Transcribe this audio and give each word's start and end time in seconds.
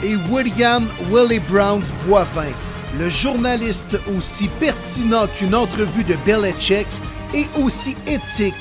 Et 0.00 0.14
William 0.30 0.86
Willie 1.10 1.40
Browns 1.40 1.82
Boivin, 2.06 2.52
le 2.96 3.08
journaliste 3.08 3.98
aussi 4.16 4.48
pertinent 4.60 5.26
qu'une 5.26 5.56
entrevue 5.56 6.04
de 6.04 6.14
Belichick 6.24 6.86
et 7.34 7.46
aussi 7.60 7.96
éthique 8.06 8.54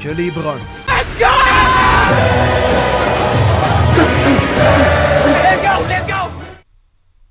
que 0.00 0.10
les 0.10 0.30
Browns. 0.30 0.60
Let's 0.86 1.18
go! 1.18 1.26
Let's 5.42 5.62
go! 5.62 5.88
Let's 5.88 6.06
go! 6.06 6.30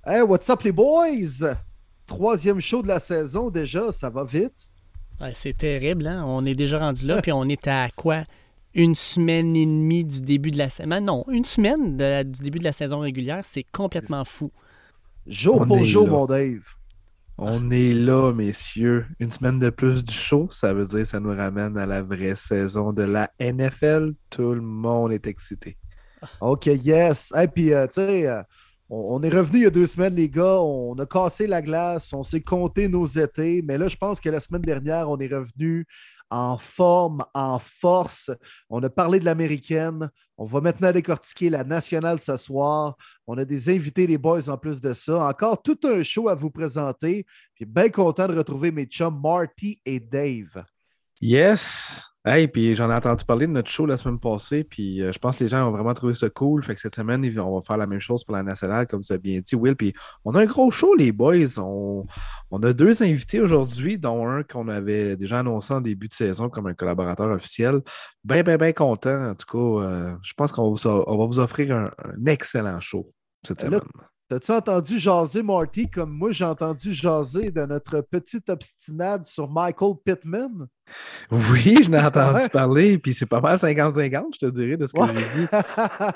Hey, 0.05 0.21
what's 0.23 0.49
up 0.49 0.61
les 0.63 0.73
boys? 0.73 1.55
Troisième 2.05 2.59
show 2.59 2.81
de 2.81 2.89
la 2.89 2.99
saison 2.99 3.49
déjà, 3.49 3.93
ça 3.93 4.09
va 4.09 4.25
vite? 4.25 4.67
c'est 5.33 5.57
terrible, 5.57 6.05
hein? 6.05 6.25
On 6.27 6.43
est 6.43 6.55
déjà 6.55 6.79
rendu 6.79 7.05
là, 7.07 7.21
puis 7.21 7.31
on 7.31 7.47
est 7.47 7.65
à 7.67 7.87
quoi? 7.95 8.23
Une 8.75 8.95
semaine 8.95 9.55
et 9.55 9.65
demie 9.65 10.03
du 10.03 10.21
début 10.21 10.51
de 10.51 10.57
la 10.57 10.69
saison. 10.69 11.01
Non, 11.01 11.25
une 11.29 11.45
semaine 11.45 11.97
du 11.97 12.39
début 12.41 12.59
de 12.59 12.63
la 12.63 12.71
saison 12.71 12.99
régulière, 12.99 13.41
c'est 13.43 13.65
complètement 13.71 14.25
fou. 14.25 14.51
Jour 15.27 15.65
pour 15.65 15.83
jour, 15.83 16.07
mon 16.07 16.25
Dave. 16.25 16.63
On 17.37 17.71
est 17.71 17.93
là, 17.93 18.31
messieurs. 18.31 19.05
Une 19.19 19.31
semaine 19.31 19.57
de 19.57 19.69
plus 19.69 20.03
du 20.03 20.13
show, 20.13 20.47
ça 20.51 20.73
veut 20.73 20.85
dire 20.85 20.99
que 20.99 21.05
ça 21.05 21.19
nous 21.19 21.35
ramène 21.35 21.77
à 21.77 21.85
la 21.85 22.03
vraie 22.03 22.35
saison 22.35 22.93
de 22.93 23.03
la 23.03 23.31
NFL. 23.39 24.11
Tout 24.29 24.53
le 24.53 24.61
monde 24.61 25.11
est 25.13 25.25
excité. 25.25 25.77
OK, 26.41 26.67
yes. 26.67 27.33
Et 27.35 27.47
puis, 27.47 27.73
euh, 27.73 27.87
tu 27.87 27.93
sais, 27.95 28.27
euh, 28.27 28.43
on, 28.89 29.21
est 29.23 29.29
revenu 29.29 29.59
il 29.59 29.63
y 29.63 29.67
a 29.67 29.71
deux 29.71 29.87
semaines, 29.87 30.13
les 30.13 30.29
gars. 30.29 30.59
On 30.61 30.93
a 30.99 31.05
cassé 31.05 31.47
la 31.47 31.61
glace, 31.61 32.13
on 32.13 32.23
s'est 32.23 32.41
compté 32.41 32.87
nos 32.87 33.05
étés. 33.05 33.63
Mais 33.63 33.77
là, 33.77 33.87
je 33.87 33.97
pense 33.97 34.19
que 34.19 34.29
la 34.29 34.39
semaine 34.39 34.61
dernière, 34.61 35.09
on 35.09 35.17
est 35.17 35.33
revenu 35.33 35.87
en 36.33 36.57
forme, 36.57 37.23
en 37.35 37.59
force. 37.59 38.31
On 38.67 38.81
a 38.81 38.89
parlé 38.89 39.19
de 39.19 39.25
l'américaine. 39.25 40.09
On 40.35 40.45
va 40.45 40.61
maintenant 40.61 40.91
décortiquer 40.91 41.51
la 41.51 41.63
nationale 41.63 42.19
ce 42.19 42.35
soir. 42.37 42.97
On 43.27 43.37
a 43.37 43.45
des 43.45 43.69
invités, 43.69 44.07
les 44.07 44.17
boys, 44.17 44.49
en 44.49 44.57
plus 44.57 44.81
de 44.81 44.93
ça. 44.93 45.27
Encore 45.27 45.61
tout 45.61 45.77
un 45.83 46.01
show 46.01 46.29
à 46.29 46.33
vous 46.33 46.49
présenter. 46.49 47.27
Puis 47.53 47.65
bien 47.65 47.89
content 47.89 48.27
de 48.27 48.35
retrouver 48.35 48.71
mes 48.71 48.85
chums 48.85 49.21
Marty 49.21 49.79
et 49.85 49.99
Dave. 49.99 50.65
Yes! 51.21 52.12
Hey, 52.25 52.47
puis 52.47 52.73
j'en 52.73 52.89
ai 52.89 52.93
entendu 52.93 53.25
parler 53.25 53.47
de 53.47 53.51
notre 53.51 53.69
show 53.69 53.85
la 53.85 53.97
semaine 53.97 54.17
passée, 54.17 54.63
puis 54.63 55.01
euh, 55.01 55.11
je 55.11 55.19
pense 55.19 55.39
que 55.39 55.43
les 55.43 55.49
gens 55.49 55.67
ont 55.67 55.71
vraiment 55.71 55.93
trouvé 55.93 56.15
ça 56.15 56.29
cool. 56.29 56.63
Fait 56.63 56.73
que 56.73 56.79
cette 56.79 56.95
semaine, 56.95 57.21
on 57.37 57.55
va 57.57 57.61
faire 57.61 57.75
la 57.75 57.85
même 57.85 57.99
chose 57.99 58.23
pour 58.23 58.33
la 58.33 58.43
nationale, 58.43 58.87
comme 58.87 59.01
tu 59.01 59.11
as 59.11 59.17
bien 59.17 59.41
dit, 59.41 59.55
Will. 59.55 59.75
Puis 59.75 59.93
on 60.23 60.33
a 60.33 60.39
un 60.41 60.45
gros 60.45 60.71
show, 60.71 60.95
les 60.95 61.11
boys. 61.11 61.59
On, 61.59 62.05
a 62.63 62.71
deux 62.71 63.03
invités 63.03 63.41
aujourd'hui, 63.41 63.97
dont 63.97 64.25
un 64.25 64.43
qu'on 64.43 64.69
avait 64.69 65.17
déjà 65.17 65.39
annoncé 65.39 65.73
en 65.73 65.81
début 65.81 66.07
de 66.07 66.13
saison 66.13 66.47
comme 66.47 66.67
un 66.67 66.73
collaborateur 66.73 67.29
officiel. 67.29 67.81
Bien, 68.23 68.41
bien, 68.41 68.55
bien 68.55 68.71
content. 68.71 69.31
En 69.31 69.35
tout 69.35 69.45
cas, 69.51 69.83
euh, 69.83 70.15
je 70.21 70.33
pense 70.33 70.53
qu'on 70.53 70.71
va, 70.71 71.25
vous 71.25 71.39
offrir 71.39 71.75
un, 71.75 71.91
excellent 72.25 72.79
show 72.79 73.11
cette 73.45 73.59
semaine. 73.59 73.81
T'as-tu 74.29 74.51
entendu 74.51 74.99
jaser, 74.99 75.43
Marty, 75.43 75.89
comme 75.89 76.11
moi 76.11 76.31
j'ai 76.31 76.45
entendu 76.45 76.93
jaser 76.93 77.51
de 77.51 77.65
notre 77.65 78.01
petite 78.01 78.49
obstinade 78.49 79.25
sur 79.25 79.49
Michael 79.49 79.93
Pittman? 80.03 80.67
Oui, 81.29 81.83
je 81.83 81.89
n'ai 81.89 81.99
entendu 81.99 82.47
parler, 82.49 82.97
puis 82.97 83.13
c'est 83.13 83.25
pas 83.25 83.41
mal 83.41 83.57
50-50, 83.57 84.33
je 84.33 84.39
te 84.39 84.51
dirais, 84.51 84.77
de 84.77 84.87
ce 84.87 84.93
que 84.93 84.99
j'ai 85.07 85.29
vu. 85.29 85.47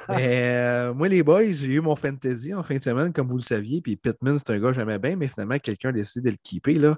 Mais 0.10 0.42
euh, 0.44 0.94
moi, 0.94 1.08
les 1.10 1.22
boys, 1.22 1.52
j'ai 1.52 1.68
eu 1.68 1.82
mon 1.82 1.96
fantasy 1.96 2.54
en 2.54 2.64
fin 2.64 2.76
de 2.76 2.84
semaine, 2.84 3.12
comme 3.12 3.28
vous 3.28 3.38
le 3.38 3.44
saviez, 3.44 3.82
puis 3.82 3.98
Pittman, 3.98 4.38
c'est 4.38 4.54
un 4.54 4.60
gars 4.60 4.70
que 4.70 4.76
j'aimais 4.76 5.00
bien, 5.00 5.16
mais 5.16 5.28
finalement, 5.28 5.60
quelqu'un 5.60 5.90
a 5.90 5.94
décidé 5.94 6.30
de 6.30 6.36
le 6.36 6.40
keeper. 6.42 6.80
Là. 6.80 6.98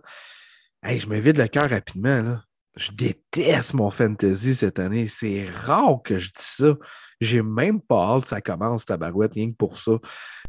Hey, 0.84 1.00
je 1.00 1.08
me 1.08 1.20
vide 1.20 1.38
le 1.38 1.48
cœur 1.48 1.70
rapidement. 1.70 2.22
Là. 2.22 2.44
Je 2.76 2.92
déteste 2.92 3.74
mon 3.74 3.92
fantasy 3.92 4.56
cette 4.56 4.80
année. 4.80 5.08
C'est 5.08 5.48
rare 5.66 6.02
que 6.04 6.20
je 6.20 6.28
dis 6.28 6.34
ça. 6.38 6.76
J'ai 7.22 7.42
même 7.42 7.82
pas 7.82 8.16
hâte 8.16 8.28
ça 8.28 8.42
commence, 8.42 8.86
ta 8.86 8.98
barouette, 8.98 9.34
rien 9.34 9.52
que 9.52 9.56
pour 9.56 9.78
ça. 9.78 9.94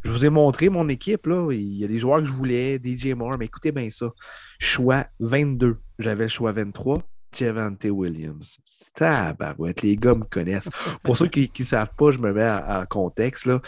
Je 0.05 0.11
vous 0.11 0.25
ai 0.25 0.31
montré 0.31 0.69
mon 0.69 0.89
équipe, 0.89 1.27
là. 1.27 1.51
Il 1.53 1.79
y 1.79 1.85
a 1.85 1.89
des 1.89 1.99
joueurs 1.99 2.19
que 2.19 2.27
je 2.27 2.33
voulais, 2.33 2.81
DJ 2.83 3.09
Moore, 3.09 3.37
mais 3.39 3.47
écoutez 3.47 3.73
bien 3.73 3.91
ça. 3.91 4.11
Choix 4.59 5.07
22. 5.19 5.79
J'avais 5.99 6.25
le 6.25 6.29
choix 6.29 6.53
23. 6.53 7.03
Javante 7.33 7.85
Williams. 7.85 8.59
Tabarouette, 8.95 9.83
les 9.83 9.97
gars 9.97 10.15
me 10.15 10.25
connaissent. 10.25 10.69
Pour 11.03 11.17
ceux 11.17 11.29
qui 11.29 11.51
ne 11.59 11.65
savent 11.65 11.95
pas, 11.97 12.11
je 12.11 12.19
me 12.19 12.33
mets 12.33 12.49
en 12.49 12.85
contexte. 12.89 13.47
Là. 13.47 13.61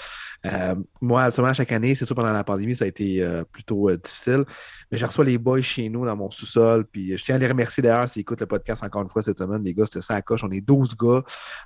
Euh, 0.46 0.74
moi, 1.00 1.24
absolument, 1.24 1.54
chaque 1.54 1.72
année, 1.72 1.94
c'est 1.94 2.04
sûr, 2.04 2.16
pendant 2.16 2.32
la 2.32 2.44
pandémie, 2.44 2.74
ça 2.74 2.84
a 2.84 2.88
été 2.88 3.22
euh, 3.22 3.44
plutôt 3.44 3.88
euh, 3.88 3.96
difficile. 3.96 4.44
Mais 4.92 4.98
je 4.98 5.06
reçois 5.06 5.24
les 5.24 5.38
boys 5.38 5.62
chez 5.62 5.88
nous 5.88 6.04
dans 6.04 6.14
mon 6.14 6.30
sous-sol. 6.30 6.84
Puis 6.84 7.16
je 7.16 7.24
tiens 7.24 7.36
à 7.36 7.38
les 7.38 7.48
remercier 7.48 7.82
d'ailleurs 7.82 8.06
s'ils 8.08 8.20
écoutent 8.20 8.40
le 8.40 8.46
podcast 8.46 8.84
encore 8.84 9.00
une 9.00 9.08
fois 9.08 9.22
cette 9.22 9.38
semaine. 9.38 9.64
Les 9.64 9.72
gars, 9.72 9.86
c'était 9.86 10.02
ça 10.02 10.14
à 10.14 10.22
coche. 10.22 10.44
On 10.44 10.50
est 10.50 10.60
12 10.60 10.94
gars 10.96 11.22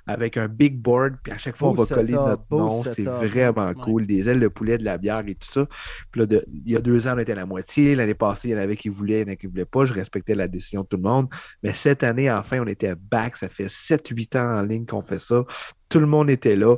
avec 0.07 0.37
un 0.37 0.47
big 0.47 0.79
board. 0.79 1.15
Puis 1.21 1.33
à 1.33 1.37
chaque 1.37 1.57
fois, 1.57 1.69
on 1.69 1.73
va 1.73 1.85
coller 1.85 2.13
notre 2.13 2.45
nom. 2.49 2.69
C'est 2.71 3.03
vraiment 3.03 3.73
cool. 3.73 4.07
Des 4.07 4.29
ailes 4.29 4.39
de 4.39 4.47
poulet, 4.47 4.77
de 4.77 4.85
la 4.85 4.97
bière 4.97 5.23
et 5.27 5.35
tout 5.35 5.47
ça. 5.47 5.67
Puis 6.09 6.21
là, 6.21 6.27
il 6.47 6.71
y 6.71 6.77
a 6.77 6.79
deux 6.79 7.05
ans, 7.07 7.15
on 7.15 7.19
était 7.19 7.33
à 7.33 7.35
la 7.35 7.45
moitié. 7.45 7.95
L'année 7.95 8.13
passée, 8.13 8.47
il 8.47 8.51
y 8.51 8.55
en 8.55 8.59
avait 8.59 8.77
qui 8.77 8.87
voulaient, 8.87 9.17
il 9.17 9.19
y 9.19 9.23
en 9.23 9.27
avait 9.27 9.37
qui 9.37 9.47
ne 9.47 9.51
voulaient 9.51 9.65
pas. 9.65 9.83
Je 9.83 9.93
respectais 9.93 10.33
la 10.33 10.47
décision 10.47 10.83
de 10.83 10.87
tout 10.87 10.97
le 10.97 11.03
monde. 11.03 11.27
Mais 11.63 11.73
cette 11.73 12.03
année, 12.03 12.31
enfin, 12.31 12.61
on 12.61 12.67
était 12.67 12.95
back. 12.95 13.35
Ça 13.35 13.49
fait 13.49 13.67
7-8 13.67 14.37
ans 14.37 14.59
en 14.59 14.61
ligne 14.61 14.85
qu'on 14.85 15.01
fait 15.01 15.19
ça. 15.19 15.43
Tout 15.89 15.99
le 15.99 16.05
monde 16.05 16.29
était 16.29 16.55
là. 16.55 16.75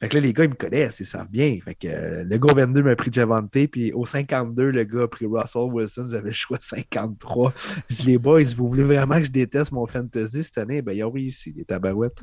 Fait 0.00 0.08
que 0.10 0.16
là, 0.16 0.20
les 0.20 0.32
gars, 0.34 0.44
ils 0.44 0.50
me 0.50 0.54
connaissent, 0.54 1.00
ils 1.00 1.06
savent 1.06 1.30
bien. 1.30 1.56
Fait 1.64 1.74
que 1.74 1.88
euh, 1.88 2.24
le 2.24 2.38
gars 2.38 2.52
22 2.54 2.82
m'a 2.82 2.96
pris 2.96 3.10
Javante, 3.10 3.66
puis 3.66 3.92
au 3.92 4.04
52, 4.04 4.70
le 4.70 4.84
gars 4.84 5.04
a 5.04 5.08
pris 5.08 5.26
Russell 5.26 5.72
Wilson. 5.72 6.08
J'avais 6.10 6.28
le 6.28 6.32
choix 6.32 6.58
53. 6.60 7.52
Je 7.88 7.96
dis, 7.96 8.06
les 8.06 8.18
boys, 8.18 8.44
vous 8.56 8.68
voulez 8.68 8.84
vraiment 8.84 9.16
que 9.16 9.24
je 9.24 9.30
déteste 9.30 9.72
mon 9.72 9.86
fantasy 9.86 10.44
cette 10.44 10.58
année? 10.58 10.82
Ben, 10.82 10.92
ils 10.92 11.02
ont 11.02 11.10
réussi, 11.10 11.54
les 11.56 11.64
tabarouettes. 11.64 12.22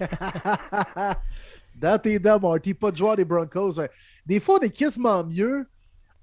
Dans 1.76 2.00
tes 2.00 2.18
dents, 2.18 2.40
Marty, 2.40 2.74
pas 2.74 2.90
de 2.90 2.96
joueur 2.96 3.16
des 3.16 3.24
Broncos. 3.24 3.80
Des 4.26 4.40
fois, 4.40 4.58
on 4.60 4.64
est 4.64 4.70
quasiment 4.70 5.24
mieux 5.24 5.66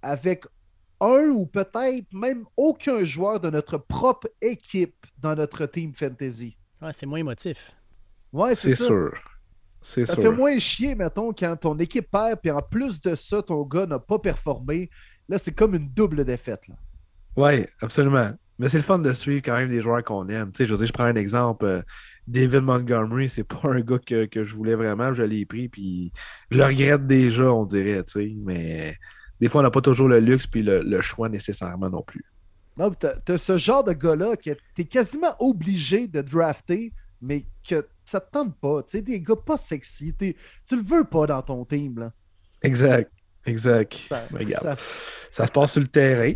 avec 0.01 0.45
un 0.99 1.29
ou 1.29 1.45
peut-être 1.45 2.11
même 2.11 2.45
aucun 2.57 3.03
joueur 3.05 3.39
de 3.39 3.49
notre 3.49 3.77
propre 3.77 4.29
équipe 4.41 5.05
dans 5.17 5.35
notre 5.35 5.65
team 5.65 5.93
fantasy. 5.93 6.57
Ouais, 6.81 6.91
c'est 6.93 7.05
moins 7.05 7.19
émotif. 7.19 7.71
Ouais, 8.31 8.53
c'est 8.53 8.75
sûr. 8.75 9.13
Ça 9.81 10.05
sûr. 10.05 10.15
fait 10.15 10.31
moins 10.31 10.57
chier, 10.59 10.95
mettons, 10.95 11.31
quand 11.31 11.55
ton 11.55 11.77
équipe 11.79 12.11
perd, 12.11 12.39
puis 12.41 12.51
en 12.51 12.61
plus 12.61 12.99
de 13.01 13.15
ça, 13.15 13.41
ton 13.41 13.63
gars 13.63 13.85
n'a 13.85 13.99
pas 13.99 14.19
performé. 14.19 14.89
Là, 15.27 15.37
c'est 15.39 15.53
comme 15.53 15.75
une 15.75 15.89
double 15.89 16.25
défaite. 16.25 16.65
Oui, 17.37 17.65
absolument. 17.81 18.31
Mais 18.57 18.67
c'est 18.67 18.77
le 18.77 18.83
fun 18.83 18.99
de 18.99 19.13
suivre 19.13 19.41
quand 19.43 19.55
même 19.55 19.69
des 19.69 19.81
joueurs 19.81 20.03
qu'on 20.03 20.27
aime. 20.27 20.51
Tu 20.51 20.57
sais, 20.57 20.65
je, 20.65 20.85
je 20.85 20.91
prends 20.91 21.05
un 21.05 21.15
exemple. 21.15 21.65
Euh, 21.65 21.81
David 22.27 22.61
Montgomery, 22.61 23.29
c'est 23.29 23.45
pas 23.45 23.61
un 23.63 23.79
gars 23.79 23.99
que, 23.99 24.27
je 24.43 24.55
voulais 24.55 24.75
vraiment. 24.75 25.13
Je 25.13 25.23
l'ai 25.23 25.45
pris, 25.45 25.69
puis 25.69 26.11
je 26.51 26.57
le 26.57 26.65
regrette 26.65 27.07
déjà, 27.07 27.51
on 27.53 27.65
dirait. 27.65 28.03
Tu 28.03 28.11
sais, 28.11 28.35
mais 28.43 28.97
des 29.39 29.47
fois, 29.47 29.61
on 29.61 29.63
n'a 29.63 29.71
pas 29.71 29.81
toujours 29.81 30.09
le 30.09 30.19
luxe 30.19 30.45
puis 30.45 30.61
le, 30.61 31.01
choix 31.01 31.29
nécessairement 31.29 31.89
non 31.89 32.03
plus. 32.03 32.25
Non, 32.77 32.91
tu 32.91 33.07
as, 33.07 33.37
ce 33.37 33.57
genre 33.57 33.83
de 33.83 33.93
gars-là 33.93 34.35
que 34.35 34.51
tu 34.75 34.81
es 34.81 34.85
quasiment 34.85 35.35
obligé 35.39 36.07
de 36.07 36.21
drafter, 36.21 36.91
mais 37.21 37.45
que 37.67 37.85
ça 38.09 38.19
te 38.19 38.31
tente 38.31 38.55
pas. 38.59 38.83
Tu 38.83 38.97
sais, 38.97 39.01
des 39.01 39.21
gars 39.21 39.35
pas 39.35 39.57
sexy. 39.57 40.13
Tu 40.17 40.35
le 40.71 40.81
veux 40.81 41.03
pas 41.03 41.27
dans 41.27 41.41
ton 41.41 41.65
team. 41.65 41.99
Là. 41.99 42.11
Exact. 42.61 43.11
Exact. 43.45 43.93
Ça, 44.09 44.75
ça... 45.31 45.45
se 45.45 45.51
passe 45.51 45.71
sur 45.73 45.81
le 45.81 45.87
terrain. 45.87 46.33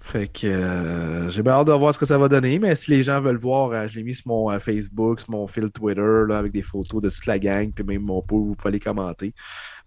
Fait 0.00 0.28
que 0.28 0.46
euh, 0.46 1.28
j'ai 1.28 1.42
bien 1.42 1.52
hâte 1.52 1.66
de 1.66 1.72
voir 1.72 1.92
ce 1.92 1.98
que 1.98 2.06
ça 2.06 2.16
va 2.16 2.28
donner, 2.28 2.58
mais 2.58 2.74
si 2.76 2.90
les 2.92 3.02
gens 3.02 3.20
veulent 3.20 3.38
voir, 3.38 3.72
euh, 3.72 3.88
je 3.88 3.98
l'ai 3.98 4.04
mis 4.04 4.14
sur 4.14 4.28
mon 4.28 4.50
euh, 4.50 4.58
Facebook, 4.58 5.20
sur 5.20 5.30
mon 5.32 5.46
fil 5.46 5.70
Twitter, 5.70 6.22
là, 6.28 6.38
avec 6.38 6.52
des 6.52 6.62
photos 6.62 7.02
de 7.02 7.10
toute 7.10 7.26
la 7.26 7.38
gang, 7.38 7.72
puis 7.72 7.84
même 7.84 8.02
mon 8.02 8.22
pool, 8.22 8.46
vous 8.46 8.54
pouvez 8.54 8.70
les 8.70 8.80
commenter. 8.80 9.34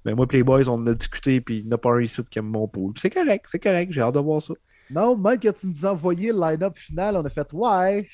Mais 0.05 0.13
moi, 0.13 0.27
Playboys, 0.27 0.67
on 0.67 0.73
en 0.73 0.87
a 0.87 0.93
discuté, 0.93 1.39
puis 1.41 1.59
il 1.59 1.67
n'y 1.67 1.73
a 1.73 1.77
pas 1.77 1.91
un 1.93 2.01
ici 2.01 2.21
qui 2.29 2.39
aime 2.39 2.49
mon 2.49 2.67
pool. 2.67 2.93
C'est 2.97 3.09
correct, 3.09 3.45
c'est 3.47 3.59
correct, 3.59 3.91
j'ai 3.91 4.01
hâte 4.01 4.13
de 4.13 4.19
voir 4.19 4.41
ça. 4.41 4.53
Non, 4.89 5.17
même 5.17 5.39
que 5.39 5.49
tu 5.49 5.67
nous 5.67 5.85
as 5.85 5.91
envoyé 5.91 6.31
le 6.33 6.39
line-up 6.39 6.77
final, 6.77 7.15
on 7.17 7.23
a 7.23 7.29
fait 7.29 7.47
Ouais, 7.53 8.05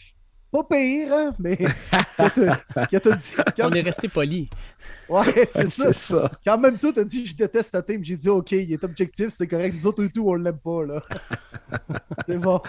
pas 0.51 0.63
pire, 0.63 1.13
hein, 1.13 1.35
mais. 1.39 1.57
dit, 1.57 3.35
On 3.59 3.71
est 3.71 3.81
resté 3.81 4.07
poli. 4.07 4.49
Ouais, 5.09 5.47
c'est 5.49 5.67
ça. 5.67 5.93
ça. 5.93 6.31
Quand 6.45 6.57
même, 6.57 6.77
toi, 6.77 6.91
t'as 6.93 7.03
dit 7.03 7.25
Je 7.25 7.35
déteste 7.35 7.71
ta 7.71 7.81
team, 7.81 8.03
j'ai 8.03 8.17
dit 8.17 8.29
Ok, 8.29 8.51
il 8.51 8.71
est 8.71 8.83
objectif, 8.83 9.29
c'est 9.29 9.47
correct. 9.47 9.75
Nous 9.75 9.87
autres 9.87 10.03
et 10.03 10.09
tout, 10.09 10.27
on 10.27 10.35
l'aime 10.35 10.57
pas, 10.57 10.85
là. 10.85 11.03
c'est 12.27 12.37
bon. 12.37 12.61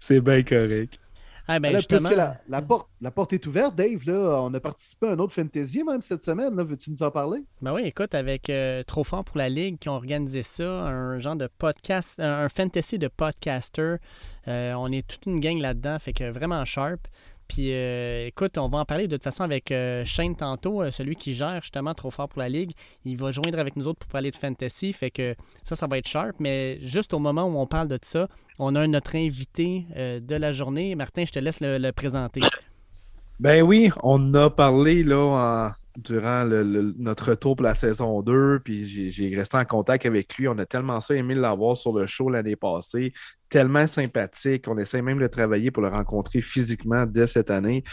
C'est 0.00 0.20
bien 0.20 0.42
correct. 0.42 0.98
Ah, 1.46 1.60
ben, 1.60 1.74
justement... 1.74 2.08
la, 2.10 2.40
la, 2.48 2.62
porte, 2.62 2.88
la 3.00 3.10
porte 3.10 3.34
est 3.34 3.46
ouverte, 3.46 3.74
Dave, 3.74 4.06
là, 4.06 4.40
on 4.40 4.54
a 4.54 4.60
participé 4.60 5.08
à 5.08 5.10
un 5.10 5.18
autre 5.18 5.34
fantasy 5.34 5.84
même 5.84 6.00
cette 6.00 6.24
semaine. 6.24 6.54
Veux-tu 6.62 6.90
nous 6.90 7.02
en 7.02 7.10
parler? 7.10 7.40
Ben 7.60 7.74
oui, 7.74 7.82
écoute, 7.84 8.14
avec 8.14 8.48
euh, 8.48 8.82
Trop 8.82 9.04
fort 9.04 9.24
pour 9.24 9.36
la 9.36 9.50
Ligue 9.50 9.78
qui 9.78 9.88
ont 9.90 9.94
organisé 9.94 10.42
ça, 10.42 10.64
un 10.64 11.18
genre 11.18 11.36
de 11.36 11.46
podcast, 11.58 12.18
un, 12.18 12.48
fantasy 12.48 12.98
de 12.98 13.08
podcaster. 13.08 13.96
Euh, 14.48 14.72
on 14.74 14.90
est 14.90 15.06
toute 15.06 15.26
une 15.26 15.38
gang 15.38 15.58
là-dedans, 15.58 15.98
fait 15.98 16.12
que 16.12 16.30
vraiment 16.30 16.64
sharp. 16.64 17.00
Puis 17.48 17.72
euh, 17.72 18.26
écoute, 18.26 18.58
on 18.58 18.68
va 18.68 18.78
en 18.78 18.84
parler 18.84 19.06
de 19.06 19.16
toute 19.16 19.24
façon 19.24 19.44
avec 19.44 19.70
euh, 19.70 20.04
Shane 20.04 20.34
tantôt, 20.34 20.82
euh, 20.82 20.90
celui 20.90 21.16
qui 21.16 21.34
gère 21.34 21.60
justement 21.60 21.94
trop 21.94 22.10
fort 22.10 22.28
pour 22.28 22.40
la 22.40 22.48
Ligue. 22.48 22.72
Il 23.04 23.16
va 23.16 23.32
joindre 23.32 23.58
avec 23.58 23.76
nous 23.76 23.86
autres 23.86 23.98
pour 24.00 24.10
parler 24.10 24.30
de 24.30 24.36
fantasy. 24.36 24.92
Fait 24.92 25.10
que 25.10 25.34
ça, 25.62 25.76
ça 25.76 25.86
va 25.86 25.98
être 25.98 26.08
sharp. 26.08 26.36
Mais 26.40 26.78
juste 26.80 27.12
au 27.14 27.18
moment 27.18 27.44
où 27.44 27.58
on 27.58 27.66
parle 27.66 27.88
de 27.88 27.98
ça, 28.02 28.28
on 28.58 28.74
a 28.74 28.86
notre 28.86 29.16
invité 29.16 29.84
de 29.96 30.36
la 30.36 30.52
journée. 30.52 30.94
Martin, 30.94 31.24
je 31.26 31.32
te 31.32 31.38
laisse 31.38 31.58
le, 31.60 31.90
présenter. 31.90 32.40
Ben 33.40 33.62
oui, 33.62 33.90
on 34.02 34.32
a 34.34 34.48
parlé 34.48 35.02
là 35.02 35.74
durant 35.96 36.44
notre 36.44 37.30
retour 37.30 37.56
pour 37.56 37.64
la 37.64 37.74
saison 37.74 38.22
2, 38.22 38.60
puis 38.64 38.86
j'ai 39.10 39.36
resté 39.36 39.56
en 39.56 39.64
contact 39.64 40.06
avec 40.06 40.36
lui. 40.36 40.48
On 40.48 40.58
a 40.58 40.66
tellement 40.66 41.00
ça 41.00 41.14
aimé 41.14 41.34
l'avoir 41.34 41.76
sur 41.76 41.92
le 41.92 42.06
show 42.06 42.28
l'année 42.28 42.56
passée 42.56 43.12
tellement 43.54 43.86
sympathique. 43.86 44.66
On 44.66 44.76
essaie 44.78 45.00
même 45.00 45.20
de 45.20 45.28
travailler 45.28 45.70
pour 45.70 45.84
le 45.84 45.88
rencontrer 45.88 46.40
physiquement 46.40 47.06
dès 47.06 47.28
cette 47.28 47.52
année. 47.52 47.84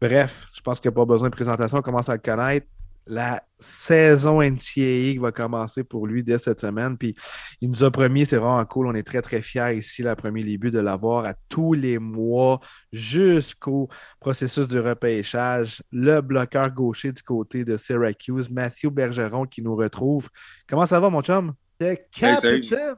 Bref, 0.00 0.46
je 0.54 0.60
pense 0.60 0.78
qu'il 0.78 0.88
n'y 0.88 0.94
a 0.94 0.98
pas 0.98 1.04
besoin 1.04 1.28
de 1.28 1.34
présentation. 1.34 1.78
On 1.78 1.82
commence 1.82 2.08
à 2.08 2.12
le 2.12 2.20
connaître. 2.20 2.68
La 3.06 3.42
saison 3.58 4.40
NCAA 4.40 5.20
va 5.20 5.32
commencer 5.32 5.84
pour 5.84 6.06
lui 6.06 6.22
dès 6.22 6.38
cette 6.38 6.60
semaine. 6.60 6.96
Puis 6.96 7.14
il 7.60 7.70
nous 7.70 7.84
a 7.84 7.90
promis, 7.90 8.26
c'est 8.26 8.36
vraiment 8.36 8.64
cool. 8.64 8.86
On 8.86 8.94
est 8.94 9.02
très, 9.02 9.22
très 9.22 9.42
fiers 9.42 9.76
ici, 9.76 10.02
le 10.02 10.14
premier 10.14 10.44
début, 10.44 10.70
de 10.70 10.78
l'avoir 10.78 11.24
à 11.24 11.34
tous 11.48 11.74
les 11.74 11.98
mois 11.98 12.60
jusqu'au 12.92 13.88
processus 14.20 14.68
du 14.68 14.78
repêchage. 14.78 15.82
Le 15.90 16.20
bloqueur 16.20 16.70
gaucher 16.70 17.12
du 17.12 17.22
côté 17.22 17.64
de 17.64 17.76
Syracuse, 17.76 18.50
Matthew 18.50 18.90
Bergeron, 18.90 19.46
qui 19.46 19.62
nous 19.62 19.76
retrouve. 19.76 20.28
Comment 20.68 20.86
ça 20.86 21.00
va, 21.00 21.10
mon 21.10 21.22
chum? 21.22 21.54
Le 21.80 21.96
capitaine! 22.12 22.94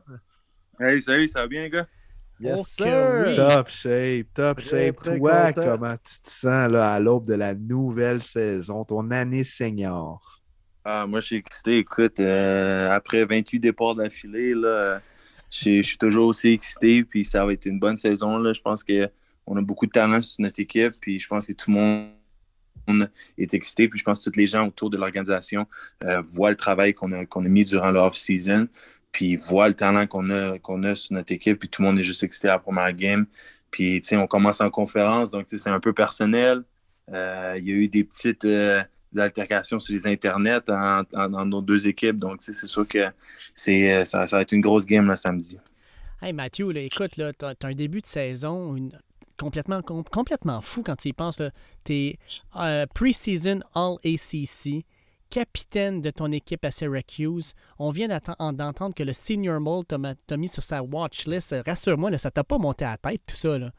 Hey, 0.81 1.00
salut, 1.00 1.28
ça 1.28 1.40
va 1.40 1.46
bien, 1.46 1.69
gars? 1.69 1.87
Yes, 2.42 2.66
sir! 2.66 3.34
Top 3.36 3.68
shape, 3.68 4.26
top 4.34 4.58
shape. 4.58 5.00
Toi, 5.00 5.52
comment 5.52 5.94
tu 5.94 6.20
te 6.20 6.28
sens 6.28 6.68
là, 6.72 6.92
à 6.92 6.98
l'aube 6.98 7.24
de 7.24 7.34
la 7.34 7.54
nouvelle 7.54 8.20
saison, 8.20 8.84
ton 8.84 9.12
année 9.12 9.44
senior? 9.44 10.42
Ah, 10.84 11.06
moi, 11.06 11.20
je 11.20 11.26
suis 11.26 11.36
excité. 11.36 11.78
Écoute, 11.78 12.18
euh, 12.18 12.90
après 12.90 13.24
28 13.24 13.60
départs 13.60 13.94
d'affilée, 13.94 14.54
là, 14.54 15.00
je 15.50 15.82
suis 15.82 15.98
toujours 15.98 16.26
aussi 16.26 16.48
excité. 16.48 17.04
Puis 17.04 17.24
ça 17.24 17.46
va 17.46 17.52
être 17.52 17.66
une 17.66 17.78
bonne 17.78 17.96
saison. 17.96 18.38
Là. 18.38 18.52
Je 18.52 18.60
pense 18.60 18.82
qu'on 18.82 19.56
a 19.56 19.62
beaucoup 19.62 19.86
de 19.86 19.92
talent 19.92 20.20
sur 20.20 20.42
notre 20.42 20.58
équipe. 20.58 20.94
Puis 21.00 21.20
je 21.20 21.28
pense 21.28 21.46
que 21.46 21.52
tout 21.52 21.70
le 21.70 21.76
monde 21.76 23.10
est 23.38 23.54
excité. 23.54 23.86
Puis 23.86 24.00
je 24.00 24.04
pense 24.04 24.24
que 24.24 24.30
tous 24.30 24.36
les 24.36 24.48
gens 24.48 24.66
autour 24.66 24.90
de 24.90 24.96
l'organisation 24.96 25.68
euh, 26.02 26.20
voient 26.26 26.50
le 26.50 26.56
travail 26.56 26.92
qu'on 26.92 27.12
a, 27.12 27.24
qu'on 27.24 27.44
a 27.44 27.48
mis 27.48 27.64
durant 27.64 27.92
l'off-season 27.92 28.66
puis 29.12 29.37
voit 29.37 29.69
le 29.69 29.75
talent 29.75 30.06
qu'on 30.06 30.31
a, 30.31 30.59
qu'on 30.59 30.82
a 30.85 30.94
sur 30.94 31.12
notre 31.12 31.32
équipe, 31.32 31.59
puis 31.59 31.69
tout 31.69 31.82
le 31.82 31.88
monde 31.88 31.99
est 31.99 32.03
juste 32.03 32.23
excité 32.23 32.49
à 32.49 32.53
la 32.53 32.59
première 32.59 32.93
game. 32.94 33.26
Puis, 33.70 34.00
tu 34.00 34.09
sais, 34.09 34.17
on 34.17 34.26
commence 34.26 34.61
en 34.61 34.70
conférence, 34.70 35.31
donc, 35.31 35.47
tu 35.47 35.56
sais, 35.56 35.64
c'est 35.64 35.70
un 35.70 35.81
peu 35.81 35.93
personnel. 35.93 36.62
Euh, 37.12 37.55
il 37.59 37.69
y 37.69 37.73
a 37.73 37.75
eu 37.75 37.88
des 37.88 38.05
petites 38.05 38.44
euh, 38.44 38.82
altercations 39.17 39.81
sur 39.81 39.94
les 39.94 40.06
internets 40.06 40.70
en, 40.70 41.47
nos 41.47 41.61
deux 41.61 41.87
équipes, 41.87 42.19
donc, 42.19 42.41
tu 42.41 42.47
sais, 42.47 42.55
c'est 42.55 42.67
sûr 42.67 42.88
que 42.88 43.11
c'est, 43.55 43.93
euh, 43.93 44.05
ça, 44.05 44.25
va 44.25 44.41
être 44.41 44.53
une 44.53 44.62
grosse 44.62 44.87
game 44.87 45.06
le 45.06 45.17
samedi. 45.17 45.59
Hey, 46.23 46.32
Mathieu, 46.32 46.75
écoute, 46.76 47.17
là, 47.19 47.32
tu 47.32 47.44
as, 47.44 47.55
un 47.62 47.75
début 47.75 48.00
de 48.00 48.06
saison 48.06 48.76
complètement, 49.38 49.82
complètement 49.82 50.61
fou 50.61 50.82
quand 50.82 50.97
tu 50.97 51.09
y 51.09 51.12
penses. 51.12 51.41
Tu 51.85 51.93
es 51.93 52.19
pre-season 52.94 53.61
All-ACC 53.75 54.85
capitaine 55.32 56.02
de 56.02 56.11
ton 56.11 56.31
équipe 56.31 56.62
à 56.62 56.70
Syracuse. 56.70 57.55
On 57.79 57.88
vient 57.88 58.06
d'entendre 58.06 58.94
que 58.94 59.02
le 59.02 59.14
Senior 59.14 59.58
Mold 59.61 59.87
t'a 59.87 60.37
mis 60.37 60.49
sur 60.49 60.62
sa 60.62 60.82
watch 60.82 61.26
list. 61.26 61.56
Rassure-moi, 61.67 62.19
ça 62.19 62.31
t'a 62.31 62.44
pas 62.44 62.58
monté 62.58 62.84
à 62.84 62.90
la 62.90 62.99
tête, 62.99 63.23
tout 63.26 63.34
ça. 63.34 63.58
Là. 63.58 63.73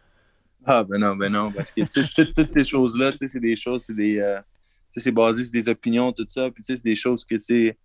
Ah, 0.66 0.84
ben 0.84 0.98
non, 0.98 1.16
ben 1.16 1.32
non, 1.32 1.52
parce 1.52 1.72
que 1.72 1.82
toutes, 2.34 2.50
ces 2.50 2.64
choses-là, 2.64 3.12
c'est 3.16 3.40
des 3.40 3.56
choses, 3.56 3.84
c'est 3.86 3.96
des. 3.96 4.18
Euh, 4.18 4.40
c'est 4.96 5.12
basé 5.12 5.44
sur 5.44 5.52
des 5.52 5.70
opinions, 5.70 6.12
tout 6.12 6.26
ça. 6.28 6.50
Puis, 6.50 6.64
c'est 6.66 6.84
des 6.84 6.96
choses 6.96 7.24
que, 7.24 7.36
tu 7.36 7.76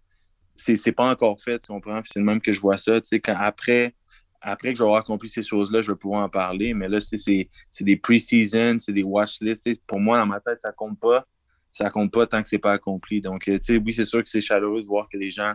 sais, 0.55 0.77
c'est 0.77 0.93
pas 0.93 1.11
encore 1.11 1.39
fait, 1.41 1.59
tu 1.59 1.67
comprends? 1.67 2.01
Puis, 2.01 2.11
c'est 2.13 2.21
le 2.21 2.25
même 2.25 2.41
que 2.41 2.53
je 2.53 2.61
vois 2.61 2.79
ça. 2.79 3.01
Tu 3.01 3.09
sais, 3.09 3.21
quand 3.21 3.37
après, 3.39 3.95
après 4.41 4.73
que 4.73 4.79
je 4.79 4.83
vais 4.83 4.89
avoir 4.89 5.01
accompli 5.01 5.29
ces 5.29 5.43
choses-là, 5.43 5.83
je 5.83 5.93
vais 5.93 5.97
pouvoir 5.97 6.23
en 6.23 6.29
parler. 6.31 6.73
Mais 6.73 6.89
là, 6.89 7.01
c'est 7.01 7.49
des 7.81 7.97
pre-season, 7.97 8.79
c'est 8.79 8.93
des 8.93 9.03
watch 9.03 9.41
lists. 9.43 9.83
Pour 9.87 10.01
moi, 10.01 10.19
dans 10.19 10.27
ma 10.27 10.41
tête, 10.41 10.61
ça 10.61 10.73
compte 10.73 10.99
pas 10.99 11.27
ça 11.73 11.91
compte 11.91 12.13
pas 12.13 12.27
tant 12.27 12.43
que 12.43 12.49
c'est 12.49 12.59
pas 12.59 12.73
accompli. 12.73 13.21
Donc, 13.21 13.49
euh, 13.49 13.59
tu 13.59 13.75
sais, 13.75 13.77
oui, 13.77 13.93
c'est 13.93 14.05
sûr 14.05 14.23
que 14.23 14.29
c'est 14.29 14.41
chaleureux 14.41 14.83
de 14.83 14.87
voir 14.87 15.09
que 15.11 15.17
les 15.17 15.31
gens 15.31 15.55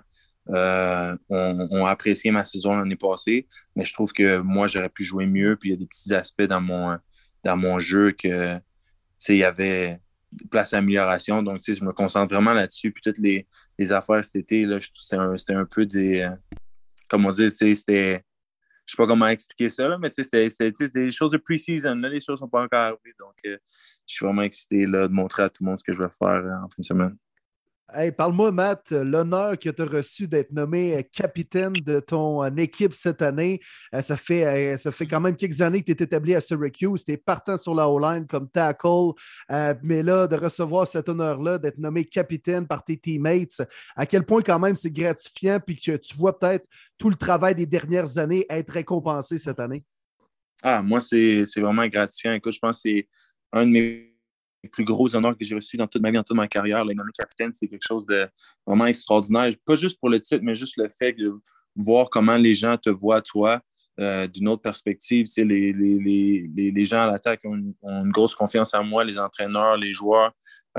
euh, 0.50 1.15
ont, 1.30 1.86
apprécié 1.86 2.31
ma 2.31 2.44
saison 2.44 2.75
l'année 2.75 2.95
passée, 2.95 3.48
mais 3.75 3.86
je 3.86 3.94
trouve 3.94 4.12
que 4.12 4.39
moi, 4.39 4.68
j'aurais 4.68 4.89
pu 4.89 5.04
jouer 5.04 5.25
mieux. 5.25 5.56
Puis 5.56 5.69
il 5.69 5.71
y 5.74 5.75
a 5.75 5.77
des 5.77 5.86
petits 5.86 6.13
aspects 6.13 6.44
dans 6.44 6.62
mon, 6.62 6.98
dans 7.44 7.57
mon 7.57 7.80
jeu 7.80 8.12
que, 8.12 8.56
tu 8.56 8.62
sais, 9.19 9.36
il 9.36 9.39
y 9.39 9.44
avait 9.44 10.00
place 10.50 10.74
à 10.74 10.77
amélioration. 10.77 11.44
Donc, 11.44 11.60
tu 11.60 11.74
sais, 11.74 11.80
je 11.80 11.86
me 11.86 11.94
concentre 11.94 12.33
vraiment 12.33 12.54
là-dessus. 12.54 12.92
Puis 12.92 13.01
toutes 13.04 13.19
les, 13.19 13.48
affaires 13.92 14.24
cet 14.24 14.36
été, 14.36 14.66
là, 14.66 14.80
c'était 14.81 15.54
un, 15.54 15.59
un, 15.59 15.66
peu 15.66 15.86
des. 15.86 16.21
Euh, 16.21 16.36
comment 17.09 17.31
dire, 17.31 17.51
c'était 17.51 17.74
je 17.75 18.19
sais 18.91 18.97
pas 18.97 19.07
comment 19.07 19.27
expliquer 19.27 19.69
ça, 19.69 19.97
mais 19.97 20.09
c'était 20.09 20.47
des 20.94 21.12
choses 21.12 21.31
de 21.31 21.38
pre-season. 21.38 21.95
Les 21.95 22.19
choses 22.19 22.39
sont 22.39 22.50
pas 22.50 22.63
encore 22.63 22.80
arrivées. 22.80 23.15
Donc, 23.19 23.35
euh, 23.45 23.57
je 24.07 24.15
suis 24.15 24.25
vraiment 24.25 24.41
excité 24.41 24.85
là, 24.85 25.07
de 25.07 25.13
montrer 25.13 25.44
à 25.44 25.50
tout 25.50 25.63
le 25.63 25.69
monde 25.69 25.80
ce 25.80 25.83
que 25.83 25.94
je 25.94 26.03
vais 26.03 26.09
faire 26.09 26.27
euh, 26.27 26.65
en 26.65 26.69
fin 26.69 26.80
de 26.80 26.85
semaine. 26.85 27.18
Hey, 27.95 28.12
parle-moi, 28.12 28.51
Matt, 28.51 28.92
l'honneur 28.92 29.60
que 29.60 29.69
tu 29.69 29.81
as 29.81 29.86
reçu 29.86 30.28
d'être 30.28 30.51
nommé 30.51 30.95
euh, 30.95 31.01
capitaine 31.12 31.74
de 31.74 32.00
ton 32.00 32.44
euh, 32.44 32.50
équipe 32.57 32.92
cette 32.92 33.22
année. 33.22 33.60
Euh, 33.94 34.01
ça, 34.01 34.18
fait, 34.18 35.06
quand 35.07 35.22
même 35.22 35.36
quelques 35.36 35.62
années 35.62 35.84
que 35.84 35.92
tu 35.92 36.01
es 36.01 36.04
établi 36.04 36.34
à 36.34 36.42
Syracuse. 36.42 37.06
Tu 37.06 37.12
es 37.12 37.18
partant 37.18 37.56
sur 37.56 37.75
la 37.75 37.88
O-line 37.88 38.25
comme 38.25 38.50
tackle. 38.50 39.12
mais 39.84 40.01
là, 40.01 40.25
de 40.25 40.36
recevoir 40.36 40.88
cet 40.88 41.07
honneur-là, 41.07 41.60
d'être 41.60 41.78
nommé 41.78 42.04
capitaine 42.06 42.66
par 42.66 42.84
tes 42.84 42.98
teammates, 42.98 43.62
à 43.95 44.07
quel 44.07 44.25
point 44.25 44.42
quand 44.42 44.60
même 44.60 44.75
c'est 44.75 44.92
gratifiant 44.92 45.60
puis 45.60 45.75
que 45.75 45.95
tu 45.98 46.16
vois 46.16 46.40
peut-être 46.40 46.66
tout 46.98 47.10
le 47.12 47.16
travail 47.16 47.54
des 47.54 47.68
dernières 47.68 48.18
années 48.18 48.48
être 48.50 48.72
récompensé 48.72 49.38
cette 49.38 49.60
année? 49.60 49.84
Ah, 50.63 50.81
moi, 50.81 51.00
c'est 51.00 51.44
vraiment 51.57 51.86
gratifiant. 51.86 52.40
Je 52.44 52.60
pense 52.60 52.81
que 52.81 52.90
c'est 52.90 53.07
un 53.51 53.68
de 53.68 53.72
mes 53.72 54.12
plus 54.71 54.83
gros 54.83 55.15
honneurs 55.15 55.38
que 55.38 55.44
j'ai 55.44 55.56
reçus 55.56 55.77
dans 55.77 55.88
toute 55.88 56.01
ma 56.01 56.12
vie, 56.12 56.18
dans 56.18 56.24
toute 56.24 56.38
ma 56.38 56.48
carrière. 56.48 56.86
Le 56.86 57.12
capitaine, 57.12 57.51
c'est 57.54 57.68
quelque 57.68 57.86
chose 57.86 58.06
de 58.06 58.27
vraiment 58.65 58.86
extraordinaire. 58.86 59.50
Pas 59.65 59.75
juste 59.75 60.00
pour 60.00 60.10
le 60.10 60.19
titre, 60.19 60.42
mais 60.44 60.56
juste 60.56 60.77
le 60.77 60.89
fait 60.89 61.13
de 61.13 61.33
voir 61.75 62.10
comment 62.10 62.38
les 62.38 62.54
gens 62.54 62.77
te 62.77 62.89
voient, 62.89 63.21
toi, 63.21 63.62
euh, 64.00 64.27
d'une 64.27 64.47
autre 64.47 64.61
perspective. 64.61 65.28
Tu 65.28 65.33
sais, 65.33 65.44
les, 65.44 65.73
les, 65.73 66.47
les, 66.56 66.71
les, 66.71 66.85
gens 66.85 67.02
à 67.02 67.07
l'attaque 67.07 67.42
ont, 67.45 67.56
une 67.83 68.09
grosse 68.09 68.35
confiance 68.35 68.73
en 68.73 68.83
moi, 68.83 69.04
les 69.04 69.19
entraîneurs, 69.19 69.78
les 69.78 69.94
joueurs. 69.94 70.31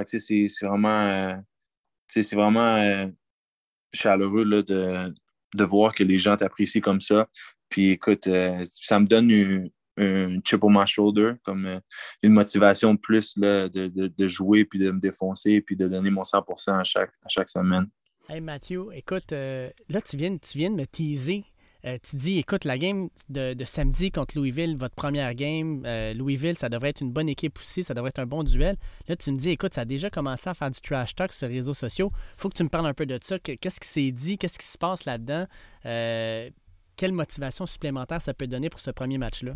c'est 0.07 0.49
vraiment, 0.63 1.07
euh, 1.07 1.35
c'est 2.09 2.35
vraiment 2.35 2.77
euh, 2.77 3.07
chaleureux 3.93 4.45
là, 4.45 4.63
de, 4.63 5.15
de 5.55 5.65
voir 5.65 5.95
que 5.95 6.05
les 6.05 6.19
gens 6.19 6.37
t'apprécient 6.37 6.81
comme 6.81 7.01
ça. 7.01 7.29
Puis 7.69 7.91
écoute, 7.91 8.29
ça 8.65 9.01
me 9.01 9.07
donne 9.07 9.31
une, 9.31 9.71
un 9.97 10.41
chip 10.45 10.63
on 10.65 10.71
my 10.71 10.87
shoulder, 10.87 11.33
comme 11.43 11.67
euh, 11.67 11.81
une 12.23 12.33
motivation 12.33 12.95
de 12.95 12.99
plus 12.99 13.37
là, 13.37 13.69
de, 13.69 13.89
de, 13.89 14.29
jouer, 14.29 14.65
puis 14.65 14.79
de 14.79 14.91
me 14.91 15.01
défoncer, 15.01 15.61
puis 15.61 15.77
de 15.77 15.89
donner 15.89 16.11
mon 16.11 16.23
100% 16.23 16.81
à 16.81 16.85
chaque, 16.85 17.13
à 17.25 17.29
chaque 17.29 17.49
semaine. 17.49 17.89
Hey 18.29 18.41
Mathieu, 18.41 18.87
écoute, 18.93 19.33
euh, 19.33 19.71
là, 19.89 20.01
tu 20.01 20.17
viens, 20.17 20.37
tu 20.37 20.59
viens 20.59 20.71
de 20.71 20.77
me 20.77 20.87
teaser. 20.87 21.45
Euh, 21.85 21.99
tu 22.03 22.17
dis, 22.17 22.39
écoute, 22.39 22.65
la 22.65 22.79
game 22.79 23.11
de, 23.29 23.53
de, 23.53 23.65
samedi 23.67 24.11
contre 24.11 24.39
Louisville, 24.39 24.75
votre 24.79 24.95
première 24.95 25.35
game, 25.35 25.83
Louisville, 26.15 26.57
ça 26.57 26.71
devrait 26.71 26.89
être 26.89 27.03
une 27.03 27.13
bonne 27.13 27.29
équipe 27.29 27.59
aussi, 27.59 27.85
ça 27.85 27.93
devrait 27.93 28.09
être 28.09 28.21
un 28.21 28.27
bon 28.27 28.43
duel. 28.43 28.79
Là, 29.07 29.17
tu 29.17 29.31
me 29.31 29.37
dis, 29.37 29.51
écoute, 29.51 29.75
ça 29.75 29.83
a 29.83 29.85
déjà 29.85 30.09
commencé 30.09 30.49
à 30.49 30.55
faire 30.55 30.71
du 30.71 30.81
trash 30.81 31.15
talk 31.15 31.35
sur 31.35 31.47
les 31.47 31.57
réseaux 31.57 31.75
sociaux. 31.75 32.11
faut 32.39 32.49
que 32.49 32.57
tu 32.57 32.65
me 32.65 32.71
parles 32.71 32.87
un 32.87 32.95
peu 32.95 33.05
de 33.05 33.19
ça. 33.21 33.39
Qu'est-ce 33.39 33.81
qui 33.81 33.89
s'est 33.89 34.13
dit? 34.13 34.39
Qu'est-ce 34.39 34.59
qui 34.59 34.65
se 34.65 34.79
passe 34.79 35.05
là-dedans? 35.05 35.47
Quelle 36.97 37.13
motivation 37.13 37.67
supplémentaire 37.67 38.21
ça 38.21 38.35
peut 38.35 38.47
donner 38.47 38.71
pour 38.71 38.81
ce 38.81 38.91
premier 38.91 39.19
match-là? 39.19 39.55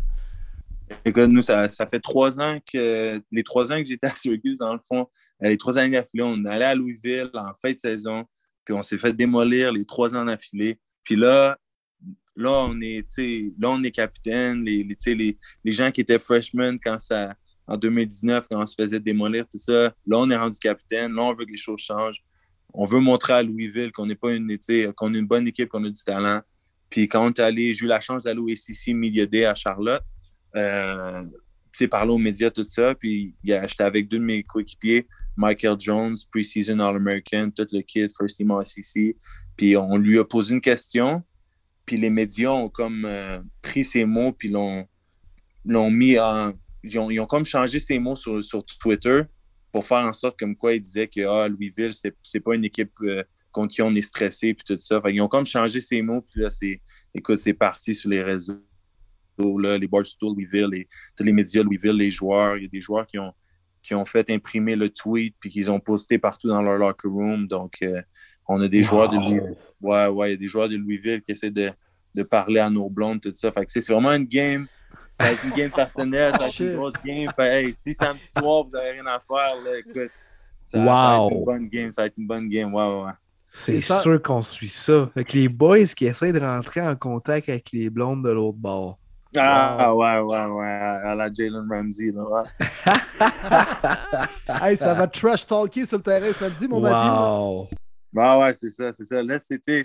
Écoute, 1.05 1.27
nous, 1.29 1.41
ça, 1.41 1.67
fait 1.89 1.99
trois 1.99 2.39
ans 2.39 2.59
que 2.65 3.21
les 3.31 3.43
trois 3.43 3.71
ans 3.71 3.77
que 3.77 3.85
j'étais 3.85 4.07
à 4.07 4.15
Syracuse, 4.15 4.57
dans 4.57 4.73
le 4.73 4.79
fond, 4.87 5.07
les 5.39 5.57
trois 5.57 5.77
années 5.77 5.91
d'affilée, 5.91 6.23
on 6.23 6.45
allait 6.45 6.65
à 6.65 6.75
Louisville 6.75 7.29
en 7.33 7.53
fin 7.61 7.71
de 7.71 7.77
saison, 7.77 8.25
puis 8.65 8.73
on 8.73 8.81
s'est 8.81 8.97
fait 8.97 9.13
démolir 9.13 9.71
les 9.71 9.85
trois 9.85 10.15
ans 10.15 10.25
d'affilée. 10.25 10.79
Puis 11.03 11.15
là, 11.15 11.57
là, 12.35 12.51
on 12.51 12.79
est, 12.81 13.05
là, 13.59 13.69
on 13.69 13.83
est 13.83 13.91
capitaine. 13.91 14.63
Les, 14.63 14.83
les, 14.83 15.37
les, 15.63 15.71
gens 15.71 15.91
qui 15.91 16.01
étaient 16.01 16.19
freshmen 16.19 16.79
quand 16.79 16.99
ça, 16.99 17.35
en 17.67 17.77
2019, 17.77 18.47
quand 18.49 18.61
on 18.61 18.65
se 18.65 18.75
faisait 18.75 18.99
démolir, 18.99 19.47
tout 19.47 19.59
ça, 19.59 19.93
là, 20.05 20.17
on 20.17 20.29
est 20.29 20.35
rendu 20.35 20.57
capitaine. 20.57 21.13
Là, 21.13 21.23
on 21.23 21.33
veut 21.33 21.45
que 21.45 21.51
les 21.51 21.57
choses 21.57 21.81
changent. 21.81 22.23
On 22.73 22.85
veut 22.85 22.99
montrer 22.99 23.33
à 23.33 23.43
Louisville 23.43 23.91
qu'on 23.91 24.05
n'est 24.05 24.15
pas 24.15 24.33
une, 24.33 24.57
qu'on 24.95 25.13
est 25.13 25.19
une 25.19 25.27
bonne 25.27 25.47
équipe, 25.47 25.69
qu'on 25.69 25.83
a 25.83 25.89
du 25.89 26.03
talent. 26.03 26.41
Puis 26.89 27.07
quand 27.07 27.31
j'ai 27.37 27.69
eu 27.69 27.85
la 27.85 28.01
chance 28.01 28.23
d'aller 28.23 28.39
au 28.39 28.49
SEC 28.55 28.93
Media 28.93 29.25
Day 29.25 29.45
à 29.45 29.55
Charlotte. 29.55 30.01
Euh, 30.55 31.23
parler 31.87 32.11
aux 32.11 32.17
médias, 32.17 32.49
tout 32.49 32.63
ça. 32.63 32.95
Puis 32.95 33.33
j'étais 33.43 33.83
avec 33.83 34.07
deux 34.07 34.19
de 34.19 34.23
mes 34.23 34.43
coéquipiers, 34.43 35.07
Michael 35.37 35.79
Jones, 35.79 36.15
Preseason 36.31 36.79
All-American, 36.79 37.51
tout 37.51 37.67
le 37.71 37.81
kit, 37.81 38.07
First 38.09 38.37
Team 38.37 38.51
ACC. 38.51 39.15
Puis 39.55 39.77
on 39.77 39.97
lui 39.97 40.19
a 40.19 40.25
posé 40.25 40.53
une 40.53 40.61
question. 40.61 41.23
Puis 41.85 41.97
les 41.97 42.09
médias 42.09 42.51
ont 42.51 42.69
comme 42.69 43.05
euh, 43.05 43.39
pris 43.61 43.83
ses 43.83 44.05
mots, 44.05 44.31
puis 44.31 44.49
l'ont, 44.49 44.87
mis 45.65 46.19
en. 46.19 46.53
Ils 46.83 46.97
ont, 46.97 47.09
ils 47.09 47.19
ont, 47.19 47.25
comme 47.25 47.45
changé 47.45 47.79
ses 47.79 47.99
mots 47.99 48.15
sur, 48.15 48.43
sur 48.43 48.65
Twitter 48.65 49.23
pour 49.71 49.85
faire 49.85 49.99
en 49.99 50.13
sorte 50.13 50.39
comme 50.39 50.55
quoi 50.55 50.73
il 50.73 50.81
disait 50.81 51.07
que 51.07 51.21
ah, 51.27 51.47
Louisville, 51.47 51.93
c'est, 51.93 52.15
c'est 52.23 52.39
pas 52.39 52.55
une 52.55 52.63
équipe 52.63 52.91
euh, 53.01 53.23
contre 53.51 53.73
qui 53.73 53.81
on 53.81 53.93
est 53.95 54.01
stressé 54.01 54.53
puis 54.53 54.63
tout 54.65 54.79
ça. 54.79 55.01
ils 55.05 55.21
ont 55.21 55.27
comme 55.27 55.45
changé 55.45 55.81
ces 55.81 56.01
mots, 56.01 56.21
puis 56.21 56.41
là, 56.41 56.49
c'est, 56.49 56.81
écoute, 57.13 57.37
c'est 57.37 57.53
parti 57.53 57.95
sur 57.95 58.09
les 58.09 58.21
réseaux, 58.21 58.59
là, 59.37 59.77
les 59.77 59.87
Barstool 59.87 60.33
Louisville, 60.33 60.67
les, 60.71 60.87
tous 61.15 61.23
les 61.23 61.33
médias 61.33 61.63
Louisville, 61.63 61.95
les 61.95 62.11
joueurs. 62.11 62.57
Il 62.57 62.63
y 62.63 62.65
a 62.65 62.69
des 62.69 62.81
joueurs 62.81 63.07
qui 63.07 63.17
ont, 63.19 63.33
qui 63.81 63.95
ont 63.95 64.05
fait 64.05 64.29
imprimer 64.29 64.75
le 64.75 64.89
tweet 64.89 65.35
puis 65.39 65.49
qu'ils 65.49 65.71
ont 65.71 65.79
posté 65.79 66.17
partout 66.17 66.47
dans 66.47 66.61
leur 66.61 66.77
locker 66.77 67.07
room. 67.07 67.47
Donc, 67.47 67.77
euh, 67.81 68.01
on 68.47 68.61
a 68.61 68.67
des 68.67 68.83
joueurs 68.83 69.09
de 69.09 69.15
Louisville. 69.15 69.55
Ouais, 69.81 70.07
ouais, 70.07 70.29
il 70.29 70.31
y 70.31 70.33
a 70.33 70.37
des 70.37 70.47
joueurs 70.47 70.69
de 70.69 70.75
Louisville 70.75 71.21
qui 71.21 71.31
essaient 71.31 71.51
de, 71.51 71.71
de 72.15 72.23
parler 72.23 72.59
à 72.59 72.69
nos 72.69 72.89
blondes, 72.89 73.21
tout 73.21 73.33
ça. 73.33 73.51
Fait 73.51 73.65
que 73.65 73.71
c'est 73.71 73.85
vraiment 73.91 74.11
une 74.11 74.25
game 74.25 74.67
ça 75.19 75.25
va 75.25 75.31
être 75.33 75.43
une 75.43 75.51
game 75.51 75.71
personnelle, 75.71 76.31
ça 76.31 76.37
va 76.37 76.47
être 76.47 76.59
une 76.59 76.75
grosse 76.75 76.93
game. 77.03 77.31
Hey, 77.39 77.73
si 77.73 77.93
samedi 77.93 78.25
soir, 78.25 78.63
vous 78.63 78.71
n'avez 78.71 78.91
rien 78.91 79.05
à 79.05 79.19
faire, 79.19 79.61
là, 79.61 79.77
écoute, 79.77 80.11
ça, 80.63 80.79
wow. 80.79 80.85
ça, 80.85 80.93
va 80.93 81.25
être 81.25 81.31
une 81.35 81.45
bonne 81.45 81.69
game. 81.69 81.91
Ça 81.91 82.01
va 82.01 82.07
être 82.07 82.17
une 82.17 82.27
bonne 82.27 82.47
game. 82.47 82.73
Ouais, 82.73 82.83
ouais, 82.83 83.03
ouais. 83.03 83.11
C'est 83.51 83.81
sûr 83.81 84.21
qu'on 84.21 84.43
suit 84.43 84.69
ça. 84.69 85.09
Avec 85.15 85.33
les 85.33 85.49
boys 85.49 85.85
qui 85.95 86.05
essaient 86.05 86.31
de 86.31 86.39
rentrer 86.39 86.81
en 86.81 86.95
contact 86.95 87.49
avec 87.49 87.71
les 87.73 87.89
blondes 87.89 88.23
de 88.23 88.29
l'autre 88.29 88.59
bord. 88.59 88.99
Ah, 89.35 89.93
wow. 89.93 90.01
ouais, 90.01 90.19
ouais, 90.19 90.45
ouais. 90.55 90.67
À 90.67 91.15
la 91.15 91.33
Jalen 91.33 91.67
Ramsey, 91.67 92.11
là, 92.11 92.23
ouais. 92.23 92.43
hey, 94.69 94.77
ça 94.77 94.93
va 94.93 95.07
trash 95.07 95.45
talker 95.45 95.85
sur 95.85 95.97
le 95.97 96.03
terrain 96.03 96.31
samedi, 96.31 96.67
mon 96.67 96.77
wow. 96.77 96.83
Mathieu. 97.63 97.77
Ouais, 98.13 98.37
ouais, 98.39 98.53
c'est 98.53 98.69
ça, 98.69 98.93
c'est 98.93 99.05
ça. 99.05 99.21
Là, 99.23 99.39
c'était 99.39 99.83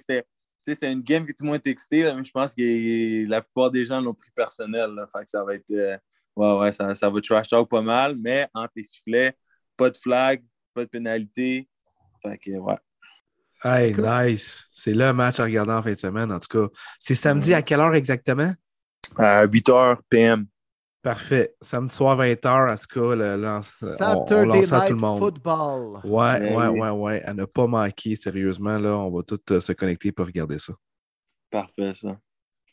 c'est 0.62 0.90
une 0.90 1.02
game 1.02 1.26
que 1.26 1.32
tout 1.32 1.44
le 1.44 1.50
monde 1.50 1.60
là, 1.64 2.14
mais 2.14 2.24
je 2.24 2.30
pense 2.30 2.54
que 2.54 3.28
la 3.28 3.42
plupart 3.42 3.70
des 3.70 3.84
gens 3.84 4.00
l'ont 4.00 4.14
pris 4.14 4.30
personnel. 4.34 4.90
Là, 4.90 5.06
fait 5.10 5.24
que 5.24 5.30
ça 5.30 5.42
va 5.42 5.54
être. 5.54 5.70
Euh, 5.70 5.96
ouais, 6.36 6.58
ouais, 6.58 6.72
ça, 6.72 6.94
ça, 6.94 7.10
va 7.10 7.20
trash 7.20 7.48
talk 7.48 7.68
pas 7.68 7.82
mal, 7.82 8.16
mais 8.16 8.46
entre 8.54 8.72
les 8.76 8.82
sifflets, 8.82 9.36
pas 9.76 9.90
de 9.90 9.96
flag, 9.96 10.42
pas 10.72 10.84
de 10.84 10.90
pénalité. 10.90 11.68
Fait 12.22 12.38
que, 12.38 12.50
ouais. 12.52 12.76
Hey, 13.64 13.94
nice. 13.96 14.66
C'est 14.72 14.92
le 14.92 15.12
match 15.14 15.40
à 15.40 15.44
regarder 15.44 15.72
en 15.72 15.82
fin 15.82 15.92
de 15.92 15.98
semaine, 15.98 16.30
en 16.30 16.38
tout 16.38 16.48
cas. 16.48 16.68
C'est 16.98 17.14
samedi 17.14 17.54
à 17.54 17.62
quelle 17.62 17.80
heure 17.80 17.94
exactement? 17.94 18.52
À 19.16 19.44
8 19.46 19.68
h 19.68 19.96
PM. 20.10 20.46
Parfait. 21.02 21.54
Samedi 21.60 21.94
soir, 21.94 22.18
20h, 22.18 22.72
en 22.72 22.76
tout 22.76 23.00
cas, 23.00 23.14
le, 23.14 23.60
Saturday 23.62 24.34
on, 24.34 24.42
on 24.42 24.46
lance 24.46 24.72
à 24.72 24.80
tout 24.82 24.92
le 24.92 24.98
monde. 24.98 25.18
Football. 25.18 26.00
Ouais, 26.04 26.40
ouais, 26.40 26.54
ouais, 26.54 26.68
ouais, 26.68 26.90
ouais. 26.90 27.22
À 27.24 27.32
ne 27.32 27.44
pas 27.44 27.66
manquer, 27.66 28.16
sérieusement, 28.16 28.78
là, 28.78 28.96
on 28.96 29.10
va 29.10 29.22
tous 29.22 29.40
euh, 29.50 29.60
se 29.60 29.72
connecter 29.72 30.12
pour 30.12 30.26
regarder 30.26 30.58
ça. 30.58 30.74
Parfait, 31.50 31.92
ça. 31.92 32.18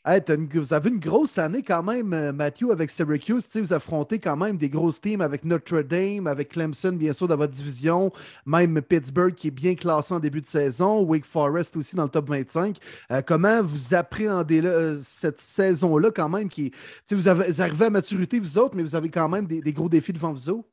Vous 0.04 0.74
avez 0.74 0.90
une 0.90 0.98
grosse 0.98 1.38
année 1.38 1.62
quand 1.62 1.84
même, 1.84 2.12
euh, 2.12 2.32
Matthew, 2.32 2.72
avec 2.72 2.90
Syracuse. 2.90 3.46
Vous 3.54 3.72
affrontez 3.72 4.18
quand 4.18 4.36
même 4.36 4.56
des 4.56 4.68
grosses 4.68 5.00
teams 5.00 5.20
avec 5.20 5.44
Notre 5.44 5.82
Dame, 5.82 6.26
avec 6.26 6.48
Clemson, 6.48 6.92
bien 6.92 7.12
sûr, 7.12 7.28
dans 7.28 7.36
votre 7.36 7.52
division. 7.52 8.10
Même 8.44 8.82
Pittsburgh 8.82 9.32
qui 9.32 9.48
est 9.48 9.52
bien 9.52 9.76
classé 9.76 10.12
en 10.12 10.18
début 10.18 10.40
de 10.40 10.46
saison. 10.46 11.02
Wake 11.02 11.24
Forest 11.24 11.76
aussi 11.76 11.94
dans 11.94 12.02
le 12.02 12.08
top 12.08 12.28
25. 12.28 12.78
Euh, 13.12 13.22
comment 13.24 13.62
vous 13.62 13.94
appréhendez 13.94 14.60
là, 14.60 14.96
cette 15.00 15.40
saison-là 15.40 16.10
quand 16.10 16.28
même? 16.28 16.48
Qui, 16.48 16.72
vous, 17.08 17.18
vous 17.18 17.28
arrivez 17.28 17.84
à 17.84 17.90
maturité, 17.90 18.40
vous 18.40 18.58
autres, 18.58 18.74
mais 18.74 18.82
vous 18.82 18.96
avez 18.96 19.08
quand 19.08 19.28
même 19.28 19.46
des, 19.46 19.72
gros 19.72 19.88
défis 19.88 20.12
devant 20.12 20.32
vous 20.32 20.50
autres? 20.50 20.68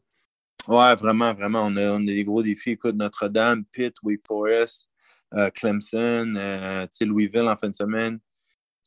Ouais, 0.68 0.96
vraiment, 0.96 1.36
vraiment. 1.36 1.66
On 1.66 1.76
a, 1.76 2.00
des 2.00 2.24
gros 2.24 2.42
défis. 2.42 2.72
Écoute, 2.72 2.96
Notre-Dame, 2.96 3.64
Pitt, 3.72 3.94
Wake 4.02 4.26
Forest, 4.26 4.90
euh, 5.36 5.52
Clemson, 5.52 6.34
Louisville 7.02 7.48
en 7.48 7.56
fin 7.56 7.70
de 7.70 7.76
semaine 7.76 8.20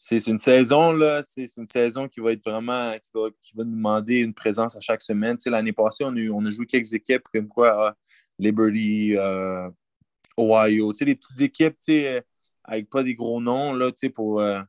c'est 0.05 0.27
une 0.27 0.39
saison, 0.39 0.93
là, 0.93 1.23
c'est 1.23 1.47
une 1.57 1.69
saison 1.69 2.09
qui 2.09 2.19
va 2.19 2.33
être 2.33 2.45
vraiment, 2.45 2.93
qui 2.95 3.11
va, 3.15 3.29
qui 3.41 3.57
va, 3.57 3.63
nous 3.63 3.77
demander 3.77 4.21
une 4.21 4.35
présence 4.35 4.75
à 4.77 4.81
chaque 4.81 5.01
semaine. 5.01 5.37
L'année 5.47 5.73
passée, 5.73 6.03
on 6.05 6.17
a, 6.17 6.29
on 6.33 6.45
a, 6.45 6.51
joué 6.51 6.67
quelques 6.67 6.93
équipes 6.93 7.23
comme 7.33 7.47
quoi, 7.47 7.71
ah, 7.71 7.97
Liberty, 8.37 9.17
euh, 9.17 9.71
Ohio, 10.37 10.93
les 11.01 11.15
petites 11.15 11.41
équipes 11.41 11.77
avec 12.65 12.91
pas 12.91 13.05
des 13.05 13.15
gros 13.15 13.41
noms 13.41 13.75
là, 13.75 13.93
pour 14.13 14.41
euh, 14.41 14.61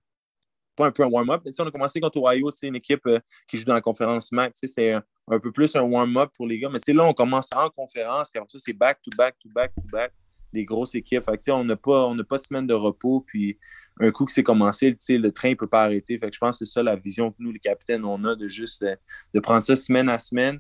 pas 0.76 0.86
un 0.86 0.92
peu 0.92 1.04
un 1.04 1.08
warm-up. 1.08 1.42
On 1.60 1.66
a 1.66 1.72
commencé 1.72 2.00
contre 2.00 2.20
Ohio, 2.20 2.52
une 2.62 2.76
équipe 2.76 3.06
euh, 3.08 3.20
qui 3.48 3.58
joue 3.58 3.66
dans 3.66 3.74
la 3.74 3.82
conférence 3.82 4.32
MAC. 4.32 4.54
C'est 4.56 4.92
un, 4.92 5.04
peu 5.40 5.52
plus 5.52 5.76
un 5.76 5.82
warm-up 5.82 6.30
pour 6.36 6.46
les 6.46 6.60
gars. 6.60 6.70
Mais 6.70 6.94
là, 6.94 7.06
on 7.06 7.14
commence 7.14 7.50
en 7.56 7.72
conférence, 7.72 8.30
puis 8.30 8.38
après 8.38 8.50
ça, 8.50 8.60
c'est 8.64 8.74
back-to-back, 8.74 9.40
to 9.40 9.50
back, 9.50 9.74
to 9.74 9.82
back, 9.92 10.14
des 10.52 10.64
grosses 10.64 10.94
équipes. 10.94 11.24
On 11.48 11.64
n'a 11.64 11.76
pas, 11.76 12.14
pas 12.30 12.38
de 12.38 12.44
semaine 12.44 12.68
de 12.68 12.76
repos. 12.76 13.22
Puis 13.26 13.58
un 14.00 14.12
coup 14.12 14.26
que 14.26 14.32
c'est 14.32 14.44
commencé, 14.44 14.98
le 15.10 15.32
train 15.32 15.50
ne 15.50 15.56
peut 15.56 15.68
pas 15.68 15.84
arrêter. 15.84 16.18
Fait 16.18 16.30
que 16.30 16.34
je 16.34 16.40
pense 16.40 16.60
que 16.60 16.66
c'est 16.66 16.72
ça 16.72 16.84
la 16.84 16.96
vision 16.96 17.32
que 17.32 17.38
nous, 17.40 17.52
les 17.52 17.60
capitaines, 17.60 18.06
on 18.06 18.24
a 18.26 18.36
de 18.36 18.48
juste 18.48 18.84
euh, 18.84 18.96
de, 19.34 19.40
prendre 19.40 19.62
ça 19.62 19.76
semaine 19.76 20.10
à 20.10 20.20
semaine, 20.20 20.60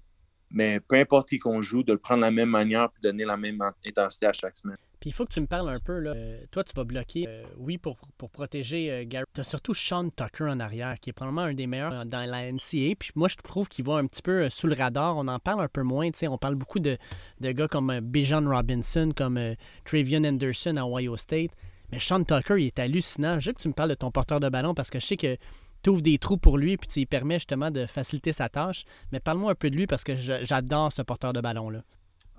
mais 0.52 0.80
peu 0.80 0.96
importe 0.98 1.30
qui 1.30 1.40
qu'on 1.40 1.62
joue, 1.62 1.84
de 1.84 1.94
le 1.94 1.98
prendre 1.98 2.22
de 2.22 2.26
la 2.26 2.32
même 2.32 2.50
manière 2.50 2.86
et 2.86 3.02
donner 3.02 3.26
la 3.26 3.38
même 3.38 3.60
intensité 3.86 4.28
à 4.28 4.34
chaque 4.34 4.56
semaine. 4.56 4.78
Puis 5.00 5.10
il 5.10 5.14
faut 5.14 5.26
que 5.26 5.34
tu 5.34 5.42
me 5.42 5.48
parles 5.48 5.68
un 5.68 5.80
peu. 5.80 6.00
Là. 6.00 6.12
Euh, 6.12 6.46
toi, 6.50 6.64
tu 6.64 6.74
vas 6.76 6.86
bloquer, 6.86 7.26
euh, 7.28 7.44
oui, 7.58 7.78
pour, 7.78 7.98
pour 8.18 8.30
protéger 8.30 9.06
Gary. 9.06 9.26
Tu 9.34 9.42
as 9.42 9.44
surtout 9.44 9.74
Sean 9.74 10.10
Tucker 10.10 10.46
en 10.46 10.60
arrière, 10.62 10.98
qui 11.02 11.10
est 11.10 11.14
probablement 11.14 11.42
un 11.42 11.54
des 11.54 11.68
meilleurs 11.68 12.06
dans 12.06 12.30
la 12.30 12.50
NCA. 12.50 12.96
Puis 12.98 13.12
moi, 13.16 13.28
je 13.28 13.36
trouve 13.36 13.68
qu'il 13.68 13.84
va 13.84 13.96
un 13.96 14.06
petit 14.06 14.22
peu 14.22 14.50
sous 14.50 14.68
le 14.68 14.76
radar. 14.76 15.18
On 15.18 15.28
en 15.28 15.40
parle 15.40 15.62
un 15.62 15.68
peu 15.68 15.82
moins. 15.82 16.10
On 16.24 16.38
parle 16.38 16.56
beaucoup 16.56 16.80
de, 16.80 16.98
de 17.42 17.52
gars 17.52 17.68
comme 17.68 18.00
Bijan 18.00 18.48
Robinson, 18.48 19.12
comme 19.14 19.56
Travion 19.84 20.24
Anderson 20.24 20.78
à 20.78 20.86
Ohio 20.86 21.18
State. 21.18 21.52
Mais 21.94 22.00
Sean 22.00 22.24
Tucker, 22.24 22.56
il 22.58 22.66
est 22.66 22.80
hallucinant. 22.80 23.40
Je 23.40 23.52
veux 23.52 23.54
que 23.54 23.62
tu 23.62 23.68
me 23.68 23.74
parles 23.74 23.92
de 23.92 23.96
ton 23.96 24.10
porteur 24.10 24.40
de 24.40 24.50
ballon 24.50 24.74
parce 24.74 24.90
que 24.90 25.00
je 25.00 25.06
sais 25.06 25.16
que 25.16 25.38
tu 25.84 25.92
ouvres 25.92 26.02
des 26.02 26.18
trous 26.18 26.38
pour 26.38 26.58
lui 26.58 26.76
puis 26.76 26.88
tu 26.88 27.00
lui 27.02 27.06
permets 27.06 27.36
justement 27.36 27.70
de 27.70 27.86
faciliter 27.86 28.32
sa 28.32 28.50
tâche. 28.50 28.86
Mais 29.12 29.20
parle-moi 29.20 29.52
un 29.52 29.56
peu 29.56 29.70
de 29.70 29.76
lui 29.76 29.86
parce 29.86 30.04
que 30.04 30.16
j'adore 30.16 30.92
ce 30.92 31.04
porteur 31.04 31.34
de 31.34 31.42
ballon-là. 31.42 31.84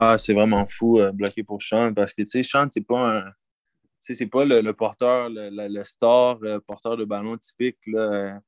Ah, 0.01 0.19
c'est 0.19 0.33
vraiment 0.33 0.67
fou 0.67 0.99
euh, 0.99 1.13
bloqué 1.13 1.45
pour 1.45 1.63
Sean 1.63 1.95
parce 1.95 2.13
que 2.13 2.23
tu 2.23 2.29
sais, 2.29 2.43
Sean, 2.43 2.67
c'est 2.69 2.85
pas 2.85 3.19
un. 3.19 3.33
C'est 4.01 4.27
pas 4.27 4.45
le, 4.45 4.71
porteur, 4.73 5.31
le, 5.31 5.85
star 5.85 6.39
euh, 6.43 6.59
porteur 6.67 6.97
de 6.97 7.05
ballon 7.05 7.39
typique. 7.39 7.79
Là. 7.87 8.41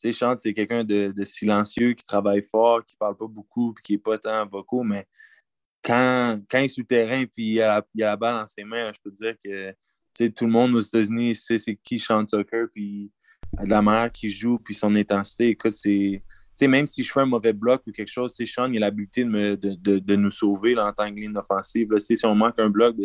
Tu 0.00 0.10
sais, 0.10 0.12
Sean, 0.12 0.34
c'est 0.38 0.54
quelqu'un 0.54 0.82
de, 0.82 1.12
silencieux, 1.24 1.92
qui 1.92 2.04
travaille 2.04 2.42
fort, 2.42 2.84
qui 2.84 2.96
parle 2.96 3.16
pas 3.16 3.28
beaucoup, 3.28 3.74
puis 3.74 3.82
qui 3.82 3.94
est 3.94 3.98
pas 3.98 4.18
tant 4.18 4.44
vocaux, 4.48 4.82
mais 4.82 5.06
quand, 5.84 6.40
quand 6.50 6.58
il 6.58 6.64
est 6.64 6.68
sous 6.68 6.82
terrain 6.82 7.20
et 7.20 7.30
il 7.36 7.60
a, 7.60 7.76
a 7.76 7.82
la 7.94 8.16
balle 8.16 8.40
dans 8.40 8.46
ses 8.48 8.64
mains, 8.64 8.86
je 8.86 9.00
peux 9.04 9.12
te 9.12 9.22
dire 9.22 9.34
que 9.44 9.72
tout 10.14 10.46
le 10.46 10.52
monde 10.52 10.74
aux 10.74 10.80
États-Unis 10.80 11.34
sait 11.34 11.58
c'est 11.58 11.76
qui 11.76 11.98
Sean 11.98 12.24
Tucker, 12.24 12.66
puis 12.72 13.10
la 13.62 13.82
manière 13.82 14.10
qu'il 14.10 14.30
joue, 14.30 14.58
puis 14.58 14.74
son 14.74 14.94
intensité. 14.96 15.56
C'est. 16.56 16.68
même 16.68 16.86
si 16.86 17.02
je 17.02 17.12
fais 17.12 17.20
un 17.20 17.26
mauvais 17.26 17.52
bloc 17.52 17.82
ou 17.86 17.92
quelque 17.92 18.10
chose, 18.10 18.32
Sean 18.46 18.70
il 18.72 18.76
a 18.78 18.86
l'habilité 18.86 19.24
de, 19.24 19.54
de, 19.56 19.98
de, 19.98 20.16
nous 20.16 20.30
sauver 20.30 20.78
en 20.78 20.92
tant 20.92 21.10
que 21.12 21.18
ligne 21.18 21.36
offensive. 21.36 21.88
Si 21.98 22.16
on 22.24 22.34
manque 22.34 22.58
un 22.58 22.70
bloc, 22.70 22.96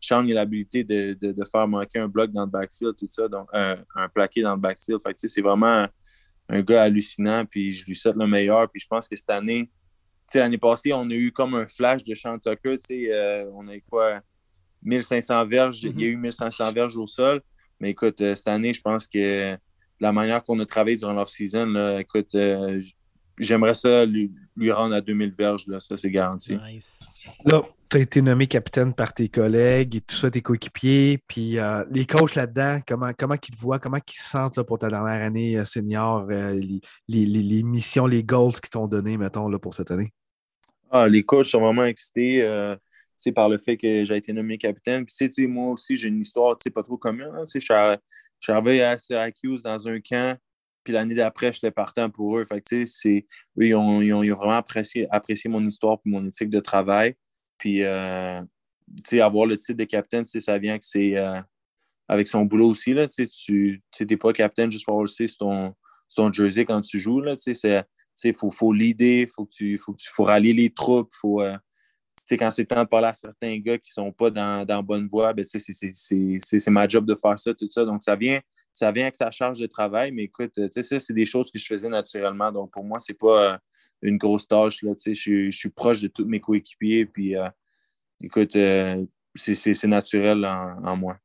Sean 0.00 0.24
il 0.24 0.32
a 0.32 0.34
l'habilité 0.40 0.84
de, 0.84 1.12
de, 1.12 1.44
faire 1.44 1.68
manquer 1.68 1.98
un 2.00 2.08
bloc 2.08 2.30
dans 2.32 2.44
le 2.44 2.50
backfield, 2.50 2.96
tout 2.96 3.08
ça, 3.10 3.28
donc 3.28 3.48
un, 3.52 3.78
un 3.94 4.08
plaqué 4.08 4.42
dans 4.42 4.54
le 4.54 4.60
backfield. 4.60 5.00
Fait 5.02 5.14
c'est 5.16 5.42
vraiment 5.42 5.86
un 6.48 6.62
gars 6.62 6.82
hallucinant, 6.82 7.44
puis 7.46 7.72
je 7.72 7.86
lui 7.86 7.94
souhaite 7.94 8.16
le 8.16 8.26
meilleur. 8.26 8.68
Puis 8.70 8.80
je 8.80 8.86
pense 8.86 9.08
que 9.08 9.16
cette 9.16 9.30
année, 9.30 9.70
l'année 10.34 10.58
passée, 10.58 10.92
on 10.92 11.08
a 11.08 11.14
eu 11.14 11.32
comme 11.32 11.54
un 11.54 11.66
flash 11.66 12.04
de 12.04 12.14
Sean 12.14 12.38
Tucker. 12.38 12.76
Euh, 12.90 13.50
on 13.54 13.68
a 13.68 13.76
eu 13.76 13.82
quoi? 13.88 14.20
1500 14.82 15.46
verges, 15.46 15.82
il 15.82 16.00
y 16.00 16.04
a 16.04 16.08
eu 16.08 16.16
1500 16.16 16.72
verges 16.72 16.96
au 16.96 17.06
sol. 17.06 17.42
Mais 17.80 17.90
écoute, 17.90 18.20
euh, 18.20 18.36
cette 18.36 18.48
année, 18.48 18.72
je 18.72 18.82
pense 18.82 19.06
que 19.06 19.56
la 19.98 20.12
manière 20.12 20.44
qu'on 20.44 20.58
a 20.60 20.66
travaillé 20.66 20.96
durant 20.96 21.12
l'off-season, 21.12 21.98
écoute, 21.98 22.34
euh, 22.34 22.80
j'aimerais 23.38 23.74
ça 23.74 24.04
lui, 24.04 24.30
rendre 24.70 24.94
à 24.94 25.00
2000 25.00 25.30
verges, 25.32 25.66
là, 25.66 25.80
ça 25.80 25.96
c'est 25.96 26.10
garanti. 26.10 26.58
Là, 27.44 27.62
tu 27.88 27.96
as 27.96 28.00
été 28.00 28.22
nommé 28.22 28.46
capitaine 28.46 28.94
par 28.94 29.12
tes 29.12 29.28
collègues 29.28 29.96
et 29.96 30.00
tout 30.00 30.14
ça, 30.14 30.30
tes 30.30 30.42
coéquipiers. 30.42 31.18
Puis 31.26 31.58
euh, 31.58 31.84
les 31.90 32.06
coachs 32.06 32.34
là-dedans, 32.34 32.80
comment, 32.86 33.10
comment 33.18 33.34
ils 33.34 33.54
te 33.54 33.60
voient, 33.60 33.78
comment 33.78 33.98
ils 33.98 34.12
se 34.12 34.30
sentent 34.30 34.62
pour 34.62 34.78
ta 34.78 34.88
dernière 34.88 35.22
année 35.22 35.62
senior, 35.64 36.26
les, 36.28 36.80
les, 37.08 37.62
missions, 37.62 38.06
les 38.06 38.22
goals 38.22 38.52
qu'ils 38.52 38.70
t'ont 38.70 38.86
donné, 38.86 39.16
mettons, 39.16 39.48
là, 39.48 39.58
pour 39.58 39.74
cette 39.74 39.90
année? 39.90 40.12
Ah, 40.90 41.08
les 41.08 41.22
coachs 41.22 41.46
sont 41.46 41.60
vraiment 41.60 41.84
excités 41.84 42.42
par 43.34 43.48
le 43.48 43.58
fait 43.58 43.76
que 43.76 44.04
j'ai 44.04 44.16
été 44.16 44.32
nommé 44.32 44.58
capitaine. 44.58 45.04
Puis, 45.04 45.46
moi 45.46 45.72
aussi, 45.72 45.96
j'ai 45.96 46.08
une 46.08 46.20
histoire 46.20 46.56
pas 46.74 46.82
trop 46.82 46.96
commune. 46.96 47.30
Je 47.52 47.58
suis 47.60 47.72
arrivé 48.52 48.82
à 48.82 48.98
Syracuse 48.98 49.62
dans 49.62 49.86
un 49.86 50.00
camp, 50.00 50.38
puis 50.82 50.92
l'année 50.92 51.14
d'après, 51.14 51.52
j'étais 51.52 51.70
partant 51.70 52.08
pour 52.08 52.38
eux. 52.38 52.44
Fait 52.44 52.60
que, 52.60 52.74
eux, 52.74 53.22
ils 53.56 53.74
ont, 53.74 54.00
ils, 54.00 54.12
ont, 54.12 54.22
vraiment 54.22 54.56
apprécié, 54.56 55.06
apprécié, 55.10 55.50
mon 55.50 55.64
histoire 55.64 55.98
et 56.06 56.08
mon 56.08 56.26
éthique 56.26 56.50
de 56.50 56.60
travail. 56.60 57.14
Puis, 57.58 57.82
euh, 57.82 58.40
avoir 59.20 59.46
le 59.46 59.56
titre 59.56 59.78
de 59.78 59.84
capitaine, 59.84 60.24
ça 60.24 60.58
vient 60.58 60.78
que 60.78 60.84
c'est 60.84 61.16
euh, 61.16 61.40
avec 62.08 62.26
son 62.26 62.44
boulot 62.44 62.70
aussi. 62.70 62.94
Là, 62.94 63.06
tu 63.08 63.82
n'es 64.00 64.16
pas 64.16 64.32
capitaine 64.32 64.70
juste 64.70 64.84
pour 64.84 64.94
avoir 64.94 65.04
le 65.04 65.08
sur 65.08 65.36
ton, 65.36 65.74
ton 66.14 66.32
jersey 66.32 66.64
quand 66.64 66.80
tu 66.80 66.98
joues. 66.98 67.22
Il 68.24 68.34
faut, 68.34 68.50
faut 68.50 68.72
leader, 68.72 69.28
faut 69.34 69.46
que 69.46 69.52
tu, 69.52 69.78
faut, 69.78 69.94
faut 69.98 70.24
rallier 70.24 70.52
les 70.52 70.70
troupes, 70.70 71.10
faut, 71.12 71.42
euh, 71.42 71.56
quand 72.30 72.50
c'est 72.50 72.64
temps 72.64 72.82
de 72.82 72.88
parler 72.88 73.08
à 73.08 73.12
certains 73.12 73.58
gars 73.58 73.78
qui 73.78 73.90
sont 73.90 74.12
pas 74.12 74.30
dans, 74.30 74.64
dans 74.64 74.82
bonne 74.82 75.06
voie, 75.06 75.32
ben, 75.32 75.44
c'est 75.44 76.70
ma 76.70 76.88
job 76.88 77.06
de 77.06 77.14
faire 77.14 77.38
ça, 77.38 77.54
tout 77.54 77.68
ça. 77.70 77.84
Donc, 77.84 78.02
ça 78.02 78.16
vient, 78.16 78.40
ça 78.72 78.92
vient 78.92 79.04
avec 79.04 79.16
sa 79.16 79.30
charge 79.30 79.60
de 79.60 79.66
travail, 79.66 80.12
mais 80.12 80.24
écoute, 80.24 80.58
ça, 80.70 80.98
c'est 80.98 81.12
des 81.12 81.24
choses 81.24 81.50
que 81.50 81.58
je 81.58 81.66
faisais 81.66 81.88
naturellement. 81.88 82.52
Donc, 82.52 82.72
pour 82.72 82.84
moi, 82.84 83.00
ce 83.00 83.12
n'est 83.12 83.18
pas 83.18 83.52
euh, 83.52 83.58
une 84.02 84.16
grosse 84.16 84.46
tâche. 84.46 84.82
Là, 84.82 84.92
je, 85.04 85.12
je 85.12 85.56
suis 85.56 85.70
proche 85.70 86.00
de 86.00 86.08
tous 86.08 86.24
mes 86.24 86.40
coéquipiers, 86.40 87.06
puis 87.06 87.36
euh, 87.36 87.46
écoute, 88.22 88.56
c'est 89.34 89.84
naturel 89.84 90.44
en 90.44 90.96
moi. 90.96 91.18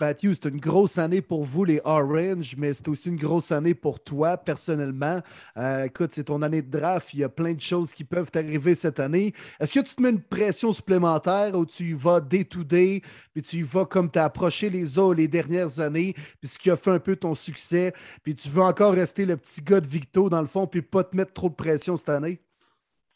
Matthew, 0.00 0.32
c'est 0.34 0.48
une 0.48 0.60
grosse 0.60 0.98
année 0.98 1.20
pour 1.20 1.44
vous, 1.44 1.64
les 1.64 1.80
Orange, 1.84 2.54
mais 2.56 2.72
c'est 2.72 2.88
aussi 2.88 3.10
une 3.10 3.16
grosse 3.16 3.52
année 3.52 3.74
pour 3.74 4.02
toi, 4.02 4.36
personnellement. 4.36 5.20
Euh, 5.56 5.84
écoute, 5.84 6.10
c'est 6.12 6.24
ton 6.24 6.42
année 6.42 6.62
de 6.62 6.70
draft. 6.70 7.12
Il 7.12 7.20
y 7.20 7.24
a 7.24 7.28
plein 7.28 7.52
de 7.52 7.60
choses 7.60 7.92
qui 7.92 8.04
peuvent 8.04 8.30
t'arriver 8.30 8.74
cette 8.74 9.00
année. 9.00 9.34
Est-ce 9.60 9.72
que 9.72 9.80
tu 9.80 9.94
te 9.94 10.02
mets 10.02 10.10
une 10.10 10.22
pression 10.22 10.72
supplémentaire 10.72 11.54
ou 11.54 11.66
tu 11.66 11.90
y 11.90 11.92
vas 11.92 12.20
day-to-day, 12.20 13.02
puis 13.32 13.42
tu 13.42 13.56
y 13.56 13.62
vas 13.62 13.84
comme 13.84 14.10
tu 14.10 14.18
as 14.18 14.24
approché 14.24 14.70
les 14.70 14.98
autres 14.98 15.18
les 15.18 15.28
dernières 15.28 15.80
années, 15.80 16.14
puis 16.40 16.48
ce 16.48 16.58
qui 16.58 16.70
a 16.70 16.76
fait 16.76 16.90
un 16.90 16.98
peu 16.98 17.16
ton 17.16 17.34
succès, 17.34 17.92
puis 18.22 18.34
tu 18.34 18.48
veux 18.48 18.62
encore 18.62 18.94
rester 18.94 19.26
le 19.26 19.36
petit 19.36 19.60
gars 19.62 19.80
de 19.80 19.86
Victo, 19.86 20.28
dans 20.30 20.40
le 20.40 20.46
fond, 20.46 20.66
puis 20.66 20.82
pas 20.82 21.04
te 21.04 21.16
mettre 21.16 21.32
trop 21.32 21.48
de 21.48 21.54
pression 21.54 21.96
cette 21.96 22.08
année? 22.08 22.40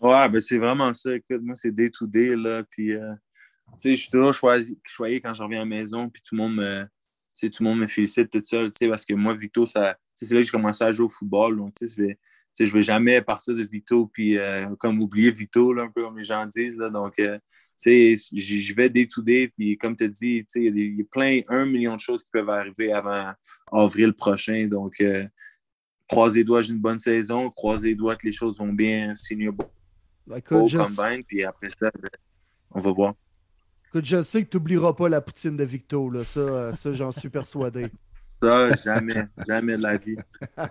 Ouais, 0.01 0.29
ben 0.29 0.41
c'est 0.41 0.59
vraiment 0.59 0.95
ça. 0.95 1.15
Écoute, 1.15 1.43
moi, 1.43 1.57
c'est 1.57 1.73
day-to-day, 1.73 2.37
là, 2.37 2.63
puis... 2.69 2.95
Euh, 2.95 3.15
je 3.83 3.95
suis 3.95 4.11
toujours 4.11 4.35
choisi, 4.35 4.79
choyé 4.85 5.21
quand 5.21 5.35
je 5.35 5.43
reviens 5.43 5.59
à 5.59 5.63
la 5.63 5.67
maison, 5.67 6.09
puis 6.09 6.23
tout 6.23 6.35
le 6.35 6.43
monde 6.43 6.57
me, 6.57 6.85
tout 7.47 7.63
le 7.63 7.65
monde 7.65 7.79
me 7.79 7.87
félicite, 7.87 8.31
tout 8.31 8.43
ça, 8.43 8.59
parce 8.89 9.05
que 9.05 9.15
moi, 9.15 9.35
Vito, 9.35 9.67
c'est 9.67 9.81
là 9.81 9.97
que 10.15 10.43
j'ai 10.43 10.51
commencé 10.51 10.85
à 10.85 10.93
jouer 10.93 11.07
au 11.07 11.09
football. 11.09 11.57
Donc, 11.57 11.75
je 11.81 12.03
vais, 12.03 12.19
je 12.59 12.73
vais 12.73 12.83
jamais 12.83 13.23
partir 13.23 13.55
de 13.55 13.63
Vito, 13.63 14.11
puis 14.13 14.37
euh, 14.39 14.75
comme 14.77 15.01
oublier 15.01 15.31
Vito, 15.31 15.73
là, 15.73 15.85
un 15.85 15.91
peu 15.91 16.03
comme 16.03 16.19
les 16.19 16.25
gens 16.25 16.45
disent. 16.47 16.77
Là, 16.77 16.91
donc, 16.91 17.19
euh, 17.19 17.39
je 17.85 18.75
vais 18.75 18.91
day 18.91 19.07
to 19.07 19.23
day, 19.23 19.49
puis 19.57 19.79
comme 19.79 19.97
tu 19.97 20.05
as 20.05 20.09
dit, 20.09 20.45
il 20.57 20.97
y, 20.99 21.01
a 21.01 21.05
plein, 21.11 21.41
un 21.49 21.67
million 21.67 21.95
de 21.95 22.01
choses 22.01 22.25
qui 22.25 22.31
peuvent 22.33 22.51
arriver 22.51 22.93
avant 22.93 23.33
avril 23.71 24.13
prochain. 24.13 24.67
Donc, 24.69 25.01
euh, 25.01 25.27
croisez 26.09 26.41
les 26.41 26.45
doigts, 26.45 26.63
j'ai 26.63 26.73
une 26.73 26.81
bonne 26.81 26.99
saison, 26.99 27.51
croisez 27.51 27.89
les 27.89 27.95
doigts 27.95 28.17
que 28.17 28.27
les 28.27 28.33
choses 28.33 28.59
vont 28.59 28.73
bien, 28.73 29.15
signer 29.15 29.51
beau, 29.51 29.65
beau 30.27 30.69
combine, 30.69 31.23
puis 31.27 31.45
après 31.45 31.71
ça, 31.71 31.91
on 32.73 32.81
va 32.81 32.91
voir. 32.91 33.15
Écoute, 33.89 34.05
je 34.05 34.21
sais 34.21 34.45
que 34.45 34.51
tu 34.51 34.59
n'oublieras 34.59 34.93
pas 34.93 35.09
la 35.09 35.23
poutine 35.23 35.57
de 35.57 35.65
Victo, 35.65 36.11
là. 36.11 36.23
Ça, 36.23 36.41
euh, 36.41 36.73
ça 36.75 36.93
j'en 36.93 37.11
suis 37.11 37.31
persuadé. 37.31 37.87
Ça, 38.41 38.71
jamais, 38.77 39.25
jamais 39.49 39.77
de 39.77 39.83
la 39.83 39.97
vie. 39.97 40.15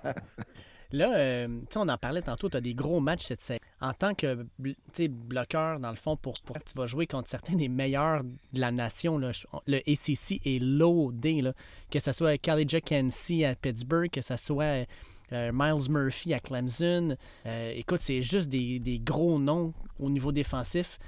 Là, 0.93 1.17
euh, 1.17 1.59
on 1.75 1.89
en 1.89 1.97
parlait 1.97 2.21
tantôt, 2.21 2.47
tu 2.47 2.55
as 2.55 2.61
des 2.61 2.73
gros 2.73 3.01
matchs 3.01 3.25
cette 3.25 3.41
saison. 3.41 3.59
En 3.81 3.91
tant 3.91 4.13
que 4.13 4.45
bloqueur, 5.05 5.81
dans 5.81 5.89
le 5.89 5.97
fond, 5.97 6.15
pour, 6.15 6.39
pour, 6.45 6.55
tu 6.63 6.77
vas 6.77 6.85
jouer 6.85 7.07
contre 7.07 7.27
certains 7.27 7.57
des 7.57 7.67
meilleurs 7.67 8.23
de 8.23 8.61
la 8.61 8.71
nation. 8.71 9.17
Là. 9.17 9.31
Le 9.65 9.79
ACC 9.79 10.39
est 10.45 10.63
loadé. 10.63 11.41
Là. 11.41 11.51
Que 11.91 11.99
ce 11.99 12.13
soit 12.13 12.39
Jack 12.41 12.85
Kensi 12.85 13.43
à 13.43 13.53
Pittsburgh, 13.53 14.09
que 14.09 14.21
ce 14.21 14.37
soit 14.37 14.87
euh, 15.33 15.51
Miles 15.53 15.91
Murphy 15.91 16.33
à 16.33 16.39
Clemson. 16.39 17.17
écoute, 17.45 17.99
c'est 17.99 18.21
juste 18.21 18.47
des, 18.47 18.79
des, 18.79 18.99
gros 18.99 19.39
noms 19.39 19.73
au 19.99 20.09
niveau 20.09 20.31
défensif. 20.31 20.99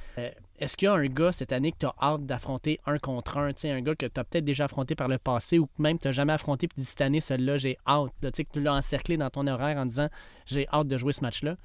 Est-ce 0.59 0.75
qu'il 0.75 0.87
y 0.87 0.89
a 0.89 0.93
un 0.93 1.05
gars 1.05 1.31
cette 1.31 1.53
année 1.53 1.71
que 1.71 1.77
tu 1.79 1.85
as 1.85 1.95
hâte 2.01 2.25
d'affronter 2.25 2.79
un 2.85 2.97
contre 2.97 3.37
un, 3.37 3.51
un 3.63 3.81
gars 3.81 3.95
que 3.95 4.05
tu 4.05 4.19
as 4.19 4.23
peut-être 4.25 4.43
déjà 4.43 4.65
affronté 4.65 4.93
par 4.93 5.07
le 5.07 5.17
passé 5.17 5.57
ou 5.57 5.69
même 5.77 5.97
tu 5.97 6.07
n'as 6.07 6.11
jamais 6.11 6.33
affronté, 6.33 6.67
puis 6.67 6.83
cette 6.83 6.99
année, 6.99 7.21
celui-là, 7.21 7.57
j'ai 7.57 7.77
hâte. 7.87 8.11
Là, 8.21 8.31
que 8.31 8.41
tu 8.41 8.61
l'as 8.61 8.73
encerclé 8.73 9.15
dans 9.15 9.29
ton 9.29 9.47
horaire 9.47 9.77
en 9.77 9.85
disant 9.85 10.09
j'ai 10.45 10.67
hâte 10.67 10.87
de 10.87 10.97
jouer 10.97 11.13
ce 11.13 11.21
match-là? 11.21 11.55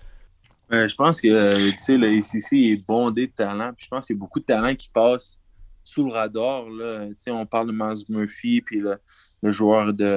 Euh, 0.72 0.86
je 0.86 0.94
pense 0.94 1.20
que 1.20 1.28
euh, 1.28 1.72
le 1.88 2.18
ACC 2.18 2.52
est 2.52 2.86
bondé 2.86 3.26
de 3.26 3.32
talent. 3.32 3.72
Puis 3.76 3.86
je 3.86 3.90
pense 3.90 4.06
qu'il 4.06 4.14
y 4.14 4.18
a 4.18 4.20
beaucoup 4.20 4.40
de 4.40 4.44
talents 4.44 4.74
qui 4.74 4.88
passent 4.88 5.38
sous 5.82 6.06
le 6.06 6.12
radar. 6.12 6.68
Là. 6.70 7.08
On 7.28 7.46
parle 7.46 7.66
de 7.66 7.72
Miles 7.72 8.04
Murphy, 8.08 8.60
puis 8.60 8.80
le, 8.80 9.50
joueur 9.50 9.92
de, 9.92 10.16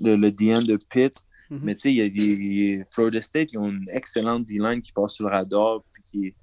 le 0.00 0.30
DN 0.30 0.64
de 0.64 0.76
Pitt. 0.76 1.20
Mm-hmm. 1.50 1.58
Mais 1.62 1.72
il 1.84 1.94
y 1.96 2.02
a 2.02 2.08
des 2.08 2.84
Florida 2.90 3.20
State, 3.20 3.48
ils 3.52 3.58
ont 3.58 3.70
une 3.70 3.88
excellente 3.90 4.44
D-line 4.44 4.80
qui 4.80 4.92
passe 4.92 5.14
sous 5.14 5.24
le 5.24 5.30
radar. 5.30 5.82
Puis 5.92 6.34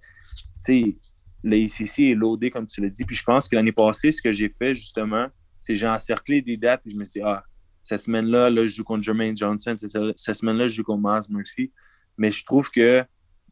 qui, 0.60 0.98
l'ACC 1.46 2.00
est 2.00 2.16
loadé, 2.16 2.50
comme 2.50 2.66
tu 2.66 2.82
l'as 2.82 2.90
dit. 2.90 3.06
Puis 3.06 3.16
je 3.16 3.24
pense 3.24 3.48
que 3.48 3.56
l'année 3.56 3.72
passée, 3.72 4.12
ce 4.12 4.22
que 4.22 4.34
j'ai 4.34 4.50
fait, 4.50 4.74
justement, 4.74 5.28
c'est 5.62 5.76
j'ai 5.76 5.88
encerclé 5.88 6.42
des 6.42 6.58
dates 6.58 6.82
et 6.86 6.90
je 6.90 6.96
me 6.96 7.06
suis 7.06 7.20
dit, 7.20 7.26
ah, 7.26 7.44
cette 7.82 8.02
semaine-là, 8.02 8.50
là, 8.50 8.66
je 8.66 8.76
joue 8.76 8.84
contre 8.84 9.04
Jermaine 9.04 9.38
Johnson, 9.38 9.76
cette 9.78 10.36
semaine-là, 10.36 10.68
je 10.68 10.76
joue 10.76 10.84
contre 10.84 11.04
Miles 11.04 11.38
Murphy. 11.38 11.72
Mais 12.18 12.32
je 12.32 12.44
trouve 12.44 12.72
que 12.72 13.06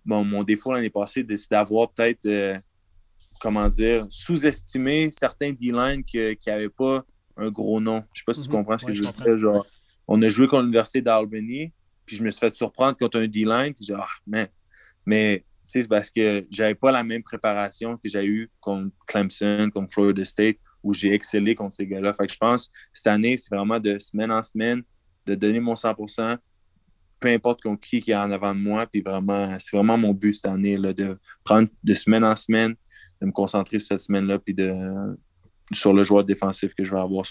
bon, 0.06 0.24
mon 0.26 0.44
défaut 0.44 0.74
l'année 0.74 0.90
passée, 0.90 1.26
c'est 1.36 1.52
d'avoir 1.52 1.92
peut-être, 1.92 2.26
euh, 2.26 2.58
comment 3.40 3.68
dire, 3.70 4.06
sous-estimé 4.10 5.10
certains 5.12 5.52
D-line 5.52 6.04
qui 6.04 6.18
n'avaient 6.48 6.70
pas 6.70 7.04
un 7.38 7.50
gros 7.50 7.80
nom. 7.80 8.04
Je 8.14 8.22
ne 8.22 8.22
sais 8.22 8.24
pas 8.26 8.34
si 8.34 8.44
tu 8.44 8.50
mhm. 8.50 8.56
comprends 8.56 8.78
ce 8.78 8.86
que 8.86 8.92
je 8.92 9.04
veux 9.04 9.12
dire. 9.12 9.38
Genre, 9.38 9.66
on 10.08 10.22
a 10.22 10.30
joué 10.30 10.48
contre 10.48 10.64
l'Université 10.64 11.02
d'Albany, 11.02 11.72
puis 12.06 12.16
je 12.16 12.24
me 12.24 12.32
suis 12.32 12.40
fait 12.40 12.56
surprendre 12.56 12.98
contre 12.98 13.20
un 13.20 13.28
D-line. 13.28 13.74
Ah, 13.96 14.06
mais, 14.28 14.52
mais 15.06 15.46
c'est 15.66 15.88
parce 15.88 16.12
que 16.12 16.46
j'avais 16.50 16.76
pas 16.76 16.92
la 16.92 17.04
même 17.04 17.24
préparation 17.24 17.98
que 17.98 18.10
j'ai 18.10 18.26
eue 18.26 18.52
contre 18.60 18.94
Clemson, 19.08 19.70
contre 19.74 19.92
Florida 19.92 20.26
State, 20.26 20.58
où 20.84 20.94
j'ai 20.94 21.14
excellé 21.14 21.56
contre 21.56 21.76
ces 21.76 21.88
gars-là. 21.88 22.14
Fait 22.14 22.28
que 22.28 22.34
je 22.34 22.38
pense 22.38 22.70
cette 22.92 23.08
année, 23.08 23.38
c'est 23.38 23.54
vraiment 23.54 23.80
de 23.80 23.98
semaine 24.00 24.32
en 24.32 24.44
semaine, 24.44 24.84
de 25.26 25.36
donner 25.36 25.60
mon 25.60 25.74
100% 25.74 26.38
peu 27.24 27.30
importe 27.30 27.62
qui 27.80 28.02
qui 28.02 28.12
est 28.12 28.16
en 28.16 28.30
avant 28.32 28.54
de 28.54 28.60
moi. 28.60 28.86
Puis 28.86 29.02
vraiment, 29.02 29.58
c'est 29.58 29.78
vraiment 29.78 29.98
mon 29.98 30.14
but 30.14 30.34
cette 30.34 30.52
année, 30.52 30.76
là, 30.76 30.92
de 30.92 31.18
prendre 31.46 31.70
de 31.82 31.94
semaine 31.94 32.26
en 32.26 32.36
semaine, 32.36 32.76
de 33.22 33.28
me 33.28 33.32
concentrer 33.32 33.80
sur 33.80 33.88
cette 33.88 34.02
semaine-là, 34.02 34.40
puis 34.40 34.54
de, 34.54 34.74
sur 35.72 35.94
le 35.94 36.04
joueur 36.04 36.26
défensif 36.26 36.76
que 36.76 36.84
je 36.84 36.94
vais 36.94 37.00
avoir. 37.00 37.26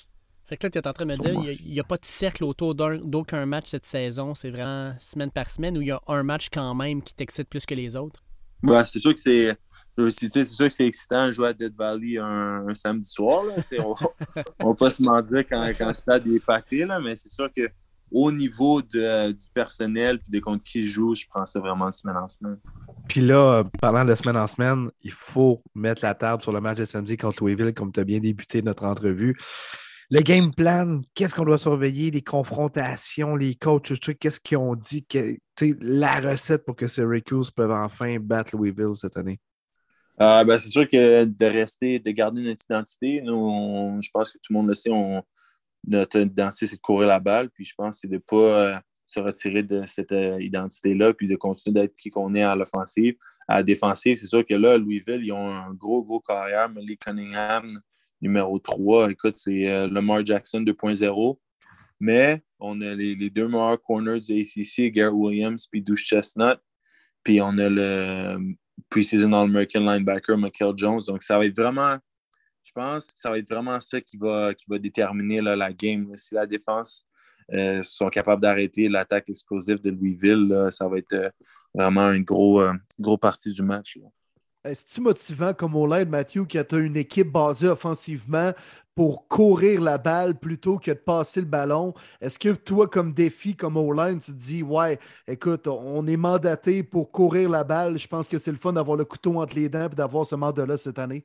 Fait 0.52 0.58
que 0.58 0.66
là, 0.66 0.70
tu 0.70 0.78
es 0.78 0.86
en 0.86 0.92
train 0.92 1.06
de 1.06 1.10
me 1.12 1.16
dire, 1.16 1.32
il 1.64 1.72
n'y 1.72 1.80
a, 1.80 1.82
pas 1.82 1.96
de 1.96 2.04
cercle 2.04 2.44
autour 2.44 2.74
d'aucun 2.74 3.46
match 3.46 3.68
cette 3.68 3.86
saison. 3.86 4.34
C'est 4.34 4.50
vraiment 4.50 4.94
semaine 5.00 5.30
par 5.30 5.50
semaine 5.50 5.78
où 5.78 5.80
il 5.80 5.88
y 5.88 5.92
a 5.92 6.02
un 6.08 6.22
match 6.22 6.48
quand 6.52 6.74
même 6.74 7.02
qui 7.02 7.14
t'excite 7.14 7.48
plus 7.48 7.64
que 7.64 7.74
les 7.74 7.96
autres? 7.96 8.22
Ouais, 8.62 8.84
c'est 8.84 8.98
sûr 8.98 9.14
que 9.14 9.20
c'est. 9.20 9.56
C'est 9.96 10.44
sûr 10.44 10.68
que 10.68 10.74
c'est 10.74 10.86
excitant 10.86 11.28
de 11.28 11.32
jouer 11.32 11.48
à 11.48 11.52
Dead 11.54 11.74
Valley 11.74 12.18
un, 12.18 12.66
samedi 12.74 13.08
soir. 13.08 13.44
Là. 13.44 13.54
On, 13.78 13.94
on 14.60 14.72
va 14.72 14.74
pas 14.74 14.90
se 14.90 15.02
mentir 15.02 15.38
quand, 15.48 15.66
quand 15.78 15.88
le 15.88 15.94
stade 15.94 16.28
est 16.28 16.44
pacté, 16.44 16.84
là, 16.84 17.00
mais 17.00 17.16
c'est 17.16 17.30
sûr 17.30 17.48
que 17.50 17.70
au 18.10 18.30
niveau 18.30 18.82
de, 18.82 19.32
du 19.32 19.46
personnel 19.54 20.20
et 20.28 20.30
de 20.30 20.38
contre 20.38 20.64
qui 20.64 20.84
je 20.84 20.92
joue, 20.92 21.14
je 21.14 21.24
prends 21.30 21.46
ça 21.46 21.60
vraiment 21.60 21.88
de 21.88 21.94
semaine 21.94 22.18
en 22.18 22.28
semaine. 22.28 22.58
Puis 23.08 23.22
là, 23.22 23.64
parlant 23.80 24.04
de 24.04 24.14
semaine 24.14 24.36
en 24.36 24.46
semaine, 24.46 24.90
il 25.02 25.12
faut 25.12 25.62
mettre 25.74 26.04
la 26.04 26.12
table 26.12 26.42
sur 26.42 26.52
le 26.52 26.60
match 26.60 26.76
de 26.76 26.84
samedi 26.84 27.16
contre 27.16 27.42
Louisville, 27.42 27.72
comme 27.72 27.90
tu 27.90 28.00
as 28.00 28.04
bien 28.04 28.20
débuté 28.20 28.60
notre 28.60 28.84
entrevue. 28.84 29.34
Le 30.14 30.20
game 30.20 30.52
plan, 30.52 31.00
qu'est-ce 31.14 31.34
qu'on 31.34 31.46
doit 31.46 31.56
surveiller, 31.56 32.10
les 32.10 32.20
confrontations, 32.20 33.34
les 33.34 33.54
coachs, 33.54 33.98
qu'est-ce 34.20 34.40
qu'ils 34.40 34.58
ont 34.58 34.74
dit, 34.74 35.06
que, 35.06 35.38
la 35.80 36.10
recette 36.10 36.66
pour 36.66 36.76
que 36.76 36.86
Syracuse 36.86 37.50
peuvent 37.50 37.72
enfin 37.72 38.18
battre 38.20 38.54
Louisville 38.54 38.94
cette 38.94 39.16
année? 39.16 39.40
Euh, 40.20 40.44
ben, 40.44 40.58
c'est 40.58 40.68
sûr 40.68 40.86
que 40.86 41.24
de 41.24 41.46
rester, 41.46 41.98
de 41.98 42.10
garder 42.10 42.42
notre 42.42 42.62
identité, 42.62 43.22
nous, 43.22 43.98
je 44.02 44.10
pense 44.12 44.30
que 44.32 44.36
tout 44.36 44.52
le 44.52 44.58
monde 44.58 44.68
le 44.68 44.74
sait, 44.74 44.90
on, 44.90 45.22
notre 45.88 46.20
identité, 46.20 46.66
c'est 46.66 46.76
de 46.76 46.82
courir 46.82 47.08
la 47.08 47.18
balle, 47.18 47.48
puis 47.48 47.64
je 47.64 47.72
pense 47.74 47.94
que 47.94 48.00
c'est 48.02 48.08
de 48.08 48.16
ne 48.16 48.18
pas 48.18 48.36
euh, 48.36 48.76
se 49.06 49.18
retirer 49.18 49.62
de 49.62 49.82
cette 49.86 50.12
euh, 50.12 50.42
identité-là, 50.42 51.14
puis 51.14 51.26
de 51.26 51.36
continuer 51.36 51.80
d'être 51.80 51.94
qui 51.94 52.10
qu'on 52.10 52.34
est 52.34 52.42
à 52.42 52.54
l'offensive. 52.54 53.14
À 53.48 53.56
la 53.56 53.62
défensive, 53.62 54.16
c'est 54.16 54.26
sûr 54.26 54.44
que 54.44 54.52
là, 54.52 54.76
Louisville, 54.76 55.24
ils 55.24 55.32
ont 55.32 55.54
un 55.54 55.72
gros, 55.72 56.04
gros 56.04 56.20
carrière. 56.20 56.68
Lee 56.76 56.98
Cunningham, 56.98 57.80
numéro 58.22 58.58
3. 58.58 59.10
Écoute, 59.10 59.34
c'est 59.36 59.68
euh, 59.68 59.88
Lamar 59.88 60.24
Jackson 60.24 60.60
2.0. 60.60 61.38
Mais 62.00 62.42
on 62.58 62.80
a 62.80 62.94
les, 62.94 63.30
deux 63.30 63.48
meilleurs 63.48 63.80
corners 63.82 64.20
du 64.20 64.40
ACC, 64.40 64.92
Garrett 64.92 65.14
Williams 65.14 65.66
puis 65.66 65.82
Douche 65.82 66.04
Chestnut. 66.04 66.58
Puis 67.22 67.40
on 67.40 67.58
a 67.58 67.68
le 67.68 67.80
euh, 67.80 68.38
preseason 68.88 69.32
All-American 69.32 69.80
linebacker, 69.80 70.38
Michael 70.38 70.72
Jones. 70.76 71.02
Donc, 71.06 71.22
ça 71.22 71.38
va 71.38 71.44
être 71.44 71.56
vraiment, 71.56 71.98
je 72.64 72.72
pense 72.72 73.06
que 73.06 73.12
ça 73.16 73.30
va 73.30 73.38
être 73.38 73.48
vraiment 73.48 73.78
ça 73.78 74.00
qui 74.00 74.16
va, 74.16 74.54
qui 74.54 74.64
va 74.68 74.78
déterminer 74.78 75.40
la 75.40 75.72
game. 75.72 76.16
Si 76.16 76.34
la 76.34 76.46
défense 76.46 77.06
euh, 77.52 77.82
sont 77.82 78.08
capables 78.08 78.42
d'arrêter 78.42 78.88
l'attaque 78.88 79.28
explosive 79.28 79.80
de 79.80 79.90
Louisville, 79.90 80.68
ça 80.70 80.88
va 80.88 80.98
être 80.98 81.32
vraiment 81.74 82.10
une 82.10 82.24
grosse 82.24 82.72
gros 82.98 83.18
partie 83.18 83.52
du 83.52 83.62
match. 83.62 83.98
Est-ce 84.64 85.00
motivant 85.00 85.54
comme 85.54 85.74
au 85.74 85.88
Matthew, 85.88 86.46
qui 86.46 86.56
a 86.56 86.64
une 86.72 86.96
équipe 86.96 87.32
basée 87.32 87.68
offensivement 87.68 88.52
pour 88.94 89.26
courir 89.26 89.80
la 89.80 89.98
balle 89.98 90.38
plutôt 90.38 90.78
que 90.78 90.92
de 90.92 90.96
passer 90.96 91.40
le 91.40 91.46
ballon? 91.46 91.94
Est-ce 92.20 92.38
que 92.38 92.50
toi, 92.50 92.86
comme 92.86 93.12
défi, 93.12 93.56
comme 93.56 93.76
au 93.76 93.92
tu 93.92 94.18
te 94.18 94.30
dis, 94.30 94.62
ouais, 94.62 95.00
écoute, 95.26 95.66
on 95.66 96.06
est 96.06 96.16
mandaté 96.16 96.84
pour 96.84 97.10
courir 97.10 97.48
la 97.48 97.64
balle. 97.64 97.98
Je 97.98 98.06
pense 98.06 98.28
que 98.28 98.38
c'est 98.38 98.52
le 98.52 98.56
fun 98.56 98.72
d'avoir 98.72 98.96
le 98.96 99.04
couteau 99.04 99.40
entre 99.40 99.56
les 99.56 99.68
dents 99.68 99.86
et 99.86 99.96
d'avoir 99.96 100.26
ce 100.26 100.36
mandat-là 100.36 100.76
cette 100.76 100.98
année? 100.98 101.24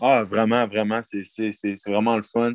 Ah, 0.00 0.22
vraiment, 0.22 0.64
vraiment. 0.68 1.00
C'est 1.02 1.74
vraiment 1.88 2.16
le 2.16 2.22
fun. 2.22 2.52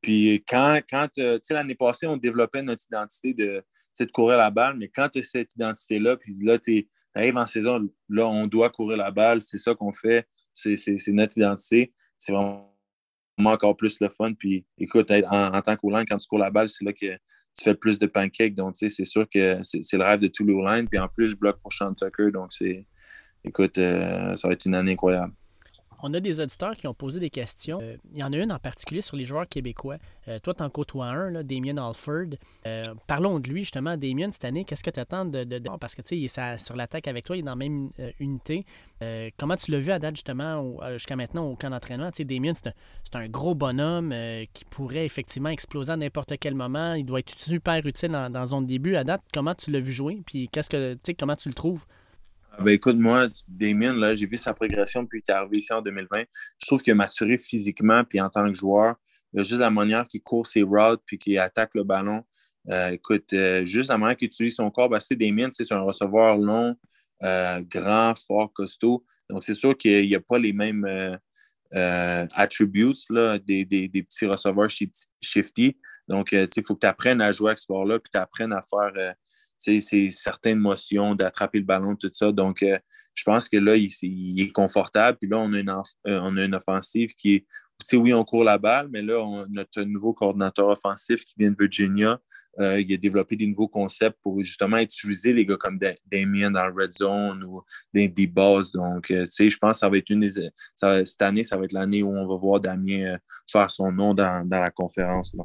Puis 0.00 0.42
quand, 0.48 0.80
quand 0.88 1.08
tu 1.12 1.22
sais, 1.42 1.54
l'année 1.54 1.74
passée, 1.74 2.06
on 2.06 2.16
développait 2.16 2.62
notre 2.62 2.84
identité 2.86 3.34
de, 3.34 3.62
de 4.00 4.04
courir 4.06 4.38
la 4.38 4.50
balle, 4.50 4.76
mais 4.78 4.88
quand 4.88 5.08
tu 5.10 5.18
as 5.18 5.22
cette 5.22 5.50
identité-là, 5.56 6.16
puis 6.16 6.34
là, 6.40 6.58
tu 6.58 6.88
arrives 7.14 7.36
en 7.36 7.46
saison, 7.46 7.88
là, 8.08 8.26
on 8.26 8.46
doit 8.46 8.70
courir 8.70 8.98
la 8.98 9.10
balle, 9.10 9.42
c'est 9.42 9.58
ça 9.58 9.74
qu'on 9.74 9.92
fait, 9.92 10.26
c'est 10.52 11.08
notre 11.08 11.36
identité. 11.36 11.92
C'est 12.16 12.32
vraiment 12.32 12.68
encore 13.44 13.76
plus 13.76 14.00
le 14.00 14.08
fun. 14.08 14.32
Puis 14.34 14.66
écoute, 14.78 15.10
en, 15.10 15.54
en 15.54 15.62
tant 15.62 15.76
qu'O-line, 15.76 16.04
quand 16.08 16.16
tu 16.16 16.26
cours 16.26 16.38
la 16.38 16.50
balle, 16.50 16.68
c'est 16.68 16.84
là 16.84 16.92
que 16.92 17.06
tu 17.06 17.64
fais 17.64 17.74
plus 17.74 17.98
de 17.98 18.06
pancakes. 18.06 18.54
Donc, 18.54 18.74
tu 18.74 18.88
sais, 18.88 18.94
c'est 18.94 19.04
sûr 19.04 19.28
que 19.28 19.60
c'est 19.62 19.96
le 19.96 20.04
rêve 20.04 20.20
de 20.20 20.28
tous 20.28 20.44
les 20.44 20.52
O-line. 20.52 20.88
Puis 20.88 20.98
en 20.98 21.08
plus, 21.08 21.28
je 21.28 21.36
bloque 21.36 21.60
pour 21.60 21.72
Sean 21.72 21.94
Tucker. 21.94 22.30
Donc, 22.32 22.52
c'est 22.52 22.86
écoute, 23.44 23.78
euh, 23.78 24.36
ça 24.36 24.48
va 24.48 24.54
être 24.54 24.66
une 24.66 24.74
année 24.74 24.92
incroyable. 24.92 25.32
On 26.00 26.14
a 26.14 26.20
des 26.20 26.40
auditeurs 26.40 26.76
qui 26.76 26.86
ont 26.86 26.94
posé 26.94 27.18
des 27.18 27.30
questions. 27.30 27.80
Euh, 27.82 27.96
il 28.12 28.18
y 28.18 28.22
en 28.22 28.32
a 28.32 28.36
une 28.36 28.52
en 28.52 28.58
particulier 28.58 29.02
sur 29.02 29.16
les 29.16 29.24
joueurs 29.24 29.48
québécois. 29.48 29.96
Euh, 30.28 30.38
toi, 30.38 30.54
tu 30.54 30.62
en 30.62 30.70
côtoies 30.70 31.06
un, 31.06 31.42
Damien 31.42 31.76
Alford. 31.76 32.36
Euh, 32.66 32.94
parlons 33.06 33.40
de 33.40 33.48
lui, 33.48 33.62
justement. 33.62 33.96
Damien, 33.96 34.30
cette 34.30 34.44
année, 34.44 34.64
qu'est-ce 34.64 34.84
que 34.84 34.90
tu 34.90 35.00
attends 35.00 35.24
de, 35.24 35.44
Parce 35.80 35.94
que, 35.94 36.02
tu 36.02 36.08
sais, 36.08 36.18
il 36.18 36.24
est 36.24 36.58
sur 36.58 36.76
l'attaque 36.76 37.08
avec 37.08 37.24
toi, 37.24 37.36
il 37.36 37.40
est 37.40 37.42
dans 37.42 37.52
la 37.52 37.56
même 37.56 37.90
unité. 38.20 38.64
comment 39.38 39.56
tu 39.56 39.70
l'as 39.70 39.80
vu 39.80 39.90
à 39.90 39.98
date, 39.98 40.16
justement, 40.16 40.76
jusqu'à 40.92 41.16
maintenant, 41.16 41.46
au 41.46 41.56
camp 41.56 41.70
d'entraînement? 41.70 42.10
Tu 42.10 42.18
sais, 42.18 42.24
Damien, 42.24 42.52
c'est 42.54 43.16
un, 43.16 43.28
gros 43.28 43.54
bonhomme 43.54 44.14
qui 44.52 44.64
pourrait 44.64 45.04
effectivement 45.04 45.48
exploser 45.48 45.92
à 45.92 45.96
n'importe 45.96 46.34
quel 46.38 46.54
moment. 46.54 46.94
Il 46.94 47.04
doit 47.04 47.20
être 47.20 47.36
super 47.36 47.84
utile 47.84 48.10
dans, 48.10 48.30
dans 48.30 48.44
zone 48.44 48.66
début. 48.66 48.96
À 48.96 49.04
date, 49.04 49.22
comment 49.32 49.54
tu 49.54 49.70
l'as 49.70 49.80
vu 49.80 49.92
jouer? 49.92 50.22
Puis, 50.26 50.48
qu'est-ce 50.48 50.70
que, 50.70 50.94
tu 50.94 51.00
sais, 51.02 51.14
comment 51.14 51.36
tu 51.36 51.48
le 51.48 51.54
trouves? 51.54 51.84
Ben 52.60 52.72
écoute, 52.72 52.96
moi, 52.96 53.28
Damien, 53.46 53.92
là, 53.92 54.14
j'ai 54.16 54.26
vu 54.26 54.36
sa 54.36 54.52
progression 54.52 55.04
depuis 55.04 55.22
qu'il 55.22 55.32
est 55.32 55.36
arrivé 55.36 55.58
ici 55.58 55.72
en 55.72 55.80
2020. 55.80 56.24
Je 56.60 56.66
trouve 56.66 56.82
qu'il 56.82 56.90
a 56.90 56.96
maturé 56.96 57.38
physiquement, 57.38 58.02
puis 58.04 58.20
en 58.20 58.28
tant 58.28 58.46
que 58.48 58.52
joueur. 58.52 58.96
Il 59.32 59.40
a 59.40 59.42
juste 59.44 59.60
la 59.60 59.70
manière 59.70 60.06
qu'il 60.08 60.22
court 60.22 60.46
ses 60.46 60.62
routes, 60.62 61.00
puis 61.06 61.18
qu'il 61.18 61.38
attaque 61.38 61.74
le 61.74 61.84
ballon. 61.84 62.24
Euh, 62.70 62.90
écoute, 62.90 63.32
euh, 63.32 63.64
juste 63.64 63.90
la 63.90 63.96
manière 63.96 64.16
qu'il 64.16 64.26
utilise 64.26 64.56
son 64.56 64.70
corps, 64.72 64.88
ben, 64.88 64.98
c'est 64.98 65.14
Damien, 65.14 65.48
c'est 65.52 65.70
un 65.72 65.82
receveur 65.82 66.36
long, 66.36 66.74
euh, 67.22 67.60
grand, 67.60 68.14
fort, 68.26 68.52
costaud. 68.52 69.04
Donc, 69.30 69.44
c'est 69.44 69.54
sûr 69.54 69.76
qu'il 69.76 70.08
n'y 70.08 70.16
a 70.16 70.20
pas 70.20 70.38
les 70.40 70.52
mêmes 70.52 70.86
attributes 71.70 73.04
là, 73.10 73.38
des, 73.38 73.64
des, 73.64 74.02
petits 74.02 74.26
receveurs 74.26 74.70
shifty. 75.22 75.78
Donc, 76.08 76.32
il 76.32 76.48
faut 76.66 76.74
que 76.74 76.80
tu 76.80 76.86
apprennes 76.86 77.20
à 77.20 77.30
jouer 77.30 77.50
avec 77.50 77.58
ce 77.58 77.64
sport-là, 77.64 78.00
puis 78.00 78.10
tu 78.10 78.18
apprennes 78.18 78.52
à 78.52 78.62
faire 78.62 79.14
c'est 79.58 80.10
certaines 80.10 80.58
motions, 80.58 81.14
d'attraper 81.14 81.58
le 81.58 81.64
ballon, 81.64 81.96
tout 81.96 82.10
ça. 82.12 82.32
Donc, 82.32 82.62
euh, 82.62 82.78
je 83.14 83.24
pense 83.24 83.48
que 83.48 83.56
là, 83.56 83.76
il, 83.76 84.40
est 84.40 84.52
confortable. 84.52 85.18
Puis 85.18 85.28
là, 85.28 85.38
on 85.38 85.52
a 85.52 85.58
une, 85.58 85.70
euh, 85.70 86.20
on 86.22 86.36
a 86.36 86.44
une 86.44 86.54
offensive 86.54 87.10
qui 87.14 87.34
est. 87.34 87.46
oui, 87.94 88.14
on 88.14 88.24
court 88.24 88.44
la 88.44 88.58
balle, 88.58 88.88
mais 88.90 89.02
là, 89.02 89.20
on, 89.20 89.46
notre 89.48 89.82
nouveau 89.82 90.14
coordinateur 90.14 90.68
offensif 90.68 91.24
qui 91.24 91.34
vient 91.36 91.50
de 91.50 91.56
Virginia, 91.58 92.20
euh, 92.60 92.80
il 92.80 92.92
a 92.92 92.96
développé 92.96 93.36
des 93.36 93.46
nouveaux 93.46 93.68
concepts 93.68 94.18
pour 94.20 94.40
justement 94.42 94.78
utiliser 94.78 95.32
les 95.32 95.46
gars 95.46 95.56
comme 95.56 95.78
Damien 96.06 96.50
dans 96.50 96.66
le 96.66 96.72
red 96.72 96.92
zone 96.92 97.44
ou 97.44 97.62
des, 97.92 98.08
des 98.08 98.26
bases. 98.26 98.72
Donc, 98.72 99.06
je 99.08 99.58
pense 99.58 99.72
que 99.72 99.78
ça 99.78 99.88
va 99.88 99.96
être 99.96 100.10
une 100.10 100.28
cette 100.28 101.22
année, 101.22 101.44
ça 101.44 101.56
va 101.56 101.64
être 101.64 101.72
l'année 101.72 102.02
où 102.02 102.10
on 102.10 102.26
va 102.26 102.36
voir 102.36 102.60
Damien 102.60 103.16
faire 103.50 103.70
son 103.70 103.92
nom 103.92 104.14
dans, 104.14 104.48
la 104.48 104.70
conférence. 104.70 105.34
Là. 105.34 105.44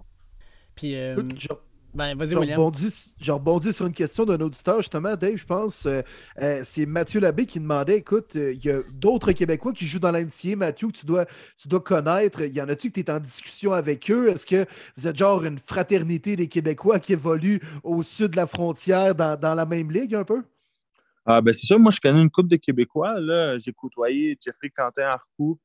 Puis, 0.76 0.96
ben, 1.94 2.18
vas-y, 2.18 2.32
Je 3.20 3.32
rebondis, 3.32 3.74
sur 3.74 3.86
une 3.86 3.94
question 3.94 4.26
d'un 4.26 4.40
auditeur, 4.42 4.78
justement, 4.80 5.16
Dave, 5.16 5.36
je 5.36 5.46
pense. 5.46 5.86
Euh, 5.86 6.02
euh, 6.42 6.62
c'est 6.64 6.86
Mathieu 6.86 7.20
Labbé 7.20 7.46
qui 7.46 7.60
demandait 7.60 7.98
écoute, 7.98 8.36
euh, 8.36 8.54
il 8.54 8.66
y 8.66 8.72
a 8.72 8.78
d'autres 9.00 9.32
Québécois 9.32 9.74
qui 9.74 9.86
jouent 9.86 10.00
dans 10.00 10.12
l'NCA, 10.12 10.56
Mathieu, 10.56 10.88
que 10.88 10.94
tu 10.94 11.06
dois, 11.06 11.26
tu 11.58 11.68
dois 11.68 11.82
connaître. 11.82 12.42
Il 12.42 12.54
y 12.54 12.62
en 12.62 12.70
a-tu 12.70 12.90
que 12.90 12.96
tu 12.96 13.00
es 13.02 13.12
en 13.12 13.20
discussion 13.20 13.74
avec 13.74 14.10
eux? 14.10 14.30
Est-ce 14.30 14.46
que 14.46 14.66
vous 14.98 15.08
êtes 15.08 15.18
genre 15.18 15.44
une 15.46 15.60
fraternité 15.60 16.36
des 16.36 16.48
Québécois 16.48 17.00
qui 17.00 17.14
évolue 17.14 17.62
au 17.84 18.02
sud 18.02 18.32
de 18.32 18.38
la 18.38 18.48
frontière 18.48 19.14
dans, 19.14 19.40
dans 19.40 19.54
la 19.54 19.66
même 19.66 19.92
ligue 19.92 20.16
un 20.16 20.24
peu? 20.24 20.44
Ah, 21.26 21.42
ben 21.42 21.54
c'est 21.54 21.68
ça, 21.68 21.78
moi 21.78 21.92
je 21.92 22.02
connais 22.02 22.22
une 22.22 22.30
couple 22.30 22.50
de 22.50 22.58
Québécois. 22.58 23.16
J'ai 23.58 23.72
côtoyé 23.72 24.38
Jeffrey 24.44 24.70
Quentin 24.70 25.04
Arcou, 25.04 25.58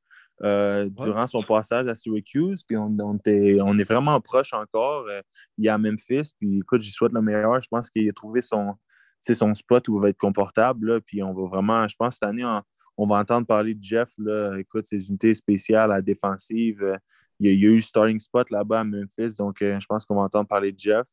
euh, 0.45 0.89
durant 0.89 1.27
son 1.27 1.43
passage 1.43 1.89
à 1.89 1.95
Syracuse. 1.95 2.63
Puis 2.63 2.77
on, 2.77 2.97
on, 3.01 3.19
est 3.25 3.85
vraiment 3.85 4.21
proche 4.21 4.53
encore. 4.53 5.07
Euh, 5.09 5.21
il 5.57 5.67
est 5.67 5.69
à 5.69 5.79
Memphis. 5.79 6.33
Puis 6.39 6.59
écoute, 6.59 6.81
j'y 6.81 6.91
souhaite 6.91 7.13
le 7.13 7.23
meilleur. 7.23 7.61
Je 7.61 7.69
pense 7.69 7.91
qu'il 7.91 8.09
a 8.09 8.13
trouvé 8.13 8.41
son, 8.41 8.75
son 9.21 9.55
spot 9.55 9.89
où 9.89 9.99
il 9.99 10.03
va 10.03 10.09
être 10.11 10.19
confortable. 10.19 11.01
puis 11.03 11.23
on 11.23 11.35
va 11.35 11.47
vraiment, 11.47 11.89
je 11.89 11.97
pense, 11.99 12.15
cette 12.15 12.29
année, 12.29 12.45
on, 12.97 13.07
va 13.07 13.17
entendre 13.17 13.47
parler 13.47 13.75
de 13.75 13.83
Jeff. 13.83 14.11
Là. 14.19 14.57
Écoute, 14.59 14.87
ses 14.87 15.09
unités 15.09 15.35
spéciales 15.35 15.91
à 15.91 16.01
défensive. 16.01 16.83
Euh, 16.83 16.97
il, 17.41 17.51
y 17.51 17.67
a, 17.67 17.69
eu 17.69 17.77
eu 17.77 17.83
starting 17.83 18.21
spot 18.21 18.51
là-bas 18.51 18.81
à 18.81 18.85
Memphis. 18.85 19.37
Donc, 19.37 19.57
je 19.61 19.87
pense 19.87 20.05
qu'on 20.05 20.17
va 20.17 20.23
entendre 20.23 20.49
parler 20.49 20.73
de 20.73 20.79
Jeff. 20.79 21.07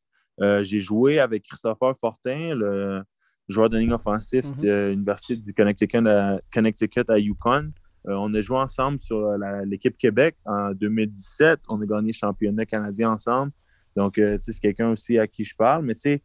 J'ai 0.62 0.80
joué 0.80 1.18
avec 1.18 1.44
Christopher 1.44 1.96
Fortin, 1.96 2.54
le 2.54 3.02
joueur 3.48 3.70
de 3.70 3.78
ligne 3.78 3.92
offensif 3.92 4.44
mm-hmm. 4.44 4.60
de 4.60 4.90
l'Université 4.90 5.36
du 5.36 5.54
Connecticut 5.54 6.06
à, 6.06 6.40
Connecticut 6.52 7.08
à 7.08 7.18
Yukon. 7.18 7.72
Euh, 8.08 8.14
on 8.14 8.32
a 8.34 8.40
joué 8.40 8.58
ensemble 8.58 9.00
sur 9.00 9.16
euh, 9.18 9.64
l'équipe 9.64 9.96
Québec 9.96 10.36
en 10.44 10.72
2017. 10.72 11.60
On 11.68 11.80
a 11.80 11.86
gagné 11.86 12.08
le 12.08 12.12
championnat 12.12 12.64
canadien 12.64 13.10
ensemble. 13.10 13.52
Donc, 13.96 14.18
euh, 14.18 14.36
c'est 14.40 14.58
quelqu'un 14.60 14.90
aussi 14.90 15.18
à 15.18 15.26
qui 15.26 15.42
je 15.42 15.56
parle. 15.56 15.84
Mais 15.84 15.94
tu 15.94 16.00
sais, 16.00 16.22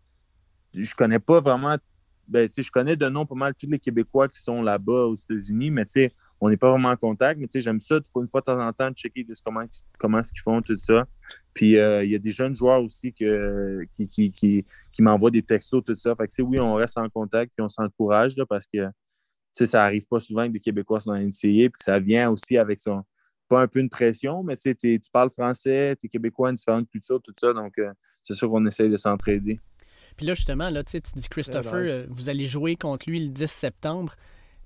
je 0.74 0.94
connais 0.96 1.20
pas 1.20 1.42
vraiment. 1.42 1.76
Ben, 2.28 2.48
je 2.56 2.72
connais 2.72 2.96
de 2.96 3.10
nom 3.10 3.26
pas 3.26 3.36
mal 3.36 3.54
tous 3.56 3.70
les 3.70 3.80
Québécois 3.80 4.28
qui 4.28 4.40
sont 4.40 4.62
là-bas 4.62 5.08
aux 5.08 5.16
États-Unis, 5.16 5.70
mais 5.70 5.84
tu 5.86 5.94
sais, 5.94 6.14
on 6.40 6.50
n'est 6.50 6.56
pas 6.56 6.70
vraiment 6.70 6.90
en 6.90 6.96
contact. 6.96 7.40
Mais 7.40 7.48
tu 7.48 7.54
sais, 7.54 7.62
j'aime 7.62 7.82
ça, 7.82 7.98
une 8.16 8.28
fois 8.28 8.42
de 8.42 8.46
temps 8.46 8.66
en 8.66 8.72
temps, 8.72 8.92
checker 8.92 9.24
de 9.24 9.34
comment, 9.44 9.66
comment 9.98 10.24
ce 10.24 10.32
qu'ils 10.32 10.42
font, 10.42 10.62
tout 10.62 10.78
ça. 10.78 11.06
Puis 11.54 11.72
il 11.72 12.10
y 12.10 12.16
a 12.16 12.20
des 12.20 12.32
jeunes 12.32 12.56
joueurs 12.56 12.82
aussi 12.82 13.12
qui, 13.12 13.26
qui, 14.08 14.32
qui, 14.32 14.66
qui 14.92 15.02
m'envoient 15.02 15.32
des 15.32 15.42
textos, 15.42 15.84
tout 15.84 15.96
ça. 15.96 16.16
Fait 16.16 16.28
que, 16.28 16.42
oui, 16.42 16.60
on 16.60 16.76
reste 16.76 16.98
en 16.98 17.10
contact 17.10 17.52
puis 17.56 17.66
on 17.66 17.70
s'encourage 17.70 18.36
parce 18.48 18.66
que 18.66 18.88
ça 19.54 19.84
arrive 19.84 20.08
pas 20.08 20.20
souvent 20.20 20.48
que 20.48 20.54
des 20.54 20.60
Québécois 20.60 21.00
sont 21.00 21.12
dans 21.12 21.18
l'NCA, 21.18 21.70
puis 21.70 21.72
ça 21.80 22.00
vient 22.00 22.30
aussi 22.30 22.58
avec 22.58 22.80
son, 22.80 23.04
pas 23.48 23.62
un 23.62 23.68
peu 23.68 23.80
une 23.80 23.90
pression, 23.90 24.44
mais 24.44 24.56
tu 24.56 25.00
parles 25.12 25.30
français, 25.30 25.96
tu 26.00 26.06
es 26.06 26.10
Québécois, 26.10 26.50
une 26.50 26.56
différente 26.56 26.90
culture, 26.90 27.22
tout 27.22 27.34
ça, 27.38 27.54
donc 27.54 27.78
euh, 27.78 27.92
c'est 28.24 28.34
sûr 28.34 28.50
qu'on 28.50 28.66
essaye 28.66 28.90
de 28.90 28.98
s'entraider. 28.98 29.60
Puis 30.16 30.26
là, 30.26 30.34
justement, 30.34 30.70
là, 30.70 30.84
tu 30.84 31.00
dis 31.00 31.30
Christopher, 31.30 31.86
euh, 31.88 32.04
vous 32.10 32.30
allez 32.30 32.48
jouer 32.48 32.76
contre 32.76 33.10
lui 33.10 33.20
le 33.20 33.30
10 33.30 33.50
septembre. 33.50 34.16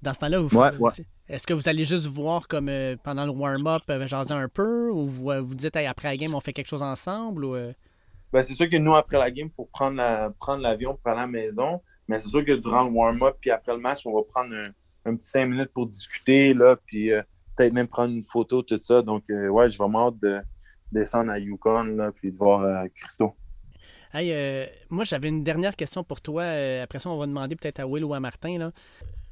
Dans 0.01 0.13
ce 0.13 0.19
temps-là, 0.19 0.39
vous 0.39 0.87
est-ce 1.27 1.47
que 1.47 1.53
vous 1.53 1.67
allez 1.67 1.85
juste 1.85 2.05
voir 2.05 2.47
comme 2.47 2.69
euh, 2.69 2.95
pendant 3.03 3.25
le 3.25 3.31
warm-up, 3.31 3.81
jaser 4.05 4.35
un 4.35 4.47
peu, 4.47 4.91
ou 4.91 5.07
vous, 5.07 5.31
vous 5.41 5.55
dites 5.55 5.75
après 5.75 6.09
la 6.09 6.17
game, 6.17 6.35
on 6.35 6.39
fait 6.39 6.53
quelque 6.53 6.67
chose 6.67 6.83
ensemble? 6.83 7.45
Ou, 7.45 7.55
ben, 8.31 8.43
c'est 8.43 8.53
sûr 8.53 8.69
que 8.69 8.77
nous, 8.77 8.95
après 8.95 9.17
la 9.17 9.31
game, 9.31 9.47
il 9.47 9.55
faut 9.55 9.65
prendre 9.65 9.95
l'avion 10.61 10.91
la, 10.91 10.95
pour 10.97 11.07
aller 11.07 11.19
à 11.19 11.21
la 11.21 11.27
maison. 11.27 11.81
Mais 12.07 12.19
c'est 12.19 12.29
sûr 12.29 12.45
que 12.45 12.51
durant 12.51 12.83
le 12.83 12.91
warm-up, 12.91 13.37
puis 13.39 13.51
après 13.51 13.73
le 13.73 13.79
match, 13.79 14.05
on 14.05 14.13
va 14.13 14.21
prendre 14.23 14.53
un, 15.05 15.15
petit 15.15 15.29
cinq 15.29 15.47
minutes 15.47 15.71
pour 15.73 15.87
discuter, 15.87 16.53
là, 16.53 16.75
puis 16.85 17.11
euh, 17.11 17.21
peut-être 17.55 17.73
même 17.73 17.87
prendre 17.87 18.13
une 18.13 18.23
photo, 18.23 18.61
tout 18.61 18.79
ça. 18.81 19.01
Donc, 19.01 19.23
euh, 19.29 19.47
ouais, 19.49 19.69
j'ai 19.69 19.77
vraiment 19.77 20.07
hâte 20.07 20.19
de 20.19 20.39
descendre 20.91 21.31
à 21.31 21.39
Yukon, 21.39 21.83
là, 21.83 22.11
puis 22.11 22.31
de 22.31 22.37
voir 22.37 22.61
euh, 22.61 22.85
Christo. 22.95 23.35
Hey, 24.13 24.69
moi, 24.89 25.03
j'avais 25.03 25.27
une 25.27 25.43
dernière 25.43 25.75
question 25.75 26.03
pour 26.03 26.21
toi. 26.21 26.43
après 26.81 26.99
ça, 26.99 27.09
on 27.09 27.17
va 27.17 27.27
demander 27.27 27.57
peut-être 27.57 27.81
à 27.81 27.87
Will 27.87 28.05
ou 28.05 28.13
à 28.13 28.21
Martin. 28.21 28.57
Là 28.57 28.71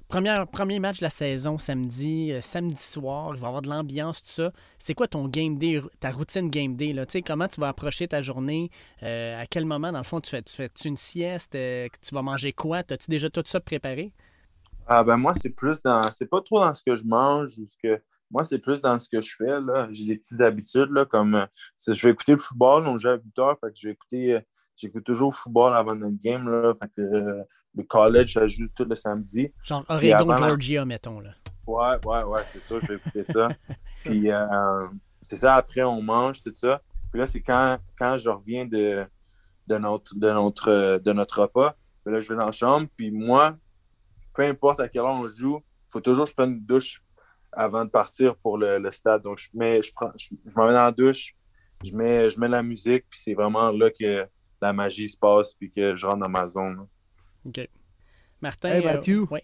premier 0.07 0.79
match 0.79 0.99
de 0.99 1.05
la 1.05 1.09
saison 1.09 1.57
samedi, 1.57 2.31
euh, 2.31 2.41
samedi 2.41 2.81
soir, 2.81 3.31
il 3.33 3.39
va 3.39 3.47
y 3.47 3.47
avoir 3.47 3.61
de 3.61 3.69
l'ambiance, 3.69 4.21
tout 4.21 4.29
ça. 4.29 4.51
C'est 4.77 4.93
quoi 4.93 5.07
ton 5.07 5.27
game 5.27 5.57
day, 5.57 5.81
ta 5.99 6.11
routine 6.11 6.49
game 6.49 6.75
day? 6.75 6.93
Là? 6.93 7.05
Comment 7.25 7.47
tu 7.47 7.59
vas 7.59 7.69
approcher 7.69 8.07
ta 8.07 8.21
journée? 8.21 8.69
Euh, 9.01 9.39
à 9.41 9.45
quel 9.45 9.65
moment, 9.65 9.91
dans 9.91 9.99
le 9.99 10.03
fond, 10.03 10.21
tu 10.21 10.31
fais, 10.31 10.69
tu 10.69 10.87
une 10.87 10.97
sieste? 10.97 11.55
Euh, 11.55 11.87
tu 12.01 12.13
vas 12.13 12.21
manger 12.21 12.53
quoi? 12.53 12.77
As-tu 12.89 13.09
déjà 13.09 13.29
tout 13.29 13.43
ça 13.45 13.59
préparé? 13.59 14.11
Ah 14.85 15.03
ben 15.03 15.17
moi, 15.17 15.33
c'est 15.35 15.49
plus 15.49 15.81
dans. 15.81 16.03
C'est 16.11 16.29
pas 16.29 16.41
trop 16.41 16.59
dans 16.59 16.73
ce 16.73 16.83
que 16.83 16.95
je 16.95 17.05
mange 17.05 17.57
ou 17.57 17.65
ce 17.65 17.77
que. 17.81 18.01
Moi, 18.29 18.43
c'est 18.43 18.59
plus 18.59 18.81
dans 18.81 18.99
ce 18.99 19.07
que 19.07 19.21
je 19.21 19.35
fais. 19.35 19.59
J'ai 19.91 20.05
des 20.05 20.17
petites 20.17 20.41
habitudes 20.41 20.89
là, 20.91 21.05
comme 21.05 21.47
je 21.87 22.07
vais 22.07 22.11
écouter 22.11 22.33
le 22.33 22.39
football, 22.39 22.87
on 22.87 22.97
joue 22.97 23.09
à 23.09 23.15
8 23.15 23.39
heures, 23.39 23.57
fait 23.59 23.67
que 23.67 23.75
je 23.75 23.87
vais 23.87 23.93
écouter. 23.93 24.39
J'écoute 24.75 25.03
toujours 25.03 25.29
le 25.29 25.35
football 25.35 25.75
avant 25.75 25.95
notre 25.95 26.19
game. 26.21 26.49
Là, 26.49 26.73
le 27.75 27.83
college, 27.83 28.33
ça 28.33 28.47
joue 28.47 28.67
tout 28.75 28.85
le 28.85 28.95
samedi. 28.95 29.51
Genre 29.63 29.83
Oregon, 29.89 30.37
Georgia, 30.37 30.85
mettons. 30.85 31.19
Là. 31.19 31.31
Ouais, 31.65 31.97
ouais, 32.05 32.23
ouais, 32.23 32.41
c'est 32.45 32.61
ça, 32.61 32.75
je 32.81 32.87
vais 32.87 32.95
écouter 32.95 33.23
ça. 33.23 33.49
Puis 34.03 34.31
euh, 34.31 34.87
c'est 35.21 35.37
ça, 35.37 35.55
après, 35.55 35.83
on 35.83 36.01
mange, 36.01 36.41
tout 36.41 36.53
ça. 36.53 36.81
Puis 37.11 37.19
là, 37.19 37.27
c'est 37.27 37.41
quand, 37.41 37.77
quand 37.97 38.17
je 38.17 38.29
reviens 38.29 38.65
de, 38.65 39.05
de, 39.67 39.77
notre, 39.77 40.15
de, 40.15 40.31
notre, 40.31 40.97
de 40.97 41.13
notre 41.13 41.41
repas. 41.43 41.75
Puis 42.03 42.13
là, 42.13 42.19
je 42.19 42.27
vais 42.27 42.35
dans 42.35 42.47
la 42.47 42.51
chambre. 42.51 42.87
Puis 42.97 43.11
moi, 43.11 43.55
peu 44.33 44.43
importe 44.43 44.79
à 44.79 44.87
quelle 44.87 45.03
heure 45.03 45.13
on 45.13 45.27
joue, 45.27 45.59
il 45.87 45.91
faut 45.91 46.01
toujours 46.01 46.25
que 46.25 46.31
je 46.31 46.35
prenne 46.35 46.53
une 46.53 46.65
douche 46.65 47.01
avant 47.51 47.85
de 47.85 47.89
partir 47.89 48.35
pour 48.37 48.57
le, 48.57 48.91
stade. 48.91 49.21
Donc, 49.21 49.37
je, 49.37 49.49
mets, 49.53 49.81
je, 49.81 49.93
prends, 49.93 50.11
je, 50.17 50.29
m'en 50.55 50.65
vais 50.65 50.73
dans 50.73 50.81
la 50.81 50.91
douche, 50.91 51.35
je 51.83 51.95
mets, 51.95 52.29
je 52.29 52.39
mets 52.39 52.47
la 52.47 52.63
musique, 52.63 53.05
puis 53.09 53.19
c'est 53.21 53.33
vraiment 53.33 53.71
là 53.71 53.89
que 53.89 54.27
la 54.61 54.73
magie 54.73 55.07
se 55.07 55.17
passe, 55.17 55.53
puis 55.53 55.71
que 55.71 55.95
je 55.95 56.05
rentre 56.05 56.19
dans 56.19 56.29
ma 56.29 56.47
zone. 56.47 56.87
OK. 57.45 57.69
Martin. 58.41 58.69
Hey, 58.69 58.83
Mathieu. 58.83 59.25
Euh, 59.31 59.37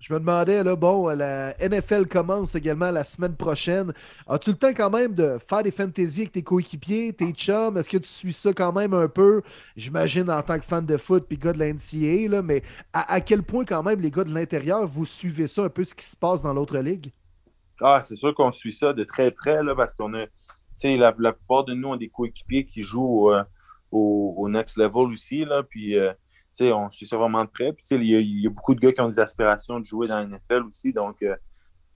Je 0.00 0.12
me 0.12 0.20
demandais, 0.20 0.62
là, 0.62 0.76
bon, 0.76 1.08
la 1.08 1.54
NFL 1.60 2.06
commence 2.06 2.54
également 2.54 2.90
la 2.90 3.02
semaine 3.02 3.34
prochaine. 3.34 3.92
As-tu 4.28 4.50
le 4.50 4.56
temps 4.56 4.72
quand 4.74 4.90
même 4.90 5.14
de 5.14 5.38
faire 5.44 5.62
des 5.62 5.72
fantaisies 5.72 6.22
avec 6.22 6.32
tes 6.32 6.42
coéquipiers, 6.42 7.12
tes 7.12 7.32
chums? 7.32 7.76
Est-ce 7.76 7.88
que 7.88 7.96
tu 7.96 8.08
suis 8.08 8.32
ça 8.32 8.52
quand 8.52 8.72
même 8.72 8.94
un 8.94 9.08
peu? 9.08 9.42
J'imagine 9.76 10.30
en 10.30 10.42
tant 10.42 10.58
que 10.58 10.64
fan 10.64 10.86
de 10.86 10.96
foot 10.96 11.26
puis 11.26 11.36
gars 11.36 11.52
de 11.52 11.58
la 11.58 11.72
NCAA, 11.72 12.28
là, 12.28 12.42
mais 12.42 12.62
à, 12.92 13.20
quel 13.20 13.42
point 13.42 13.64
quand 13.64 13.82
même 13.82 14.00
les 14.00 14.10
gars 14.10 14.24
de 14.24 14.32
l'intérieur, 14.32 14.86
vous 14.86 15.04
suivez 15.04 15.48
ça 15.48 15.64
un 15.64 15.68
peu 15.68 15.82
ce 15.82 15.94
qui 15.94 16.06
se 16.06 16.16
passe 16.16 16.42
dans 16.42 16.54
l'autre 16.54 16.78
ligue? 16.78 17.10
Ah, 17.80 18.00
c'est 18.02 18.16
sûr 18.16 18.34
qu'on 18.34 18.52
suit 18.52 18.72
ça 18.72 18.92
de 18.92 19.04
très 19.04 19.30
près, 19.30 19.62
là, 19.62 19.74
parce 19.74 19.94
qu'on 19.94 20.14
a, 20.14 20.26
tu 20.26 20.32
sais, 20.76 20.96
la, 20.96 21.12
plupart 21.12 21.64
de 21.64 21.74
nous 21.74 21.88
ont 21.88 21.96
des 21.96 22.08
coéquipiers 22.08 22.66
qui 22.66 22.82
jouent 22.82 23.32
euh, 23.32 23.42
au, 23.90 24.48
next 24.48 24.76
level 24.76 25.12
aussi, 25.12 25.44
là, 25.44 25.64
puis... 25.64 25.98
Euh, 25.98 26.12
on 26.60 26.90
suit 26.90 27.06
ça 27.06 27.16
vraiment 27.16 27.44
de 27.44 27.50
près. 27.50 27.74
il 27.90 28.04
y, 28.04 28.46
a 28.46 28.50
beaucoup 28.50 28.74
de 28.74 28.80
gars 28.80 28.92
qui 28.92 29.00
ont 29.00 29.08
des 29.08 29.20
aspirations 29.20 29.80
de 29.80 29.84
jouer 29.84 30.06
dans 30.06 30.18
la 30.18 30.26
NFL 30.26 30.62
aussi. 30.68 30.92
Donc, 30.92 31.22
euh, 31.22 31.36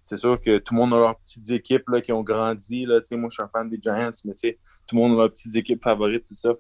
c'est 0.05 0.16
sûr 0.16 0.40
que 0.40 0.59
tout 0.59 0.75
le 0.75 0.81
monde 0.81 0.94
a 0.94 0.98
leurs 0.98 1.18
petites 1.20 1.51
équipes 1.51 1.88
là, 1.88 2.01
qui 2.01 2.12
ont 2.12 2.22
grandi. 2.22 2.85
Là, 2.87 3.01
moi, 3.12 3.29
je 3.31 3.35
suis 3.35 3.42
un 3.42 3.48
fan 3.48 3.68
des 3.68 3.79
Giants, 3.81 4.11
mais 4.25 4.35
tout 4.87 4.96
le 4.96 5.01
monde 5.01 5.12
a 5.12 5.22
leurs 5.22 5.31
petites 5.31 5.55
équipes 5.55 5.83
favorites, 5.83 6.25
tout 6.27 6.35
ça. 6.35 6.51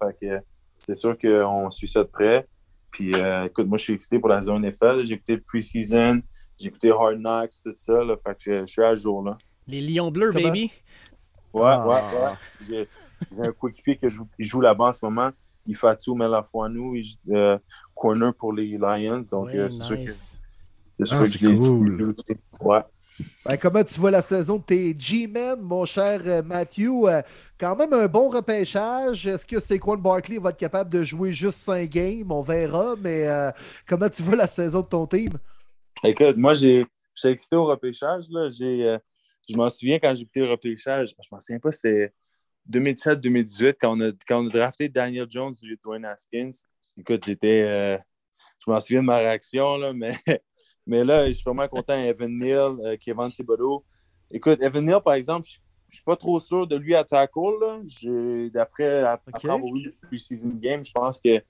c'est 0.78 0.94
sûr 0.94 1.16
qu'on 1.18 1.70
suit 1.70 1.88
ça 1.88 2.00
de 2.00 2.08
près. 2.08 2.48
Puis, 2.90 3.14
euh, 3.14 3.46
écoute, 3.46 3.66
moi, 3.66 3.78
je 3.78 3.84
suis 3.84 3.92
excité 3.94 4.18
pour 4.18 4.28
la 4.28 4.40
zone 4.40 4.62
NFL. 4.62 5.04
J'ai 5.06 5.14
écouté 5.14 5.36
le 5.36 5.42
preseason, 5.42 6.22
j'ai 6.58 6.68
écouté 6.68 6.90
Hard 6.90 7.18
Knocks, 7.18 7.54
tout 7.64 7.72
ça. 7.76 7.94
fait 8.24 8.34
que 8.34 8.60
je, 8.60 8.66
suis 8.66 8.82
à 8.82 8.94
jour. 8.94 9.22
Là. 9.24 9.38
Les 9.66 9.80
Lions 9.80 10.10
bleus, 10.10 10.30
baby. 10.30 10.70
Ouais, 11.52 11.62
ouais, 11.62 12.00
ouais. 12.70 12.86
J'ai, 13.30 13.42
un 13.42 13.52
coéquipier 13.52 13.96
qui 13.96 14.08
joue, 14.08 14.26
qui 14.36 14.42
joue 14.42 14.60
là-bas 14.60 14.86
en 14.86 14.92
ce 14.92 15.04
moment. 15.04 15.30
Il 15.66 15.76
fait 15.76 15.96
tout, 15.96 16.14
mais 16.14 16.28
la 16.28 16.42
fois 16.42 16.68
nous, 16.68 16.96
il, 16.96 17.06
euh, 17.30 17.58
corner 17.94 18.34
pour 18.34 18.52
les 18.52 18.76
Lions. 18.78 19.22
Donc, 19.30 19.48
euh, 19.50 19.68
c'est 19.68 19.84
sûr 19.84 19.96
que, 19.96 20.10
sûr 20.10 21.18
ah, 21.20 21.24
que 21.24 21.56
cool. 21.56 22.14
Ouais. 22.60 22.80
Ben, 23.44 23.56
comment 23.56 23.84
tu 23.84 24.00
vois 24.00 24.10
la 24.10 24.22
saison 24.22 24.56
de 24.56 24.62
tes 24.62 24.96
G-Men, 24.98 25.60
mon 25.60 25.84
cher 25.84 26.20
euh, 26.26 26.42
Matthew? 26.42 27.06
quand 27.58 27.76
même 27.76 27.92
un 27.92 28.06
bon 28.06 28.28
repêchage. 28.28 29.26
Est-ce 29.26 29.46
que 29.46 29.60
Saquon 29.60 29.96
Barkley 29.96 30.38
va 30.38 30.50
être 30.50 30.56
capable 30.56 30.90
de 30.90 31.04
jouer 31.04 31.32
juste 31.32 31.60
5 31.60 31.88
games? 31.88 32.30
On 32.30 32.42
verra, 32.42 32.96
mais 32.98 33.28
comment 33.86 34.08
tu 34.08 34.22
vois 34.22 34.36
la 34.36 34.48
saison 34.48 34.80
de 34.80 34.86
ton 34.86 35.06
team? 35.06 35.32
Écoute, 36.02 36.36
moi, 36.36 36.54
j'ai, 36.54 36.86
j'étais 37.14 37.32
excité 37.32 37.56
au 37.56 37.66
repêchage. 37.66 38.24
Là. 38.30 38.48
J'ai, 38.48 38.96
je 39.48 39.56
m'en 39.56 39.68
souviens 39.68 39.98
quand 39.98 40.14
j'ai 40.14 40.22
écouté 40.22 40.40
le 40.40 40.50
repêchage. 40.50 41.10
Je 41.10 41.28
m'en 41.30 41.38
souviens 41.38 41.60
pas, 41.60 41.70
c'était 41.70 42.12
2017-2018, 42.70 43.76
quand, 43.80 43.96
on 43.96 44.00
a, 44.00 44.12
quand 44.26 44.44
on 44.44 44.48
a 44.48 44.50
drafté 44.50 44.88
Daniel 44.88 45.26
Jones 45.28 45.54
et 45.62 45.76
Dwayne 45.82 46.04
Haskins, 46.04 46.52
écoute, 46.96 47.24
j'étais. 47.26 47.64
Euh, 47.66 47.98
je 48.64 48.70
m'en 48.70 48.78
souviens 48.80 49.00
de 49.00 49.06
ma 49.06 49.16
réaction, 49.16 49.76
là, 49.76 49.92
mais, 49.92 50.14
mais 50.86 51.04
là, 51.04 51.26
je 51.26 51.32
suis 51.32 51.44
vraiment 51.44 51.68
content. 51.68 51.96
Evan 51.98 52.38
Neal, 52.38 52.76
euh, 52.84 52.96
Kevin 53.00 53.30
Thibodeau. 53.32 53.84
Écoute, 54.30 54.62
Evan 54.62 54.84
Neal, 54.84 55.00
par 55.02 55.14
exemple, 55.14 55.46
je 55.48 55.58
ne 55.58 55.94
suis 55.94 56.04
pas 56.04 56.16
trop 56.16 56.38
sûr 56.38 56.66
de 56.66 56.76
lui 56.76 56.94
à 56.94 57.04
tackle. 57.04 57.82
D'après 58.52 59.00
avoir 59.00 59.76
eu 59.76 59.94
le 60.10 60.18
season 60.18 60.52
game, 60.60 60.84
je 60.84 60.92
pense 60.92 61.20
que 61.20 61.42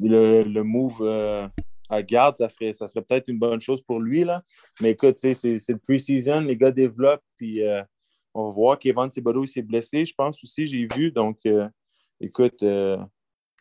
le, 0.00 0.42
le 0.42 0.62
move 0.62 0.98
euh, 1.02 1.48
à 1.90 2.02
garde, 2.02 2.36
ça 2.36 2.48
serait, 2.48 2.72
ça 2.72 2.88
serait 2.88 3.02
peut-être 3.02 3.28
une 3.28 3.38
bonne 3.38 3.60
chose 3.60 3.82
pour 3.82 4.00
lui. 4.00 4.24
Là. 4.24 4.42
Mais 4.80 4.92
écoute, 4.92 5.18
c'est 5.18 5.34
le 5.42 5.78
pre-season, 5.78 6.40
les 6.40 6.56
gars 6.56 6.70
développent, 6.70 7.24
puis 7.36 7.62
on 8.34 8.46
va 8.46 8.50
voir 8.50 8.78
qu'Evan 8.78 9.08
Thibodeau 9.08 9.46
s'est 9.46 9.62
blessé, 9.62 10.04
je 10.04 10.12
pense 10.12 10.42
aussi, 10.42 10.66
j'ai 10.66 10.86
vu. 10.94 11.12
Donc, 11.12 11.38
euh, 11.46 11.66
écoute, 12.20 12.62
euh, 12.62 12.98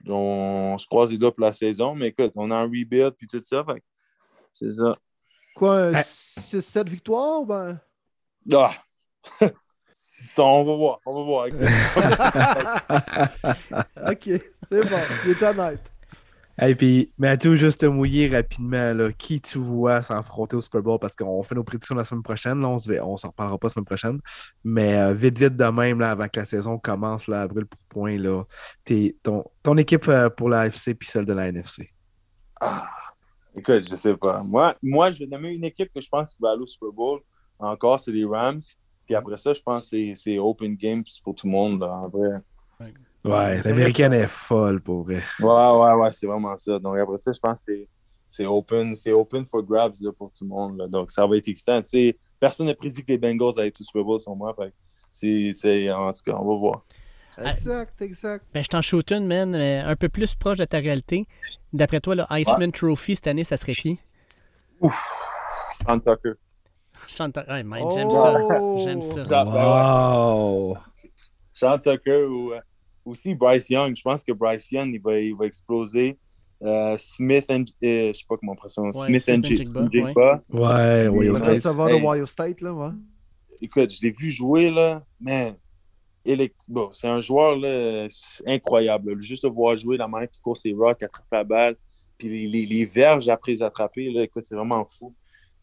on, 0.07 0.75
se 0.77 0.85
croise 0.87 1.11
les 1.11 1.17
doigts 1.17 1.33
pour 1.33 1.45
la 1.45 1.53
saison, 1.53 1.95
mais 1.95 2.07
écoute, 2.07 2.33
on 2.35 2.51
a 2.51 2.55
un 2.55 2.63
rebuild 2.63 3.11
puis 3.11 3.27
tout 3.27 3.41
ça. 3.43 3.65
C'est 4.51 4.73
ça. 4.73 4.97
Quoi, 5.55 5.91
6-7 5.91 6.89
victoires? 6.89 7.45
Ben... 7.45 7.79
Ah! 8.51 8.73
on 10.39 10.65
va 10.65 10.75
voir, 10.75 10.99
on 11.05 11.15
va 11.15 11.23
voir. 11.23 11.45
ok, 14.11 14.23
c'est 14.23 14.89
bon, 14.89 14.99
il 15.25 15.31
est 15.31 15.43
honnête. 15.43 15.92
Et 16.61 16.75
puis, 16.75 17.11
Mathieu, 17.17 17.55
juste 17.55 17.81
te 17.81 17.87
mouiller 17.87 18.27
rapidement, 18.27 18.93
là, 18.93 19.11
qui 19.11 19.41
tu 19.41 19.57
vois 19.57 20.03
s'affronter 20.03 20.55
au 20.55 20.61
Super 20.61 20.83
Bowl? 20.83 20.99
Parce 20.99 21.15
qu'on 21.15 21.41
fait 21.41 21.55
nos 21.55 21.63
prédictions 21.63 21.95
la 21.95 22.03
semaine 22.03 22.21
prochaine. 22.21 22.61
Là, 22.61 22.69
on 22.69 23.13
ne 23.13 23.17
s'en 23.17 23.29
reparlera 23.29 23.57
pas 23.57 23.67
la 23.67 23.71
semaine 23.73 23.85
prochaine. 23.85 24.19
Mais 24.63 24.97
euh, 24.97 25.13
vite, 25.13 25.37
vite 25.39 25.57
de 25.57 25.65
même, 25.65 25.99
là, 25.99 26.11
avant 26.11 26.27
que 26.27 26.39
la 26.39 26.45
saison 26.45 26.77
commence, 26.77 27.27
là, 27.27 27.41
avril 27.41 27.65
pour 27.65 27.79
point, 27.89 28.17
là, 28.17 28.43
ton, 29.23 29.43
ton 29.63 29.77
équipe 29.77 30.07
euh, 30.07 30.29
pour 30.29 30.49
la 30.49 30.67
FC 30.67 30.93
puis 30.93 31.09
celle 31.09 31.25
de 31.25 31.33
la 31.33 31.47
NFC. 31.47 31.89
Ah, 32.61 32.87
écoute, 33.55 33.89
je 33.89 33.95
sais 33.95 34.15
pas. 34.15 34.43
Moi, 34.43 34.75
moi, 34.83 35.09
je 35.09 35.19
vais 35.19 35.27
nommer 35.27 35.53
une 35.53 35.65
équipe 35.65 35.91
que 35.93 36.01
je 36.01 36.07
pense 36.07 36.35
qui 36.35 36.41
va 36.41 36.51
aller 36.51 36.61
au 36.61 36.67
Super 36.67 36.91
Bowl. 36.91 37.21
Encore, 37.57 37.99
c'est 37.99 38.11
les 38.11 38.25
Rams. 38.25 38.61
Puis 39.05 39.15
après 39.15 39.37
ça, 39.37 39.53
je 39.53 39.61
pense 39.61 39.89
que 39.89 40.13
c'est 40.13 40.37
open 40.37 40.75
games 40.75 41.03
pour 41.23 41.33
tout 41.33 41.47
le 41.47 41.51
monde, 41.51 41.79
là, 41.79 41.93
en 41.93 42.09
vrai. 42.09 42.29
Ouais, 42.79 42.93
l'américaine 43.23 44.13
est 44.13 44.27
folle 44.27 44.81
pour 44.81 45.03
vrai. 45.03 45.21
Ouais, 45.39 45.47
ouais, 45.47 45.93
ouais, 45.93 46.11
c'est 46.11 46.27
vraiment 46.27 46.55
ça. 46.57 46.79
Donc 46.79 46.97
après 46.97 47.17
ça, 47.17 47.31
je 47.31 47.39
pense 47.39 47.63
que 47.63 47.85
c'est 48.27 48.45
open, 48.45 48.95
c'est 48.95 49.11
open 49.11 49.45
for 49.45 49.61
grabs 49.63 49.95
là, 50.01 50.11
pour 50.11 50.31
tout 50.31 50.43
le 50.43 50.49
monde. 50.49 50.77
Là. 50.77 50.87
Donc 50.87 51.11
ça 51.11 51.25
va 51.27 51.37
être 51.37 51.47
excitant. 51.47 51.81
T'sais, 51.81 52.17
personne 52.39 52.67
n'a 52.67 52.73
prédit 52.73 53.03
que 53.03 53.11
les 53.11 53.17
Bengals 53.17 53.59
allaient 53.59 53.71
tout 53.71 53.83
Super 53.83 54.03
Bowl 54.03 54.19
sur 54.19 54.35
moi. 54.35 54.55
C'est, 55.11 55.91
en 55.91 56.11
tout 56.11 56.19
cas, 56.25 56.37
on 56.39 56.53
va 56.53 56.57
voir. 56.57 56.85
Exact, 57.37 58.01
exact. 58.01 58.45
Ben, 58.53 58.63
je 58.63 58.69
t'en 58.69 58.81
shoot 58.81 59.11
une, 59.11 59.25
man, 59.25 59.55
un 59.55 59.95
peu 59.95 60.09
plus 60.09 60.35
proche 60.35 60.57
de 60.57 60.65
ta 60.65 60.77
réalité. 60.77 61.27
D'après 61.71 61.99
toi, 61.99 62.15
le 62.15 62.23
Iceman 62.29 62.71
Trophy 62.71 63.15
cette 63.15 63.27
année, 63.27 63.43
ça 63.43 63.57
serait 63.57 63.73
qui? 63.73 63.99
Ouf, 64.79 64.95
Sean 65.87 65.99
Tucker. 65.99 66.33
Sean 67.07 67.31
Tucker, 67.31 67.63
j'aime 67.93 68.11
ça. 68.11 68.37
J'aime 68.77 69.01
ça. 69.01 69.43
Wow! 69.43 70.77
Sean 71.53 71.77
Tucker 71.77 72.25
ou 72.25 72.53
aussi 73.05 73.35
Bryce 73.35 73.69
Young. 73.69 73.95
Je 73.95 74.01
pense 74.01 74.23
que 74.23 74.31
Bryce 74.31 74.71
Young, 74.71 74.93
il 74.93 75.01
va, 75.01 75.19
il 75.19 75.35
va 75.35 75.45
exploser. 75.45 76.17
Euh, 76.61 76.95
Smith 76.97 77.45
and 77.49 77.65
euh, 77.83 78.13
je 78.13 78.19
sais 78.19 78.25
pas 78.27 78.37
comment 78.37 78.53
on 78.53 78.55
prononce. 78.55 78.95
Ouais, 78.95 79.19
Smith, 79.19 79.29
and 79.29 79.43
Jigba. 79.43 80.41
Ouais, 80.49 81.07
Ohio 81.07 81.35
State. 81.35 81.59
Ça 81.59 81.73
va 81.73 81.87
de 81.87 81.95
Ohio 81.95 82.25
State, 82.25 82.61
là, 82.61 82.73
ouais. 82.73 82.91
Écoute, 83.61 83.91
je 83.91 84.01
l'ai 84.01 84.11
vu 84.11 84.29
jouer, 84.29 84.71
là. 84.71 85.03
Man, 85.19 85.55
bon, 86.67 86.89
c'est 86.93 87.07
un 87.07 87.21
joueur 87.21 87.57
là, 87.57 88.07
incroyable. 88.45 89.21
Juste 89.21 89.43
de 89.43 89.49
voir 89.49 89.75
jouer, 89.75 89.97
la 89.97 90.07
main 90.07 90.25
qui 90.27 90.39
court 90.39 90.57
ses 90.57 90.73
rocks, 90.73 91.03
attrape 91.03 91.25
la 91.31 91.43
balle, 91.43 91.75
puis 92.17 92.29
les, 92.29 92.47
les, 92.47 92.65
les 92.65 92.85
verges 92.85 93.27
après 93.27 93.51
les 93.51 93.63
attraper, 93.63 94.09
là, 94.11 94.23
écoute, 94.23 94.43
c'est 94.43 94.55
vraiment 94.55 94.85
fou. 94.85 95.13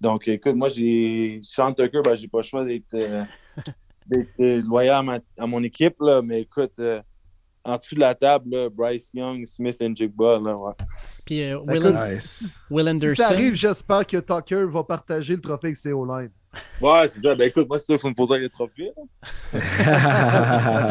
Donc, 0.01 0.29
écoute, 0.29 0.55
moi, 0.55 0.69
j'ai. 0.69 1.41
Sean 1.43 1.73
Tucker, 1.73 2.01
ben, 2.03 2.15
j'ai 2.15 2.29
pas 2.29 2.39
le 2.39 2.45
choix 2.45 2.65
d'être 2.65 2.95
euh, 2.95 3.25
loyal 4.63 4.97
à, 4.97 5.03
ma, 5.03 5.19
à, 5.39 5.47
mon 5.47 5.63
équipe, 5.63 5.97
là, 6.01 6.23
mais 6.23 6.43
écoute, 6.43 6.79
euh, 6.79 7.03
en 7.71 7.77
dessous 7.77 7.95
de 7.95 8.01
la 8.01 8.15
table, 8.15 8.71
Bryce 8.71 9.11
Young, 9.15 9.45
Smith 9.47 9.77
et 9.81 9.95
Jigba. 9.95 10.39
Là, 10.39 10.57
ouais. 10.57 10.73
Puis 11.25 11.43
euh, 11.43 11.59
Will, 11.61 11.97
Will, 12.71 12.89
Anderson. 12.89 13.15
Si 13.15 13.17
ça 13.17 13.29
arrive, 13.29 13.55
j'espère 13.55 14.07
que 14.07 14.17
Tucker 14.19 14.65
va 14.65 14.85
partager 14.85 15.35
le 15.35 15.41
trophée 15.41 15.69
avec 15.69 15.77
ses 15.77 15.93
O-line. 15.93 16.31
Ouais, 16.81 17.07
c'est 17.09 17.21
ça. 17.21 17.35
Ben 17.35 17.49
écoute, 17.49 17.69
moi, 17.69 17.79
c'est 17.79 17.87
ça, 17.87 17.93
il 17.95 18.01
faut 18.01 18.09
me 18.09 18.15
photo 18.15 18.35
avec 18.35 18.45
le 18.45 18.49
trophée. 18.49 18.91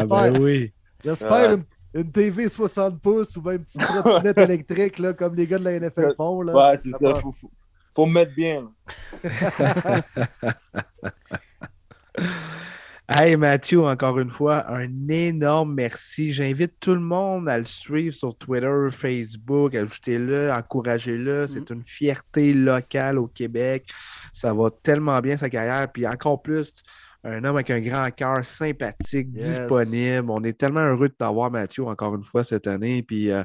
ben 0.08 0.40
oui. 0.40 0.72
J'espère 1.04 1.52
une, 1.52 1.64
une, 1.94 2.10
TV 2.10 2.48
60 2.48 3.00
pouces 3.00 3.36
ou 3.36 3.42
même 3.42 3.56
une 3.56 3.64
petite 3.64 3.80
trottinette 3.80 4.38
électrique, 4.50 4.98
là, 4.98 5.12
comme 5.12 5.34
les 5.34 5.46
gars 5.46 5.58
de 5.58 5.64
la 5.64 5.78
NFL 5.78 6.14
font. 6.16 6.42
Là. 6.42 6.54
Ouais, 6.54 6.76
c'est 6.78 6.92
ça. 6.92 7.12
Il 7.16 7.20
faut, 7.20 7.32
faut, 7.32 7.50
faut, 7.94 8.06
me 8.06 8.12
mettre 8.12 8.34
bien. 8.34 8.70
Hey 13.12 13.34
Mathieu, 13.34 13.82
encore 13.82 14.20
une 14.20 14.30
fois, 14.30 14.70
un 14.70 15.08
énorme 15.08 15.74
merci. 15.74 16.32
J'invite 16.32 16.78
tout 16.78 16.94
le 16.94 17.00
monde 17.00 17.48
à 17.48 17.58
le 17.58 17.64
suivre 17.64 18.14
sur 18.14 18.36
Twitter, 18.36 18.86
Facebook, 18.92 19.74
ajoutez-le, 19.74 20.52
encouragez-le. 20.52 21.48
C'est 21.48 21.70
mm. 21.70 21.74
une 21.74 21.82
fierté 21.84 22.52
locale 22.52 23.18
au 23.18 23.26
Québec. 23.26 23.90
Ça 24.32 24.54
va 24.54 24.70
tellement 24.70 25.18
bien 25.18 25.36
sa 25.36 25.50
carrière. 25.50 25.90
Puis 25.90 26.06
encore 26.06 26.40
plus, 26.40 26.72
un 27.22 27.44
homme 27.44 27.56
avec 27.56 27.70
un 27.70 27.80
grand 27.80 28.10
cœur, 28.10 28.44
sympathique, 28.44 29.30
disponible. 29.30 30.30
On 30.30 30.42
est 30.42 30.58
tellement 30.58 30.80
heureux 30.80 31.08
de 31.08 31.14
t'avoir, 31.14 31.50
Mathieu, 31.50 31.84
encore 31.84 32.14
une 32.14 32.22
fois 32.22 32.44
cette 32.44 32.66
année. 32.66 33.02
Puis 33.02 33.30
euh, 33.30 33.42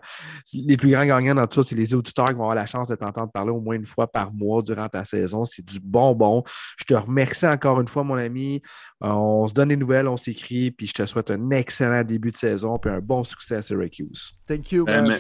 les 0.53 0.77
plus 0.77 0.91
grands 0.91 1.05
gagnants 1.05 1.35
dans 1.35 1.45
tout 1.47 1.61
ça, 1.61 1.69
c'est 1.69 1.75
les 1.75 1.93
auditeurs 1.93 2.27
qui 2.27 2.33
vont 2.33 2.43
avoir 2.43 2.55
la 2.55 2.65
chance 2.65 2.87
de 2.87 2.95
t'entendre 2.95 3.31
parler 3.31 3.51
au 3.51 3.59
moins 3.59 3.75
une 3.75 3.85
fois 3.85 4.07
par 4.09 4.31
mois 4.33 4.61
durant 4.61 4.87
ta 4.87 5.03
saison. 5.03 5.43
C'est 5.43 5.65
du 5.65 5.79
bonbon. 5.79 6.43
Je 6.77 6.85
te 6.85 6.93
remercie 6.93 7.47
encore 7.47 7.81
une 7.81 7.87
fois, 7.87 8.03
mon 8.03 8.15
ami. 8.15 8.61
Euh, 9.03 9.09
on 9.09 9.47
se 9.47 9.53
donne 9.53 9.69
des 9.69 9.77
nouvelles, 9.77 10.07
on 10.07 10.17
s'écrit, 10.17 10.71
puis 10.71 10.87
je 10.87 10.93
te 10.93 11.05
souhaite 11.05 11.31
un 11.31 11.49
excellent 11.49 12.03
début 12.03 12.31
de 12.31 12.37
saison 12.37 12.77
puis 12.77 12.91
un 12.91 12.99
bon 12.99 13.23
succès 13.23 13.55
à 13.55 13.61
Syracuse. 13.61 14.31
Thank 14.47 14.71
you. 14.71 14.85
Ben, 14.85 15.19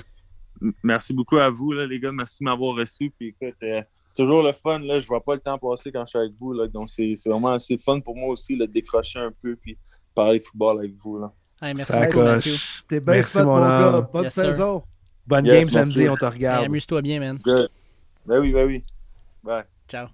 merci 0.83 1.13
beaucoup 1.13 1.37
à 1.37 1.49
vous, 1.49 1.73
les 1.73 1.99
gars. 1.99 2.11
Merci 2.11 2.37
de 2.39 2.45
m'avoir 2.45 2.75
reçu. 2.75 3.11
Puis 3.17 3.35
écoute, 3.39 3.57
euh, 3.63 3.81
c'est 4.15 4.23
toujours 4.23 4.43
le 4.43 4.53
fun. 4.53 4.79
Là. 4.79 4.97
Je 4.97 5.07
vois 5.07 5.21
pas 5.21 5.33
le 5.33 5.41
temps 5.41 5.57
passer 5.57 5.91
quand 5.91 6.05
je 6.05 6.11
suis 6.11 6.19
avec 6.19 6.31
vous. 6.39 6.53
Là. 6.53 6.67
Donc, 6.67 6.89
c'est 6.89 7.15
vraiment 7.25 7.51
assez 7.51 7.77
fun 7.77 7.99
pour 7.99 8.15
moi 8.15 8.29
aussi 8.29 8.57
de 8.57 8.65
décrocher 8.65 9.19
un 9.19 9.31
peu 9.41 9.57
puis 9.57 9.77
parler 10.13 10.39
de 10.39 10.43
football 10.43 10.79
avec 10.79 10.93
vous. 10.95 11.19
Là. 11.19 11.29
merci 11.61 11.91
beaucoup, 11.91 12.41
T'es 12.87 13.01
bien 13.01 13.15
merci, 13.15 13.41
mon, 13.41 13.59
gars. 13.59 14.09
Bonne 14.13 14.29
saison. 14.29 14.83
Bonne 15.27 15.43
game 15.43 15.69
samedi, 15.69 16.07
on 16.07 16.15
te 16.15 16.25
regarde. 16.25 16.65
Amuse-toi 16.65 17.01
bien, 17.01 17.19
man. 17.19 17.39
Ben 17.45 18.39
oui, 18.39 18.53
ben 18.53 18.65
oui. 18.65 18.85
Bye. 19.43 19.65
Ciao. 19.89 20.07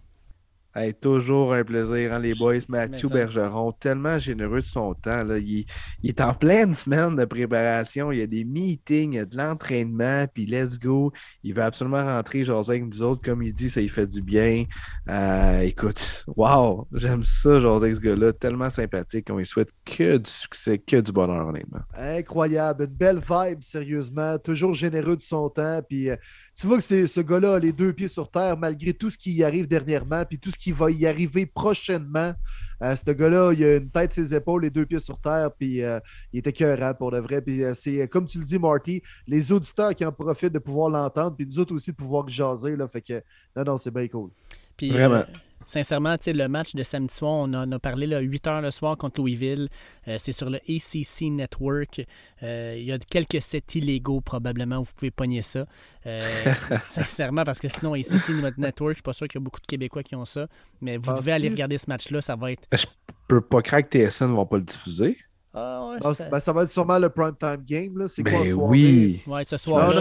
Toujours 1.00 1.54
un 1.54 1.64
plaisir, 1.64 2.14
hein, 2.14 2.20
les 2.20 2.34
boys. 2.34 2.60
Mathieu 2.70 3.10
Bergeron, 3.10 3.72
tellement 3.74 4.18
généreux 4.18 4.60
de 4.60 4.66
son 4.66 4.94
temps. 4.94 5.24
Là. 5.24 5.38
Il, 5.38 5.66
est 6.04 6.22
en 6.22 6.34
pleine 6.34 6.74
semaine 6.74 7.16
de 7.16 7.26
préparation. 7.26 8.12
Il 8.12 8.20
y 8.20 8.22
a 8.22 8.28
des 8.28 8.46
meetings, 8.46 9.14
il 9.14 9.16
y 9.16 9.20
a 9.20 9.26
de 9.26 9.36
l'entraînement, 9.36 10.26
puis 10.34 10.46
let's 10.46 10.80
go. 10.80 11.12
Il 11.44 11.54
veut 11.54 11.64
absolument 11.64 12.04
rentrer, 12.04 12.46
genre, 12.46 12.68
avec 12.68 12.86
nous 12.86 13.02
autres. 13.02 13.22
Comme 13.22 13.44
il 13.44 13.54
dit, 13.54 13.70
ça 13.70 13.82
lui 13.82 13.90
fait 13.90 14.08
du 14.08 14.22
bien. 14.22 14.64
Euh, 15.10 15.60
écoute, 15.62 16.26
wow, 16.36 16.88
j'aime 16.94 17.24
ça, 17.24 17.60
genre, 17.60 17.82
avec 17.82 17.96
ce 17.96 18.02
gars-là. 18.02 18.34
Tellement 18.34 18.70
sympathique. 18.70 19.28
On 19.30 19.38
lui 19.38 19.46
souhaite 19.46 19.70
que 19.86 20.18
du 20.18 20.30
succès, 20.30 20.78
que 20.78 20.98
du 20.98 21.12
bonheur, 21.12 21.48
honnêtement. 21.48 21.82
Incroyable. 21.96 22.86
Une 22.86 22.96
belle 22.96 23.20
vibe, 23.20 23.62
sérieusement. 23.62 24.38
Toujours 24.40 24.74
généreux 24.74 25.16
de 25.16 25.22
son 25.22 25.50
temps. 25.50 25.82
Puis 25.88 26.10
euh, 26.10 26.16
tu 26.62 26.68
vois 26.68 26.78
que 26.78 26.84
c'est 26.84 27.08
ce 27.08 27.22
gars-là 27.22 27.56
a 27.56 27.60
les 27.60 27.72
deux 27.72 27.92
pieds 27.92 28.08
sur 28.08 28.30
terre, 28.30 28.56
malgré 28.56 28.94
tout 28.94 29.10
ce 29.10 29.18
qui 29.18 29.32
y 29.34 29.44
arrive 29.44 29.68
dernièrement, 29.68 30.24
puis 30.26 30.38
tout 30.38 30.52
ce 30.52 30.60
qui 30.60 30.72
va 30.72 30.92
y 30.92 31.08
arriver 31.08 31.48
prochainement. 31.48 32.36
Euh, 32.84 32.96
ce 32.96 33.10
gars-là, 33.10 33.52
il 33.54 33.64
a 33.64 33.78
une 33.78 33.90
tête, 33.90 34.14
ses 34.14 34.36
épaules, 34.36 34.62
les 34.62 34.70
deux 34.70 34.86
pieds 34.86 35.00
sur 35.00 35.20
terre, 35.20 35.50
puis 35.58 35.82
euh, 35.82 36.00
il 36.32 36.38
était 36.38 36.54
cœurant 36.54 36.94
pour 36.94 37.10
de 37.10 37.18
vrai. 37.18 37.42
Puis 37.42 37.64
euh, 37.64 37.74
c'est 37.74 38.08
comme 38.08 38.28
tu 38.28 38.38
le 38.38 38.44
dis, 38.44 38.60
Marty, 38.60 39.02
les 39.26 39.52
auditeurs 39.52 39.96
qui 39.96 40.06
en 40.06 40.12
profitent 40.12 40.54
de 40.54 40.60
pouvoir 40.60 40.92
l'entendre, 40.92 41.36
puis 41.36 41.48
nous 41.48 41.58
autres 41.58 41.74
aussi 41.74 41.90
de 41.90 41.96
pouvoir 41.96 42.30
jaser. 42.30 42.76
Là, 42.76 42.88
fait 42.88 43.02
que 43.02 43.24
non, 43.56 43.64
non, 43.64 43.78
c'est 43.78 43.92
bien 43.92 44.08
cool. 44.08 44.30
Puis, 44.78 44.92
Vraiment. 44.92 45.24
Sincèrement, 45.66 46.16
le 46.26 46.48
match 46.48 46.76
de 46.76 46.84
samedi 46.84 47.14
soir, 47.14 47.32
on 47.32 47.54
en 47.54 47.72
a 47.72 47.80
parlé 47.80 48.08
là, 48.08 48.20
8 48.20 48.48
heures 48.48 48.62
le 48.62 48.72
soir 48.72 48.98
contre 48.98 49.22
Louisville. 49.22 49.70
Euh, 50.08 50.18
c'est 50.20 50.32
sur 50.32 50.50
le 50.50 50.58
ACC 50.58 51.32
Network. 51.32 52.06
Euh, 52.44 52.76
il 52.78 52.86
y 52.86 52.92
a 52.92 52.98
quelques 52.98 53.42
sets 53.42 53.64
illégaux 53.76 54.22
probablement, 54.22 54.82
vous 54.82 54.92
pouvez 54.96 55.12
pogner 55.12 55.42
ça. 55.42 55.66
Euh, 56.06 56.22
sincèrement, 56.84 57.44
parce 57.44 57.60
que 57.60 57.68
sinon, 57.68 57.94
ACC 57.94 58.58
Network, 58.58 58.92
je 58.92 58.98
suis 58.98 59.04
pas 59.04 59.14
sûr 59.14 59.28
qu'il 59.28 59.40
y 59.40 59.44
a 59.44 59.46
beaucoup 59.46 59.62
de 59.62 59.66
Québécois 59.66 60.04
qui 60.04 60.16
ont 60.16 60.26
ça. 60.26 60.48
Mais 60.82 60.98
vous 60.98 61.14
devez 61.14 61.32
aller 61.32 61.50
regarder 61.50 61.78
ce 61.78 61.90
match-là, 61.90 62.22
ça 62.22 62.36
va 62.36 62.52
être. 62.52 62.68
Je 62.72 62.86
peux 63.28 63.42
pas 63.42 63.62
croire 63.62 63.88
que 63.88 63.98
TSN 63.98 64.28
ne 64.28 64.36
va 64.36 64.46
pas 64.46 64.58
le 64.58 64.64
diffuser. 64.64 65.16
Ah, 65.54 65.98
ben, 66.02 66.40
ça... 66.40 66.54
va 66.54 66.64
être 66.64 66.72
sûrement 66.72 66.98
le 66.98 67.10
prime 67.10 67.36
time 67.38 67.62
game. 67.66 68.08
C'est 68.08 68.24
quoi 68.24 68.42
ben 68.44 68.54
oui. 68.54 69.22
Ouais, 69.28 69.44
ce 69.44 69.58
soir. 69.58 69.94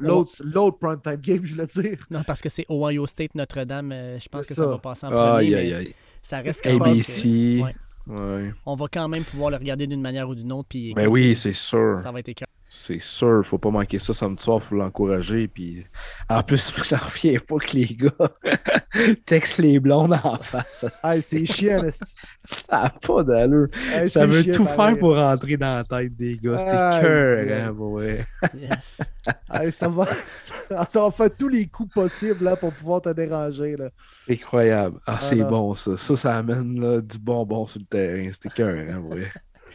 L'autre 0.00 0.78
prime 0.78 1.00
time 1.00 1.16
game, 1.16 1.44
je 1.44 1.54
veux 1.54 1.66
dire. 1.66 1.98
Non, 2.10 2.22
parce 2.24 2.40
que 2.40 2.48
c'est 2.48 2.66
Ohio 2.68 3.06
State 3.06 3.34
Notre-Dame. 3.34 3.92
Euh, 3.92 4.18
je 4.18 4.28
pense 4.28 4.46
que 4.46 4.54
ça. 4.54 4.66
va 4.66 4.78
passer 4.78 5.06
en 5.06 5.10
premier. 5.10 5.54
Aïe, 5.54 5.72
aïe, 5.72 5.94
Ça 6.22 6.40
reste 6.40 6.66
ABC. 6.66 7.62
On 8.06 8.74
va 8.74 8.86
quand 8.92 9.08
même 9.08 9.24
pouvoir 9.24 9.50
le 9.50 9.56
regarder 9.56 9.86
d'une 9.86 10.02
manière 10.02 10.28
ou 10.28 10.34
d'une 10.34 10.52
autre. 10.52 10.68
Puis, 10.68 10.92
ben 10.94 11.06
oui, 11.06 11.34
c'est 11.36 11.52
sûr. 11.52 11.96
Ça 11.96 12.10
va 12.10 12.20
être 12.20 12.28
écœurant. 12.28 12.50
C'est 12.76 13.00
sûr, 13.00 13.46
faut 13.46 13.56
pas 13.56 13.70
manquer 13.70 14.00
ça 14.00 14.12
samedi 14.12 14.42
soir, 14.42 14.60
faut 14.60 14.74
l'encourager. 14.74 15.46
Puis 15.46 15.86
en 16.28 16.42
plus, 16.42 16.74
je 16.84 16.94
n'en 16.94 17.00
reviens 17.00 17.38
pas 17.38 17.56
que 17.58 17.76
les 17.76 17.86
gars 17.86 19.14
textent 19.26 19.58
les 19.58 19.78
blondes 19.78 20.12
en 20.24 20.36
face. 20.36 20.84
c'est 21.22 21.46
chiant, 21.46 21.82
Ça 22.42 22.82
n'a 22.82 22.90
pas 22.90 23.22
d'allure. 23.22 23.68
ça 24.08 24.26
veut 24.26 24.44
tout 24.52 24.66
faire 24.66 24.98
pour 24.98 25.16
rentrer 25.16 25.56
dans 25.56 25.76
la 25.76 25.84
tête 25.84 26.16
des 26.16 26.36
gars. 26.36 26.58
C'était 26.58 26.72
cœur, 26.72 27.68
hein, 27.68 27.74
pour 27.74 27.92
vrai. 27.92 28.24
Yes. 28.54 29.02
ça, 29.70 29.88
va, 29.88 30.08
ça, 30.34 31.00
va 31.00 31.10
faire 31.12 31.36
tous 31.38 31.48
les 31.48 31.66
coups 31.66 31.94
possibles 31.94 32.44
là, 32.44 32.56
pour 32.56 32.72
pouvoir 32.72 33.00
te 33.00 33.10
déranger. 33.10 33.76
C'est 34.26 34.32
incroyable. 34.34 34.98
Ah, 35.06 35.18
c'est 35.20 35.44
bon 35.44 35.74
ça. 35.74 35.96
Ça, 35.96 36.16
ça 36.16 36.36
amène 36.36 36.80
là, 36.80 37.00
du 37.00 37.18
bonbon 37.18 37.66
sur 37.66 37.80
le 37.80 37.86
terrain. 37.86 38.28
C'était 38.32 38.50
cœur, 38.50 38.76
hein, 38.90 39.00
pour 39.00 39.10
vrai. 39.10 39.30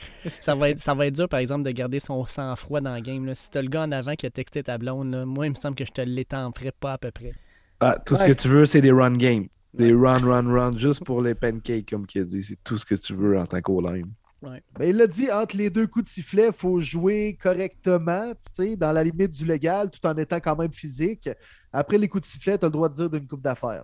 ça, 0.40 0.56
va 0.56 0.70
être, 0.70 0.80
ça 0.80 0.94
va 0.94 1.08
être 1.08 1.16
dur, 1.16 1.30
par 1.30 1.40
exemple, 1.40 1.64
de 1.64 1.72
garder 1.72 2.00
son 2.00 2.26
sang-froid 2.26 2.82
dans 2.82 2.96
le 2.96 3.02
game. 3.02 3.26
Là. 3.26 3.36
Si 3.36 3.50
t'as 3.50 3.62
le 3.62 3.70
gars 3.70 3.84
en 3.84 3.92
avant 3.92 4.16
qui 4.16 4.26
a 4.26 4.30
texté 4.30 4.64
ta 4.64 4.78
blonde, 4.78 5.26
moi, 5.26 5.48
il 5.48 5.52
me 5.52 5.56
semble 5.56 5.76
que 5.76 5.86
je 5.86 5.92
te 5.92 6.02
l'étendrai 6.02 6.72
pas 6.72 6.94
à 6.94 6.98
peu 6.98 7.12
près. 7.12 7.34
Ah, 7.80 7.98
tout 8.06 8.16
ce 8.16 8.26
que 8.26 8.34
tu 8.34 8.48
veux, 8.48 8.66
c'est 8.66 8.82
des 8.82 8.92
run 8.92 9.16
games. 9.18 9.48
Des 9.74 9.94
run, 9.94 10.20
run, 10.20 10.52
run, 10.52 10.78
juste 10.78 11.06
pour 11.06 11.22
les 11.22 11.36
pancakes, 11.36 11.90
comme 11.90 12.06
il 12.14 12.22
a 12.22 12.26
dit. 12.26 12.44
C'est 12.44 12.64
tout 12.64 12.78
ce 12.78 12.86
que 12.86 12.96
tu 12.96 13.14
veux 13.14 13.38
en 13.38 13.46
tant 13.46 13.62
qu'O-line. 13.62 14.12
Ouais. 14.42 14.64
Ben, 14.78 14.90
il 14.90 14.96
l'a 14.96 15.08
dit, 15.08 15.30
entre 15.32 15.58
les 15.58 15.70
deux 15.70 15.86
coups 15.88 16.06
de 16.06 16.10
sifflet, 16.10 16.48
il 16.48 16.54
faut 16.54 16.80
jouer 16.80 17.38
correctement, 17.42 18.34
dans 18.78 18.92
la 18.92 19.04
limite 19.04 19.32
du 19.32 19.46
légal, 19.46 19.90
tout 19.90 20.06
en 20.08 20.16
étant 20.16 20.40
quand 20.40 20.56
même 20.56 20.72
physique. 20.72 21.30
Après 21.74 21.98
les 21.98 22.08
coups 22.08 22.22
de 22.22 22.28
sifflet, 22.28 22.58
tu 22.58 22.66
as 22.66 22.68
le 22.68 22.72
droit 22.72 22.90
de 22.90 22.96
dire 22.96 23.10
d'une 23.10 23.28
coupe 23.28 23.42
d'affaires. 23.42 23.84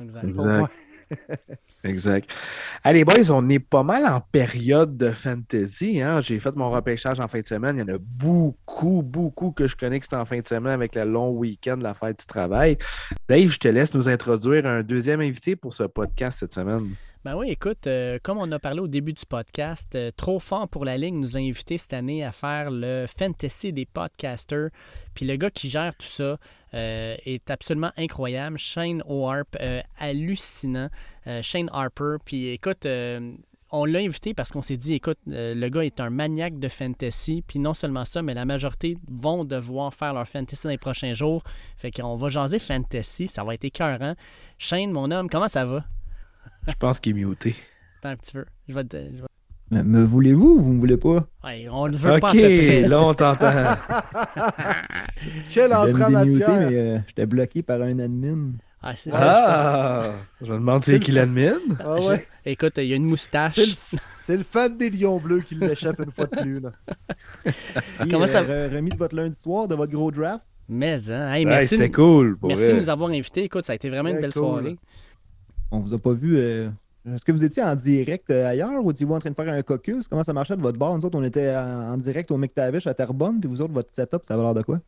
Exact. 0.00 0.24
exact. 0.24 0.70
exact. 1.84 2.30
Allez, 2.82 3.04
boys, 3.04 3.30
on 3.30 3.48
est 3.48 3.58
pas 3.58 3.82
mal 3.82 4.06
en 4.06 4.20
période 4.20 4.96
de 4.96 5.10
fantasy. 5.10 6.00
Hein? 6.00 6.20
J'ai 6.20 6.38
fait 6.40 6.54
mon 6.56 6.70
repêchage 6.70 7.20
en 7.20 7.28
fin 7.28 7.40
de 7.40 7.46
semaine. 7.46 7.76
Il 7.76 7.80
y 7.80 7.82
en 7.92 7.96
a 7.96 7.98
beaucoup, 8.00 9.02
beaucoup 9.02 9.52
que 9.52 9.66
je 9.66 9.76
connais 9.76 10.00
que 10.00 10.06
c'est 10.08 10.16
en 10.16 10.24
fin 10.24 10.40
de 10.40 10.48
semaine 10.48 10.72
avec 10.72 10.94
le 10.94 11.04
long 11.04 11.30
week-end, 11.30 11.78
la 11.80 11.94
fête 11.94 12.20
du 12.20 12.26
travail. 12.26 12.78
Dave, 13.28 13.48
je 13.48 13.58
te 13.58 13.68
laisse 13.68 13.94
nous 13.94 14.08
introduire 14.08 14.66
un 14.66 14.82
deuxième 14.82 15.20
invité 15.20 15.56
pour 15.56 15.74
ce 15.74 15.84
podcast 15.84 16.40
cette 16.40 16.52
semaine. 16.52 16.94
Ben 17.24 17.36
oui, 17.36 17.48
écoute, 17.48 17.86
euh, 17.86 18.18
comme 18.22 18.36
on 18.36 18.52
a 18.52 18.58
parlé 18.58 18.80
au 18.80 18.86
début 18.86 19.14
du 19.14 19.24
podcast, 19.24 19.94
euh, 19.94 20.10
Trop 20.14 20.38
fort 20.38 20.68
pour 20.68 20.84
la 20.84 20.98
ligne 20.98 21.18
nous 21.18 21.38
a 21.38 21.40
invités 21.40 21.78
cette 21.78 21.94
année 21.94 22.22
à 22.22 22.32
faire 22.32 22.70
le 22.70 23.06
fantasy 23.08 23.72
des 23.72 23.86
podcasters. 23.86 24.68
Puis 25.14 25.24
le 25.24 25.36
gars 25.36 25.48
qui 25.48 25.70
gère 25.70 25.94
tout 25.96 26.06
ça 26.06 26.36
euh, 26.74 27.16
est 27.24 27.50
absolument 27.50 27.92
incroyable. 27.96 28.58
Shane 28.58 29.02
O'Harp, 29.08 29.56
hallucinant. 29.98 30.90
Shane 31.40 31.70
Harper. 31.72 32.16
Puis 32.26 32.48
écoute, 32.48 32.86
on 33.70 33.84
l'a 33.86 34.00
invité 34.00 34.34
parce 34.34 34.52
qu'on 34.52 34.60
s'est 34.60 34.76
dit, 34.76 34.92
écoute, 34.92 35.18
le 35.26 35.68
gars 35.70 35.86
est 35.86 36.00
un 36.00 36.10
maniaque 36.10 36.58
de 36.58 36.68
fantasy. 36.68 37.42
Puis 37.46 37.58
non 37.58 37.72
seulement 37.72 38.04
ça, 38.04 38.20
mais 38.20 38.34
la 38.34 38.44
majorité 38.44 38.98
vont 39.10 39.46
devoir 39.46 39.94
faire 39.94 40.12
leur 40.12 40.28
fantasy 40.28 40.64
dans 40.64 40.70
les 40.70 40.76
prochains 40.76 41.14
jours. 41.14 41.42
Fait 41.78 41.90
qu'on 41.90 42.16
va 42.16 42.28
jaser 42.28 42.58
fantasy. 42.58 43.28
Ça 43.28 43.44
va 43.44 43.54
être 43.54 43.64
écœurant. 43.64 44.14
Shane, 44.58 44.90
mon 44.90 45.10
homme, 45.10 45.30
comment 45.30 45.48
ça 45.48 45.64
va? 45.64 45.84
Je 46.66 46.74
pense 46.78 47.00
qu'il 47.00 47.18
est 47.18 47.24
muté. 47.24 47.54
Attends 47.98 48.10
un 48.10 48.16
petit 48.16 48.32
peu. 48.32 48.44
Je 48.68 48.74
vais 48.74 48.84
te. 48.84 48.96
Me 49.70 50.04
voulez-vous 50.04 50.56
ou 50.56 50.60
vous 50.60 50.72
me 50.72 50.78
voulez 50.78 50.96
pas? 50.96 51.26
Ouais, 51.42 51.66
on 51.70 51.86
le 51.86 51.96
veut 51.96 52.20
pas. 52.20 52.30
Ok, 52.30 52.36
là 52.36 53.02
on 53.02 53.14
t'entend. 53.14 53.52
Quel 55.50 55.74
entrée 55.74 56.04
en 56.04 56.10
matière. 56.10 56.48
mais 56.48 56.78
euh, 56.78 56.98
j'étais 57.08 57.26
bloqué 57.26 57.62
par 57.62 57.82
un 57.82 57.98
admin. 57.98 58.52
Ah, 58.82 58.94
c'est 58.94 59.10
ça. 59.10 59.20
Ah, 59.22 60.12
je 60.42 60.46
me 60.46 60.58
demande 60.58 60.84
c'est 60.84 61.00
qui 61.00 61.12
l'admin. 61.12 61.54
Ah 61.82 61.98
ouais. 62.00 62.26
Écoute, 62.44 62.74
il 62.76 62.84
y 62.84 62.92
a 62.92 62.96
une 62.96 63.06
moustache. 63.06 63.76
C'est 64.20 64.36
le, 64.36 64.44
fan 64.44 64.76
des 64.76 64.90
Lions 64.90 65.18
Bleus 65.18 65.40
qui 65.40 65.54
l'échappe 65.54 65.98
une 66.00 66.10
fois 66.10 66.26
de 66.26 66.36
plus. 66.36 66.60
Là. 66.60 66.72
Comment 68.10 68.26
ça 68.26 68.42
euh, 68.42 68.68
Remis 68.70 68.90
de 68.90 68.96
votre 68.96 69.16
lundi 69.16 69.38
soir, 69.38 69.68
de 69.68 69.74
votre 69.74 69.92
gros 69.92 70.10
draft? 70.10 70.44
Mais, 70.68 71.10
hein. 71.10 71.32
Hey, 71.32 71.46
merci. 71.46 71.68
C'était 71.68 71.90
cool. 71.90 72.36
merci 72.42 72.68
de 72.68 72.76
nous 72.76 72.90
avoir 72.90 73.08
invités. 73.08 73.44
Écoute, 73.44 73.64
ça 73.64 73.72
a 73.72 73.76
été 73.76 73.88
vraiment 73.88 74.10
une 74.10 74.20
belle 74.20 74.32
soirée. 74.32 74.76
On 75.70 75.80
vous 75.80 75.94
a 75.94 75.98
pas 75.98 76.12
vu. 76.12 76.36
Euh, 76.38 76.70
est-ce 77.06 77.24
que 77.24 77.32
vous 77.32 77.44
étiez 77.44 77.62
en 77.62 77.76
direct 77.76 78.30
euh, 78.30 78.46
ailleurs 78.46 78.84
ou 78.84 78.90
étiez-vous 78.90 79.14
en 79.14 79.18
train 79.18 79.30
de 79.30 79.34
faire 79.34 79.52
un 79.52 79.62
caucus? 79.62 80.08
Comment 80.08 80.22
ça 80.22 80.32
marchait 80.32 80.56
de 80.56 80.62
votre 80.62 80.78
bord? 80.78 80.96
Nous 80.96 81.04
autres, 81.04 81.18
on 81.18 81.24
était 81.24 81.54
en, 81.54 81.96
direct 81.98 82.30
au 82.30 82.36
McTavish 82.36 82.86
à 82.86 82.94
Terrebonne, 82.94 83.40
puis 83.40 83.48
vous 83.48 83.60
autres, 83.60 83.74
votre 83.74 83.94
setup, 83.94 84.24
ça 84.24 84.36
va 84.36 84.42
l'air 84.44 84.54
de 84.54 84.62
quoi? 84.62 84.80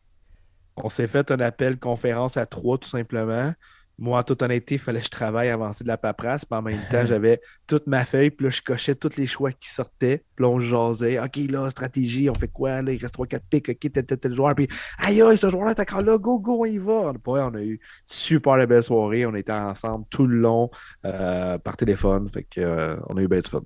On 0.77 0.89
s'est 0.89 1.07
fait 1.07 1.31
un 1.31 1.39
appel 1.39 1.77
conférence 1.79 2.37
à 2.37 2.45
trois, 2.45 2.77
tout 2.77 2.89
simplement 2.89 3.51
moi, 3.99 4.19
en 4.19 4.23
toute 4.23 4.41
honnêteté, 4.43 4.75
il 4.75 4.79
fallait 4.79 4.99
que 4.99 5.05
je 5.05 5.11
travaille, 5.11 5.49
avancer 5.49 5.83
de 5.83 5.89
la 5.89 5.97
paperasse. 5.97 6.45
Puis 6.45 6.57
en 6.57 6.61
même 6.61 6.81
temps, 6.91 7.05
j'avais 7.05 7.41
toute 7.65 7.87
ma 7.87 8.05
feuille. 8.05 8.29
Puis 8.29 8.45
là, 8.45 8.49
je 8.51 8.61
cochais 8.61 8.95
tous 8.95 9.17
les 9.17 9.27
choix 9.27 9.51
qui 9.51 9.69
sortaient. 9.69 10.23
Puis 10.35 10.43
là, 10.43 10.49
on 10.49 10.59
jasait. 10.59 11.19
OK, 11.19 11.37
là, 11.49 11.69
stratégie, 11.69 12.29
on 12.29 12.35
fait 12.35 12.47
quoi? 12.47 12.81
Là, 12.81 12.91
il 12.91 13.01
reste 13.01 13.17
3-4 13.17 13.39
pics. 13.49 13.69
OK, 13.69 13.91
tel, 13.91 14.05
tel, 14.05 14.17
tel 14.17 14.35
joueur. 14.35 14.53
Puis 14.55 14.67
aïe, 14.99 15.21
aïe, 15.21 15.37
ce 15.37 15.49
joueur-là 15.49 15.71
est 15.71 15.79
encore 15.79 16.01
là. 16.01 16.17
Go, 16.17 16.39
go, 16.39 16.61
on 16.61 16.65
y 16.65 16.77
va. 16.77 17.13
On 17.25 17.53
a 17.55 17.61
eu 17.61 17.79
super 18.05 18.55
belle 18.67 18.83
soirée. 18.83 19.25
On 19.25 19.35
était 19.35 19.51
ensemble 19.51 20.05
tout 20.09 20.27
le 20.27 20.37
long 20.37 20.69
euh, 21.05 21.57
par 21.57 21.75
téléphone. 21.75 22.29
Fait 22.31 22.43
que, 22.43 22.61
euh, 22.61 22.97
on 23.07 23.17
a 23.17 23.21
eu 23.21 23.27
bien 23.27 23.39
du 23.39 23.49
fun. 23.49 23.61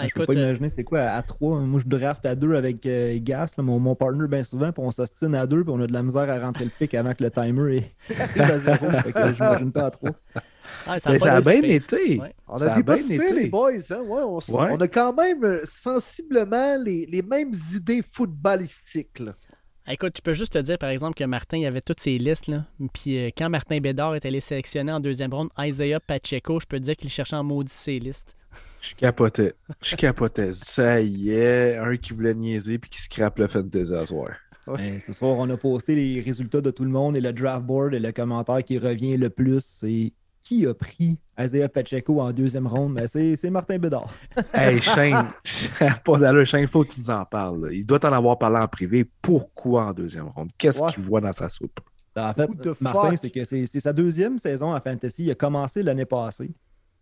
Ah, 0.00 0.06
je 0.06 0.14
peux 0.14 0.26
pas 0.26 0.32
euh, 0.32 0.44
imaginer 0.44 0.68
c'est 0.68 0.84
quoi 0.84 1.00
à 1.00 1.22
3. 1.22 1.60
Moi, 1.60 1.80
je 1.80 1.88
draft 1.88 2.24
à 2.24 2.36
2 2.36 2.54
avec 2.54 2.86
euh, 2.86 3.18
Gas, 3.20 3.54
mon, 3.58 3.80
mon, 3.80 3.96
partner, 3.96 4.28
bien 4.28 4.44
souvent, 4.44 4.70
puis 4.70 4.82
on 4.84 4.92
s'ostine 4.92 5.34
à 5.34 5.44
2, 5.44 5.64
puis 5.64 5.72
on 5.74 5.80
a 5.80 5.88
de 5.88 5.92
la 5.92 6.04
misère 6.04 6.30
à 6.30 6.38
rentrer 6.38 6.64
le 6.64 6.70
pic 6.70 6.94
avant 6.94 7.14
que 7.14 7.24
le 7.24 7.30
timer 7.32 7.78
est 8.08 8.40
à 8.40 8.58
0. 8.58 8.90
fait 8.90 9.12
que 9.12 9.34
j'imagine 9.34 9.72
pas 9.72 9.86
à 9.86 9.90
3. 9.90 10.10
Ah, 10.86 11.00
ça, 11.00 11.10
a, 11.10 11.40
bien 11.40 11.62
été. 11.62 12.20
On 12.46 12.56
a, 12.56 12.80
bien 12.80 12.94
été. 12.94 13.32
les 13.32 13.48
boys. 13.48 13.72
Hein? 13.90 14.02
Ouais, 14.06 14.22
on, 14.22 14.38
on, 14.52 14.76
a 14.76 14.88
quand 14.88 15.14
même 15.14 15.42
euh, 15.42 15.60
sensiblement 15.64 16.76
les, 16.80 17.06
les 17.06 17.22
mêmes 17.22 17.52
idées 17.74 18.02
footballistiques. 18.08 19.18
Là. 19.18 19.32
Écoute, 19.90 20.12
tu 20.12 20.22
peux 20.22 20.34
juste 20.34 20.52
te 20.52 20.58
dire, 20.58 20.78
par 20.78 20.90
exemple, 20.90 21.14
que 21.14 21.24
Martin 21.24 21.56
il 21.56 21.66
avait 21.66 21.80
toutes 21.80 22.00
ses 22.00 22.18
listes. 22.18 22.46
Là. 22.46 22.66
Puis 22.92 23.16
quand 23.36 23.48
Martin 23.48 23.80
Bédard 23.80 24.14
est 24.14 24.26
allé 24.26 24.40
sélectionner 24.40 24.92
en 24.92 25.00
deuxième 25.00 25.32
ronde 25.32 25.48
Isaiah 25.58 25.98
Pacheco, 25.98 26.60
je 26.60 26.66
peux 26.66 26.78
te 26.78 26.84
dire 26.84 26.96
qu'il 26.96 27.10
cherchait 27.10 27.36
en 27.36 27.44
maudit 27.44 27.72
ses 27.72 27.98
listes. 27.98 28.36
Je 28.80 28.94
capotais. 28.94 29.54
Je 29.82 29.96
capotais. 29.96 30.52
Ça 30.52 31.00
y 31.00 31.30
est, 31.30 31.76
un 31.76 31.96
qui 31.96 32.12
voulait 32.12 32.34
niaiser 32.34 32.78
puis 32.78 32.90
qui 32.90 33.02
scrape 33.02 33.38
le 33.38 33.48
fantasy 33.48 33.94
à 33.94 34.06
soir. 34.06 34.30
Ben, 34.66 35.00
ce 35.00 35.12
soir, 35.12 35.36
on 35.38 35.48
a 35.48 35.56
posté 35.56 35.94
les 35.94 36.20
résultats 36.20 36.60
de 36.60 36.70
tout 36.70 36.84
le 36.84 36.90
monde 36.90 37.16
et 37.16 37.20
le 37.20 37.32
draft 37.32 37.64
board 37.64 37.94
et 37.94 37.98
le 37.98 38.12
commentaire 38.12 38.62
qui 38.62 38.78
revient 38.78 39.16
le 39.16 39.30
plus, 39.30 39.64
c'est 39.64 40.12
qui 40.42 40.66
a 40.66 40.74
pris 40.74 41.18
Isaiah 41.38 41.68
Pacheco 41.68 42.20
en 42.20 42.32
deuxième 42.32 42.66
ronde? 42.66 42.94
Ben, 42.94 43.06
c'est 43.06 43.50
Martin 43.50 43.78
Bédard. 43.78 44.12
hey, 44.54 44.80
Shane, 44.80 45.26
pas 46.04 46.18
d'allure, 46.18 46.46
Shane, 46.46 46.62
il 46.62 46.68
faut 46.68 46.84
que 46.84 46.92
tu 46.92 47.00
nous 47.00 47.10
en 47.10 47.24
parles. 47.24 47.68
Il 47.72 47.84
doit 47.84 47.98
t'en 47.98 48.12
avoir 48.12 48.38
parlé 48.38 48.58
en 48.58 48.68
privé. 48.68 49.04
Pourquoi 49.20 49.86
en 49.86 49.92
deuxième 49.92 50.28
ronde? 50.28 50.50
Qu'est-ce 50.56 50.82
qu'il 50.92 51.02
voit 51.02 51.20
dans 51.20 51.32
sa 51.32 51.50
soupe? 51.50 51.80
En 52.16 52.32
fait, 52.34 52.50
Martin, 52.80 53.16
c'est 53.16 53.30
que 53.30 53.44
c'est 53.44 53.66
sa 53.80 53.92
deuxième 53.92 54.38
saison 54.38 54.72
à 54.72 54.80
Fantasy. 54.80 55.24
Il 55.24 55.30
a 55.30 55.34
commencé 55.34 55.82
l'année 55.82 56.06
passée. 56.06 56.50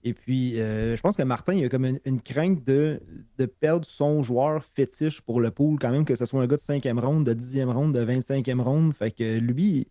Et 0.07 0.14
puis, 0.14 0.61
euh, 0.61 0.94
je 0.94 1.00
pense 1.00 1.16
que 1.16 1.24
Martin, 1.24 1.54
il 1.54 1.64
a 1.64 1.68
comme 1.68 1.84
une, 2.04 2.20
crainte 2.20 2.64
de, 2.64 3.02
de, 3.38 3.46
perdre 3.46 3.84
son 3.84 4.22
joueur 4.22 4.62
fétiche 4.62 5.20
pour 5.20 5.40
le 5.40 5.50
pool, 5.50 5.80
quand 5.80 5.90
même, 5.90 6.04
que 6.04 6.14
ce 6.14 6.24
soit 6.26 6.40
un 6.40 6.46
gars 6.46 6.54
de 6.54 6.61
5e 6.61 7.00
ronde, 7.00 7.24
de 7.24 7.34
10e 7.34 7.72
ronde, 7.72 7.92
de 7.92 8.04
25e 8.04 8.61
ronde. 8.61 8.94
Fait 8.94 9.11
que 9.11 9.38
lui, 9.40 9.88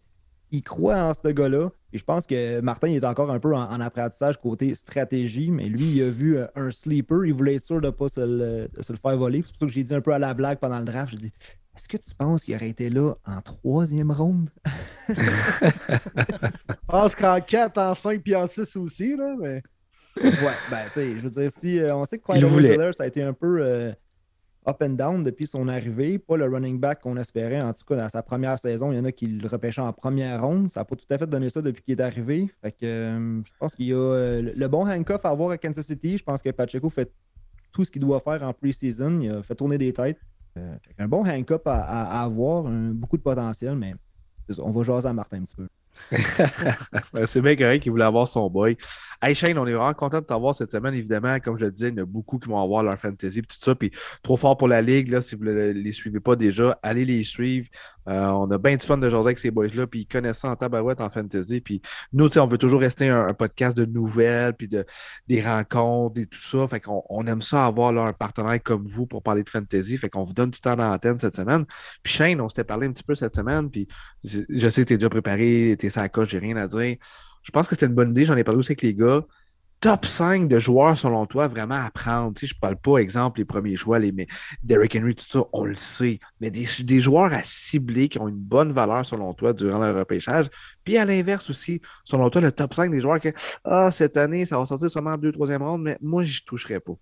il 0.51 0.61
croit 0.61 1.03
en 1.03 1.13
ce 1.13 1.27
gars-là. 1.27 1.69
Et 1.91 1.97
je 1.97 2.05
pense 2.05 2.25
que 2.25 2.61
Martin 2.61 2.87
est 2.87 3.03
encore 3.03 3.29
un 3.29 3.41
peu 3.41 3.53
en, 3.53 3.81
apprentissage 3.81 4.39
côté 4.39 4.73
stratégie, 4.73 5.51
mais 5.51 5.65
lui, 5.65 5.97
il 5.97 6.03
a 6.03 6.09
vu 6.09 6.37
euh, 6.37 6.47
un 6.55 6.71
sleeper. 6.71 7.25
Il 7.25 7.33
voulait 7.33 7.55
être 7.55 7.65
sûr 7.65 7.81
de 7.81 7.87
ne 7.87 7.91
pas 7.91 8.07
se 8.07 8.21
le, 8.21 8.69
faire 8.95 9.17
voler. 9.17 9.43
C'est 9.45 9.51
pour 9.51 9.59
ça 9.59 9.65
que 9.65 9.71
j'ai 9.73 9.83
dit 9.83 9.93
un 9.93 9.99
peu 9.99 10.13
à 10.13 10.19
la 10.19 10.33
blague 10.33 10.59
pendant 10.59 10.79
le 10.79 10.85
draft. 10.85 11.11
J'ai 11.11 11.17
dit 11.17 11.33
Est-ce 11.75 11.89
que 11.89 11.97
tu 11.97 12.15
penses 12.15 12.45
qu'il 12.45 12.55
aurait 12.55 12.69
été 12.69 12.89
là 12.89 13.15
en 13.25 13.41
troisième 13.41 14.11
ronde? 14.11 14.49
Je 15.09 15.13
pense 16.87 17.15
qu'en 17.17 17.41
4, 17.41 17.77
en 17.77 17.93
5 17.93 18.21
puis 18.21 18.33
en 18.33 18.47
6 18.47 18.77
aussi, 18.77 19.17
là, 19.17 19.35
mais. 19.37 19.61
Ouais, 20.23 20.31
ben, 20.69 20.85
tu 20.87 20.93
sais, 20.93 21.19
je 21.19 21.27
veux 21.27 21.29
dire, 21.29 21.51
si 21.51 21.79
euh, 21.79 21.95
on 21.95 22.05
sait 22.05 22.17
que 22.17 22.23
Clyde 22.23 22.93
ça 22.93 23.03
a 23.03 23.07
été 23.07 23.23
un 23.23 23.33
peu. 23.33 23.59
Euh, 23.61 23.91
up 24.67 24.81
and 24.81 24.95
down 24.95 25.23
depuis 25.23 25.45
son 25.45 25.67
arrivée. 25.67 26.17
Pas 26.17 26.37
le 26.37 26.45
running 26.45 26.79
back 26.79 27.01
qu'on 27.01 27.17
espérait. 27.17 27.61
En 27.61 27.71
tout 27.71 27.83
cas, 27.85 27.97
dans 27.97 28.09
sa 28.09 28.23
première 28.23 28.57
saison, 28.57 28.91
il 28.91 28.97
y 28.97 28.99
en 28.99 29.05
a 29.05 29.11
qui 29.11 29.27
le 29.27 29.47
repêchaient 29.47 29.81
en 29.81 29.93
première 29.93 30.41
ronde. 30.41 30.69
Ça 30.69 30.79
n'a 30.79 30.85
pas 30.85 30.95
tout 30.95 31.05
à 31.11 31.19
fait 31.19 31.27
donné 31.27 31.51
ça 31.51 31.61
depuis 31.61 31.83
qu'il 31.83 31.99
est 31.99 32.01
arrivé. 32.01 32.49
Fait 32.63 32.71
que 32.71 32.85
euh, 32.85 33.41
je 33.45 33.51
pense 33.59 33.75
qu'il 33.75 33.85
y 33.85 33.93
a 33.93 34.41
le 34.41 34.67
bon 34.67 34.87
handcuff 34.87 35.23
à 35.23 35.29
avoir 35.29 35.51
à 35.51 35.59
Kansas 35.59 35.85
City. 35.85 36.17
Je 36.17 36.23
pense 36.23 36.41
que 36.41 36.49
Pacheco 36.49 36.89
fait 36.89 37.11
tout 37.71 37.85
ce 37.85 37.91
qu'il 37.91 38.01
doit 38.01 38.19
faire 38.21 38.41
en 38.41 38.53
pre-season. 38.53 39.19
Il 39.19 39.29
a 39.29 39.43
fait 39.43 39.53
tourner 39.53 39.77
des 39.77 39.93
têtes. 39.93 40.19
Un 40.97 41.07
bon 41.07 41.27
handcuff 41.27 41.61
à, 41.65 42.23
avoir, 42.23 42.63
beaucoup 42.63 43.17
de 43.17 43.21
potentiel, 43.21 43.75
mais 43.75 43.93
on 44.57 44.71
va 44.71 44.83
jaser 44.83 45.09
à 45.09 45.13
Martin 45.13 45.41
un 45.41 45.43
petit 45.43 45.55
peu. 45.55 45.67
c'est 47.25 47.41
bien 47.41 47.55
correct 47.55 47.83
qu'il 47.83 47.91
voulait 47.91 48.05
avoir 48.05 48.27
son 48.27 48.49
boy. 48.49 48.77
Hey 49.21 49.33
Shane, 49.33 49.57
on 49.57 49.65
est 49.65 49.73
vraiment 49.73 49.93
content 49.93 50.19
de 50.19 50.25
t'avoir 50.25 50.53
cette 50.53 50.71
semaine. 50.71 50.93
Évidemment, 50.93 51.39
comme 51.39 51.57
je 51.57 51.65
le 51.65 51.71
disais, 51.71 51.89
il 51.89 51.97
y 51.97 51.99
en 51.99 52.03
a 52.03 52.05
beaucoup 52.05 52.37
qui 52.37 52.49
vont 52.49 52.61
avoir 52.61 52.83
leur 52.83 52.97
fantasy 52.97 53.39
et 53.39 53.41
tout 53.41 53.57
ça. 53.59 53.73
Puis 53.73 53.91
trop 54.21 54.37
fort 54.37 54.57
pour 54.57 54.67
la 54.67 54.81
ligue, 54.81 55.09
là, 55.09 55.21
si 55.21 55.35
vous 55.35 55.45
ne 55.45 55.71
les 55.71 55.91
suivez 55.91 56.19
pas 56.19 56.35
déjà, 56.35 56.77
allez 56.83 57.05
les 57.05 57.23
suivre. 57.23 57.67
Euh, 58.07 58.27
on 58.27 58.49
a 58.51 58.57
bien 58.57 58.75
du 58.75 58.85
fun 58.85 58.97
de 58.97 59.09
jaser 59.09 59.25
avec 59.25 59.39
ces 59.39 59.51
boys-là, 59.51 59.87
puis 59.87 60.01
ils 60.01 60.05
connaissent 60.05 60.39
ça 60.39 60.49
en 60.49 60.55
tabarouette 60.55 61.01
en 61.01 61.09
fantasy. 61.09 61.61
Puis 61.61 61.81
nous, 62.13 62.37
on 62.37 62.47
veut 62.47 62.57
toujours 62.57 62.81
rester 62.81 63.09
un, 63.09 63.33
podcast 63.33 63.75
de 63.75 63.85
nouvelles, 63.85 64.53
puis 64.53 64.67
de, 64.67 64.85
des 65.27 65.41
rencontres 65.41 66.21
et 66.21 66.25
tout 66.25 66.37
ça. 66.37 66.67
Fait 66.67 66.79
qu'on 66.79 67.03
on 67.09 67.25
aime 67.25 67.41
ça 67.41 67.65
avoir 67.65 67.97
un 67.97 68.13
partenaire 68.13 68.61
comme 68.61 68.85
vous 68.85 69.07
pour 69.07 69.23
parler 69.23 69.43
de 69.43 69.49
fantasy. 69.49 69.97
Fait 69.97 70.09
qu'on 70.09 70.23
vous 70.23 70.33
donne 70.33 70.51
du 70.51 70.59
temps 70.59 70.75
dans 70.75 70.89
l'antenne 70.89 71.17
cette 71.19 71.35
semaine. 71.35 71.65
Puis 72.03 72.13
Shane, 72.13 72.39
on 72.41 72.49
s'était 72.49 72.63
parlé 72.63 72.87
un 72.87 72.91
petit 72.91 73.03
peu 73.03 73.15
cette 73.15 73.35
semaine, 73.35 73.69
puis 73.69 73.87
je 74.23 74.69
sais 74.69 74.83
que 74.83 74.87
tu 74.87 74.93
es 74.93 74.97
déjà 74.97 75.09
préparé, 75.09 75.75
tu 75.87 75.93
ça 75.93 76.07
coche, 76.09 76.29
j'ai 76.29 76.39
rien 76.39 76.57
à 76.57 76.67
dire. 76.67 76.97
Je 77.43 77.51
pense 77.51 77.67
que 77.67 77.75
c'était 77.75 77.85
une 77.85 77.93
bonne 77.93 78.11
idée, 78.11 78.25
j'en 78.25 78.35
ai 78.35 78.43
parlé 78.43 78.59
aussi 78.59 78.71
avec 78.71 78.81
les 78.81 78.95
gars 78.95 79.21
top 79.85 80.05
5 80.05 80.47
de 80.47 80.57
joueurs, 80.57 80.97
selon 80.97 81.27
toi, 81.27 81.47
vraiment 81.47 81.75
à 81.75 81.91
prendre? 81.91 82.33
Tu 82.33 82.41
sais, 82.41 82.47
je 82.47 82.55
ne 82.55 82.59
parle 82.59 82.75
pas, 82.75 82.97
exemple, 82.97 83.39
les 83.39 83.45
premiers 83.45 83.75
choix, 83.75 83.99
les 83.99 84.11
Derrick 84.63 84.95
Henry, 84.95 85.13
tout 85.13 85.25
ça, 85.27 85.43
on 85.53 85.63
le 85.63 85.77
sait. 85.77 86.19
Mais 86.41 86.49
des, 86.49 86.99
joueurs 86.99 87.31
à 87.31 87.41
cibler 87.43 88.09
qui 88.09 88.19
ont 88.19 88.27
une 88.27 88.35
bonne 88.35 88.71
valeur, 88.71 89.05
selon 89.05 89.33
toi, 89.35 89.53
durant 89.53 89.79
le 89.79 89.91
repêchage. 89.91 90.47
Puis 90.83 90.97
à 90.97 91.05
l'inverse 91.05 91.49
aussi, 91.51 91.81
selon 92.03 92.31
toi, 92.31 92.41
le 92.41 92.51
top 92.51 92.73
5 92.73 92.89
des 92.89 92.99
joueurs 92.99 93.19
que, 93.19 93.29
ah, 93.63 93.91
cette 93.91 94.17
année, 94.17 94.47
ça 94.47 94.57
va 94.57 94.65
sortir 94.65 94.89
seulement 94.89 95.11
en 95.11 95.17
2-3e 95.17 95.61
ronde, 95.61 95.83
mais 95.83 95.97
moi, 96.01 96.23
je 96.23 96.41
ne 96.41 96.45
toucherai 96.45 96.79
pas. 96.79 96.93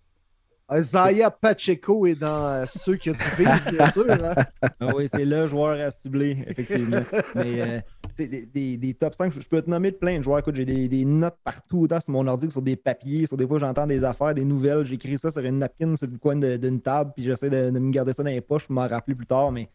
Zaya 0.79 1.29
Pacheco 1.29 2.05
est 2.05 2.15
dans 2.15 2.47
euh, 2.47 2.65
ceux 2.67 2.95
qui 2.95 3.11
ont 3.11 3.13
du 3.13 3.43
bien 3.43 3.85
sûr. 3.91 4.05
Hein? 4.09 4.33
Ah 4.79 4.87
oui, 4.95 5.07
c'est 5.09 5.25
le 5.25 5.47
joueur 5.47 5.79
à 5.79 5.91
cibler, 5.91 6.43
effectivement. 6.47 7.03
Mais 7.35 7.61
euh, 7.61 7.79
des, 8.17 8.77
des, 8.77 8.93
top 8.93 9.13
5, 9.13 9.33
je 9.33 9.47
peux 9.47 9.61
te 9.61 9.69
nommer 9.69 9.91
plein 9.91 10.17
de 10.17 10.23
joueurs. 10.23 10.39
Écoute, 10.39 10.55
j'ai 10.55 10.65
des, 10.65 11.05
notes 11.05 11.37
partout, 11.43 11.81
autant 11.81 11.99
sur 11.99 12.13
mon 12.13 12.27
ordi 12.27 12.49
sur 12.51 12.61
des 12.61 12.75
papiers. 12.75 13.27
Sur 13.27 13.37
des 13.37 13.47
fois, 13.47 13.59
j'entends 13.59 13.87
des 13.87 14.03
affaires, 14.03 14.33
des 14.33 14.45
nouvelles. 14.45 14.85
J'écris 14.85 15.17
ça 15.17 15.31
sur 15.31 15.41
une 15.41 15.59
napkin 15.59 15.95
sur 15.95 16.07
le 16.07 16.17
coin 16.17 16.35
d'une 16.35 16.81
table, 16.81 17.11
puis 17.15 17.25
j'essaie 17.25 17.49
de, 17.49 17.77
me 17.77 17.91
garder 17.91 18.13
ça 18.13 18.23
dans 18.23 18.29
les 18.29 18.41
poches 18.41 18.65
pour 18.65 18.75
m'en 18.75 18.87
rappeler 18.87 19.15
plus 19.15 19.25
tard. 19.25 19.51
Mais 19.51 19.69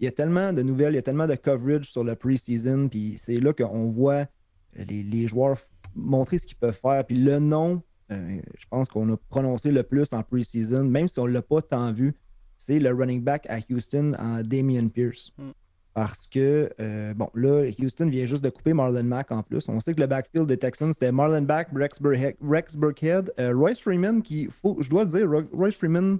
il 0.00 0.04
y 0.04 0.08
a 0.08 0.12
tellement 0.12 0.52
de 0.52 0.62
nouvelles, 0.62 0.92
il 0.94 0.96
y 0.96 0.98
a 0.98 1.02
tellement 1.02 1.26
de 1.26 1.34
coverage 1.34 1.90
sur 1.90 2.04
le 2.04 2.14
preseason, 2.14 2.88
puis 2.88 3.16
c'est 3.18 3.38
là 3.38 3.52
qu'on 3.52 3.90
voit 3.90 4.26
les, 4.74 5.02
les 5.02 5.26
joueurs 5.26 5.58
montrer 5.94 6.38
ce 6.38 6.46
qu'ils 6.46 6.56
peuvent 6.56 6.78
faire. 6.80 7.04
Puis 7.04 7.16
le 7.16 7.38
nom 7.38 7.82
euh, 8.10 8.40
je 8.58 8.66
pense 8.68 8.88
qu'on 8.88 9.12
a 9.12 9.16
prononcé 9.16 9.70
le 9.70 9.82
plus 9.82 10.12
en 10.12 10.22
preseason, 10.22 10.84
même 10.84 11.08
si 11.08 11.18
on 11.18 11.26
ne 11.26 11.32
l'a 11.32 11.42
pas 11.42 11.62
tant 11.62 11.92
vu, 11.92 12.14
c'est 12.56 12.78
le 12.78 12.92
running 12.92 13.22
back 13.22 13.46
à 13.48 13.58
Houston 13.70 14.12
en 14.18 14.42
Damian 14.42 14.88
Pierce. 14.88 15.32
Mm. 15.38 15.50
Parce 15.94 16.26
que, 16.26 16.70
euh, 16.80 17.14
bon, 17.14 17.30
là, 17.34 17.70
Houston 17.78 18.06
vient 18.06 18.26
juste 18.26 18.42
de 18.42 18.50
couper 18.50 18.74
Marlon 18.74 19.04
Mack 19.04 19.30
en 19.30 19.42
plus. 19.42 19.68
On 19.68 19.78
sait 19.78 19.94
que 19.94 20.00
le 20.00 20.08
backfield 20.08 20.48
des 20.48 20.56
Texans, 20.56 20.92
c'était 20.92 21.12
Marlon 21.12 21.42
Mack, 21.42 21.68
Rex, 21.72 22.00
Burkhead, 22.76 23.32
euh, 23.38 23.54
Royce 23.54 23.80
Freeman, 23.80 24.20
qui, 24.20 24.48
faut, 24.50 24.76
je 24.80 24.90
dois 24.90 25.04
le 25.04 25.10
dire, 25.10 25.30
Royce 25.52 25.76
Freeman, 25.76 26.18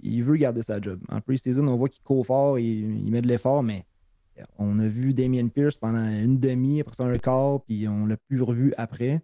il 0.00 0.22
veut 0.22 0.36
garder 0.36 0.62
sa 0.62 0.80
job. 0.80 1.00
En 1.08 1.20
preseason, 1.20 1.66
on 1.66 1.76
voit 1.76 1.88
qu'il 1.88 2.04
court 2.04 2.24
fort, 2.24 2.58
il, 2.60 3.04
il 3.04 3.10
met 3.10 3.20
de 3.20 3.26
l'effort, 3.26 3.64
mais 3.64 3.84
on 4.58 4.78
a 4.78 4.86
vu 4.86 5.14
Damian 5.14 5.48
Pierce 5.48 5.76
pendant 5.76 6.08
une 6.08 6.38
demi, 6.38 6.80
après 6.80 6.94
ça 6.94 7.04
un 7.04 7.18
quart, 7.18 7.62
puis 7.64 7.88
on 7.88 8.06
l'a 8.06 8.16
plus 8.16 8.42
revu 8.42 8.72
après. 8.76 9.22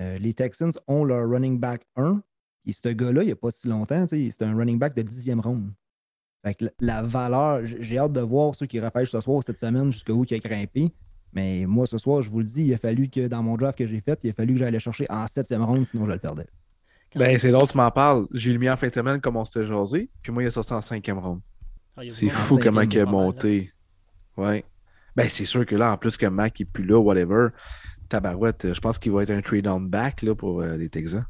Euh, 0.00 0.18
les 0.18 0.34
Texans 0.34 0.72
ont 0.86 1.04
leur 1.04 1.28
running 1.28 1.58
back 1.58 1.86
1. 1.96 2.22
Et 2.66 2.72
ce 2.72 2.88
gars-là, 2.88 3.22
il 3.22 3.26
n'y 3.26 3.32
a 3.32 3.36
pas 3.36 3.50
si 3.50 3.68
longtemps, 3.68 4.06
c'est 4.08 4.42
un 4.42 4.54
running 4.54 4.78
back 4.78 4.94
de 4.94 5.02
10e 5.02 5.40
ronde. 5.40 5.72
Fait 6.42 6.54
que 6.54 6.64
la 6.80 7.02
valeur, 7.02 7.60
j'ai 7.64 7.98
hâte 7.98 8.12
de 8.12 8.20
voir 8.20 8.54
ceux 8.54 8.66
qui 8.66 8.80
repêchent 8.80 9.10
ce 9.10 9.20
soir, 9.20 9.42
cette 9.44 9.58
semaine, 9.58 9.92
jusqu'où 9.92 10.24
il 10.28 10.34
a 10.34 10.38
grimpé. 10.38 10.92
Mais 11.32 11.64
moi, 11.66 11.86
ce 11.86 11.98
soir, 11.98 12.22
je 12.22 12.30
vous 12.30 12.38
le 12.38 12.44
dis, 12.44 12.64
il 12.64 12.74
a 12.74 12.78
fallu 12.78 13.08
que 13.08 13.28
dans 13.28 13.42
mon 13.42 13.56
draft 13.56 13.78
que 13.78 13.86
j'ai 13.86 14.00
fait, 14.00 14.18
il 14.24 14.30
a 14.30 14.32
fallu 14.32 14.54
que 14.54 14.58
j'aille 14.58 14.72
le 14.72 14.78
chercher 14.78 15.06
en 15.10 15.26
7e 15.26 15.62
ronde, 15.62 15.84
sinon 15.84 16.06
je 16.06 16.12
le 16.12 16.18
perdais. 16.18 16.46
Ben, 17.14 17.38
c'est 17.38 17.50
l'autre, 17.50 17.72
tu 17.72 17.76
m'en 17.76 17.90
parles. 17.90 18.26
J'ai 18.32 18.50
eu 18.50 18.52
le 18.54 18.58
mis 18.58 18.70
en 18.70 18.76
fin 18.76 18.88
de 18.88 18.94
semaine 18.94 19.20
comme 19.20 19.36
on 19.36 19.44
s'était 19.44 19.66
jasé, 19.66 20.10
puis 20.22 20.32
moi, 20.32 20.42
il 20.42 20.46
est 20.46 20.50
sorti 20.50 20.72
en 20.72 20.80
5e 20.80 21.18
ronde. 21.18 21.40
Ah, 21.96 22.02
c'est 22.08 22.28
fou 22.28 22.58
comment 22.58 22.82
il 22.82 22.98
a 22.98 23.04
monté. 23.04 23.72
Ouais. 24.36 24.64
Ben, 25.14 25.26
c'est 25.28 25.44
sûr 25.44 25.66
que 25.66 25.76
là, 25.76 25.92
en 25.92 25.96
plus 25.96 26.16
que 26.16 26.26
Mac 26.26 26.58
n'est 26.58 26.66
plus 26.66 26.84
là, 26.84 26.98
whatever, 26.98 27.48
tabarouette, 28.08 28.72
je 28.72 28.80
pense 28.80 28.98
qu'il 28.98 29.12
va 29.12 29.24
être 29.24 29.30
un 29.30 29.42
trade-down 29.42 29.88
back 29.88 30.22
là, 30.22 30.34
pour 30.34 30.62
euh, 30.62 30.76
les 30.76 30.88
Texans. 30.88 31.26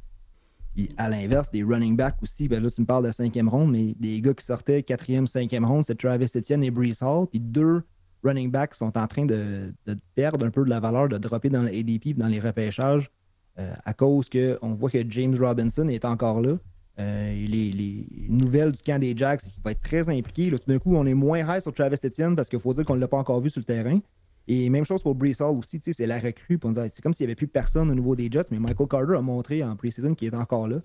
À 0.97 1.09
l'inverse, 1.09 1.51
des 1.51 1.63
running 1.63 1.97
backs 1.97 2.23
aussi, 2.23 2.49
ben 2.49 2.63
là, 2.63 2.71
tu 2.71 2.81
me 2.81 2.87
parles 2.87 3.07
de 3.07 3.11
cinquième 3.11 3.49
ronde, 3.49 3.73
mais 3.73 3.95
des 3.99 4.21
gars 4.21 4.35
qui 4.35 4.45
sortaient 4.45 4.83
quatrième, 4.83 5.27
cinquième 5.27 5.65
ronde, 5.65 5.85
c'est 5.85 5.97
Travis 5.97 6.31
Etienne 6.35 6.63
et 6.63 6.71
Brees 6.71 7.03
Hall. 7.03 7.27
Puis 7.29 7.41
deux 7.41 7.83
running 8.23 8.51
backs 8.51 8.75
sont 8.75 8.97
en 8.97 9.07
train 9.07 9.25
de, 9.25 9.73
perdre 10.15 10.45
un 10.45 10.51
peu 10.51 10.65
de 10.65 10.71
la 10.71 10.81
valeur, 10.81 11.09
de 11.09 11.19
dropper 11.19 11.49
dans 11.49 11.63
l'ADP 11.63 12.17
dans 12.17 12.29
les 12.29 12.41
repêchages 12.41 13.11
euh, 13.59 13.73
à 13.85 13.93
cause 13.95 14.29
qu'on 14.29 14.75
voit 14.75 14.91
que 14.91 15.03
James 15.09 15.37
Robinson 15.39 15.89
est 15.89 16.05
encore 16.05 16.41
là. 16.41 16.57
les, 16.99 18.07
nouvelles 18.29 18.73
du 18.73 18.83
camp 18.83 19.01
des 19.01 19.17
Jacks, 19.17 19.43
il 19.47 19.63
va 19.63 19.73
être 19.73 19.83
très 19.83 20.09
impliqué. 20.09 20.51
tout 20.51 20.59
d'un 20.67 20.79
coup, 20.79 20.95
on 20.97 21.07
est 21.07 21.15
moins 21.15 21.39
high 21.41 21.63
sur 21.63 21.73
Travis 21.73 21.97
Etienne 22.05 22.37
parce 22.37 22.49
qu'il 22.49 22.61
faut 22.61 22.73
dire 22.73 22.85
qu'on 22.85 22.97
ne 22.97 23.01
l'a 23.01 23.09
pas 23.09 23.19
encore 23.19 23.41
vu 23.41 23.51
sur 23.51 23.61
le 23.61 23.65
terrain. 23.65 24.01
Et 24.53 24.69
même 24.69 24.85
chose 24.85 25.01
pour 25.01 25.15
Brees 25.15 25.37
Hall 25.39 25.57
aussi, 25.57 25.81
c'est 25.81 26.07
la 26.07 26.19
recrue. 26.19 26.59
C'est 26.91 27.03
comme 27.03 27.13
s'il 27.13 27.25
n'y 27.25 27.29
avait 27.29 27.37
plus 27.37 27.47
personne 27.47 27.89
au 27.89 27.95
niveau 27.95 28.17
des 28.17 28.29
Jets, 28.29 28.47
mais 28.51 28.59
Michael 28.59 28.89
Carter 28.89 29.15
a 29.15 29.21
montré 29.21 29.63
en 29.63 29.77
pre-season 29.77 30.17
qu'il 30.17 30.27
est 30.27 30.37
encore 30.37 30.67
là. 30.67 30.79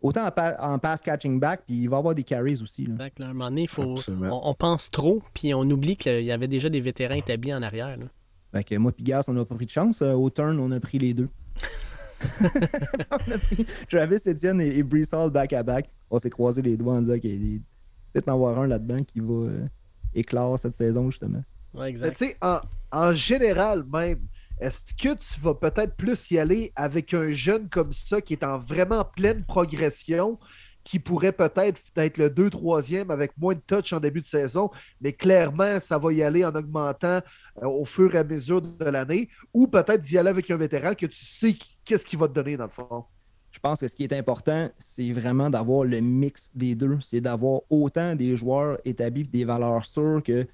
Autant 0.00 0.26
en, 0.26 0.78
pass 0.78 1.02
catching 1.02 1.38
back, 1.38 1.64
puis 1.66 1.82
il 1.82 1.90
va 1.90 1.98
avoir 1.98 2.14
des 2.14 2.22
carries 2.22 2.62
aussi. 2.62 2.86
Là. 2.86 2.94
à 3.04 3.24
un 3.24 3.34
moment 3.34 3.50
donné, 3.50 3.66
faut, 3.66 3.96
on, 4.08 4.54
pense 4.54 4.90
trop, 4.90 5.22
puis 5.34 5.52
on 5.52 5.60
oublie 5.64 5.98
qu'il 5.98 6.22
y 6.22 6.32
avait 6.32 6.48
déjà 6.48 6.70
des 6.70 6.80
vétérans 6.80 7.16
établis 7.16 7.52
en 7.52 7.60
arrière. 7.60 7.94
Là. 7.98 8.62
que 8.62 8.74
moi, 8.76 8.90
puis 8.90 9.04
Gas, 9.04 9.26
on 9.28 9.34
n'a 9.34 9.44
pas 9.44 9.54
pris 9.54 9.66
de 9.66 9.70
chance. 9.70 10.00
Euh, 10.00 10.14
au 10.14 10.30
turn, 10.30 10.58
on 10.58 10.70
a 10.72 10.80
pris 10.80 10.98
les 10.98 11.12
deux. 11.12 11.28
on 12.40 13.32
a 13.32 13.38
pris 13.38 13.66
Travis 13.90 14.22
Etienne 14.26 14.62
et, 14.62 14.82
Brees 14.82 15.12
Hall 15.12 15.30
back 15.30 15.52
à 15.52 15.62
back. 15.62 15.90
On 16.10 16.18
s'est 16.18 16.30
croisé 16.30 16.62
les 16.62 16.78
doigts 16.78 16.94
en 16.94 17.02
disant 17.02 17.18
qu'il 17.18 17.52
y 17.52 17.56
a 17.56 17.60
peut-être 18.14 18.30
en 18.30 18.32
avoir 18.32 18.58
un 18.60 18.66
là-dedans 18.66 19.04
qui 19.04 19.20
va 19.20 19.34
euh, 19.34 19.66
éclore 20.14 20.58
cette 20.58 20.74
saison, 20.74 21.10
justement. 21.10 21.44
Ouais, 21.74 21.90
exact. 21.90 22.16
Tu 22.16 22.24
sais, 22.24 22.36
en, 22.40 22.60
en 22.92 23.12
général 23.12 23.84
même, 23.92 24.20
est-ce 24.60 24.92
que 24.94 25.14
tu 25.14 25.40
vas 25.40 25.54
peut-être 25.54 25.96
plus 25.96 26.30
y 26.30 26.38
aller 26.38 26.72
avec 26.76 27.14
un 27.14 27.32
jeune 27.32 27.68
comme 27.68 27.92
ça 27.92 28.20
qui 28.20 28.34
est 28.34 28.44
en 28.44 28.58
vraiment 28.58 29.04
pleine 29.04 29.44
progression, 29.44 30.38
qui 30.84 30.98
pourrait 30.98 31.32
peut-être 31.32 31.80
être 31.96 32.18
le 32.18 32.28
2-3e 32.28 33.10
avec 33.10 33.32
moins 33.38 33.54
de 33.54 33.60
touch 33.66 33.92
en 33.92 34.00
début 34.00 34.20
de 34.20 34.26
saison, 34.26 34.70
mais 35.00 35.12
clairement, 35.12 35.78
ça 35.80 35.98
va 35.98 36.12
y 36.12 36.22
aller 36.22 36.44
en 36.44 36.54
augmentant 36.54 37.20
euh, 37.62 37.66
au 37.66 37.84
fur 37.84 38.14
et 38.14 38.18
à 38.18 38.24
mesure 38.24 38.60
de 38.60 38.84
l'année, 38.84 39.28
ou 39.54 39.66
peut-être 39.66 40.00
d'y 40.00 40.18
aller 40.18 40.30
avec 40.30 40.50
un 40.50 40.56
vétéran 40.56 40.94
que 40.94 41.06
tu 41.06 41.24
sais 41.24 41.56
qu'est-ce 41.84 42.04
qu'il 42.04 42.18
va 42.18 42.28
te 42.28 42.32
donner 42.34 42.56
dans 42.56 42.64
le 42.64 42.70
fond? 42.70 43.04
Je 43.50 43.58
pense 43.58 43.80
que 43.80 43.88
ce 43.88 43.94
qui 43.94 44.04
est 44.04 44.12
important, 44.12 44.70
c'est 44.78 45.12
vraiment 45.12 45.50
d'avoir 45.50 45.84
le 45.84 46.00
mix 46.00 46.50
des 46.54 46.74
deux. 46.74 46.98
C'est 47.00 47.20
d'avoir 47.20 47.62
autant 47.68 48.14
des 48.14 48.36
joueurs 48.36 48.78
établis, 48.84 49.24
des 49.24 49.44
valeurs 49.44 49.84
sûres 49.84 50.22
que 50.24 50.46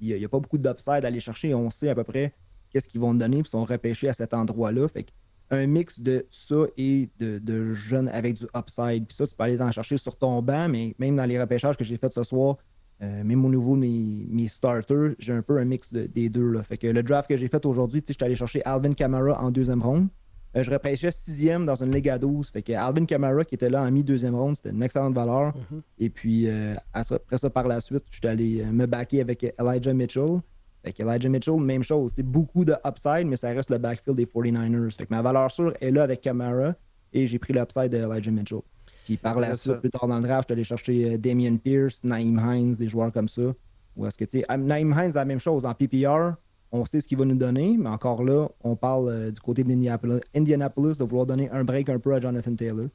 il 0.00 0.12
euh, 0.12 0.18
n'y 0.18 0.24
a, 0.24 0.28
pas 0.28 0.40
beaucoup 0.40 0.58
d'upside 0.58 1.04
à 1.04 1.08
aller 1.08 1.20
chercher. 1.20 1.54
On 1.54 1.70
sait 1.70 1.88
à 1.88 1.94
peu 1.94 2.04
près 2.04 2.32
qu'est-ce 2.70 2.88
qu'ils 2.88 3.00
vont 3.00 3.14
donner, 3.14 3.42
puis 3.42 3.50
sont 3.50 3.64
repêchés 3.64 4.08
à 4.08 4.12
cet 4.12 4.34
endroit-là. 4.34 4.88
Fait 4.88 5.06
un 5.50 5.66
mix 5.66 6.00
de 6.00 6.26
ça 6.30 6.64
et 6.76 7.08
de, 7.18 7.72
jeunes 7.72 8.08
avec 8.08 8.34
du 8.34 8.44
upside. 8.56 9.06
Puis 9.06 9.16
ça, 9.16 9.26
tu 9.26 9.34
peux 9.34 9.44
aller 9.44 9.56
t'en 9.56 9.70
chercher 9.70 9.96
sur 9.96 10.16
ton 10.16 10.42
banc, 10.42 10.68
mais 10.68 10.94
même 10.98 11.16
dans 11.16 11.24
les 11.24 11.40
repêchages 11.40 11.76
que 11.76 11.84
j'ai 11.84 11.96
fait 11.96 12.12
ce 12.12 12.22
soir, 12.22 12.56
Euh, 13.02 13.24
même 13.24 13.44
au 13.44 13.50
niveau 13.50 13.76
de 13.76 13.80
mes, 13.80 14.48
starters, 14.48 15.16
j'ai 15.18 15.34
un 15.34 15.42
peu 15.42 15.58
un 15.58 15.66
mix 15.66 15.92
des 15.92 16.30
deux. 16.30 16.50
Là. 16.50 16.62
Fait 16.62 16.78
que 16.78 16.86
le 16.86 17.02
draft 17.02 17.28
que 17.28 17.36
j'ai 17.36 17.48
fait 17.48 17.66
aujourd'hui, 17.66 18.02
je 18.08 18.14
suis 18.14 18.24
allé 18.24 18.34
chercher 18.34 18.64
Alvin 18.64 18.94
Kamara 18.94 19.38
en 19.38 19.50
deuxième 19.50 19.82
ronde. 19.82 20.08
Euh, 20.56 20.62
je 20.62 20.70
repêchais 20.70 21.10
sixième 21.10 21.66
dans 21.66 21.74
une 21.82 21.92
Ligue 21.92 22.08
à 22.08 22.18
12. 22.18 22.50
Fait 22.50 22.62
que 22.62 22.72
Alvin 22.72 23.04
Kamara, 23.04 23.44
qui 23.44 23.54
était 23.54 23.68
là 23.68 23.82
en 23.82 23.90
mi-deuxième 23.90 24.34
ronde, 24.34 24.56
c'était 24.56 24.70
une 24.70 24.82
excellente 24.82 25.14
valeur. 25.14 25.54
Mhm. 25.70 25.82
Et 25.98 26.08
puis, 26.08 26.48
euh, 26.48 26.74
après 26.92 27.38
ça, 27.38 27.50
par 27.50 27.68
la 27.68 27.80
suite, 27.80 28.04
je 28.10 28.16
suis 28.16 28.26
allé 28.26 28.64
me 28.64 28.86
backer 28.86 29.20
avec 29.20 29.44
Elijah 29.58 29.92
Mitchell. 29.92 30.40
Fait 30.82 30.92
que 30.92 31.02
Elijah 31.02 31.28
Mitchell, 31.28 31.60
même 31.60 31.82
chose. 31.82 32.12
C'est 32.14 32.22
beaucoup 32.22 32.64
de 32.64 32.74
upside, 32.86 33.26
mais 33.26 33.36
ça 33.36 33.50
reste 33.50 33.70
le 33.70 33.78
backfield 33.78 34.16
des 34.16 34.24
49ers. 34.24 34.96
Fait 34.96 35.04
que 35.04 35.12
ma 35.12 35.20
valeur 35.20 35.50
sûre 35.50 35.74
est 35.80 35.90
là 35.90 36.04
avec 36.04 36.20
Kamara 36.20 36.74
et 37.12 37.26
j'ai 37.26 37.38
pris 37.38 37.52
l'upside 37.52 37.90
de 37.90 37.98
Elijah 37.98 38.30
Mitchell. 38.30 38.60
Puis 39.04 39.16
par 39.16 39.38
la 39.38 39.56
suite, 39.56 39.80
plus 39.80 39.90
tard 39.90 40.06
dans 40.08 40.18
le 40.18 40.22
draft, 40.22 40.48
je 40.48 40.52
suis 40.52 40.52
allé 40.52 40.64
chercher 40.64 41.14
euh, 41.14 41.18
Damien 41.18 41.56
Pierce, 41.56 42.04
Naïm 42.04 42.38
Hines, 42.38 42.74
des 42.74 42.88
joueurs 42.88 43.12
comme 43.12 43.28
ça. 43.28 43.52
Ou 43.96 44.06
est-ce 44.06 44.16
que, 44.18 44.24
tu 44.24 44.40
sais, 44.40 44.58
Naïm 44.58 44.92
Hines, 44.92 45.12
la 45.14 45.24
même 45.24 45.40
chose. 45.40 45.64
En 45.66 45.74
PPR, 45.74 46.34
on 46.72 46.84
sait 46.84 47.00
ce 47.00 47.06
qu'il 47.06 47.18
va 47.18 47.24
nous 47.24 47.36
donner, 47.36 47.76
mais 47.78 47.88
encore 47.88 48.24
là, 48.24 48.48
on 48.62 48.76
parle 48.76 49.08
euh, 49.08 49.30
du 49.30 49.40
côté 49.40 49.64
d'Indianapolis 49.64 50.96
de 50.98 51.04
vouloir 51.04 51.26
donner 51.26 51.50
un 51.50 51.64
break 51.64 51.88
un 51.88 51.98
peu 51.98 52.14
à 52.14 52.20
Jonathan 52.20 52.54
Taylor. 52.54 52.88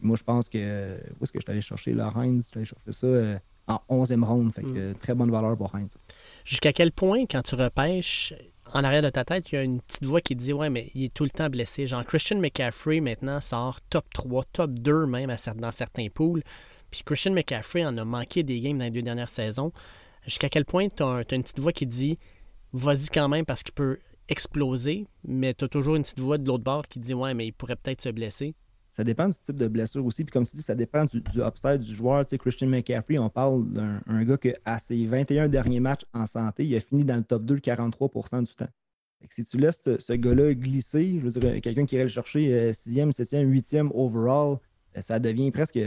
moi, 0.00 0.16
je 0.16 0.24
pense 0.24 0.48
que. 0.48 0.96
où 0.98 1.24
est-ce 1.24 1.32
que 1.32 1.38
je 1.38 1.44
suis 1.44 1.50
allé 1.50 1.60
chercher 1.60 1.92
la 1.92 2.12
Hines 2.16 2.40
Je 2.40 2.46
suis 2.46 2.58
allé 2.58 2.64
chercher 2.64 2.92
ça 2.92 3.06
euh, 3.06 3.38
en 3.66 3.80
11e 3.88 4.22
ronde. 4.24 4.52
Fait 4.52 4.62
que 4.62 4.92
mm. 4.92 4.94
très 4.96 5.14
bonne 5.14 5.30
valeur 5.30 5.56
pour 5.56 5.74
Hines. 5.74 5.88
Jusqu'à 6.44 6.72
quel 6.72 6.92
point, 6.92 7.24
quand 7.26 7.42
tu 7.42 7.54
repêches, 7.54 8.34
en 8.72 8.82
arrière 8.84 9.02
de 9.02 9.10
ta 9.10 9.24
tête, 9.24 9.50
il 9.52 9.54
y 9.54 9.58
a 9.58 9.62
une 9.62 9.80
petite 9.80 10.04
voix 10.04 10.20
qui 10.20 10.36
dit 10.36 10.52
Ouais, 10.52 10.70
mais 10.70 10.90
il 10.94 11.04
est 11.04 11.14
tout 11.14 11.24
le 11.24 11.30
temps 11.30 11.48
blessé. 11.48 11.86
Genre, 11.86 12.04
Christian 12.04 12.38
McCaffrey, 12.38 13.00
maintenant, 13.00 13.40
sort 13.40 13.80
top 13.90 14.04
3, 14.12 14.44
top 14.52 14.70
2 14.72 15.06
même 15.06 15.34
dans 15.56 15.70
certains 15.70 16.08
pools. 16.08 16.42
Puis 16.90 17.02
Christian 17.04 17.32
McCaffrey 17.32 17.84
en 17.84 17.96
a 17.98 18.04
manqué 18.04 18.42
des 18.42 18.60
games 18.60 18.78
dans 18.78 18.84
les 18.84 18.90
deux 18.90 19.02
dernières 19.02 19.28
saisons. 19.28 19.72
Jusqu'à 20.26 20.48
quel 20.48 20.64
point 20.64 20.88
tu 20.88 21.02
as, 21.02 21.24
une 21.32 21.42
petite 21.42 21.58
voix 21.58 21.72
qui 21.72 21.86
dit 21.86 22.18
Vas-y 22.74 23.06
quand 23.06 23.28
même 23.28 23.44
parce 23.44 23.62
qu'il 23.62 23.72
peut 23.72 23.98
exploser, 24.28 25.06
mais 25.22 25.54
tu 25.54 25.64
as 25.64 25.68
toujours 25.68 25.94
une 25.94 26.02
petite 26.02 26.18
voix 26.18 26.38
de 26.38 26.46
l'autre 26.48 26.64
bord 26.64 26.88
qui 26.88 26.98
dit 26.98 27.14
Ouais, 27.14 27.32
mais 27.32 27.46
il 27.46 27.52
pourrait 27.52 27.76
peut-être 27.76 28.02
se 28.02 28.08
blesser. 28.08 28.56
Ça 28.90 29.04
dépend 29.04 29.28
du 29.28 29.38
type 29.38 29.56
de 29.56 29.68
blessure 29.68 30.04
aussi. 30.04 30.24
Puis 30.24 30.32
comme 30.32 30.44
tu 30.44 30.56
dis, 30.56 30.62
ça 30.62 30.74
dépend 30.74 31.04
du, 31.04 31.22
upside 31.36 31.78
du 31.78 31.94
joueur. 31.94 32.26
Tu 32.26 32.30
sais, 32.30 32.38
Christian 32.38 32.66
McCaffrey, 32.66 33.16
on 33.18 33.30
parle 33.30 33.64
d'un 33.72 34.24
gars 34.24 34.36
qui, 34.36 34.52
à 34.64 34.80
ses 34.80 35.06
21 35.06 35.48
derniers 35.48 35.78
matchs 35.78 36.04
en 36.12 36.26
santé, 36.26 36.64
il 36.64 36.74
a 36.74 36.80
fini 36.80 37.04
dans 37.04 37.16
le 37.16 37.22
top 37.22 37.44
2 37.44 37.58
43% 37.58 38.42
du 38.44 38.54
temps. 38.56 38.68
si 39.30 39.44
tu 39.44 39.56
laisses 39.56 39.80
ce, 39.84 40.12
gars-là 40.12 40.54
glisser, 40.54 41.20
je 41.20 41.28
veux 41.28 41.40
dire, 41.40 41.60
quelqu'un 41.60 41.86
qui 41.86 41.94
irait 41.94 42.04
le 42.04 42.10
chercher 42.10 42.70
6e, 42.72 43.12
7e, 43.12 43.48
8e 43.48 43.90
overall, 43.94 44.58
euh, 44.96 45.00
ça 45.00 45.20
devient 45.20 45.52
presque 45.52 45.78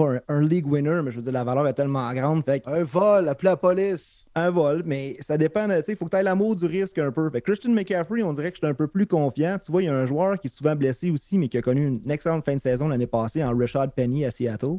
euh, 0.00 0.18
un, 0.28 0.40
league 0.40 0.66
winner, 0.66 1.00
mais 1.04 1.10
je 1.10 1.16
veux 1.16 1.22
dire, 1.22 1.32
la 1.32 1.44
valeur 1.44 1.66
est 1.68 1.74
tellement 1.74 2.12
grande. 2.12 2.44
Fait 2.44 2.62
un 2.66 2.82
vol, 2.82 3.28
appelez 3.28 3.50
la 3.50 3.56
police. 3.56 4.26
Un 4.34 4.50
vol, 4.50 4.82
mais 4.84 5.16
ça 5.20 5.38
dépend. 5.38 5.68
Il 5.70 5.96
faut 5.96 6.06
que 6.06 6.10
tu 6.10 6.16
aies 6.16 6.22
l'amour 6.22 6.56
du 6.56 6.66
risque 6.66 6.98
un 6.98 7.12
peu. 7.12 7.30
Fait 7.30 7.40
Christian 7.40 7.72
McCaffrey, 7.72 8.22
on 8.22 8.32
dirait 8.32 8.50
que 8.50 8.56
je 8.56 8.64
suis 8.64 8.70
un 8.70 8.74
peu 8.74 8.88
plus 8.88 9.06
confiant. 9.06 9.58
Tu 9.64 9.70
vois, 9.70 9.82
il 9.82 9.86
y 9.86 9.88
a 9.88 9.94
un 9.94 10.06
joueur 10.06 10.38
qui 10.40 10.48
est 10.48 10.50
souvent 10.50 10.74
blessé 10.74 11.10
aussi, 11.10 11.38
mais 11.38 11.48
qui 11.48 11.58
a 11.58 11.62
connu 11.62 11.86
une 11.86 12.10
excellente 12.10 12.44
fin 12.44 12.54
de 12.54 12.60
saison 12.60 12.88
l'année 12.88 13.06
passée 13.06 13.44
en 13.44 13.56
Richard 13.56 13.92
Penny 13.92 14.24
à 14.24 14.30
Seattle. 14.30 14.78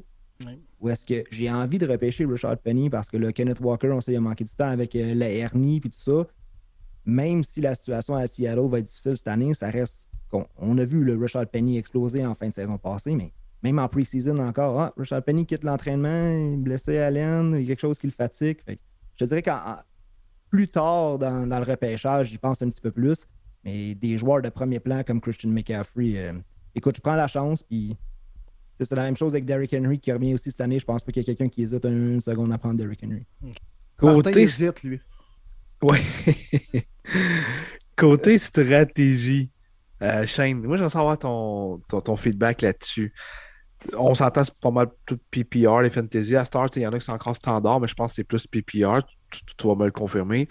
Ou 0.81 0.89
est-ce 0.89 1.05
que 1.05 1.23
j'ai 1.31 1.49
envie 1.49 1.77
de 1.77 1.87
repêcher 1.87 2.25
Richard 2.25 2.57
Penny 2.57 2.89
parce 2.89 3.09
que 3.09 3.17
le 3.17 3.31
Kenneth 3.31 3.59
Walker, 3.61 3.91
on 3.91 4.01
sait, 4.01 4.13
il 4.13 4.17
a 4.17 4.21
manqué 4.21 4.43
du 4.43 4.53
temps 4.53 4.67
avec 4.67 4.95
euh, 4.95 5.13
la 5.13 5.29
hernie 5.29 5.77
et 5.77 5.89
tout 5.89 5.91
ça. 5.93 6.27
Même 7.05 7.43
si 7.43 7.61
la 7.61 7.75
situation 7.75 8.15
à 8.15 8.27
Seattle 8.27 8.67
va 8.67 8.79
être 8.79 8.85
difficile 8.85 9.17
cette 9.17 9.27
année, 9.27 9.53
ça 9.53 9.69
reste. 9.69 10.09
On, 10.57 10.77
a 10.79 10.83
vu 10.83 11.03
le 11.03 11.15
Richard 11.15 11.45
Penny 11.47 11.77
exploser 11.77 12.25
en 12.25 12.33
fin 12.33 12.47
de 12.47 12.53
saison 12.53 12.79
passée, 12.79 13.13
mais 13.15 13.31
même 13.63 13.79
en 13.79 13.87
pre-season 13.87 14.37
encore, 14.39 14.79
ah, 14.79 14.93
Richard 14.97 15.23
Penny 15.23 15.45
quitte 15.45 15.63
l'entraînement, 15.63 16.57
blessé 16.57 16.97
à 16.97 17.09
l'aine, 17.09 17.55
il 17.55 17.61
y 17.61 17.63
a 17.63 17.67
quelque 17.67 17.79
chose 17.79 17.97
qui 17.97 18.07
le 18.07 18.13
fatigue. 18.13 18.57
je 18.67 18.75
te 19.17 19.23
dirais 19.23 19.41
que 19.41 19.51
plus 20.49 20.67
tard 20.67 21.17
dans, 21.17 21.45
le 21.47 21.63
repêchage, 21.63 22.27
j'y 22.27 22.37
pense 22.37 22.61
un 22.61 22.69
petit 22.69 22.81
peu 22.81 22.91
plus. 22.91 23.25
Mais 23.63 23.95
des 23.95 24.17
joueurs 24.17 24.41
de 24.41 24.49
premier 24.49 24.81
plan 24.81 25.03
comme 25.03 25.21
Christian 25.21 25.49
McCaffrey, 25.49 26.17
euh, 26.17 26.33
écoute, 26.75 26.97
je 26.97 27.01
prends 27.01 27.15
la 27.15 27.27
chance, 27.27 27.63
puis 27.63 27.95
c'est 28.77 28.91
la 28.91 29.03
même 29.03 29.15
chose 29.15 29.33
avec 29.33 29.45
Derrick 29.45 29.73
Henry 29.73 29.99
qui 29.99 30.11
revient 30.11 30.33
aussi 30.33 30.51
cette 30.51 30.59
année. 30.59 30.77
Je 30.77 30.85
pense 30.85 31.01
pas 31.01 31.13
qu'il 31.13 31.21
y 31.21 31.25
a 31.25 31.27
quelqu'un 31.27 31.47
qui 31.47 31.63
hésite 31.63 31.85
une, 31.85 32.19
seconde 32.19 32.51
à 32.51 32.57
prendre 32.57 32.77
Derrick 32.77 33.01
Henry. 33.01 33.25
Côté 33.95 34.41
hésite, 34.41 34.83
lui. 34.83 34.99
Ouais. 35.81 36.01
Côté 37.95 38.37
stratégie, 38.37 39.49
euh, 40.01 40.25
Shane, 40.25 40.61
moi, 40.61 40.75
j'aimerais 40.75 40.89
savoir 40.89 41.17
ton, 41.17 41.79
ton 41.87 42.15
feedback 42.17 42.61
là-dessus 42.61 43.13
on 43.97 44.15
s'entend, 44.15 44.43
pas 44.61 44.71
mal 44.71 44.87
tout 45.05 45.19
PPR, 45.31 45.81
les 45.81 45.89
fantasy. 45.89 46.35
À 46.35 46.45
Star, 46.45 46.67
il 46.75 46.81
y 46.81 46.87
en 46.87 46.93
a 46.93 46.99
qui 46.99 47.05
sont 47.05 47.13
encore 47.13 47.35
standard, 47.35 47.79
mais 47.79 47.87
je 47.87 47.93
pense 47.93 48.11
que 48.11 48.15
c'est 48.15 48.23
plus 48.23 48.47
PPR. 48.47 48.99
Tu, 49.57 49.67
vas 49.67 49.75
me 49.75 49.85
le 49.85 49.91
confirmer. 49.91 50.47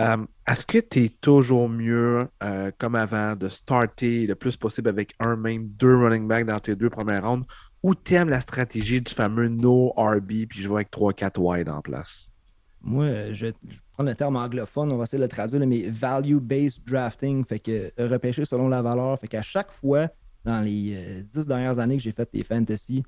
Euh, 0.00 0.18
est-ce 0.46 0.66
que 0.66 0.78
tu 0.78 1.04
es 1.04 1.08
toujours 1.08 1.68
mieux, 1.68 2.28
euh, 2.42 2.70
comme 2.76 2.94
avant, 2.94 3.34
de 3.36 3.48
starter 3.48 4.26
le 4.26 4.34
plus 4.34 4.56
possible 4.56 4.90
avec 4.90 5.12
un 5.18 5.36
même, 5.36 5.68
deux 5.68 5.96
running 5.96 6.28
backs 6.28 6.44
dans 6.44 6.60
tes 6.60 6.76
deux 6.76 6.90
premières 6.90 7.26
rounds, 7.26 7.46
ou 7.82 7.94
tu 7.94 8.14
aimes 8.14 8.28
la 8.28 8.40
stratégie 8.40 9.00
du 9.00 9.12
fameux 9.12 9.48
no 9.48 9.94
RB, 9.96 10.46
puis 10.48 10.60
je 10.60 10.68
vais 10.68 10.74
avec 10.74 10.90
3-4 10.90 11.38
wide 11.38 11.68
en 11.70 11.80
place? 11.80 12.28
Moi, 12.82 13.32
je 13.32 13.46
vais 13.46 13.54
prendre 13.94 14.10
le 14.10 14.14
terme 14.14 14.36
anglophone, 14.36 14.92
on 14.92 14.98
va 14.98 15.04
essayer 15.04 15.18
de 15.18 15.24
le 15.24 15.28
traduire, 15.28 15.66
mais 15.66 15.88
value-based 15.88 16.84
drafting, 16.86 17.44
fait 17.44 17.58
que 17.58 17.90
repêcher 17.98 18.44
selon 18.44 18.68
la 18.68 18.82
valeur, 18.82 19.18
fait 19.18 19.28
qu'à 19.28 19.42
chaque 19.42 19.72
fois, 19.72 20.08
dans 20.48 20.60
les 20.60 20.94
euh, 20.94 21.22
dix 21.32 21.46
dernières 21.46 21.78
années 21.78 21.96
que 21.96 22.02
j'ai 22.02 22.12
fait 22.12 22.28
des 22.32 22.42
fantasy, 22.42 23.04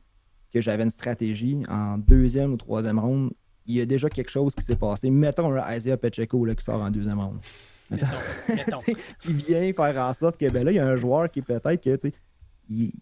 que 0.53 0.61
j'avais 0.61 0.83
une 0.83 0.91
stratégie 0.91 1.63
en 1.69 1.97
deuxième 1.99 2.53
ou 2.53 2.57
troisième 2.57 2.99
ronde, 2.99 3.33
il 3.67 3.77
y 3.77 3.81
a 3.81 3.87
déjà 3.87 4.09
quelque 4.09 4.31
chose 4.31 4.55
qui 4.55 4.65
s'est 4.65 4.77
passé. 4.77 5.11
Mettons 5.11 5.53
un 5.53 5.75
Isaiah 5.75 5.97
Pacheco 5.97 6.45
là, 6.45 6.55
qui 6.55 6.65
sort 6.65 6.81
en 6.81 6.91
deuxième 6.91 7.19
ronde. 7.19 7.39
Mettons, 7.91 8.81
qui 9.21 9.33
vient 9.33 9.73
faire 9.73 9.97
en 10.03 10.13
sorte 10.13 10.39
que 10.39 10.51
ben 10.51 10.65
là, 10.65 10.71
il 10.71 10.77
y 10.77 10.79
a 10.79 10.87
un 10.87 10.97
joueur 10.97 11.31
qui 11.31 11.43
peut-être 11.43 11.83
que 11.83 11.99
il, 12.69 12.93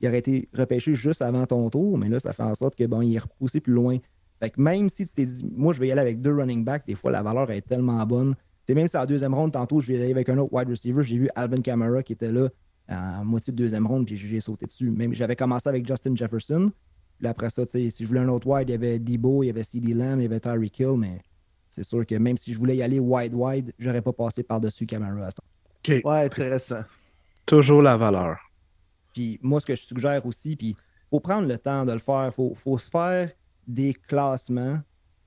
il, 0.00 0.08
aurait 0.08 0.18
été 0.18 0.48
repêché 0.54 0.94
juste 0.94 1.20
avant 1.20 1.44
ton 1.46 1.68
tour, 1.68 1.98
mais 1.98 2.08
là, 2.08 2.18
ça 2.18 2.32
fait 2.32 2.44
en 2.44 2.54
sorte 2.54 2.74
que 2.76 2.84
bon, 2.84 3.02
il 3.02 3.16
est 3.16 3.18
repoussé 3.18 3.60
plus 3.60 3.74
loin. 3.74 3.98
Fait 4.40 4.50
que 4.50 4.60
même 4.60 4.88
si 4.88 5.06
tu 5.06 5.12
t'es 5.12 5.24
dit, 5.24 5.44
moi, 5.54 5.74
je 5.74 5.80
vais 5.80 5.88
y 5.88 5.92
aller 5.92 6.00
avec 6.00 6.20
deux 6.20 6.34
running 6.34 6.64
backs, 6.64 6.86
des 6.86 6.94
fois, 6.94 7.10
la 7.10 7.22
valeur 7.22 7.50
est 7.50 7.62
tellement 7.62 8.04
bonne. 8.06 8.36
c'est 8.66 8.74
même 8.74 8.86
si 8.86 8.96
en 8.96 9.06
deuxième 9.06 9.34
ronde, 9.34 9.52
tantôt, 9.52 9.80
je 9.80 9.88
vais 9.88 9.98
y 9.98 10.02
aller 10.02 10.12
avec 10.12 10.28
un 10.28 10.38
autre 10.38 10.52
wide 10.52 10.68
receiver, 10.68 11.02
j'ai 11.02 11.18
vu 11.18 11.28
Alvin 11.34 11.60
Kamara 11.60 12.02
qui 12.02 12.12
était 12.12 12.30
là 12.30 12.48
en 12.88 13.24
moitié 13.24 13.52
de 13.52 13.58
deuxième 13.58 13.86
ronde, 13.86 14.06
puis 14.06 14.16
j'ai 14.16 14.40
sauté 14.40 14.66
dessus. 14.66 14.90
Même 14.90 15.14
j'avais 15.14 15.36
commencé 15.36 15.68
avec 15.68 15.86
Justin 15.86 16.14
Jefferson. 16.16 16.72
Puis 17.18 17.26
après 17.26 17.50
ça, 17.50 17.62
si 17.66 17.90
je 17.90 18.06
voulais 18.06 18.20
un 18.20 18.28
autre 18.28 18.46
wide, 18.46 18.68
il 18.68 18.72
y 18.72 18.74
avait 18.74 18.98
Debo, 18.98 19.42
il 19.42 19.48
y 19.48 19.50
avait 19.50 19.64
CD 19.64 19.92
Lamb, 19.92 20.20
il 20.20 20.22
y 20.22 20.26
avait 20.26 20.40
Tyreek 20.40 20.78
Hill, 20.78 20.96
mais 20.96 21.20
c'est 21.68 21.82
sûr 21.82 22.06
que 22.06 22.14
même 22.14 22.36
si 22.36 22.52
je 22.52 22.58
voulais 22.58 22.76
y 22.76 22.82
aller 22.82 23.00
wide 23.00 23.34
wide, 23.34 23.72
j'aurais 23.78 24.02
pas 24.02 24.12
passé 24.12 24.42
par-dessus 24.42 24.86
Camara 24.86 25.26
à 25.26 25.30
ce 25.30 26.02
Ouais, 26.04 26.24
intéressant. 26.24 26.82
Toujours 27.46 27.82
la 27.82 27.96
valeur. 27.96 28.38
Puis 29.14 29.38
moi, 29.42 29.60
ce 29.60 29.66
que 29.66 29.74
je 29.74 29.82
suggère 29.82 30.24
aussi, 30.26 30.54
puis 30.54 30.76
faut 31.10 31.20
prendre 31.20 31.48
le 31.48 31.58
temps 31.58 31.84
de 31.84 31.92
le 31.92 31.98
faire, 31.98 32.32
faut, 32.34 32.54
faut 32.54 32.78
se 32.78 32.88
faire 32.88 33.30
des 33.66 33.94
classements, 33.94 34.80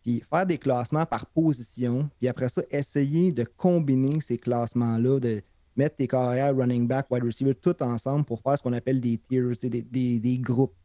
puis 0.04 0.24
faire 0.30 0.46
des 0.46 0.58
classements 0.58 1.06
par 1.06 1.26
position, 1.26 2.10
puis 2.20 2.28
après 2.28 2.50
ça, 2.50 2.62
essayer 2.70 3.32
de 3.32 3.44
combiner 3.44 4.22
ces 4.22 4.38
classements-là, 4.38 5.20
de, 5.20 5.44
mettre 5.76 5.96
tes 5.96 6.08
carrières 6.08 6.56
running 6.56 6.88
back, 6.88 7.08
wide 7.10 7.24
receiver, 7.24 7.56
tout 7.56 7.82
ensemble 7.84 8.26
pour 8.26 8.42
faire 8.42 8.58
ce 8.58 8.64
qu'on 8.64 8.74
appelle 8.74 9.00
des 9.00 9.18
tiers, 9.18 9.52
des, 9.62 9.82
des, 9.82 10.20
des, 10.20 10.38
groupes. 10.40 10.76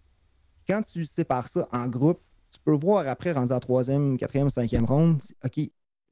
Quand 0.68 0.82
tu 0.82 1.04
sépares 1.04 1.48
ça 1.48 1.68
en 1.72 1.86
groupes, 1.88 2.20
tu 2.50 2.60
peux 2.64 2.74
voir 2.74 3.06
après, 3.08 3.32
rendu 3.32 3.52
en 3.52 3.60
troisième, 3.60 4.16
quatrième, 4.16 4.50
cinquième 4.50 4.84
ronde, 4.84 5.20
OK, 5.44 5.60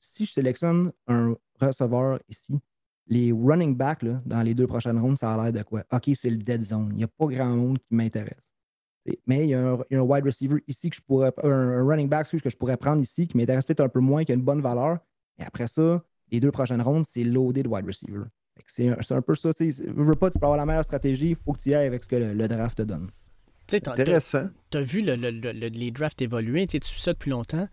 si 0.00 0.26
je 0.26 0.32
sélectionne 0.32 0.92
un 1.06 1.36
receveur 1.60 2.20
ici, 2.28 2.60
les 3.06 3.32
running 3.32 3.76
backs 3.76 4.04
dans 4.24 4.42
les 4.42 4.54
deux 4.54 4.66
prochaines 4.66 4.98
rondes, 4.98 5.18
ça 5.18 5.32
a 5.32 5.44
l'air 5.44 5.52
de 5.52 5.62
quoi? 5.62 5.84
OK, 5.92 6.10
c'est 6.14 6.30
le 6.30 6.38
dead 6.38 6.62
zone. 6.62 6.88
Il 6.92 6.96
n'y 6.96 7.04
a 7.04 7.08
pas 7.08 7.26
grand 7.26 7.56
monde 7.56 7.78
qui 7.78 7.94
m'intéresse. 7.94 8.54
Mais 9.26 9.44
il 9.44 9.50
y, 9.50 9.54
a 9.54 9.76
un, 9.90 10.00
wide 10.00 10.24
receiver 10.24 10.62
ici 10.66 10.88
que 10.88 10.96
je 10.96 11.02
pourrais, 11.02 11.30
un, 11.42 11.84
running 11.84 12.08
back 12.08 12.28
que 12.30 12.48
je 12.48 12.56
pourrais 12.56 12.78
prendre 12.78 13.02
ici 13.02 13.28
qui 13.28 13.36
m'intéresse 13.36 13.66
peut-être 13.66 13.80
un 13.80 13.88
peu 13.88 14.00
moins, 14.00 14.24
qui 14.24 14.32
a 14.32 14.34
une 14.34 14.42
bonne 14.42 14.62
valeur. 14.62 14.98
Et 15.38 15.42
après 15.42 15.68
ça, 15.68 16.02
les 16.30 16.40
deux 16.40 16.50
prochaines 16.50 16.80
rondes, 16.80 17.04
c'est 17.04 17.24
loaded 17.24 17.66
wide 17.66 17.84
receiver. 17.84 18.24
C'est 18.66 18.88
un, 19.12 19.22
peu 19.22 19.34
ça. 19.34 19.52
Tu 19.52 19.72
veux 19.86 20.14
pas, 20.14 20.30
tu 20.30 20.38
peux 20.38 20.46
avoir 20.46 20.59
la 20.59 20.66
meilleure 20.66 20.84
stratégie, 20.84 21.30
il 21.30 21.36
faut 21.36 21.52
que 21.52 21.61
tu 21.61 21.70
y 21.70 21.74
ailles 21.74 21.86
avec 21.86 22.05
ce 22.05 22.09
que 22.09 22.16
le, 22.16 22.48
draft 22.48 22.78
te 22.78 22.82
donne. 22.82 23.11
Intéressant. 23.72 24.48
Tu 24.70 24.78
as 24.78 24.82
vu 24.82 25.00
les 25.02 25.90
drafts 25.90 26.22
évoluer, 26.22 26.66
tu 26.66 26.78
suis 26.82 27.00
ça 27.00 27.12
depuis 27.12 27.30
longtemps. 27.30 27.68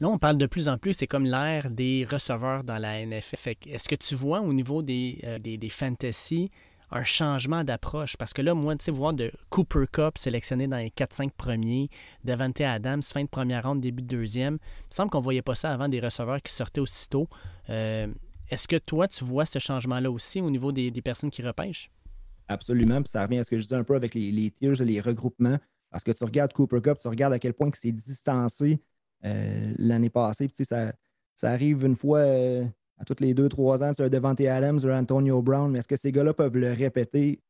Là, 0.00 0.08
on 0.08 0.18
parle 0.18 0.36
de 0.36 0.46
plus 0.46 0.68
en 0.68 0.76
plus, 0.76 0.92
c'est 0.92 1.06
comme 1.06 1.24
l'ère 1.24 1.70
des 1.70 2.06
receveurs 2.10 2.64
dans 2.64 2.78
la 2.78 3.04
NFL. 3.04 3.54
Est-ce 3.66 3.88
que 3.88 3.94
tu 3.94 4.14
vois 4.14 4.40
au 4.40 4.52
niveau 4.52 4.82
des, 4.82 5.20
euh, 5.24 5.38
des, 5.38 5.56
des 5.56 5.70
fantasy 5.70 6.50
un 6.90 7.02
changement 7.02 7.64
d'approche? 7.64 8.16
Parce 8.18 8.34
que 8.34 8.42
là, 8.42 8.52
moi, 8.52 8.76
tu 8.76 8.84
sais, 8.84 8.90
voir 8.90 9.14
de 9.14 9.32
Cooper 9.48 9.84
Cup 9.90 10.18
sélectionné 10.18 10.66
dans 10.68 10.76
les 10.76 10.90
4-5 10.90 11.30
premiers, 11.30 11.88
Devante 12.24 12.60
Adams, 12.60 13.02
fin 13.02 13.22
de 13.22 13.28
première 13.28 13.64
ronde, 13.64 13.80
début 13.80 14.02
de 14.02 14.08
deuxième. 14.08 14.54
Il 14.54 14.90
me 14.90 14.94
semble 14.94 15.10
qu'on 15.10 15.18
ne 15.18 15.24
voyait 15.24 15.42
pas 15.42 15.54
ça 15.54 15.72
avant 15.72 15.88
des 15.88 16.00
receveurs 16.00 16.42
qui 16.42 16.52
sortaient 16.52 16.80
aussitôt. 16.80 17.26
Euh, 17.70 18.06
est-ce 18.50 18.68
que 18.68 18.76
toi, 18.76 19.08
tu 19.08 19.24
vois 19.24 19.46
ce 19.46 19.58
changement-là 19.58 20.10
aussi 20.10 20.40
au 20.40 20.50
niveau 20.50 20.72
des, 20.72 20.90
personnes 21.02 21.30
qui 21.30 21.42
repêchent? 21.42 21.90
Absolument. 22.48 23.02
Puis 23.02 23.10
ça 23.10 23.22
revient 23.22 23.38
à 23.38 23.44
ce 23.44 23.50
que 23.50 23.56
je 23.56 23.62
disais 23.62 23.76
un 23.76 23.84
peu 23.84 23.94
avec 23.94 24.14
les, 24.14 24.30
les 24.30 24.50
tiers, 24.50 24.74
les 24.82 25.00
regroupements. 25.00 25.58
Parce 25.90 26.04
que 26.04 26.12
tu 26.12 26.24
regardes 26.24 26.52
Cooper 26.52 26.80
Cup, 26.80 26.98
tu 26.98 27.08
regardes 27.08 27.32
à 27.32 27.38
quel 27.38 27.54
point 27.54 27.70
c'est 27.74 27.92
distancé 27.92 28.80
l'année 29.22 30.10
passée. 30.10 30.48
Ça, 30.62 30.92
ça 31.34 31.50
arrive 31.50 31.84
une 31.84 31.96
fois 31.96 32.22
à 32.98 33.04
toutes 33.04 33.20
les 33.20 33.34
deux, 33.34 33.48
trois 33.48 33.82
ans, 33.82 33.92
as 33.98 34.08
Devante 34.08 34.40
Adams 34.40 34.80
ou 34.82 34.90
Antonio 34.90 35.42
Brown, 35.42 35.70
mais 35.70 35.80
est-ce 35.80 35.88
que 35.88 35.96
ces 35.96 36.12
gars-là 36.12 36.32
peuvent 36.34 36.56
le 36.56 36.72
répéter? 36.72 37.40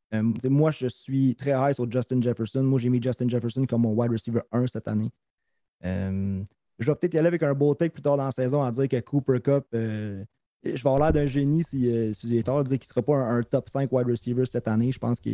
moi, 0.44 0.70
je 0.70 0.86
suis 0.86 1.34
très 1.34 1.50
high 1.50 1.74
sur 1.74 1.90
Justin 1.90 2.22
Jefferson. 2.22 2.62
Moi, 2.62 2.78
j'ai 2.78 2.88
mis 2.88 3.02
Justin 3.02 3.28
Jefferson 3.28 3.66
comme 3.66 3.82
mon 3.82 3.92
wide 3.92 4.12
receiver 4.12 4.40
1 4.52 4.66
cette 4.68 4.88
année. 4.88 5.10
je 5.82 6.42
vais 6.78 6.94
peut-être 6.94 7.14
y 7.14 7.18
aller 7.18 7.28
avec 7.28 7.42
un 7.42 7.54
beau 7.54 7.74
take 7.74 7.90
plus 7.90 8.02
tard 8.02 8.16
dans 8.16 8.24
la 8.24 8.30
saison 8.30 8.62
à 8.62 8.70
dire 8.70 8.88
que 8.88 9.00
Cooper 9.00 9.40
Cup, 9.40 9.66
je 10.74 10.82
vais 10.82 10.90
avoir 10.90 10.98
l'air 10.98 11.12
d'un 11.12 11.26
génie 11.26 11.64
si, 11.64 11.90
euh, 11.90 12.12
si 12.12 12.28
j'ai 12.28 12.42
tort 12.42 12.62
de 12.62 12.68
dire 12.68 12.78
qu'il 12.78 12.88
ne 12.88 12.94
sera 12.94 13.02
pas 13.02 13.16
un, 13.16 13.42
top 13.42 13.68
5 13.68 13.90
wide 13.92 14.08
receiver 14.08 14.46
cette 14.46 14.68
année. 14.68 14.92
Je 14.92 14.98
pense 14.98 15.20
que 15.20 15.30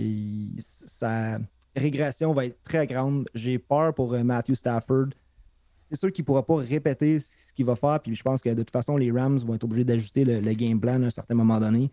sa 0.59 1.39
régression 1.76 2.33
va 2.33 2.47
être 2.47 2.62
très 2.64 2.87
grande. 2.87 3.28
J'ai 3.35 3.59
peur 3.59 3.95
pour 3.95 4.14
euh, 4.14 4.22
Matthew 4.22 4.55
Stafford. 4.55 5.09
C'est 5.91 5.99
sûr 5.99 6.12
qu'il 6.12 6.22
ne 6.22 6.26
pourra 6.26 6.45
pas 6.45 6.57
répéter 6.57 7.20
ce 7.20 7.53
qu'il 7.53 7.66
va 7.66 7.76
faire. 7.76 8.01
Puis 8.01 8.14
je 8.14 8.22
pense 8.22 8.43
que 8.43 8.49
de 8.49 8.62
toute 8.62 8.70
façon, 8.70 8.97
les 8.97 9.11
Rams 9.11 9.39
vont 9.39 9.55
être 9.55 9.64
obligés 9.64 9.85
d'ajuster 9.85 10.24
le, 10.24 10.41
game 10.53 10.80
plan 10.80 11.03
à 11.03 11.07
un 11.07 11.11
certain 11.11 11.35
moment 11.35 11.61
donné. 11.61 11.91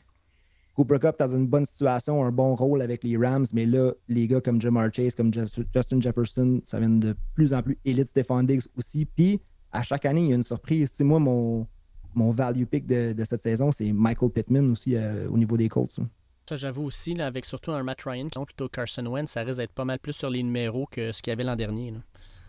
Cooper 0.74 1.00
Cup 1.00 1.16
dans 1.20 1.36
une 1.36 1.48
bonne 1.48 1.66
situation, 1.66 2.24
un 2.24 2.32
bon 2.32 2.56
rôle 2.56 2.82
avec 2.82 3.04
les 3.04 3.18
Rams, 3.18 3.46
mais 3.52 3.66
là, 3.66 3.92
les 4.08 4.28
gars 4.28 4.40
comme 4.40 4.62
Jamar 4.62 4.94
Chase, 4.94 5.14
comme 5.14 5.34
Justin 5.34 6.00
Jefferson, 6.00 6.62
ça 6.64 6.80
vient 6.80 6.90
de 6.90 7.16
plus 7.34 7.54
en 7.54 7.62
plus 7.62 7.78
élite 7.84 8.08
Stephon 8.08 8.44
Diggs 8.44 8.64
aussi. 8.78 9.06
Puis 9.06 9.42
à 9.74 9.84
chaque 9.84 10.06
année, 10.06 10.22
il 10.22 10.30
y 10.30 10.32
a 10.32 10.36
une 10.36 10.44
surprise. 10.44 10.92
C'est 10.94 11.04
moi, 11.04 11.20
mon, 11.20 11.68
mon 12.16 12.32
value 12.32 12.66
pick 12.66 12.86
de, 12.88 13.24
cette 13.24 13.42
saison, 13.42 13.72
c'est 13.72 13.92
Michael 13.92 14.32
Pittman 14.32 14.72
aussi 14.72 14.96
euh, 14.96 15.28
au 15.30 15.38
niveau 15.38 15.58
des 15.58 15.70
Colts. 15.70 16.00
Ça, 16.48 16.56
j'avoue 16.56 16.84
aussi, 16.84 17.14
là, 17.14 17.28
avec 17.28 17.46
surtout 17.46 17.72
un 17.72 17.84
Matt 17.84 18.02
Ryan, 18.04 18.28
plutôt 18.28 18.68
Carson 18.70 19.06
Wentz, 19.06 19.30
ça 19.30 19.42
risque 19.42 19.60
d'être 19.60 19.72
pas 19.72 19.86
mal 19.86 20.00
plus 20.00 20.14
sur 20.14 20.30
les 20.30 20.42
numéros 20.42 20.88
que 20.90 21.12
ce 21.12 21.22
qu'il 21.22 21.32
y 21.32 21.34
avait 21.34 21.44
l'an 21.44 21.56
dernier. 21.56 21.94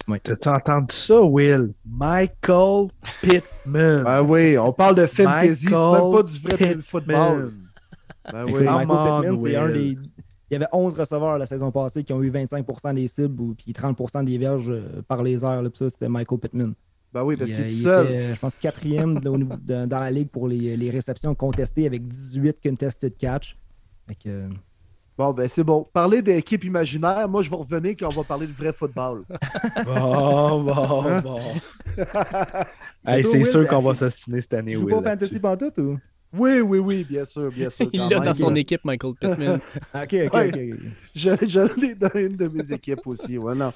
Oui. 0.08 0.18
T'as 0.22 0.56
entendu 0.56 0.94
ça, 0.94 1.20
Will? 1.20 1.74
Michael 1.84 2.88
Pittman. 3.20 3.44
ben 4.04 4.22
oui, 4.22 4.56
on 4.56 4.72
parle 4.72 4.94
de 4.96 5.06
fantasy, 5.06 5.66
c'est 5.66 5.70
même 5.70 6.12
pas 6.12 6.22
du 6.22 6.38
vrai 6.38 6.76
football. 6.82 7.52
Ben 8.32 8.44
oui. 8.46 8.64
Michael 8.64 8.86
Pittman, 8.86 9.42
c'est 9.44 9.56
un 9.56 9.68
des. 9.68 9.98
Il 10.50 10.54
y 10.54 10.56
avait 10.56 10.66
11 10.72 10.94
receveurs 10.94 11.38
la 11.38 11.46
saison 11.46 11.70
passée 11.70 12.02
qui 12.02 12.12
ont 12.12 12.22
eu 12.22 12.30
25% 12.30 12.94
des 12.94 13.06
cibles 13.06 13.54
puis 13.54 13.72
30% 13.72 14.24
des 14.24 14.36
verges 14.36 14.70
euh, 14.70 15.00
par 15.06 15.22
les 15.22 15.44
airs. 15.44 15.62
Là, 15.62 15.70
ça, 15.72 15.88
c'était 15.88 16.08
Michael 16.08 16.40
Pittman. 16.40 16.74
Ben 17.12 17.24
oui, 17.24 17.36
parce 17.36 17.50
qu'il 17.50 17.60
est 17.60 17.68
tout 17.68 17.74
seul. 17.74 18.34
je 18.34 18.38
pense 18.38 18.54
quatrième 18.54 19.18
dans 19.20 19.98
la 19.98 20.10
ligue 20.10 20.28
pour 20.28 20.48
les, 20.48 20.90
réceptions 20.90 21.34
contestées 21.34 21.86
avec 21.86 22.06
18 22.06 22.58
contested 22.62 23.16
catch. 23.16 23.56
Bon, 25.20 25.32
ben 25.32 25.46
c'est 25.50 25.64
bon. 25.64 25.86
Parler 25.92 26.22
d'équipe 26.22 26.64
imaginaire, 26.64 27.28
moi 27.28 27.42
je 27.42 27.50
vais 27.50 27.56
revenir 27.56 27.94
quand 27.98 28.06
on 28.06 28.20
va 28.20 28.24
parler 28.24 28.46
de 28.46 28.52
vrai 28.52 28.72
football. 28.72 29.24
bon, 29.84 30.62
bon, 30.62 31.06
hein? 31.06 31.20
bon. 31.20 31.40
c'est 33.22 33.44
sûr 33.44 33.68
qu'on 33.68 33.82
va 33.82 33.94
s'assiner 33.94 34.40
cette 34.40 34.54
année. 34.54 34.76
Tu 34.76 34.86
pas 34.86 35.02
Fantasy 35.02 35.38
Pantoute 35.38 35.76
ou? 35.76 35.98
Oui, 36.32 36.60
oui, 36.60 36.78
oui, 36.78 37.04
bien 37.04 37.26
sûr, 37.26 37.50
bien 37.50 37.68
sûr. 37.68 37.90
Il 37.92 38.08
l'a 38.08 38.20
dans 38.20 38.34
son 38.34 38.54
équipe, 38.54 38.82
Michael 38.82 39.12
Pittman. 39.20 39.60
ok, 39.94 40.14
ok, 40.24 40.34
ok. 40.34 40.58
Je, 41.14 41.30
je 41.42 41.80
l'ai 41.80 41.94
dans 41.94 42.14
une 42.14 42.36
de 42.36 42.48
mes 42.48 42.72
équipes 42.72 43.06
aussi. 43.06 43.36
Voilà 43.36 43.72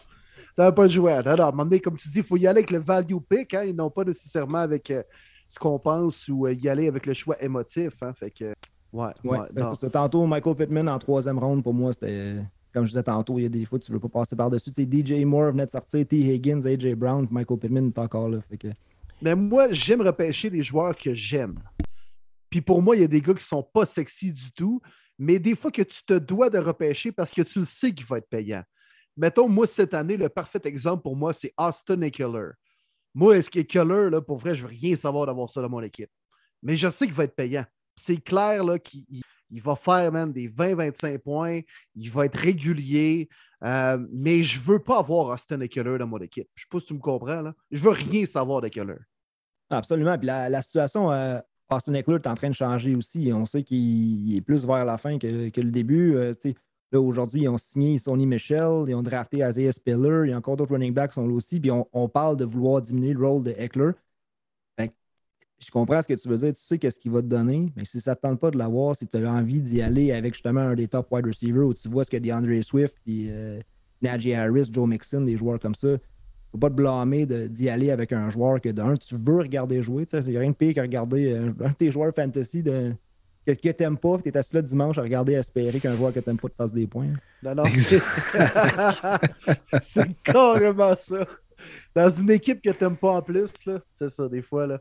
n'as 0.58 0.72
pas 0.72 0.84
le 0.84 0.88
jouer. 0.88 1.12
Alors, 1.12 1.46
à 1.46 1.48
un 1.48 1.50
moment 1.50 1.64
donné, 1.64 1.80
comme 1.80 1.96
tu 1.96 2.08
dis, 2.08 2.18
il 2.18 2.24
faut 2.24 2.36
y 2.36 2.46
aller 2.46 2.58
avec 2.58 2.70
le 2.70 2.78
value 2.78 3.16
pick, 3.28 3.54
hein, 3.54 3.62
et 3.62 3.72
non 3.72 3.90
pas 3.90 4.04
nécessairement 4.04 4.58
avec 4.58 4.90
euh, 4.90 5.02
ce 5.48 5.58
qu'on 5.58 5.78
pense 5.78 6.28
ou 6.28 6.46
euh, 6.46 6.52
y 6.52 6.68
aller 6.68 6.88
avec 6.88 7.06
le 7.06 7.14
choix 7.14 7.42
émotif. 7.42 8.02
Hein, 8.02 8.12
fait 8.12 8.30
que, 8.30 8.54
ouais, 8.92 9.12
ouais, 9.24 9.38
ben, 9.52 9.72
Tantôt, 9.92 10.26
Michael 10.26 10.56
Pittman 10.56 10.88
en 10.88 10.98
troisième 10.98 11.38
ronde, 11.38 11.62
pour 11.62 11.74
moi, 11.74 11.92
c'était. 11.92 12.36
Comme 12.72 12.86
je 12.86 12.90
disais 12.90 13.04
tantôt, 13.04 13.38
il 13.38 13.42
y 13.42 13.46
a 13.46 13.48
des 13.48 13.64
fois 13.64 13.78
tu 13.78 13.92
ne 13.92 13.96
veux 13.96 14.00
pas 14.00 14.08
passer 14.08 14.34
par-dessus. 14.34 14.70
DJ 14.70 15.24
Moore 15.24 15.52
venait 15.52 15.66
de 15.66 15.70
sortir, 15.70 16.04
T. 16.08 16.16
Higgins, 16.16 16.60
AJ 16.66 16.94
Brown, 16.96 17.24
Michael 17.30 17.58
Pittman 17.60 17.86
est 17.86 17.98
encore 18.00 18.28
là. 18.28 18.40
Fait 18.50 18.58
que... 18.58 18.66
Mais 19.22 19.36
moi, 19.36 19.68
j'aime 19.70 20.00
repêcher 20.00 20.50
les 20.50 20.60
joueurs 20.60 20.96
que 20.96 21.14
j'aime. 21.14 21.54
Puis 22.50 22.60
pour 22.60 22.82
moi, 22.82 22.96
il 22.96 23.02
y 23.02 23.04
a 23.04 23.08
des 23.08 23.20
gars 23.20 23.34
qui 23.34 23.44
sont 23.44 23.62
pas 23.62 23.86
sexy 23.86 24.32
du 24.32 24.50
tout, 24.50 24.80
mais 25.16 25.38
des 25.38 25.54
fois 25.54 25.70
que 25.70 25.82
tu 25.82 26.04
te 26.04 26.14
dois 26.14 26.50
de 26.50 26.58
repêcher 26.58 27.12
parce 27.12 27.30
que 27.30 27.42
tu 27.42 27.60
le 27.60 27.64
sais 27.64 27.92
qu'il 27.92 28.06
va 28.06 28.18
être 28.18 28.28
payant 28.28 28.64
mettons, 29.16 29.48
moi, 29.48 29.66
cette 29.66 29.94
année, 29.94 30.16
le 30.16 30.28
parfait 30.28 30.60
exemple 30.64 31.02
pour 31.02 31.16
moi, 31.16 31.32
c'est 31.32 31.52
Austin 31.58 32.00
Eckler. 32.02 32.50
Moi, 33.14 33.38
est-ce 33.38 33.50
que 33.50 33.60
Keller, 33.60 34.10
là, 34.10 34.20
pour 34.20 34.38
vrai, 34.38 34.54
je 34.54 34.64
ne 34.64 34.68
veux 34.68 34.74
rien 34.74 34.96
savoir 34.96 35.26
d'avoir 35.26 35.48
ça 35.48 35.62
dans 35.62 35.68
mon 35.68 35.82
équipe. 35.82 36.10
Mais 36.62 36.76
je 36.76 36.90
sais 36.90 37.06
qu'il 37.06 37.14
va 37.14 37.24
être 37.24 37.36
payant. 37.36 37.64
C'est 37.96 38.16
clair 38.16 38.62
qu'il 38.82 39.22
il 39.50 39.62
va 39.62 39.76
faire 39.76 40.10
même 40.10 40.32
des 40.32 40.48
20-25 40.48 41.18
points. 41.18 41.60
Il 41.94 42.10
va 42.10 42.24
être 42.24 42.38
régulier. 42.38 43.28
Euh, 43.62 43.98
mais 44.12 44.42
je 44.42 44.58
ne 44.58 44.64
veux 44.64 44.78
pas 44.80 44.98
avoir 44.98 45.28
Austin 45.28 45.60
Eckler 45.60 45.96
dans 45.98 46.08
mon 46.08 46.18
équipe. 46.18 46.48
Je 46.54 46.62
ne 46.62 46.64
sais 46.64 46.68
pas 46.70 46.80
si 46.80 46.86
tu 46.86 46.94
me 46.94 46.98
comprends. 46.98 47.40
Là. 47.40 47.54
Je 47.70 47.78
ne 47.78 47.84
veux 47.84 47.90
rien 47.94 48.26
savoir 48.26 48.60
de 48.60 48.68
Keller. 48.68 48.98
Absolument. 49.70 50.18
Puis 50.18 50.26
la, 50.26 50.62
situation, 50.62 51.12
euh, 51.12 51.38
Austin 51.70 51.94
Eckler 51.94 52.16
est 52.16 52.26
en 52.26 52.34
train 52.34 52.48
de 52.48 52.54
changer 52.54 52.96
aussi. 52.96 53.30
On 53.32 53.46
sait 53.46 53.62
qu'il 53.62 54.36
est 54.36 54.42
plus 54.42 54.66
vers 54.66 54.84
la 54.84 54.98
fin 54.98 55.18
que, 55.18 55.26
le 55.26 55.70
début. 55.70 56.16
Euh, 56.16 56.32
aujourd'hui, 56.98 57.42
ils 57.42 57.48
ont 57.48 57.58
signé 57.58 57.98
Sonny 57.98 58.26
Michel, 58.26 58.84
ils 58.88 58.94
ont 58.94 59.02
drafté 59.02 59.38
Isaiah 59.38 59.72
Spiller, 59.72 60.22
il 60.24 60.30
y 60.30 60.32
a 60.32 60.36
encore 60.36 60.56
d'autres 60.56 60.72
running 60.72 60.92
backs 60.92 61.10
qui 61.10 61.14
sont 61.14 61.26
là 61.26 61.34
aussi, 61.34 61.60
puis 61.60 61.70
on, 61.70 62.08
parle 62.08 62.36
de 62.36 62.44
vouloir 62.44 62.82
diminuer 62.82 63.12
le 63.12 63.26
rôle 63.26 63.44
de 63.44 63.54
Eckler. 63.56 63.92
je 64.78 65.70
comprends 65.70 66.02
ce 66.02 66.08
que 66.08 66.14
tu 66.14 66.28
veux 66.28 66.36
dire, 66.36 66.52
tu 66.52 66.60
sais 66.60 66.78
qu'est-ce 66.78 66.98
qu'il 66.98 67.10
va 67.10 67.22
te 67.22 67.26
donner, 67.26 67.72
mais 67.76 67.84
si 67.84 68.00
ça 68.00 68.12
ne 68.12 68.16
te 68.16 68.20
tente 68.20 68.40
pas 68.40 68.50
de 68.50 68.58
l'avoir, 68.58 68.96
si 68.96 69.06
tu 69.06 69.16
as 69.16 69.32
envie 69.32 69.62
d'y 69.62 69.80
aller 69.82 70.12
avec 70.12 70.34
justement 70.34 70.60
un 70.60 70.74
des 70.74 70.88
top 70.88 71.08
wide 71.10 71.26
receivers 71.26 71.66
où 71.66 71.74
tu 71.74 71.88
vois 71.88 72.04
ce 72.04 72.10
que 72.10 72.16
DeAndre 72.16 72.62
Swift, 72.62 72.96
puis 73.04 73.28
euh, 73.30 73.60
Najee 74.02 74.34
Harris, 74.34 74.68
Joe 74.70 74.88
Mixon, 74.88 75.22
des 75.22 75.36
joueurs 75.36 75.58
comme 75.58 75.74
ça, 75.74 75.96
faut 76.52 76.58
pas 76.58 76.70
te 76.70 76.74
blâmer 76.74 77.26
d'y 77.26 77.68
aller 77.68 77.90
avec 77.90 78.12
un 78.12 78.30
joueur 78.30 78.60
que 78.60 78.68
d'un, 78.68 78.96
tu 78.96 79.16
veux 79.16 79.38
regarder 79.38 79.82
jouer. 79.82 80.06
Il 80.12 80.20
n'y 80.30 80.36
a 80.36 80.40
rien 80.40 80.50
de 80.50 80.54
pire 80.54 80.74
que 80.74 80.80
regarder 80.80 81.32
euh, 81.32 81.52
un 81.64 81.70
de 81.70 81.74
tes 81.74 81.90
joueurs 81.90 82.14
fantasy 82.14 82.62
de, 82.62 82.92
que, 83.46 83.52
que 83.52 83.68
t'aimes 83.70 83.98
pas, 83.98 84.18
tu 84.22 84.28
es 84.28 84.36
assis 84.36 84.54
là 84.54 84.62
dimanche 84.62 84.98
à 84.98 85.02
regarder 85.02 85.34
espérer 85.34 85.80
qu'un 85.80 85.96
joueur 85.96 86.12
que 86.12 86.20
t'aimes 86.20 86.38
pas 86.38 86.48
te 86.48 86.54
passe 86.54 86.72
des 86.72 86.86
points. 86.86 87.08
Non, 87.42 87.54
non, 87.54 87.64
c'est... 87.64 88.00
c'est 89.82 90.22
carrément 90.22 90.96
ça. 90.96 91.26
Dans 91.94 92.08
une 92.08 92.30
équipe 92.30 92.62
que 92.62 92.70
t'aimes 92.70 92.96
pas 92.96 93.16
en 93.16 93.22
plus, 93.22 93.64
là, 93.66 93.80
c'est 93.94 94.10
ça, 94.10 94.28
des 94.28 94.42
fois, 94.42 94.66
là. 94.66 94.80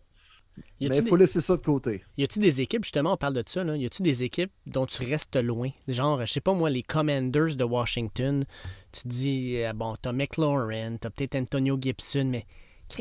Mais 0.80 0.98
il 0.98 1.08
faut 1.08 1.16
laisser 1.16 1.42
ça 1.42 1.58
de 1.58 1.62
côté. 1.62 2.04
Y 2.18 2.26
a-tu 2.26 2.40
des 2.40 2.62
équipes, 2.62 2.84
justement, 2.84 3.14
on 3.14 3.18
parle 3.18 3.34
de 3.34 3.44
ça, 3.46 3.64
là, 3.64 3.76
y 3.76 3.86
a-tu 3.86 4.04
des 4.04 4.24
équipes 4.24 4.52
dont 4.68 4.86
tu 4.86 5.04
restes 5.04 5.36
loin? 5.36 5.70
Genre, 5.88 6.22
je 6.22 6.32
sais 6.32 6.42
pas 6.42 6.54
moi, 6.54 6.70
les 6.70 6.84
Commanders 6.84 7.56
de 7.56 7.64
Washington, 7.64 8.46
tu 8.92 9.02
te 9.04 9.08
dis, 9.08 9.58
euh, 9.58 9.74
bon, 9.74 9.96
t'as 10.02 10.12
McLaurin, 10.12 10.98
t'as 10.98 11.10
peut-être 11.10 11.36
Antonio 11.36 11.78
Gibson, 11.82 12.26
mais 12.26 12.46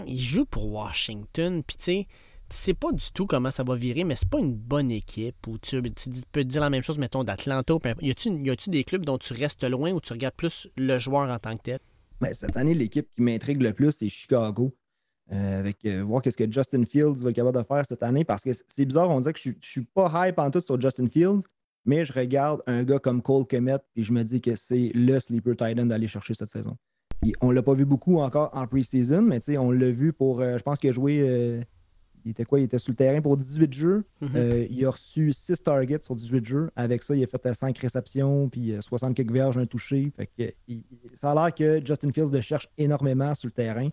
il 0.06 0.20
joue 0.20 0.46
pour 0.46 0.72
Washington, 0.72 1.62
puis 1.62 1.76
tu 1.76 1.84
sais, 1.84 2.06
tu 2.53 2.59
sais 2.59 2.74
pas 2.74 2.92
du 2.92 3.05
tout 3.12 3.26
comment 3.26 3.50
ça 3.50 3.62
va 3.62 3.74
virer, 3.74 4.05
mais 4.05 4.14
c'est 4.14 4.28
pas 4.28 4.38
une 4.38 4.55
bonne 4.55 4.90
équipe 4.90 5.46
où 5.46 5.59
tu, 5.59 5.80
peux 6.30 6.44
dire 6.44 6.61
la 6.61 6.70
même 6.70 6.82
chose, 6.82 6.98
mettons, 6.98 7.24
d'Atlanta. 7.24 7.74
Y 8.00 8.11
a-tu 8.50 8.70
des 8.70 8.84
clubs 8.84 9.05
dont 9.05 9.18
tu 9.18 9.32
restes 9.32 9.64
loin 9.64 9.92
ou 9.92 10.00
tu 10.00 10.12
regardes 10.12 10.34
plus 10.34 10.68
le 10.76 10.98
joueur 10.98 11.30
en 11.30 11.38
tant 11.38 11.57
que 11.57 11.62
tel? 11.62 11.78
Ben, 12.20 12.32
cette 12.34 12.57
année, 12.57 12.74
l'équipe 12.74 13.09
qui 13.11 13.22
m'intrigue 13.22 13.62
le 13.62 13.72
plus, 13.72 13.92
c'est 13.92 14.09
Chicago. 14.09 14.74
Euh, 15.32 15.61
avec 15.61 15.84
euh, 15.86 16.03
voir 16.03 16.20
qu'est-ce 16.20 16.36
que 16.36 16.50
Justin 16.50 16.84
Fields 16.84 17.22
va 17.22 17.30
être 17.30 17.36
capable 17.36 17.57
de 17.57 17.62
faire 17.62 17.86
cette 17.86 18.03
année 18.03 18.24
parce 18.24 18.42
que 18.42 18.50
c'est 18.68 18.84
bizarre, 18.84 19.09
on 19.09 19.20
dirait 19.20 19.32
que 19.32 19.38
je, 19.38 19.50
ne 19.50 19.55
suis 19.62 19.82
pas 19.82 20.28
hype 20.28 20.38
en 20.38 20.50
tout 20.50 20.61
sur 20.61 20.78
Justin 20.78 21.07
Fields, 21.09 21.44
mais 21.86 22.05
je 22.05 22.12
regarde 22.12 22.61
un 22.66 22.82
gars 22.82 22.98
comme 22.98 23.22
Cole 23.22 23.46
Kemet 23.46 23.78
et 23.96 24.03
je 24.03 24.12
me 24.12 24.24
dis 24.24 24.40
que 24.42 24.57
c'est 24.57 24.90
le 24.94 25.18
sleeper 25.20 25.57
tight 25.57 25.78
end 25.78 25.86
d'aller 25.86 26.09
chercher 26.09 26.34
cette 26.34 26.50
saison. 26.50 26.76
On 27.22 27.48
on 27.48 27.50
l'a 27.53 27.62
pas 27.62 27.72
vu 27.72 27.84
beaucoup 27.86 28.18
encore 28.18 28.50
en 28.53 28.66
pre-season, 28.66 29.22
mais 29.22 29.40
on 29.57 29.70
l'a 29.70 29.90
vu 29.90 30.12
pour, 30.12 30.40
euh, 30.40 30.59
je 30.59 30.62
pense 30.62 30.78
qu'il 30.78 30.90
a 30.90 30.92
joué 30.92 31.64
il 32.25 32.31
était 32.31 32.45
quoi? 32.45 32.61
Il 32.61 32.64
était 32.64 32.79
sur 32.79 32.93
le 32.93 32.97
terrain 32.97 33.20
pour 33.20 33.37
18 33.37 33.73
jeux. 33.73 34.05
Mhm. 34.20 34.31
Euh, 34.35 34.66
il 34.70 34.85
a 34.85 34.91
reçu 34.91 35.33
6 35.33 35.62
targets 35.62 36.03
sur 36.03 36.14
18 36.14 36.45
jeux. 36.45 36.70
Avec 36.77 37.03
ça, 37.03 37.14
il 37.14 37.23
a 37.23 37.27
fait 37.27 37.55
5 37.55 37.77
réceptions, 37.79 38.49
puis 38.49 38.75
60 38.81 39.14
quelques 39.14 39.33
verges, 39.33 39.59
un 39.59 39.66
touché. 39.66 40.12
ça 41.14 41.33
a 41.33 41.35
l'air 41.35 41.55
que 41.55 41.85
Justin 41.85 42.12
Fields 42.12 42.31
le 42.31 42.41
cherche 42.41 42.68
énormément 42.79 43.35
sur 43.35 43.49
le 43.49 43.53
terrain. 43.53 43.89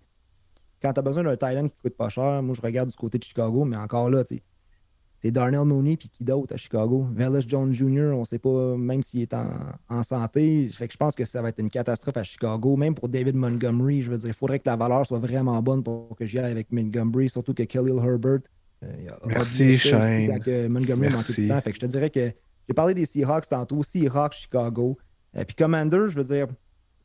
Quand 0.82 0.94
tu 0.94 1.00
as 1.00 1.04
besoin 1.04 1.24
d'un 1.24 1.36
Thailand 1.36 1.68
qui 1.68 1.76
coûte 1.82 1.98
pas 1.98 2.10
cher, 2.10 2.42
moi 2.42 2.56
je 2.56 2.62
regarde 2.62 2.90
du 2.90 2.96
côté 2.96 3.18
de 3.18 3.24
Chicago, 3.24 3.66
mais 3.66 3.76
encore 3.76 4.10
là, 4.10 4.24
tu 4.24 4.42
c'est 5.22 5.32
Darnell 5.32 5.65
Mooney 5.65 5.97
puis 5.97 6.09
qui 6.09 6.24
d'autre 6.24 6.53
à 6.53 6.57
Chicago? 6.57 7.05
Velus 7.13 7.43
Jones 7.45 7.74
Jr., 7.74 8.13
on 8.13 8.22
ne 8.22 8.26
sait 8.26 8.39
pas 8.39 8.78
même 8.78 9.03
s'il 9.03 9.22
est 9.22 9.34
en, 9.34 10.03
santé. 10.03 10.70
Fait 10.72 10.88
que 10.88 10.93
je 10.93 10.97
pense 10.97 11.13
que 11.13 11.26
ça 11.26 11.41
va 11.41 11.49
être 11.49 11.59
une 11.59 11.70
catastrophe 11.70 12.15
à 12.15 12.24
Chicago. 12.24 12.78
Même 12.78 12.95
pour 12.95 13.09
David 13.09 13.36
Montgomery, 13.36 14.01
je 14.01 14.09
veux 14.09 14.17
dire, 14.17 14.30
il 14.30 14.34
faudrait 14.34 14.59
que 14.59 14.70
la 14.70 14.78
valeur 14.78 15.05
soit 15.05 15.20
vraiment 15.20 15.61
bonne 15.61 15.84
pour 15.84 16.15
que 16.15 16.26
j'y 16.26 16.39
aille 16.39 16.51
avec 16.51 16.72
Montgomery, 16.72 17.30
surtout 17.30 17.53
que 17.53 17.63
Khalil 17.63 17.97
Herbert. 17.97 18.39
Euh, 18.84 18.88
Merci, 19.26 19.78
Shane. 19.78 20.28
Montgomery 20.70 21.09
Merci. 21.09 21.49
Temps. 21.49 21.59
Fait 21.59 21.72
que 21.72 21.76
je 21.76 21.82
te 21.82 21.86
dirais 21.86 22.09
que 22.09 22.32
j'ai 22.67 22.74
parlé 22.74 22.93
des 22.93 23.05
Seahawks 23.05 23.49
tantôt, 23.49 23.84
Seahawks, 23.84 24.34
Chicago. 24.34 24.97
euh, 25.36 25.43
puis 25.43 25.55
Commander, 25.55 26.05
je 26.07 26.15
veux 26.15 26.24
dire, 26.24 26.47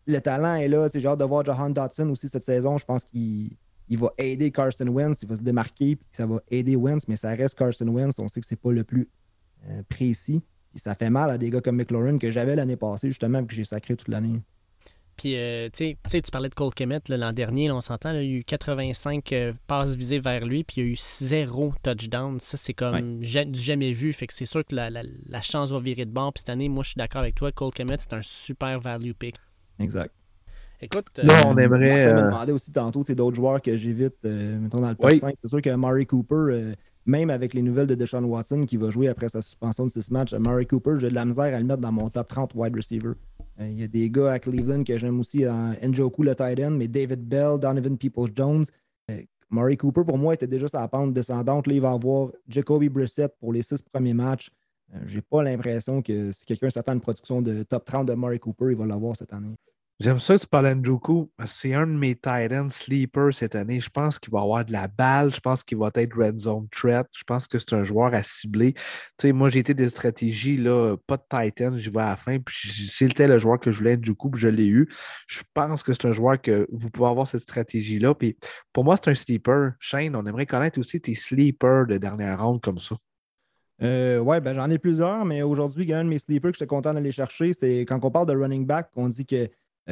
le 0.06 0.20
talent 0.20 0.54
est 0.54 0.68
là. 0.68 0.88
J'ai 0.94 1.08
hâte 1.08 1.18
de 1.18 1.24
voir 1.24 1.44
Johan 1.44 1.70
Dotson 1.70 2.08
aussi 2.10 2.28
cette 2.28 2.44
saison. 2.44 2.78
Je 2.78 2.84
pense 2.84 3.04
qu'il 3.04 3.56
il 3.88 3.98
va 3.98 4.12
aider 4.18 4.50
Carson 4.50 4.86
Wentz, 4.88 5.22
il 5.22 5.28
va 5.28 5.36
se 5.36 5.42
démarquer, 5.42 5.96
puis 5.96 6.06
ça 6.10 6.26
va 6.26 6.40
aider 6.50 6.76
Wentz, 6.76 7.06
mais 7.08 7.16
ça 7.16 7.30
reste 7.30 7.56
Carson 7.56 7.88
Wentz. 7.88 8.18
On 8.18 8.28
sait 8.28 8.40
que 8.40 8.46
c'est 8.46 8.56
pas 8.56 8.72
le 8.72 8.84
plus 8.84 9.08
euh, 9.68 9.82
précis. 9.88 10.42
Et 10.74 10.78
ça 10.78 10.94
fait 10.94 11.10
mal 11.10 11.30
à 11.30 11.38
des 11.38 11.50
gars 11.50 11.60
comme 11.60 11.76
McLaurin 11.76 12.18
que 12.18 12.30
j'avais 12.30 12.56
l'année 12.56 12.76
passée, 12.76 13.08
justement, 13.08 13.44
que 13.44 13.54
j'ai 13.54 13.64
sacré 13.64 13.96
toute 13.96 14.08
l'année. 14.08 14.40
Puis, 15.16 15.36
euh, 15.36 15.68
tu 15.72 15.96
sais, 16.04 16.22
tu 16.22 16.30
parlais 16.32 16.48
de 16.48 16.54
Cole 16.54 16.74
Kemet 16.74 17.00
l'an 17.08 17.32
dernier, 17.32 17.70
on 17.70 17.80
s'entend, 17.80 18.10
il 18.10 18.16
y 18.16 18.18
a 18.18 18.38
eu 18.38 18.44
85 18.44 19.32
euh, 19.32 19.52
passes 19.68 19.94
visées 19.94 20.18
vers 20.18 20.44
lui, 20.44 20.64
puis 20.64 20.80
il 20.80 20.84
y 20.84 20.88
a 20.88 20.90
eu 20.90 20.96
zéro 20.96 21.72
touchdown. 21.84 22.40
Ça, 22.40 22.56
c'est 22.56 22.74
comme 22.74 23.20
du 23.20 23.60
jamais 23.62 23.92
vu. 23.92 24.12
Fait 24.12 24.26
que 24.26 24.34
c'est 24.34 24.44
sûr 24.44 24.64
que 24.64 24.74
la, 24.74 25.40
chance 25.42 25.70
va 25.70 25.78
virer 25.78 26.04
de 26.04 26.10
bord. 26.10 26.32
Puis 26.32 26.40
cette 26.40 26.50
année, 26.50 26.68
moi, 26.68 26.82
je 26.82 26.90
suis 26.90 26.98
d'accord 26.98 27.20
avec 27.20 27.36
toi. 27.36 27.52
Cole 27.52 27.72
Kemet, 27.72 27.98
c'est 28.00 28.12
un 28.12 28.22
super 28.22 28.80
value 28.80 29.12
pick. 29.12 29.36
Exact. 29.78 30.12
Écoute, 30.84 31.06
là, 31.22 31.42
on 31.46 31.56
aimerait. 31.56 32.10
Je 32.10 32.14
me 32.14 32.22
demandais 32.22 32.52
aussi 32.52 32.72
tantôt 32.72 33.02
d'autres 33.02 33.36
joueurs 33.36 33.60
que 33.60 33.76
j'évite, 33.76 34.22
mettons 34.24 34.80
dans 34.80 34.90
le 34.90 34.94
top 34.94 35.14
5. 35.14 35.34
C'est 35.38 35.48
sûr 35.48 35.62
que 35.62 35.74
Murray 35.74 36.06
Cooper 36.06 36.74
même 37.06 37.30
avec 37.30 37.54
les 37.54 37.62
nouvelles 37.62 37.86
de 37.86 37.94
Deshaun 37.94 38.24
Watson 38.24 38.62
qui 38.62 38.76
va 38.76 38.90
jouer 38.90 39.08
après 39.08 39.28
sa 39.28 39.42
suspension 39.42 39.84
de 39.84 39.90
six 39.90 40.10
matchs, 40.10 40.32
Murray 40.34 40.66
Cooper, 40.66 40.94
j'ai 40.98 41.08
de 41.08 41.14
la 41.14 41.24
misère 41.24 41.54
à 41.54 41.58
le 41.58 41.64
mettre 41.64 41.80
dans 41.80 41.92
mon 41.92 42.08
top 42.08 42.28
30 42.28 42.54
wide 42.54 42.74
receiver. 42.74 43.12
Euh, 43.60 43.68
il 43.68 43.78
y 43.78 43.84
a 43.84 43.88
des 43.88 44.10
gars 44.10 44.32
à 44.32 44.38
Cleveland 44.38 44.84
que 44.84 44.96
j'aime 44.96 45.20
aussi, 45.20 45.44
Njoku 45.82 46.22
le 46.22 46.34
tight 46.34 46.58
end, 46.60 46.70
mais 46.70 46.88
David 46.88 47.20
Bell, 47.20 47.58
Donovan 47.58 47.96
Peoples-Jones. 47.96 48.64
Euh, 49.10 49.20
Murray 49.50 49.76
Cooper, 49.76 50.02
pour 50.04 50.18
moi, 50.18 50.34
était 50.34 50.46
déjà 50.46 50.66
sa 50.66 50.88
pente 50.88 51.12
descendante. 51.12 51.66
Là, 51.66 51.74
il 51.74 51.80
va 51.80 51.90
avoir 51.90 52.30
Jacoby 52.48 52.88
Brissett 52.88 53.32
pour 53.38 53.52
les 53.52 53.62
six 53.62 53.82
premiers 53.82 54.14
matchs. 54.14 54.50
Euh, 54.94 54.98
j'ai 55.06 55.20
pas 55.20 55.42
l'impression 55.42 56.02
que 56.02 56.32
si 56.32 56.44
quelqu'un 56.46 56.70
s'attend 56.70 56.92
à 56.92 56.94
une 56.94 57.00
production 57.00 57.42
de 57.42 57.62
top 57.62 57.84
30 57.84 58.08
de 58.08 58.14
Murray 58.14 58.38
Cooper, 58.38 58.66
il 58.70 58.76
va 58.76 58.86
l'avoir 58.86 59.14
cette 59.14 59.32
année. 59.32 59.54
J'aime 60.00 60.18
ça 60.18 60.34
que 60.34 60.40
tu 60.40 60.48
parles 60.48 60.74
Njoku. 60.74 61.30
C'est 61.46 61.72
un 61.72 61.86
de 61.86 61.92
mes 61.92 62.16
Titans 62.16 62.68
sleepers 62.68 63.32
cette 63.32 63.54
année. 63.54 63.78
Je 63.78 63.90
pense 63.90 64.18
qu'il 64.18 64.32
va 64.32 64.40
avoir 64.40 64.64
de 64.64 64.72
la 64.72 64.88
balle. 64.88 65.32
Je 65.32 65.38
pense 65.38 65.62
qu'il 65.62 65.78
va 65.78 65.90
être 65.94 66.16
red 66.16 66.36
zone 66.36 66.66
threat. 66.70 67.06
Je 67.12 67.22
pense 67.22 67.46
que 67.46 67.60
c'est 67.60 67.74
un 67.74 67.84
joueur 67.84 68.12
à 68.12 68.24
cibler. 68.24 68.72
Tu 68.72 68.82
sais, 69.20 69.32
moi, 69.32 69.50
j'ai 69.50 69.60
été 69.60 69.72
des 69.72 69.88
stratégies, 69.88 70.56
là, 70.56 70.96
pas 71.06 71.16
de 71.16 71.22
Titan, 71.22 71.76
je 71.76 71.90
vais 71.90 72.00
à 72.00 72.08
la 72.08 72.16
fin. 72.16 72.40
Puis 72.40 72.88
c'était 72.88 73.28
le 73.28 73.38
joueur 73.38 73.60
que 73.60 73.70
je 73.70 73.78
voulais, 73.78 73.96
Njoku, 73.96 74.30
puis 74.30 74.40
je 74.40 74.48
l'ai 74.48 74.66
eu. 74.66 74.88
Je 75.28 75.42
pense 75.54 75.84
que 75.84 75.92
c'est 75.92 76.06
un 76.06 76.12
joueur 76.12 76.42
que 76.42 76.66
vous 76.72 76.90
pouvez 76.90 77.08
avoir 77.08 77.28
cette 77.28 77.42
stratégie-là. 77.42 78.14
Puis 78.14 78.36
pour 78.72 78.82
moi, 78.82 78.96
c'est 78.96 79.12
un 79.12 79.14
sleeper. 79.14 79.74
Shane, 79.78 80.16
on 80.16 80.26
aimerait 80.26 80.46
connaître 80.46 80.80
aussi 80.80 81.00
tes 81.00 81.14
sleepers 81.14 81.86
de 81.86 81.98
dernière 81.98 82.42
ronde 82.44 82.60
comme 82.60 82.80
ça. 82.80 82.96
Euh, 83.82 84.18
oui, 84.18 84.40
ben, 84.40 84.54
j'en 84.54 84.70
ai 84.70 84.78
plusieurs, 84.78 85.24
mais 85.24 85.42
aujourd'hui, 85.42 85.92
un 85.92 86.02
de 86.02 86.08
mes 86.08 86.18
sleepers 86.18 86.50
que 86.50 86.58
j'étais 86.58 86.66
content 86.66 86.94
d'aller 86.94 87.12
chercher, 87.12 87.52
c'est 87.52 87.80
quand 87.82 88.04
on 88.04 88.10
parle 88.10 88.26
de 88.26 88.34
running 88.36 88.66
back, 88.66 88.88
on 88.96 89.08
dit 89.08 89.26
que 89.26 89.48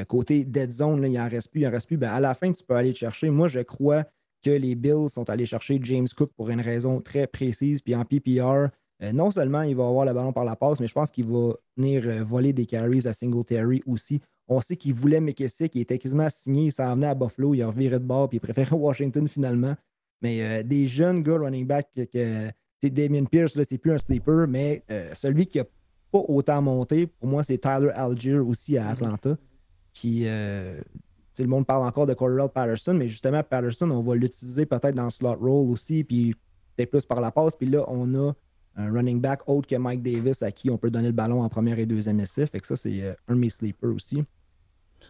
côté 0.08 0.44
dead 0.44 0.70
zone, 0.70 1.04
il 1.04 1.12
n'en 1.12 1.28
reste 1.28 1.50
plus, 1.50 1.60
il 1.60 1.66
en 1.66 1.70
reste 1.70 1.86
plus. 1.86 1.96
Ben, 1.96 2.10
à 2.10 2.20
la 2.20 2.34
fin, 2.34 2.50
tu 2.50 2.64
peux 2.64 2.74
aller 2.74 2.92
te 2.92 2.98
chercher. 2.98 3.30
Moi, 3.30 3.48
je 3.48 3.60
crois 3.60 4.04
que 4.42 4.50
les 4.50 4.74
Bills 4.74 5.08
sont 5.08 5.30
allés 5.30 5.46
chercher 5.46 5.80
James 5.82 6.08
Cook 6.14 6.32
pour 6.36 6.50
une 6.50 6.60
raison 6.60 7.00
très 7.00 7.26
précise. 7.26 7.80
Puis 7.80 7.94
en 7.94 8.04
PPR, 8.04 8.68
euh, 9.02 9.12
non 9.12 9.30
seulement 9.30 9.62
il 9.62 9.76
va 9.76 9.86
avoir 9.86 10.04
le 10.04 10.12
ballon 10.12 10.32
par 10.32 10.44
la 10.44 10.56
passe, 10.56 10.80
mais 10.80 10.86
je 10.86 10.92
pense 10.92 11.10
qu'il 11.10 11.26
va 11.26 11.54
venir 11.76 12.02
euh, 12.06 12.24
voler 12.24 12.52
des 12.52 12.66
carries 12.66 13.06
à 13.06 13.12
Singletary 13.12 13.82
aussi. 13.86 14.20
On 14.48 14.60
sait 14.60 14.76
qu'il 14.76 14.94
voulait 14.94 15.20
McKessick, 15.20 15.74
il 15.74 15.82
était 15.82 15.98
quasiment 15.98 16.28
signé, 16.28 16.66
il 16.66 16.72
s'en 16.72 16.94
venait 16.94 17.06
à 17.06 17.14
Buffalo, 17.14 17.54
il 17.54 17.62
a 17.62 17.68
reviré 17.68 17.98
de 17.98 18.04
bord, 18.04 18.28
puis 18.28 18.38
il 18.38 18.40
préférait 18.40 18.74
Washington 18.76 19.28
finalement. 19.28 19.76
Mais 20.20 20.62
des 20.62 20.86
jeunes 20.86 21.22
gars 21.22 21.38
running 21.38 21.66
back 21.66 21.88
que, 21.94 22.48
Damien 22.84 23.24
Pierce, 23.24 23.60
c'est 23.60 23.78
plus 23.78 23.92
un 23.92 23.98
sleeper, 23.98 24.46
mais 24.46 24.84
celui 25.14 25.46
qui 25.46 25.58
n'a 25.58 25.64
pas 26.12 26.22
autant 26.28 26.62
monté, 26.62 27.08
pour 27.08 27.28
moi, 27.28 27.42
c'est 27.42 27.58
Tyler 27.58 27.90
Algier 27.92 28.38
aussi 28.38 28.78
à 28.78 28.84
mm-hmm. 28.84 28.92
Atlanta 28.92 29.36
qui. 29.92 30.24
Euh, 30.26 30.80
le 31.38 31.46
monde 31.46 31.66
parle 31.66 31.86
encore 31.86 32.06
de 32.06 32.14
Cordell 32.14 32.48
Patterson, 32.48 32.94
mais 32.94 33.08
justement, 33.08 33.42
Patterson, 33.42 33.90
on 33.90 34.02
va 34.02 34.14
l'utiliser 34.14 34.66
peut-être 34.66 34.94
dans 34.94 35.04
le 35.04 35.10
slot 35.10 35.36
roll 35.36 35.70
aussi, 35.70 36.04
puis 36.04 36.34
peut-être 36.76 36.90
plus 36.90 37.06
par 37.06 37.20
la 37.20 37.30
passe. 37.30 37.54
Puis 37.56 37.66
là, 37.66 37.84
on 37.88 38.14
a 38.14 38.32
un 38.76 38.92
running 38.92 39.20
back 39.20 39.40
autre 39.46 39.68
que 39.68 39.76
Mike 39.76 40.02
Davis 40.02 40.42
à 40.42 40.50
qui 40.52 40.70
on 40.70 40.78
peut 40.78 40.90
donner 40.90 41.08
le 41.08 41.12
ballon 41.12 41.42
en 41.42 41.48
première 41.48 41.78
et 41.78 41.86
deuxième 41.86 42.20
essai. 42.20 42.46
Fait 42.46 42.60
que 42.60 42.66
ça, 42.66 42.76
c'est 42.76 43.02
euh, 43.02 43.14
un 43.28 43.34
de 43.34 43.40
mes 43.40 43.50
sleepers 43.50 43.94
aussi. 43.94 44.24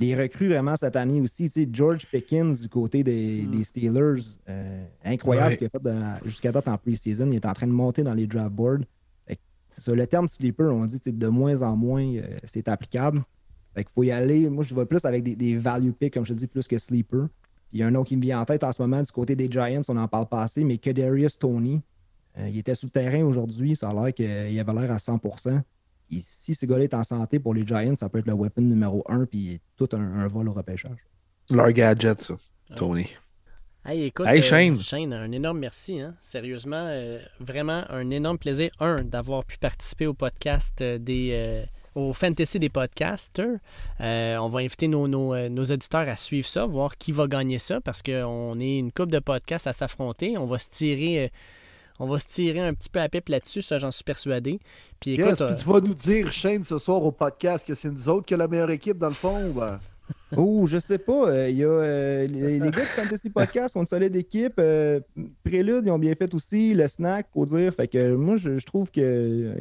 Les 0.01 0.17
recrues 0.17 0.49
vraiment 0.49 0.75
cette 0.77 0.97
année 0.97 1.21
aussi, 1.21 1.51
George 1.71 2.07
Pickens 2.11 2.63
du 2.63 2.69
côté 2.69 3.05
des, 3.05 3.43
mm. 3.43 3.65
Steelers, 3.65 4.23
euh, 4.49 4.85
incroyable 5.05 5.53
ce 5.53 5.59
qu'il 5.59 5.67
a 5.67 6.19
fait 6.19 6.25
jusqu'à 6.25 6.51
date 6.51 6.67
en 6.67 6.79
pre-season. 6.79 7.31
Il 7.31 7.37
est 7.37 7.47
en 7.47 7.53
train 7.53 7.67
de 7.67 7.73
monter 7.73 8.03
dans 8.03 8.15
les 8.15 8.27
draft 8.27 8.53
boards. 8.53 8.85
le 9.87 10.07
terme 10.07 10.29
sleeper, 10.29 10.73
on 10.73 10.87
dit 10.87 10.99
de 11.05 11.29
moins 11.29 11.61
en 11.61 11.77
moins, 11.77 12.11
c'est 12.45 12.69
applicable. 12.69 13.23
Fait 13.75 13.85
qu'il 13.85 13.93
faut 13.93 14.03
y 14.03 14.11
aller. 14.11 14.49
Moi, 14.51 14.65
je 14.65 14.75
vais 14.75 14.85
plus 14.85 15.05
avec 15.05 15.23
des, 15.23 15.57
value 15.57 15.91
picks, 15.91 16.15
comme 16.15 16.27
je 16.27 16.35
te 16.35 16.39
dis, 16.39 16.47
plus 16.47 16.67
que 16.67 16.79
sleeper. 16.79 17.29
Il 17.73 17.81
y 17.81 17.83
a 17.83 17.87
un 17.87 17.91
nom 17.91 18.05
qui 18.05 18.17
me 18.17 18.23
vient 18.23 18.41
en 18.41 18.45
tête 18.45 18.65
en 18.65 18.73
ce 18.73 18.83
moment 18.83 19.01
du 19.01 19.11
côté 19.11 19.35
des 19.35 19.51
Giants, 19.51 19.83
on 19.89 19.97
en 19.97 20.09
parle 20.09 20.27
pas 20.27 20.43
assez, 20.43 20.63
mais 20.63 20.77
Kadarius 20.77 21.39
Tony. 21.39 21.81
Euh, 22.39 22.49
il 22.49 22.59
était 22.59 22.75
sous 22.75 22.87
le 22.87 22.91
terrain 22.91 23.23
aujourd'hui, 23.25 23.77
ça 23.77 23.91
a 23.91 23.95
l'air 23.95 24.15
qu'il 24.15 24.27
avait 24.27 24.73
l'air 24.75 24.91
à 24.91 24.99
100 24.99 25.21
Et 26.11 26.19
si 26.21 26.55
ce 26.55 26.67
gars-là 26.67 26.85
est 26.85 26.95
en 26.95 27.05
santé 27.05 27.39
pour 27.39 27.55
les 27.55 27.67
Giants, 27.67 27.95
ça 27.95 28.09
peut 28.09 28.19
être 28.19 28.27
le 28.27 28.35
weapon 28.35 28.63
numéro 28.63 29.03
1 29.09 29.27
puis 29.27 29.61
tout 29.77 29.89
un, 29.93 30.27
vol 30.29 30.49
au 30.49 30.53
repêchage. 30.53 30.99
Leur 31.51 31.73
gadget, 31.73 32.21
ça, 32.21 32.35
Tony. 32.77 33.07
Hey, 33.85 34.05
écoute, 34.05 34.27
hey, 34.27 34.39
euh, 34.39 34.79
Shane. 34.79 35.13
un 35.13 35.33
énorme 35.33 35.59
merci. 35.59 36.01
Hein. 36.01 36.15
Sérieusement, 36.21 36.87
euh, 36.89 37.19
vraiment 37.41 37.85
un 37.91 38.11
énorme 38.11 38.39
plaisir, 38.39 38.71
un, 38.81 39.03
d'avoir 39.03 39.45
pu 39.45 39.59
participer 39.59 40.07
au 40.07 40.15
podcast 40.15 40.83
des 40.83 41.67
au 41.95 42.13
Fantasy 42.13 42.59
des 42.59 42.69
podcasters. 42.69 43.59
Euh, 44.01 44.37
on 44.37 44.49
va 44.49 44.61
inviter 44.61 44.87
euh, 44.87 45.49
nos, 45.49 45.65
auditeurs 45.65 46.09
à 46.09 46.17
suivre 46.17 46.47
ça, 46.47 46.67
voir 46.67 46.97
qui 46.97 47.13
va 47.13 47.27
gagner 47.27 47.59
ça, 47.59 47.81
parce 47.81 48.03
qu'on 48.03 48.59
est 48.61 48.79
une 48.79 48.93
coupe 48.93 49.11
de 49.11 49.19
podcasts 49.19 49.67
à 49.67 49.73
s'affronter. 49.73 50.39
On 50.39 50.47
va 50.47 50.59
se 50.59 50.71
tirer. 50.71 51.25
Euh, 51.25 51.29
on 51.99 52.09
va 52.09 52.19
se 52.19 52.27
tirer 52.27 52.61
un 52.61 52.75
petit 52.75 52.89
peu 52.89 53.01
à 53.01 53.09
pipe 53.09 53.29
là-dessus, 53.29 53.63
ça 53.63 53.79
j'en 53.79 53.91
suis 53.91 54.03
persuadé. 54.03 54.59
Puis, 54.99 55.13
écoute, 55.13 55.37
tu 55.37 55.69
vas 55.69 55.81
nous 55.81 55.95
dire, 55.95 56.33
Shane, 56.33 56.65
ce 56.65 56.79
soir 56.79 57.05
au 57.05 57.13
podcast, 57.13 57.67
que 57.67 57.75
c'est 57.75 57.91
nous 57.91 58.09
autres 58.09 58.27
qui 58.27 58.35
a 58.35 58.39
la 58.39 58.49
meilleure 58.49 58.71
équipe 58.71 58.99
dans 58.99 59.09
le 59.09 59.15
fond? 59.15 59.51
Ben... 59.51 59.79
oh, 60.37 60.67
je 60.67 60.79
sais 60.79 60.99
pas. 60.99 61.49
Il 61.49 61.57
y 61.57 61.65
a, 61.65 62.25
les, 62.27 62.59
gars 62.59 62.71
de 62.71 62.87
Fantasy 62.87 63.31
Podcast 63.31 63.77
ont 63.77 63.81
une 63.81 63.87
solide 63.87 64.17
équipe. 64.17 64.61
Prélude, 65.45 65.85
ils 65.87 65.91
ont 65.91 65.99
bien 65.99 66.15
fait 66.15 66.35
aussi. 66.35 66.75
Le 66.75 66.89
snack, 66.89 67.29
pour 67.31 67.47
dire. 67.47 67.73
Fait 67.73 67.87
que 67.87 68.15
moi, 68.17 68.37
je, 68.37 68.59
je 68.59 68.67
trouve 68.67 68.91
que 68.91 69.55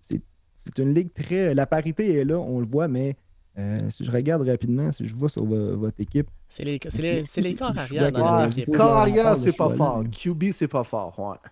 c'est 0.00 0.20
c'est 0.64 0.78
une 0.78 0.94
ligue 0.94 1.12
très. 1.12 1.54
La 1.54 1.66
parité 1.66 2.16
est 2.16 2.24
là, 2.24 2.38
on 2.38 2.60
le 2.60 2.66
voit, 2.66 2.88
mais 2.88 3.16
euh, 3.58 3.78
si 3.90 4.04
je 4.04 4.10
regarde 4.10 4.46
rapidement, 4.48 4.92
si 4.92 5.06
je 5.06 5.14
vois 5.14 5.28
sur 5.28 5.44
votre 5.44 6.00
équipe. 6.00 6.28
C'est 6.48 6.64
les, 6.64 6.78
les, 6.98 7.22
les, 7.42 7.54
corps 7.54 7.76
arrière 7.76 8.12
dans 8.12 8.44
l'équipe. 8.44 8.70
Corps 8.76 8.96
arrière, 8.96 9.36
c'est 9.36 9.56
pas 9.56 9.70
fort. 9.70 10.04
QB, 10.10 10.50
c'est 10.52 10.68
pas 10.68 10.84
fort. 10.84 11.18
Ouais. 11.18 11.50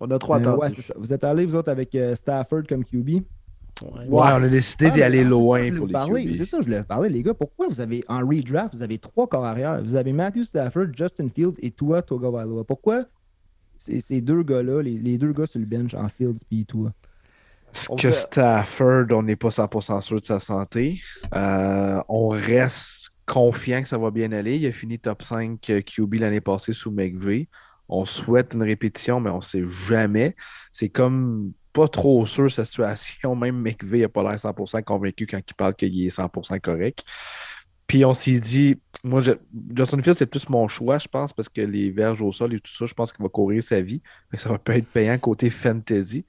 On 0.00 0.10
a 0.10 0.18
trois 0.18 0.40
euh, 0.40 0.68
Vous 0.96 1.12
êtes 1.12 1.24
allés, 1.24 1.44
vous 1.44 1.54
autres, 1.54 1.70
avec 1.70 1.94
euh, 1.94 2.14
Stafford 2.14 2.62
comme 2.68 2.84
QB. 2.84 3.08
Ouais, 3.82 3.98
on 4.08 4.42
a 4.42 4.48
décidé 4.48 4.86
ah, 4.86 4.90
d'y 4.90 5.02
aller 5.02 5.24
loin 5.24 5.70
pour 5.74 5.86
les 5.86 6.26
QB. 6.26 6.36
C'est 6.36 6.44
ça, 6.44 6.58
je 6.60 6.64
voulais 6.64 6.82
parler, 6.82 7.08
les 7.08 7.22
gars. 7.22 7.34
Pourquoi 7.34 7.68
vous 7.68 7.80
avez, 7.80 8.04
en 8.08 8.20
redraft, 8.20 8.74
vous 8.74 8.82
avez 8.82 8.98
trois 8.98 9.26
corps 9.26 9.44
arrière? 9.44 9.82
Vous 9.82 9.96
avez 9.96 10.12
Matthew 10.12 10.44
Stafford, 10.44 10.88
Justin 10.94 11.28
Fields 11.28 11.56
et 11.60 11.70
toi, 11.70 12.02
Toga. 12.02 12.30
Pourquoi 12.66 13.04
ces 13.76 14.20
deux 14.20 14.42
gars-là, 14.42 14.82
les, 14.82 14.98
les, 14.98 15.16
deux 15.16 15.32
gars 15.32 15.46
sur 15.46 15.58
le 15.58 15.64
bench 15.64 15.94
en 15.94 16.08
Fields 16.08 16.44
puis 16.48 16.66
toi? 16.66 16.92
Est-ce 17.72 17.88
que 17.96 18.10
Stafford, 18.10 19.06
on 19.10 19.22
n'est 19.22 19.36
pas 19.36 19.48
100% 19.48 20.00
sûr 20.00 20.20
de 20.20 20.24
sa 20.24 20.40
santé. 20.40 21.00
Euh, 21.34 22.00
on 22.08 22.28
reste 22.28 23.10
confiant 23.26 23.82
que 23.82 23.88
ça 23.88 23.98
va 23.98 24.10
bien 24.10 24.32
aller. 24.32 24.56
Il 24.56 24.66
a 24.66 24.72
fini 24.72 24.98
top 24.98 25.22
5 25.22 25.60
QB 25.60 26.14
l'année 26.14 26.40
passée 26.40 26.72
sous 26.72 26.90
McVeigh. 26.90 27.48
On 27.88 28.04
souhaite 28.04 28.54
une 28.54 28.62
répétition, 28.62 29.20
mais 29.20 29.30
on 29.30 29.38
ne 29.38 29.42
sait 29.42 29.64
jamais. 29.66 30.36
C'est 30.72 30.88
comme 30.88 31.52
pas 31.72 31.88
trop 31.88 32.26
sûr 32.26 32.50
sa 32.50 32.64
situation. 32.64 33.36
Même 33.36 33.60
McVeigh 33.60 34.02
n'a 34.02 34.08
pas 34.08 34.22
l'air 34.22 34.36
100% 34.36 34.82
convaincu 34.82 35.26
quand 35.26 35.38
il 35.38 35.54
parle 35.54 35.74
qu'il 35.74 36.04
est 36.04 36.16
100% 36.16 36.60
correct. 36.60 37.04
Puis 37.86 38.04
on 38.04 38.14
s'est 38.14 38.38
dit, 38.38 38.76
moi, 39.02 39.20
Justin 39.74 40.02
Fields, 40.02 40.14
c'est 40.14 40.26
plus 40.26 40.48
mon 40.48 40.68
choix, 40.68 40.98
je 40.98 41.08
pense, 41.08 41.32
parce 41.32 41.48
que 41.48 41.60
les 41.60 41.90
verges 41.90 42.22
au 42.22 42.30
sol 42.30 42.54
et 42.54 42.60
tout 42.60 42.70
ça, 42.70 42.86
je 42.86 42.94
pense 42.94 43.12
qu'il 43.12 43.22
va 43.22 43.28
courir 43.28 43.62
sa 43.62 43.80
vie. 43.80 44.02
Ça 44.36 44.48
va 44.48 44.58
peut 44.58 44.76
être 44.76 44.86
payant 44.86 45.18
côté 45.18 45.50
fantasy. 45.50 46.24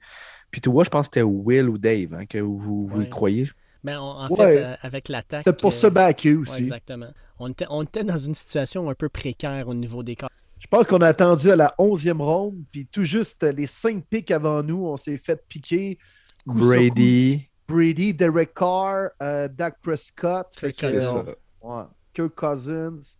Puis 0.52 0.60
vois, 0.66 0.84
je 0.84 0.90
pense 0.90 1.08
que 1.08 1.14
c'était 1.14 1.22
Will 1.22 1.68
ou 1.68 1.78
Dave 1.78 2.14
hein, 2.14 2.26
que 2.26 2.38
vous, 2.38 2.86
vous 2.86 3.00
y 3.00 3.08
croyez. 3.08 3.48
Ben, 3.82 3.98
en 3.98 4.28
fait, 4.36 4.58
euh, 4.62 4.76
avec 4.82 5.08
l'attaque. 5.08 5.42
C'était 5.44 5.56
pour 5.56 5.72
se 5.72 5.88
backer 5.88 6.36
aussi. 6.36 6.62
exactement. 6.62 7.08
On 7.40 7.48
était, 7.48 7.66
on 7.68 7.82
était, 7.82 8.04
dans 8.04 8.18
une 8.18 8.34
situation 8.34 8.88
un 8.88 8.94
peu 8.94 9.08
précaire 9.08 9.66
au 9.66 9.74
niveau 9.74 10.04
des 10.04 10.14
cas. 10.14 10.28
Je 10.60 10.68
pense 10.68 10.86
qu'on 10.86 11.00
a 11.00 11.08
attendu 11.08 11.50
à 11.50 11.56
la 11.56 11.74
11e 11.78 12.22
ronde, 12.22 12.62
puis 12.70 12.86
tout 12.86 13.02
juste 13.02 13.42
les 13.42 13.66
cinq 13.66 14.04
pics 14.08 14.30
avant 14.30 14.62
nous, 14.62 14.86
on 14.86 14.96
s'est 14.96 15.18
fait 15.18 15.42
piquer. 15.48 15.98
Brady. 16.46 17.48
Brady, 17.66 18.14
Derek 18.14 18.54
Carr, 18.54 19.08
euh, 19.22 19.48
Dak 19.48 19.80
Prescott. 19.80 20.46
Kirk 20.56 20.76
Cousins. 20.78 21.24
Ouais, 21.62 21.82
Kirk 22.12 22.34
Cousins. 22.34 23.16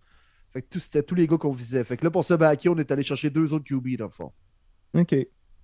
Fait 0.52 0.62
que 0.62 0.78
c'était 0.78 1.02
tous 1.02 1.14
les 1.14 1.26
gars 1.26 1.38
qu'on 1.38 1.52
visait. 1.52 1.82
Fait 1.82 1.96
que 1.96 2.04
là, 2.04 2.10
pour 2.10 2.24
se 2.24 2.34
backer, 2.34 2.68
on 2.68 2.78
est 2.78 2.90
allé 2.90 3.02
chercher 3.02 3.30
deux 3.30 3.52
autres 3.52 3.64
QB 3.64 3.96
dans 3.96 4.04
le 4.04 4.10
fond. 4.10 4.32
OK. 4.94 5.16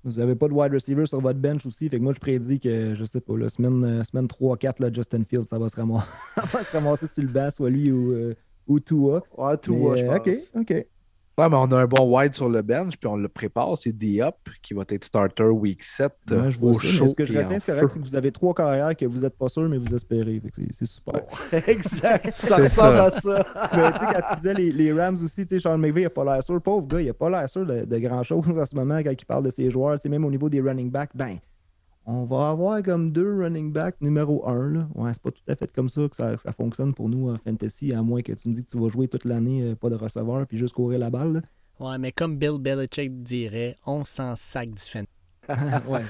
Vous 0.05 0.12
n'avez 0.12 0.34
pas 0.34 0.49
de 0.49 0.53
wide 0.53 0.72
receiver 0.72 1.07
sur 1.07 1.20
votre 1.20 1.38
bench 1.38 1.66
aussi. 1.66 1.88
Fait 1.88 1.99
que 1.99 2.03
moi, 2.03 2.12
je 2.12 2.20
prédis 2.20 2.61
que, 2.61 2.94
je 2.94 3.05
sais 3.05 3.20
pas, 3.20 3.36
la 3.36 3.49
semaine, 3.49 3.84
euh, 3.84 4.05
semaine 4.05 4.26
3-4, 4.26 4.94
Justin 4.94 5.24
Fields, 5.24 5.44
ça 5.44 5.59
va, 5.59 5.68
se 5.68 5.76
ramasser, 5.76 6.07
ça 6.34 6.42
va 6.42 6.62
se 6.62 6.72
ramasser 6.72 7.07
sur 7.07 7.22
le 7.22 7.28
bas, 7.28 7.51
soit 7.51 7.70
lui 7.70 7.90
ou, 7.90 8.12
euh, 8.12 8.34
ou 8.66 8.78
Tua. 8.80 9.22
Ouais, 9.36 9.59
Tua, 9.59 9.96
je 9.96 10.05
euh, 10.05 10.18
pense. 10.18 10.53
OK, 10.55 10.70
OK. 10.70 10.86
Ouais, 11.39 11.49
mais 11.49 11.55
on 11.55 11.70
a 11.70 11.76
un 11.76 11.86
bon 11.86 12.18
wide 12.18 12.34
sur 12.34 12.49
le 12.49 12.62
bench, 12.62 12.97
puis 12.97 13.07
on 13.07 13.16
le 13.16 13.28
prépare. 13.28 13.78
C'est 13.78 13.93
D-Up 13.93 14.34
qui 14.61 14.74
va 14.74 14.82
être 14.89 15.05
starter 15.05 15.45
week 15.45 15.84
7 15.84 16.12
ouais, 16.30 16.51
je 16.51 16.59
au 16.61 16.78
chaud. 16.80 17.07
Ce 17.07 17.12
que 17.12 17.24
je 17.24 17.39
retiens, 17.39 17.61
c'est 17.61 17.72
correct, 17.72 17.91
c'est 17.93 18.01
que 18.01 18.05
vous 18.05 18.16
avez 18.16 18.32
trois 18.32 18.53
carrières 18.53 18.97
que 18.97 19.07
vous 19.07 19.20
n'êtes 19.20 19.39
pas 19.39 19.49
sûr, 19.49 19.68
mais 19.68 19.78
vous 19.78 19.95
espérez. 19.95 20.43
C'est 20.72 20.86
super. 20.86 21.22
exact. 21.68 22.28
ça 22.32 22.57
ressemble 22.57 22.99
à 22.99 23.11
ça. 23.12 23.47
mais 23.72 23.93
tu 23.93 23.99
sais, 23.99 24.14
quand 24.14 24.30
tu 24.30 24.36
disais 24.39 24.55
les, 24.55 24.72
les 24.72 24.93
Rams 24.93 25.16
aussi, 25.22 25.47
tu 25.47 25.51
sais, 25.51 25.61
Sean 25.61 25.78
McVay, 25.78 26.01
il 26.01 26.05
n'a 26.05 26.11
pas 26.11 26.24
l'air 26.24 26.43
sûr. 26.43 26.61
Pauvre 26.61 26.89
gars, 26.89 27.01
il 27.01 27.07
n'a 27.07 27.14
pas 27.14 27.30
l'air 27.30 27.49
sûr 27.49 27.64
de, 27.64 27.84
de 27.84 27.99
grand-chose 27.99 28.59
en 28.59 28.66
ce 28.66 28.74
moment 28.74 28.99
quand 28.99 29.12
il 29.12 29.24
parle 29.24 29.45
de 29.45 29.51
ses 29.51 29.70
joueurs. 29.70 29.95
Tu 29.95 30.03
sais, 30.03 30.09
même 30.09 30.24
au 30.24 30.30
niveau 30.32 30.49
des 30.49 30.61
running 30.61 30.91
backs, 30.91 31.11
ben, 31.14 31.39
on 32.11 32.24
va 32.24 32.48
avoir 32.48 32.82
comme 32.82 33.12
deux 33.12 33.38
running 33.38 33.70
backs 33.70 34.00
numéro 34.00 34.48
un. 34.48 34.70
Là. 34.70 34.88
Ouais, 34.94 35.12
c'est 35.12 35.20
pas 35.20 35.30
tout 35.30 35.42
à 35.46 35.54
fait 35.54 35.70
comme 35.70 35.90
ça 35.90 36.09
que 36.09 36.16
ça, 36.16 36.38
ça, 36.38 36.52
fonctionne 36.52 36.94
pour 36.94 37.11
nous 37.11 37.28
en 37.28 37.36
fantasy, 37.36 37.92
à 37.92 38.02
moins 38.02 38.22
que 38.22 38.32
tu 38.32 38.48
me 38.48 38.54
dis 38.54 38.64
que 38.64 38.70
tu 38.70 38.78
vas 38.78 38.88
jouer 38.88 39.09
toute 39.09 39.26
l'année, 39.26 39.62
euh, 39.62 39.74
pas 39.74 39.90
de 39.90 39.94
receveur, 39.94 40.46
puis 40.46 40.56
juste 40.56 40.74
courir 40.74 40.98
la 40.98 41.11
balle. 41.11 41.34
Là. 41.34 41.40
Ouais, 41.80 41.98
mais 41.98 42.11
comme 42.11 42.38
Bill 42.38 42.59
Belichick 42.59 43.22
dirait, 43.22 43.76
on 43.86 44.06
s'en 44.06 44.36
sac 44.36 44.70
du 44.70 44.82
fantasy. 44.82 45.12
ouais. 45.88 46.00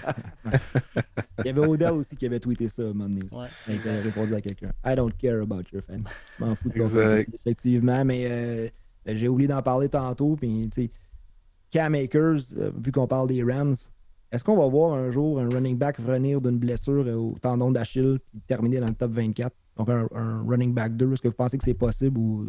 Il 1.41 1.47
y 1.47 1.49
avait 1.49 1.67
Odell 1.67 1.93
aussi 1.93 2.17
qui 2.17 2.27
avait 2.27 2.41
tweeté 2.41 2.69
ça 2.69 2.83
à 2.83 2.87
un 2.87 2.89
moment 2.93 3.09
donné. 3.09 3.23
Ouais, 3.33 3.49
il 3.69 3.89
avait 3.89 4.03
répondu 4.03 4.35
à 4.35 4.41
quelqu'un. 4.41 4.73
I 4.85 4.95
don't 4.95 5.13
care 5.19 5.43
about 5.43 5.63
your 5.73 5.83
fan. 5.83 6.05
Je 6.39 6.45
m'en 6.45 6.55
fous 6.55 6.69
de 6.69 6.79
ton 6.79 7.33
effectivement, 7.35 8.05
mais 8.05 8.29
euh, 8.31 8.69
j'ai 9.07 9.29
oublié 9.29 9.49
d'en 9.49 9.63
parler 9.63 9.89
tantôt. 9.89 10.37
Puis, 10.37 10.91
Cam 11.71 11.95
Akers, 11.95 12.55
euh, 12.59 12.71
vu 12.77 12.93
qu'on 12.93 13.07
parle 13.07 13.29
des 13.29 13.43
Rams, 13.43 13.75
est-ce 14.31 14.45
qu'on 14.45 14.57
va 14.57 14.67
voir 14.67 14.95
un 14.95 15.11
jour 15.11 15.41
un 15.41 15.49
running 15.49 15.77
back 15.77 15.97
revenir 15.99 16.41
d'une 16.41 16.59
blessure 16.59 17.07
au 17.17 17.37
tendon 17.41 17.71
d'Achille 17.71 18.19
et 18.37 18.41
terminer 18.47 18.79
dans 18.79 18.89
le 18.89 18.95
top 18.95 19.13
24? 19.13 19.55
Donc 19.77 19.89
un, 19.89 20.45
running 20.47 20.75
back 20.75 20.97
2, 20.97 21.13
est-ce 21.13 21.23
que 21.23 21.29
vous 21.29 21.35
pensez 21.35 21.57
que 21.57 21.65
c'est 21.65 21.75
possible 21.75 22.19
ou. 22.19 22.47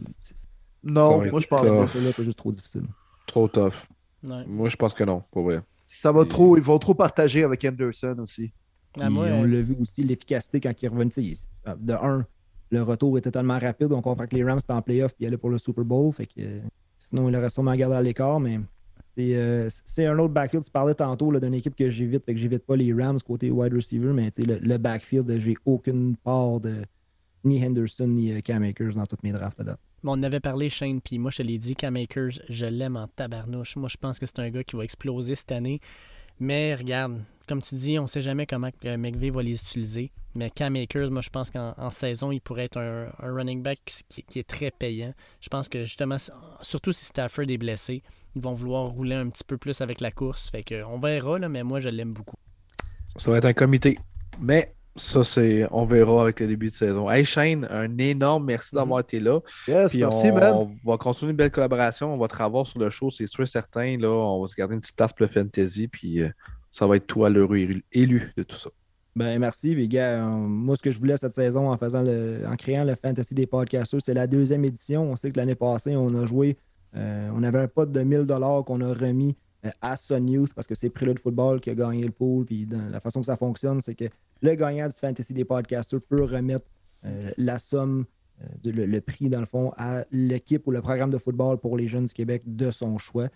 Non, 0.83 1.23
moi 1.25 1.39
je 1.39 1.47
pense 1.47 1.69
pas. 1.69 1.87
C'est 1.87 2.23
juste 2.23 2.37
trop 2.37 2.51
difficile. 2.51 2.83
Trop 3.25 3.47
tough. 3.47 3.87
Moi 4.23 4.69
je 4.69 4.75
pense 4.75 4.93
que 4.93 5.03
non, 5.03 5.23
pour 5.31 5.43
vrai. 5.43 5.61
Ça 5.87 6.11
va 6.11 6.25
trop, 6.25 6.55
ils 6.55 6.63
vont 6.63 6.77
trop 6.77 6.93
partager 6.93 7.43
avec 7.43 7.65
Anderson 7.65 8.17
aussi. 8.19 8.51
Ah, 8.99 9.07
on 9.09 9.23
euh, 9.23 9.45
l'a 9.45 9.61
vu 9.61 9.75
aussi, 9.79 10.03
l'efficacité 10.03 10.59
quand 10.59 10.73
il 10.81 10.85
est 10.85 10.87
revenu. 10.87 11.11
De 11.77 11.93
un, 11.93 12.25
le 12.71 12.83
retour 12.83 13.17
était 13.17 13.31
tellement 13.31 13.57
rapide. 13.59 13.91
On 13.91 14.01
comprend 14.01 14.27
que 14.27 14.35
les 14.35 14.43
Rams 14.43 14.59
étaient 14.59 14.73
en 14.73 14.81
playoff 14.81 15.13
et 15.19 15.27
allaient 15.27 15.37
pour 15.37 15.49
le 15.49 15.57
Super 15.57 15.83
Bowl. 15.83 16.13
Fait 16.13 16.25
que, 16.25 16.61
sinon, 16.97 17.29
il 17.29 17.35
aurait 17.35 17.49
sûrement 17.49 17.75
gardé 17.75 17.95
à 17.95 18.01
l'écart, 18.01 18.39
mais 18.39 18.59
euh, 19.19 19.69
c'est 19.85 20.05
un 20.05 20.17
autre 20.19 20.33
backfield. 20.33 20.65
Tu 20.65 20.71
parlais 20.71 20.95
tantôt 20.95 21.37
d'une 21.37 21.53
équipe 21.53 21.75
que 21.75 21.89
j'évite, 21.89 22.25
que 22.25 22.35
j'évite 22.35 22.65
pas 22.65 22.75
les 22.75 22.93
Rams 22.93 23.19
côté 23.21 23.51
wide 23.51 23.73
receiver, 23.73 24.13
mais 24.13 24.31
le, 24.37 24.77
backfield, 24.77 25.39
j'ai 25.39 25.55
aucune 25.65 26.15
part 26.15 26.59
de 26.59 26.83
ni 27.43 27.63
Henderson 27.63 28.07
ni 28.07 28.31
euh, 28.31 28.41
Cam 28.41 28.63
Akers 28.63 28.93
dans 28.93 29.05
toutes 29.05 29.23
mes 29.23 29.31
drafts 29.31 29.63
là 29.63 29.77
on 30.03 30.11
en 30.11 30.23
avait 30.23 30.39
parlé, 30.39 30.69
Shane, 30.69 31.01
puis 31.01 31.17
moi, 31.17 31.31
je 31.31 31.37
te 31.37 31.43
l'ai 31.43 31.57
dit, 31.57 31.75
Cam 31.75 31.95
Akers, 31.95 32.39
je 32.47 32.65
l'aime 32.65 32.95
en 32.95 33.07
tabarnouche. 33.07 33.75
Moi, 33.75 33.89
je 33.89 33.97
pense 33.97 34.19
que 34.19 34.25
c'est 34.25 34.39
un 34.39 34.49
gars 34.49 34.63
qui 34.63 34.75
va 34.75 34.83
exploser 34.83 35.35
cette 35.35 35.51
année. 35.51 35.81
Mais 36.39 36.73
regarde, 36.73 37.19
comme 37.49 37.63
tu 37.63 37.73
dis, 37.73 37.97
on 37.97 38.03
ne 38.03 38.07
sait 38.07 38.21
jamais 38.21 38.45
comment 38.45 38.69
McVeigh 38.83 39.31
va 39.31 39.41
les 39.41 39.59
utiliser. 39.59 40.11
Mais 40.35 40.51
Cam 40.51 40.75
Akers, 40.75 41.09
moi, 41.09 41.21
je 41.21 41.31
pense 41.31 41.49
qu'en 41.49 41.89
saison, 41.89 42.31
il 42.31 42.41
pourrait 42.41 42.65
être 42.65 42.77
un, 42.77 43.07
running 43.23 43.63
back 43.63 43.79
qui, 44.07 44.23
qui, 44.23 44.37
est 44.37 44.47
très 44.47 44.69
payant. 44.69 45.11
Je 45.41 45.49
pense 45.49 45.67
que 45.67 45.83
justement, 45.83 46.17
surtout 46.61 46.91
si 46.91 47.05
Stafford 47.05 47.49
est 47.49 47.57
blessé, 47.57 48.03
ils 48.35 48.41
vont 48.41 48.53
vouloir 48.53 48.85
rouler 48.85 49.15
un 49.15 49.27
petit 49.29 49.43
peu 49.43 49.57
plus 49.57 49.81
avec 49.81 49.99
la 49.99 50.11
course. 50.11 50.51
Fait 50.51 50.61
que 50.61 50.83
on 50.83 50.99
verra, 50.99 51.39
là, 51.39 51.49
mais 51.49 51.63
moi, 51.63 51.79
je 51.79 51.89
l'aime 51.89 52.13
beaucoup. 52.13 52.35
Ça 53.15 53.31
va 53.31 53.39
être 53.39 53.45
un 53.45 53.53
comité. 53.53 53.97
Mais 54.39 54.75
ça, 54.95 55.23
c'est. 55.23 55.67
On 55.71 55.85
verra 55.85 56.21
avec 56.21 56.39
le 56.41 56.47
début 56.47 56.67
de 56.67 56.73
saison. 56.73 57.09
Hey 57.09 57.25
Shane, 57.25 57.67
un 57.71 57.97
énorme 57.97 58.45
merci 58.45 58.75
d'avoir 58.75 58.99
mhm. 58.99 59.05
été 59.05 59.19
là. 59.19 59.39
Yes, 59.67 59.95
merci, 59.95 60.29
on, 60.29 60.35
man. 60.35 60.53
On 60.53 60.91
va 60.91 60.97
continuer 60.97 61.31
une 61.31 61.37
belle 61.37 61.49
collaboration. 61.49 62.13
On 62.13 62.17
va 62.17 62.27
travailler 62.27 62.65
sur 62.65 62.79
le 62.79 62.91
show, 62.91 63.09
c'est 63.09 63.25
sûr 63.25 63.41
et 63.41 63.47
certain. 63.47 63.97
Là, 63.97 64.11
on 64.11 64.39
va 64.39 64.47
se 64.47 64.55
garder 64.55 64.75
une 64.75 64.81
petite 64.81 64.95
place 64.95 65.13
pour 65.13 65.25
le 65.25 65.31
fantasy. 65.31 65.87
Puis 65.87 66.21
euh, 66.21 66.29
ça 66.71 66.87
va 66.87 66.97
être 66.97 67.07
toi 67.07 67.29
l'heureux 67.29 67.57
élu 67.91 68.33
de 68.37 68.43
tout 68.43 68.55
ça. 68.55 68.69
Ben, 69.15 69.37
merci, 69.39 69.75
les 69.75 69.87
gars. 69.87 70.23
Euh, 70.23 70.29
moi, 70.29 70.75
ce 70.75 70.81
que 70.81 70.91
je 70.91 70.99
voulais 70.99 71.17
cette 71.17 71.33
saison 71.33 71.71
en 71.71 72.55
créant 72.55 72.83
le 72.83 72.95
Fantasy 72.95 73.33
des 73.33 73.47
podcasters, 73.47 74.01
c'est 74.01 74.13
la 74.13 74.27
deuxième 74.27 74.63
édition. 74.63 75.11
On 75.11 75.15
sait 75.15 75.31
que 75.31 75.37
l'année 75.37 75.55
passée, 75.55 75.95
on 75.95 76.15
a 76.15 76.25
joué 76.25 76.57
euh, 76.95 77.29
on 77.35 77.43
avait 77.43 77.59
un 77.59 77.67
pot 77.67 77.91
de 77.91 77.99
1000 78.01 78.25
qu'on 78.65 78.81
a 78.81 78.93
remis 78.93 79.35
euh, 79.65 79.69
à 79.79 79.95
Sun 79.95 80.27
Youth 80.27 80.53
parce 80.55 80.65
que 80.65 80.73
c'est 80.73 80.89
Prélude 80.89 81.19
Football 81.19 81.59
qui 81.59 81.69
a 81.69 81.75
gagné 81.75 82.01
le 82.03 82.11
pool. 82.11 82.45
Puis 82.45 82.65
la 82.65 82.99
façon 82.99 83.19
que 83.19 83.25
ça 83.25 83.35
fonctionne, 83.35 83.81
c'est 83.81 83.93
que 83.93 84.05
le 84.41 84.55
gagnant 84.55 84.87
du 84.87 84.95
Fantasy 84.95 85.33
des 85.33 85.45
podcasters 85.45 86.01
peut 86.01 86.23
remettre 86.23 86.65
la 87.37 87.59
somme, 87.59 88.05
le, 88.63 88.99
prix 88.99 89.29
dans 89.29 89.39
le 89.41 89.45
fond, 89.45 89.71
à 89.77 90.05
l'équipe 90.11 90.65
ou 90.65 90.71
le 90.71 90.81
programme 90.81 91.09
de 91.09 91.17
football 91.17 91.57
pour 91.57 91.77
les 91.77 91.87
jeunes 91.87 92.05
du 92.05 92.13
Québec 92.13 92.43
de 92.45 92.71
son 92.71 92.97
choix. 92.97 93.27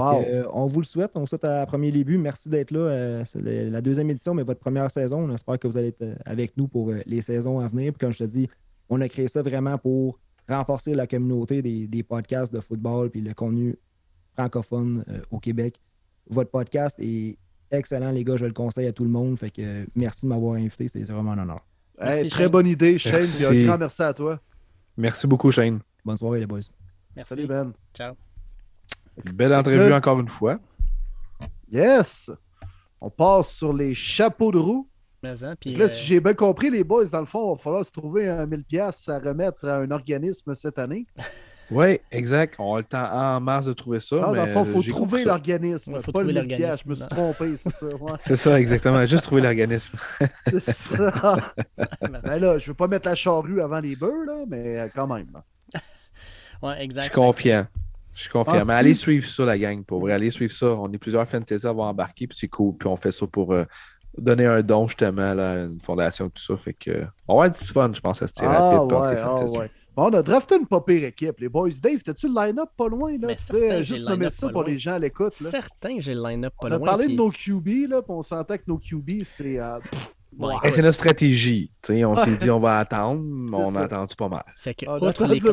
On 0.00 0.66
vous 0.66 0.80
le 0.80 0.86
souhaite. 0.86 1.12
On 1.14 1.20
vous 1.20 1.26
souhaite 1.26 1.44
à 1.44 1.64
premier 1.66 1.92
début. 1.92 2.18
Merci 2.18 2.48
d'être 2.48 2.70
là. 2.70 3.24
c'est 3.24 3.40
la 3.42 3.80
deuxième 3.80 4.10
édition, 4.10 4.34
mais 4.34 4.42
votre 4.42 4.60
première 4.60 4.90
saison. 4.90 5.24
On 5.28 5.34
espère 5.34 5.58
que 5.58 5.66
vous 5.68 5.76
allez 5.76 5.88
être 5.88 6.16
avec 6.24 6.56
nous 6.56 6.68
pour 6.68 6.92
les 7.06 7.20
saisons 7.20 7.60
à 7.60 7.68
venir. 7.68 7.92
Puis 7.92 8.00
comme 8.00 8.12
je 8.12 8.18
te 8.18 8.24
dis, 8.24 8.48
on 8.88 9.00
a 9.00 9.08
créé 9.08 9.28
ça 9.28 9.42
vraiment 9.42 9.78
pour 9.78 10.18
renforcer 10.48 10.94
la 10.94 11.06
communauté 11.06 11.62
des, 11.62 12.02
podcasts 12.02 12.52
de 12.52 12.60
football 12.60 13.10
puis 13.10 13.20
le 13.20 13.34
contenu 13.34 13.76
francophone 14.34 15.04
euh, 15.08 15.20
au 15.30 15.38
Québec. 15.38 15.80
Votre 16.28 16.50
podcast 16.50 16.96
est 16.98 17.36
excellent, 17.70 18.10
les 18.10 18.24
gars. 18.24 18.36
Je 18.36 18.46
le 18.46 18.52
conseille 18.52 18.86
à 18.86 18.92
tout 18.92 19.04
le 19.04 19.10
monde. 19.10 19.38
Fait 19.38 19.50
que 19.50 19.86
merci 19.94 20.22
de 20.22 20.28
m'avoir 20.28 20.54
invité. 20.54 20.88
C'est 20.88 21.02
vraiment 21.04 21.32
un 21.32 21.38
honneur. 21.38 21.60
très 22.30 22.48
bonne 22.48 22.66
idée, 22.66 22.98
Shane. 22.98 23.22
Un 23.50 23.64
grand 23.64 23.78
merci 23.78 24.02
à 24.02 24.12
toi. 24.12 24.40
Merci 24.96 25.26
beaucoup, 25.26 25.50
Shane. 25.50 25.80
Bonne 26.04 26.16
soirée, 26.16 26.40
les 26.40 26.46
boys. 26.46 26.60
Merci. 27.14 27.34
Salut, 27.34 27.46
Ben. 27.46 27.72
Ciao. 27.94 28.14
Belle 29.32 29.54
entrevue 29.54 29.92
encore 29.92 30.20
une 30.20 30.28
fois. 30.28 30.58
Yes! 31.70 32.30
On 33.00 33.10
passe 33.10 33.52
sur 33.52 33.72
les 33.72 33.94
chapeaux 33.94 34.52
de 34.52 34.58
roue. 34.58 34.88
Hein, 35.24 35.34
là, 35.34 35.54
euh, 35.66 35.88
si 35.88 36.04
j'ai 36.04 36.20
bien 36.20 36.34
compris, 36.34 36.68
les 36.68 36.82
boys, 36.82 37.04
dans 37.06 37.20
le 37.20 37.26
fond, 37.26 37.52
il 37.52 37.56
va 37.56 37.62
falloir 37.62 37.84
se 37.84 37.92
trouver 37.92 38.28
un 38.28 38.44
1000$ 38.44 39.10
à 39.10 39.18
remettre 39.20 39.66
à 39.68 39.76
un 39.76 39.90
organisme 39.90 40.54
cette 40.54 40.78
année. 40.78 41.06
Oui, 41.70 42.00
exact. 42.10 42.56
On 42.58 42.74
a 42.74 42.78
le 42.78 42.84
temps 42.84 43.10
en 43.10 43.40
mars 43.40 43.64
de 43.64 43.72
trouver 43.72 43.98
ça. 43.98 44.16
Non, 44.16 44.34
dans 44.34 44.44
le 44.44 44.52
fond, 44.52 44.64
il 44.64 44.70
faut 44.72 44.82
trouver 44.82 45.24
l'organisme. 45.24 45.94
Ouais, 45.94 46.00
pas 46.00 46.22
le 46.22 46.32
1000$. 46.34 46.82
Je 46.84 46.88
me 46.90 46.94
suis 46.94 47.08
trompé, 47.08 47.56
c'est 47.56 47.70
ça. 47.70 47.86
c'est 48.20 48.36
ça, 48.36 48.60
exactement. 48.60 49.06
Juste 49.06 49.24
trouver 49.24 49.40
l'organisme. 49.40 49.96
c'est 50.46 50.60
ça. 50.60 51.54
ben 52.24 52.38
là, 52.38 52.58
je 52.58 52.64
ne 52.64 52.68
veux 52.68 52.74
pas 52.74 52.88
mettre 52.88 53.08
la 53.08 53.14
charrue 53.14 53.62
avant 53.62 53.80
les 53.80 53.96
bœufs, 53.96 54.24
là, 54.26 54.44
mais 54.46 54.90
quand 54.94 55.06
même. 55.06 55.32
Oui, 56.62 56.74
exact. 56.78 57.04
Je 57.04 57.06
suis 57.06 57.14
confiant. 57.14 57.66
Je 58.14 58.22
suis 58.22 58.30
confiant. 58.30 58.64
mais 58.66 58.74
allez 58.74 58.94
suivre 58.94 59.26
ça, 59.26 59.44
la 59.44 59.58
gang, 59.58 59.82
pour 59.84 60.00
vrai. 60.00 60.12
Allez 60.12 60.30
suivre 60.30 60.52
ça. 60.52 60.66
On 60.66 60.92
est 60.92 60.98
plusieurs 60.98 61.28
fantasy 61.28 61.66
à 61.66 61.70
avoir 61.70 61.88
embarqué, 61.88 62.26
puis 62.26 62.36
c'est 62.38 62.48
cool. 62.48 62.76
Puis 62.76 62.88
on 62.88 62.96
fait 62.96 63.12
ça 63.12 63.26
pour 63.26 63.52
euh, 63.52 63.64
donner 64.18 64.46
un 64.46 64.62
don 64.62 64.86
justement 64.86 65.22
à 65.22 65.64
une 65.64 65.80
fondation, 65.80 66.28
tout 66.28 66.42
ça. 66.42 66.56
Fait 66.56 66.74
que 66.74 67.04
on 67.26 67.38
va 67.38 67.46
être 67.46 67.58
du 67.58 67.66
fun, 67.66 67.90
je 67.94 68.00
pense, 68.00 68.22
à 68.22 68.28
se 68.28 68.32
tirer 68.34 68.48
ah, 68.50 68.80
rapide. 68.80 68.92
Ouais, 68.92 69.22
ah, 69.22 69.44
ouais. 69.58 69.70
Bon, 69.94 70.04
on 70.04 70.14
a 70.14 70.22
drafté 70.22 70.56
une 70.56 70.66
pas 70.66 70.80
pire 70.80 71.04
équipe, 71.04 71.38
les 71.38 71.48
boys. 71.50 71.68
Dave, 71.82 72.02
t'as-tu 72.02 72.26
le 72.26 72.34
line-up 72.34 72.70
pas 72.76 72.88
loin? 72.88 73.14
Là? 73.18 73.36
Certain, 73.36 73.82
juste 73.82 74.08
nommer 74.08 74.30
ça 74.30 74.48
pour 74.48 74.64
les 74.64 74.78
gens 74.78 74.94
à 74.94 74.98
l'écoute. 74.98 75.34
Certain, 75.34 75.96
j'ai 75.98 76.14
le 76.14 76.22
line-up 76.22 76.54
pas 76.58 76.70
loin. 76.70 76.78
On 76.78 76.82
a 76.82 76.86
parlé 76.86 77.08
de 77.08 77.14
nos 77.14 77.30
QB, 77.30 77.90
là, 77.90 78.00
puis 78.00 78.10
on 78.12 78.22
sentait 78.22 78.58
que 78.58 78.64
nos 78.68 78.78
QB, 78.78 79.22
c'est. 79.22 79.58
Euh, 79.58 79.78
c'est 80.70 80.82
notre 80.82 80.94
stratégie. 80.94 81.70
on 81.88 82.16
s'est 82.16 82.36
dit 82.36 82.50
on 82.50 82.58
va 82.58 82.78
attendre, 82.78 83.22
mais 83.24 83.56
on 83.56 83.74
a 83.74 83.82
attendu 83.82 84.14
pas 84.16 84.28
mal. 84.28 84.44
Fait 84.56 84.74
que, 84.74 84.86
outre, 84.86 85.26
les, 85.26 85.46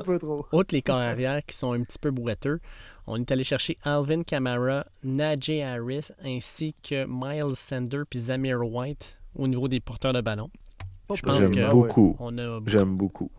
outre 0.51 0.73
les 0.75 0.81
carrières 0.81 1.43
qui 1.45 1.55
sont 1.55 1.73
un 1.73 1.83
petit 1.83 1.99
peu 1.99 2.11
boiteux, 2.11 2.59
on 3.07 3.17
est 3.17 3.31
allé 3.31 3.43
chercher 3.43 3.77
Alvin 3.83 4.23
Kamara, 4.23 4.85
Najee 5.03 5.61
Harris, 5.61 6.11
ainsi 6.23 6.73
que 6.73 7.05
Miles 7.07 7.55
Sander 7.55 8.03
puis 8.09 8.19
Zamir 8.19 8.61
White 8.61 9.19
au 9.35 9.47
niveau 9.47 9.67
des 9.67 9.79
porteurs 9.79 10.13
de 10.13 10.21
ballon. 10.21 10.49
J'aime 11.15 11.69
beaucoup. 11.71 12.17
J'aime 12.67 12.95
beaucoup. 12.95 13.31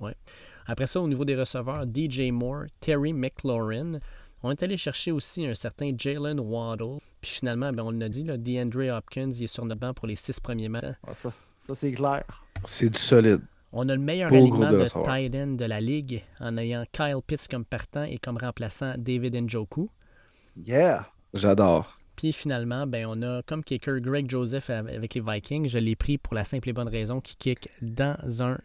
Après 0.67 0.87
ça, 0.87 1.01
au 1.01 1.09
niveau 1.09 1.25
des 1.25 1.37
receveurs, 1.37 1.85
DJ 1.85 2.31
Moore, 2.31 2.65
Terry 2.81 3.13
McLaurin. 3.13 3.99
On 4.43 4.51
est 4.51 4.63
allé 4.63 4.77
chercher 4.77 5.13
aussi 5.13 5.47
un 5.47 5.55
certain 5.55 5.93
Jalen 5.97 6.41
Waddle. 6.41 6.99
Puis 7.21 7.33
finalement, 7.33 7.73
ben, 7.73 7.83
on 7.83 7.91
l'a 7.91 8.09
dit, 8.09 8.25
là, 8.25 8.37
DeAndre 8.37 8.97
Hopkins 8.97 9.31
il 9.33 9.45
est 9.45 9.47
sur 9.47 9.65
notre 9.65 9.81
banc 9.81 9.93
pour 9.93 10.07
les 10.07 10.17
six 10.17 10.41
premiers 10.41 10.69
matchs. 10.69 10.97
Ah, 11.07 11.15
ça, 11.15 11.33
ça 11.59 11.75
c'est 11.75 11.93
clair. 11.93 12.25
C'est 12.65 12.91
du 12.91 12.99
solide. 12.99 13.43
On 13.73 13.89
a 13.89 13.95
le 13.95 14.01
meilleur 14.01 14.33
alignement 14.33 14.73
de, 14.73 14.85
tight 14.85 15.35
end 15.35 15.55
de 15.55 15.65
la 15.65 15.81
ligue 15.81 16.25
en 16.41 16.57
ayant 16.57 16.85
Kyle 16.93 17.21
Pitts 17.25 17.47
comme 17.49 17.65
partant 17.65 18.03
et 18.03 18.19
comme 18.19 18.37
remplaçant 18.37 18.95
David 18.99 19.37
Njoku. 19.37 19.91
Yeah! 20.57 21.07
J'adore. 21.35 21.99
Puis 22.17 22.33
finalement, 22.33 22.87
ben, 22.87 23.07
on 23.09 23.23
a 23.23 23.43
comme 23.45 23.63
kicker 23.63 24.01
Greg 24.01 24.29
Joseph 24.29 24.71
avec 24.71 25.15
les 25.15 25.21
Vikings. 25.21 25.69
Je 25.69 25.79
l'ai 25.79 25.95
pris 25.95 26.19
pour 26.19 26.35
la 26.35 26.45
simple 26.45 26.69
et 26.69 26.73
bonne 26.73 26.89
raison 26.89 27.21
qu'il 27.21 27.37
kick 27.37 27.69
dans 27.81 28.43
un, 28.43 28.59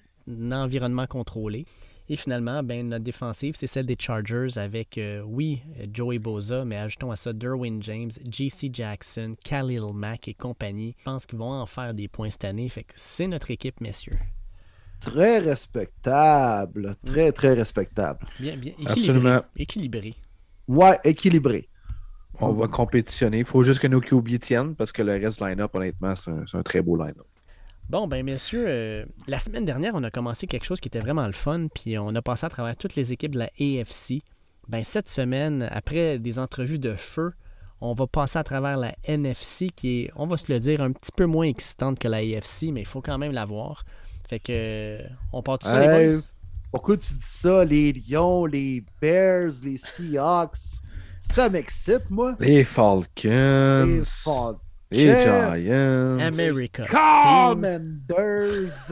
environnement 0.52 1.06
contrôlé. 1.06 1.66
Et 2.08 2.16
finalement, 2.16 2.62
ben, 2.62 2.88
notre 2.88 3.04
défensive, 3.04 3.56
c'est 3.58 3.68
celle 3.68 3.88
des 3.88 3.98
Chargers 4.00 4.58
avec, 4.58 4.98
euh, 4.98 5.22
oui, 5.22 5.64
Joey 5.92 6.20
Boza, 6.20 6.64
mais 6.64 6.78
ajoutons 6.78 7.10
à 7.10 7.16
ça 7.16 7.34
Derwin 7.34 7.82
James, 7.82 8.12
JC 8.30 8.70
Jackson, 8.72 9.36
Khalil 9.44 9.82
Mack 9.94 10.28
et 10.28 10.36
compagnie. 10.36 10.96
Je 11.00 11.04
pense 11.04 11.26
qu'ils 11.26 11.40
vont 11.40 11.52
en 11.52 11.66
faire 11.66 11.94
des 11.94 12.08
points 12.08 12.30
cette 12.30 12.46
année. 12.46 12.70
Fait 12.70 12.84
que 12.84 12.94
c'est 12.96 13.28
notre 13.28 13.50
équipe, 13.50 13.82
messieurs. 13.82 14.18
Très 15.00 15.40
respectable. 15.40 16.96
Très, 17.06 17.32
très 17.32 17.54
respectable. 17.54 18.26
Bien, 18.40 18.56
bien. 18.56 18.74
Équilibré. 18.80 19.40
Équilibré. 19.58 20.16
Ouais, 20.68 21.00
équilibré. 21.04 21.70
On 22.40 22.52
va 22.52 22.68
compétitionner. 22.68 23.40
Il 23.40 23.46
faut 23.46 23.64
juste 23.64 23.80
que 23.80 23.88
nos 23.88 24.02
QB 24.02 24.40
tiennent 24.40 24.76
parce 24.76 24.92
que 24.92 25.02
le 25.02 25.14
reste 25.14 25.42
line-up, 25.42 25.74
honnêtement, 25.74 26.16
c'est 26.16 26.32
un, 26.32 26.64
très 26.64 26.82
beau 26.82 26.98
line-up. 26.98 27.26
Bon, 27.90 28.08
ben 28.08 28.26
messieurs, 28.26 28.66
euh, 28.68 29.06
la 29.28 29.38
semaine 29.38 29.64
dernière, 29.64 29.94
on 29.94 30.04
a 30.04 30.10
commencé 30.10 30.48
quelque 30.48 30.66
chose 30.66 30.80
qui 30.80 30.88
était 30.88 31.00
vraiment 31.00 31.28
le 31.28 31.34
fun, 31.34 31.68
puis 31.68 32.00
on 32.00 32.16
a 32.16 32.22
passé 32.22 32.46
à 32.48 32.50
travers 32.50 32.76
toutes 32.76 32.96
les 32.96 33.14
équipes 33.14 33.34
de 33.34 33.40
la 33.40 33.52
AFC. 33.60 34.24
Ben 34.68 34.84
cette 34.84 35.08
semaine, 35.08 35.68
après 35.72 36.18
des 36.18 36.40
entrevues 36.40 36.80
de 36.80 36.96
feu, 36.96 37.34
on 37.82 37.94
va 37.94 38.08
passer 38.08 38.40
à 38.40 38.44
travers 38.44 38.78
la 38.78 38.96
NFC 39.04 39.70
qui 39.70 40.02
est, 40.02 40.12
on 40.16 40.26
va 40.26 40.38
se 40.38 40.52
le 40.52 40.60
dire, 40.60 40.82
un 40.82 40.92
petit 40.92 41.12
peu 41.16 41.26
moins 41.26 41.46
excitante 41.46 42.00
que 42.00 42.08
la 42.08 42.18
AFC, 42.18 42.72
mais 42.74 42.82
il 42.82 42.88
faut 42.88 43.02
quand 43.02 43.20
même 43.20 43.34
la 43.34 43.46
voir. 43.46 43.84
Fait 44.28 44.40
que 44.40 45.00
on 45.32 45.44
part 45.44 45.60
tout 45.60 45.68
ça, 45.68 45.80
les 45.80 46.10
boys? 46.10 46.22
Pourquoi 46.72 46.98
tu 46.98 47.14
dis 47.14 47.20
ça? 47.22 47.64
Les 47.64 47.94
Lions, 47.94 48.46
les 48.48 48.84
Bears, 49.00 49.52
les 49.62 49.78
Seahawks. 49.78 50.82
Ça 51.22 51.50
m'excite, 51.50 52.10
moi. 52.10 52.36
Les 52.40 52.64
Falcons. 52.64 53.86
Les 53.86 54.02
Falcons. 54.04 54.60
Les 54.96 55.22
Giants. 55.22 56.20
America. 56.20 56.86
Commanders. 56.86 58.92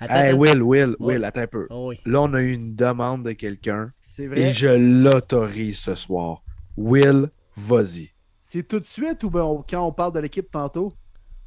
hey, 0.00 0.32
Will, 0.32 0.62
Will, 0.62 0.96
Will, 0.98 1.24
attends 1.24 1.40
un 1.40 1.46
peu. 1.46 1.66
Oh 1.70 1.92
Là, 2.04 2.22
on 2.22 2.34
a 2.34 2.40
eu 2.40 2.52
une 2.52 2.74
demande 2.74 3.24
de 3.24 3.32
quelqu'un. 3.32 3.92
C'est 4.00 4.26
vrai. 4.26 4.40
Et 4.40 4.52
je 4.52 4.68
l'autorise 4.68 5.78
ce 5.78 5.94
soir. 5.94 6.42
Will, 6.76 7.28
vas-y. 7.56 8.10
C'est 8.40 8.66
tout 8.66 8.80
de 8.80 8.84
suite 8.84 9.22
ou 9.24 9.30
ben, 9.30 9.62
quand 9.68 9.86
on 9.86 9.92
parle 9.92 10.14
de 10.14 10.20
l'équipe 10.20 10.50
tantôt? 10.50 10.92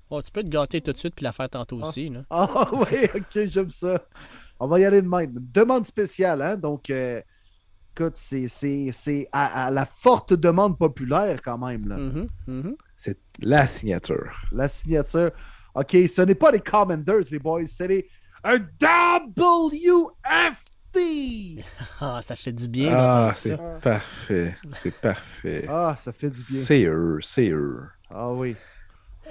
Oh, 0.10 0.22
tu 0.22 0.32
peux 0.32 0.44
te 0.44 0.48
gâter 0.48 0.80
tout 0.80 0.94
de 0.94 0.98
suite 0.98 1.16
puis 1.16 1.24
la 1.24 1.32
faire 1.32 1.50
tantôt 1.50 1.80
ah. 1.82 1.88
aussi. 1.88 2.10
Là. 2.10 2.24
Ah 2.30 2.70
oui, 2.74 3.08
ok, 3.16 3.50
j'aime 3.50 3.70
ça. 3.70 4.02
On 4.60 4.68
va 4.68 4.80
y 4.80 4.86
aller 4.86 5.02
de 5.02 5.08
même. 5.08 5.34
Demande 5.54 5.86
spéciale, 5.86 6.42
hein? 6.42 6.56
Donc, 6.56 6.90
euh, 6.90 7.20
écoute, 7.96 8.16
c'est 8.16 9.28
à, 9.32 9.72
la 9.72 9.86
forte 9.86 10.34
demande 10.34 10.78
populaire 10.78 11.42
quand 11.42 11.58
même. 11.58 11.88
Là. 11.88 11.98
Mm-hmm, 11.98 12.28
mm-hmm. 12.48 12.76
La 13.42 13.68
signature. 13.68 14.32
La 14.52 14.68
signature. 14.68 15.32
OK, 15.76 15.92
ce 15.92 16.22
n'est 16.22 16.36
pas 16.36 16.52
les 16.52 16.60
Commanders, 16.60 17.24
les 17.32 17.40
boys, 17.40 17.66
c'est 17.66 17.88
les 17.88 18.08
un 18.44 18.58
WFT! 18.58 20.14
Ah, 22.00 22.20
ça 22.22 22.36
fait 22.36 22.52
du 22.52 22.68
bien. 22.68 22.92
Ah, 22.94 23.32
c'est 23.34 23.58
parfait. 23.82 24.56
C'est 24.76 24.94
parfait. 24.94 25.66
Ah, 25.68 25.96
ça 25.98 26.14
fait 26.14 26.30
du 26.30 26.38
bien. 26.38 26.62
C'est 26.62 26.84
eux, 26.84 27.18
c'est 27.24 27.50
eux. 27.50 27.82
Ah 28.12 28.32
oui. 28.32 28.56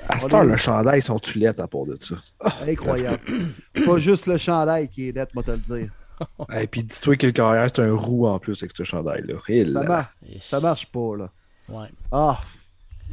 À 0.08 0.18
cette 0.18 0.34
heure, 0.34 0.42
le 0.42 0.56
chandail, 0.56 0.98
ils 0.98 1.04
sont 1.04 1.20
tulettes 1.20 1.60
à 1.60 1.68
part 1.68 1.84
de 1.84 1.96
ça? 2.00 2.16
Incroyable. 2.66 3.20
pas 3.86 3.98
juste 3.98 4.26
le 4.26 4.38
chandail 4.38 4.88
qui 4.88 5.10
est 5.10 5.12
net, 5.12 5.32
moi 5.34 5.44
te 5.44 5.52
le 5.52 5.58
dire. 5.58 5.92
Et 6.60 6.66
puis 6.66 6.82
dis-toi 6.82 7.16
que 7.16 7.26
le 7.26 7.32
carrière, 7.32 7.68
c'est 7.72 7.82
un 7.82 7.94
roux 7.94 8.26
en 8.26 8.40
plus 8.40 8.60
avec 8.62 8.76
ce 8.76 8.82
chandail-là. 8.82 9.34
Ça, 9.72 9.82
marche, 9.82 10.08
ça 10.40 10.60
marche 10.60 10.86
pas, 10.86 11.16
là. 11.16 11.30
Ouais. 11.68 11.88
Ah, 12.10 12.40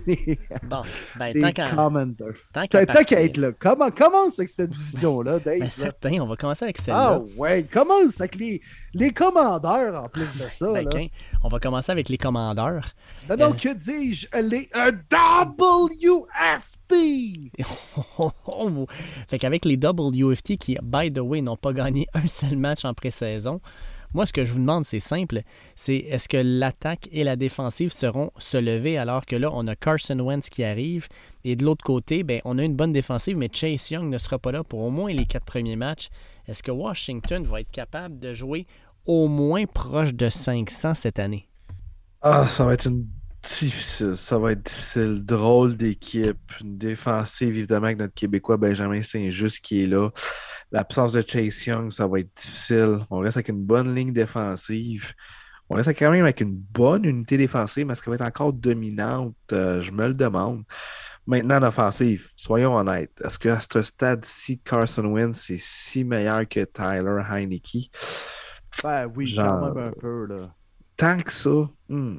bon, 0.64 0.82
ben, 1.18 1.42
tant 1.42 1.52
qu'à. 1.52 2.86
Tant 2.86 3.04
qu'à 3.04 3.24
être 3.24 3.38
là. 3.38 3.52
Comment 3.58 3.92
commence 3.92 4.40
avec 4.40 4.50
cette 4.50 4.70
division-là, 4.70 5.40
Dave? 5.46 5.60
Ben, 5.60 5.70
certain, 5.70 6.20
on 6.22 6.28
va 6.28 6.36
commencer 6.36 6.66
avec 6.66 6.78
celle-là. 6.78 7.22
Ah, 7.22 7.24
ouais, 7.38 7.64
commence 7.64 8.20
avec 8.20 8.36
les, 8.36 8.62
les 8.94 9.12
commandeurs 9.12 10.04
en 10.04 10.10
plus 10.10 10.38
de 10.38 10.48
ça. 10.48 10.74
Ben, 10.74 10.88
là? 10.94 11.02
on 11.44 11.50
va 11.50 11.60
commencer 11.60 11.92
avec 11.92 12.10
les 12.10 12.18
commandeurs. 12.18 12.94
Non, 13.30 13.38
non, 13.38 13.52
euh, 13.52 13.54
que 13.54 13.74
dis-je? 13.74 14.28
Les 14.42 14.70
WFT! 15.12 16.80
fait 19.28 19.40
qu'avec 19.40 19.66
les 19.66 19.78
WFT 19.78 20.58
qui, 20.58 20.78
by 20.82 21.10
the 21.10 21.20
way, 21.20 21.42
n'ont 21.42 21.58
pas 21.58 21.74
gagné 21.74 22.08
un 22.14 22.28
seul 22.28 22.58
match 22.58 22.86
en 22.86 22.94
pré-saison, 22.94 23.62
moi, 24.14 24.26
ce 24.26 24.34
que 24.34 24.44
je 24.44 24.52
vous 24.54 24.60
demande, 24.60 24.86
c'est 24.86 25.00
simple. 25.00 25.42
C'est 25.76 25.98
est-ce 25.98 26.28
que 26.28 26.38
l'attaque 26.38 27.08
et 27.12 27.24
la 27.24 27.36
défensive 27.36 27.92
seront 27.92 28.32
se 28.38 28.58
lever 28.58 28.98
alors 28.98 29.26
que 29.26 29.36
là, 29.36 29.52
on 29.54 29.68
a 29.68 29.76
Carson 29.76 30.20
Wentz 30.20 30.50
qui 30.50 30.64
arrive? 30.64 31.08
Et 31.44 31.56
de 31.56 31.64
l'autre 31.64 31.84
côté, 31.84 32.24
ben, 32.24 32.42
on 32.46 32.58
a 32.58 32.64
une 32.64 32.76
bonne 32.76 32.94
défensive, 32.94 33.38
mais 33.38 33.50
Chase 33.52 33.92
Young 33.92 34.10
ne 34.10 34.18
sera 34.18 34.40
pas 34.40 34.52
là 34.52 34.64
pour 34.64 34.82
au 34.82 34.90
moins 34.90 35.12
les 35.12 35.26
quatre 35.26 35.46
premiers 35.46 35.76
matchs. 35.76 36.10
Est-ce 36.48 36.64
que 36.64 36.72
Washington 36.72 37.44
va 37.44 37.62
être 37.62 37.72
capable 37.72 38.20
de 38.20 38.34
jouer 38.34 38.66
au 39.06 39.28
moins 39.28 39.66
proche 39.66 40.14
de 40.14 40.30
500 40.30 40.96
cette 40.96 41.20
année? 41.20 41.48
Ah, 42.22 42.50
ça 42.50 42.66
va 42.66 42.74
être 42.74 42.88
une 42.88 43.08
difficile. 43.58 44.16
Ça 44.16 44.38
va 44.38 44.52
être 44.52 44.64
difficile. 44.64 45.24
Drôle 45.26 45.78
d'équipe. 45.78 46.38
Une 46.62 46.78
défensive, 46.78 47.50
évidemment, 47.50 47.88
avec 47.88 47.98
notre 47.98 48.14
Québécois 48.14 48.58
Benjamin 48.58 49.02
Saint-Just 49.02 49.64
qui 49.64 49.84
est 49.84 49.88
là. 49.88 50.10
L'absence 50.72 51.14
de 51.14 51.24
Chase 51.26 51.66
Young, 51.66 51.92
ça 51.92 52.08
va 52.08 52.20
être 52.20 52.36
difficile. 52.36 53.00
On 53.10 53.20
reste 53.20 53.38
avec 53.38 53.50
une 53.50 53.64
bonne 53.64 53.96
ligne 53.96 54.14
défensive. 54.14 55.14
On 55.70 55.76
reste 55.76 55.90
quand 55.98 56.12
même 56.12 56.24
avec 56.24 56.42
une 56.42 56.56
bonne 56.56 57.06
unité 57.06 57.38
défensive, 57.38 57.86
mais 57.86 57.94
est-ce 57.94 58.02
qu'elle 58.02 58.12
va 58.12 58.16
être 58.16 58.30
encore 58.30 58.54
dominante? 58.54 59.36
Euh, 59.52 59.82
je 59.82 59.92
me 59.92 60.08
le 60.08 60.14
demande. 60.14 60.64
Maintenant, 61.28 61.60
l'offensive, 61.60 62.30
soyons 62.36 62.76
honnêtes. 62.76 63.22
Est-ce 63.24 63.38
qu'à 63.38 63.60
ce 63.60 63.82
stade-ci, 63.84 64.60
Carson 64.60 65.06
Wentz 65.06 65.50
est 65.52 65.62
si 65.62 66.04
meilleur 66.04 66.48
que 66.48 66.62
Tyler 66.62 67.22
Heineke? 67.30 67.92
Ben 68.84 69.12
oui, 69.16 69.28
Genre, 69.28 69.46
quand 69.46 69.76
même 69.76 69.88
un 69.90 69.92
peu. 69.92 70.26
Là. 70.26 70.56
Tant 70.98 71.18
que 71.18 71.32
ça, 71.32 71.70
hmm. 71.88 72.18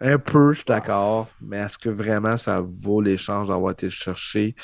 Un 0.00 0.18
peu, 0.18 0.52
je 0.52 0.58
suis 0.58 0.64
d'accord, 0.66 1.28
mais 1.40 1.58
est-ce 1.58 1.78
que 1.78 1.88
vraiment 1.88 2.36
ça 2.36 2.60
vaut 2.60 3.00
l'échange 3.00 3.48
d'avoir 3.48 3.72
été 3.72 3.88
cherché? 3.90 4.54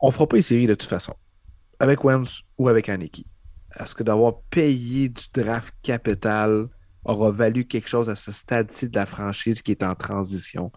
On 0.00 0.08
ne 0.08 0.12
fera 0.12 0.26
pas 0.26 0.36
une 0.36 0.42
série 0.42 0.66
de 0.66 0.74
toute 0.74 0.88
façon, 0.88 1.14
avec 1.78 2.04
Wentz 2.04 2.42
ou 2.58 2.68
avec 2.68 2.88
Aniki. 2.88 3.26
Est-ce 3.78 3.94
que 3.94 4.02
d'avoir 4.02 4.40
payé 4.50 5.08
du 5.08 5.24
draft 5.32 5.74
capital 5.82 6.68
aura 7.04 7.30
valu 7.30 7.66
quelque 7.66 7.88
chose 7.88 8.08
à 8.08 8.14
ce 8.14 8.32
stade-ci 8.32 8.88
de 8.88 8.96
la 8.96 9.06
franchise 9.06 9.62
qui 9.62 9.72
est 9.72 9.82
en 9.82 9.94
transition? 9.94 10.70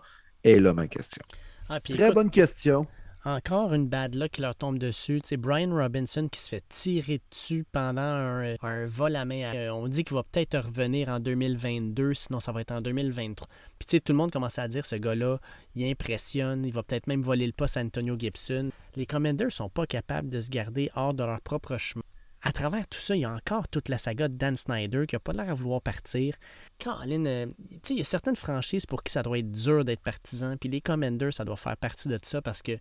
Et 0.43 0.59
là 0.59 0.73
ma 0.73 0.87
question. 0.87 1.21
Ah, 1.69 1.79
Très 1.79 2.11
bonne 2.11 2.29
question. 2.29 2.87
Encore 3.27 3.73
une 3.73 3.89
bad 3.89 4.15
luck 4.15 4.31
qui 4.31 4.39
leur 4.39 4.55
tombe 4.55 4.79
dessus. 4.79 5.19
Sais, 5.21 5.35
Brian 5.35 5.75
Robinson 5.75 6.29
qui 6.31 6.39
se 6.39 6.47
fait 6.47 6.63
tirer 6.69 7.19
dessus 7.29 7.65
pendant 7.69 7.99
un, 7.99 8.55
un 8.61 8.85
vol 8.85 9.17
à 9.17 9.25
main. 9.25 9.53
Euh, 9.53 9.69
on 9.71 9.89
dit 9.89 10.05
qu'il 10.05 10.15
va 10.15 10.23
peut-être 10.23 10.57
revenir 10.57 11.09
en 11.09 11.19
2022, 11.19 12.13
sinon 12.13 12.39
ça 12.39 12.53
va 12.53 12.61
être 12.61 12.71
en 12.71 12.79
2023. 12.79 13.45
Puis 13.77 13.85
tu 13.85 13.97
sais, 13.97 13.99
tout 13.99 14.13
le 14.13 14.17
monde 14.17 14.31
commence 14.31 14.57
à 14.59 14.69
dire 14.69 14.85
ce 14.85 14.95
gars-là, 14.95 15.39
il 15.75 15.91
impressionne, 15.91 16.63
il 16.63 16.71
va 16.71 16.83
peut-être 16.83 17.07
même 17.07 17.21
voler 17.21 17.45
le 17.45 17.51
poste 17.51 17.75
à 17.75 17.81
Antonio 17.81 18.15
Gibson. 18.17 18.69
Les 18.95 19.05
Commanders 19.05 19.51
sont 19.51 19.67
pas 19.67 19.85
capables 19.85 20.29
de 20.29 20.39
se 20.39 20.49
garder 20.49 20.89
hors 20.95 21.13
de 21.13 21.25
leur 21.25 21.41
propre 21.41 21.75
chemin. 21.75 22.05
À 22.43 22.53
travers 22.53 22.87
tout 22.87 22.99
ça, 22.99 23.13
il 23.13 23.23
y 23.23 23.25
a 23.25 23.33
encore 23.33 23.67
toute 23.67 23.89
la 23.89 23.97
saga 23.97 24.29
de 24.29 24.35
Dan 24.35 24.55
Snyder 24.55 25.05
qui 25.05 25.15
n'a 25.15 25.19
pas 25.19 25.33
l'air 25.33 25.49
à 25.49 25.53
vouloir 25.53 25.81
partir. 25.81 26.33
Colin, 26.81 27.25
euh, 27.25 27.45
sais, 27.83 27.93
il 27.93 27.97
y 27.97 28.01
a 28.01 28.05
certaines 28.05 28.37
franchises 28.37 28.85
pour 28.85 29.03
qui 29.03 29.11
ça 29.11 29.21
doit 29.21 29.39
être 29.39 29.51
dur 29.51 29.83
d'être 29.83 30.01
partisan, 30.01 30.55
puis 30.55 30.69
les 30.69 30.79
Commanders, 30.79 31.33
ça 31.33 31.43
doit 31.43 31.57
faire 31.57 31.75
partie 31.75 32.07
de 32.07 32.17
ça 32.23 32.41
parce 32.41 32.61
que 32.61 32.79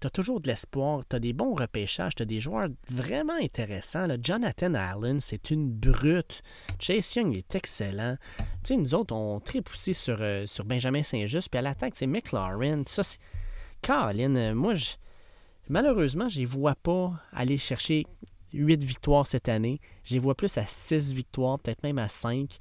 tu 0.00 0.06
as 0.06 0.10
toujours 0.10 0.40
de 0.40 0.48
l'espoir, 0.48 1.02
tu 1.08 1.16
as 1.16 1.18
des 1.18 1.32
bons 1.32 1.54
repêchages, 1.54 2.14
tu 2.14 2.22
as 2.22 2.26
des 2.26 2.40
joueurs 2.40 2.68
vraiment 2.88 3.36
intéressants. 3.40 4.06
Jonathan 4.22 4.74
Allen, 4.74 5.20
c'est 5.20 5.50
une 5.50 5.70
brute. 5.70 6.42
Chase 6.78 7.14
Young 7.16 7.34
est 7.34 7.54
excellent. 7.54 8.16
Tu 8.38 8.44
sais, 8.64 8.76
nous 8.76 8.94
autres, 8.94 9.14
on 9.14 9.40
tripe 9.40 9.70
aussi 9.70 9.94
sur, 9.94 10.18
euh, 10.20 10.46
sur 10.46 10.64
Benjamin 10.64 11.02
Saint-Just, 11.02 11.48
puis 11.48 11.58
à 11.58 11.62
l'attaque, 11.62 11.94
c'est 11.96 12.06
McLaurin. 12.06 12.82
Ça, 12.86 13.02
euh, 13.88 14.54
moi, 14.54 14.74
je... 14.74 14.90
malheureusement, 15.68 16.28
je 16.28 16.40
ne 16.40 16.46
vois 16.46 16.74
pas 16.74 17.12
aller 17.32 17.56
chercher 17.56 18.06
8 18.52 18.82
victoires 18.82 19.26
cette 19.26 19.48
année. 19.48 19.80
Je 20.04 20.14
les 20.14 20.18
vois 20.18 20.34
plus 20.34 20.58
à 20.58 20.66
6 20.66 21.12
victoires, 21.12 21.58
peut-être 21.58 21.82
même 21.82 21.98
à 21.98 22.08
5. 22.08 22.58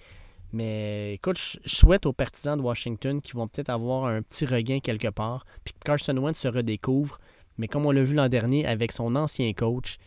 Mais 0.53 1.15
écoute, 1.15 1.37
je 1.37 1.75
souhaite 1.75 2.05
aux 2.05 2.13
partisans 2.13 2.57
de 2.57 2.61
Washington 2.61 3.21
qu'ils 3.21 3.35
vont 3.35 3.47
peut-être 3.47 3.69
avoir 3.69 4.05
un 4.05 4.21
petit 4.21 4.45
regain 4.45 4.79
quelque 4.79 5.09
part, 5.09 5.45
puis 5.63 5.73
que 5.73 5.79
Carson 5.83 6.15
Wentz 6.15 6.37
se 6.37 6.47
redécouvre. 6.47 7.19
Mais 7.57 7.67
comme 7.67 7.85
on 7.85 7.91
l'a 7.91 8.03
vu 8.03 8.15
l'an 8.15 8.29
dernier 8.29 8.65
avec 8.65 8.91
son 8.91 9.15
ancien 9.15 9.51
coach, 9.53 9.97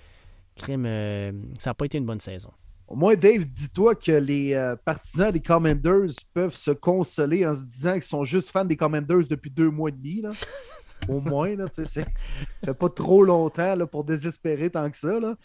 crime, 0.59 0.85
euh, 0.87 1.33
ça 1.59 1.71
n'a 1.71 1.75
pas 1.75 1.87
été 1.87 1.99
une 1.99 2.05
bonne 2.05 2.21
saison. 2.21 2.53
Au 2.87 2.97
moins, 2.97 3.15
Dave, 3.17 3.45
dis-toi 3.45 3.95
que 3.95 4.13
les 4.13 4.55
euh, 4.55 4.75
partisans 4.77 5.31
des 5.31 5.41
Commanders 5.41 6.11
peuvent 6.33 6.55
se 6.55 6.71
consoler 6.71 7.47
en 7.47 7.55
se 7.55 7.63
disant 7.63 7.93
qu'ils 7.95 8.03
sont 8.03 8.25
juste 8.25 8.51
fans 8.51 8.65
des 8.65 8.77
Commanders 8.77 9.29
depuis 9.29 9.51
deux 9.51 9.71
mois 9.71 9.91
et 9.91 9.93
demi. 9.93 10.23
Là. 10.23 10.31
Au 11.09 11.21
moins, 11.21 11.55
là, 11.55 11.67
ça 11.73 11.85
fait 11.85 12.75
pas 12.75 12.89
trop 12.89 13.23
longtemps 13.23 13.77
là, 13.77 13.87
pour 13.87 14.05
désespérer 14.05 14.69
tant 14.71 14.91
que 14.91 14.97
ça. 14.97 15.21
Là. 15.21 15.37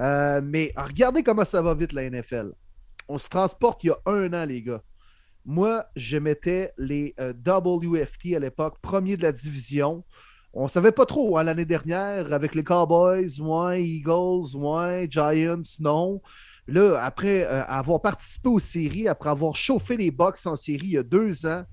Euh, 0.00 0.40
mais 0.44 0.72
regardez 0.76 1.22
comment 1.22 1.44
ça 1.44 1.60
va 1.60 1.74
vite 1.74 1.92
la 1.92 2.08
NFL. 2.08 2.52
On 3.08 3.18
se 3.18 3.28
transporte 3.28 3.82
il 3.84 3.88
y 3.88 3.90
a 3.90 3.98
un 4.06 4.32
an, 4.32 4.44
les 4.44 4.62
gars. 4.62 4.82
Moi, 5.44 5.84
je 5.96 6.18
mettais 6.18 6.72
les 6.78 7.16
WFT 7.18 8.34
à 8.36 8.38
l'époque, 8.38 8.78
premier 8.80 9.16
de 9.16 9.22
la 9.22 9.32
division. 9.32 10.04
On 10.54 10.68
savait 10.68 10.92
pas 10.92 11.06
trop 11.06 11.38
hein, 11.38 11.44
l'année 11.44 11.64
dernière 11.64 12.30
avec 12.32 12.54
les 12.54 12.62
Cowboys, 12.62 13.40
ouais, 13.40 13.82
Eagles, 13.82 14.54
ouais, 14.54 15.06
Giants, 15.10 15.62
non. 15.80 16.20
Là, 16.68 17.02
après 17.02 17.44
euh, 17.44 17.64
avoir 17.64 18.02
participé 18.02 18.48
aux 18.50 18.58
séries, 18.58 19.08
après 19.08 19.30
avoir 19.30 19.56
chauffé 19.56 19.96
les 19.96 20.10
Bucks 20.10 20.46
en 20.46 20.54
série 20.54 20.86
il 20.86 20.92
y 20.92 20.98
a 20.98 21.02
deux 21.02 21.46
ans, 21.46 21.64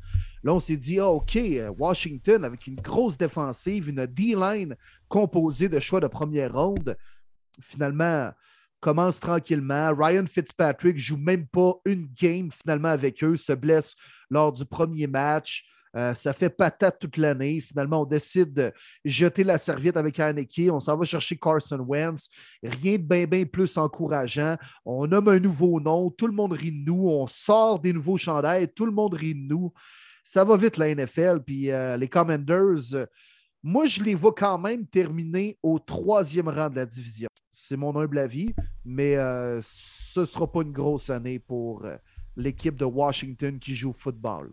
là, 0.44 0.54
on 0.54 0.62
s'est 0.62 0.78
dit, 0.78 1.00
ah, 1.00 1.10
OK, 1.10 1.36
euh, 1.36 1.72
Washington 1.78 2.46
avec 2.46 2.68
une 2.68 2.78
grosse 2.78 3.18
défensive, 3.18 3.90
une 3.90 4.06
D-line 4.06 4.76
composée 5.10 5.68
de 5.68 5.80
choix 5.80 6.00
de 6.00 6.08
première 6.08 6.54
ronde. 6.54 6.96
Finalement, 7.62 8.32
commence 8.80 9.20
tranquillement. 9.20 9.94
Ryan 9.94 10.26
Fitzpatrick 10.26 10.98
joue 10.98 11.18
même 11.18 11.48
pas 11.48 11.74
une 11.86 12.08
game 12.18 12.50
finalement 12.50 12.88
avec 12.88 13.24
eux, 13.26 13.36
se 13.36 13.52
blesse 13.52 13.96
lors 14.30 14.54
du 14.54 14.64
premier 14.66 15.08
match. 15.08 15.66
Euh, 15.96 16.14
ça 16.14 16.34
fait 16.34 16.50
patate 16.50 17.00
toute 17.00 17.18
l'année. 17.18 17.62
Finalement, 17.62 18.02
on 18.02 18.06
décide 18.06 18.54
de 18.54 18.72
jeter 19.04 19.44
la 19.44 19.58
serviette 19.58 19.98
avec 19.98 20.20
Haneke. 20.20 20.70
On 20.72 20.80
s'en 20.80 20.96
va 20.96 21.06
chercher 21.06 21.38
Carson 21.38 21.84
Wentz. 21.88 22.30
Rien 22.64 22.98
de 22.98 23.04
bien, 23.04 23.26
bien 23.26 23.46
plus 23.46 23.78
encourageant. 23.78 24.56
On 24.86 25.08
nomme 25.08 25.30
un 25.30 25.40
nouveau 25.40 25.80
nom. 25.80 26.12
Tout 26.12 26.28
le 26.28 26.34
monde 26.34 26.54
rit 26.54 26.72
de 26.72 26.86
nous. 26.86 27.08
On 27.10 27.26
sort 27.28 27.80
des 27.80 27.94
nouveaux 27.94 28.18
chandails. 28.18 28.68
Tout 28.74 28.86
le 28.86 28.92
monde 28.92 29.16
rit 29.16 29.36
de 29.36 29.48
nous. 29.48 29.74
Ça 30.24 30.44
va 30.44 30.58
vite, 30.58 30.78
la 30.78 30.94
NFL. 30.94 31.42
Puis 31.46 31.72
euh, 31.72 31.98
les 31.98 32.08
Commanders, 32.08 33.08
moi, 33.64 33.86
je 33.86 34.04
les 34.04 34.16
vois 34.16 34.34
quand 34.34 34.60
même 34.60 34.86
terminer 34.86 35.58
au 35.64 35.80
troisième 35.80 36.50
rang 36.50 36.70
de 36.70 36.76
la 36.76 36.86
division. 36.86 37.30
C'est 37.52 37.78
mon 37.78 37.96
humble 37.98 38.20
avis, 38.20 38.54
mais 38.86 39.18
euh, 39.18 39.60
ce 39.64 40.20
ne 40.20 40.26
sera 40.26 40.50
pas 40.50 40.62
une 40.62 40.72
grosse 40.72 41.10
année 41.10 41.40
pour 41.40 41.84
l'équipe 42.38 42.76
de 42.76 42.86
Washington 42.86 43.58
qui 43.60 43.74
joue 43.74 43.90
au 43.90 43.94
football. 43.94 44.52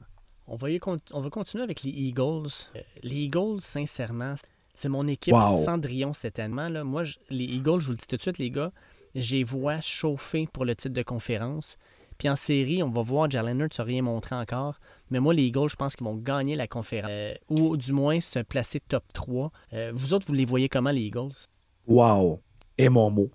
On 0.49 0.57
va, 0.57 0.69
on 1.13 1.21
va 1.21 1.31
continuer 1.31 1.65
avec 1.65 1.83
les 1.83 1.91
Eagles. 1.91 2.49
Euh, 2.77 2.81
les 3.03 3.17
Eagles, 3.25 3.61
sincèrement, 3.61 4.35
c'est 4.73 4.89
mon 4.89 5.07
équipe 5.09 5.35
Cendrillon 5.65 6.13
cet 6.13 6.39
année. 6.39 6.69
Là. 6.71 6.85
Moi, 6.85 7.05
les 7.31 7.45
Eagles, 7.45 7.81
je 7.81 7.87
vous 7.87 7.93
le 7.93 7.99
dis 7.99 8.07
tout 8.07 8.17
de 8.17 8.23
suite, 8.23 8.39
les 8.39 8.51
gars, 8.51 8.73
j'ai 9.15 9.43
vois 9.43 9.81
chauffer 9.81 10.49
pour 10.53 10.65
le 10.65 10.77
titre 10.77 10.95
de 10.95 11.03
conférence. 11.03 11.77
Puis 12.19 12.29
en 12.29 12.37
série, 12.37 12.83
on 12.83 12.91
va 12.91 13.03
voir, 13.03 13.31
Jalen 13.31 13.61
Hurts 13.61 13.81
rien 13.85 14.03
montré 14.03 14.35
encore. 14.35 14.81
Mais 15.11 15.21
moi, 15.21 15.35
les 15.35 15.45
Eagles, 15.45 15.69
je 15.71 15.77
pense 15.77 15.97
qu'ils 15.97 16.07
vont 16.07 16.17
gagner 16.17 16.57
la 16.57 16.67
conférence. 16.67 17.11
Euh, 17.11 17.35
ou 17.49 17.77
du 17.77 17.93
moins 17.93 18.21
se 18.21 18.39
placer 18.39 18.81
top 18.81 19.05
3. 19.13 19.51
Euh, 19.73 19.93
vous 19.95 20.15
autres, 20.15 20.27
vous 20.27 20.35
les 20.35 20.45
voyez 20.45 20.69
comment, 20.69 20.91
les 20.91 21.03
Eagles? 21.03 21.47
Wow! 21.87 22.41
Et 22.79 22.89
mon 22.89 23.11
mot. 23.11 23.31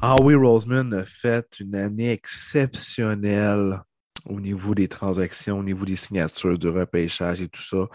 Howie 0.00 0.34
Roseman 0.34 0.92
a 0.94 1.04
fait 1.04 1.60
une 1.60 1.74
année 1.74 2.10
exceptionnelle 2.10 3.80
au 4.26 4.40
niveau 4.40 4.74
des 4.74 4.88
transactions, 4.88 5.58
au 5.58 5.62
niveau 5.62 5.84
des 5.84 5.96
signatures, 5.96 6.58
du 6.58 6.68
repêchage 6.68 7.40
et 7.40 7.48
tout 7.48 7.60
ça. 7.60 7.88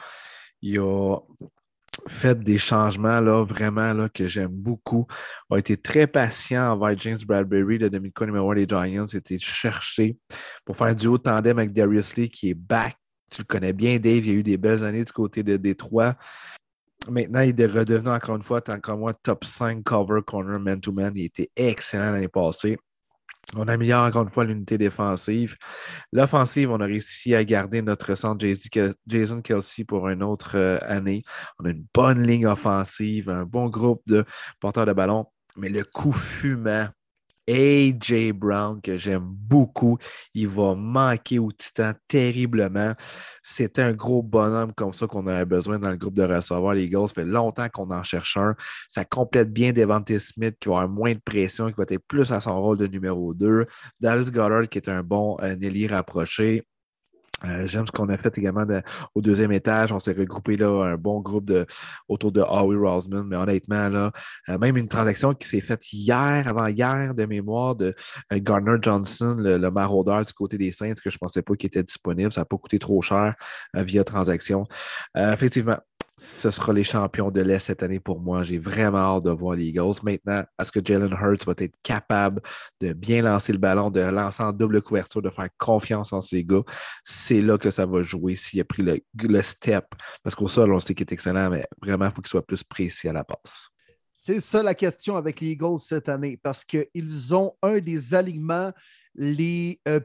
Il 0.62 0.80
a 0.80 1.18
fait 2.08 2.40
des 2.40 2.58
changements 2.58 3.20
là, 3.20 3.44
vraiment 3.44 3.94
là, 3.94 4.10
que 4.10 4.28
j'aime 4.28 4.52
beaucoup. 4.52 5.06
Il 5.50 5.56
a 5.56 5.60
été 5.60 5.78
très 5.78 6.08
patient 6.08 6.72
envers 6.72 6.98
James 7.00 7.18
Bradbury, 7.26 7.78
le 7.78 7.90
demi 7.90 8.12
numéro 8.22 8.52
1 8.52 8.56
des 8.56 8.68
Giants. 8.68 9.08
Été 9.08 9.40
cherché 9.40 10.18
pour 10.66 10.76
faire 10.76 10.96
du 10.96 11.08
haut 11.08 11.18
tandem 11.18 11.58
avec 11.58 11.74
Darius 11.74 12.16
Lee 12.16 12.30
qui 12.30 12.50
est 12.50 12.54
back. 12.54 12.96
Tu 13.30 13.42
le 13.42 13.46
connais 13.46 13.74
bien, 13.74 13.98
Dave. 13.98 14.26
Il 14.26 14.28
y 14.28 14.32
a 14.32 14.34
eu 14.36 14.44
des 14.44 14.58
belles 14.58 14.84
années 14.84 15.04
du 15.04 15.12
côté 15.12 15.44
de 15.44 15.58
Détroit. 15.58 16.16
Maintenant, 17.10 17.42
il 17.42 17.60
est 17.60 17.66
redevenu 17.66 18.10
encore 18.10 18.36
une 18.36 18.42
fois, 18.42 18.62
tant 18.62 18.98
moi, 18.98 19.14
top 19.14 19.46
5 19.46 19.84
cover 19.84 20.22
corner 20.26 20.60
man-to-man. 20.60 21.14
Il 21.16 21.26
était 21.26 21.50
excellent 21.56 22.12
l'année 22.12 22.28
passée. 22.28 22.78
On 23.56 23.68
améliore 23.68 24.06
encore 24.06 24.24
une 24.24 24.30
fois 24.30 24.44
l'unité 24.44 24.78
défensive. 24.78 25.56
L'offensive, 26.12 26.70
on 26.70 26.82
a 26.82 26.86
réussi 26.86 27.34
à 27.34 27.46
garder 27.46 27.82
notre 27.82 28.14
centre 28.16 28.46
Jason 29.08 29.42
Kelsey 29.42 29.86
pour 29.86 30.10
une 30.10 30.22
autre 30.22 30.58
euh, 30.58 30.78
année. 30.82 31.24
On 31.60 31.66
a 31.66 31.70
une 31.70 31.86
bonne 31.94 32.22
ligne 32.28 32.46
offensive, 32.46 33.30
un 33.30 33.46
bon 33.46 33.70
groupe 33.70 34.02
de 34.06 34.26
porteurs 34.60 34.86
de 34.86 34.94
ballon. 34.94 35.28
Mais 35.56 35.70
le 35.70 35.86
coup 35.86 36.12
fumant 36.12 36.90
AJ 37.48 38.34
Brown, 38.34 38.82
que 38.82 38.98
j'aime 38.98 39.26
beaucoup. 39.26 39.98
Il 40.34 40.48
va 40.48 40.76
manquer 40.76 41.40
au 41.40 41.52
Titan 41.52 41.94
terriblement. 42.08 42.94
C'était 43.42 43.82
un 43.82 43.94
gros 43.94 44.22
bonhomme 44.22 44.74
comme 44.74 44.94
ça 44.94 45.08
qu'on 45.08 45.26
avait 45.28 45.46
besoin 45.46 45.80
dans 45.80 45.92
le 45.92 45.98
groupe 45.98 46.16
de 46.16 46.24
receveurs. 46.24 46.74
Les 46.74 46.84
Eagles, 46.84 47.08
ça 47.08 47.14
fait 47.16 47.26
longtemps 47.26 47.68
qu'on 47.70 47.92
en 47.92 48.04
cherche 48.04 48.38
un. 48.38 48.56
Ça 48.90 49.06
complète 49.06 49.52
bien 49.52 49.72
Devante 49.72 50.18
Smith, 50.18 50.56
qui 50.60 50.70
va 50.70 50.82
avoir 50.82 50.90
moins 50.90 51.14
de 51.14 51.22
pression, 51.24 51.68
qui 51.68 51.76
va 51.78 51.86
être 51.88 52.06
plus 52.08 52.32
à 52.32 52.42
son 52.42 52.62
rôle 52.62 52.78
de 52.78 52.88
numéro 52.88 53.34
2. 53.34 53.66
Dallas 54.00 54.30
Goddard, 54.32 54.68
qui 54.70 54.80
est 54.80 54.90
un 54.90 55.04
bon 55.04 55.38
euh, 55.42 55.56
Nelly 55.56 55.88
rapproché. 55.88 56.64
Euh, 57.46 57.68
j'aime 57.68 57.86
ce 57.86 57.92
qu'on 57.92 58.10
a 58.10 58.18
fait 58.18 58.36
également 58.38 58.66
au 59.14 59.22
deuxième 59.22 59.52
étage. 59.52 59.92
On 59.92 60.00
s'est 60.00 60.14
regroupé 60.14 60.56
là 60.56 60.86
un 60.86 60.96
bon 60.96 61.22
groupe 61.22 61.52
autour 62.08 62.32
de 62.32 62.42
Howie 62.42 62.78
Rosman. 62.78 63.26
Mais 63.28 63.36
honnêtement, 63.36 63.90
là, 63.90 64.12
euh, 64.50 64.58
même 64.58 64.78
une 64.78 64.88
transaction 64.88 65.34
qui 65.34 65.48
s'est 65.48 65.62
faite 65.62 65.94
hier, 65.94 66.48
avant 66.48 66.68
hier, 66.68 67.14
de 67.14 67.26
mémoire, 67.26 67.76
de 67.76 67.94
euh, 68.32 68.40
Gardner 68.40 68.78
Johnson, 68.82 69.36
le, 69.38 69.70
maraudeur 69.70 70.24
du 70.24 70.34
côté 70.34 70.58
des 70.58 70.72
Saints, 70.72 70.94
que 70.94 71.10
je 71.10 71.16
ne 71.16 71.20
pensais 71.20 71.42
pas 71.42 71.56
qu'il 71.56 71.68
était 71.68 71.84
disponible. 71.84 72.34
Ça 72.34 72.42
n'a 72.42 72.46
pas 72.46 72.58
coûté 72.58 72.80
trop 72.80 73.02
cher 73.02 73.36
via 73.74 74.04
transaction. 74.04 74.66
effectivement, 75.16 75.78
ce 76.20 76.50
sera 76.50 76.74
les 76.74 76.84
champions 76.84 77.30
de 77.30 77.42
l'Est 77.42 77.60
cette 77.60 77.84
année 77.84 78.00
pour 78.00 78.20
moi. 78.20 78.42
J'ai 78.42 78.58
vraiment 78.58 79.18
hâte 79.18 79.26
de 79.26 79.30
voir 79.30 79.56
les 79.56 79.66
Eagles. 79.66 79.94
Maintenant, 80.02 80.44
est-ce 80.60 80.72
que 80.72 80.80
Jalen 80.84 81.14
Hurts 81.14 81.46
va 81.46 81.54
être 81.58 81.76
capable 81.84 82.42
de 82.82 82.94
bien 82.94 83.22
lancer 83.22 83.54
le 83.54 83.60
ballon, 83.60 83.92
de 83.92 84.00
lancer 84.00 84.42
en 84.42 84.52
double 84.52 84.82
couverture, 84.82 85.22
de 85.22 85.30
faire 85.30 85.50
confiance 85.58 86.14
en 86.14 86.22
ses 86.22 86.44
gars? 86.44 86.64
C'est 87.04 87.42
là 87.42 87.60
que 87.60 87.70
ça 87.70 87.86
va 87.86 88.02
jouer 88.02 88.36
s'il 88.36 88.60
a 88.62 88.64
pris 88.64 88.82
le, 88.82 89.42
step. 89.44 89.86
Parce 90.24 90.36
qu'au 90.36 90.48
sol, 90.48 90.74
on 90.74 90.80
sait 90.80 90.96
qu'il 90.96 91.06
est 91.08 91.14
excellent, 91.14 91.52
mais 91.52 91.68
vraiment, 91.80 92.06
il 92.06 92.12
faut 92.12 92.22
qu'il 92.22 92.30
soit 92.30 92.46
plus 92.46 92.64
précis 92.64 93.08
à 93.08 93.14
la 93.14 93.24
passe. 93.24 93.70
C'est 94.12 94.40
ça 94.40 94.64
la 94.64 94.74
question 94.74 95.18
avec 95.18 95.40
les 95.40 95.50
Eagles 95.50 95.78
cette 95.78 96.10
année, 96.10 96.40
parce 96.42 96.66
qu'ils 96.66 97.36
ont 97.36 97.54
un 97.62 97.78
des 97.78 98.16
alignements 98.16 98.74
les, 99.14 99.80
euh, 99.88 100.00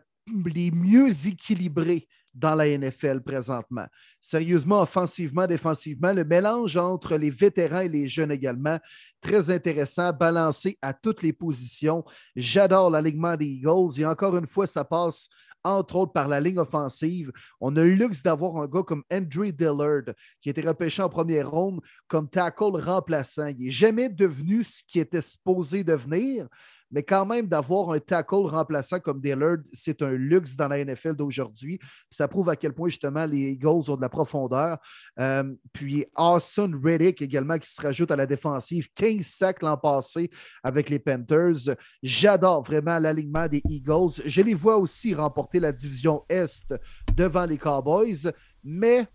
les 0.44 0.70
mieux 0.70 1.08
équilibrés 1.26 2.06
dans 2.34 2.54
la 2.54 2.66
NFL 2.66 3.22
présentement. 3.22 3.86
Sérieusement, 4.20 4.82
offensivement, 4.82 5.46
défensivement, 5.46 6.12
le 6.12 6.24
mélange 6.24 6.76
entre 6.76 7.16
les 7.16 7.30
vétérans 7.30 7.80
et 7.80 7.88
les 7.88 8.08
jeunes 8.08 8.32
également, 8.32 8.78
très 9.20 9.50
intéressant, 9.50 10.12
balancé 10.12 10.78
à 10.82 10.94
toutes 10.94 11.22
les 11.22 11.32
positions. 11.32 12.04
J'adore 12.36 12.90
l'alignement 12.90 13.36
des 13.36 13.46
Eagles 13.46 14.00
et 14.00 14.06
encore 14.06 14.36
une 14.36 14.46
fois, 14.46 14.66
ça 14.66 14.84
passe 14.84 15.28
entre 15.64 15.96
autres 15.96 16.12
par 16.12 16.28
la 16.28 16.40
ligne 16.40 16.58
offensive. 16.58 17.32
On 17.60 17.76
a 17.76 17.82
le 17.82 17.94
luxe 17.94 18.22
d'avoir 18.22 18.56
un 18.56 18.66
gars 18.66 18.82
comme 18.82 19.04
Andrew 19.12 19.52
Dillard, 19.52 20.14
qui 20.40 20.48
a 20.48 20.50
été 20.50 20.60
repêché 20.62 21.02
en 21.02 21.08
première 21.08 21.50
ronde 21.50 21.80
comme 22.08 22.28
tackle 22.28 22.76
remplaçant. 22.76 23.46
Il 23.46 23.64
n'est 23.64 23.70
jamais 23.70 24.08
devenu 24.08 24.64
ce 24.64 24.82
qu'il 24.86 25.02
était 25.02 25.22
supposé 25.22 25.84
devenir, 25.84 26.48
mais 26.92 27.02
quand 27.02 27.24
même 27.26 27.46
d'avoir 27.46 27.90
un 27.90 27.98
tackle 27.98 28.46
remplaçant 28.46 29.00
comme 29.00 29.20
Dillard, 29.20 29.56
c'est 29.72 30.02
un 30.02 30.12
luxe 30.12 30.54
dans 30.56 30.68
la 30.68 30.84
NFL 30.84 31.14
d'aujourd'hui. 31.14 31.80
Ça 32.10 32.28
prouve 32.28 32.50
à 32.50 32.56
quel 32.56 32.74
point 32.74 32.88
justement 32.88 33.24
les 33.24 33.52
Eagles 33.52 33.90
ont 33.90 33.96
de 33.96 34.02
la 34.02 34.10
profondeur. 34.10 34.78
Euh, 35.18 35.42
puis 35.72 36.04
Austin 36.16 36.70
Reddick 36.82 37.22
également 37.22 37.58
qui 37.58 37.70
se 37.70 37.80
rajoute 37.80 38.10
à 38.10 38.16
la 38.16 38.26
défensive, 38.26 38.88
15 38.94 39.24
sacs 39.24 39.62
l'an 39.62 39.78
passé 39.78 40.30
avec 40.62 40.90
les 40.90 40.98
Panthers. 40.98 41.74
J'adore 42.02 42.62
vraiment 42.62 42.98
l'alignement 42.98 43.48
des 43.48 43.62
Eagles. 43.68 44.22
Je 44.26 44.42
les 44.42 44.54
vois 44.54 44.76
aussi 44.76 45.14
remporter 45.14 45.60
la 45.60 45.72
division 45.72 46.24
Est 46.28 46.74
devant 47.16 47.46
les 47.46 47.58
Cowboys, 47.58 48.30
mais 48.62 49.06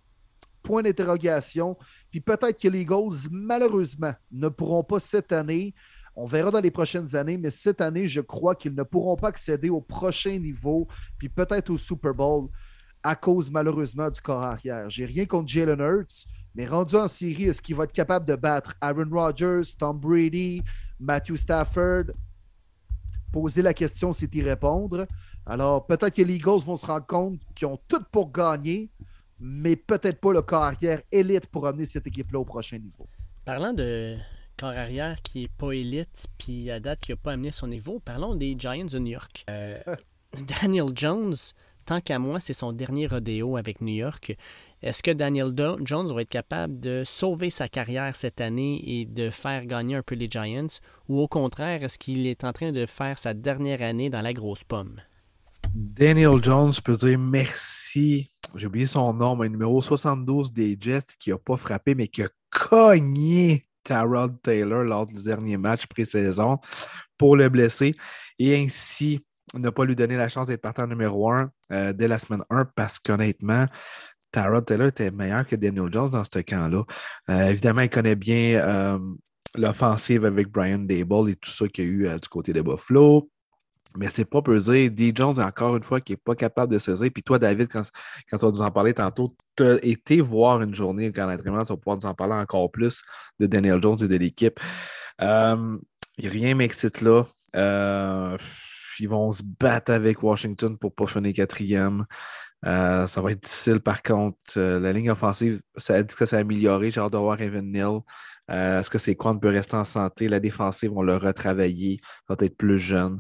point 0.64 0.84
d'interrogation. 0.84 1.78
Puis 2.12 2.22
peut-être 2.22 2.60
que 2.60 2.68
les 2.68 2.82
Eagles, 2.82 3.30
malheureusement, 3.32 4.14
ne 4.32 4.50
pourront 4.50 4.84
pas 4.84 5.00
cette 5.00 5.32
année 5.32 5.74
on 6.20 6.26
verra 6.26 6.50
dans 6.50 6.60
les 6.60 6.72
prochaines 6.72 7.16
années, 7.16 7.38
mais 7.38 7.52
cette 7.52 7.80
année, 7.80 8.08
je 8.08 8.22
crois 8.22 8.56
qu'ils 8.56 8.74
ne 8.74 8.82
pourront 8.82 9.16
pas 9.16 9.28
accéder 9.28 9.70
au 9.70 9.82
prochain 9.82 10.40
niveau, 10.40 10.88
puis 11.20 11.30
peut-être 11.30 11.70
au 11.70 11.78
Super 11.78 12.12
Bowl, 12.16 12.50
à 13.04 13.16
cause 13.16 13.52
malheureusement 13.52 14.10
du 14.10 14.20
corps 14.20 14.42
arrière. 14.42 14.90
J'ai 14.90 15.06
rien 15.06 15.28
contre 15.28 15.48
Jalen 15.48 15.80
Hurts, 15.80 16.26
mais 16.56 16.66
rendu 16.66 16.96
en 16.96 17.08
série, 17.08 17.44
est-ce 17.44 17.62
qu'il 17.62 17.76
va 17.76 17.84
être 17.84 17.94
capable 17.94 18.26
de 18.26 18.36
battre 18.36 18.74
Aaron 18.82 19.12
Rodgers, 19.12 19.62
Tom 19.78 20.00
Brady, 20.00 20.64
Matthew 21.00 21.36
Stafford? 21.36 22.06
Poser 23.32 23.62
la 23.62 23.76
question, 23.76 24.12
c'est 24.12 24.34
y 24.34 24.42
répondre. 24.42 25.06
Alors, 25.46 25.86
peut-être 25.86 26.16
que 26.16 26.24
les 26.24 26.34
Eagles 26.34 26.64
vont 26.66 26.78
se 26.78 26.88
rendre 26.88 27.06
compte 27.06 27.40
qu'ils 27.54 27.68
ont 27.68 27.80
tout 27.88 28.04
pour 28.12 28.32
gagner, 28.32 28.90
mais 29.40 29.76
peut-être 29.76 30.20
pas 30.20 30.34
le 30.34 30.42
corps 30.42 30.64
arrière 30.64 31.04
élite 31.12 31.46
pour 31.46 31.68
amener 31.68 31.86
cette 31.86 32.08
équipe-là 32.08 32.40
au 32.40 32.46
prochain 32.46 32.80
niveau. 32.80 33.08
Parlant 33.46 33.72
de, 33.72 34.18
corps 34.58 34.70
arrière 34.70 35.22
qui 35.22 35.44
est 35.44 35.52
pas 35.58 35.72
élite, 35.72 36.28
puis 36.38 36.70
à 36.72 36.80
date 36.80 37.00
qui 37.02 37.12
n'a 37.12 37.18
pas 37.18 37.34
amené 37.34 37.52
son 37.52 37.68
niveau. 37.68 38.00
Parlons 38.00 38.36
des 38.36 38.56
Giants 38.58 38.86
de 38.86 39.00
New 39.00 39.12
York. 39.12 39.46
Euh, 39.50 39.78
Daniel 40.62 40.88
Jones, 40.96 41.36
tant 41.86 42.02
qu'à 42.02 42.20
moi, 42.20 42.40
c'est 42.40 42.54
son 42.54 42.74
dernier 42.74 43.08
rodéo 43.08 43.56
avec 43.56 43.82
New 43.82 43.94
York. 43.94 44.36
Est-ce 44.82 45.02
que 45.02 45.12
Daniel 45.12 45.54
Jones 45.84 46.14
va 46.14 46.22
être 46.22 46.30
capable 46.30 46.80
de 46.80 47.04
sauver 47.06 47.50
sa 47.50 47.68
carrière 47.68 48.16
cette 48.16 48.42
année 48.42 48.82
et 48.86 49.06
de 49.06 49.30
faire 49.30 49.66
gagner 49.66 49.96
un 49.96 50.04
peu 50.04 50.16
les 50.16 50.30
Giants? 50.30 50.68
Ou 51.08 51.20
au 51.20 51.28
contraire, 51.28 51.84
est-ce 51.84 51.98
qu'il 51.98 52.28
est 52.28 52.44
en 52.44 52.54
train 52.54 52.72
de 52.72 52.86
faire 52.86 53.18
sa 53.18 53.34
dernière 53.34 53.82
année 53.82 54.10
dans 54.10 54.22
la 54.22 54.34
grosse 54.34 54.64
pomme? 54.64 55.02
Daniel 55.74 56.44
Jones, 56.44 56.72
je 56.72 56.82
peux 56.82 56.96
dire 56.96 57.18
merci. 57.20 58.32
J'ai 58.56 58.68
oublié 58.68 58.88
son 58.88 59.14
nom, 59.14 59.36
mais 59.36 59.50
numéro 59.50 59.82
72 59.82 60.52
des 60.52 60.78
Jets 60.80 61.16
qui 61.20 61.32
n'a 61.32 61.38
pas 61.38 61.58
frappé, 61.58 61.96
mais 61.96 62.08
qui 62.08 62.24
a 62.24 62.30
cogné 62.50 63.67
Tyrod 63.88 64.42
Taylor 64.42 64.84
lors 64.84 65.08
du 65.08 65.24
dernier 65.24 65.58
match 65.58 65.88
pré-saison 65.88 66.60
pour 67.18 67.38
le 67.38 67.48
blesser 67.48 67.96
et 68.38 68.56
ainsi 68.56 69.26
ne 69.54 69.70
pas 69.70 69.86
lui 69.86 69.96
donner 69.96 70.18
la 70.18 70.28
chance 70.28 70.48
d'être 70.48 70.62
partant 70.62 70.88
numéro 70.88 71.32
un 71.32 71.50
euh, 71.72 71.94
dès 71.94 72.08
la 72.08 72.20
semaine 72.20 72.44
1 72.50 72.66
parce 72.76 73.00
qu'honnêtement, 73.00 73.66
Tyrod 74.32 74.66
Taylor 74.66 74.88
était 74.88 75.10
meilleur 75.10 75.48
que 75.48 75.56
Daniel 75.56 75.92
Jones 75.92 76.12
dans 76.12 76.24
ce 76.24 76.40
camp-là. 76.40 76.84
Euh, 77.30 77.50
évidemment, 77.50 77.82
il 77.82 77.90
connaît 77.90 78.16
bien 78.16 78.60
euh, 78.60 79.00
l'offensive 79.56 80.26
avec 80.26 80.50
Brian 80.50 80.80
Dable 80.80 81.30
et 81.30 81.36
tout 81.36 81.50
ça 81.50 81.68
qu'il 81.70 81.86
y 81.86 81.88
a 81.88 81.92
eu 81.92 82.20
du 82.20 82.28
côté 82.28 82.52
de 82.52 82.62
Buffalo. 82.62 83.30
Mais 83.98 84.10
c'est 84.10 84.26
pas 84.26 84.42
pesé. 84.42 84.90
D. 84.90 85.12
Jones, 85.16 85.40
encore 85.40 85.76
une 85.76 85.84
fois, 85.84 86.00
qui 86.00 86.14
n'est 86.14 86.18
pas 86.18 86.36
capable 86.36 86.72
de 86.72 86.80
saisir. 86.80 87.10
Puis 87.14 87.24
toi, 87.24 87.40
David, 87.40 87.68
quand, 87.68 87.82
quand 88.30 88.38
tu 88.38 88.46
vas 88.46 88.52
nous 88.52 88.62
en 88.62 88.72
parler 88.72 88.94
tantôt, 88.94 89.36
tu 89.56 89.64
as 89.64 89.84
été 89.84 90.22
voir 90.22 90.62
une 90.62 90.74
journée 90.74 91.12
quand 91.12 91.26
l'entraînement, 91.26 91.64
tu 91.64 91.74
vas 91.74 91.78
pouvoir 91.78 91.98
nous 91.98 92.06
en 92.06 92.14
parler 92.14 92.36
encore 92.36 92.72
plus 92.72 93.02
de 93.40 93.48
Daniel 93.48 93.82
Jones 93.82 93.98
et 94.02 94.08
de 94.08 94.16
l'équipe. 94.16 94.60
Euh, 95.22 95.78
rien 96.20 96.56
m'excite 96.56 97.02
là. 97.02 97.24
Euh, 97.56 98.38
ils 99.00 99.10
vont 99.10 99.32
se 99.32 99.42
battre 99.44 99.92
avec 99.92 100.22
Washington 100.22 100.78
pour 100.78 100.94
pas 100.94 101.08
finir 101.08 101.34
quatrième. 101.34 102.06
Euh, 102.66 103.06
ça 103.06 103.22
va 103.22 103.32
être 103.32 103.44
difficile 103.44 103.80
par 103.80 104.02
contre. 104.02 104.38
La 104.56 104.94
ligne 104.94 105.12
offensive, 105.12 105.60
ça 105.76 106.02
dit 106.02 106.16
que 106.16 106.26
ça 106.26 106.38
a 106.38 106.40
amélioré. 106.40 106.92
J'ai 106.92 107.02
hâte 107.02 107.14
de 107.14 107.44
Evan 107.44 107.72
Neal. 107.72 108.00
Est-ce 108.50 108.90
que 108.90 108.98
c'est 108.98 109.16
quoi? 109.16 109.40
Peut 109.40 109.50
rester 109.50 109.76
en 109.76 109.86
santé? 109.86 110.28
La 110.28 110.40
défensive, 110.40 110.92
on 110.96 111.02
l'a 111.02 111.18
retravaillé. 111.18 112.00
Ça 112.28 112.36
va 112.36 112.46
être 112.46 112.58
plus 112.58 112.80
jeune. 112.80 113.20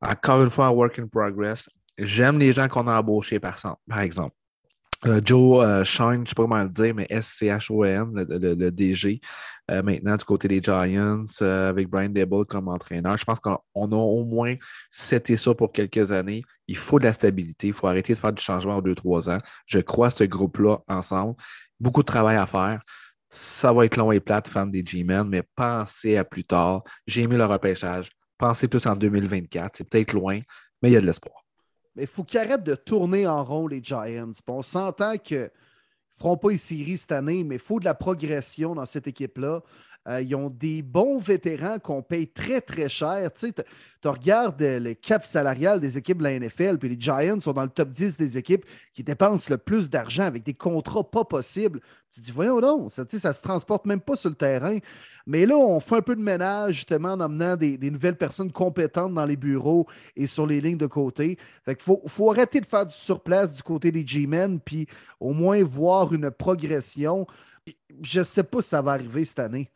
Encore 0.00 0.42
une 0.42 0.50
fois, 0.50 0.70
work 0.70 0.98
in 0.98 1.06
progress. 1.06 1.68
J'aime 1.98 2.38
les 2.38 2.52
gens 2.52 2.68
qu'on 2.68 2.86
a 2.88 2.98
embauchés, 2.98 3.38
par, 3.38 3.56
par 3.88 4.00
exemple. 4.00 4.34
Euh, 5.06 5.20
Joe 5.22 5.62
euh, 5.62 5.84
Shine, 5.84 6.12
je 6.12 6.20
ne 6.20 6.26
sais 6.26 6.34
pas 6.34 6.44
comment 6.44 6.62
le 6.62 6.68
dire, 6.68 6.94
mais 6.94 7.06
S-C-H-O-N, 7.10 8.12
le, 8.14 8.70
DG, 8.70 9.20
euh, 9.70 9.82
maintenant 9.82 10.16
du 10.16 10.24
côté 10.24 10.48
des 10.48 10.62
Giants, 10.62 11.24
avec 11.40 11.88
Brian 11.88 12.08
Dable 12.08 12.46
comme 12.46 12.68
entraîneur. 12.68 13.16
Je 13.18 13.24
pense 13.24 13.38
qu'on 13.38 13.52
a 13.52 13.96
au 13.96 14.24
moins 14.24 14.54
seté 14.90 15.36
ça 15.36 15.54
pour 15.54 15.72
quelques 15.72 16.10
années. 16.10 16.42
Il 16.68 16.76
faut 16.76 16.98
de 16.98 17.04
la 17.04 17.12
stabilité, 17.12 17.68
il 17.68 17.74
faut 17.74 17.86
arrêter 17.86 18.14
de 18.14 18.18
faire 18.18 18.32
du 18.32 18.42
changement 18.42 18.76
en 18.76 18.82
deux, 18.82 18.94
trois 18.94 19.28
ans. 19.28 19.38
Je 19.66 19.78
crois 19.78 20.06
à 20.06 20.10
ce 20.10 20.24
groupe-là 20.24 20.78
ensemble. 20.88 21.34
Beaucoup 21.78 22.00
de 22.00 22.06
travail 22.06 22.36
à 22.36 22.46
faire. 22.46 22.80
Ça 23.28 23.72
va 23.72 23.84
être 23.84 23.96
long 23.96 24.12
et 24.12 24.20
plate, 24.20 24.48
fan 24.48 24.70
des 24.70 24.84
G-Men, 24.86 25.28
mais 25.28 25.42
pensez 25.54 26.16
à 26.16 26.24
plus 26.24 26.44
tard. 26.44 26.82
J'ai 27.06 27.22
aimé 27.22 27.36
le 27.36 27.44
repêchage. 27.44 28.10
Pensez 28.38 28.68
plus 28.68 28.86
en 28.86 28.94
2024. 28.94 29.76
C'est 29.76 29.88
peut-être 29.88 30.12
loin, 30.12 30.40
mais 30.82 30.90
il 30.90 30.92
y 30.92 30.96
a 30.96 31.00
de 31.00 31.06
l'espoir. 31.06 31.44
Mais 31.94 32.02
il 32.02 32.08
faut 32.08 32.24
qu'ils 32.24 32.40
arrêtent 32.40 32.64
de 32.64 32.74
tourner 32.74 33.26
en 33.26 33.44
rond, 33.44 33.66
les 33.66 33.82
Giants. 33.82 34.32
on 34.48 34.62
s'entend 34.62 35.16
qu'ils 35.16 35.38
ne 35.38 35.48
feront 36.12 36.36
pas 36.36 36.50
une 36.50 36.58
série 36.58 36.98
cette 36.98 37.12
année, 37.12 37.44
mais 37.44 37.56
il 37.56 37.60
faut 37.60 37.78
de 37.78 37.84
la 37.84 37.94
progression 37.94 38.74
dans 38.74 38.86
cette 38.86 39.06
équipe-là. 39.06 39.62
Euh, 40.06 40.20
ils 40.20 40.34
ont 40.34 40.50
des 40.50 40.82
bons 40.82 41.18
vétérans 41.18 41.78
qu'on 41.78 42.02
paye 42.02 42.28
très, 42.28 42.60
très 42.60 42.90
cher. 42.90 43.30
Tu, 43.32 43.52
regardes 44.04 44.60
le 44.60 44.92
cap 44.92 45.24
salarial 45.24 45.80
des 45.80 45.96
équipes 45.96 46.18
de 46.18 46.24
la 46.24 46.38
NFL, 46.38 46.78
puis 46.78 46.90
les 46.90 47.00
Giants 47.00 47.40
sont 47.40 47.54
dans 47.54 47.62
le 47.62 47.70
top 47.70 47.90
10 47.90 48.18
des 48.18 48.36
équipes 48.36 48.66
qui 48.92 49.02
dépensent 49.02 49.50
le 49.50 49.56
plus 49.56 49.88
d'argent 49.88 50.24
avec 50.24 50.42
des 50.42 50.52
contrats 50.52 51.10
pas 51.10 51.24
possibles. 51.24 51.80
Tu 52.10 52.20
te 52.20 52.26
dis, 52.26 52.32
voyons 52.32 52.60
donc, 52.60 52.92
ça 52.92 53.04
ne 53.10 53.18
se 53.18 53.40
transporte 53.40 53.86
même 53.86 54.00
pas 54.00 54.14
sur 54.14 54.28
le 54.28 54.36
terrain. 54.36 54.78
Mais 55.26 55.46
là, 55.46 55.56
on 55.56 55.80
fait 55.80 55.96
un 55.96 56.02
peu 56.02 56.14
de 56.14 56.20
ménage 56.20 56.74
justement 56.74 57.12
en 57.12 57.20
amenant 57.20 57.56
des, 57.56 57.78
nouvelles 57.90 58.16
personnes 58.16 58.52
compétentes 58.52 59.14
dans 59.14 59.24
les 59.24 59.36
bureaux 59.36 59.86
et 60.16 60.26
sur 60.26 60.46
les 60.46 60.60
lignes 60.60 60.76
de 60.76 60.86
côté. 60.86 61.38
Fait 61.64 61.80
faut, 61.80 62.02
faut 62.06 62.30
arrêter 62.30 62.60
de 62.60 62.66
faire 62.66 62.86
du 62.86 62.94
surplace 62.94 63.54
du 63.54 63.62
côté 63.62 63.90
des 63.90 64.06
G-Men, 64.06 64.60
puis 64.60 64.86
au 65.18 65.32
moins 65.32 65.62
voir 65.64 66.12
une 66.12 66.30
progression. 66.30 67.26
Je 68.02 68.20
ne 68.20 68.24
sais 68.24 68.44
pas 68.44 68.60
si 68.60 68.68
ça 68.68 68.82
va 68.82 68.92
arriver 68.92 69.24
cette 69.24 69.38
année. 69.38 69.70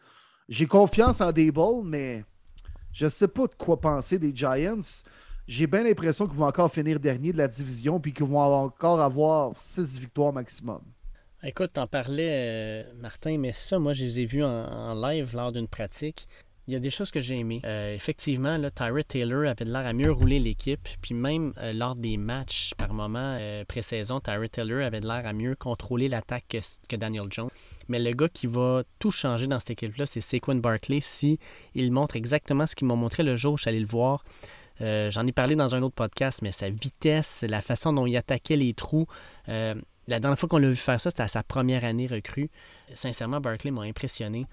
J'ai 0.49 0.66
confiance 0.66 1.20
en 1.20 1.33
Dable, 1.33 1.83
mais 1.85 2.25
je 2.93 3.07
ne 3.07 3.11
sais 3.11 3.29
pas 3.29 3.47
de 3.47 3.55
quoi 3.57 3.81
penser 3.81 4.19
des 4.19 4.35
Giants. 4.35 5.05
J'ai 5.47 5.66
bien 5.66 5.83
l'impression 5.83 6.27
qu'ils 6.27 6.37
vont 6.37 6.47
encore 6.47 6.70
finir 6.70 7.01
dernier 7.01 7.33
de 7.33 7.39
la 7.39 7.49
division 7.49 7.99
puis 7.99 8.12
qu'ils 8.12 8.27
vont 8.27 8.39
encore 8.39 9.01
avoir 9.01 9.53
six 9.59 9.99
victoires 9.99 10.33
maximum. 10.33 10.81
Écoute, 11.44 11.74
t'en 11.74 11.86
parlais, 11.86 12.31
euh, 12.31 12.82
Martin, 13.01 13.39
mais 13.39 13.52
ça, 13.52 13.78
moi, 13.78 13.93
je 13.93 14.05
les 14.05 14.20
ai 14.20 14.24
vus 14.24 14.43
en, 14.43 14.94
live 14.94 15.36
lors 15.36 15.52
d'une 15.52 15.69
pratique. 15.69 16.27
Il 16.66 16.74
y 16.74 16.77
a 16.77 16.81
des 16.81 16.90
choses 16.90 17.12
que 17.12 17.20
j'ai 17.20 17.39
aimées. 17.39 17.62
Euh, 17.65 17.94
effectivement, 17.94 18.59
là, 18.59 18.73
Tyrod 18.73 19.06
Taylor 19.06 19.48
avait 19.48 19.65
l'air 19.65 19.86
à 19.86 19.93
mieux 19.93 20.10
rouler 20.10 20.40
l'équipe. 20.40 20.86
Puis 21.01 21.15
même 21.15 21.55
euh, 21.59 21.73
lors 21.73 21.94
des 21.94 22.16
matchs 22.16 22.73
par 22.77 22.93
moment 22.93 23.39
pré-saison, 23.69 24.20
Tyrod 24.20 24.51
Taylor 24.51 24.85
avait 24.85 25.01
l'air 25.01 25.27
à 25.27 25.32
mieux 25.32 25.55
contrôler 25.55 26.09
l'attaque 26.09 26.60
que, 26.89 26.97
Daniel 26.97 27.27
Jones. 27.31 27.51
Mais 27.86 28.01
le 28.01 28.10
gars 28.10 28.28
qui 28.28 28.48
va 28.48 28.82
tout 28.98 29.12
changer 29.12 29.47
dans 29.47 29.60
cette 29.60 29.70
équipe-là, 29.70 30.06
c'est 30.06 30.20
Saquon 30.20 30.56
Barkley. 30.56 30.98
Si 31.01 31.39
il 31.74 31.93
montre 31.93 32.16
exactement 32.16 32.66
ce 32.66 32.74
qu'il 32.74 32.89
m'a 32.89 32.97
montré 32.97 33.23
le 33.23 33.36
jour 33.36 33.55
où 33.55 33.56
je 33.56 33.62
suis 33.62 33.69
allé 33.69 33.81
le 33.81 33.86
voir. 33.86 34.24
J'en 34.81 35.27
ai 35.27 35.32
parlé 35.32 35.55
dans 35.56 35.74
un 35.74 35.82
autre 35.82 35.94
podcast, 35.94 36.43
mais 36.43 36.52
sa 36.52 36.69
vitesse, 36.69 37.44
la 37.48 37.60
façon 37.60 37.93
dont 37.93 38.06
il 38.06 38.16
attaquait 38.16 38.56
les 38.56 38.74
trous. 38.74 39.06
La 40.09 40.20
dernière 40.20 40.39
fois 40.39 40.48
qu'on 40.48 40.59
l'a 40.59 40.70
vu 40.70 40.76
faire 40.76 40.98
ça, 40.98 41.10
c'était 41.10 41.22
à 41.22 41.28
sa 41.28 41.43
première 41.43 41.85
année 41.85 42.06
recrue. 42.06 42.51
Sincèrement, 42.94 43.40
Barkley 43.40 43.70
m'a 43.70 43.82
impressionné. 43.82 44.47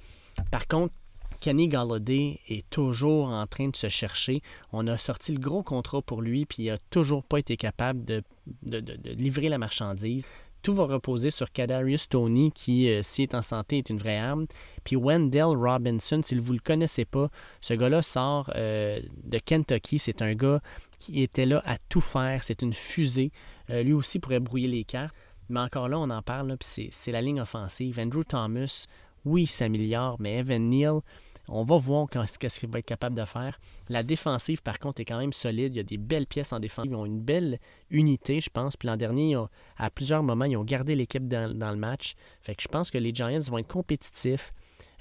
Par 0.52 0.68
contre, 0.68 0.94
Kenny 1.40 1.70
Galladay 1.70 2.40
est 2.50 2.70
toujours 2.70 3.30
en 3.30 3.48
train 3.48 3.70
de 3.70 3.76
se 3.76 3.88
chercher. 3.88 4.42
On 4.74 4.86
a 4.88 4.98
sorti 4.98 5.32
le 5.32 5.40
gros 5.40 5.64
contrat 5.64 6.02
pour 6.02 6.22
lui, 6.22 6.46
puis 6.46 6.64
il 6.64 6.68
n'a 6.68 6.78
toujours 6.90 7.24
pas 7.24 7.40
été 7.40 7.56
capable 7.56 8.04
de, 8.04 8.22
de 8.64 9.12
livrer 9.14 9.48
la 9.48 9.58
marchandise 9.58 10.26
tout 10.66 10.74
va 10.74 10.86
reposer 10.86 11.30
sur 11.30 11.52
Kadarius 11.52 12.10
Tony, 12.10 12.52
qui, 12.52 12.90
euh, 12.90 13.04
s'il 13.04 13.22
est 13.22 13.36
en 13.36 13.44
santé, 13.44 13.78
est 13.78 13.92
une 13.92 14.00
vraie 14.00 14.18
arme. 14.18 14.48
Puis 14.84 14.96
Wendell 14.96 15.56
Robinson, 15.56 16.22
si 16.24 16.34
vous 16.34 16.54
ne 16.54 16.58
le 16.58 16.64
connaissez 16.64 17.06
pas, 17.06 17.30
ce 17.62 17.76
gars-là 17.76 18.02
sort 18.02 18.50
euh, 18.56 19.00
de 19.26 19.38
Kentucky. 19.38 20.00
C'est 20.00 20.24
un 20.24 20.34
gars 20.34 20.62
qui 20.98 21.22
était 21.22 21.46
là 21.46 21.62
à 21.68 21.78
tout 21.88 22.02
faire. 22.02 22.44
C'est 22.44 22.64
une 22.64 22.74
fusée. 22.74 23.32
Euh, 23.70 23.84
lui 23.84 23.94
aussi 23.94 24.18
pourrait 24.18 24.40
brouiller 24.40 24.68
les 24.68 24.86
cartes. 24.86 25.14
Mais 25.50 25.60
encore 25.60 25.90
là, 25.90 26.00
on 26.00 26.10
en 26.10 26.22
parle, 26.22 26.56
puis 26.58 26.90
c'est 26.92 27.12
la 27.12 27.22
ligne 27.22 27.42
offensive. 27.42 28.00
Andrew 28.00 28.24
Thomas, 28.24 28.86
oui, 29.26 29.46
s'améliore, 29.46 30.18
mais 30.20 30.40
Evan 30.40 30.70
Neal, 30.70 31.02
on 31.48 31.64
va 31.64 31.78
voir 31.78 32.08
qu'est-ce 32.10 32.60
qu'il 32.60 32.70
va 32.70 32.80
être 32.80 32.86
capable 32.86 33.16
de 33.16 33.26
faire. 33.26 33.60
La 33.90 34.02
défensive, 34.02 34.64
par 34.64 34.80
contre, 34.80 35.02
est 35.02 35.06
quand 35.06 35.20
même 35.20 35.34
solide. 35.34 35.76
Il 35.76 35.78
y 35.78 35.80
a 35.80 35.84
des 35.84 35.98
belles 35.98 36.26
pièces 36.26 36.54
en 36.54 36.60
défense. 36.60 36.86
Ils 36.88 36.96
ont 36.96 37.06
une 37.06 37.22
belle 37.22 37.60
unité, 37.92 38.42
je 38.42 38.50
pense. 38.50 38.76
Puis 38.78 38.88
l'an 38.88 38.98
dernier, 38.98 39.38
à 39.78 39.90
plusieurs 39.90 40.24
moments, 40.24 40.46
ils 40.46 40.58
ont 40.58 40.64
gardé 40.64 40.96
l'équipe 40.96 41.28
dans, 41.28 41.48
le 41.54 41.78
match. 41.78 42.16
Fait 42.42 42.56
que 42.56 42.64
je 42.64 42.68
pense 42.68 42.90
que 42.90 42.98
les 42.98 43.14
Giants 43.14 43.40
vont 43.42 43.60
être 43.60 43.68
compétitifs. 43.68 44.54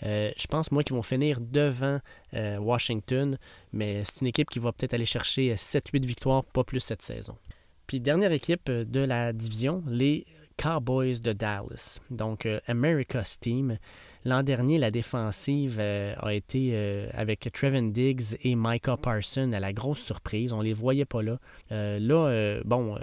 Euh, 0.02 0.32
je 0.36 0.46
pense, 0.46 0.70
moi, 0.70 0.82
qu'ils 0.82 0.96
vont 0.96 1.02
finir 1.02 1.40
devant 1.40 1.98
euh, 2.34 2.58
Washington, 2.58 3.38
mais 3.72 4.02
c'est 4.04 4.20
une 4.20 4.26
équipe 4.26 4.50
qui 4.50 4.58
va 4.58 4.72
peut-être 4.72 4.92
aller 4.92 5.04
chercher 5.06 5.54
7-8 5.54 6.04
victoires, 6.04 6.44
pas 6.44 6.64
plus 6.64 6.80
cette 6.80 7.00
saison. 7.00 7.38
Puis 7.86 8.00
dernière 8.00 8.32
équipe 8.32 8.70
de 8.70 9.00
la 9.00 9.32
division, 9.32 9.82
les 9.86 10.26
Cowboys 10.56 11.20
de 11.20 11.32
Dallas. 11.32 12.00
Donc, 12.10 12.46
euh, 12.46 12.60
America's 12.66 13.38
Team. 13.38 13.78
L'an 14.24 14.42
dernier, 14.42 14.78
la 14.78 14.90
défensive 14.90 15.76
euh, 15.78 16.14
a 16.18 16.32
été 16.32 16.70
euh, 16.72 17.08
avec 17.12 17.50
Trevin 17.52 17.90
Diggs 17.90 18.36
et 18.42 18.54
Micah 18.56 18.96
Parson 18.96 19.52
à 19.52 19.60
la 19.60 19.72
grosse 19.72 20.00
surprise. 20.00 20.52
On 20.52 20.58
ne 20.58 20.64
les 20.64 20.72
voyait 20.72 21.04
pas 21.04 21.22
là. 21.22 21.38
Euh, 21.72 21.98
là, 21.98 22.62
bon, 22.64 22.98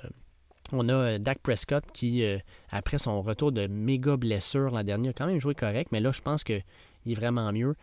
on 0.71 0.89
a 0.89 1.19
Dak 1.19 1.39
Prescott 1.39 1.83
qui, 1.93 2.23
après 2.69 2.97
son 2.97 3.21
retour 3.21 3.51
de 3.51 3.67
méga 3.67 4.17
blessure 4.17 4.71
l'an 4.71 4.83
dernier, 4.83 5.09
a 5.09 5.13
quand 5.13 5.27
même 5.27 5.39
joué 5.39 5.53
correct, 5.53 5.89
mais 5.91 5.99
là, 5.99 6.11
je 6.11 6.21
pense 6.21 6.43
qu'il 6.43 6.63
est 7.05 7.13
vraiment 7.13 7.51
mieux. 7.51 7.75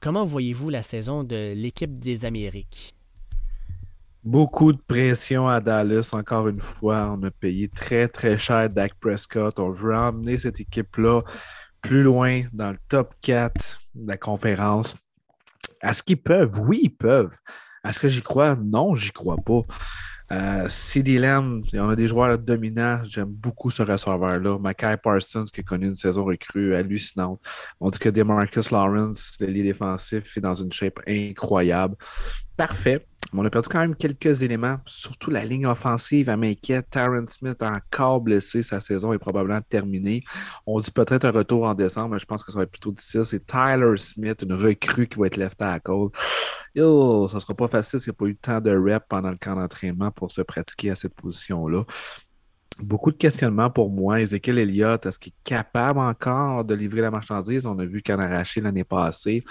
comment 0.00 0.24
voyez-vous 0.24 0.70
la 0.70 0.82
saison 0.82 1.22
de 1.22 1.52
l'équipe 1.54 1.98
des 1.98 2.24
Amériques? 2.24 2.95
Beaucoup 4.26 4.72
de 4.72 4.80
pression 4.88 5.46
à 5.46 5.60
Dallas, 5.60 6.10
encore 6.12 6.48
une 6.48 6.58
fois. 6.58 7.16
On 7.16 7.22
a 7.22 7.30
payé 7.30 7.68
très, 7.68 8.08
très 8.08 8.36
cher 8.36 8.68
Dak 8.68 8.94
Prescott. 8.98 9.60
On 9.60 9.70
veut 9.70 9.94
emmener 9.94 10.36
cette 10.36 10.58
équipe-là 10.58 11.20
plus 11.80 12.02
loin 12.02 12.42
dans 12.52 12.72
le 12.72 12.78
top 12.88 13.14
4 13.22 13.78
de 13.94 14.08
la 14.08 14.16
conférence. 14.16 14.96
Est-ce 15.80 16.02
qu'ils 16.02 16.20
peuvent? 16.20 16.58
Oui, 16.58 16.80
ils 16.82 16.96
peuvent. 16.96 17.36
Est-ce 17.86 18.00
que 18.00 18.08
j'y 18.08 18.20
crois? 18.20 18.56
Non, 18.56 18.96
j'y 18.96 19.12
crois 19.12 19.36
pas. 19.36 19.60
Euh, 20.32 20.66
CD 20.68 21.20
Lamb, 21.20 21.62
on 21.74 21.88
a 21.88 21.94
des 21.94 22.08
joueurs 22.08 22.36
dominants. 22.36 23.04
J'aime 23.04 23.30
beaucoup 23.30 23.70
ce 23.70 23.84
receveur-là. 23.84 24.58
Mackay 24.58 24.96
Parsons, 25.00 25.44
qui 25.44 25.60
a 25.60 25.62
connu 25.62 25.86
une 25.86 25.94
saison 25.94 26.24
recrue 26.24 26.74
hallucinante. 26.74 27.40
On 27.78 27.90
dit 27.90 27.98
que 28.00 28.08
Demarcus 28.08 28.72
Lawrence, 28.72 29.36
le 29.38 29.46
lit 29.46 29.62
défensif, 29.62 30.36
est 30.36 30.40
dans 30.40 30.54
une 30.54 30.72
shape 30.72 30.98
incroyable. 31.06 31.94
Parfait 32.56 33.06
on 33.32 33.44
a 33.44 33.50
perdu 33.50 33.68
quand 33.68 33.80
même 33.80 33.96
quelques 33.96 34.42
éléments, 34.42 34.78
surtout 34.86 35.30
la 35.30 35.44
ligne 35.44 35.66
offensive 35.66 36.28
à 36.28 36.36
m'inquiète. 36.36 36.86
Taron 36.90 37.26
Smith 37.28 37.60
a 37.60 37.72
encore 37.72 38.20
blessé, 38.20 38.62
sa 38.62 38.80
saison 38.80 39.12
est 39.12 39.18
probablement 39.18 39.60
terminée. 39.68 40.22
On 40.66 40.78
dit 40.78 40.90
peut-être 40.90 41.24
un 41.24 41.30
retour 41.30 41.64
en 41.64 41.74
décembre, 41.74 42.10
mais 42.14 42.18
je 42.18 42.26
pense 42.26 42.44
que 42.44 42.52
ça 42.52 42.58
va 42.58 42.64
être 42.64 42.70
plutôt 42.70 42.92
difficile. 42.92 43.24
C'est 43.24 43.46
Tyler 43.46 43.96
Smith, 43.96 44.42
une 44.42 44.54
recrue 44.54 45.06
qui 45.08 45.18
va 45.18 45.26
être 45.26 45.36
left 45.36 45.58
tackle. 45.58 46.08
Yo, 46.74 47.26
ça 47.28 47.40
sera 47.40 47.54
pas 47.54 47.68
facile 47.68 48.00
s'il 48.00 48.10
n'y 48.10 48.16
a 48.16 48.18
pas 48.18 48.26
eu 48.26 48.36
tant 48.36 48.60
de 48.60 48.70
reps 48.70 49.06
pendant 49.08 49.30
le 49.30 49.36
camp 49.36 49.56
d'entraînement 49.56 50.10
pour 50.10 50.30
se 50.30 50.42
pratiquer 50.42 50.90
à 50.90 50.94
cette 50.94 51.14
position-là. 51.14 51.84
Beaucoup 52.78 53.10
de 53.10 53.16
questionnements 53.16 53.70
pour 53.70 53.90
moi. 53.90 54.20
Ezekiel 54.20 54.58
Elliott, 54.58 55.06
est-ce 55.06 55.18
qu'il 55.18 55.32
est 55.32 55.48
capable 55.48 55.98
encore 55.98 56.64
de 56.64 56.74
livrer 56.74 57.00
la 57.00 57.10
marchandise? 57.10 57.64
On 57.64 57.78
a 57.78 57.86
vu 57.86 58.02
qu'en 58.02 58.18
arraché 58.18 58.60
l'année 58.60 58.84
passée. 58.84 59.42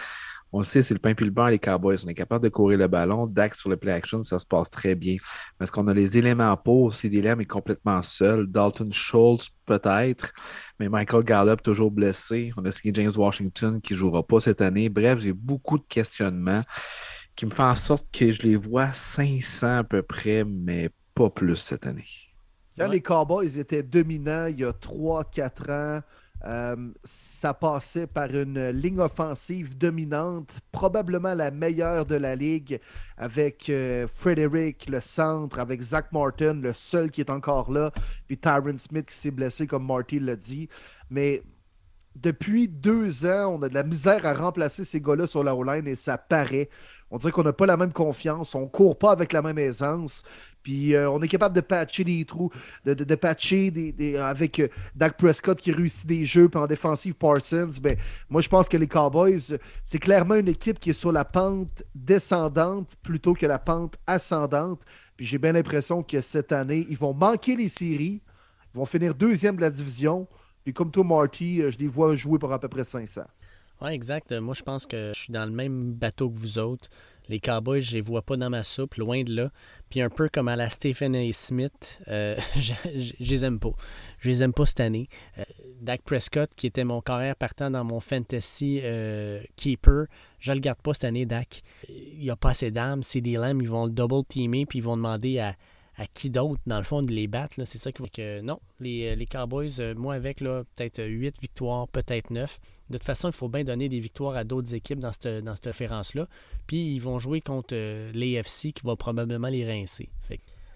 On 0.55 0.59
le 0.59 0.63
sait, 0.63 0.83
c'est 0.83 0.93
le 0.93 1.01
pain 1.01 1.13
puis 1.13 1.25
le 1.25 1.31
beurre, 1.31 1.49
les 1.49 1.59
Cowboys. 1.59 1.97
On 2.05 2.07
est 2.07 2.13
capable 2.13 2.45
de 2.45 2.47
courir 2.47 2.77
le 2.77 2.87
ballon. 2.87 3.27
Dak 3.27 3.55
sur 3.55 3.69
le 3.69 3.75
play 3.75 3.91
action, 3.91 4.23
ça 4.23 4.39
se 4.39 4.45
passe 4.45 4.69
très 4.69 4.95
bien. 4.95 5.17
Parce 5.57 5.69
qu'on 5.69 5.85
a 5.89 5.93
les 5.93 6.17
éléments 6.17 6.55
pour. 6.55 6.93
CD 6.93 7.21
Lamb 7.21 7.41
est 7.41 7.45
complètement 7.45 8.01
seul. 8.01 8.47
Dalton 8.47 8.89
Schultz, 8.93 9.49
peut-être. 9.65 10.31
Mais 10.79 10.87
Michael 10.87 11.25
Gallup, 11.25 11.61
toujours 11.61 11.91
blessé. 11.91 12.53
On 12.55 12.63
a 12.63 12.71
signé 12.71 12.93
James 12.93 13.11
Washington 13.17 13.81
qui 13.81 13.91
ne 13.91 13.97
jouera 13.97 14.25
pas 14.25 14.39
cette 14.39 14.61
année. 14.61 14.87
Bref, 14.87 15.19
j'ai 15.19 15.33
beaucoup 15.33 15.77
de 15.77 15.83
questionnements 15.89 16.61
qui 17.35 17.45
me 17.45 17.51
font 17.51 17.65
en 17.65 17.75
sorte 17.75 18.07
que 18.09 18.31
je 18.31 18.43
les 18.43 18.55
vois 18.55 18.93
500 18.93 19.79
à 19.79 19.83
peu 19.83 20.03
près, 20.03 20.45
mais 20.45 20.89
pas 21.15 21.29
plus 21.29 21.57
cette 21.57 21.85
année. 21.85 22.07
Quand 22.77 22.87
les 22.87 23.01
Cowboys 23.01 23.59
étaient 23.59 23.83
dominants 23.83 24.45
il 24.45 24.61
y 24.61 24.63
a 24.63 24.71
3-4 24.71 25.71
ans, 25.71 26.01
euh, 26.45 26.75
ça 27.03 27.53
passait 27.53 28.05
par 28.05 28.29
une 28.29 28.69
ligne 28.69 28.99
offensive 28.99 29.77
dominante, 29.77 30.59
probablement 30.71 31.33
la 31.33 31.49
meilleure 31.49 32.05
de 32.05 32.15
la 32.15 32.35
ligue, 32.35 32.79
avec 33.17 33.69
euh, 33.69 34.07
Frederick, 34.07 34.87
le 34.87 35.01
centre, 35.01 35.59
avec 35.59 35.81
Zach 35.81 36.11
Martin, 36.11 36.53
le 36.55 36.73
seul 36.73 37.09
qui 37.09 37.21
est 37.21 37.31
encore 37.31 37.71
là, 37.71 37.91
puis 38.27 38.37
Tyron 38.37 38.77
Smith 38.77 39.07
qui 39.07 39.15
s'est 39.15 39.31
blessé, 39.31 39.65
comme 39.65 39.85
Marty 39.85 40.19
l'a 40.19 40.35
dit. 40.35 40.69
Mais 41.09 41.41
depuis 42.15 42.67
deux 42.67 43.25
ans, 43.25 43.57
on 43.57 43.61
a 43.63 43.69
de 43.69 43.73
la 43.73 43.83
misère 43.83 44.25
à 44.25 44.33
remplacer 44.33 44.83
ces 44.83 45.01
gars-là 45.01 45.27
sur 45.27 45.43
la 45.43 45.55
O-line 45.55 45.87
et 45.87 45.95
ça 45.95 46.17
paraît. 46.17 46.69
On 47.15 47.17
dirait 47.17 47.31
qu'on 47.31 47.43
n'a 47.43 47.53
pas 47.53 47.65
la 47.65 47.77
même 47.77 47.93
confiance, 47.93 48.55
on 48.55 48.67
court 48.67 48.99
pas 48.99 49.13
avec 49.13 49.31
la 49.31 49.41
même 49.41 49.57
aisance. 49.57 50.25
Puis 50.63 50.93
euh, 50.93 51.09
on 51.09 51.21
est 51.21 51.29
capable 51.29 51.55
de 51.55 51.61
patcher 51.61 52.03
des 52.03 52.25
trous, 52.25 52.51
de, 52.83 53.15
patcher 53.15 53.71
avec 54.19 54.59
euh, 54.59 54.67
Dak 54.97 55.15
Prescott 55.15 55.57
qui 55.57 55.71
réussit 55.71 56.05
des 56.07 56.25
jeux, 56.25 56.49
puis 56.49 56.59
en 56.59 56.67
défensive 56.67 57.13
Parsons. 57.13 57.69
Ben, 57.81 57.95
moi, 58.29 58.41
je 58.41 58.49
pense 58.49 58.67
que 58.67 58.75
les 58.75 58.87
Cowboys, 58.87 59.57
c'est 59.85 59.97
clairement 59.97 60.35
une 60.35 60.49
équipe 60.49 60.77
qui 60.77 60.89
est 60.89 60.93
sur 60.93 61.13
la 61.13 61.23
pente 61.23 61.83
descendante 61.95 62.97
plutôt 63.01 63.33
que 63.33 63.45
la 63.45 63.59
pente 63.59 63.95
ascendante. 64.05 64.81
Puis 65.15 65.25
j'ai 65.25 65.37
bien 65.37 65.53
l'impression 65.53 66.03
que 66.03 66.19
cette 66.19 66.51
année, 66.51 66.85
ils 66.89 66.97
vont 66.97 67.13
manquer 67.13 67.55
les 67.55 67.69
séries, 67.69 68.21
ils 68.73 68.77
vont 68.77 68.85
finir 68.85 69.15
deuxième 69.15 69.55
de 69.55 69.61
la 69.61 69.69
division. 69.69 70.27
Puis 70.65 70.73
comme 70.73 70.91
toi, 70.91 71.05
Marty, 71.05 71.61
euh, 71.61 71.71
je 71.71 71.77
les 71.77 71.87
vois 71.87 72.13
jouer 72.13 72.39
pour 72.39 72.51
à 72.51 72.59
peu 72.59 72.67
près 72.67 72.83
500. 72.83 73.21
Oui, 73.81 73.91
exact. 73.91 74.31
Moi, 74.31 74.53
je 74.53 74.63
pense 74.63 74.85
que 74.85 75.11
je 75.13 75.21
suis 75.23 75.33
dans 75.33 75.45
le 75.45 75.51
même 75.51 75.93
bateau 75.93 76.29
que 76.29 76.37
vous 76.37 76.59
autres. 76.59 76.89
Les 77.27 77.39
Cowboys, 77.39 77.81
je 77.81 77.95
les 77.95 78.01
vois 78.01 78.21
pas 78.21 78.37
dans 78.37 78.49
ma 78.49 78.63
soupe, 78.63 78.95
loin 78.95 79.23
de 79.23 79.35
là. 79.35 79.51
Puis 79.89 80.01
un 80.01 80.09
peu 80.09 80.29
comme 80.29 80.47
à 80.47 80.55
la 80.55 80.69
Stephen 80.69 81.15
A. 81.15 81.31
Smith, 81.33 81.99
euh, 82.07 82.35
je, 82.55 82.73
les 83.19 83.45
aime 83.45 83.59
pas. 83.59 83.71
Je 84.19 84.29
les 84.29 84.43
aime 84.43 84.53
pas 84.53 84.65
cette 84.65 84.79
année. 84.79 85.09
Euh, 85.39 85.43
Dak 85.81 86.03
Prescott, 86.03 86.51
qui 86.55 86.67
était 86.67 86.83
mon 86.83 87.01
carrière 87.01 87.35
partant 87.35 87.71
dans 87.71 87.83
mon 87.83 87.99
fantasy 87.99 88.79
euh, 88.83 89.41
keeper, 89.55 90.05
je 90.39 90.51
le 90.51 90.59
garde 90.59 90.79
pas 90.81 90.93
cette 90.93 91.05
année, 91.05 91.25
Dak. 91.25 91.61
Il 91.89 92.29
a 92.29 92.35
pas 92.35 92.51
assez 92.51 92.71
d'âme. 92.71 93.01
C'est 93.01 93.21
des 93.21 93.31
ils 93.31 93.69
vont 93.69 93.85
le 93.85 93.91
double 93.91 94.23
teamer, 94.25 94.65
puis 94.65 94.79
ils 94.79 94.83
vont 94.83 94.97
demander 94.97 95.39
à, 95.39 95.55
à 95.97 96.07
qui 96.07 96.29
d'autre, 96.29 96.61
dans 96.65 96.77
le 96.77 96.83
fond, 96.83 97.01
de 97.01 97.11
les 97.11 97.27
battre. 97.27 97.55
C'est 97.65 97.77
ça 97.77 97.91
qui 97.91 98.03
fait 98.03 98.09
que 98.09 98.41
non, 98.41 98.59
les, 98.79 99.15
les 99.15 99.25
Cowboys, 99.25 99.93
moi 99.95 100.15
avec 100.15 100.39
peut-être 100.39 101.03
8 101.03 101.41
victoires, 101.41 101.87
peut-être 101.87 102.31
9. 102.31 102.59
De 102.89 102.97
toute 102.97 103.05
façon, 103.05 103.29
il 103.29 103.33
faut 103.33 103.49
bien 103.49 103.63
donner 103.63 103.89
des 103.89 103.99
victoires 103.99 104.35
à 104.35 104.43
d'autres 104.43 104.75
équipes 104.75 104.99
dans 104.99 105.11
cette, 105.11 105.43
dans 105.43 105.55
cette 105.55 105.65
conférence-là. 105.65 106.27
Puis 106.67 106.93
ils 106.93 106.99
vont 106.99 107.17
jouer 107.17 107.41
contre 107.41 107.73
euh, 107.73 108.11
l'AFC 108.13 108.73
qui 108.73 108.85
va 108.85 108.95
probablement 108.95 109.47
les 109.47 109.65
rincer. 109.65 110.09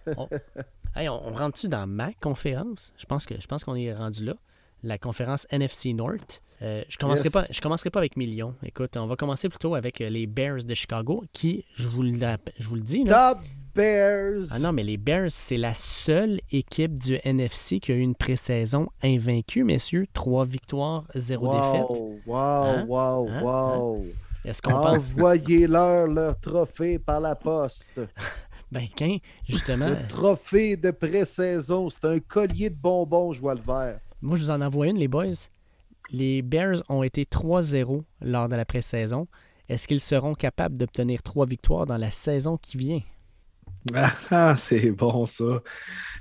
on, 0.15 1.33
rentre-tu 1.33 1.67
dans 1.67 1.85
ma 1.85 2.13
conférence? 2.13 2.93
Je 2.97 3.05
pense 3.05 3.25
que 3.25 3.35
qu'on 3.63 3.75
est 3.75 3.93
rendu 3.93 4.25
là. 4.25 4.35
La 4.81 4.97
conférence 4.97 5.45
NFC 5.51 5.93
North. 5.93 6.41
Euh, 6.61 6.83
je 6.89 6.95
ne 6.95 6.99
commencerai, 6.99 7.29
pas, 7.29 7.45
je 7.49 7.61
commencerai 7.61 7.89
pas 7.89 7.99
avec 7.99 8.17
millions. 8.17 8.55
Écoute, 8.63 8.97
on 8.97 9.05
va 9.05 9.15
commencer 9.15 9.49
plutôt 9.49 9.75
avec 9.75 10.01
euh, 10.01 10.09
les 10.09 10.25
Bears 10.25 10.63
de 10.63 10.73
Chicago, 10.73 11.23
qui, 11.31 11.65
je 11.73 11.87
vous 11.87 12.01
le, 12.01 12.17
je 12.57 12.67
vous 12.67 12.75
le 12.75 12.81
dis, 12.81 13.03
là, 13.03 13.39
Bears. 13.79 14.47
Ah 14.51 14.59
non, 14.59 14.73
mais 14.73 14.83
les 14.83 14.97
Bears, 14.97 15.31
c'est 15.31 15.55
la 15.55 15.73
seule 15.73 16.41
équipe 16.51 16.99
du 16.99 17.17
NFC 17.23 17.79
qui 17.79 17.93
a 17.93 17.95
eu 17.95 18.01
une 18.01 18.13
pré-saison 18.13 18.89
invaincue, 19.01 19.63
messieurs. 19.63 20.05
Trois 20.11 20.43
victoires, 20.43 21.05
zéro 21.15 21.47
défaite. 21.47 21.85
Wow, 22.27 22.35
hein? 22.35 22.85
wow, 22.89 23.29
hein? 23.29 23.33
Hein? 23.37 23.41
wow. 23.41 24.05
Est-ce 24.43 24.61
qu'on 24.61 24.71
pense... 24.71 25.13
Envoyez-leur 25.13 26.07
leur 26.07 26.37
trophée 26.41 26.99
par 26.99 27.21
la 27.21 27.35
poste. 27.35 28.01
ben, 28.71 28.85
qu'un, 28.93 29.17
justement. 29.47 29.87
Le 29.87 30.07
trophée 30.09 30.75
de 30.75 30.91
pré-saison, 30.91 31.89
c'est 31.89 32.03
un 32.03 32.19
collier 32.19 32.69
de 32.69 32.75
bonbons, 32.75 33.31
je 33.31 33.39
vois 33.39 33.55
le 33.55 33.61
vert. 33.61 33.99
Moi, 34.21 34.35
je 34.35 34.43
vous 34.43 34.51
en 34.51 34.59
envoie 34.59 34.87
une, 34.87 34.97
les 34.97 35.07
boys. 35.07 35.47
Les 36.11 36.41
Bears 36.41 36.83
ont 36.89 37.03
été 37.03 37.23
3-0 37.23 38.03
lors 38.23 38.49
de 38.49 38.55
la 38.57 38.65
pré-saison. 38.65 39.27
Est-ce 39.69 39.87
qu'ils 39.87 40.01
seront 40.01 40.33
capables 40.33 40.77
d'obtenir 40.77 41.23
trois 41.23 41.45
victoires 41.45 41.85
dans 41.85 41.97
la 41.97 42.11
saison 42.11 42.57
qui 42.57 42.75
vient? 42.75 43.01
Ah, 44.31 44.55
c'est 44.57 44.91
bon 44.91 45.25
ça. 45.25 45.61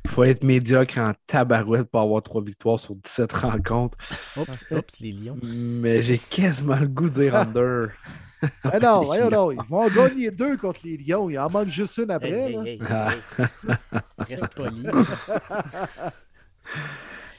Il 0.05 0.11
faut 0.11 0.25
être 0.25 0.45
médiocre 0.45 0.99
en 0.99 1.13
tabarouette 1.27 1.91
pour 1.91 2.01
avoir 2.01 2.23
trois 2.23 2.43
victoires 2.43 2.79
sur 2.79 2.95
17 2.95 3.33
rencontres. 3.33 3.99
Oups, 4.37 4.67
oups, 4.71 5.01
les 5.01 5.13
Lions. 5.13 5.39
Mais 5.43 6.03
j'ai 6.03 6.19
quasiment 6.19 6.77
le 6.77 6.89
goût 6.89 7.09
de 7.09 7.15
dire 7.15 7.35
under. 7.35 7.89
Mais 8.65 8.79
non, 8.81 9.13
ils 9.53 9.59
vont 9.69 9.79
en 9.83 9.89
gagner 9.89 10.31
deux 10.31 10.57
contre 10.57 10.81
les 10.85 10.97
Lions. 10.97 11.29
Il 11.29 11.39
en 11.39 11.51
manque 11.51 11.69
juste 11.69 11.99
une 11.99 12.11
après. 12.11 12.31
Hey, 12.31 12.81
Reste 14.19 14.55
poli. 14.55 14.87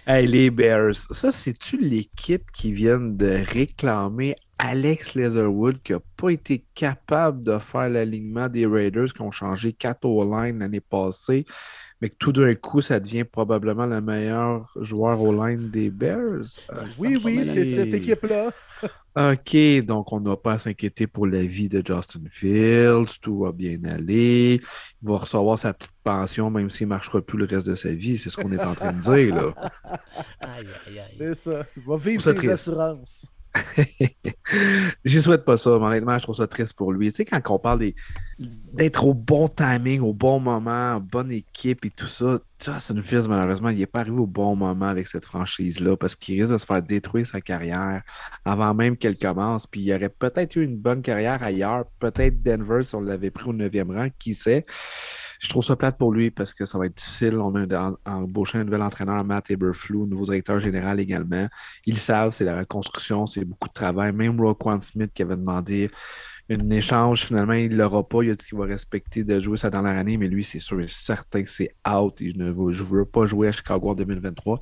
hey, 0.05 0.27
les 0.27 0.49
Bears, 0.49 0.95
ça, 0.95 1.31
c'est-tu 1.31 1.77
l'équipe 1.77 2.51
qui 2.51 2.73
vient 2.73 2.99
de 2.99 3.43
réclamer 3.53 4.35
Alex 4.59 5.15
Leatherwood 5.15 5.81
qui 5.81 5.93
n'a 5.93 5.99
pas 6.17 6.29
été 6.29 6.65
capable 6.75 7.43
de 7.43 7.57
faire 7.59 7.89
l'alignement 7.89 8.49
des 8.49 8.65
Raiders 8.65 9.13
qui 9.13 9.21
ont 9.21 9.31
changé 9.31 9.71
4 9.71 10.05
O-line 10.05 10.59
l'année 10.59 10.81
passée, 10.81 11.45
mais 12.01 12.09
que 12.09 12.15
tout 12.19 12.33
d'un 12.33 12.53
coup, 12.55 12.81
ça 12.81 12.99
devient 12.99 13.23
probablement 13.23 13.85
le 13.85 14.01
meilleur 14.01 14.71
joueur 14.75 15.21
O-line 15.21 15.69
des 15.69 15.89
Bears. 15.89 16.43
oui, 16.99 17.17
oui, 17.23 17.45
c'est 17.45 17.65
cette 17.65 17.93
équipe-là. 17.93 18.51
OK, 19.17 19.85
donc 19.85 20.13
on 20.13 20.19
n'a 20.19 20.37
pas 20.37 20.53
à 20.53 20.57
s'inquiéter 20.57 21.07
pour 21.07 21.25
la 21.25 21.41
vie 21.41 21.67
de 21.67 21.81
Justin 21.85 22.21
Fields, 22.29 23.19
tout 23.21 23.39
va 23.39 23.51
bien 23.51 23.83
aller. 23.85 24.61
Il 25.01 25.09
va 25.09 25.17
recevoir 25.17 25.57
sa 25.57 25.73
petite 25.73 25.95
pension, 26.03 26.49
même 26.51 26.69
s'il 26.69 26.87
ne 26.87 26.89
marchera 26.89 27.21
plus 27.21 27.37
le 27.37 27.45
reste 27.45 27.67
de 27.67 27.75
sa 27.75 27.93
vie. 27.93 28.17
C'est 28.17 28.29
ce 28.29 28.37
qu'on 28.37 28.51
est 28.51 28.63
en 28.63 28.75
train 28.75 28.93
de 28.93 29.01
dire, 29.01 29.35
là. 29.35 29.71
C'est 31.17 31.35
ça. 31.35 31.63
Il 31.75 31.83
va 31.83 31.97
vivre 31.97 32.21
ses 32.21 32.49
assurances. 32.49 33.25
J'y 35.05 35.21
souhaite 35.21 35.45
pas 35.45 35.57
ça, 35.57 35.71
mais 35.79 35.85
honnêtement, 35.85 36.17
je 36.17 36.23
trouve 36.23 36.35
ça 36.35 36.47
triste 36.47 36.73
pour 36.73 36.91
lui. 36.91 37.09
Tu 37.09 37.17
sais, 37.17 37.25
quand 37.25 37.41
on 37.49 37.59
parle 37.59 37.91
d'être 38.37 39.05
au 39.05 39.13
bon 39.13 39.47
timing, 39.47 40.01
au 40.01 40.13
bon 40.13 40.39
moment, 40.39 40.99
bonne 40.99 41.31
équipe 41.31 41.85
et 41.85 41.89
tout 41.89 42.07
ça, 42.07 42.39
Justin 42.63 43.01
Fields, 43.01 43.27
malheureusement, 43.27 43.69
il 43.69 43.77
n'est 43.77 43.85
pas 43.85 44.01
arrivé 44.01 44.17
au 44.17 44.27
bon 44.27 44.55
moment 44.55 44.87
avec 44.87 45.07
cette 45.07 45.25
franchise-là 45.25 45.95
parce 45.97 46.15
qu'il 46.15 46.41
risque 46.41 46.53
de 46.53 46.57
se 46.57 46.65
faire 46.65 46.83
détruire 46.83 47.25
sa 47.25 47.41
carrière 47.41 48.01
avant 48.43 48.73
même 48.73 48.97
qu'elle 48.97 49.17
commence. 49.17 49.67
Puis 49.67 49.81
il 49.81 49.93
aurait 49.93 50.09
peut-être 50.09 50.55
eu 50.55 50.63
une 50.63 50.77
bonne 50.77 51.01
carrière 51.01 51.41
ailleurs, 51.41 51.85
peut-être 51.99 52.41
Denver 52.43 52.83
si 52.83 52.95
on 52.95 53.01
l'avait 53.01 53.31
pris 53.31 53.49
au 53.49 53.53
9e 53.53 53.95
rang, 53.95 54.09
qui 54.17 54.35
sait? 54.35 54.65
Je 55.39 55.47
trouve 55.47 55.63
ça 55.63 55.75
plate 55.75 55.97
pour 55.97 56.11
lui 56.11 56.31
parce 56.31 56.53
que 56.53 56.65
ça 56.65 56.77
va 56.77 56.85
être 56.85 56.97
difficile. 56.97 57.37
On 57.39 57.55
a 57.55 57.93
embauché 58.05 58.57
un 58.57 58.65
nouvel 58.65 58.81
entraîneur, 58.81 59.23
Matt 59.23 59.49
Eberflou, 59.49 60.05
nouveau 60.05 60.25
directeur 60.25 60.59
général 60.59 60.99
également. 60.99 61.47
Ils 61.85 61.97
savent, 61.97 62.31
c'est 62.31 62.43
la 62.43 62.57
reconstruction, 62.57 63.25
c'est 63.25 63.45
beaucoup 63.45 63.69
de 63.69 63.73
travail. 63.73 64.11
Même 64.11 64.39
Roquan 64.39 64.79
Smith 64.81 65.11
qui 65.13 65.21
avait 65.21 65.37
demandé 65.37 65.89
un 66.49 66.69
échange, 66.71 67.25
finalement, 67.25 67.53
il 67.53 67.69
ne 67.69 67.77
l'aura 67.77 68.07
pas. 68.07 68.23
Il 68.23 68.31
a 68.31 68.35
dit 68.35 68.45
qu'il 68.45 68.57
va 68.57 68.65
respecter 68.65 69.23
de 69.23 69.39
jouer 69.39 69.57
sa 69.57 69.69
dernière 69.69 69.97
année, 69.97 70.17
mais 70.17 70.27
lui, 70.27 70.43
c'est 70.43 70.59
sûr 70.59 70.81
et 70.81 70.87
certain 70.87 71.43
que 71.43 71.49
c'est 71.49 71.73
out. 71.87 72.19
Et 72.21 72.31
je 72.31 72.37
ne 72.37 72.51
veux, 72.51 72.71
je 72.71 72.83
veux 72.83 73.05
pas 73.05 73.25
jouer 73.25 73.47
à 73.47 73.51
Chicago 73.51 73.89
en 73.89 73.95
2023. 73.95 74.59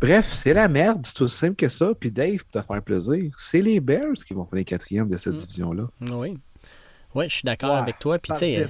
Bref, 0.00 0.28
c'est 0.32 0.54
la 0.54 0.68
merde, 0.68 1.04
c'est 1.04 1.20
aussi 1.22 1.36
simple 1.36 1.56
que 1.56 1.68
ça. 1.68 1.92
Puis 1.98 2.12
Dave, 2.12 2.38
pour 2.38 2.62
te 2.62 2.66
faire 2.66 2.82
plaisir, 2.82 3.32
c'est 3.36 3.60
les 3.60 3.80
Bears 3.80 4.14
qui 4.26 4.32
vont 4.32 4.44
faire 4.44 4.56
les 4.56 4.64
quatrièmes 4.64 5.08
de 5.08 5.16
cette 5.16 5.34
mm. 5.34 5.38
division-là. 5.38 5.88
Oui. 6.00 6.38
Oui, 7.14 7.28
je 7.28 7.34
suis 7.34 7.44
d'accord 7.44 7.76
avec 7.76 7.98
toi. 7.98 8.18
Puis, 8.18 8.32
tu 8.32 8.38
sais, 8.38 8.68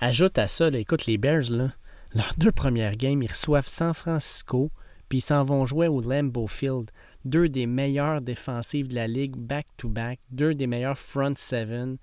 Ajoute 0.00 0.38
à 0.38 0.46
ça, 0.46 0.68
écoute, 0.68 1.06
les 1.06 1.18
Bears, 1.18 1.50
là, 1.50 1.72
leurs 2.14 2.34
deux 2.38 2.52
premières 2.52 2.96
games, 2.96 3.22
ils 3.22 3.30
reçoivent 3.30 3.66
San 3.66 3.94
Francisco, 3.94 4.70
puis 5.08 5.18
ils 5.18 5.22
s'en 5.22 5.42
vont 5.42 5.66
jouer 5.66 5.88
au 5.88 6.00
Lambeau 6.00 6.46
Field. 6.46 6.90
Deux 7.24 7.48
des 7.48 7.66
meilleures 7.66 8.20
défensives 8.20 8.88
de 8.88 8.94
la 8.94 9.06
ligue, 9.06 9.36
back-to-back. 9.36 10.20
Deux 10.30 10.54
des 10.54 10.66
meilleurs 10.66 10.98
front 10.98 11.34
seven. 11.36 11.96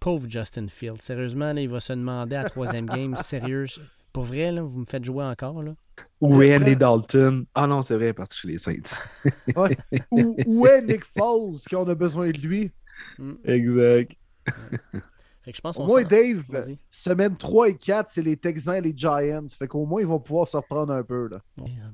Pauvre 0.00 0.26
Justin 0.28 0.68
Field. 0.68 1.02
Sérieusement, 1.02 1.52
là, 1.52 1.60
il 1.60 1.68
va 1.68 1.80
se 1.80 1.92
demander 1.92 2.36
à 2.36 2.44
la 2.44 2.50
troisième 2.50 2.86
game. 2.86 3.16
Sérieux, 3.16 3.66
pour 4.12 4.24
vrai, 4.24 4.52
là, 4.52 4.62
vous 4.62 4.80
me 4.80 4.86
faites 4.86 5.04
jouer 5.04 5.24
encore. 5.24 5.62
Là? 5.62 5.74
Où 6.20 6.40
est 6.42 6.56
Andy 6.56 6.76
Dalton? 6.76 7.46
Ah 7.54 7.66
non, 7.66 7.82
c'est 7.82 7.96
vrai, 7.96 8.12
parce 8.12 8.30
que 8.30 8.36
chez 8.36 8.48
les 8.48 8.58
Saints. 8.58 9.00
où, 10.46 10.66
est 10.66 10.82
Nick 10.82 11.04
Foles, 11.04 11.58
qui 11.68 11.74
on 11.74 11.88
a 11.88 11.94
besoin 11.94 12.30
de 12.30 12.38
lui? 12.38 12.70
Mm. 13.18 13.32
Exact. 13.44 14.12
Au 15.76 15.86
moins, 15.86 16.02
Dave, 16.02 16.44
semaine 16.90 17.36
3 17.36 17.68
et 17.70 17.76
4, 17.76 18.10
c'est 18.10 18.22
les 18.22 18.36
Texans 18.36 18.76
et 18.76 18.80
les 18.80 18.94
Giants. 18.96 19.46
Fait 19.58 19.68
qu'au 19.68 19.86
moins, 19.86 20.00
ils 20.00 20.06
vont 20.06 20.20
pouvoir 20.20 20.48
se 20.48 20.56
reprendre 20.56 20.92
un 20.92 21.02
peu. 21.02 21.28
Là. 21.28 21.40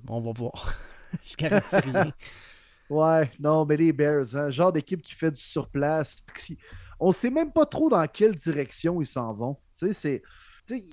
on 0.09 0.21
va 0.21 0.33
voir. 0.33 0.75
Je 1.25 1.37
garantis 1.37 1.77
rien. 1.77 2.13
Ouais, 2.91 3.31
non, 3.41 3.65
mais 3.65 3.79
les 3.79 3.93
Bears, 3.93 4.37
hein, 4.37 4.51
genre 4.51 4.71
d'équipe 4.71 5.01
qui 5.01 5.15
fait 5.15 5.31
du 5.31 5.41
surplace. 5.41 6.25
on 7.01 7.09
ne 7.09 7.13
sait 7.13 7.31
même 7.31 7.51
pas 7.51 7.65
trop 7.65 7.89
dans 7.89 8.07
quelle 8.07 8.37
direction 8.37 9.01
ils 9.01 9.07
s'en 9.07 9.33
vont. 9.33 9.57
Il 9.81 10.21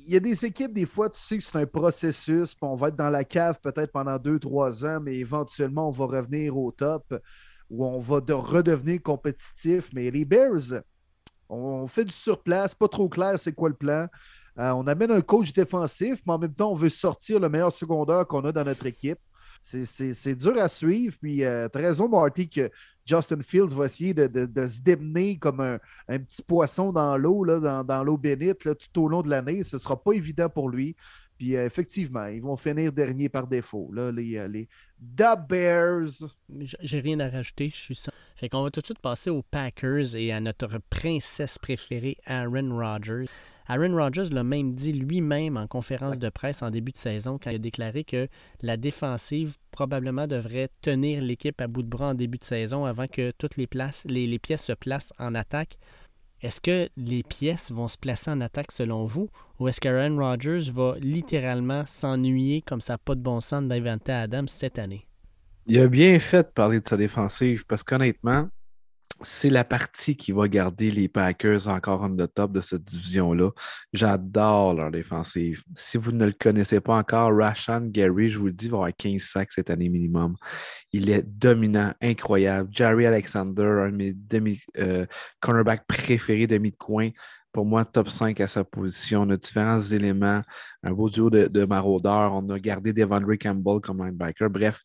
y 0.07 0.15
a 0.15 0.19
des 0.19 0.45
équipes, 0.45 0.73
des 0.73 0.85
fois, 0.85 1.09
tu 1.09 1.19
sais 1.19 1.37
que 1.37 1.43
c'est 1.43 1.57
un 1.57 1.65
processus, 1.65 2.55
puis 2.55 2.63
on 2.63 2.75
va 2.75 2.87
être 2.87 2.95
dans 2.95 3.09
la 3.09 3.23
cave 3.23 3.59
peut-être 3.61 3.91
pendant 3.91 4.17
deux, 4.17 4.39
trois 4.39 4.85
ans, 4.85 4.99
mais 5.01 5.17
éventuellement, 5.17 5.89
on 5.89 5.91
va 5.91 6.05
revenir 6.05 6.57
au 6.57 6.71
top 6.71 7.13
ou 7.69 7.85
on 7.85 7.99
va 7.99 8.21
de 8.21 8.33
redevenir 8.33 9.01
compétitif. 9.01 9.89
Mais 9.93 10.11
les 10.11 10.25
Bears, 10.25 10.81
on 11.51 11.87
fait 11.87 12.05
du 12.05 12.13
surplace, 12.13 12.73
pas 12.73 12.87
trop 12.87 13.09
clair 13.09 13.37
c'est 13.37 13.53
quoi 13.53 13.69
le 13.69 13.75
plan. 13.75 14.07
Euh, 14.57 14.71
on 14.71 14.85
amène 14.87 15.11
un 15.11 15.21
coach 15.21 15.53
défensif, 15.53 16.21
mais 16.25 16.33
en 16.33 16.39
même 16.39 16.53
temps, 16.53 16.71
on 16.71 16.75
veut 16.75 16.89
sortir 16.89 17.39
le 17.39 17.49
meilleur 17.49 17.71
secondaire 17.71 18.25
qu'on 18.27 18.43
a 18.45 18.51
dans 18.51 18.63
notre 18.63 18.85
équipe. 18.85 19.19
C'est 19.63 20.35
dur 20.35 20.57
à 20.57 20.67
suivre. 20.67 21.15
Puis, 21.21 21.43
euh, 21.43 21.69
tu 21.71 21.77
as 21.77 21.81
raison, 21.81 22.09
Marty, 22.09 22.49
que 22.49 22.69
Justin 23.05 23.41
Fields 23.41 23.75
va 23.75 23.85
essayer 23.85 24.13
de, 24.13 24.67
se 24.67 24.81
démener 24.81 25.37
comme 25.37 25.59
un, 25.59 25.79
petit 26.19 26.41
poisson 26.41 26.91
dans 26.91 27.15
l'eau, 27.15 27.45
dans, 27.45 27.83
dans 27.83 28.03
l'eau 28.03 28.17
bénite, 28.17 28.57
tout 28.75 29.01
au 29.01 29.07
long 29.07 29.21
de 29.21 29.29
l'année. 29.29 29.63
Ce 29.63 29.75
ne 29.75 29.79
sera 29.79 30.01
pas 30.01 30.13
évident 30.13 30.49
pour 30.49 30.69
lui. 30.69 30.95
Puis 31.41 31.55
euh, 31.55 31.65
effectivement, 31.65 32.27
ils 32.27 32.39
vont 32.39 32.55
finir 32.55 32.93
dernier 32.93 33.27
par 33.27 33.47
défaut. 33.47 33.89
Là, 33.91 34.11
les, 34.11 34.37
euh, 34.37 34.47
les 34.47 34.69
Bears. 34.99 36.29
J'ai 36.59 36.99
rien 36.99 37.19
à 37.19 37.29
rajouter, 37.29 37.69
je 37.69 37.77
suis 37.77 37.95
sans... 37.95 38.11
Fait 38.35 38.47
qu'on 38.47 38.61
va 38.61 38.69
tout 38.69 38.79
de 38.79 38.85
suite 38.85 38.99
passer 38.99 39.31
aux 39.31 39.41
Packers 39.41 40.15
et 40.15 40.31
à 40.31 40.39
notre 40.39 40.77
princesse 40.91 41.57
préférée, 41.57 42.15
Aaron 42.27 42.77
Rodgers. 42.77 43.25
Aaron 43.65 43.95
Rodgers 43.95 44.31
l'a 44.31 44.43
même 44.43 44.75
dit 44.75 44.93
lui-même 44.93 45.57
en 45.57 45.65
conférence 45.65 46.19
de 46.19 46.29
presse 46.29 46.61
en 46.61 46.69
début 46.69 46.91
de 46.91 46.99
saison 46.99 47.39
quand 47.41 47.49
il 47.49 47.55
a 47.55 47.57
déclaré 47.57 48.03
que 48.03 48.27
la 48.61 48.77
défensive 48.77 49.57
probablement 49.71 50.27
devrait 50.27 50.69
tenir 50.83 51.23
l'équipe 51.23 51.59
à 51.59 51.65
bout 51.65 51.81
de 51.81 51.89
bras 51.89 52.09
en 52.09 52.13
début 52.13 52.37
de 52.37 52.43
saison 52.43 52.85
avant 52.85 53.07
que 53.07 53.31
toutes 53.31 53.57
les, 53.57 53.65
places, 53.65 54.05
les 54.07 54.37
pièces 54.37 54.65
se 54.65 54.73
placent 54.73 55.13
en 55.17 55.33
attaque. 55.33 55.79
Est-ce 56.41 56.59
que 56.59 56.89
les 56.97 57.21
pièces 57.21 57.71
vont 57.71 57.87
se 57.87 57.99
placer 57.99 58.31
en 58.31 58.41
attaque 58.41 58.71
selon 58.71 59.05
vous 59.05 59.29
ou 59.59 59.67
est-ce 59.67 59.79
qu'Aaron 59.79 60.17
Rodgers 60.17 60.71
va 60.73 60.95
littéralement 60.99 61.85
s'ennuyer 61.85 62.63
comme 62.63 62.81
ça 62.81 62.97
pas 62.97 63.13
de 63.13 63.21
bon 63.21 63.41
sens 63.41 63.63
d'inventer 63.63 64.11
Adams 64.11 64.47
cette 64.47 64.79
année? 64.79 65.05
Il 65.67 65.79
a 65.79 65.87
bien 65.87 66.17
fait 66.17 66.41
de 66.41 66.51
parler 66.51 66.79
de 66.79 66.85
sa 66.87 66.97
défensive 66.97 67.63
parce 67.67 67.83
qu'honnêtement, 67.83 68.49
c'est 69.23 69.49
la 69.49 69.63
partie 69.63 70.15
qui 70.15 70.31
va 70.31 70.47
garder 70.47 70.91
les 70.91 71.07
Packers 71.07 71.67
encore 71.67 72.03
en 72.03 72.15
the 72.15 72.31
top 72.33 72.51
de 72.53 72.61
cette 72.61 72.83
division-là. 72.83 73.49
J'adore 73.93 74.73
leur 74.73 74.91
défensive. 74.91 75.63
Si 75.75 75.97
vous 75.97 76.11
ne 76.11 76.25
le 76.25 76.33
connaissez 76.33 76.79
pas 76.79 76.95
encore, 76.95 77.35
Rashan 77.35 77.81
Gary, 77.85 78.29
je 78.29 78.39
vous 78.39 78.47
le 78.47 78.53
dis, 78.53 78.67
va 78.67 78.77
avoir 78.77 78.91
15 78.95 79.21
sacs 79.21 79.51
cette 79.51 79.69
année 79.69 79.89
minimum. 79.89 80.35
Il 80.91 81.09
est 81.09 81.23
dominant, 81.23 81.93
incroyable. 82.01 82.69
Jerry 82.71 83.05
Alexander, 83.05 83.63
un 83.63 83.91
de 83.91 83.97
mes 83.97 84.13
demi 84.13 84.59
euh, 84.77 85.05
cornerbacks 85.39 85.85
préférés, 85.87 86.47
demi 86.47 86.71
de 86.71 86.75
coin 86.75 87.09
pour 87.51 87.65
moi, 87.65 87.83
top 87.85 88.09
5 88.09 88.39
à 88.39 88.47
sa 88.47 88.63
position. 88.63 89.23
On 89.23 89.29
a 89.29 89.37
différents 89.37 89.79
éléments, 89.79 90.41
un 90.83 90.91
beau 90.91 91.09
duo 91.09 91.29
de, 91.29 91.65
maraudeurs. 91.65 92.33
On 92.33 92.49
a 92.49 92.59
gardé 92.59 92.93
Devondre 92.93 93.37
Campbell 93.37 93.81
comme 93.81 94.03
linebacker. 94.03 94.49
Bref, 94.49 94.79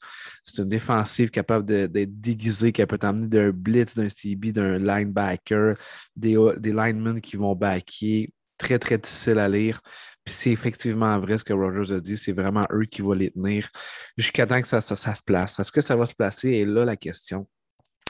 c'est 0.45 0.63
une 0.63 0.69
défensive 0.69 1.31
capable 1.31 1.65
d'être 1.65 2.21
déguisée, 2.21 2.73
qui 2.73 2.85
peut 2.87 2.99
t'amener 2.99 3.29
d'un 3.29 3.51
blitz, 3.51 3.95
d'un 3.95 4.09
CB, 4.09 4.53
d'un 4.53 4.79
linebacker, 4.79 5.75
des, 6.15 6.37
des 6.59 6.73
linemen 6.73 7.21
qui 7.21 7.37
vont 7.37 7.55
backer. 7.55 8.33
Très, 8.59 8.79
très 8.79 8.97
difficile 8.97 9.39
à 9.39 9.49
lire. 9.49 9.81
Puis 10.25 10.35
c'est 10.35 10.51
effectivement 10.51 11.19
vrai 11.21 11.39
ce 11.39 11.45
que 11.45 11.53
Rogers 11.53 11.95
a 11.95 12.01
dit. 12.01 12.17
C'est 12.17 12.33
vraiment 12.33 12.67
eux 12.73 12.87
qui 12.87 13.01
vont 13.01 13.13
les 13.13 13.31
tenir 13.31 13.69
jusqu'à 14.17 14.47
temps 14.47 14.61
que 14.61 14.67
ça, 14.67 14.81
ça, 14.81 14.97
se 14.97 15.23
place. 15.23 15.61
Est-ce 15.61 15.71
que 15.71 15.81
ça 15.81 15.95
va 15.95 16.05
se 16.07 16.15
placer? 16.15 16.49
Et 16.51 16.65
là, 16.65 16.85
la 16.85 16.97
question. 16.97 17.47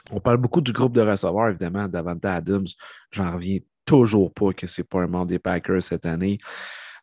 On 0.09 0.19
parle 0.19 0.37
beaucoup 0.37 0.61
du 0.61 0.71
groupe 0.71 0.93
de 0.93 1.01
receveurs, 1.01 1.49
évidemment, 1.49 1.87
Davante 1.87 2.25
Adams. 2.25 2.65
J'en 3.11 3.33
reviens 3.33 3.59
toujours 3.87 4.31
pas 4.31 4.53
que 4.53 4.67
c'est 4.67 4.83
pas 4.83 5.01
un 5.01 5.07
membre 5.07 5.27
des 5.27 5.39
Packers 5.39 5.81
cette 5.81 6.05
année. 6.05 6.37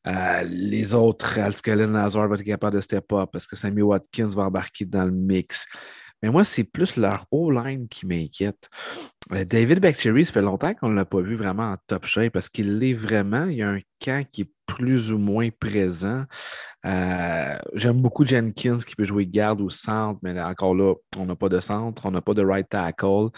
Euh, 0.06 0.42
les 0.42 0.94
autres, 0.94 1.38
Alskelin 1.38 1.90
Lazar 1.92 2.28
va 2.28 2.34
être 2.36 2.44
capable 2.44 2.76
de 2.76 2.80
step 2.80 3.10
up 3.12 3.30
parce 3.32 3.46
que 3.46 3.56
Sammy 3.56 3.82
Watkins 3.82 4.28
va 4.28 4.44
embarquer 4.44 4.84
dans 4.84 5.04
le 5.04 5.10
mix. 5.10 5.66
Mais 6.22 6.30
moi, 6.30 6.44
c'est 6.44 6.64
plus 6.64 6.96
leur 6.96 7.26
O-line 7.30 7.88
qui 7.88 8.06
m'inquiète. 8.06 8.68
Euh, 9.32 9.44
David 9.44 9.80
Bactery, 9.80 10.24
ça 10.24 10.32
fait 10.32 10.42
longtemps 10.42 10.72
qu'on 10.74 10.90
ne 10.90 10.94
l'a 10.94 11.04
pas 11.04 11.20
vu 11.20 11.36
vraiment 11.36 11.72
en 11.72 11.76
top 11.86 12.04
shape 12.06 12.32
parce 12.32 12.48
qu'il 12.48 12.78
l'est 12.78 12.94
vraiment. 12.94 13.46
Il 13.46 13.56
y 13.56 13.62
a 13.62 13.70
un 13.70 13.80
camp 14.02 14.24
qui 14.30 14.42
est 14.42 14.50
plus 14.66 15.12
ou 15.12 15.18
moins 15.18 15.48
présent. 15.58 16.24
Euh, 16.86 17.58
j'aime 17.74 18.00
beaucoup 18.00 18.26
Jenkins 18.26 18.78
qui 18.78 18.94
peut 18.94 19.04
jouer 19.04 19.26
garde 19.26 19.60
ou 19.60 19.70
centre, 19.70 20.18
mais 20.22 20.38
encore 20.40 20.74
là, 20.74 20.94
on 21.16 21.26
n'a 21.26 21.36
pas 21.36 21.48
de 21.48 21.60
centre, 21.60 22.06
on 22.06 22.10
n'a 22.10 22.20
pas 22.20 22.34
de 22.34 22.42
right 22.42 22.68
tackle. 22.68 23.28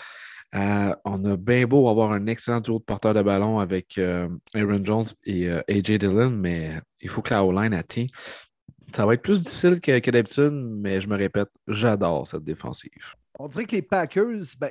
Euh, 0.56 0.94
on 1.04 1.22
a 1.24 1.36
bien 1.36 1.66
beau 1.66 1.88
avoir 1.88 2.12
un 2.12 2.26
excellent 2.26 2.62
tour 2.62 2.80
de 2.80 2.84
porteur 2.84 3.12
de 3.12 3.20
ballon 3.20 3.58
avec 3.58 3.98
euh, 3.98 4.28
Aaron 4.54 4.82
Jones 4.82 5.04
et 5.24 5.48
euh, 5.48 5.60
AJ 5.68 5.98
Dillon, 5.98 6.30
mais 6.30 6.80
il 7.00 7.10
faut 7.10 7.20
que 7.20 7.34
la 7.34 7.44
O-line 7.44 7.74
atteigne. 7.74 8.08
Ça 8.94 9.04
va 9.04 9.14
être 9.14 9.22
plus 9.22 9.42
difficile 9.42 9.80
que, 9.80 10.10
d'habitude, 10.10 10.52
mais 10.52 11.00
je 11.00 11.08
me 11.08 11.16
répète, 11.16 11.48
j'adore 11.68 12.26
cette 12.26 12.44
défensive. 12.44 13.14
On 13.38 13.48
dirait 13.48 13.66
que 13.66 13.76
les 13.76 13.82
Packers, 13.82 14.44
ben, 14.58 14.70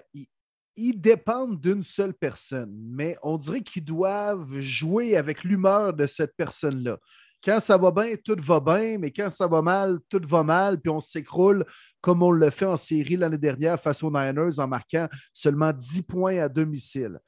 ils, 0.75 0.99
dépendent 0.99 1.59
d'une 1.59 1.83
seule 1.83 2.13
personne, 2.13 2.73
mais 2.89 3.17
on 3.21 3.37
dirait 3.37 3.61
qu'ils 3.61 3.85
doivent 3.85 4.59
jouer 4.59 5.17
avec 5.17 5.43
l'humeur 5.43 5.93
de 5.93 6.07
cette 6.07 6.35
personne-là. 6.35 6.97
Quand 7.45 7.59
ça 7.59 7.77
va 7.77 7.91
bien, 7.91 8.15
tout 8.23 8.37
va 8.39 8.59
bien, 8.59 8.97
mais 8.97 9.11
quand 9.11 9.29
ça 9.29 9.45
va 9.45 9.61
mal, 9.61 9.99
tout 10.09 10.21
va 10.25 10.41
mal, 10.41 10.81
puis 10.81 10.89
on 10.89 10.99
s'écroule 10.99 11.63
comme 12.01 12.23
on 12.23 12.31
l'a 12.31 12.49
fait 12.49 12.65
en 12.65 12.75
série 12.75 13.17
l'année 13.17 13.37
dernière 13.37 13.79
face 13.79 14.01
aux 14.01 14.09
Niners 14.09 14.59
en 14.59 14.67
marquant 14.67 15.07
seulement 15.31 15.71
10 15.71 16.01
points 16.01 16.39
à 16.39 16.49
domicile. 16.49 17.19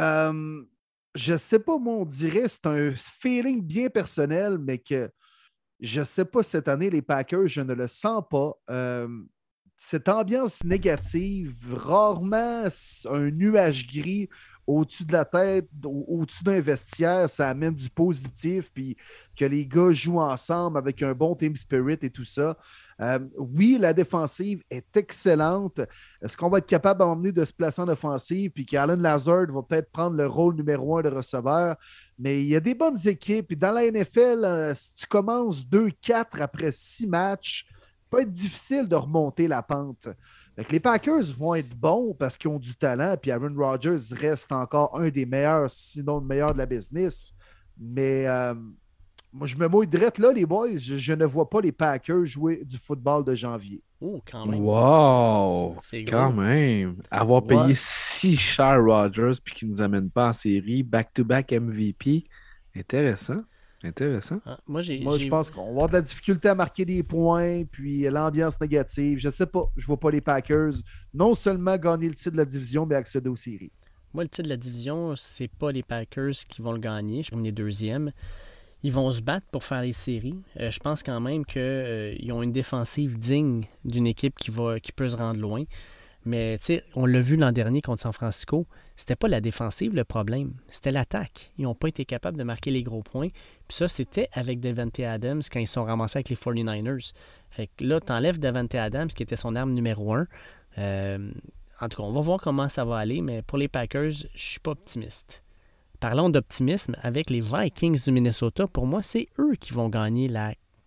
Euh, 0.00 0.62
je 1.14 1.32
ne 1.34 1.38
sais 1.38 1.58
pas, 1.58 1.76
moi, 1.76 1.96
on 1.96 2.06
dirait, 2.06 2.48
c'est 2.48 2.66
un 2.66 2.94
feeling 2.94 3.62
bien 3.62 3.90
personnel, 3.90 4.56
mais 4.58 4.78
que 4.78 5.10
je 5.80 6.00
ne 6.00 6.04
sais 6.04 6.24
pas 6.24 6.42
cette 6.42 6.68
année, 6.68 6.88
les 6.88 7.02
Packers, 7.02 7.46
je 7.46 7.60
ne 7.60 7.74
le 7.74 7.88
sens 7.88 8.22
pas. 8.30 8.54
Euh, 8.70 9.08
cette 9.76 10.08
ambiance 10.08 10.64
négative, 10.64 11.74
rarement 11.74 12.64
un 13.10 13.30
nuage 13.30 13.86
gris 13.86 14.28
au-dessus 14.66 15.04
de 15.04 15.12
la 15.12 15.24
tête, 15.24 15.68
au-dessus 15.84 16.44
d'un 16.44 16.60
vestiaire, 16.60 17.28
ça 17.28 17.48
amène 17.48 17.74
du 17.74 17.90
positif, 17.90 18.70
puis 18.72 18.96
que 19.36 19.44
les 19.44 19.66
gars 19.66 19.92
jouent 19.92 20.20
ensemble 20.20 20.78
avec 20.78 21.02
un 21.02 21.12
bon 21.12 21.34
team 21.34 21.56
spirit 21.56 21.98
et 22.02 22.10
tout 22.10 22.24
ça. 22.24 22.56
Euh, 23.00 23.18
oui, 23.36 23.76
la 23.80 23.92
défensive 23.92 24.62
est 24.70 24.96
excellente. 24.96 25.80
Est-ce 26.20 26.36
qu'on 26.36 26.48
va 26.48 26.58
être 26.58 26.66
capable 26.66 27.00
d'emmener 27.00 27.32
de 27.32 27.44
se 27.44 27.52
placer 27.52 27.82
en 27.82 27.88
offensive, 27.88 28.50
puis 28.52 28.64
qu'Alan 28.64 28.96
Lazard 28.96 29.46
va 29.50 29.62
peut-être 29.62 29.90
prendre 29.90 30.16
le 30.16 30.26
rôle 30.26 30.54
numéro 30.54 30.96
un 30.96 31.02
de 31.02 31.08
receveur? 31.08 31.76
Mais 32.18 32.42
il 32.42 32.48
y 32.48 32.56
a 32.56 32.60
des 32.60 32.74
bonnes 32.74 32.98
équipes. 33.06 33.52
Dans 33.58 33.72
la 33.72 33.90
NFL, 33.90 34.44
euh, 34.44 34.74
si 34.74 34.94
tu 34.94 35.06
commences 35.06 35.66
2-4 35.66 36.40
après 36.40 36.70
six 36.70 37.06
matchs, 37.06 37.66
ça 37.68 38.18
peut 38.18 38.20
être 38.20 38.32
difficile 38.32 38.88
de 38.88 38.94
remonter 38.94 39.48
la 39.48 39.62
pente 39.62 40.08
les 40.70 40.80
Packers 40.80 41.24
vont 41.36 41.54
être 41.54 41.74
bons 41.74 42.14
parce 42.14 42.36
qu'ils 42.36 42.50
ont 42.50 42.58
du 42.58 42.74
talent, 42.74 43.16
puis 43.20 43.30
Aaron 43.30 43.54
Rodgers 43.56 43.98
reste 44.12 44.52
encore 44.52 44.98
un 44.98 45.08
des 45.08 45.26
meilleurs, 45.26 45.70
sinon 45.70 46.18
le 46.18 46.26
meilleur 46.26 46.52
de 46.52 46.58
la 46.58 46.66
business. 46.66 47.32
Mais 47.78 48.26
euh, 48.26 48.54
moi, 49.32 49.46
je 49.46 49.56
me 49.56 49.66
mouille 49.66 49.86
direct 49.86 50.18
là, 50.18 50.32
les 50.32 50.44
boys. 50.44 50.76
Je, 50.76 51.12
ne 51.14 51.24
vois 51.24 51.48
pas 51.48 51.60
les 51.60 51.72
Packers 51.72 52.26
jouer 52.26 52.64
du 52.64 52.76
football 52.76 53.24
de 53.24 53.34
janvier. 53.34 53.82
Oh, 54.00 54.20
quand 54.30 54.46
même. 54.46 54.60
Wow! 54.60 55.76
C'est 55.80 56.04
quand 56.04 56.32
même. 56.32 56.96
Avoir 57.10 57.42
payé 57.44 57.72
si 57.74 58.36
cher 58.36 58.82
Rodgers 58.84 59.38
puis 59.42 59.54
qu'il 59.54 59.68
ne 59.68 59.74
nous 59.74 59.82
amène 59.82 60.10
pas 60.10 60.30
en 60.30 60.32
série, 60.32 60.82
back-to-back 60.82 61.52
MVP, 61.52 62.24
intéressant. 62.76 63.42
Intéressant. 63.84 64.40
Ah, 64.46 64.58
moi, 64.66 64.82
je 64.82 65.28
pense 65.28 65.50
qu'on 65.50 65.64
va 65.64 65.70
avoir 65.70 65.88
de 65.88 65.94
la 65.94 66.00
difficulté 66.02 66.48
à 66.48 66.54
marquer 66.54 66.84
des 66.84 67.02
points, 67.02 67.64
puis 67.64 68.02
l'ambiance 68.02 68.60
négative. 68.60 69.18
Je 69.18 69.30
sais 69.30 69.46
pas. 69.46 69.70
Je 69.76 69.86
vois 69.86 69.98
pas 69.98 70.10
les 70.10 70.20
Packers 70.20 70.74
non 71.14 71.34
seulement 71.34 71.76
gagner 71.76 72.08
le 72.08 72.14
titre 72.14 72.32
de 72.32 72.36
la 72.36 72.44
division, 72.44 72.86
mais 72.86 72.94
accéder 72.94 73.28
aux 73.28 73.36
séries. 73.36 73.72
Moi, 74.14 74.24
le 74.24 74.28
titre 74.28 74.44
de 74.44 74.50
la 74.50 74.56
division, 74.56 75.14
c'est 75.16 75.48
pas 75.48 75.72
les 75.72 75.82
Packers 75.82 76.34
qui 76.48 76.62
vont 76.62 76.72
le 76.72 76.78
gagner. 76.78 77.22
Je 77.22 77.28
suis 77.28 77.42
les 77.42 77.52
deuxièmes. 77.52 78.12
Ils 78.84 78.92
vont 78.92 79.10
se 79.12 79.20
battre 79.20 79.46
pour 79.50 79.64
faire 79.64 79.80
les 79.80 79.92
séries. 79.92 80.42
Euh, 80.58 80.70
je 80.70 80.80
pense 80.80 81.02
quand 81.02 81.20
même 81.20 81.44
qu'ils 81.46 81.60
euh, 81.62 82.32
ont 82.32 82.42
une 82.42 82.52
défensive 82.52 83.18
digne 83.18 83.64
d'une 83.84 84.06
équipe 84.06 84.36
qui, 84.38 84.50
va, 84.50 84.80
qui 84.80 84.92
peut 84.92 85.08
se 85.08 85.16
rendre 85.16 85.40
loin. 85.40 85.64
Mais 86.24 86.58
on 86.94 87.06
l'a 87.06 87.20
vu 87.20 87.36
l'an 87.36 87.52
dernier 87.52 87.80
contre 87.80 88.02
San 88.02 88.12
Francisco, 88.12 88.66
c'était 88.96 89.16
pas 89.16 89.28
la 89.28 89.40
défensive 89.40 89.94
le 89.94 90.04
problème, 90.04 90.54
c'était 90.68 90.92
l'attaque. 90.92 91.52
Ils 91.58 91.62
n'ont 91.62 91.74
pas 91.74 91.88
été 91.88 92.04
capables 92.04 92.36
de 92.36 92.42
marquer 92.42 92.70
les 92.70 92.82
gros 92.82 93.02
points. 93.02 93.28
Puis 93.68 93.76
ça, 93.76 93.88
c'était 93.88 94.28
avec 94.32 94.60
Devante 94.60 95.00
Adams 95.00 95.42
quand 95.50 95.60
ils 95.60 95.66
sont 95.66 95.84
ramassés 95.84 96.18
avec 96.18 96.28
les 96.28 96.36
49ers. 96.36 97.12
Fait 97.50 97.68
que 97.76 97.84
là, 97.84 98.00
tu 98.00 98.12
enlèves 98.12 98.38
Devante 98.38 98.74
Adams, 98.74 99.08
qui 99.08 99.22
était 99.22 99.36
son 99.36 99.56
arme 99.56 99.72
numéro 99.72 100.14
un. 100.14 100.26
Euh, 100.78 101.30
en 101.80 101.88
tout 101.88 101.98
cas, 101.98 102.02
on 102.04 102.12
va 102.12 102.20
voir 102.20 102.40
comment 102.40 102.68
ça 102.68 102.84
va 102.84 102.98
aller, 102.98 103.22
mais 103.22 103.42
pour 103.42 103.58
les 103.58 103.68
Packers, 103.68 104.10
je 104.10 104.28
suis 104.34 104.60
pas 104.60 104.72
optimiste. 104.72 105.42
Parlons 105.98 106.30
d'optimisme 106.30 106.96
avec 107.00 107.30
les 107.30 107.40
Vikings 107.40 108.02
du 108.04 108.12
Minnesota. 108.12 108.66
Pour 108.66 108.86
moi, 108.86 109.02
c'est 109.02 109.28
eux 109.38 109.54
qui 109.58 109.72
vont 109.72 109.88
gagner 109.88 110.28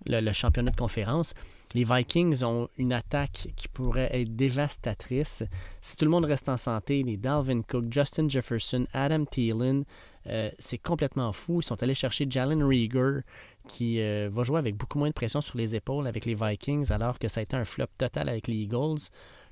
le 0.05 0.33
championnat 0.33 0.71
de 0.71 0.75
conférence. 0.75 1.33
Les 1.75 1.83
Vikings 1.83 2.41
ont 2.45 2.69
une 2.77 2.93
attaque 2.93 3.49
qui 3.57 3.67
pourrait 3.67 4.09
être 4.13 4.33
dévastatrice. 4.33 5.43
Si 5.81 5.97
tout 5.97 6.05
le 6.05 6.11
monde 6.11 6.23
reste 6.23 6.47
en 6.47 6.55
santé, 6.55 7.03
les 7.03 7.17
Dalvin 7.17 7.63
Cook, 7.63 7.91
Justin 7.91 8.29
Jefferson, 8.29 8.87
Adam 8.93 9.25
Thielen, 9.25 9.83
euh, 10.27 10.49
c'est 10.57 10.77
complètement 10.77 11.33
fou. 11.33 11.59
Ils 11.59 11.65
sont 11.65 11.83
allés 11.83 11.93
chercher 11.93 12.27
Jalen 12.29 12.63
Rieger, 12.63 13.23
qui 13.67 13.99
euh, 13.99 14.29
va 14.31 14.45
jouer 14.45 14.57
avec 14.57 14.77
beaucoup 14.77 14.97
moins 14.97 15.09
de 15.09 15.13
pression 15.13 15.41
sur 15.41 15.57
les 15.57 15.75
épaules 15.75 16.07
avec 16.07 16.25
les 16.25 16.35
Vikings, 16.35 16.93
alors 16.93 17.19
que 17.19 17.27
ça 17.27 17.41
a 17.41 17.43
été 17.43 17.57
un 17.57 17.65
flop 17.65 17.87
total 17.97 18.29
avec 18.29 18.47
les 18.47 18.55
Eagles. 18.55 19.09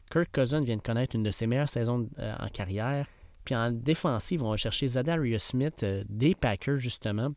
Kirk 0.10 0.30
Cousins 0.34 0.62
vient 0.62 0.78
de 0.78 0.82
connaître 0.82 1.18
une 1.18 1.24
de 1.24 1.32
ses 1.32 1.46
meilleures 1.46 1.68
saisons 1.68 2.08
euh, 2.20 2.36
en 2.40 2.48
carrière. 2.48 3.06
Puis 3.44 3.54
en 3.54 3.70
défensive, 3.70 4.44
on 4.44 4.52
va 4.52 4.56
chercher 4.56 4.88
Zadarius 4.88 5.44
Smith 5.44 5.86
des 6.08 6.36
Packers, 6.36 6.78
justement. 6.78 7.34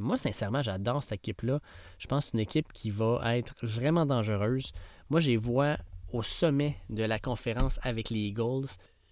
Moi, 0.00 0.16
sincèrement, 0.16 0.62
j'adore 0.62 1.02
cette 1.02 1.14
équipe-là. 1.14 1.60
Je 1.98 2.06
pense 2.06 2.26
que 2.26 2.30
c'est 2.30 2.36
une 2.36 2.42
équipe 2.42 2.72
qui 2.72 2.90
va 2.90 3.36
être 3.36 3.54
vraiment 3.62 4.06
dangereuse. 4.06 4.72
Moi, 5.10 5.20
je 5.20 5.30
les 5.30 5.36
vois 5.36 5.76
au 6.12 6.22
sommet 6.22 6.76
de 6.90 7.04
la 7.04 7.18
conférence 7.18 7.78
avec 7.82 8.10
les 8.10 8.20
Eagles 8.20 8.66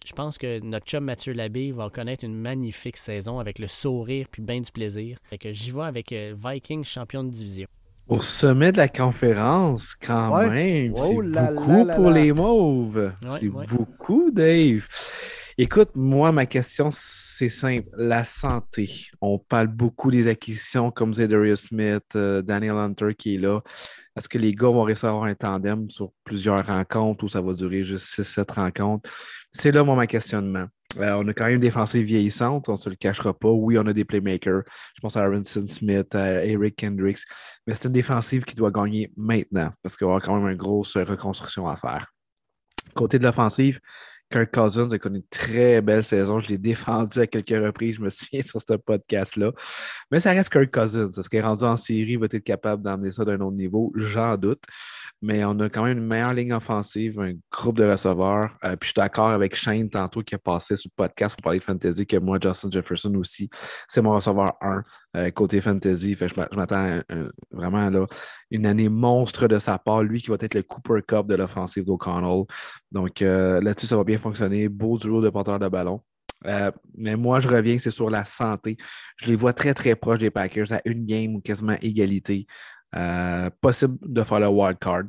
je 0.04 0.12
pense 0.12 0.36
que 0.36 0.60
notre 0.60 0.86
chum 0.86 1.04
Mathieu 1.04 1.32
Labbé 1.32 1.72
va 1.72 1.88
connaître 1.88 2.24
une 2.24 2.38
magnifique 2.38 2.98
saison 2.98 3.38
avec 3.38 3.58
le 3.58 3.66
sourire 3.66 4.26
puis 4.30 4.42
bien 4.42 4.60
du 4.60 4.70
plaisir. 4.70 5.16
Fait 5.30 5.38
que 5.38 5.52
j'y 5.52 5.70
vais 5.70 5.82
avec 5.82 6.12
euh, 6.12 6.34
Vikings 6.44 6.84
champion 6.84 7.24
de 7.24 7.30
division. 7.30 7.66
Au 8.06 8.20
sommet 8.20 8.70
de 8.70 8.76
la 8.76 8.88
conférence, 8.88 9.94
quand 9.94 10.46
même. 10.46 10.92
Oh 10.94 11.22
c'est 11.22 11.54
beaucoup 11.54 11.86
pour 11.96 12.10
les 12.10 12.32
Mauves. 12.34 13.14
c'est 13.40 13.48
beaucoup, 13.48 14.30
Dave. 14.30 14.86
Écoute, 15.56 15.90
moi, 15.94 16.32
ma 16.32 16.46
question, 16.46 16.88
c'est 16.90 17.48
simple. 17.48 17.88
La 17.96 18.24
santé. 18.24 18.90
On 19.20 19.38
parle 19.38 19.68
beaucoup 19.68 20.10
des 20.10 20.26
acquisitions 20.26 20.90
comme 20.90 21.14
Zedarius 21.14 21.66
Smith, 21.68 22.02
euh, 22.16 22.42
Daniel 22.42 22.74
Hunter 22.74 23.14
qui 23.16 23.36
est 23.36 23.38
là. 23.38 23.60
Est-ce 24.16 24.28
que 24.28 24.36
les 24.36 24.52
gars 24.52 24.66
vont 24.66 24.82
réussir 24.82 25.10
à 25.10 25.12
avoir 25.12 25.26
un 25.26 25.34
tandem 25.36 25.88
sur 25.90 26.10
plusieurs 26.24 26.66
rencontres 26.66 27.22
ou 27.22 27.28
ça 27.28 27.40
va 27.40 27.52
durer 27.52 27.84
juste 27.84 28.06
6-7 28.18 28.52
rencontres? 28.52 29.08
C'est 29.52 29.70
là 29.70 29.84
mon 29.84 30.04
questionnement. 30.06 30.66
Euh, 30.98 31.14
on 31.18 31.28
a 31.28 31.32
quand 31.32 31.44
même 31.44 31.54
une 31.54 31.60
défensive 31.60 32.04
vieillissante, 32.04 32.68
on 32.68 32.72
ne 32.72 32.76
se 32.76 32.90
le 32.90 32.96
cachera 32.96 33.32
pas. 33.32 33.50
Oui, 33.50 33.78
on 33.78 33.86
a 33.86 33.92
des 33.92 34.04
playmakers. 34.04 34.62
Je 34.96 35.00
pense 35.02 35.16
à 35.16 35.22
Aronson 35.22 35.66
Smith, 35.68 36.12
à 36.16 36.44
Eric 36.44 36.74
Kendricks, 36.74 37.22
mais 37.66 37.76
c'est 37.76 37.86
une 37.86 37.92
défensive 37.92 38.44
qui 38.44 38.56
doit 38.56 38.72
gagner 38.72 39.12
maintenant 39.16 39.70
parce 39.84 39.96
qu'il 39.96 40.04
y 40.04 40.10
aura 40.10 40.20
quand 40.20 40.34
même 40.34 40.50
une 40.50 40.56
grosse 40.56 40.96
reconstruction 40.96 41.68
à 41.68 41.76
faire. 41.76 42.08
Côté 42.94 43.20
de 43.20 43.24
l'offensive, 43.24 43.78
Kirk 44.34 44.52
Cousins 44.52 44.90
a 44.90 44.98
connu 44.98 45.18
une 45.18 45.26
très 45.30 45.80
belle 45.80 46.02
saison. 46.02 46.40
Je 46.40 46.48
l'ai 46.48 46.58
défendu 46.72 47.20
à 47.20 47.26
quelques 47.28 47.50
reprises, 47.50 47.96
je 47.96 48.00
me 48.00 48.10
souviens 48.10 48.42
sur 48.42 48.60
ce 48.60 48.74
podcast-là. 48.74 49.52
Mais 50.10 50.18
ça 50.18 50.32
reste 50.32 50.52
Kirk 50.52 50.74
Cousins. 50.74 51.08
Est-ce 51.16 51.28
qu'il 51.28 51.38
est 51.38 51.42
rendu 51.42 51.62
en 51.62 51.76
série, 51.76 52.16
va 52.16 52.26
être 52.26 52.38
capable 52.38 52.82
d'emmener 52.82 53.12
ça 53.12 53.24
d'un 53.24 53.38
autre 53.38 53.56
niveau? 53.56 53.92
J'en 53.94 54.36
doute 54.36 54.62
mais 55.24 55.42
on 55.42 55.58
a 55.60 55.70
quand 55.70 55.84
même 55.84 55.98
une 55.98 56.06
meilleure 56.06 56.34
ligne 56.34 56.52
offensive, 56.52 57.18
un 57.18 57.32
groupe 57.50 57.78
de 57.78 57.84
receveurs. 57.84 58.58
Euh, 58.62 58.76
puis 58.76 58.88
je 58.88 58.92
suis 58.92 58.94
d'accord 58.94 59.30
avec 59.30 59.56
Shane 59.56 59.88
tantôt 59.88 60.22
qui 60.22 60.34
a 60.34 60.38
passé 60.38 60.76
sur 60.76 60.90
le 60.90 61.02
podcast 61.02 61.34
pour 61.34 61.44
parler 61.44 61.60
de 61.60 61.64
fantasy, 61.64 62.06
que 62.06 62.18
moi, 62.18 62.38
Justin 62.42 62.70
Jefferson 62.70 63.14
aussi, 63.14 63.48
c'est 63.88 64.02
mon 64.02 64.14
receveur 64.14 64.52
1 64.60 64.82
euh, 65.16 65.30
côté 65.30 65.60
fantasy. 65.60 66.16
Je 66.18 66.56
m'attends 66.56 67.00
vraiment 67.50 67.90
là, 67.90 68.06
une 68.50 68.66
année 68.66 68.88
monstre 68.88 69.48
de 69.48 69.58
sa 69.58 69.78
part. 69.78 70.02
Lui 70.02 70.20
qui 70.20 70.28
va 70.28 70.36
être 70.40 70.54
le 70.54 70.62
Cooper 70.62 71.00
Cup 71.06 71.26
de 71.26 71.34
l'offensive 71.34 71.84
d'O'Connell. 71.84 72.44
Donc 72.90 73.22
euh, 73.22 73.60
là-dessus, 73.60 73.86
ça 73.86 73.96
va 73.96 74.04
bien 74.04 74.18
fonctionner. 74.18 74.68
Beau 74.68 74.98
duo 74.98 75.20
de 75.20 75.30
porteur 75.30 75.58
de 75.58 75.68
ballon. 75.68 76.00
mais 76.96 77.16
moi, 77.16 77.40
je 77.40 77.48
reviens, 77.48 77.78
c'est 77.78 77.90
sur 77.90 78.10
la 78.10 78.24
santé. 78.24 78.76
Je 79.16 79.28
les 79.28 79.36
vois 79.36 79.52
très, 79.52 79.74
très 79.74 79.94
proches 79.94 80.18
des 80.18 80.30
Packers 80.30 80.72
à 80.72 80.80
une 80.84 81.04
game 81.06 81.34
ou 81.36 81.40
quasiment 81.40 81.76
égalité. 81.80 82.46
Euh, 82.96 83.50
possible 83.60 83.98
de 84.02 84.22
faire 84.22 84.40
le 84.40 84.48
wild 84.48 84.78
card. 84.78 85.04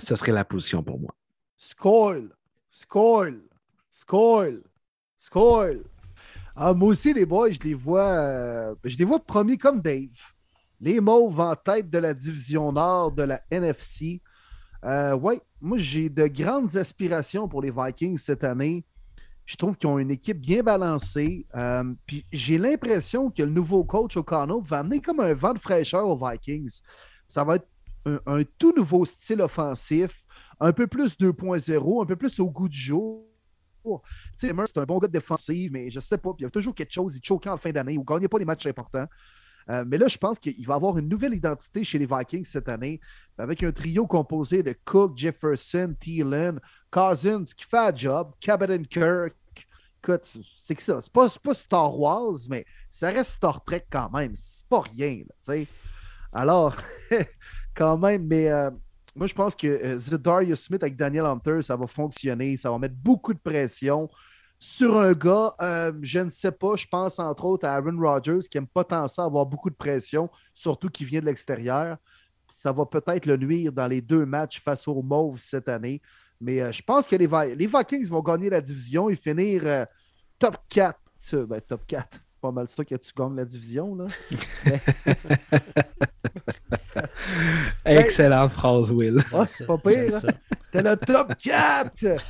Ce 0.00 0.14
serait 0.14 0.32
la 0.32 0.44
position 0.44 0.82
pour 0.82 1.00
moi. 1.00 1.14
Scoil, 1.56 2.30
scoil, 2.70 3.40
scoil, 3.90 4.62
scoil. 5.18 5.82
Ah, 6.54 6.74
moi 6.74 6.88
aussi, 6.88 7.14
les 7.14 7.24
boys, 7.24 7.50
je 7.50 7.60
les 7.64 7.74
vois, 7.74 8.10
euh, 8.10 8.74
je 8.84 8.96
les 8.96 9.04
vois 9.04 9.18
premiers 9.18 9.56
comme 9.56 9.80
Dave. 9.80 10.08
Les 10.80 11.00
Mauves 11.00 11.40
en 11.40 11.54
tête 11.54 11.88
de 11.88 11.98
la 11.98 12.12
division 12.12 12.72
Nord 12.72 13.12
de 13.12 13.22
la 13.22 13.40
NFC. 13.50 14.20
Euh, 14.84 15.14
oui, 15.14 15.40
moi, 15.60 15.78
j'ai 15.78 16.08
de 16.08 16.26
grandes 16.26 16.76
aspirations 16.76 17.48
pour 17.48 17.62
les 17.62 17.70
Vikings 17.70 18.18
cette 18.18 18.44
année. 18.44 18.84
Je 19.44 19.56
trouve 19.56 19.76
qu'ils 19.76 19.88
ont 19.88 19.98
une 19.98 20.10
équipe 20.10 20.40
bien 20.40 20.62
balancée. 20.62 21.46
Euh, 21.54 21.84
puis 22.06 22.26
j'ai 22.32 22.58
l'impression 22.58 23.30
que 23.30 23.42
le 23.42 23.50
nouveau 23.50 23.84
coach 23.84 24.16
O'Connell 24.16 24.62
va 24.62 24.80
amener 24.80 25.00
comme 25.00 25.20
un 25.20 25.34
vent 25.34 25.54
de 25.54 25.58
fraîcheur 25.58 26.06
aux 26.06 26.16
Vikings. 26.16 26.80
Ça 27.28 27.44
va 27.44 27.56
être 27.56 27.68
un, 28.04 28.42
tout 28.58 28.74
nouveau 28.76 29.04
style 29.06 29.40
offensif, 29.40 30.24
un 30.60 30.72
peu 30.72 30.86
plus 30.86 31.16
2.0, 31.16 32.02
un 32.02 32.06
peu 32.06 32.16
plus 32.16 32.40
au 32.40 32.50
goût 32.50 32.68
du 32.68 32.76
jour. 32.76 33.31
C'est 34.36 34.50
un 34.50 34.84
bon 34.84 34.98
gars 34.98 35.08
de 35.08 35.12
défensive, 35.12 35.72
mais 35.72 35.90
je 35.90 36.00
sais 36.00 36.18
pas. 36.18 36.30
il 36.38 36.42
y 36.42 36.46
a 36.46 36.50
toujours 36.50 36.74
quelque 36.74 36.92
chose. 36.92 37.16
Il 37.16 37.24
choquait 37.24 37.50
en 37.50 37.56
fin 37.56 37.70
d'année 37.70 37.98
ou 37.98 38.04
gagnait 38.04 38.28
pas 38.28 38.38
les 38.38 38.44
matchs 38.44 38.66
importants. 38.66 39.06
Euh, 39.70 39.84
mais 39.86 39.96
là, 39.98 40.08
je 40.08 40.18
pense 40.18 40.38
qu'il 40.38 40.66
va 40.66 40.74
avoir 40.74 40.98
une 40.98 41.08
nouvelle 41.08 41.34
identité 41.34 41.84
chez 41.84 41.98
les 41.98 42.06
Vikings 42.06 42.44
cette 42.44 42.68
année, 42.68 43.00
avec 43.38 43.62
un 43.62 43.70
trio 43.70 44.06
composé 44.06 44.62
de 44.62 44.74
Cook, 44.84 45.16
Jefferson, 45.16 45.94
Thielen, 45.98 46.58
Cousins 46.90 47.44
qui 47.44 47.64
fait 47.64 47.78
un 47.78 47.94
job, 47.94 48.32
Cabot 48.40 48.66
Kirk, 48.90 49.34
écoute, 50.02 50.24
c'est 50.56 50.74
que 50.74 50.82
ça. 50.82 51.00
C'est 51.00 51.12
pas, 51.12 51.28
pas 51.42 51.54
Star 51.54 51.98
Wars, 51.98 52.38
mais 52.50 52.64
ça 52.90 53.10
reste 53.10 53.32
Star 53.32 53.62
Trek 53.64 53.86
quand 53.90 54.10
même. 54.10 54.32
C'est 54.34 54.66
pas 54.66 54.80
rien, 54.80 55.22
tu. 55.44 55.66
Alors, 56.32 56.74
quand 57.74 57.98
même, 57.98 58.26
mais 58.26 58.50
euh, 58.50 58.70
moi, 59.14 59.26
je 59.26 59.34
pense 59.34 59.54
que 59.54 59.66
euh, 59.66 59.98
The 59.98 60.14
Darius 60.14 60.62
Smith 60.62 60.82
avec 60.82 60.96
Daniel 60.96 61.26
Hunter, 61.26 61.62
ça 61.62 61.76
va 61.76 61.86
fonctionner. 61.86 62.56
Ça 62.56 62.70
va 62.70 62.78
mettre 62.78 62.94
beaucoup 62.94 63.34
de 63.34 63.38
pression 63.38 64.08
sur 64.62 64.96
un 64.96 65.12
gars, 65.12 65.52
euh, 65.60 65.92
je 66.02 66.20
ne 66.20 66.30
sais 66.30 66.52
pas, 66.52 66.76
je 66.76 66.86
pense 66.86 67.18
entre 67.18 67.46
autres 67.46 67.66
à 67.66 67.74
Aaron 67.74 67.98
Rodgers 67.98 68.46
qui 68.48 68.58
n'aime 68.58 68.68
pas 68.68 68.84
tant 68.84 69.08
ça, 69.08 69.24
avoir 69.24 69.44
beaucoup 69.44 69.70
de 69.70 69.74
pression, 69.74 70.30
surtout 70.54 70.88
qui 70.88 71.04
vient 71.04 71.18
de 71.18 71.24
l'extérieur. 71.26 71.96
Ça 72.48 72.70
va 72.70 72.86
peut-être 72.86 73.26
le 73.26 73.36
nuire 73.36 73.72
dans 73.72 73.88
les 73.88 74.00
deux 74.00 74.24
matchs 74.24 74.60
face 74.60 74.86
aux 74.86 75.02
Mauves 75.02 75.40
cette 75.40 75.68
année. 75.68 76.00
Mais 76.40 76.60
euh, 76.60 76.70
je 76.70 76.80
pense 76.80 77.08
que 77.08 77.16
les, 77.16 77.26
les, 77.56 77.66
Vikings 77.66 78.08
vont 78.08 78.22
gagner 78.22 78.50
la 78.50 78.60
division 78.60 79.08
et 79.08 79.16
finir 79.16 79.62
euh, 79.64 79.84
top 80.38 80.56
4. 80.68 80.96
Ben, 81.48 81.60
top 81.60 81.84
4. 81.84 82.20
Pas 82.42 82.50
mal 82.50 82.66
ça 82.66 82.84
que 82.84 82.96
tu 82.96 83.12
gagnes 83.16 83.36
la 83.36 83.44
division. 83.44 83.94
Là. 83.94 84.08
Excellente 87.84 88.50
phrase, 88.50 88.90
Will. 88.90 89.22
c'est 89.46 89.64
pas 89.64 89.78
pire. 89.78 90.16
Hein? 90.16 90.32
T'es 90.72 90.82
le 90.82 90.96
top 90.96 91.36
4. 91.38 92.20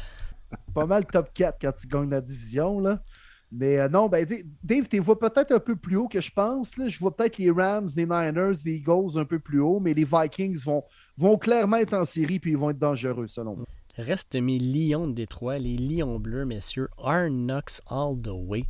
pas 0.75 0.85
mal 0.85 1.07
top 1.07 1.31
4 1.33 1.57
quand 1.59 1.73
tu 1.73 1.87
gagnes 1.87 2.11
la 2.11 2.21
division. 2.21 2.79
Là. 2.79 3.03
Mais 3.51 3.79
euh, 3.79 3.89
non, 3.89 4.11
ben, 4.11 4.27
Dave, 4.63 4.87
tu 4.87 4.99
vois 4.99 5.19
peut-être 5.19 5.53
un 5.53 5.61
peu 5.61 5.77
plus 5.77 5.97
haut 5.97 6.09
que 6.09 6.21
je 6.21 6.31
pense. 6.31 6.77
Là. 6.77 6.89
Je 6.89 6.99
vois 6.99 7.17
peut-être 7.17 7.39
les 7.39 7.51
Rams, 7.51 7.89
les 7.97 8.05
Niners, 8.05 8.59
les 8.67 8.73
Eagles 8.73 9.17
un 9.17 9.25
peu 9.25 9.39
plus 9.39 9.61
haut, 9.61 9.81
mais 9.81 9.95
les 9.95 10.05
Vikings 10.05 10.63
vont, 10.65 10.85
vont 11.17 11.39
clairement 11.39 11.79
être 11.79 11.95
en 11.95 12.05
série 12.05 12.37
et 12.37 12.49
ils 12.51 12.59
vont 12.59 12.69
être 12.69 12.79
dangereux, 12.79 13.29
selon 13.29 13.57
moi. 13.57 13.67
Reste 13.97 14.35
mes 14.35 14.59
Lions 14.59 15.09
de 15.09 15.15
Détroit, 15.15 15.59
les 15.59 15.79
Lions 15.79 16.21
bleus, 16.21 16.45
messieurs. 16.45 16.91
Arnox 17.03 17.81
all 17.89 18.21
the 18.23 18.29
way. 18.29 18.65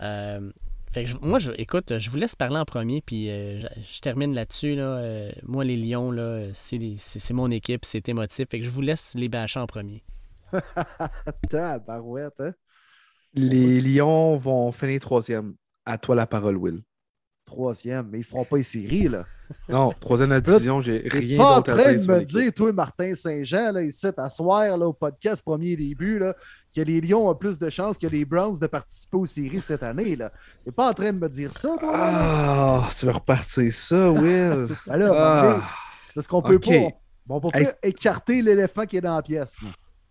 Euh, 0.00 0.50
fait 0.92 1.04
que 1.04 1.10
moi, 1.20 1.38
je, 1.38 1.52
écoute, 1.58 1.98
je 1.98 2.10
vous 2.10 2.16
laisse 2.16 2.34
parler 2.34 2.56
en 2.56 2.64
premier, 2.64 3.02
puis 3.02 3.30
euh, 3.30 3.60
je, 3.60 4.00
termine 4.00 4.34
là-dessus. 4.34 4.74
Là. 4.74 4.98
Euh, 4.98 5.30
moi, 5.42 5.64
les 5.64 5.76
Lions, 5.76 6.10
là, 6.10 6.44
c'est, 6.54 7.30
mon 7.30 7.50
équipe, 7.50 7.84
c'est 7.84 8.08
émotif. 8.08 8.48
Fait 8.50 8.60
que 8.60 8.64
je 8.64 8.70
vous 8.70 8.80
laisse 8.80 9.14
les 9.14 9.28
bâcher 9.28 9.60
en 9.60 9.66
premier. 9.66 10.02
barouette, 11.86 12.40
hein? 12.40 12.54
Les 13.34 13.80
Lions 13.82 14.36
vont 14.36 14.72
finir 14.72 15.00
troisième. 15.00 15.54
À 15.84 15.98
toi 15.98 16.14
la 16.14 16.26
parole, 16.26 16.56
Will 16.56 16.82
troisième, 17.48 18.08
mais 18.10 18.18
ils 18.18 18.20
ne 18.20 18.26
feront 18.26 18.44
pas 18.44 18.56
les 18.58 18.62
séries, 18.62 19.08
là. 19.08 19.24
Non, 19.68 19.94
troisième 19.98 20.28
la 20.28 20.42
division, 20.42 20.82
j'ai 20.82 21.08
rien 21.10 21.38
d'autre 21.38 21.70
à 21.70 21.74
dire. 21.74 21.74
Tu 21.74 21.80
en 21.80 21.82
train 21.82 21.92
de 21.94 22.20
me 22.20 22.24
dire, 22.24 22.52
toi, 22.52 22.72
Martin 22.72 23.14
Saint-Jean, 23.14 23.72
là, 23.72 23.82
ici, 23.82 24.06
à 24.16 24.28
soir, 24.28 24.76
là, 24.76 24.86
au 24.86 24.92
podcast 24.92 25.42
premier 25.42 25.74
début, 25.74 26.18
là, 26.18 26.34
que 26.74 26.82
les 26.82 27.00
Lions 27.00 27.30
ont 27.30 27.34
plus 27.34 27.58
de 27.58 27.70
chances 27.70 27.96
que 27.96 28.06
les 28.06 28.26
Browns 28.26 28.58
de 28.58 28.66
participer 28.66 29.16
aux 29.16 29.26
séries 29.26 29.62
cette 29.62 29.82
année, 29.82 30.16
là. 30.16 30.30
Tu 30.62 30.68
n'es 30.68 30.72
pas 30.72 30.90
en 30.90 30.92
train 30.92 31.12
de 31.12 31.18
me 31.18 31.28
dire 31.28 31.54
ça, 31.54 31.76
toi? 31.80 31.92
Ah, 31.94 32.88
tu 32.96 33.06
vas 33.06 33.12
repartir 33.12 33.72
ça, 33.72 34.10
Will? 34.12 34.68
Alors, 34.88 35.14
ben 35.14 35.60
ah. 35.62 35.68
parce 36.14 36.26
qu'on 36.26 36.42
peut 36.42 36.58
pas... 36.58 36.90
Bon, 37.26 37.36
on 37.36 37.40
peut 37.40 37.48
pas 37.50 37.72
écarter 37.82 38.42
l'éléphant 38.42 38.84
qui 38.84 38.98
est 38.98 39.02
dans 39.02 39.16
la 39.16 39.22
pièce. 39.22 39.58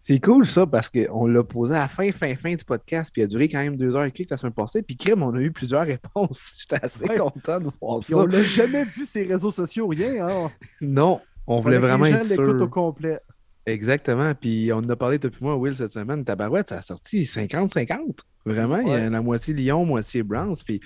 C'est 0.07 0.21
cool 0.21 0.45
ça 0.45 0.65
parce 0.65 0.87
qu'on 0.87 1.27
l'a 1.27 1.43
posé 1.43 1.75
à 1.75 1.79
la 1.79 1.87
fin, 1.89 2.09
fin, 2.13 2.33
fin 2.33 2.55
du 2.55 2.63
podcast, 2.63 3.11
puis 3.11 3.21
il 3.21 3.25
a 3.25 3.27
duré 3.27 3.49
quand 3.49 3.59
même 3.59 3.75
deux 3.75 3.93
heures 3.93 4.05
et 4.05 4.11
quelques 4.13 4.29
la 4.29 4.37
semaine 4.37 4.53
passée. 4.53 4.81
Puis 4.81 4.95
crème, 4.95 5.21
on 5.21 5.35
a 5.35 5.39
eu 5.41 5.51
plusieurs 5.51 5.85
réponses. 5.85 6.53
J'étais 6.57 6.81
assez 6.81 7.09
content 7.09 7.59
de 7.59 7.69
voir 7.81 7.99
ça. 7.99 8.19
on 8.19 8.25
l'a 8.25 8.41
jamais 8.41 8.85
dit 8.85 9.05
ces 9.05 9.23
réseaux 9.23 9.51
sociaux, 9.51 9.89
rien. 9.89 10.25
Hein? 10.25 10.49
non, 10.81 11.19
on 11.45 11.59
voulait 11.59 11.77
vraiment 11.77 12.05
les 12.05 12.13
gens 12.13 12.19
être 12.19 12.27
sûr. 12.35 12.61
au 12.61 12.67
complet. 12.69 13.19
Exactement. 13.65 14.33
Puis 14.33 14.71
on 14.71 14.77
en 14.77 14.89
a 14.89 14.95
parlé 14.95 15.19
depuis 15.19 15.43
moi, 15.43 15.57
Will, 15.57 15.75
cette 15.75 15.91
semaine. 15.91 16.23
Tabarouette, 16.23 16.69
ça 16.69 16.77
a 16.77 16.81
sorti 16.81 17.23
50-50. 17.23 18.19
Vraiment, 18.45 18.79
il 18.79 18.87
y 18.87 18.93
a 18.93 19.09
la 19.09 19.21
moitié 19.21 19.53
Lyon, 19.53 19.83
moitié 19.83 20.23
Browns. 20.23 20.55
Puis 20.65 20.79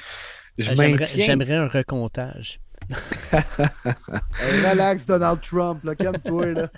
je 0.57 0.71
euh, 0.71 0.97
J'aimerais 1.15 1.57
un 1.57 1.67
recomptage. 1.67 2.59
relax, 4.71 5.05
Donald 5.05 5.41
Trump, 5.41 5.83
là, 5.83 5.93
calme-toi, 5.93 6.45
là. 6.47 6.71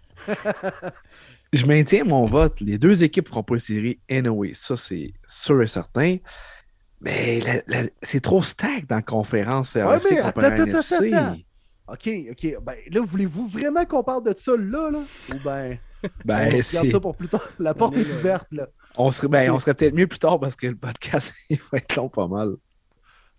Je 1.53 1.67
maintiens 1.67 2.03
mon 2.03 2.25
vote. 2.25 2.59
Les 2.61 2.79
deux 2.79 3.03
équipes 3.03 3.25
ne 3.25 3.29
feront 3.29 3.43
pas 3.43 3.53
le 3.53 3.59
série 3.59 3.99
anyway. 4.09 4.51
Ça, 4.53 4.75
c'est 4.75 5.13
sûr 5.27 5.61
et 5.61 5.67
certain. 5.67 6.17
Mais 6.99 7.41
c'est 8.01 8.21
trop 8.21 8.41
stack 8.41 8.87
dans 8.87 8.95
la 8.95 9.01
conférence. 9.03 9.75
Ouais, 9.75 9.83
mais 9.83 10.19
attends, 10.19 10.41
attends, 10.41 10.63
attends, 10.63 11.35
OK, 11.87 12.09
OK. 12.31 12.57
Ben, 12.63 12.75
là, 12.89 13.01
voulez-vous 13.03 13.47
vraiment 13.47 13.85
qu'on 13.85 14.03
parle 14.03 14.23
de 14.23 14.33
ça 14.35 14.53
là, 14.57 14.89
là? 14.89 14.99
Ou 15.33 15.37
ben. 15.43 15.77
Ben, 16.25 16.53
on 16.53 16.61
ça 16.61 16.99
pour 16.99 17.15
plus 17.15 17.29
tard. 17.29 17.47
La 17.59 17.73
porte 17.73 17.95
est 17.95 18.11
ouverte, 18.11 18.47
là. 18.51 18.67
On 18.97 19.09
serait, 19.09 19.29
ben, 19.29 19.49
on 19.51 19.59
serait 19.59 19.73
peut-être 19.73 19.95
mieux 19.95 20.07
plus 20.07 20.19
tard 20.19 20.37
parce 20.37 20.53
que 20.53 20.67
le 20.67 20.75
podcast, 20.75 21.33
il 21.49 21.57
va 21.71 21.77
être 21.77 21.95
long 21.95 22.09
pas 22.09 22.27
mal. 22.27 22.55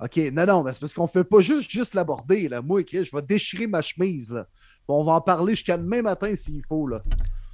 OK, 0.01 0.17
non, 0.33 0.47
non, 0.47 0.65
c'est 0.73 0.81
parce 0.81 0.95
qu'on 0.95 1.03
ne 1.03 1.09
fait 1.09 1.25
pas 1.25 1.41
juste, 1.41 1.71
juste 1.71 1.93
l'aborder. 1.93 2.49
Là. 2.49 2.63
Moi, 2.63 2.83
je 2.91 3.15
vais 3.15 3.23
déchirer 3.23 3.67
ma 3.67 3.83
chemise. 3.83 4.33
Là. 4.33 4.47
on 4.89 5.05
va 5.05 5.13
en 5.13 5.21
parler 5.21 5.55
jusqu'à 5.55 5.77
demain 5.77 6.01
matin 6.01 6.35
s'il 6.35 6.65
faut. 6.67 6.87
Là. 6.87 7.03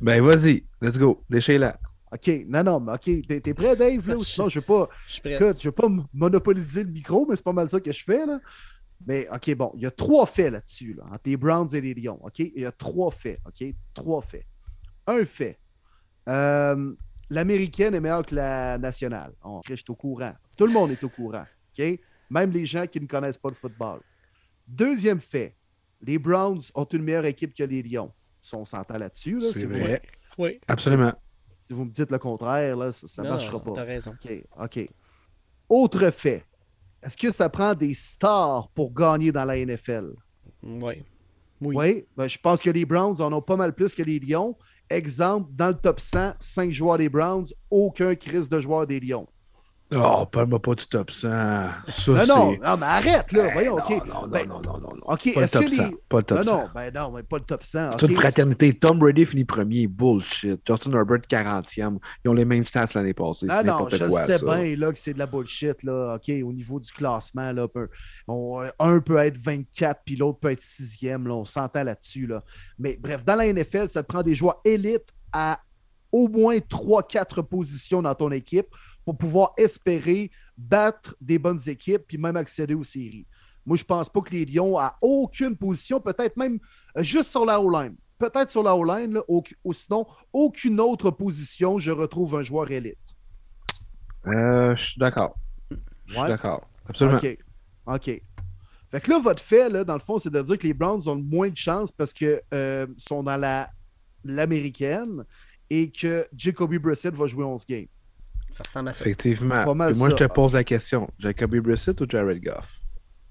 Ben, 0.01 0.23
vas-y, 0.23 0.65
let's 0.81 0.99
go, 0.99 1.23
déchire-la. 1.29 1.79
OK, 2.13 2.45
non, 2.49 2.65
non, 2.65 2.81
mais 2.81 2.93
OK, 2.93 3.27
t'es, 3.27 3.43
es 3.45 3.55
prêt, 3.55 3.77
Dave? 3.77 4.09
Là, 4.09 4.17
ou 4.17 4.25
sinon, 4.25 4.49
je 4.49 4.59
ne 4.59 4.63
vais 4.63 4.67
pas, 4.67 4.89
je 5.07 5.69
vais 5.69 5.73
pas 5.73 5.89
monopoliser 6.13 6.83
le 6.85 6.91
micro, 6.91 7.27
mais 7.29 7.37
c'est 7.37 7.45
pas 7.45 7.53
mal 7.53 7.69
ça 7.69 7.79
que 7.81 7.93
je 7.93 8.03
fais. 8.03 8.27
Là. 8.27 8.41
Mais 9.07 9.29
OK, 9.33 9.55
bon, 9.55 9.73
il 9.77 9.83
y 9.83 9.87
a 9.87 9.91
trois 9.91 10.27
faits 10.27 10.53
là-dessus, 10.53 10.95
là, 10.95 11.05
entre 11.05 11.23
les 11.27 11.37
Browns 11.37 11.69
et 11.73 11.81
les 11.81 11.95
Lions. 11.95 12.19
OK, 12.23 12.39
il 12.41 12.63
y 12.63 12.67
a 12.67 12.73
trois 12.73 13.11
faits. 13.11 13.41
OK, 13.47 13.75
trois 13.95 14.23
faits. 14.23 14.47
Un 15.07 15.25
fait. 15.25 15.59
Euh, 16.29 16.95
l'américaine 17.29 17.95
est 17.95 18.01
meilleure 18.01 18.27
que 18.27 18.35
la 18.35 18.79
nationale. 18.79 19.33
On, 19.43 19.61
je 19.67 19.75
suis 19.75 19.85
au 19.89 19.95
courant. 19.95 20.35
Tout 20.57 20.67
le 20.67 20.73
monde 20.73 20.91
est 20.91 21.03
au 21.05 21.09
courant. 21.09 21.45
OK? 21.79 22.01
Même 22.29 22.51
les 22.51 22.67
gens 22.67 22.87
qui 22.87 23.01
ne 23.01 23.07
connaissent 23.07 23.39
pas 23.39 23.49
le 23.49 23.55
football. 23.55 24.01
Deuxième 24.67 25.21
fait. 25.21 25.57
Les 26.03 26.19
Browns 26.19 26.63
ont 26.75 26.85
une 26.85 27.03
meilleure 27.03 27.27
équipe 27.27 27.55
que 27.55 27.65
les 27.65 27.83
Lions. 27.83 28.13
On 28.53 28.65
s'entend 28.65 28.99
là-dessus. 28.99 29.39
Là, 29.39 29.49
c'est 29.53 29.67
vrai. 29.67 30.03
Oui. 30.39 30.61
Absolument. 30.69 31.13
Si 31.67 31.73
vous 31.73 31.85
me 31.85 31.91
dites 31.91 32.11
le 32.11 32.19
contraire, 32.19 32.77
là, 32.77 32.93
ça 32.93 33.23
ne 33.23 33.29
marchera 33.29 33.63
pas. 33.63 33.73
Tu 33.73 33.81
as 33.81 33.85
raison. 33.85 34.13
OK. 34.13 34.45
OK. 34.61 34.89
Autre 35.69 36.11
fait. 36.11 36.45
Est-ce 37.03 37.17
que 37.17 37.31
ça 37.31 37.49
prend 37.49 37.75
des 37.75 37.95
stars 37.95 38.69
pour 38.71 38.93
gagner 38.93 39.33
dans 39.33 39.45
la 39.45 39.57
NFL? 39.65 40.13
Oui. 40.63 41.05
Oui. 41.61 41.75
oui 41.77 42.07
ben, 42.17 42.29
je 42.29 42.39
pense 42.39 42.61
que 42.61 42.71
les 42.71 42.85
Browns 42.85 43.21
en 43.21 43.33
ont 43.33 43.43
pas 43.43 43.57
mal 43.57 43.75
plus 43.75 43.93
que 43.95 44.03
les 44.03 44.19
Lions. 44.19 44.57
Exemple, 44.89 45.51
dans 45.53 45.69
le 45.69 45.75
top 45.75 46.01
100, 46.01 46.35
5 46.39 46.73
joueurs 46.73 46.99
des 46.99 47.09
Browns, 47.09 47.47
aucun 47.71 48.15
crise 48.15 48.49
de 48.49 48.61
joueurs 48.61 48.87
des 48.87 48.99
Lions. 48.99 49.29
Oh, 49.93 50.25
parle-moi 50.27 50.63
pas 50.63 50.75
du 50.77 50.87
top 50.87 51.11
100. 51.11 51.29
Ça, 51.29 51.73
non, 52.07 52.25
non, 52.27 52.53
non, 52.63 52.77
mais 52.77 52.87
arrête, 52.87 53.33
là. 53.33 53.49
Voyons, 53.53 53.75
OK. 53.75 53.91
Non, 54.07 54.27
non, 54.27 54.47
non, 54.47 54.61
non, 54.61 54.79
non, 54.79 54.91
OK, 55.05 55.35
pas, 55.35 55.41
le 55.41 55.49
top 55.49 55.69
100, 55.69 55.91
pas 56.09 56.17
le 56.19 56.23
top 56.23 56.39
non, 56.39 56.45
100. 56.45 56.53
Non, 56.53 56.69
ben 56.73 56.95
non, 56.95 57.11
mais 57.11 57.23
pas 57.25 57.39
le 57.39 57.45
top 57.45 57.65
100. 57.65 57.91
C'est 57.99 58.07
une 58.07 58.15
fraternité. 58.15 58.73
Tom 58.75 59.01
Brady 59.01 59.27
finit 59.27 59.45
premier. 59.45 59.89
Bullshit. 59.89 60.61
Justin 60.65 60.93
Herbert, 60.93 61.19
40e. 61.29 61.99
Ils 62.25 62.29
ont 62.29 62.35
les 62.35 62.45
mêmes 62.45 62.65
stats 62.65 62.87
l'année 62.95 63.15
passée. 63.15 63.47
Ah 63.51 63.65
non, 63.65 63.89
je 63.89 63.97
sais 63.97 64.45
bien 64.45 64.77
là, 64.77 64.93
que 64.93 64.99
c'est 64.99 65.15
de 65.15 65.19
la 65.19 65.27
bullshit. 65.27 65.83
Là. 65.83 66.15
OK, 66.15 66.29
au 66.45 66.53
niveau 66.53 66.79
du 66.79 66.93
classement, 66.93 67.51
là, 67.53 67.67
un 68.79 69.01
peut 69.01 69.19
être 69.19 69.39
24 69.39 70.03
puis 70.05 70.15
l'autre 70.15 70.39
peut 70.39 70.53
être 70.53 70.63
6e. 70.63 71.27
Là, 71.27 71.35
on 71.35 71.45
s'entend 71.45 71.83
là-dessus. 71.83 72.29
Là. 72.29 72.45
Mais 72.79 72.97
bref, 73.01 73.25
dans 73.25 73.35
la 73.35 73.53
NFL, 73.53 73.89
ça 73.89 74.03
te 74.03 74.09
prend 74.09 74.23
des 74.23 74.37
joueurs 74.37 74.61
élites 74.65 75.09
à 75.33 75.59
au 76.13 76.29
moins 76.29 76.57
3-4 76.57 77.43
positions 77.43 78.03
dans 78.03 78.15
ton 78.15 78.31
équipe 78.31 78.69
pour 79.05 79.17
pouvoir 79.17 79.53
espérer 79.57 80.31
battre 80.57 81.17
des 81.21 81.39
bonnes 81.39 81.61
équipes 81.67 82.03
puis 82.07 82.19
même 82.19 82.37
accéder 82.37 82.75
aux 82.75 82.85
séries. 82.85 83.27
Moi, 83.67 83.77
je 83.77 83.85
pense 83.85 84.09
pas 84.09 84.21
que 84.21 84.31
les 84.31 84.45
Lions, 84.45 84.79
à 84.79 84.97
aucune 85.01 85.57
position, 85.57 86.01
peut-être 86.01 86.37
même 86.37 86.59
euh, 86.97 87.03
juste 87.03 87.31
sur 87.31 87.45
la 87.45 87.61
O-line, 87.61 87.95
peut-être 88.19 88.51
sur 88.51 88.63
la 88.63 88.75
O-line, 88.75 89.21
ou, 89.29 89.43
sinon, 89.73 90.07
aucune 90.33 90.81
autre 90.81 91.11
position, 91.11 91.79
je 91.79 91.91
retrouve 91.91 92.37
un 92.37 92.43
joueur 92.43 92.71
élite. 92.71 92.99
Euh, 94.27 94.75
je 94.75 94.83
suis 94.83 94.99
d'accord. 94.99 95.39
Je 96.07 96.15
suis 96.15 96.29
d'accord. 96.29 96.67
Absolument. 96.87 97.19
OK. 97.19 97.39
OK. 97.87 98.23
Fait 98.91 99.01
que 99.01 99.11
là, 99.11 99.21
votre 99.21 99.43
fait, 99.43 99.69
là, 99.69 99.85
dans 99.85 99.95
le 99.95 100.01
fond, 100.01 100.19
c'est 100.19 100.31
de 100.31 100.43
dire 100.43 100.59
que 100.59 100.67
les 100.67 100.75
Browns 100.75 101.07
ont 101.07 101.17
moins 101.17 101.49
de 101.49 101.57
chance 101.57 101.93
parce 101.93 102.13
qu'ils 102.13 102.41
euh, 102.53 102.87
sont 102.97 103.23
dans 103.23 103.37
la 103.37 103.71
l'américaine 104.25 105.25
et 105.71 105.91
que 105.91 106.27
Jacoby 106.37 106.79
Brissett 106.79 107.15
va 107.15 107.27
jouer 107.27 107.45
11 107.45 107.65
games. 107.67 107.87
Ça 108.51 108.65
ressemble 108.67 108.89
à 108.89 108.93
ça. 108.93 109.05
Effectivement. 109.05 109.75
moi, 109.75 109.93
je 109.93 110.17
te 110.17 110.25
pose 110.25 110.53
la 110.53 110.65
question 110.65 111.09
Jacoby 111.19 111.61
Brissett 111.61 112.01
ou 112.01 112.07
Jared 112.09 112.43
Goff? 112.43 112.81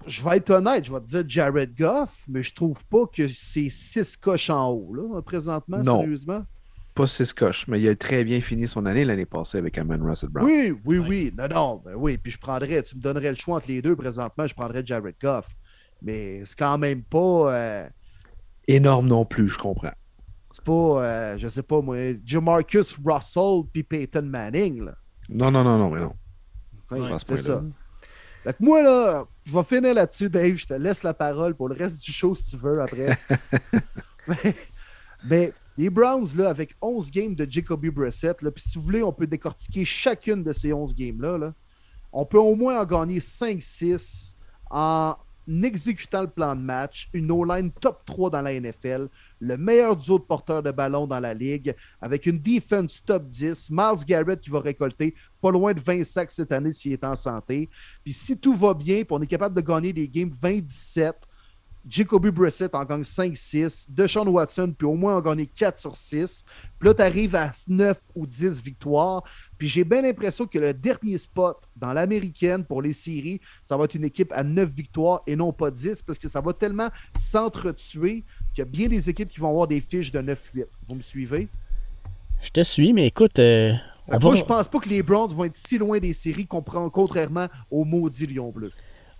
Je 0.06 0.22
vais 0.24 0.38
être 0.38 0.50
honnête, 0.50 0.86
je 0.86 0.92
vais 0.92 1.00
te 1.00 1.04
dire 1.04 1.24
Jared 1.28 1.74
Goff, 1.76 2.24
mais 2.26 2.42
je 2.42 2.54
trouve 2.54 2.82
pas 2.86 3.04
que 3.06 3.28
c'est 3.28 3.68
6 3.68 4.16
coches 4.16 4.48
en 4.48 4.70
haut, 4.70 4.94
là, 4.94 5.20
présentement, 5.20 5.82
non. 5.84 6.00
sérieusement. 6.00 6.42
Pas 6.94 7.06
6 7.06 7.34
coches, 7.34 7.68
mais 7.68 7.78
il 7.78 7.86
a 7.86 7.94
très 7.94 8.24
bien 8.24 8.40
fini 8.40 8.66
son 8.66 8.86
année 8.86 9.04
l'année 9.04 9.26
passée 9.26 9.58
avec 9.58 9.76
Amon 9.76 10.02
Russell 10.02 10.30
Brown. 10.30 10.46
Oui, 10.46 10.72
oui, 10.86 10.98
oui. 10.98 11.34
Non, 11.36 11.48
non, 11.48 11.82
ben 11.84 11.94
oui. 11.96 12.16
Puis 12.16 12.32
je 12.32 12.38
prendrais, 12.38 12.82
tu 12.82 12.96
me 12.96 13.02
donnerais 13.02 13.28
le 13.28 13.36
choix 13.36 13.56
entre 13.56 13.68
les 13.68 13.82
deux 13.82 13.94
présentement, 13.94 14.46
je 14.46 14.54
prendrais 14.54 14.84
Jared 14.84 15.16
Goff. 15.22 15.54
Mais 16.00 16.42
c'est 16.46 16.58
quand 16.58 16.78
même 16.78 17.02
pas. 17.02 17.54
Euh, 17.54 17.88
Énorme 18.66 19.06
non 19.06 19.26
plus, 19.26 19.48
je 19.48 19.58
comprends. 19.58 19.92
C'est 20.60 20.66
pas, 20.66 21.02
euh, 21.02 21.38
je 21.38 21.48
sais 21.48 21.62
pas 21.62 21.80
moi, 21.80 21.96
Jamarcus 22.22 22.98
Russell 23.02 23.62
puis 23.72 23.82
Peyton 23.82 24.22
Manning. 24.22 24.84
Là. 24.84 24.94
Non, 25.30 25.50
non, 25.50 25.64
non, 25.64 25.78
non, 25.78 25.90
mais 25.90 26.00
non. 26.00 27.18
c'est 27.18 27.36
ça. 27.38 27.64
Fait 28.44 28.52
que 28.52 28.62
moi, 28.62 28.82
là, 28.82 29.24
je 29.46 29.54
vais 29.54 29.64
finir 29.64 29.94
là-dessus, 29.94 30.28
Dave. 30.28 30.54
Je 30.56 30.66
te 30.66 30.74
laisse 30.74 31.02
la 31.02 31.14
parole 31.14 31.54
pour 31.54 31.68
le 31.68 31.74
reste 31.74 32.02
du 32.02 32.12
show 32.12 32.34
si 32.34 32.46
tu 32.46 32.56
veux 32.58 32.80
après. 32.82 33.18
mais, 35.24 35.52
les 35.78 35.88
Browns, 35.88 36.26
là, 36.36 36.50
avec 36.50 36.76
11 36.82 37.10
games 37.10 37.34
de 37.34 37.50
Jacoby 37.50 37.88
Brissett, 37.88 38.42
là, 38.42 38.50
puis 38.50 38.62
si 38.62 38.76
vous 38.76 38.84
voulez, 38.84 39.02
on 39.02 39.12
peut 39.12 39.26
décortiquer 39.26 39.86
chacune 39.86 40.42
de 40.42 40.52
ces 40.52 40.74
11 40.74 40.94
games-là. 40.94 41.38
Là. 41.38 41.54
On 42.12 42.26
peut 42.26 42.38
au 42.38 42.54
moins 42.54 42.80
en 42.80 42.84
gagner 42.84 43.18
5-6 43.18 44.34
en 44.70 45.16
exécutant 45.62 46.22
le 46.22 46.28
plan 46.28 46.54
de 46.54 46.60
match, 46.60 47.08
une 47.12 47.30
O-line 47.30 47.70
top 47.72 48.04
3 48.04 48.30
dans 48.30 48.40
la 48.40 48.58
NFL, 48.58 49.08
le 49.40 49.56
meilleur 49.56 49.96
duo 49.96 50.18
de 50.18 50.24
porteurs 50.24 50.62
de 50.62 50.70
ballon 50.70 51.06
dans 51.06 51.20
la 51.20 51.34
ligue, 51.34 51.74
avec 52.00 52.26
une 52.26 52.38
defense 52.38 53.02
top 53.04 53.26
10, 53.26 53.70
Miles 53.70 54.04
Garrett 54.06 54.40
qui 54.40 54.50
va 54.50 54.60
récolter 54.60 55.14
pas 55.40 55.50
loin 55.50 55.72
de 55.72 55.80
20 55.80 56.04
sacs 56.04 56.30
cette 56.30 56.52
année 56.52 56.72
s'il 56.72 56.92
est 56.92 57.04
en 57.04 57.16
santé. 57.16 57.68
Puis 58.04 58.12
si 58.12 58.36
tout 58.36 58.54
va 58.54 58.74
bien, 58.74 59.04
puis 59.04 59.08
on 59.10 59.22
est 59.22 59.26
capable 59.26 59.54
de 59.54 59.60
gagner 59.60 59.92
des 59.92 60.08
games 60.08 60.32
27, 60.40 61.26
Jacoby 61.88 62.30
Brissett 62.30 62.74
en 62.74 62.84
gagne 62.84 63.02
5-6, 63.02 63.86
Deshaun 63.88 64.28
Watson, 64.28 64.74
puis 64.76 64.86
au 64.86 64.94
moins 64.94 65.16
en 65.16 65.20
gagner 65.20 65.46
4 65.46 65.78
sur 65.80 65.96
6. 65.96 66.44
Puis 66.78 66.88
là, 66.88 66.94
tu 66.94 67.02
arrives 67.02 67.34
à 67.34 67.52
9 67.68 67.98
ou 68.14 68.26
10 68.26 68.62
victoires. 68.62 69.22
Puis 69.56 69.68
j'ai 69.68 69.84
bien 69.84 70.02
l'impression 70.02 70.46
que 70.46 70.58
le 70.58 70.74
dernier 70.74 71.18
spot 71.18 71.56
dans 71.76 71.92
l'américaine 71.92 72.64
pour 72.64 72.82
les 72.82 72.92
séries, 72.92 73.40
ça 73.64 73.76
va 73.76 73.84
être 73.84 73.94
une 73.94 74.04
équipe 74.04 74.32
à 74.32 74.44
9 74.44 74.68
victoires 74.68 75.22
et 75.26 75.36
non 75.36 75.52
pas 75.52 75.70
10 75.70 76.02
parce 76.02 76.18
que 76.18 76.28
ça 76.28 76.40
va 76.40 76.52
tellement 76.52 76.90
s'entretuer 77.16 78.24
qu'il 78.54 78.58
y 78.58 78.62
a 78.62 78.70
bien 78.70 78.88
des 78.88 79.08
équipes 79.08 79.30
qui 79.30 79.40
vont 79.40 79.50
avoir 79.50 79.66
des 79.66 79.80
fiches 79.80 80.12
de 80.12 80.20
9-8. 80.20 80.66
Vous 80.86 80.94
me 80.94 81.02
suivez? 81.02 81.48
Je 82.42 82.50
te 82.50 82.62
suis, 82.62 82.92
mais 82.92 83.06
écoute. 83.06 83.38
Euh, 83.38 83.72
moi, 84.20 84.34
je 84.34 84.44
pense 84.44 84.68
pas 84.68 84.78
que 84.80 84.88
les 84.88 85.02
Browns 85.02 85.32
vont 85.32 85.44
être 85.44 85.56
si 85.56 85.78
loin 85.78 85.98
des 85.98 86.12
séries, 86.12 86.46
contrairement 86.46 87.46
aux 87.70 87.84
maudits 87.84 88.26
Lions 88.26 88.50
Bleus. 88.50 88.72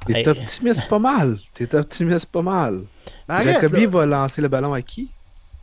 T'es 0.07 0.29
optimiste 0.29 0.89
pas 0.89 0.99
mal. 0.99 1.39
T'es 1.55 1.75
optimiste 1.75 2.27
pas 2.27 2.43
mal. 2.43 2.85
Jacoby 3.29 3.87
va 3.87 4.07
lancer 4.07 4.43
le 4.43 4.49
ballon 4.49 4.73
à 4.73 4.83
qui? 4.83 5.11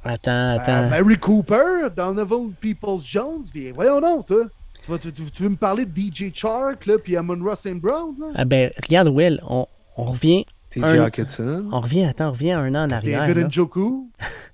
Attends, 0.04 0.56
ben, 0.56 0.60
attends. 0.62 0.90
Mary 0.90 1.18
Cooper, 1.18 1.90
Donovan 1.96 2.54
Peoples-Jones. 2.62 3.44
Voyons 3.74 4.00
donc, 4.00 4.28
toi. 4.28 4.46
Tu, 4.84 4.92
vas, 4.92 4.98
tu, 5.00 5.44
veux 5.44 5.50
me 5.50 5.56
parler 5.56 5.86
de 5.86 5.92
DJ 6.00 6.32
Chark, 6.34 6.86
là, 6.86 6.98
puis 6.98 7.18
Amon 7.18 7.44
Ross 7.44 7.66
and 7.66 7.78
Brown? 7.78 8.16
Là? 8.20 8.28
Ah 8.36 8.46
ben, 8.46 8.72
regarde, 8.82 9.10
Will, 9.10 9.42
on, 9.48 9.66
on 9.98 10.06
revient... 10.06 10.46
TJ 10.70 10.84
Hawkinson. 10.84 11.68
On 11.72 11.82
revient, 11.82 12.06
attends, 12.06 12.28
on 12.28 12.32
revient 12.32 12.52
un 12.52 12.74
an 12.76 12.88
en 12.88 12.92
arrière. 12.92 13.28
David 13.28 13.48
Njoku. 13.48 14.10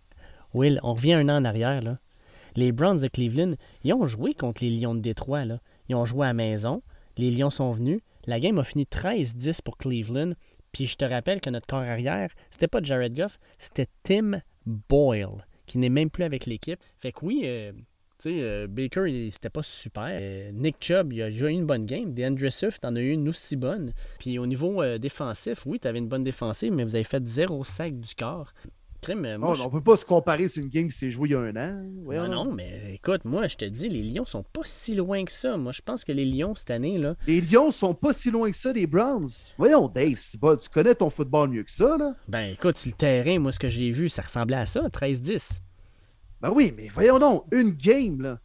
Will, 0.54 0.80
on 0.82 0.94
revient 0.94 1.14
un 1.14 1.30
an 1.30 1.38
en 1.38 1.46
arrière, 1.46 1.82
là. 1.82 1.98
Les 2.56 2.72
Browns 2.72 3.00
de 3.00 3.08
Cleveland, 3.08 3.56
ils 3.84 3.94
ont 3.94 4.08
joué 4.08 4.34
contre 4.34 4.64
les 4.64 4.70
Lions 4.70 4.96
de 4.96 5.02
Détroit, 5.02 5.46
là. 5.46 5.60
Ils 5.90 5.96
ont 5.96 6.06
joué 6.06 6.26
à 6.26 6.30
la 6.30 6.34
maison. 6.34 6.82
Les 7.18 7.30
Lions 7.30 7.50
sont 7.50 7.72
venus. 7.72 8.00
La 8.26 8.40
game 8.40 8.60
a 8.60 8.64
fini 8.64 8.84
13-10 8.84 9.62
pour 9.62 9.78
Cleveland. 9.78 10.34
Puis 10.72 10.88
je 10.88 10.96
te 10.98 11.06
rappelle 11.06 11.40
que 11.40 11.50
notre 11.50 11.68
corps 11.68 11.80
arrière, 11.80 12.32
c'était 12.50 12.68
pas 12.68 12.82
Jared 12.82 13.16
Goff, 13.16 13.40
c'était 13.60 13.88
Tim 14.02 14.42
Boyle, 14.66 15.46
qui 15.68 15.78
n'est 15.78 15.90
même 15.90 16.10
plus 16.10 16.24
avec 16.24 16.48
l'équipe. 16.48 16.80
Fait 17.00 17.12
que 17.12 17.24
oui, 17.24 17.42
euh, 17.46 17.72
tu 18.18 18.30
sais, 18.30 18.42
euh, 18.42 18.66
Baker, 18.68 19.30
c'était 19.30 19.52
pas 19.52 19.62
super. 19.62 20.08
Euh, 20.10 20.52
Nick 20.52 20.78
Chubb, 20.80 21.14
il 21.14 21.22
a 21.22 21.30
joué 21.30 21.52
une 21.52 21.68
bonne 21.68 21.86
game. 21.86 22.12
DeAndre 22.14 22.52
Swift 22.52 22.84
en 22.86 22.96
a 22.96 23.00
eu 23.00 23.12
une 23.12 23.30
aussi 23.30 23.56
bonne. 23.56 23.94
Puis 24.18 24.40
au 24.40 24.48
niveau 24.48 24.84
défensif, 24.98 25.66
oui, 25.68 25.80
tu 25.80 25.88
avais 25.88 26.00
une 26.00 26.08
bonne 26.08 26.24
défensive, 26.24 26.74
mais 26.74 26.84
vous 26.84 26.96
avez 26.96 27.04
fait 27.04 27.24
zéro 27.28 27.64
sac 27.64 28.00
du 28.00 28.16
corps. 28.16 28.52
Crime, 29.04 29.38
moi, 29.38 29.54
on 29.60 29.66
ne 29.66 29.70
peut 29.70 29.84
pas 29.84 29.98
se 29.98 30.06
comparer 30.06 30.48
sur 30.48 30.64
une 30.64 30.70
game 30.70 30.88
qui 30.88 30.96
s'est 30.96 31.12
jouée 31.12 31.28
il 31.28 31.32
y 31.34 31.36
a 31.36 31.40
un 31.40 31.56
an. 31.58 31.84
non, 32.06 32.28
non, 32.30 32.54
mais 32.54 32.94
écoute, 32.94 33.26
moi, 33.26 33.48
je 33.48 33.58
te 33.58 33.66
dis, 33.66 33.90
les 33.90 34.02
Lions 34.02 34.26
sont 34.26 34.44
pas 34.44 34.62
si 34.64 34.96
loin 34.96 35.26
que 35.26 35.32
ça. 35.32 35.58
Moi, 35.58 35.74
je 35.74 35.82
pense 35.82 36.06
que 36.06 36.14
les 36.14 36.24
Lions, 36.24 36.56
cette 36.56 36.72
année, 36.72 36.98
là. 36.98 37.16
Les 37.28 37.42
Lions 37.42 37.70
sont 37.70 37.94
pas 37.94 38.14
si 38.14 38.32
loin 38.32 38.50
que 38.50 38.56
ça 38.56 38.72
des 38.72 38.88
Browns. 38.88 39.28
Voyons, 39.58 39.90
Dave, 39.90 40.18
tu 40.18 40.70
connais 40.70 40.96
ton 40.96 41.10
football 41.10 41.50
mieux 41.50 41.64
que 41.64 41.72
ça, 41.72 41.98
là? 41.98 42.14
Ben, 42.30 42.54
écoute, 42.54 42.78
sur 42.78 42.92
le 42.92 42.96
terrain, 42.96 43.40
moi, 43.40 43.52
ce 43.52 43.60
que 43.60 43.68
j'ai 43.68 43.92
vu, 43.92 44.08
ça 44.08 44.22
ressemblait 44.22 44.56
à 44.56 44.66
ça, 44.66 44.88
13-10. 44.88 45.60
Ben 46.40 46.52
oui, 46.52 46.74
mais 46.76 46.88
voyons 46.88 47.20
donc, 47.20 47.46
une 47.52 47.72
game, 47.72 48.22
là. 48.22 48.40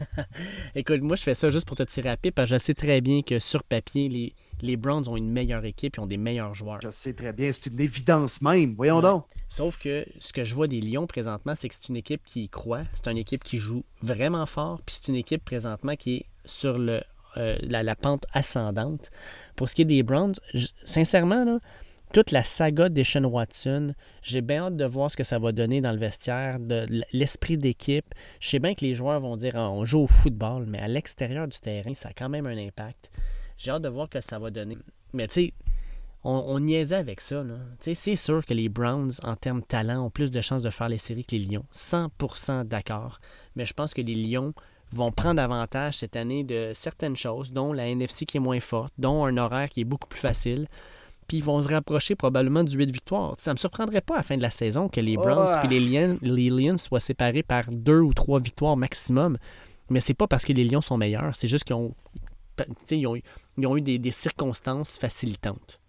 Écoute, 0.74 1.00
moi, 1.00 1.16
je 1.16 1.22
fais 1.22 1.34
ça 1.34 1.50
juste 1.50 1.66
pour 1.66 1.76
te 1.76 1.82
tirer 1.82 2.10
à 2.10 2.16
pied 2.16 2.30
parce 2.30 2.50
que 2.50 2.56
je 2.56 2.62
sais 2.62 2.74
très 2.74 3.00
bien 3.00 3.22
que 3.22 3.38
sur 3.38 3.62
papier, 3.62 4.08
les, 4.08 4.34
les 4.64 4.76
Browns 4.76 5.08
ont 5.08 5.16
une 5.16 5.30
meilleure 5.30 5.64
équipe 5.64 5.96
et 5.96 6.00
ont 6.00 6.06
des 6.06 6.16
meilleurs 6.16 6.54
joueurs. 6.54 6.80
Je 6.82 6.90
sais 6.90 7.12
très 7.12 7.32
bien, 7.32 7.52
c'est 7.52 7.66
une 7.66 7.80
évidence 7.80 8.40
même. 8.40 8.74
Voyons 8.74 9.00
donc. 9.00 9.26
Sauf 9.48 9.78
que 9.78 10.04
ce 10.18 10.32
que 10.32 10.44
je 10.44 10.54
vois 10.54 10.66
des 10.66 10.80
Lions 10.80 11.06
présentement, 11.06 11.54
c'est 11.54 11.68
que 11.68 11.74
c'est 11.74 11.88
une 11.88 11.96
équipe 11.96 12.22
qui 12.24 12.44
y 12.44 12.48
croit, 12.48 12.82
c'est 12.92 13.08
une 13.10 13.18
équipe 13.18 13.44
qui 13.44 13.58
joue 13.58 13.84
vraiment 14.02 14.46
fort, 14.46 14.80
puis 14.84 14.96
c'est 14.96 15.08
une 15.08 15.16
équipe 15.16 15.44
présentement 15.44 15.94
qui 15.96 16.16
est 16.16 16.26
sur 16.44 16.78
le, 16.78 17.02
euh, 17.36 17.56
la, 17.62 17.96
pente 17.96 18.26
ascendante. 18.32 19.10
Pour 19.56 19.68
ce 19.68 19.74
qui 19.74 19.82
est 19.82 19.86
des 19.86 20.02
Browns, 20.02 20.34
sincèrement, 20.84 21.44
là, 21.44 21.58
toute 22.12 22.30
la 22.30 22.44
saga 22.44 22.88
des 22.88 23.02
Sean 23.02 23.24
Watson. 23.24 23.92
J'ai 24.22 24.40
bien 24.40 24.66
hâte 24.66 24.76
de 24.76 24.84
voir 24.84 25.10
ce 25.10 25.16
que 25.16 25.24
ça 25.24 25.40
va 25.40 25.50
donner 25.50 25.80
dans 25.80 25.90
le 25.90 25.98
vestiaire, 25.98 26.60
de 26.60 26.86
l'esprit 27.12 27.58
d'équipe. 27.58 28.06
Je 28.38 28.50
sais 28.50 28.60
bien 28.60 28.74
que 28.74 28.82
les 28.82 28.94
joueurs 28.94 29.18
vont 29.18 29.36
dire 29.36 29.54
ah, 29.56 29.68
on 29.70 29.84
joue 29.84 30.00
au 30.00 30.06
football, 30.06 30.64
mais 30.68 30.78
à 30.78 30.86
l'extérieur 30.86 31.48
du 31.48 31.58
terrain, 31.58 31.92
ça 31.94 32.10
a 32.10 32.12
quand 32.12 32.28
même 32.28 32.46
un 32.46 32.56
impact. 32.56 33.10
J'ai 33.56 33.70
hâte 33.70 33.82
de 33.82 33.88
voir 33.88 34.06
ce 34.06 34.18
que 34.18 34.20
ça 34.20 34.38
va 34.38 34.50
donner. 34.50 34.78
Mais 35.12 35.28
tu 35.28 35.34
sais, 35.34 35.54
on, 36.24 36.58
niaisait 36.58 36.96
avec 36.96 37.20
ça. 37.20 37.44
C'est 37.80 38.16
sûr 38.16 38.44
que 38.44 38.54
les 38.54 38.68
Browns, 38.68 39.12
en 39.22 39.36
termes 39.36 39.60
de 39.60 39.66
talent, 39.66 40.06
ont 40.06 40.10
plus 40.10 40.30
de 40.30 40.40
chances 40.40 40.62
de 40.62 40.70
faire 40.70 40.88
les 40.88 40.98
séries 40.98 41.24
que 41.24 41.36
les 41.36 41.44
Lions. 41.44 41.66
100% 41.72 42.64
d'accord. 42.64 43.20
Mais 43.56 43.66
je 43.66 43.74
pense 43.74 43.92
que 43.92 44.00
les 44.00 44.14
Lions 44.14 44.54
vont 44.90 45.12
prendre 45.12 45.40
avantage 45.40 45.98
cette 45.98 46.16
année 46.16 46.44
de 46.44 46.70
certaines 46.72 47.16
choses, 47.16 47.52
dont 47.52 47.72
la 47.72 47.88
NFC 47.88 48.26
qui 48.26 48.38
est 48.38 48.40
moins 48.40 48.60
forte, 48.60 48.92
dont 48.96 49.24
un 49.24 49.36
horaire 49.36 49.68
qui 49.68 49.82
est 49.82 49.84
beaucoup 49.84 50.08
plus 50.08 50.20
facile 50.20 50.66
puis 51.26 51.38
ils 51.38 51.44
vont 51.44 51.60
se 51.60 51.68
rapprocher 51.68 52.14
probablement 52.14 52.64
du 52.64 52.76
8 52.76 52.90
victoires. 52.90 53.34
Ça 53.38 53.50
ne 53.50 53.54
me 53.54 53.58
surprendrait 53.58 54.00
pas 54.00 54.14
à 54.14 54.16
la 54.18 54.22
fin 54.22 54.36
de 54.36 54.42
la 54.42 54.50
saison 54.50 54.88
que 54.88 55.00
les 55.00 55.16
Browns 55.16 55.64
et 55.64 55.68
les 55.68 55.80
Lions, 55.80 56.18
les 56.22 56.50
Lions 56.50 56.76
soient 56.76 57.00
séparés 57.00 57.42
par 57.42 57.64
deux 57.70 58.00
ou 58.00 58.12
trois 58.12 58.40
victoires 58.40 58.76
maximum. 58.76 59.38
Mais 59.90 60.00
c'est 60.00 60.14
pas 60.14 60.26
parce 60.26 60.44
que 60.44 60.52
les 60.52 60.64
Lions 60.64 60.80
sont 60.80 60.96
meilleurs, 60.96 61.34
c'est 61.34 61.48
juste 61.48 61.64
qu'ils 61.64 61.76
ont, 61.76 61.94
ils 62.90 63.06
ont, 63.06 63.76
eu 63.76 63.80
des, 63.80 64.10
circonstances 64.10 64.96
facilitantes. 64.98 65.80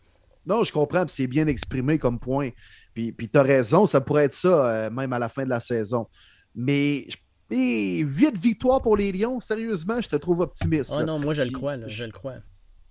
Non, 0.45 0.63
je 0.63 0.71
comprends, 0.71 1.05
c'est 1.07 1.27
bien 1.27 1.47
exprimé 1.47 1.97
comme 1.97 2.19
point. 2.19 2.49
Puis, 2.93 3.11
puis 3.11 3.29
tu 3.29 3.37
as 3.37 3.43
raison, 3.43 3.85
ça 3.85 3.99
pourrait 3.99 4.25
être 4.25 4.33
ça, 4.33 4.67
euh, 4.67 4.89
même 4.89 5.11
à 5.13 5.19
la 5.19 5.29
fin 5.29 5.43
de 5.43 5.49
la 5.49 5.59
saison. 5.59 6.07
Mais 6.53 7.07
et 7.51 7.99
8 7.99 8.37
victoires 8.37 8.81
pour 8.81 8.97
les 8.97 9.11
Lions, 9.11 9.39
sérieusement, 9.39 10.01
je 10.01 10.09
te 10.09 10.15
trouve 10.15 10.41
optimiste. 10.41 10.93
Oh 10.97 11.03
non, 11.03 11.19
moi 11.19 11.33
je 11.33 11.43
le 11.43 11.51
crois, 11.51 11.75
je 11.87 12.05
le 12.05 12.11
crois. 12.11 12.35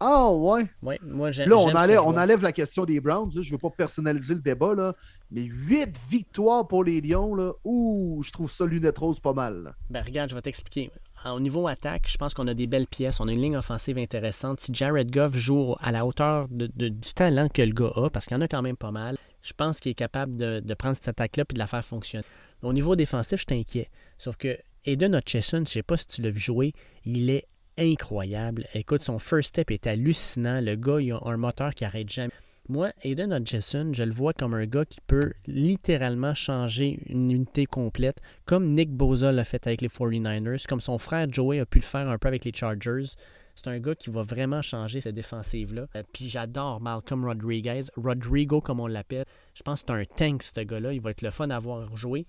Ah, 0.01 0.31
ouais? 0.31 0.69
Oui, 0.83 0.97
moi, 1.03 1.31
j'aime. 1.31 1.49
Là, 1.49 1.57
on 1.57 1.71
enlève, 1.71 2.01
on 2.01 2.17
enlève 2.17 2.43
la 2.43 2.53
question 2.53 2.85
des 2.85 3.01
Browns. 3.01 3.31
Je 3.33 3.39
ne 3.39 3.53
veux 3.53 3.59
pas 3.59 3.71
personnaliser 3.71 4.35
le 4.35 4.41
débat, 4.41 4.75
là, 4.75 4.95
mais 5.31 5.43
huit 5.43 5.99
victoires 6.11 6.67
pour 6.67 6.85
les 6.85 7.01
Lions, 7.01 7.35
là, 7.35 7.53
ouh, 7.65 8.21
je 8.23 8.31
trouve 8.31 8.51
ça 8.51 8.67
lunette 8.67 8.99
rose 8.99 9.21
pas 9.21 9.33
mal. 9.33 9.75
Ben, 9.89 10.03
regarde, 10.05 10.31
je 10.31 10.35
vais 10.35 10.43
t'expliquer. 10.43 10.91
Au 11.25 11.41
niveau 11.41 11.67
attaque, 11.69 12.07
je 12.07 12.19
pense 12.19 12.35
qu'on 12.35 12.47
a 12.49 12.55
des 12.55 12.67
belles 12.67 12.87
pièces. 12.87 13.19
On 13.19 13.29
a 13.29 13.33
une 13.33 13.41
ligne 13.41 13.57
offensive 13.57 13.97
intéressante. 13.97 14.61
Si 14.61 14.75
Jared 14.75 15.11
Goff 15.11 15.35
joue 15.35 15.75
à 15.81 15.91
la 15.91 16.05
hauteur 16.05 16.49
du 16.51 17.15
talent 17.15 17.49
que 17.49 17.63
le 17.63 17.73
gars 17.73 17.93
a, 17.97 18.11
parce 18.11 18.27
qu'il 18.27 18.37
y 18.37 18.39
en 18.39 18.43
a 18.43 18.49
quand 18.49 18.61
même 18.61 18.77
pas 18.77 18.91
mal, 18.91 19.17
je 19.43 19.53
pense 19.55 19.81
qu'il 19.81 19.93
est 19.93 19.95
capable 19.95 20.37
de, 20.37 20.75
prendre 20.75 20.95
cette 20.95 21.09
attaque-là 21.09 21.45
et 21.49 21.55
de 21.55 21.59
la 21.59 21.67
faire 21.67 21.85
fonctionner. 21.85 22.25
Au 22.63 22.75
niveau 22.75 22.95
défensif, 22.95 23.41
je 23.41 23.47
t'inquiète. 23.47 23.89
Sauf 24.19 24.37
que 24.37 24.59
Aiden 24.85 25.15
Hutchison, 25.15 25.59
je 25.59 25.61
ne 25.61 25.67
sais 25.67 25.83
pas 25.83 25.97
si 25.97 26.07
tu 26.07 26.23
l'as 26.23 26.31
vu 26.31 26.41
jouer, 26.41 26.75
il 27.07 27.31
est 27.31 27.47
incroyable. 27.79 28.67
Écoute, 28.75 29.03
son 29.03 29.19
first 29.19 29.49
step 29.49 29.71
est 29.71 29.87
hallucinant. 29.87 30.61
Le 30.61 30.77
gars, 30.77 31.01
il 31.01 31.13
a 31.13 31.21
un 31.25 31.37
moteur 31.39 31.75
qui 31.75 31.87
arrête 31.87 32.11
jamais. 32.11 32.33
Moi, 32.71 32.93
Aiden 33.03 33.31
Hutchison, 33.31 33.91
je 33.93 34.05
le 34.05 34.13
vois 34.13 34.33
comme 34.33 34.55
un 34.55 34.65
gars 34.65 34.87
qui 34.87 35.03
peut 35.07 35.35
littéralement 35.47 36.33
changer 36.33 36.99
une 37.07 37.31
unité 37.31 37.67
complète, 37.67 38.23
comme 38.47 38.73
Nick 38.73 38.91
Boza 38.91 39.33
l'a 39.33 39.45
fait 39.45 39.67
avec 39.67 39.83
les 39.83 39.89
49ers, 39.89 40.67
comme 40.67 40.81
son 40.81 40.97
frère 40.97 41.27
Joey 41.31 41.61
a 41.61 41.67
pu 41.67 41.81
le 41.81 41.85
faire 41.85 42.09
un 42.09 42.17
peu 42.17 42.29
avec 42.29 42.47
les 42.47 42.55
Chargers. 42.55 43.17
C'est 43.55 43.69
un 43.69 43.79
gars 43.79 43.95
qui 43.95 44.09
va 44.09 44.23
vraiment 44.23 44.63
changer 44.63 45.03
cette 45.03 45.15
défensive-là. 45.15 45.89
Euh, 45.95 46.03
puis 46.15 46.31
j'adore 46.31 46.81
Malcolm 46.81 47.27
Rodriguez, 47.27 47.83
Rodrigo 47.97 48.63
comme 48.63 48.81
on 48.81 48.87
l'appelle. 48.87 49.27
Je 49.55 49.63
pense 49.63 49.83
que 49.83 49.89
c'est 49.89 50.01
un 50.01 50.05
tank, 50.05 50.43
ce 50.43 50.61
gars-là. 50.61 50.95
Il 50.95 51.03
va 51.03 51.11
être 51.11 51.23
le 51.23 51.31
fun 51.31 51.51
à 51.51 51.59
voir 51.59 51.95
jouer. 51.95 52.25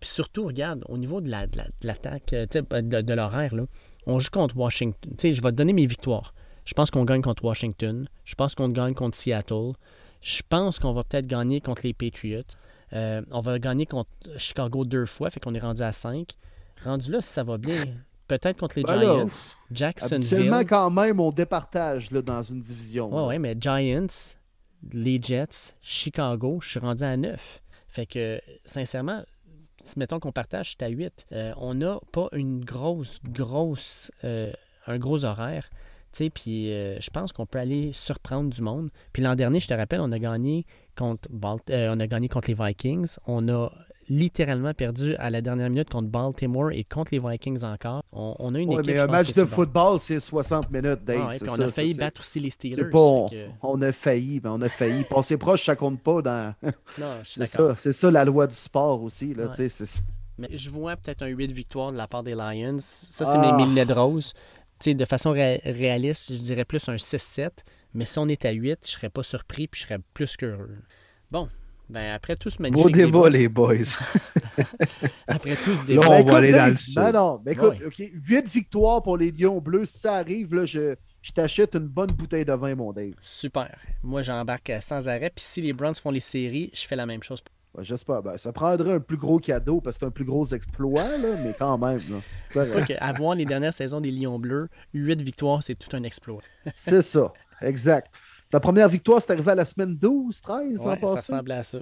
Puis 0.00 0.10
surtout, 0.10 0.46
regarde, 0.46 0.84
au 0.88 0.98
niveau 0.98 1.22
de 1.22 1.30
l'attaque, 1.30 2.34
euh, 2.34 2.46
de, 2.46 3.14
l'horaire, 3.14 3.54
on 4.06 4.18
joue 4.18 4.30
contre 4.30 4.56
Washington. 4.56 5.12
Je 5.18 5.28
vais 5.42 5.50
te 5.50 5.56
donner 5.56 5.72
mes 5.72 5.86
victoires. 5.86 6.34
Je 6.68 6.74
pense 6.74 6.90
qu'on 6.90 7.06
gagne 7.06 7.22
contre 7.22 7.42
Washington. 7.46 8.06
Je 8.26 8.34
pense 8.34 8.54
qu'on 8.54 8.68
gagne 8.68 8.92
contre 8.92 9.16
Seattle. 9.16 9.72
Je 10.20 10.42
pense 10.46 10.78
qu'on 10.78 10.92
va 10.92 11.02
peut-être 11.02 11.26
gagner 11.26 11.62
contre 11.62 11.80
les 11.82 11.94
Patriots. 11.94 12.42
Euh, 12.92 13.22
on 13.30 13.40
va 13.40 13.58
gagner 13.58 13.86
contre 13.86 14.10
Chicago 14.36 14.84
deux 14.84 15.06
fois, 15.06 15.30
fait 15.30 15.40
qu'on 15.40 15.54
est 15.54 15.60
rendu 15.60 15.80
à 15.80 15.92
cinq. 15.92 16.32
Rendu 16.84 17.10
là, 17.10 17.22
si 17.22 17.32
ça 17.32 17.42
va 17.42 17.56
bien, 17.56 17.84
peut-être 18.26 18.58
contre 18.58 18.76
les 18.76 18.82
ben 18.82 19.00
Giants. 19.00 19.28
Jacksonville. 19.70 20.26
Seulement 20.26 20.60
quand 20.60 20.90
même, 20.90 21.20
on 21.20 21.30
départage 21.30 22.10
là, 22.10 22.20
dans 22.20 22.42
une 22.42 22.60
division. 22.60 23.08
Oui, 23.16 23.28
ouais, 23.28 23.38
mais 23.38 23.56
Giants, 23.58 24.06
les 24.92 25.22
Jets, 25.22 25.72
Chicago, 25.80 26.58
je 26.60 26.68
suis 26.68 26.80
rendu 26.80 27.02
à 27.02 27.16
neuf. 27.16 27.62
Fait 27.86 28.04
que, 28.04 28.42
sincèrement, 28.66 29.24
si 29.82 29.98
mettons 29.98 30.20
qu'on 30.20 30.32
partage, 30.32 30.72
c'est 30.72 30.84
à 30.84 30.88
8, 30.88 31.28
euh, 31.32 31.54
on 31.56 31.72
n'a 31.72 31.98
pas 32.12 32.28
une 32.32 32.62
grosse, 32.62 33.20
grosse, 33.24 34.12
euh, 34.24 34.52
un 34.86 34.98
gros 34.98 35.24
horaire. 35.24 35.70
Puis 36.32 36.72
euh, 36.72 37.00
je 37.00 37.10
pense 37.10 37.32
qu'on 37.32 37.46
peut 37.46 37.58
aller 37.58 37.92
surprendre 37.92 38.50
du 38.50 38.62
monde. 38.62 38.90
Puis 39.12 39.22
l'an 39.22 39.34
dernier, 39.34 39.60
je 39.60 39.68
te 39.68 39.74
rappelle, 39.74 40.00
on 40.00 40.12
a 40.12 40.18
gagné 40.18 40.66
contre 40.96 41.28
on 41.32 42.00
a 42.00 42.06
gagné 42.06 42.28
contre 42.28 42.48
les 42.48 42.56
Vikings. 42.58 43.16
On 43.26 43.48
a 43.48 43.70
littéralement 44.08 44.72
perdu 44.74 45.14
à 45.16 45.30
la 45.30 45.40
dernière 45.40 45.68
minute 45.68 45.90
contre 45.90 46.08
Baltimore 46.08 46.70
et 46.72 46.84
contre 46.84 47.10
les 47.12 47.20
Vikings 47.20 47.64
encore. 47.64 48.02
On, 48.12 48.54
a 48.54 48.58
une 48.58 48.72
équipe, 48.72 48.86
mais 48.86 48.98
un 48.98 49.06
match 49.06 49.32
de 49.32 49.44
football, 49.44 49.98
c'est 50.00 50.20
60 50.20 50.70
minutes, 50.70 51.04
Dave. 51.04 51.36
Ah 51.40 51.44
on 51.50 51.60
a 51.60 51.68
failli 51.68 51.94
battre 51.94 52.20
aussi 52.20 52.40
les 52.40 52.50
Steelers. 52.50 52.90
on, 53.62 53.82
a 53.82 53.92
failli, 53.92 54.40
mais 54.42 54.50
on 54.50 54.60
a 54.62 54.68
failli. 54.68 55.04
Passer 55.04 55.36
proche, 55.36 55.64
ça 55.64 55.76
compte 55.76 56.00
pas 56.00 56.22
dans. 56.22 56.54
c'est 57.24 57.46
ça, 57.46 57.74
c'est 57.76 57.92
ça 57.92 58.10
la 58.10 58.24
loi 58.24 58.46
du 58.46 58.54
sport 58.54 59.02
aussi. 59.02 59.34
Là, 59.34 59.52
mais 60.38 60.56
je 60.56 60.70
vois 60.70 60.96
peut-être 60.96 61.22
un 61.22 61.26
8 61.26 61.50
victoires 61.50 61.90
de 61.92 61.98
la 61.98 62.06
part 62.06 62.22
des 62.22 62.36
Lions. 62.36 62.76
Ça, 62.78 63.24
c'est 63.24 63.38
mes, 63.38 63.66
mes 63.66 63.84
de 63.84 63.92
de 64.86 65.04
façon 65.04 65.32
réaliste, 65.32 66.32
je 66.32 66.40
dirais 66.40 66.64
plus 66.64 66.88
un 66.88 66.96
6-7. 66.96 67.50
Mais 67.94 68.04
si 68.04 68.18
on 68.18 68.28
est 68.28 68.44
à 68.44 68.52
8, 68.52 68.80
je 68.84 68.90
serais 68.90 69.10
pas 69.10 69.22
surpris 69.22 69.66
puis 69.66 69.80
je 69.80 69.86
serais 69.86 69.98
plus 70.14 70.36
qu'heureux. 70.36 70.76
Bon, 71.30 71.48
ben, 71.88 72.12
après 72.12 72.36
tout 72.36 72.50
ce 72.50 72.60
magnifique. 72.60 72.84
Beau 72.84 72.90
débat, 72.90 73.30
les 73.30 73.48
boys. 73.48 73.76
après 75.26 75.56
tout 75.56 75.74
ce 75.74 75.84
débat. 75.84 76.02
Là, 76.02 76.08
on 76.10 76.24
ben, 76.24 76.30
va 76.30 76.38
aller 76.38 76.52
dans 76.52 76.66
le 76.66 76.76
sud. 76.76 76.98
Non, 76.98 77.12
non, 77.12 77.42
mais 77.44 77.52
écoute, 77.52 77.76
OK, 77.86 77.98
8 77.98 78.48
victoires 78.48 79.02
pour 79.02 79.16
les 79.16 79.30
Lions 79.30 79.60
Bleus. 79.60 79.86
Si 79.86 80.00
ça 80.00 80.16
arrive, 80.16 80.54
là, 80.54 80.66
je, 80.66 80.94
je 81.22 81.32
t'achète 81.32 81.74
une 81.74 81.88
bonne 81.88 82.10
bouteille 82.10 82.44
de 82.44 82.52
vin, 82.52 82.74
mon 82.74 82.92
Dave. 82.92 83.14
Super. 83.20 83.74
Moi, 84.02 84.20
j'embarque 84.22 84.72
sans 84.80 85.08
arrêt. 85.08 85.30
Puis 85.34 85.44
si 85.44 85.62
les 85.62 85.72
Browns 85.72 85.94
font 85.94 86.10
les 86.10 86.20
séries, 86.20 86.70
je 86.74 86.86
fais 86.86 86.96
la 86.96 87.06
même 87.06 87.22
chose. 87.22 87.42
J'espère. 87.80 88.22
Ben, 88.22 88.36
ça 88.38 88.52
prendrait 88.52 88.94
un 88.94 89.00
plus 89.00 89.16
gros 89.16 89.38
cadeau 89.38 89.80
parce 89.80 89.96
que 89.96 90.00
c'est 90.00 90.06
un 90.06 90.10
plus 90.10 90.24
gros 90.24 90.46
exploit, 90.46 91.16
là, 91.18 91.36
mais 91.42 91.54
quand 91.58 91.78
même. 91.78 92.00
Là. 92.54 92.64
avoir 93.00 93.34
les 93.34 93.44
dernières 93.44 93.72
saisons 93.72 94.00
des 94.00 94.10
Lions 94.10 94.38
Bleus, 94.38 94.68
8 94.94 95.22
victoires, 95.22 95.62
c'est 95.62 95.74
tout 95.74 95.94
un 95.96 96.02
exploit. 96.02 96.42
c'est 96.74 97.02
ça, 97.02 97.32
exact. 97.60 98.12
Ta 98.50 98.60
première 98.60 98.88
victoire, 98.88 99.20
c'est 99.20 99.32
arrivé 99.32 99.50
à 99.50 99.54
la 99.54 99.64
semaine 99.64 99.96
12, 99.96 100.40
13 100.40 100.80
ouais, 100.80 100.98
Ça 101.00 101.06
ressemblait 101.06 101.54
à 101.54 101.62
ça. 101.62 101.78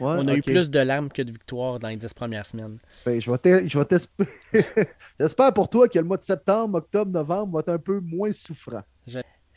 On 0.00 0.26
a 0.26 0.34
eu 0.34 0.42
plus 0.42 0.70
de 0.70 0.78
larmes 0.78 1.10
que 1.10 1.22
de 1.22 1.30
victoires 1.30 1.78
dans 1.78 1.88
les 1.88 1.96
10 1.96 2.14
premières 2.14 2.46
semaines. 2.46 2.78
Ben, 3.04 3.20
je 3.20 3.30
vais 3.30 4.64
J'espère 5.20 5.52
pour 5.52 5.68
toi 5.68 5.88
que 5.88 5.98
le 5.98 6.04
mois 6.04 6.16
de 6.16 6.22
septembre, 6.22 6.78
octobre, 6.78 7.12
novembre 7.12 7.52
va 7.54 7.60
être 7.60 7.68
un 7.68 7.78
peu 7.78 8.00
moins 8.00 8.32
souffrant. 8.32 8.82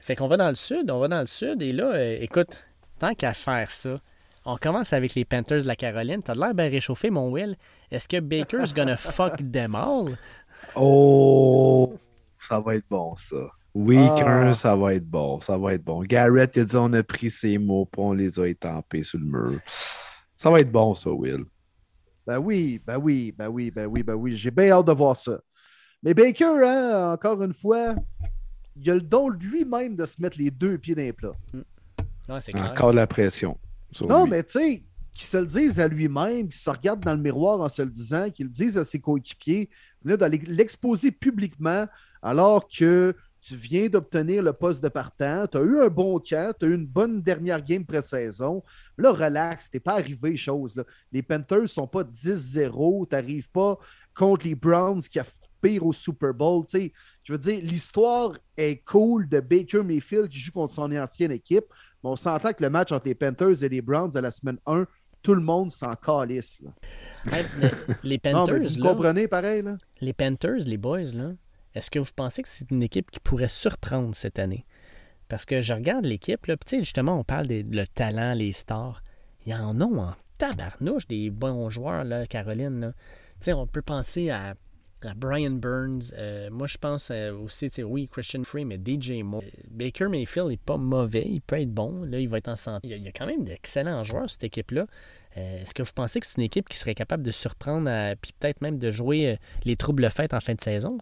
Fait 0.01 0.15
qu'on 0.15 0.27
va 0.27 0.37
dans 0.37 0.49
le 0.49 0.55
sud, 0.55 0.89
on 0.91 0.99
va 0.99 1.07
dans 1.07 1.19
le 1.19 1.27
sud, 1.27 1.61
et 1.61 1.71
là, 1.71 1.91
euh, 1.91 2.17
écoute, 2.21 2.65
tant 2.99 3.13
qu'à 3.13 3.33
faire 3.33 3.69
ça, 3.69 3.99
on 4.49 4.57
commence 4.57 4.93
avec 4.93 5.13
les 5.15 5.25
Panthers 5.25 5.61
de 5.61 5.67
la 5.67 5.75
Caroline. 5.75 6.23
T'as 6.23 6.33
l'air 6.33 6.53
bien 6.53 6.69
réchauffé, 6.69 7.09
mon 7.09 7.29
Will. 7.29 7.55
Est-ce 7.91 8.07
que 8.07 8.19
Baker's 8.19 8.73
gonna 8.73 8.97
fuck 8.97 9.37
them 9.51 9.75
all? 9.75 10.17
Oh, 10.75 11.95
ça 12.37 12.59
va 12.59 12.75
être 12.75 12.87
bon, 12.89 13.15
ça. 13.15 13.37
Week 13.75 13.99
ah. 13.99 14.53
ça 14.53 14.75
va 14.75 14.95
être 14.95 15.05
bon. 15.05 15.39
Ça 15.39 15.57
va 15.57 15.73
être 15.73 15.83
bon. 15.83 16.01
Garrett, 16.01 16.55
il 16.55 16.61
a 16.61 16.65
dit 16.65 16.75
on 16.75 16.91
a 16.93 17.03
pris 17.03 17.29
ses 17.29 17.57
mots, 17.59 17.85
puis 17.85 18.01
on 18.01 18.13
les 18.13 18.39
a 18.39 18.47
étampés 18.47 19.03
sur 19.03 19.19
le 19.19 19.25
mur. 19.25 19.59
Ça 20.35 20.49
va 20.49 20.59
être 20.59 20.71
bon, 20.71 20.95
ça, 20.95 21.11
Will. 21.11 21.43
Ben 22.25 22.39
oui, 22.39 22.81
ben 22.85 22.97
oui, 22.97 23.33
ben 23.37 23.47
oui, 23.47 23.71
ben 23.71 23.85
oui, 23.85 24.03
ben 24.03 24.15
oui. 24.15 24.35
J'ai 24.35 24.51
bien 24.51 24.71
hâte 24.71 24.87
de 24.87 24.91
voir 24.91 25.15
ça. 25.15 25.39
Mais 26.01 26.13
Baker, 26.13 26.63
hein, 26.63 27.11
encore 27.13 27.43
une 27.43 27.53
fois, 27.53 27.95
il 28.75 28.89
a 28.89 28.95
le 28.95 29.01
don 29.01 29.29
lui-même 29.29 29.95
de 29.95 30.05
se 30.05 30.21
mettre 30.21 30.37
les 30.37 30.49
deux 30.49 30.77
pieds 30.77 30.95
dans 30.95 31.01
les 31.01 31.13
plats. 31.13 31.33
Encore 32.27 32.91
de 32.91 32.95
la 32.95 33.07
pression. 33.07 33.57
Non, 34.01 34.27
mais 34.27 34.43
tu 34.43 34.59
sais, 34.59 34.83
qu'il 35.13 35.27
se 35.27 35.37
le 35.37 35.45
dise 35.45 35.79
à 35.79 35.87
lui-même, 35.87 36.49
qu'il 36.49 36.59
se 36.59 36.69
regarde 36.69 37.03
dans 37.03 37.15
le 37.15 37.21
miroir 37.21 37.59
en 37.59 37.69
se 37.69 37.81
le 37.81 37.89
disant, 37.89 38.29
qu'il 38.29 38.45
le 38.45 38.51
dise 38.51 38.77
à 38.77 38.83
ses 38.83 38.99
coéquipiers, 38.99 39.69
là, 40.03 40.17
d'aller 40.17 40.39
l'exposer 40.45 41.11
publiquement 41.11 41.87
alors 42.21 42.67
que 42.67 43.15
tu 43.41 43.55
viens 43.55 43.87
d'obtenir 43.87 44.43
le 44.43 44.53
poste 44.53 44.83
de 44.83 44.89
partant, 44.89 45.47
tu 45.47 45.57
as 45.57 45.61
eu 45.61 45.79
un 45.81 45.87
bon 45.87 46.19
camp, 46.19 46.53
tu 46.59 46.65
as 46.65 46.69
eu 46.69 46.75
une 46.75 46.85
bonne 46.85 47.21
dernière 47.21 47.63
game 47.63 47.85
pré-saison. 47.85 48.63
Là, 48.97 49.11
relax, 49.11 49.69
t'es 49.69 49.79
pas 49.79 49.93
arrivé 49.93 50.35
chose. 50.35 50.75
Là. 50.75 50.83
Les 51.11 51.23
Panthers 51.23 51.61
ne 51.61 51.67
sont 51.67 51.87
pas 51.87 52.03
10-0, 52.03 53.07
tu 53.07 53.15
n'arrives 53.15 53.49
pas 53.49 53.77
contre 54.13 54.45
les 54.45 54.55
Browns 54.55 55.01
qui 55.01 55.19
a 55.19 55.25
pire 55.61 55.85
au 55.85 55.93
Super 55.93 56.33
Bowl. 56.33 56.65
je 56.71 57.33
veux 57.33 57.39
dire, 57.39 57.59
l'histoire 57.61 58.37
est 58.57 58.83
cool 58.83 59.27
de 59.27 59.39
Baker 59.39 59.83
Mayfield 59.83 60.29
qui 60.29 60.39
joue 60.39 60.51
contre 60.51 60.73
son 60.73 60.91
ancienne 60.95 61.31
équipe, 61.31 61.65
mais 62.03 62.09
on 62.09 62.15
s'entend 62.15 62.53
que 62.53 62.63
le 62.63 62.69
match 62.69 62.91
entre 62.91 63.07
les 63.07 63.15
Panthers 63.15 63.63
et 63.63 63.69
les 63.69 63.81
Browns 63.81 64.15
à 64.15 64.21
la 64.21 64.31
semaine 64.31 64.57
1, 64.65 64.85
tout 65.21 65.35
le 65.35 65.41
monde 65.41 65.71
s'en 65.71 65.95
calisse. 65.95 66.61
les 68.03 68.17
Panthers. 68.19 68.61
vous 68.61 68.81
comprenez 68.81 69.27
pareil? 69.27 69.61
Là? 69.61 69.77
Les 70.01 70.13
Panthers, 70.13 70.65
les 70.65 70.77
boys, 70.77 71.11
là, 71.13 71.31
est-ce 71.75 71.91
que 71.91 71.99
vous 71.99 72.11
pensez 72.15 72.41
que 72.41 72.47
c'est 72.47 72.71
une 72.71 72.83
équipe 72.83 73.11
qui 73.11 73.19
pourrait 73.19 73.49
surprendre 73.49 74.15
cette 74.15 74.39
année? 74.39 74.65
Parce 75.27 75.45
que 75.45 75.61
je 75.61 75.73
regarde 75.73 76.05
l'équipe, 76.05 76.45
là, 76.47 76.55
justement, 76.71 77.19
on 77.19 77.23
parle 77.23 77.47
des 77.47 77.63
le 77.63 77.85
talent, 77.85 78.33
les 78.33 78.51
stars. 78.51 79.03
Il 79.45 79.51
y 79.51 79.55
en 79.55 79.79
a 79.79 79.85
en 79.85 80.13
tabarnouche 80.37 81.07
des 81.07 81.29
bons 81.29 81.69
joueurs, 81.69 82.03
là, 82.03 82.25
Caroline. 82.25 82.79
Là. 82.79 83.55
On 83.55 83.67
peut 83.67 83.81
penser 83.81 84.31
à, 84.31 84.55
Brian 85.15 85.51
Burns. 85.51 86.13
Euh, 86.17 86.49
moi, 86.51 86.67
je 86.67 86.77
pense 86.77 87.09
euh, 87.11 87.33
aussi, 87.33 87.69
oui, 87.83 88.07
Christian 88.11 88.43
Free, 88.43 88.65
mais 88.65 88.77
DJ 88.77 89.23
Moore. 89.23 89.43
Baker 89.69 90.07
Mayfield 90.07 90.47
n'est 90.47 90.57
pas 90.57 90.77
mauvais, 90.77 91.25
il 91.27 91.41
peut 91.41 91.59
être 91.59 91.73
bon. 91.73 92.03
Là, 92.03 92.19
il 92.19 92.27
va 92.27 92.37
être 92.37 92.49
en 92.49 92.55
santé. 92.55 92.87
Il 92.87 93.03
y 93.03 93.07
a, 93.07 93.11
quand 93.11 93.25
même 93.25 93.43
d'excellents 93.43 94.03
joueurs, 94.03 94.29
cette 94.29 94.43
équipe-là. 94.43 94.85
Euh, 95.37 95.61
est-ce 95.61 95.73
que 95.73 95.83
vous 95.83 95.93
pensez 95.93 96.19
que 96.19 96.25
c'est 96.25 96.37
une 96.37 96.43
équipe 96.43 96.67
qui 96.67 96.77
serait 96.77 96.95
capable 96.95 97.23
de 97.23 97.31
surprendre, 97.31 97.89
puis 98.21 98.33
peut-être 98.39 98.61
même 98.61 98.77
de 98.79 98.91
jouer 98.91 99.37
les 99.63 99.75
troubles 99.75 100.09
fêtes 100.09 100.33
en 100.33 100.39
fin 100.39 100.55
de 100.55 100.61
saison? 100.61 100.97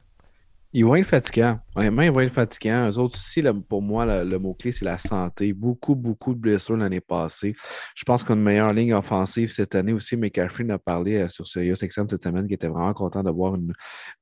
Ils 0.74 0.86
vont 0.86 0.96
être 0.96 1.08
fatigants. 1.08 1.60
Honnêtement, 1.76 2.02
ils 2.02 2.12
vont 2.12 2.20
être 2.20 2.34
fatigants. 2.34 2.90
Eux 2.90 2.98
autres 2.98 3.16
aussi, 3.16 3.42
pour 3.70 3.82
moi, 3.82 4.24
le, 4.24 4.38
mot-clé, 4.38 4.72
c'est 4.72 4.86
la 4.86 4.98
santé. 4.98 5.54
Beaucoup, 5.54 5.96
beaucoup 5.96 6.34
de 6.34 6.40
blessures 6.40 6.78
l'année 6.78 7.00
passée. 7.00 7.56
Je 7.96 8.04
pense 8.04 8.24
qu'on 8.24 8.34
a 8.34 8.38
une 8.38 8.44
meilleure 8.44 8.74
ligne 8.74 8.94
offensive 8.94 9.52
cette 9.52 9.76
année 9.76 9.94
aussi. 9.94 10.18
McCaffrey 10.18 10.70
a 10.70 10.78
parlé 10.78 11.16
euh, 11.16 11.30
sur 11.30 11.48
Serious 11.48 11.76
XM 11.82 12.08
cette 12.10 12.24
semaine 12.24 12.48
qui 12.48 12.54
était 12.54 12.68
vraiment 12.68 12.94
content 12.94 13.24
d'avoir 13.24 13.56
une 13.56 13.74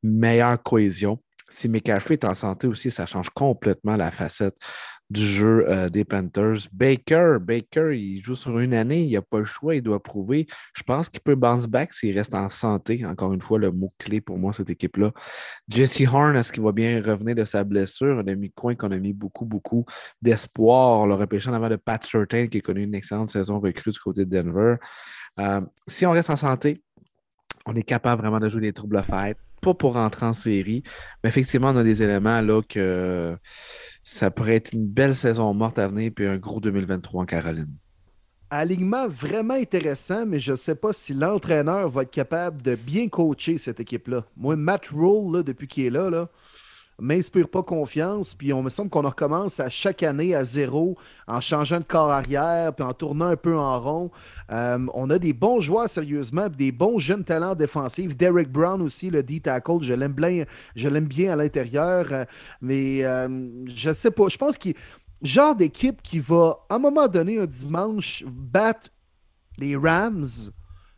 meilleure 0.03 0.61
cohésion. 0.61 1.19
Si 1.49 1.69
McCaffrey 1.69 2.15
est 2.15 2.25
en 2.25 2.33
santé 2.33 2.67
aussi, 2.67 2.91
ça 2.91 3.05
change 3.05 3.29
complètement 3.29 3.95
la 3.95 4.11
facette 4.11 4.55
du 5.09 5.21
jeu 5.21 5.65
euh, 5.69 5.89
des 5.89 6.03
Panthers. 6.03 6.67
Baker, 6.73 7.37
Baker, 7.39 7.91
il 7.95 8.21
joue 8.23 8.35
sur 8.35 8.57
une 8.59 8.73
année, 8.73 9.03
il 9.03 9.13
n'a 9.13 9.21
pas 9.21 9.39
le 9.39 9.45
choix, 9.45 9.75
il 9.75 9.81
doit 9.81 10.01
prouver. 10.01 10.47
Je 10.75 10.81
pense 10.83 11.09
qu'il 11.09 11.21
peut 11.21 11.35
bounce 11.35 11.67
back 11.67 11.93
s'il 11.93 12.17
reste 12.17 12.33
en 12.33 12.49
santé. 12.49 13.05
Encore 13.05 13.33
une 13.33 13.41
fois, 13.41 13.59
le 13.59 13.71
mot-clé 13.71 14.21
pour 14.21 14.37
moi, 14.37 14.53
cette 14.53 14.69
équipe-là. 14.69 15.11
Jesse 15.69 16.01
Horn, 16.11 16.35
est-ce 16.35 16.51
qu'il 16.51 16.63
va 16.63 16.71
bien 16.71 17.01
revenir 17.03 17.35
de 17.35 17.43
sa 17.43 17.63
blessure? 17.63 18.19
Un 18.19 18.27
ami-coin 18.27 18.75
qu'on 18.75 18.91
a 18.91 18.97
mis 18.97 19.13
beaucoup, 19.13 19.45
beaucoup 19.45 19.85
d'espoir. 20.21 21.01
On 21.01 21.05
l'a 21.05 21.15
repêché 21.15 21.49
en 21.49 21.53
avant 21.53 21.69
de 21.69 21.75
Pat 21.75 22.03
Certain, 22.03 22.47
qui 22.47 22.57
a 22.57 22.61
connu 22.61 22.83
une 22.83 22.95
excellente 22.95 23.29
saison 23.29 23.59
recrue 23.59 23.91
du 23.91 23.99
côté 23.99 24.25
de 24.25 24.35
Denver. 24.41 24.77
Euh, 25.39 25.61
si 25.87 26.05
on 26.05 26.11
reste 26.11 26.29
en 26.29 26.35
santé, 26.35 26.81
on 27.65 27.75
est 27.75 27.83
capable 27.83 28.21
vraiment 28.21 28.39
de 28.39 28.49
jouer 28.49 28.61
des 28.61 28.73
troubles 28.73 29.01
fêtes. 29.03 29.37
Pas 29.61 29.73
pour 29.73 29.93
rentrer 29.93 30.25
en 30.25 30.33
série, 30.33 30.83
mais 31.23 31.29
effectivement, 31.29 31.69
on 31.69 31.77
a 31.77 31.83
des 31.83 32.03
éléments 32.03 32.41
là 32.41 32.61
que 32.61 33.35
ça 34.03 34.29
pourrait 34.29 34.55
être 34.55 34.73
une 34.73 34.87
belle 34.87 35.15
saison 35.15 35.53
morte 35.53 35.79
à 35.79 35.87
venir 35.87 36.11
puis 36.15 36.27
un 36.27 36.37
gros 36.37 36.59
2023 36.59 37.23
en 37.23 37.25
Caroline. 37.25 37.73
Alignement 38.51 39.07
vraiment 39.07 39.55
intéressant, 39.55 40.25
mais 40.27 40.39
je 40.39 40.51
ne 40.51 40.57
sais 40.57 40.75
pas 40.75 40.93
si 40.93 41.15
l'entraîneur 41.15 41.89
va 41.89 42.03
être 42.03 42.11
capable 42.11 42.61
de 42.61 42.75
bien 42.75 43.09
coacher 43.09 43.57
cette 43.57 43.79
équipe-là. 43.79 44.25
Moi, 44.37 44.55
Matt 44.55 44.87
Rule, 44.89 45.43
depuis 45.43 45.67
qu'il 45.67 45.85
est 45.85 45.89
là, 45.89 46.11
là 46.11 46.29
m'inspire 46.99 47.49
pas 47.49 47.63
confiance. 47.63 48.35
Puis 48.35 48.53
on 48.53 48.63
me 48.63 48.69
semble 48.69 48.89
qu'on 48.89 49.01
recommence 49.01 49.59
à 49.59 49.69
chaque 49.69 50.03
année 50.03 50.35
à 50.35 50.43
zéro 50.43 50.97
en 51.27 51.39
changeant 51.39 51.79
de 51.79 51.83
corps 51.83 52.09
arrière, 52.09 52.73
puis 52.73 52.85
en 52.85 52.93
tournant 52.93 53.27
un 53.27 53.35
peu 53.35 53.57
en 53.57 53.79
rond. 53.79 54.11
Euh, 54.51 54.85
on 54.93 55.09
a 55.09 55.19
des 55.19 55.33
bons 55.33 55.59
joueurs 55.59 55.89
sérieusement, 55.89 56.49
des 56.49 56.71
bons 56.71 56.99
jeunes 56.99 57.23
talents 57.23 57.55
défensifs. 57.55 58.15
Derek 58.15 58.51
Brown 58.51 58.81
aussi, 58.81 59.09
le 59.09 59.23
D-tackle, 59.23 59.81
je 59.81 59.93
l'aime 59.93 60.13
bien, 60.13 60.45
je 60.75 60.89
l'aime 60.89 61.07
bien 61.07 61.33
à 61.33 61.35
l'intérieur. 61.35 62.07
Euh, 62.11 62.25
mais 62.61 63.03
euh, 63.03 63.27
je 63.67 63.93
sais 63.93 64.11
pas, 64.11 64.27
je 64.27 64.37
pense 64.37 64.57
qu'il 64.57 64.75
genre 65.21 65.55
d'équipe 65.55 66.01
qui 66.01 66.19
va, 66.19 66.59
à 66.69 66.75
un 66.75 66.79
moment 66.79 67.07
donné, 67.07 67.39
un 67.39 67.45
dimanche, 67.45 68.23
battre 68.27 68.89
les 69.57 69.75
Rams, 69.75 70.25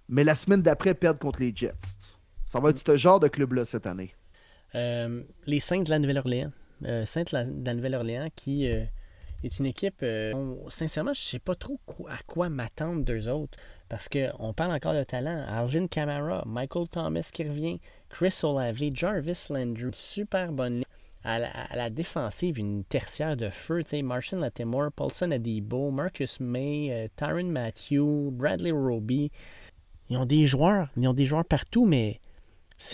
mais 0.10 0.24
la 0.24 0.36
semaine 0.36 0.62
d'après 0.62 0.94
perdre 0.94 1.20
contre 1.20 1.40
les 1.40 1.54
Jets. 1.56 2.18
Ça 2.46 2.60
va 2.60 2.70
être 2.70 2.82
ce 2.86 2.98
genre 2.98 3.20
de 3.20 3.28
club-là 3.28 3.66
cette 3.66 3.86
année. 3.86 4.17
Euh, 4.76 5.24
les 5.46 5.60
Saints 5.60 5.84
de 5.84 5.90
la 5.90 6.00
Nouvelle-Orléans. 6.00 6.52
Euh, 6.86 7.06
de 7.06 7.64
la, 7.66 7.74
Nouvelle-Orléans 7.74 8.28
qui 8.36 8.70
euh, 8.70 8.84
est 9.44 9.60
une 9.60 9.66
équipe. 9.66 10.06
sincèrement, 10.70 11.14
je 11.14 11.22
ne 11.22 11.26
sais 11.26 11.40
pas 11.40 11.56
trop 11.56 11.80
à 12.10 12.18
quoi 12.26 12.50
m'attendre 12.50 13.04
d'eux 13.04 13.28
autres. 13.28 13.58
Parce 13.90 14.10
qu'on 14.10 14.54
parle 14.54 14.74
encore 14.74 14.94
de 14.94 15.04
talent. 15.04 15.46
Alvin 15.48 15.88
Kamara, 15.88 16.44
Michael 16.46 16.90
Thomas 16.90 17.30
qui 17.34 17.44
revient, 17.44 17.80
Chris 18.10 18.38
Olave, 18.44 18.82
Jarvis 18.94 19.48
Landry, 19.50 19.92
super 19.94 20.52
bonne. 20.52 20.84
À 21.24 21.40
la, 21.76 21.90
défensive, 21.90 22.58
une 22.58 22.86
tertiaire 22.86 23.36
de 23.36 23.50
feu. 23.50 23.84
Martian 24.02 24.40
Latimore, 24.40 24.92
Paulson 24.94 25.32
Adibo, 25.32 25.92
Marcus 25.92 26.40
May, 26.40 27.10
Tyron 27.18 27.52
Matthew, 27.52 28.32
Bradley 28.32 28.72
Roby. 28.72 29.30
Ils 30.10 30.18
ont 30.18 30.26
des 30.26 30.46
joueurs, 30.46 30.90
ils 30.96 31.06
ont 31.06 31.14
des 31.14 31.26
joueurs 31.26 31.44
partout, 31.44 31.86
mais 31.86 32.22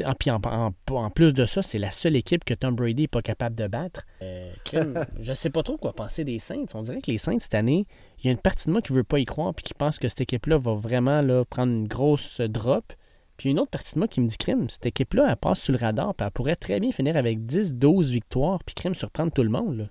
ah, 0.05 0.69
en, 0.91 1.10
plus 1.10 1.34
de 1.34 1.45
ça, 1.45 1.61
c'est 1.61 1.77
la 1.77 1.91
seule 1.91 2.15
équipe 2.15 2.45
que 2.45 2.53
Tom 2.53 2.76
Brady 2.76 3.03
n'est 3.03 3.07
pas 3.07 3.22
capable 3.22 3.55
de 3.55 3.68
battre. 3.68 4.03
Euh, 4.22 4.53
je 5.19 5.30
ne 5.30 5.34
sais 5.34 5.49
pas 5.49 5.61
trop 5.61 5.77
quoi 5.77 5.93
penser 5.93 6.23
des 6.23 6.39
Saints. 6.39 6.65
On 6.73 6.84
dirait 6.84 7.01
que 7.01 7.11
les 7.11 7.18
Saints, 7.18 7.39
cette 7.39 7.55
année, 7.55 7.85
il 8.19 8.26
y 8.26 8.30
a 8.30 8.31
une 8.31 8.38
partie 8.38 8.68
de 8.68 8.72
moi 8.72 8.81
qui 8.81 8.93
ne 8.93 8.97
veut 8.97 9.03
pas 9.03 9.19
y 9.19 9.26
croire 9.26 9.53
et 9.57 9.61
qui 9.61 9.73
pense 9.73 9.99
que 9.99 10.07
cette 10.07 10.22
équipe-là 10.22 10.57
va 10.57 10.73
vraiment 10.73 11.22
là, 11.22 11.43
prendre 11.43 11.73
une 11.73 11.88
grosse 11.88 12.39
drop. 12.39 12.93
Puis 13.35 13.49
une 13.49 13.60
autre 13.60 13.72
partie 13.72 13.95
de 13.95 13.99
moi 13.99 14.07
qui 14.07 14.22
me 14.22 14.27
dit 14.27 14.38
crime, 14.38 14.69
cette 14.69 14.85
équipe-là, 14.85 15.27
elle 15.30 15.35
passe 15.35 15.60
sur 15.60 15.73
le 15.73 15.80
radar, 15.80 16.14
puis 16.15 16.26
elle 16.26 16.31
pourrait 16.31 16.55
très 16.55 16.80
bien 16.80 16.91
finir 16.91 17.18
avec 17.18 17.39
10-12 17.39 18.11
victoires, 18.11 18.64
puis 18.64 18.76
crime 18.76 18.93
surprendre 18.93 19.34
tout 19.34 19.43
le 19.43 19.49
monde. 19.49 19.89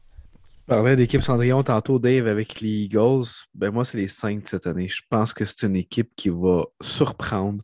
Tu 0.48 0.56
parlais 0.66 0.94
d'équipe 0.94 1.20
Cendrillon 1.20 1.64
tantôt, 1.64 1.98
Dave, 1.98 2.28
avec 2.28 2.60
les 2.60 2.84
Eagles. 2.84 3.24
Ben 3.54 3.72
moi, 3.72 3.84
c'est 3.84 3.98
les 3.98 4.06
Saints 4.06 4.40
cette 4.44 4.66
année. 4.66 4.88
Je 4.88 5.02
pense 5.10 5.34
que 5.34 5.44
c'est 5.44 5.66
une 5.66 5.76
équipe 5.76 6.12
qui 6.16 6.28
va 6.28 6.64
surprendre 6.80 7.62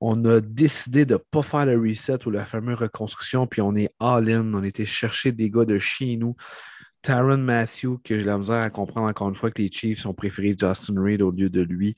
on 0.00 0.24
a 0.24 0.40
décidé 0.40 1.04
de 1.04 1.14
ne 1.14 1.18
pas 1.18 1.42
faire 1.42 1.66
le 1.66 1.78
reset 1.78 2.26
ou 2.26 2.30
la 2.30 2.44
fameuse 2.44 2.78
reconstruction, 2.78 3.46
puis 3.46 3.60
on 3.60 3.74
est 3.74 3.90
all-in. 4.00 4.54
On 4.54 4.62
était 4.62 4.86
chercher 4.86 5.32
des 5.32 5.50
gars 5.50 5.64
de 5.64 5.78
chez 5.78 6.16
nous. 6.16 6.36
Taron 7.02 7.38
Matthew, 7.38 7.98
que 8.04 8.18
j'ai 8.18 8.24
la 8.24 8.38
misère 8.38 8.62
à 8.62 8.70
comprendre 8.70 9.08
encore 9.08 9.28
une 9.28 9.34
fois 9.34 9.50
que 9.50 9.62
les 9.62 9.70
Chiefs 9.70 10.06
ont 10.06 10.14
préféré 10.14 10.56
Justin 10.58 11.00
Reed 11.00 11.22
au 11.22 11.30
lieu 11.30 11.50
de 11.50 11.62
lui. 11.62 11.96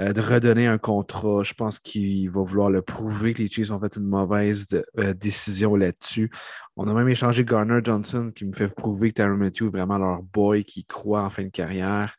Euh, 0.00 0.12
de 0.12 0.20
redonner 0.20 0.68
un 0.68 0.78
contrat. 0.78 1.42
Je 1.42 1.54
pense 1.54 1.80
qu'il 1.80 2.30
va 2.30 2.42
vouloir 2.42 2.70
le 2.70 2.82
prouver 2.82 3.34
que 3.34 3.42
les 3.42 3.48
Chiefs 3.48 3.72
ont 3.72 3.80
fait 3.80 3.96
une 3.96 4.06
mauvaise 4.06 4.68
euh, 4.98 5.12
décision 5.12 5.74
là-dessus. 5.74 6.30
On 6.76 6.86
a 6.86 6.94
même 6.94 7.08
échangé 7.08 7.44
Garner 7.44 7.80
Johnson 7.82 8.30
qui 8.32 8.44
me 8.44 8.52
fait 8.52 8.68
prouver 8.68 9.08
que 9.08 9.14
Taron 9.14 9.36
Matthew 9.36 9.62
est 9.62 9.70
vraiment 9.70 9.98
leur 9.98 10.22
boy 10.22 10.64
qui 10.64 10.84
croit 10.84 11.22
en 11.22 11.30
fin 11.30 11.42
de 11.42 11.48
carrière. 11.48 12.14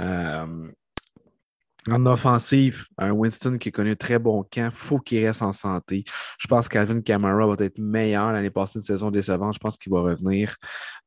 Euh, 0.00 0.68
en 1.90 2.06
offensive, 2.06 2.84
un 2.96 3.10
Winston 3.10 3.58
qui 3.58 3.68
a 3.68 3.72
connu 3.72 3.90
un 3.92 3.96
très 3.96 4.18
bon 4.18 4.44
camp, 4.48 4.70
faut 4.72 4.98
qu'il 4.98 5.24
reste 5.26 5.42
en 5.42 5.52
santé. 5.52 6.04
Je 6.38 6.46
pense 6.46 6.68
qu'Alvin 6.68 7.00
Kamara 7.00 7.46
va 7.46 7.64
être 7.64 7.78
meilleur 7.78 8.32
l'année 8.32 8.50
passée, 8.50 8.78
une 8.78 8.84
saison 8.84 9.10
décevante. 9.10 9.54
Je 9.54 9.58
pense 9.58 9.76
qu'il 9.76 9.92
va 9.92 10.00
revenir. 10.00 10.54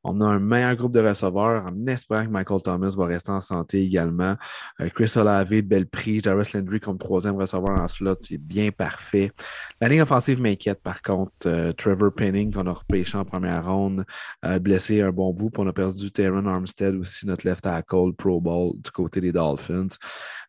On 0.04 0.20
a 0.20 0.26
un 0.26 0.38
meilleur 0.38 0.76
groupe 0.76 0.92
de 0.92 1.00
receveurs 1.00 1.64
en 1.66 1.86
espérant 1.86 2.24
que 2.24 2.30
Michael 2.30 2.62
Thomas 2.62 2.94
va 2.96 3.06
rester 3.06 3.32
en 3.32 3.40
santé 3.40 3.82
également. 3.82 4.36
Euh, 4.80 4.88
Chris 4.90 5.12
Olave, 5.16 5.62
belle 5.62 5.86
prise. 5.86 6.22
Jarvis 6.22 6.50
Landry 6.54 6.78
comme 6.78 6.98
troisième 6.98 7.36
receveur 7.36 7.70
en 7.70 7.88
slot, 7.88 8.16
c'est 8.20 8.38
bien 8.38 8.70
parfait. 8.70 9.32
La 9.80 9.88
ligne 9.88 10.02
offensive 10.02 10.40
m'inquiète 10.40 10.82
par 10.82 11.00
contre. 11.00 11.32
Euh, 11.46 11.72
Trevor 11.72 12.12
Penning, 12.14 12.52
qu'on 12.52 12.66
a 12.66 12.72
repêché 12.72 13.16
en 13.16 13.24
première 13.24 13.66
ronde, 13.66 14.04
euh, 14.44 14.58
blessé 14.58 15.00
un 15.00 15.10
bon 15.10 15.32
bout. 15.32 15.50
Puis 15.50 15.62
on 15.62 15.66
a 15.66 15.72
perdu 15.72 16.10
Taron 16.10 16.46
Armstead 16.46 16.94
aussi, 16.94 17.26
notre 17.26 17.48
left 17.48 17.62
tackle 17.62 18.12
Pro 18.16 18.40
Bowl 18.40 18.74
du 18.76 18.90
côté 18.90 19.20
des 19.20 19.32
Dolphins. 19.32 19.88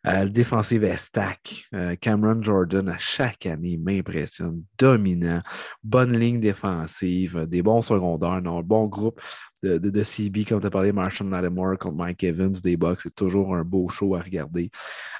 Euh, 0.08 0.24
le 0.24 0.30
défensif 0.30 0.82
est 0.84 0.98
stack. 0.98 1.66
Euh, 1.74 1.96
Cameron 1.96 2.42
Jordan, 2.42 2.88
à 2.88 2.98
chaque 2.98 3.46
année, 3.46 3.78
m'impressionne. 3.78 4.64
Dominant. 4.78 5.42
Bonne 5.84 6.18
ligne 6.18 6.40
défensive. 6.40 7.46
Des 7.48 7.62
bons 7.62 7.82
secondaires. 7.82 8.32
un 8.32 8.62
bon 8.62 8.88
groupe 8.88 9.20
de, 9.64 9.78
de, 9.78 10.04
CB, 10.04 10.46
comme 10.46 10.62
tu 10.62 10.68
as 10.68 10.70
parlé, 10.70 10.94
Marshall 10.94 11.30
Lattimore 11.30 11.78
contre 11.78 11.96
Mike 11.96 12.24
Evans 12.24 12.54
des 12.64 12.78
Bucks. 12.78 13.02
C'est 13.02 13.16
toujours 13.16 13.56
un 13.56 13.64
beau 13.64 13.90
show 13.90 14.16
à 14.16 14.22
regarder. 14.22 14.70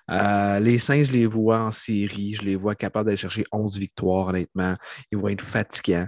Euh, 0.10 0.60
les 0.60 0.78
Saints, 0.78 1.04
je 1.04 1.12
les 1.12 1.26
vois 1.26 1.60
en 1.60 1.72
série. 1.72 2.36
Je 2.36 2.44
les 2.44 2.56
vois 2.56 2.76
capables 2.76 3.08
d'aller 3.08 3.18
chercher 3.18 3.44
11 3.52 3.78
victoires, 3.78 4.28
honnêtement. 4.28 4.76
Ils 5.12 5.18
vont 5.18 5.28
être 5.28 5.42
fatigants. 5.42 6.08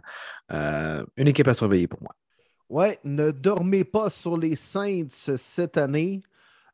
une 0.50 1.28
équipe 1.28 1.48
à 1.48 1.54
surveiller 1.54 1.88
pour 1.88 2.02
moi. 2.02 2.16
Ouais, 2.70 3.00
ne 3.04 3.32
dormez 3.32 3.84
pas 3.84 4.10
sur 4.10 4.38
les 4.38 4.56
Saints 4.56 5.08
cette 5.10 5.78
année. 5.78 6.22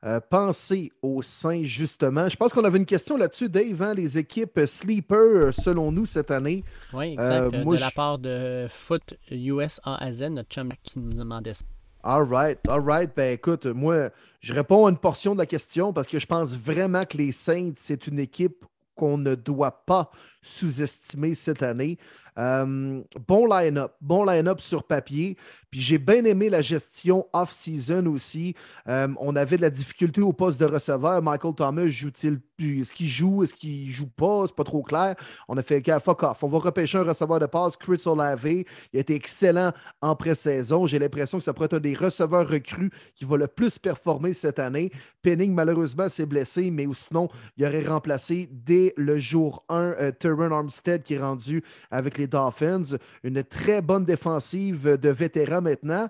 Euh, 0.05 0.19
penser 0.19 0.91
aux 1.01 1.21
Saints, 1.21 1.63
justement. 1.63 2.29
Je 2.29 2.35
pense 2.35 2.53
qu'on 2.53 2.63
avait 2.63 2.77
une 2.77 2.85
question 2.85 3.17
là-dessus, 3.17 3.49
Dave, 3.49 3.81
hein, 3.81 3.93
les 3.93 4.17
équipes 4.17 4.61
sleeper, 4.65 5.53
selon 5.53 5.91
nous, 5.91 6.05
cette 6.05 6.31
année. 6.31 6.63
Oui, 6.93 7.13
exact. 7.13 7.51
de 7.51 7.77
la 7.77 7.91
part 7.91 8.19
de 8.19 8.67
Foot 8.69 9.15
US 9.31 9.81
A 9.83 10.11
Z, 10.11 10.23
notre 10.29 10.49
chum 10.49 10.71
qui 10.83 10.99
nous 10.99 11.13
demandait 11.13 11.53
ça. 11.53 11.65
All 12.03 12.23
right, 12.23 12.59
all 12.69 12.81
right. 12.81 13.09
Ben 13.15 13.33
écoute, 13.33 13.65
moi, 13.65 14.11
je 14.39 14.53
réponds 14.53 14.85
à 14.85 14.91
une 14.91 14.97
portion 14.97 15.33
de 15.33 15.39
la 15.39 15.47
question 15.47 15.91
parce 15.91 16.07
que 16.07 16.19
je 16.19 16.27
pense 16.27 16.55
vraiment 16.55 17.03
que 17.03 17.17
les 17.17 17.31
Saints, 17.31 17.73
c'est 17.77 18.05
une 18.05 18.19
équipe 18.19 18.63
qu'on 18.93 19.17
ne 19.17 19.33
doit 19.33 19.83
pas 19.85 20.11
sous-estimer 20.41 21.33
cette 21.33 21.63
année. 21.63 21.97
Euh, 22.37 23.01
bon 23.27 23.45
line-up, 23.45 23.93
bon 24.01 24.25
line-up 24.25 24.59
sur 24.59 24.83
papier. 24.83 25.37
Puis 25.71 25.79
j'ai 25.79 25.97
bien 25.97 26.23
aimé 26.25 26.49
la 26.49 26.61
gestion 26.61 27.27
off-season 27.33 28.05
aussi. 28.07 28.55
Euh, 28.87 29.07
on 29.19 29.35
avait 29.35 29.57
de 29.57 29.61
la 29.61 29.69
difficulté 29.69 30.21
au 30.21 30.33
poste 30.33 30.59
de 30.59 30.65
receveur. 30.65 31.21
Michael 31.21 31.55
Thomas 31.55 31.87
joue-t-il 31.87 32.39
Est-ce 32.57 32.93
qu'il 32.93 33.07
joue? 33.07 33.43
Est-ce 33.43 33.53
qu'il 33.53 33.89
joue 33.89 34.07
pas? 34.07 34.45
C'est 34.47 34.55
pas 34.55 34.63
trop 34.63 34.81
clair. 34.81 35.15
On 35.47 35.57
a 35.57 35.61
fait 35.61 35.83
fuck 35.99 36.23
off. 36.23 36.43
On 36.43 36.47
va 36.47 36.59
repêcher 36.59 36.97
un 36.97 37.03
receveur 37.03 37.39
de 37.39 37.45
passe, 37.47 37.75
Chris 37.75 38.01
Olave. 38.05 38.45
Il 38.45 38.65
a 38.95 38.99
été 38.99 39.15
excellent 39.15 39.73
en 40.01 40.15
pré-saison. 40.15 40.85
J'ai 40.85 40.99
l'impression 40.99 41.37
que 41.37 41.43
ça 41.43 41.53
pourrait 41.53 41.65
être 41.65 41.77
un 41.77 41.79
des 41.79 41.93
receveurs 41.93 42.47
recrues 42.47 42.91
qui 43.15 43.25
va 43.25 43.37
le 43.37 43.47
plus 43.47 43.77
performer 43.77 44.33
cette 44.33 44.59
année. 44.59 44.91
Penning, 45.21 45.53
malheureusement, 45.53 46.07
s'est 46.07 46.25
blessé, 46.25 46.71
mais 46.71 46.87
sinon, 46.93 47.27
il 47.57 47.65
aurait 47.65 47.85
remplacé 47.85 48.47
dès 48.51 48.93
le 48.95 49.17
jour 49.17 49.65
1 49.69 49.95
euh, 49.99 50.49
Armstead 50.51 51.03
qui 51.03 51.15
est 51.15 51.19
rendu 51.19 51.63
avec 51.91 52.17
les 52.17 52.27
Dolphins. 52.27 52.97
Une 53.23 53.43
très 53.43 53.81
bonne 53.81 54.05
défensive 54.05 54.97
de 54.97 55.09
vétérans 55.09 55.61
maintenant. 55.61 56.07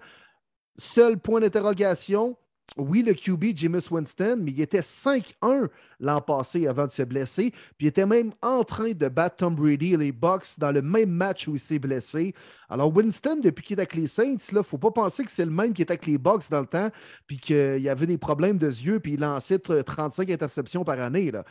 Seul 0.77 1.17
point 1.17 1.39
d'interrogation, 1.39 2.35
oui, 2.77 3.03
le 3.03 3.13
QB, 3.13 3.55
Jameis 3.55 3.87
Winston, 3.89 4.37
mais 4.41 4.51
il 4.51 4.61
était 4.61 4.81
5-1 4.81 5.69
l'an 5.99 6.21
passé 6.21 6.67
avant 6.67 6.87
de 6.87 6.91
se 6.91 7.03
blesser. 7.03 7.51
Puis 7.77 7.85
il 7.85 7.87
était 7.87 8.05
même 8.05 8.33
en 8.41 8.63
train 8.63 8.91
de 8.91 9.07
battre 9.07 9.37
Tom 9.37 9.55
Brady 9.55 9.93
et 9.93 9.97
les 9.97 10.11
Bucks 10.11 10.57
dans 10.57 10.71
le 10.71 10.81
même 10.81 11.09
match 11.09 11.47
où 11.47 11.55
il 11.55 11.59
s'est 11.59 11.79
blessé. 11.79 12.33
Alors 12.69 12.95
Winston, 12.95 13.39
depuis 13.43 13.63
qu'il 13.63 13.77
est 13.77 13.81
avec 13.81 13.95
les 13.95 14.07
Saints, 14.07 14.37
il 14.51 14.57
ne 14.57 14.63
faut 14.63 14.77
pas 14.77 14.91
penser 14.91 15.23
que 15.23 15.31
c'est 15.31 15.45
le 15.45 15.51
même 15.51 15.73
qui 15.73 15.81
était 15.81 15.93
avec 15.93 16.05
les 16.05 16.17
Bucks 16.17 16.49
dans 16.49 16.61
le 16.61 16.65
temps, 16.65 16.89
puis 17.27 17.37
qu'il 17.37 17.87
avait 17.87 18.07
des 18.07 18.17
problèmes 18.17 18.57
de 18.57 18.67
yeux, 18.67 18.99
puis 18.99 19.13
il 19.13 19.19
lançait 19.19 19.59
35 19.59 20.29
interceptions 20.29 20.83
par 20.83 20.99
année. 20.99 21.31
Là. 21.31 21.43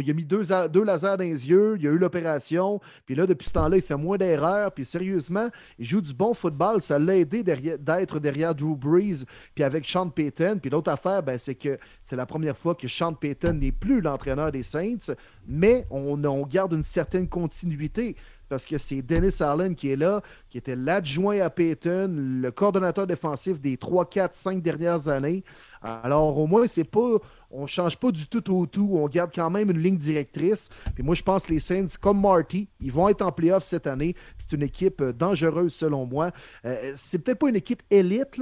il 0.00 0.10
a 0.10 0.14
mis 0.14 0.24
deux, 0.24 0.42
deux 0.70 0.84
lasers 0.84 1.16
dans 1.18 1.24
les 1.24 1.48
yeux, 1.48 1.76
il 1.78 1.86
a 1.86 1.90
eu 1.90 1.98
l'opération, 1.98 2.80
puis 3.06 3.14
là, 3.14 3.26
depuis 3.26 3.48
ce 3.48 3.52
temps-là, 3.52 3.76
il 3.76 3.82
fait 3.82 3.96
moins 3.96 4.16
d'erreurs, 4.16 4.72
puis 4.72 4.84
sérieusement, 4.84 5.48
il 5.78 5.84
joue 5.84 6.00
du 6.00 6.14
bon 6.14 6.34
football. 6.34 6.80
Ça 6.80 6.98
l'a 6.98 7.16
aidé 7.16 7.42
d'être 7.42 8.18
derrière 8.18 8.54
Drew 8.54 8.76
Brees, 8.76 9.24
puis 9.54 9.64
avec 9.64 9.86
Sean 9.86 10.08
Payton. 10.08 10.58
Puis 10.60 10.70
l'autre 10.70 10.90
affaire, 10.90 11.22
ben, 11.22 11.38
c'est 11.38 11.54
que 11.54 11.78
c'est 12.02 12.16
la 12.16 12.26
première 12.26 12.56
fois 12.56 12.74
que 12.74 12.88
Sean 12.88 13.12
Payton 13.12 13.54
n'est 13.54 13.72
plus 13.72 13.91
l'entraîneur 14.00 14.52
des 14.52 14.62
Saints, 14.62 15.14
mais 15.46 15.86
on, 15.90 16.16
garde 16.46 16.74
une 16.74 16.82
certaine 16.82 17.28
continuité 17.28 18.16
parce 18.52 18.66
que 18.66 18.76
c'est 18.76 19.00
Dennis 19.00 19.42
Allen 19.42 19.74
qui 19.74 19.90
est 19.90 19.96
là, 19.96 20.20
qui 20.50 20.58
était 20.58 20.76
l'adjoint 20.76 21.40
à 21.40 21.48
Payton, 21.48 22.14
le 22.14 22.50
coordonnateur 22.50 23.06
défensif 23.06 23.58
des 23.58 23.78
3, 23.78 24.10
4, 24.10 24.34
5 24.34 24.62
dernières 24.62 25.08
années. 25.08 25.42
Alors, 25.82 26.36
au 26.36 26.46
moins, 26.46 26.66
c'est 26.66 26.84
pas. 26.84 27.16
On 27.50 27.66
change 27.66 27.96
pas 27.96 28.10
du 28.10 28.26
tout 28.26 28.54
au 28.54 28.66
tout. 28.66 28.90
On 28.92 29.08
garde 29.08 29.30
quand 29.34 29.48
même 29.48 29.70
une 29.70 29.78
ligne 29.78 29.96
directrice. 29.96 30.68
Puis 30.94 31.02
moi, 31.02 31.14
je 31.14 31.22
pense 31.22 31.46
que 31.46 31.52
les 31.54 31.60
Saints, 31.60 31.86
comme 31.98 32.20
Marty, 32.20 32.68
ils 32.80 32.92
vont 32.92 33.08
être 33.08 33.22
en 33.22 33.32
playoff 33.32 33.64
cette 33.64 33.86
année. 33.86 34.14
C'est 34.36 34.54
une 34.54 34.62
équipe 34.62 35.00
euh, 35.00 35.14
dangereuse, 35.14 35.72
selon 35.72 36.04
moi. 36.04 36.30
Euh, 36.66 36.92
c'est 36.94 37.20
peut-être 37.20 37.38
pas 37.38 37.48
une 37.48 37.56
équipe 37.56 37.82
élite, 37.90 38.38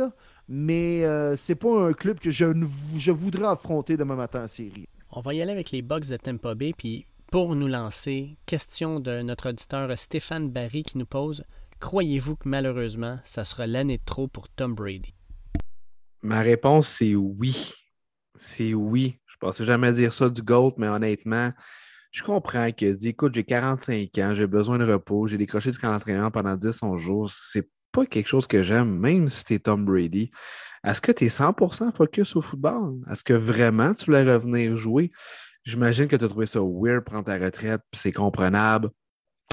mais 0.48 1.04
euh, 1.04 1.36
c'est 1.36 1.54
pas 1.54 1.86
un 1.86 1.92
club 1.92 2.18
que 2.18 2.32
je 2.32 3.10
voudrais 3.12 3.46
affronter 3.46 3.96
demain 3.96 4.16
matin 4.16 4.42
en 4.42 4.48
série. 4.48 4.88
On 5.12 5.20
va 5.20 5.34
y 5.34 5.42
aller 5.42 5.50
avec 5.50 5.72
les 5.72 5.82
Bucks 5.82 6.06
de 6.06 6.16
Tampa 6.16 6.54
Bay. 6.54 6.72
Puis 6.76 7.06
pour 7.32 7.56
nous 7.56 7.66
lancer, 7.66 8.36
question 8.46 9.00
de 9.00 9.22
notre 9.22 9.50
auditeur 9.50 9.98
Stéphane 9.98 10.50
Barry 10.50 10.84
qui 10.84 10.98
nous 10.98 11.06
pose 11.06 11.44
Croyez-vous 11.80 12.36
que 12.36 12.48
malheureusement, 12.48 13.18
ça 13.24 13.42
sera 13.42 13.66
l'année 13.66 13.98
de 13.98 14.04
trop 14.04 14.28
pour 14.28 14.48
Tom 14.48 14.74
Brady? 14.74 15.14
Ma 16.22 16.42
réponse, 16.42 16.86
c'est 16.86 17.16
oui. 17.16 17.72
C'est 18.36 18.72
oui. 18.72 19.18
Je 19.26 19.36
pensais 19.40 19.64
jamais 19.64 19.92
dire 19.92 20.12
ça 20.12 20.28
du 20.28 20.42
GOAT, 20.42 20.74
mais 20.76 20.86
honnêtement, 20.86 21.52
je 22.12 22.22
comprends 22.22 22.70
qu'il 22.70 22.94
dit 22.94 23.08
écoute, 23.08 23.34
j'ai 23.34 23.44
45 23.44 24.16
ans, 24.18 24.34
j'ai 24.34 24.46
besoin 24.46 24.78
de 24.78 24.84
repos, 24.84 25.26
j'ai 25.26 25.38
décroché 25.38 25.72
du 25.72 25.78
camp 25.78 25.90
d'entraînement 25.90 26.30
pendant 26.30 26.56
10 26.56 26.84
11 26.84 27.00
jours. 27.00 27.30
C'est 27.32 27.68
pas 27.90 28.06
quelque 28.06 28.28
chose 28.28 28.46
que 28.46 28.62
j'aime, 28.62 28.96
même 28.96 29.28
si 29.28 29.54
es 29.54 29.58
Tom 29.58 29.84
Brady. 29.84 30.30
Est-ce 30.84 31.00
que 31.00 31.12
tu 31.12 31.26
es 31.26 31.28
100% 31.28 31.94
focus 31.94 32.36
au 32.36 32.40
football? 32.40 33.00
Est-ce 33.10 33.22
que 33.22 33.34
vraiment 33.34 33.92
tu 33.94 34.06
voulais 34.06 34.22
revenir 34.22 34.76
jouer? 34.76 35.10
J'imagine 35.64 36.08
que 36.08 36.16
tu 36.16 36.24
as 36.24 36.28
trouvé 36.28 36.46
ça 36.46 36.60
weird, 36.62 37.04
prendre 37.04 37.24
ta 37.24 37.36
retraite, 37.36 37.82
c'est 37.92 38.12
comprenable. 38.12 38.90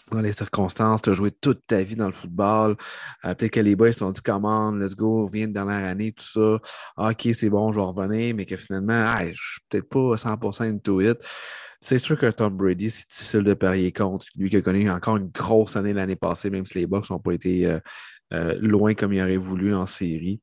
Dans 0.10 0.22
les 0.22 0.32
circonstances, 0.32 1.02
tu 1.02 1.10
as 1.10 1.14
joué 1.14 1.32
toute 1.32 1.68
ta 1.68 1.84
vie 1.84 1.98
dans 1.98 2.06
le 2.06 2.14
football. 2.14 2.78
Euh, 3.26 3.36
peut-être 3.36 3.52
que 3.52 3.60
les 3.60 3.76
boys 3.76 3.92
se 3.92 4.00
sont 4.00 4.12
dit, 4.12 4.22
commande, 4.22 4.80
let's 4.80 4.96
go, 4.96 5.26
reviens 5.26 5.50
de 5.50 5.54
dernière 5.54 5.86
année, 5.86 6.14
tout 6.14 6.24
ça. 6.24 6.60
Ah, 6.96 7.10
OK, 7.10 7.28
c'est 7.34 7.50
bon, 7.50 7.74
je 7.74 7.80
vais 7.80 7.86
revenir, 7.86 8.34
mais 8.34 8.46
que 8.46 8.56
finalement, 8.56 9.18
je 9.20 9.26
ne 9.26 9.34
suis 9.34 9.62
peut-être 9.68 9.90
pas 9.90 10.16
100% 10.16 10.64
into 10.64 11.02
it. 11.02 11.18
C'est 11.82 12.00
sûr 12.00 12.18
que 12.18 12.32
Tom 12.32 12.56
Brady, 12.56 12.90
c'est 12.90 13.08
difficile 13.10 13.44
de 13.44 13.54
parier 13.54 13.92
contre. 13.92 14.26
Lui 14.36 14.50
qui 14.50 14.56
a 14.56 14.62
connu 14.62 14.90
encore 14.90 15.18
une 15.18 15.28
grosse 15.28 15.76
année 15.76 15.94
l'année 15.94 16.16
passée, 16.16 16.50
même 16.50 16.66
si 16.66 16.80
les 16.80 16.88
Bucks 16.88 17.10
n'ont 17.10 17.20
pas 17.20 17.34
été 17.34 17.68
euh, 17.68 17.80
euh, 18.34 18.58
loin 18.60 18.94
comme 18.94 19.14
il 19.14 19.22
aurait 19.22 19.38
voulu 19.38 19.74
en 19.74 19.86
série. 19.86 20.42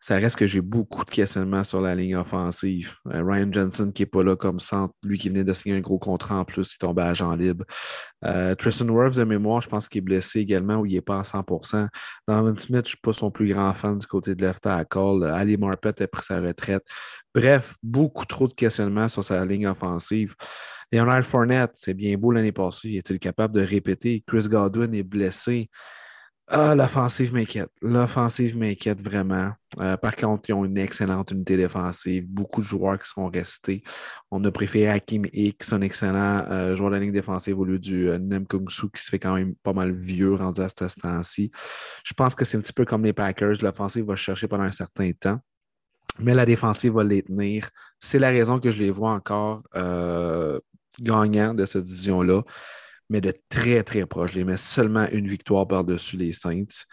Ça 0.00 0.16
reste 0.16 0.36
que 0.36 0.46
j'ai 0.46 0.60
beaucoup 0.60 1.02
de 1.04 1.10
questionnements 1.10 1.64
sur 1.64 1.80
la 1.80 1.94
ligne 1.94 2.16
offensive. 2.16 2.96
Euh, 3.08 3.24
Ryan 3.24 3.48
Johnson 3.50 3.90
qui 3.90 4.02
n'est 4.02 4.06
pas 4.06 4.22
là 4.22 4.36
comme 4.36 4.60
centre, 4.60 4.92
lui 5.02 5.16
qui 5.18 5.30
venait 5.30 5.44
de 5.44 5.52
signer 5.54 5.76
un 5.76 5.80
gros 5.80 5.98
contrat 5.98 6.40
en 6.40 6.44
plus, 6.44 6.74
il 6.74 6.78
tombait 6.78 7.02
agent 7.02 7.34
libre. 7.34 7.64
Euh, 8.26 8.54
Tristan 8.54 8.88
Wirfs 8.88 9.16
de 9.16 9.24
mémoire, 9.24 9.62
je 9.62 9.68
pense 9.70 9.88
qu'il 9.88 10.00
est 10.00 10.02
blessé 10.02 10.40
également 10.40 10.76
ou 10.76 10.86
il 10.86 10.92
n'est 10.92 11.00
pas 11.00 11.18
à 11.18 11.22
100% 11.22 11.88
Donovan 12.28 12.58
Smith, 12.58 12.76
je 12.76 12.78
ne 12.80 12.84
suis 12.84 12.98
pas 12.98 13.14
son 13.14 13.30
plus 13.30 13.52
grand 13.52 13.72
fan 13.72 13.96
du 13.96 14.06
côté 14.06 14.34
de 14.34 14.44
left 14.44 14.62
tackle. 14.62 15.24
Ali 15.24 15.56
Marpet 15.56 16.02
a 16.02 16.06
pris 16.06 16.22
sa 16.22 16.40
retraite. 16.42 16.82
Bref, 17.34 17.74
beaucoup 17.82 18.26
trop 18.26 18.46
de 18.46 18.54
questionnements 18.54 19.08
sur 19.08 19.24
sa 19.24 19.42
ligne 19.46 19.66
offensive. 19.66 20.34
Leonard 20.92 21.24
Fournette, 21.24 21.72
c'est 21.74 21.94
bien 21.94 22.16
beau 22.16 22.30
l'année 22.30 22.52
passée. 22.52 22.90
Est-il 22.90 23.18
capable 23.18 23.54
de 23.54 23.62
répéter? 23.62 24.22
Chris 24.26 24.48
Godwin 24.48 24.94
est 24.94 25.02
blessé. 25.02 25.70
Ah, 26.46 26.74
l'offensive 26.74 27.32
m'inquiète. 27.32 27.70
L'offensive 27.80 28.58
m'inquiète 28.58 29.02
vraiment. 29.02 29.52
Euh, 29.80 29.96
par 29.96 30.14
contre, 30.14 30.50
ils 30.50 30.52
ont 30.52 30.66
une 30.66 30.76
excellente 30.76 31.30
unité 31.30 31.56
défensive. 31.56 32.26
Beaucoup 32.28 32.60
de 32.60 32.66
joueurs 32.66 32.98
qui 32.98 33.08
sont 33.08 33.28
restés. 33.28 33.82
On 34.30 34.44
a 34.44 34.50
préféré 34.50 34.90
Hakim 34.90 35.24
X, 35.32 35.72
un 35.72 35.80
excellent 35.80 36.44
euh, 36.50 36.76
joueur 36.76 36.90
de 36.90 36.96
la 36.96 37.00
ligne 37.00 37.12
défensive 37.12 37.58
au 37.58 37.64
lieu 37.64 37.78
du 37.78 38.10
euh, 38.10 38.18
Nem 38.18 38.46
Kung 38.46 38.68
qui 38.68 39.02
se 39.02 39.08
fait 39.08 39.18
quand 39.18 39.34
même 39.34 39.54
pas 39.62 39.72
mal 39.72 39.92
vieux 39.92 40.34
rendu 40.34 40.60
à 40.60 40.68
ce 40.68 41.00
temps-ci. 41.00 41.50
Je 42.04 42.12
pense 42.12 42.34
que 42.34 42.44
c'est 42.44 42.58
un 42.58 42.60
petit 42.60 42.74
peu 42.74 42.84
comme 42.84 43.04
les 43.04 43.14
Packers. 43.14 43.62
L'offensive 43.62 44.04
va 44.04 44.16
chercher 44.16 44.46
pendant 44.46 44.64
un 44.64 44.70
certain 44.70 45.10
temps. 45.12 45.38
Mais 46.18 46.34
la 46.34 46.44
défensive 46.44 46.92
va 46.92 47.04
les 47.04 47.22
tenir. 47.22 47.70
C'est 47.98 48.18
la 48.18 48.28
raison 48.28 48.60
que 48.60 48.70
je 48.70 48.78
les 48.78 48.90
vois 48.90 49.12
encore 49.12 49.62
gagnants 51.00 51.54
de 51.54 51.64
cette 51.64 51.84
division-là 51.84 52.42
mais 53.08 53.20
de 53.20 53.32
très, 53.48 53.82
très 53.82 54.06
proche. 54.06 54.32
Je 54.32 54.38
les 54.38 54.44
mets 54.44 54.56
seulement 54.56 55.06
une 55.10 55.28
victoire 55.28 55.66
par-dessus 55.66 56.16
les 56.16 56.32
Saints. 56.32 56.84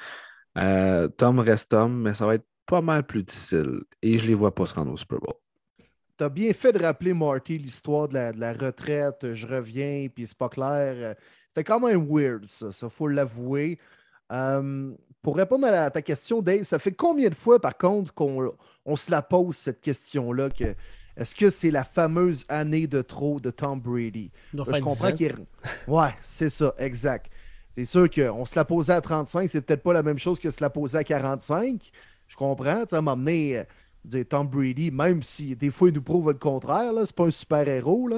Euh, 0.58 1.08
Tom 1.08 1.40
reste 1.40 1.72
Tom, 1.72 2.02
mais 2.02 2.14
ça 2.14 2.26
va 2.26 2.36
être 2.36 2.46
pas 2.66 2.82
mal 2.82 3.06
plus 3.06 3.24
difficile. 3.24 3.82
Et 4.02 4.18
je 4.18 4.28
les 4.28 4.34
vois 4.34 4.54
pas 4.54 4.66
se 4.66 4.76
rendre 4.76 4.92
au 4.92 4.98
Super 4.98 5.20
Bowl. 5.20 5.36
Tu 6.18 6.24
as 6.24 6.30
bien 6.30 6.54
fait 6.54 6.72
de 6.72 6.84
rappeler, 6.84 7.14
Marty, 7.14 7.58
l'histoire 7.58 8.08
de 8.08 8.32
la, 8.36 8.54
retraite. 8.54 9.34
Je 9.34 9.48
reviens, 9.48 10.08
puis 10.14 10.28
c'est 10.28 10.38
pas 10.38 10.50
clair. 10.50 11.16
C'est 11.56 11.64
quand 11.64 11.80
même 11.80 12.08
weird, 12.10 12.46
ça. 12.48 12.68
Il 12.82 12.90
faut 12.90 13.08
l'avouer. 13.08 13.80
Euh, 14.32 14.92
pour 15.22 15.38
répondre 15.38 15.68
à, 15.68 15.90
ta 15.90 16.02
question, 16.02 16.42
Dave, 16.42 16.64
ça 16.64 16.80
fait 16.80 16.92
combien 16.92 17.30
de 17.30 17.36
fois, 17.36 17.60
par 17.60 17.78
contre, 17.78 18.14
qu'on 18.14 18.54
on 18.86 18.96
se 18.96 19.12
la 19.12 19.22
pose, 19.22 19.56
cette 19.56 19.82
question-là, 19.82 20.50
que 20.50 20.76
est-ce 21.18 21.36
que 21.36 21.50
c'est 21.50 21.72
la 21.72 21.84
fameuse 21.84 22.46
année 22.50 22.88
de 22.88 23.02
trop 23.02 23.40
de 23.40 23.52
Tom 23.52 23.80
Brady? 23.80 24.32
je 24.54 24.80
comprends 24.80 25.12
qu'il 25.12 25.36
Ouais, 25.88 26.16
c'est 26.22 26.50
ça, 26.50 26.74
exact. 26.78 27.32
C'est 27.76 27.86
sûr 27.86 28.10
qu'on 28.10 28.46
se 28.46 28.56
la 28.56 28.66
posait 28.66 28.94
à 28.94 29.02
35, 29.02 29.50
c'est 29.50 29.62
peut-être 29.62 29.84
pas 29.84 29.94
la 29.94 30.04
même 30.04 30.20
chose 30.20 30.40
que 30.40 30.50
se 30.50 30.62
la 30.62 30.70
poser 30.70 30.98
à 30.98 31.04
45. 31.04 31.92
Je 32.28 32.36
comprends. 32.36 32.86
Tu 32.86 33.00
m'emmener 33.00 33.64
dire 34.04 34.26
Tom 34.28 34.48
Brady, 34.48 34.92
même 34.92 35.22
si 35.22 35.56
des 35.56 35.70
fois 35.70 35.90
il 35.90 35.96
nous 35.96 36.02
prouve 36.02 36.30
le 36.30 36.38
contraire, 36.38 36.92
c'est 37.06 37.16
pas 37.16 37.26
un 37.26 37.32
super-héros. 37.32 38.10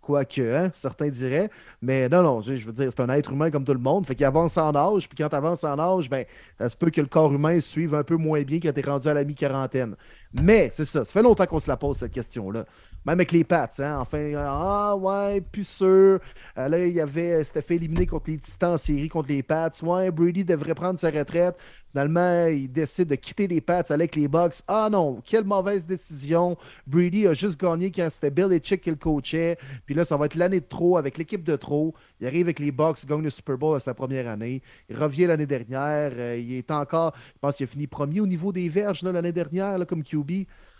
Quoique, 0.00 0.40
hein, 0.40 0.70
certains 0.72 1.08
diraient. 1.08 1.50
Mais 1.82 2.08
non, 2.08 2.22
non, 2.22 2.40
je 2.40 2.52
veux 2.52 2.72
dire, 2.72 2.90
c'est 2.90 3.00
un 3.00 3.08
être 3.10 3.32
humain 3.32 3.50
comme 3.50 3.64
tout 3.64 3.74
le 3.74 3.78
monde. 3.78 4.06
Fait 4.06 4.14
qu'il 4.14 4.24
avance 4.24 4.56
en 4.56 4.74
âge. 4.74 5.08
Puis 5.08 5.16
quand 5.16 5.28
tu 5.28 5.36
avances 5.36 5.62
en 5.62 5.78
âge, 5.78 6.08
ben, 6.08 6.24
ça 6.58 6.68
se 6.68 6.76
peut 6.76 6.90
que 6.90 7.00
le 7.00 7.06
corps 7.06 7.32
humain 7.32 7.60
suive 7.60 7.94
un 7.94 8.02
peu 8.02 8.16
moins 8.16 8.42
bien 8.42 8.58
quand 8.60 8.72
tu 8.72 8.80
es 8.80 8.82
rendu 8.82 9.08
à 9.08 9.14
la 9.14 9.24
mi-quarantaine. 9.24 9.96
Mais 10.32 10.70
c'est 10.72 10.86
ça. 10.86 11.04
Ça 11.04 11.12
fait 11.12 11.22
longtemps 11.22 11.46
qu'on 11.46 11.58
se 11.58 11.68
la 11.68 11.76
pose, 11.76 11.98
cette 11.98 12.12
question-là. 12.12 12.64
Même 13.06 13.14
avec 13.14 13.32
les 13.32 13.44
Pats. 13.44 13.70
Hein, 13.78 13.98
enfin, 14.00 14.32
ah 14.36 14.94
ouais, 14.94 15.40
plus 15.40 15.66
sûr. 15.66 16.20
Euh, 16.58 16.68
là, 16.68 16.84
il 16.84 16.92
y 16.92 17.00
avait. 17.00 17.42
C'était 17.44 17.62
fait 17.62 17.76
éliminer 17.76 18.06
contre 18.06 18.30
les 18.30 18.38
Titans 18.38 18.74
en 18.74 18.76
série 18.76 19.08
contre 19.08 19.28
les 19.28 19.42
Pats. 19.42 19.70
Ouais, 19.82 20.10
Brady 20.10 20.44
devrait 20.44 20.74
prendre 20.74 20.98
sa 20.98 21.10
retraite. 21.10 21.56
Finalement, 21.90 22.46
il 22.46 22.70
décide 22.70 23.08
de 23.08 23.16
quitter 23.16 23.48
les 23.48 23.60
Pats 23.60 23.82
avec 23.88 24.14
les 24.14 24.28
Bucks. 24.28 24.62
Ah 24.68 24.88
non, 24.92 25.20
quelle 25.24 25.44
mauvaise 25.44 25.86
décision. 25.86 26.56
Brady 26.86 27.26
a 27.26 27.34
juste 27.34 27.58
gagné 27.58 27.90
quand 27.90 28.08
c'était 28.10 28.30
Bill 28.30 28.60
Chick 28.62 28.82
qui 28.82 28.90
le 28.90 28.96
coachait. 28.96 29.56
Puis 29.86 29.94
là, 29.94 30.04
ça 30.04 30.16
va 30.16 30.26
être 30.26 30.36
l'année 30.36 30.60
de 30.60 30.66
trop 30.66 30.98
avec 30.98 31.18
l'équipe 31.18 31.42
de 31.42 31.56
trop. 31.56 31.94
Il 32.20 32.26
arrive 32.26 32.46
avec 32.46 32.60
les 32.60 32.70
Bucks, 32.70 33.04
gagne 33.06 33.22
le 33.22 33.30
Super 33.30 33.58
Bowl 33.58 33.76
à 33.76 33.80
sa 33.80 33.94
première 33.94 34.28
année. 34.28 34.62
Il 34.88 34.96
revient 34.96 35.26
l'année 35.26 35.46
dernière. 35.46 36.12
Euh, 36.14 36.36
il 36.36 36.52
est 36.52 36.70
encore, 36.70 37.12
je 37.16 37.38
pense 37.40 37.56
qu'il 37.56 37.64
a 37.64 37.66
fini 37.66 37.88
premier 37.88 38.20
au 38.20 38.26
niveau 38.26 38.52
des 38.52 38.68
verges 38.68 39.02
l'année 39.02 39.32
dernière 39.32 39.84
comme 39.86 40.04
QB. 40.04 40.28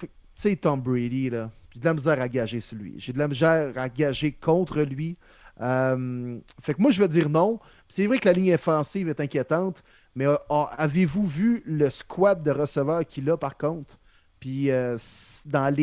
Tu 0.01 0.09
sais, 0.35 0.55
Tom 0.55 0.81
Brady, 0.81 1.31
là, 1.31 1.51
j'ai 1.73 1.81
de 1.81 1.85
la 1.85 1.95
misère 1.95 2.21
à 2.21 2.29
gager 2.29 2.61
sur 2.61 2.77
lui. 2.79 2.95
J'ai 2.99 3.13
de 3.13 3.19
la 3.19 3.29
misère 3.29 3.73
à 3.77 3.89
gager 3.89 4.33
contre 4.33 4.83
lui. 4.83 5.17
Euh, 5.61 6.39
fait 6.61 6.75
que 6.75 6.83
moi, 6.83 6.91
je 6.91 7.01
vais 7.01 7.09
dire 7.09 7.29
non. 7.29 7.61
C'est 7.89 8.07
vrai 8.07 8.19
que 8.19 8.27
la 8.29 8.33
ligne 8.33 8.55
offensive 8.55 9.09
est 9.09 9.21
inquiétante, 9.21 9.83
mais 10.15 10.27
euh, 10.27 10.37
avez-vous 10.49 11.27
vu 11.27 11.63
le 11.67 11.91
squad 11.91 12.43
de 12.43 12.51
receveurs 12.51 13.07
qu'il 13.07 13.31
a 13.31 13.37
par 13.37 13.57
contre? 13.57 14.00
Puis 14.41 14.71
euh, 14.71 14.97
dans 15.45 15.75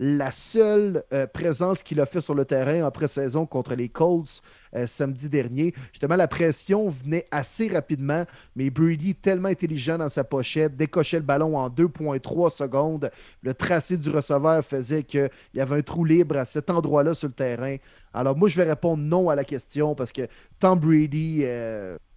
la 0.00 0.32
seule 0.32 1.04
euh, 1.12 1.26
présence 1.26 1.82
qu'il 1.82 2.00
a 2.00 2.06
fait 2.06 2.20
sur 2.20 2.34
le 2.34 2.44
terrain 2.44 2.84
en 2.84 2.90
pré-saison 2.90 3.46
contre 3.46 3.74
les 3.74 3.88
Colts 3.88 4.42
samedi 4.86 5.28
dernier, 5.28 5.74
justement, 5.90 6.14
la 6.14 6.28
pression 6.28 6.88
venait 6.88 7.26
assez 7.32 7.66
rapidement, 7.66 8.24
mais 8.54 8.70
Brady, 8.70 9.16
tellement 9.16 9.48
intelligent 9.48 9.98
dans 9.98 10.08
sa 10.08 10.22
pochette, 10.22 10.76
décochait 10.76 11.18
le 11.18 11.24
ballon 11.24 11.58
en 11.58 11.68
2,3 11.68 12.54
secondes. 12.54 13.10
Le 13.42 13.52
tracé 13.52 13.96
du 13.96 14.10
receveur 14.10 14.64
faisait 14.64 15.02
qu'il 15.02 15.28
y 15.54 15.60
avait 15.60 15.78
un 15.78 15.82
trou 15.82 16.04
libre 16.04 16.36
à 16.36 16.44
cet 16.44 16.70
endroit-là 16.70 17.14
sur 17.14 17.26
le 17.26 17.34
terrain. 17.34 17.78
Alors 18.14 18.36
moi, 18.36 18.48
je 18.48 18.56
vais 18.56 18.68
répondre 18.68 19.02
non 19.02 19.28
à 19.28 19.34
la 19.34 19.42
question 19.42 19.96
parce 19.96 20.12
que 20.12 20.28
Tom 20.60 20.78
Brady 20.78 21.44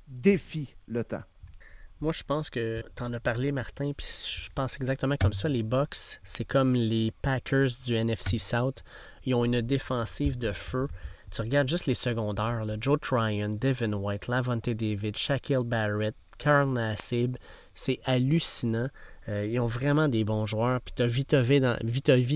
défie 0.08 0.76
le 0.88 1.04
temps. 1.04 1.24
Moi, 2.04 2.12
je 2.12 2.24
pense 2.24 2.50
que 2.50 2.84
tu 2.98 3.02
en 3.02 3.14
as 3.14 3.22
parlé, 3.22 3.54
Martin, 3.54 3.94
puis 3.96 4.06
je 4.06 4.50
pense 4.54 4.76
exactement 4.76 5.16
comme 5.18 5.32
ça. 5.32 5.48
Les 5.48 5.64
Bucks, 5.64 6.20
c'est 6.26 6.44
comme 6.44 6.76
les 6.76 7.14
Packers 7.22 7.70
du 7.86 7.96
NFC 7.96 8.38
South. 8.38 8.84
Ils 9.26 9.34
ont 9.36 9.46
une 9.46 9.62
défensive 9.62 10.38
de 10.38 10.52
feu. 10.52 10.90
Tu 11.32 11.42
regardes 11.42 11.70
juste 11.70 11.86
les 11.86 11.94
secondaires, 11.94 12.66
là, 12.66 12.76
Joe 12.78 13.00
Tryon, 13.00 13.58
Devin 13.58 13.94
White, 13.94 14.28
Lavonte 14.28 14.70
David, 14.70 15.16
Shaquille 15.16 15.64
Barrett, 15.64 16.14
Carl 16.38 16.74
Nassib. 16.74 17.38
C'est 17.74 18.02
hallucinant. 18.04 18.90
Euh, 19.30 19.46
ils 19.50 19.62
ont 19.62 19.66
vraiment 19.66 20.10
des 20.10 20.26
bons 20.26 20.46
joueurs. 20.46 20.82
Puis 20.82 20.94
tu 20.98 21.04
as 21.04 21.08
Vita 21.08 21.42
dans, 21.42 21.78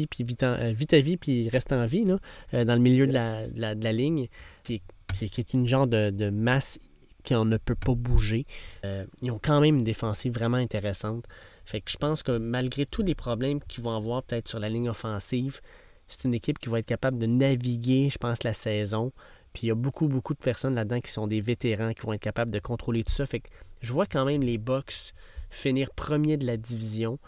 puis 0.10 0.24
Vita, 0.24 0.54
euh, 0.54 1.18
puis 1.20 1.50
reste 1.50 1.74
en 1.74 1.86
vie 1.86 2.06
là, 2.06 2.20
euh, 2.54 2.64
dans 2.64 2.76
le 2.76 2.80
milieu 2.80 3.06
de, 3.06 3.12
la, 3.12 3.50
de, 3.50 3.84
la, 3.84 3.92
ligne, 3.92 4.30
qui, 4.64 4.82
qui, 5.14 5.42
est 5.42 5.54
une 5.54 5.68
genre 5.68 5.88
de, 5.88 6.10
de 6.10 6.30
masse 6.30 6.80
qu'on 7.28 7.46
ne 7.46 7.58
peut 7.58 7.76
pas 7.76 7.96
bouger. 7.96 8.46
Euh, 8.86 9.06
ils 9.22 9.32
ont 9.32 9.40
quand 9.42 9.60
même 9.62 9.78
une 9.78 9.84
défensive 9.84 10.34
vraiment 10.34 10.58
intéressante. 10.58 11.26
Fait 11.66 11.82
que 11.82 11.92
je 11.92 11.98
pense 11.98 12.24
que 12.24 12.38
malgré 12.38 12.86
tous 12.86 13.04
les 13.04 13.16
problèmes 13.16 13.60
qu'ils 13.62 13.84
vont 13.84 13.96
avoir 13.96 14.24
peut-être 14.24 14.48
sur 14.48 14.60
la 14.60 14.70
ligne 14.70 14.90
offensive, 14.90 15.62
c'est 16.08 16.24
une 16.24 16.34
équipe 16.34 16.60
qui 16.60 16.70
va 16.70 16.80
être 16.80 16.86
capable 16.86 17.18
de 17.18 17.26
naviguer, 17.26 18.10
je 18.10 18.18
pense, 18.18 18.44
la 18.44 18.54
saison. 18.54 19.12
Puis 19.54 19.64
il 19.64 19.68
y 19.68 19.72
a 19.72 19.76
beaucoup, 19.76 20.08
beaucoup 20.08 20.34
de 20.34 20.40
personnes 20.40 20.76
là-dedans 20.76 21.02
qui 21.02 21.12
sont 21.12 21.28
des 21.28 21.42
vétérans, 21.42 21.94
qui 21.94 22.02
vont 22.06 22.14
être 22.14 22.22
capables 22.22 22.52
de 22.52 22.60
contrôler 22.60 23.04
tout 23.04 23.12
ça. 23.12 23.26
Fait 23.26 23.40
que 23.40 23.50
je 23.82 23.92
vois 23.92 24.06
quand 24.06 24.26
même 24.26 24.42
les 24.42 24.58
Bucks 24.58 25.14
finir 25.50 25.92
premier 25.92 26.38
de 26.38 26.46
la 26.46 26.58
division, 26.58 27.20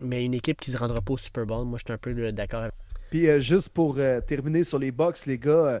mais 0.00 0.24
une 0.24 0.34
équipe 0.34 0.60
qui 0.60 0.70
se 0.70 0.76
rendra 0.76 1.00
pas 1.00 1.14
au 1.14 1.18
Super 1.18 1.46
Bowl, 1.46 1.66
moi 1.66 1.78
je 1.78 1.84
suis 1.84 1.92
un 1.92 1.98
peu 1.98 2.32
d'accord. 2.32 2.68
Puis 3.10 3.28
euh, 3.28 3.40
juste 3.40 3.70
pour 3.70 3.96
euh, 3.98 4.20
terminer 4.20 4.64
sur 4.64 4.78
les 4.78 4.92
Bucks, 4.92 5.26
les 5.26 5.38
gars, 5.38 5.80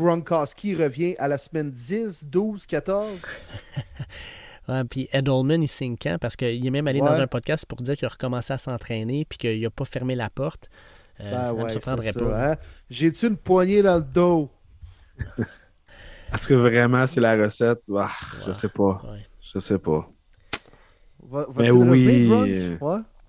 Gronkowski 0.00 0.74
revient 0.74 1.14
à 1.18 1.28
la 1.28 1.36
semaine 1.36 1.70
10, 1.70 2.26
12, 2.26 2.66
14. 2.66 3.18
puis 4.88 5.08
Edelman, 5.12 5.62
il 5.62 5.68
signe 5.68 5.96
quand? 6.00 6.16
Parce 6.18 6.36
qu'il 6.36 6.66
est 6.66 6.70
même 6.70 6.88
allé 6.88 7.00
dans 7.00 7.20
un 7.20 7.26
podcast 7.26 7.66
pour 7.66 7.78
dire 7.82 7.96
qu'il 7.96 8.06
a 8.06 8.08
recommencé 8.08 8.52
à 8.52 8.58
s'entraîner 8.58 9.26
puis 9.26 9.38
qu'il 9.38 9.60
n'a 9.60 9.70
pas 9.70 9.84
fermé 9.84 10.14
la 10.14 10.30
porte. 10.30 10.70
Euh, 11.20 11.30
ben 11.30 11.44
ça 11.44 11.52
ne 11.52 11.64
me 11.64 11.68
surprendrait 11.68 12.12
pas. 12.14 12.52
Hein? 12.52 12.56
J'ai-tu 12.88 13.26
une 13.26 13.36
poignée 13.36 13.82
dans 13.82 13.96
le 13.96 14.02
dos? 14.02 14.50
Est-ce 16.32 16.48
que 16.48 16.54
vraiment 16.54 17.06
c'est 17.06 17.20
la 17.20 17.36
recette? 17.36 17.82
Ah, 17.94 18.08
je 18.46 18.52
sais 18.52 18.68
pas. 18.70 19.02
Je 19.52 19.58
sais 19.58 19.78
pas. 19.78 20.08
Mais 21.56 21.70
oui. 21.70 22.78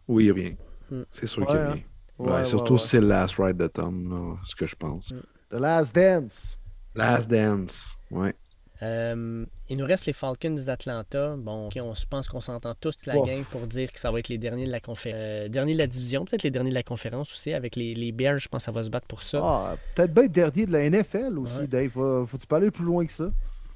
Oui, 0.07 0.25
il 0.25 0.31
revient. 0.31 0.55
Hmm. 0.89 1.03
C'est 1.11 1.27
sûr 1.27 1.45
qu'il 1.45 1.57
revient. 1.57 1.83
Hein? 2.19 2.45
surtout 2.45 2.77
si 2.77 2.89
c'est 2.89 3.01
le 3.01 3.07
last 3.07 3.35
ride 3.39 3.57
de 3.57 3.67
Tom, 3.67 4.37
ce 4.45 4.55
que 4.55 4.65
je 4.65 4.75
pense. 4.75 5.13
The 5.49 5.59
Last 5.59 5.93
Dance. 5.93 6.60
Last 6.95 7.29
Dance, 7.29 7.97
ouais. 8.11 8.35
Euh, 8.83 9.45
il 9.69 9.77
nous 9.77 9.85
reste 9.85 10.07
les 10.07 10.13
Falcons 10.13 10.55
d'Atlanta. 10.65 11.35
Bon, 11.37 11.69
on, 11.75 11.93
je 11.93 12.05
pense 12.07 12.27
qu'on 12.27 12.41
s'entend 12.41 12.73
tous 12.79 13.05
la 13.05 13.13
gang 13.13 13.43
pour 13.51 13.67
dire 13.67 13.93
que 13.93 13.99
ça 13.99 14.11
va 14.11 14.19
être 14.19 14.29
les 14.29 14.39
derniers 14.39 14.65
de 14.65 14.71
la 14.71 14.79
conférence. 14.79 15.21
Euh, 15.21 15.47
derniers 15.49 15.73
de 15.73 15.77
la 15.77 15.87
division, 15.87 16.25
peut-être 16.25 16.41
les 16.41 16.49
derniers 16.49 16.71
de 16.71 16.75
la 16.75 16.83
conférence 16.83 17.31
aussi. 17.31 17.53
Avec 17.53 17.75
les, 17.75 17.93
les 17.93 18.11
Bears, 18.11 18.39
je 18.39 18.49
pense 18.49 18.61
que 18.61 18.65
ça 18.65 18.71
va 18.71 18.81
se 18.81 18.89
battre 18.89 19.05
pour 19.05 19.21
ça. 19.21 19.39
Ah, 19.43 19.75
peut-être 19.95 20.13
bien 20.13 20.27
dernier 20.27 20.65
de 20.65 20.71
la 20.71 20.89
NFL 20.89 21.37
aussi, 21.37 21.67
Dave. 21.67 21.91
Faut-tu 21.91 22.47
pas 22.47 22.57
aller 22.57 22.71
plus 22.71 22.85
loin 22.85 23.05
que 23.05 23.11
ça? 23.11 23.29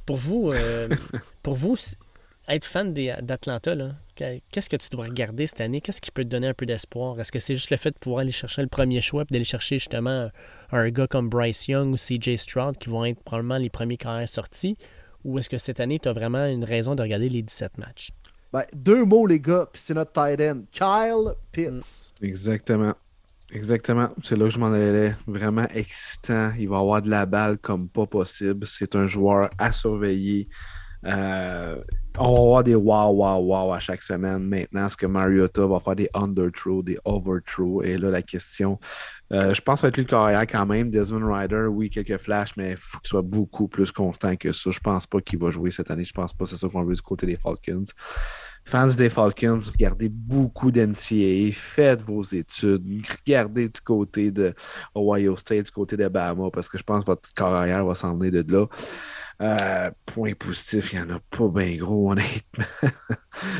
Pour 0.07 0.17
vous, 0.17 0.51
euh, 0.51 0.89
pour 1.43 1.53
vous 1.53 1.75
être 2.47 2.65
fan 2.65 2.93
d'Atlanta, 2.93 3.75
qu'est-ce 4.15 4.69
que 4.69 4.75
tu 4.75 4.89
dois 4.89 5.05
regarder 5.05 5.47
cette 5.47 5.61
année? 5.61 5.81
Qu'est-ce 5.81 6.01
qui 6.01 6.11
peut 6.11 6.23
te 6.23 6.29
donner 6.29 6.47
un 6.47 6.53
peu 6.53 6.65
d'espoir? 6.65 7.19
Est-ce 7.19 7.31
que 7.31 7.39
c'est 7.39 7.55
juste 7.55 7.71
le 7.71 7.77
fait 7.77 7.91
de 7.91 7.97
pouvoir 7.97 8.21
aller 8.21 8.31
chercher 8.31 8.61
le 8.61 8.67
premier 8.67 9.01
choix 9.01 9.23
et 9.23 9.33
d'aller 9.33 9.43
chercher 9.43 9.77
justement 9.77 10.29
un 10.71 10.89
gars 10.89 11.07
comme 11.07 11.29
Bryce 11.29 11.67
Young 11.67 11.93
ou 11.93 11.97
CJ 11.97 12.35
Stroud 12.37 12.77
qui 12.77 12.89
vont 12.89 13.05
être 13.05 13.21
probablement 13.23 13.57
les 13.57 13.69
premiers 13.69 13.97
carrières 13.97 14.29
sortis? 14.29 14.77
Ou 15.23 15.39
est-ce 15.39 15.49
que 15.49 15.57
cette 15.57 15.79
année, 15.79 15.99
tu 15.99 16.07
as 16.07 16.13
vraiment 16.13 16.45
une 16.45 16.63
raison 16.63 16.93
de 16.93 17.01
regarder 17.01 17.29
les 17.29 17.41
17 17.41 17.79
matchs? 17.79 18.11
Ben, 18.53 18.63
deux 18.75 19.03
mots, 19.03 19.25
les 19.25 19.39
gars, 19.39 19.67
puis 19.71 19.81
c'est 19.81 19.95
notre 19.95 20.13
tight 20.13 20.39
end. 20.39 20.61
Kyle 20.71 21.33
Pitts. 21.51 22.13
Mm. 22.21 22.25
Exactement. 22.25 22.93
Exactement. 23.51 24.09
C'est 24.21 24.35
là 24.35 24.45
que 24.45 24.51
je 24.51 24.59
m'en 24.59 24.71
allais. 24.71 25.15
Vraiment 25.27 25.67
excitant. 25.73 26.51
Il 26.57 26.69
va 26.69 26.77
avoir 26.77 27.01
de 27.01 27.09
la 27.09 27.25
balle 27.25 27.57
comme 27.57 27.89
pas 27.89 28.05
possible. 28.05 28.65
C'est 28.65 28.95
un 28.95 29.07
joueur 29.07 29.49
à 29.57 29.71
surveiller. 29.71 30.47
Euh, 31.05 31.81
on 32.17 32.33
va 32.33 32.39
avoir 32.39 32.63
des 32.63 32.75
wow, 32.75 33.11
wow, 33.11 33.39
wow 33.39 33.73
à 33.73 33.79
chaque 33.79 34.01
semaine. 34.01 34.39
Maintenant, 34.47 34.87
est-ce 34.87 34.97
que 34.97 35.05
Mariota 35.05 35.65
va 35.67 35.79
faire 35.79 35.95
des 35.95 36.09
under-throws, 36.13 36.83
des 36.83 36.97
over-throws? 37.05 37.83
Et 37.83 37.97
là, 37.97 38.09
la 38.09 38.21
question, 38.21 38.79
euh, 39.33 39.53
je 39.53 39.61
pense 39.61 39.75
que 39.75 39.81
ça 39.81 39.87
va 39.87 39.89
être 39.89 39.97
lui 39.97 40.03
le 40.03 40.09
carrière 40.09 40.47
quand 40.47 40.65
même. 40.65 40.89
Desmond 40.89 41.33
Ryder, 41.33 41.67
oui, 41.69 41.89
quelques 41.89 42.17
flashs, 42.17 42.55
mais 42.57 42.71
il 42.71 42.77
faut 42.77 42.99
qu'il 42.99 43.09
soit 43.09 43.21
beaucoup 43.21 43.67
plus 43.67 43.91
constant 43.91 44.35
que 44.35 44.51
ça. 44.51 44.71
Je 44.71 44.79
pense 44.79 45.05
pas 45.05 45.19
qu'il 45.19 45.39
va 45.39 45.51
jouer 45.51 45.71
cette 45.71 45.91
année. 45.91 46.03
Je 46.03 46.13
pense 46.13 46.33
pas 46.33 46.45
c'est 46.45 46.57
ça 46.57 46.69
qu'on 46.69 46.83
veut 46.83 46.95
du 46.95 47.01
côté 47.01 47.25
des 47.25 47.37
Falcons. 47.37 47.85
Fans 48.67 48.87
des 48.87 49.11
Falcons, 49.11 49.59
regardez 49.71 50.09
beaucoup 50.09 50.71
d'NCAA, 50.71 51.53
faites 51.53 52.01
vos 52.01 52.23
études, 52.23 52.83
regardez 53.23 53.69
du 53.69 53.79
côté 53.79 54.31
de 54.31 54.55
Ohio 54.95 55.35
State, 55.35 55.65
du 55.65 55.71
côté 55.71 55.95
de 55.95 56.07
Bama, 56.07 56.49
parce 56.51 56.67
que 56.67 56.79
je 56.79 56.83
pense 56.83 57.01
que 57.03 57.11
votre 57.11 57.31
carrière 57.33 57.85
va 57.85 57.93
s'en 57.93 58.17
venir 58.17 58.43
de 58.43 58.51
là. 58.51 58.65
Euh, 59.41 59.91
point 60.05 60.33
positif, 60.33 60.93
il 60.93 61.01
n'y 61.01 61.11
en 61.11 61.15
a 61.15 61.19
pas 61.19 61.47
bien 61.49 61.75
gros, 61.77 62.11
honnêtement. 62.13 62.65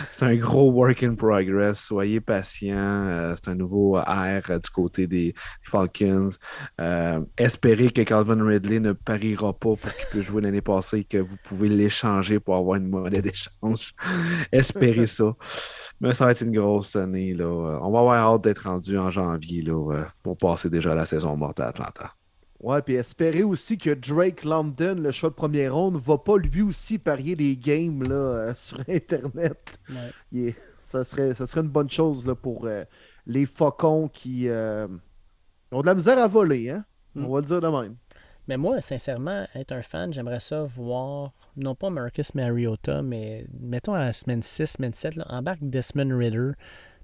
c'est 0.10 0.26
un 0.26 0.35
gros 0.35 0.72
work 0.72 1.03
in 1.03 1.15
progress. 1.15 1.80
Soyez 1.80 2.22
patients. 2.22 2.76
Euh, 2.77 3.35
c'est 3.35 3.52
un 3.52 3.56
nouveau 3.56 3.97
air 3.97 4.43
euh, 4.49 4.60
du 4.60 4.69
côté 4.69 5.07
des, 5.07 5.34
Falcons. 5.64 6.31
espérez 7.38 7.89
que 7.89 8.02
Calvin 8.03 8.43
Ridley 8.43 8.80
ne 8.80 8.93
pariera 8.93 9.52
pas 9.52 9.76
pour 9.76 9.80
qu'il 9.80 10.06
puisse 10.11 10.26
jouer 10.26 10.41
l'année 10.41 10.61
passée 10.61 10.99
et 10.99 11.03
que 11.03 11.18
vous 11.18 11.38
pouvez 11.43 11.68
l'échanger 11.68 12.39
pour 12.39 12.56
avoir 12.56 12.77
une 12.77 12.88
monnaie 12.88 13.22
d'échange. 13.22 13.93
espérez 14.52 15.07
ça. 15.07 15.35
Mais 15.99 16.14
ça 16.14 16.26
va 16.26 16.31
être 16.31 16.41
une 16.41 16.56
grosse 16.56 16.95
année. 16.95 17.34
Là. 17.34 17.80
On 17.81 17.91
va 17.91 17.99
avoir 17.99 18.34
hâte 18.34 18.43
d'être 18.43 18.69
rendu 18.69 18.97
en 18.97 19.11
janvier 19.11 19.61
là, 19.61 20.06
pour 20.23 20.38
passer 20.38 20.69
déjà 20.69 20.95
la 20.95 21.06
saison 21.06 21.35
morte 21.35 21.60
à 21.60 21.68
Atlanta. 21.68 22.14
Ouais, 22.65 22.81
puis 22.81 22.95
espérer 22.95 23.43
aussi 23.43 23.77
que 23.77 23.91
Drake 23.91 24.43
London, 24.43 24.95
le 24.95 25.11
choix 25.11 25.29
de 25.29 25.35
première 25.35 25.75
ronde, 25.75 25.97
va 25.97 26.17
pas 26.17 26.35
lui 26.37 26.63
aussi 26.63 26.97
parier 26.97 27.35
des 27.35 27.55
games 27.55 28.01
là, 28.01 28.15
euh, 28.15 28.53
sur 28.55 28.79
Internet. 28.89 29.79
ça, 30.81 31.03
serait, 31.03 31.35
ça 31.35 31.45
serait 31.45 31.61
une 31.61 31.69
bonne 31.69 31.91
chose 31.91 32.25
là, 32.25 32.33
pour 32.33 32.65
euh, 32.65 32.83
les 33.27 33.45
faucons 33.45 34.07
qui 34.07 34.49
euh, 34.49 34.87
ont 35.71 35.81
de 35.81 35.85
la 35.85 35.93
misère 35.93 36.17
à 36.17 36.27
voler. 36.27 36.71
Hein? 36.71 36.85
On 37.15 37.27
mm. 37.27 37.31
va 37.33 37.39
le 37.41 37.45
dire 37.45 37.61
de 37.61 37.67
même. 37.67 37.97
Mais 38.47 38.57
moi, 38.57 38.81
sincèrement, 38.81 39.45
être 39.53 39.71
un 39.71 39.83
fan, 39.83 40.11
j'aimerais 40.11 40.39
ça 40.39 40.63
voir, 40.63 41.33
non 41.57 41.75
pas 41.75 41.91
Marcus 41.91 42.33
Mariota, 42.33 43.03
mais 43.03 43.45
mettons 43.59 43.93
à 43.93 43.99
la 43.99 44.11
semaine 44.11 44.41
6, 44.41 44.65
semaine 44.65 44.93
7, 44.95 45.17
là, 45.17 45.25
embarque 45.29 45.59
Desmond 45.61 46.17
Ritter, 46.17 46.53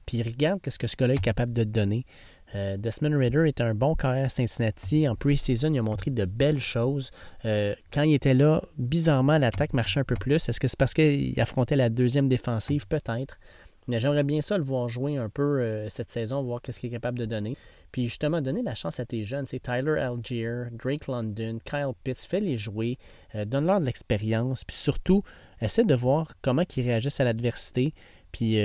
puis 0.07 0.23
regarde 0.23 0.59
ce 0.67 0.79
que 0.79 0.87
ce 0.87 0.95
gars-là 0.95 1.13
est 1.13 1.23
capable 1.23 1.53
de 1.53 1.63
te 1.63 1.69
donner. 1.69 2.07
Euh, 2.55 2.77
Desmond 2.77 3.17
Ritter 3.17 3.47
est 3.47 3.61
un 3.61 3.73
bon 3.73 3.95
carrière 3.95 4.25
à 4.25 4.29
Cincinnati. 4.29 5.07
En 5.07 5.15
pre-season, 5.15 5.73
il 5.73 5.79
a 5.79 5.81
montré 5.81 6.11
de 6.11 6.25
belles 6.25 6.59
choses. 6.59 7.11
Euh, 7.45 7.75
quand 7.93 8.03
il 8.03 8.13
était 8.13 8.33
là, 8.33 8.61
bizarrement, 8.77 9.37
l'attaque 9.37 9.73
marchait 9.73 9.99
un 9.99 10.03
peu 10.03 10.15
plus. 10.15 10.49
Est-ce 10.49 10.59
que 10.59 10.67
c'est 10.67 10.77
parce 10.77 10.93
qu'il 10.93 11.39
affrontait 11.39 11.75
la 11.75 11.89
deuxième 11.89 12.27
défensive? 12.27 12.87
Peut-être. 12.87 13.39
Mais 13.87 13.99
j'aimerais 13.99 14.23
bien 14.23 14.41
ça 14.41 14.57
le 14.57 14.63
voir 14.63 14.89
jouer 14.89 15.17
un 15.17 15.29
peu 15.29 15.59
euh, 15.61 15.89
cette 15.89 16.11
saison, 16.11 16.43
voir 16.43 16.61
qu'est-ce 16.61 16.79
qu'il 16.79 16.89
est 16.89 16.93
capable 16.93 17.17
de 17.17 17.25
donner. 17.25 17.57
Puis 17.91 18.07
justement, 18.07 18.41
donner 18.41 18.61
la 18.61 18.75
chance 18.75 18.99
à 18.99 19.05
tes 19.05 19.23
jeunes. 19.23 19.47
C'est 19.47 19.59
Tyler 19.59 19.99
Algier, 19.99 20.65
Drake 20.71 21.07
London, 21.07 21.57
Kyle 21.65 21.91
Pitts. 22.03 22.25
Fais-les 22.29 22.57
jouer. 22.57 22.97
donne-leur 23.45 23.81
de 23.81 23.85
l'expérience. 23.85 24.63
Puis 24.63 24.77
surtout, 24.77 25.23
essaie 25.61 25.83
de 25.83 25.95
voir 25.95 26.33
comment 26.41 26.63
ils 26.77 26.83
réagissent 26.83 27.19
à 27.19 27.23
l'adversité 27.23 27.93
puis 28.31 28.57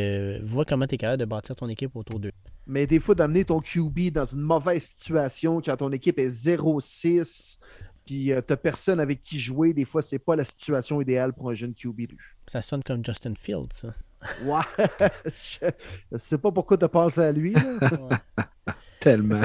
vois 0.43 0.65
comment 0.65 0.87
tu 0.87 0.95
es 0.95 0.99
capable 0.99 1.19
de 1.19 1.25
bâtir 1.25 1.57
ton 1.57 1.69
équipe 1.69 1.97
autour 1.97 2.21
d'eux. 2.21 2.31
Mais 2.66 2.86
des 2.86 2.98
fois, 2.98 3.14
d'amener 3.14 3.44
ton 3.44 3.60
QB 3.60 4.10
dans 4.12 4.24
une 4.24 4.40
mauvaise 4.40 4.82
situation 4.82 5.60
quand 5.60 5.76
ton 5.76 5.93
équipe 5.93 6.18
est 6.18 6.28
0-6, 6.28 7.59
puis 8.05 8.32
euh, 8.32 8.40
t'as 8.40 8.56
personne 8.56 9.01
avec 9.01 9.22
qui 9.22 9.38
jouer, 9.38 9.72
des 9.72 9.84
fois, 9.84 10.02
c'est 10.02 10.18
pas 10.18 10.36
la 10.36 10.44
situation 10.44 11.01
idéale 11.01 11.32
pour 11.32 11.51
un 11.51 11.55
jeune 11.55 11.74
QB. 11.74 12.12
Ça 12.47 12.62
sonne 12.62 12.82
comme 12.82 13.05
Justin 13.05 13.34
Fields, 13.36 13.72
ça. 13.72 13.94
Ouais. 14.44 14.62
je 15.24 16.16
sais 16.16 16.38
pas 16.38 16.51
pourquoi 16.51 16.76
t'as 16.76 16.88
pensé 16.88 17.20
à 17.20 17.32
lui. 17.32 17.55
Tellement. 19.01 19.43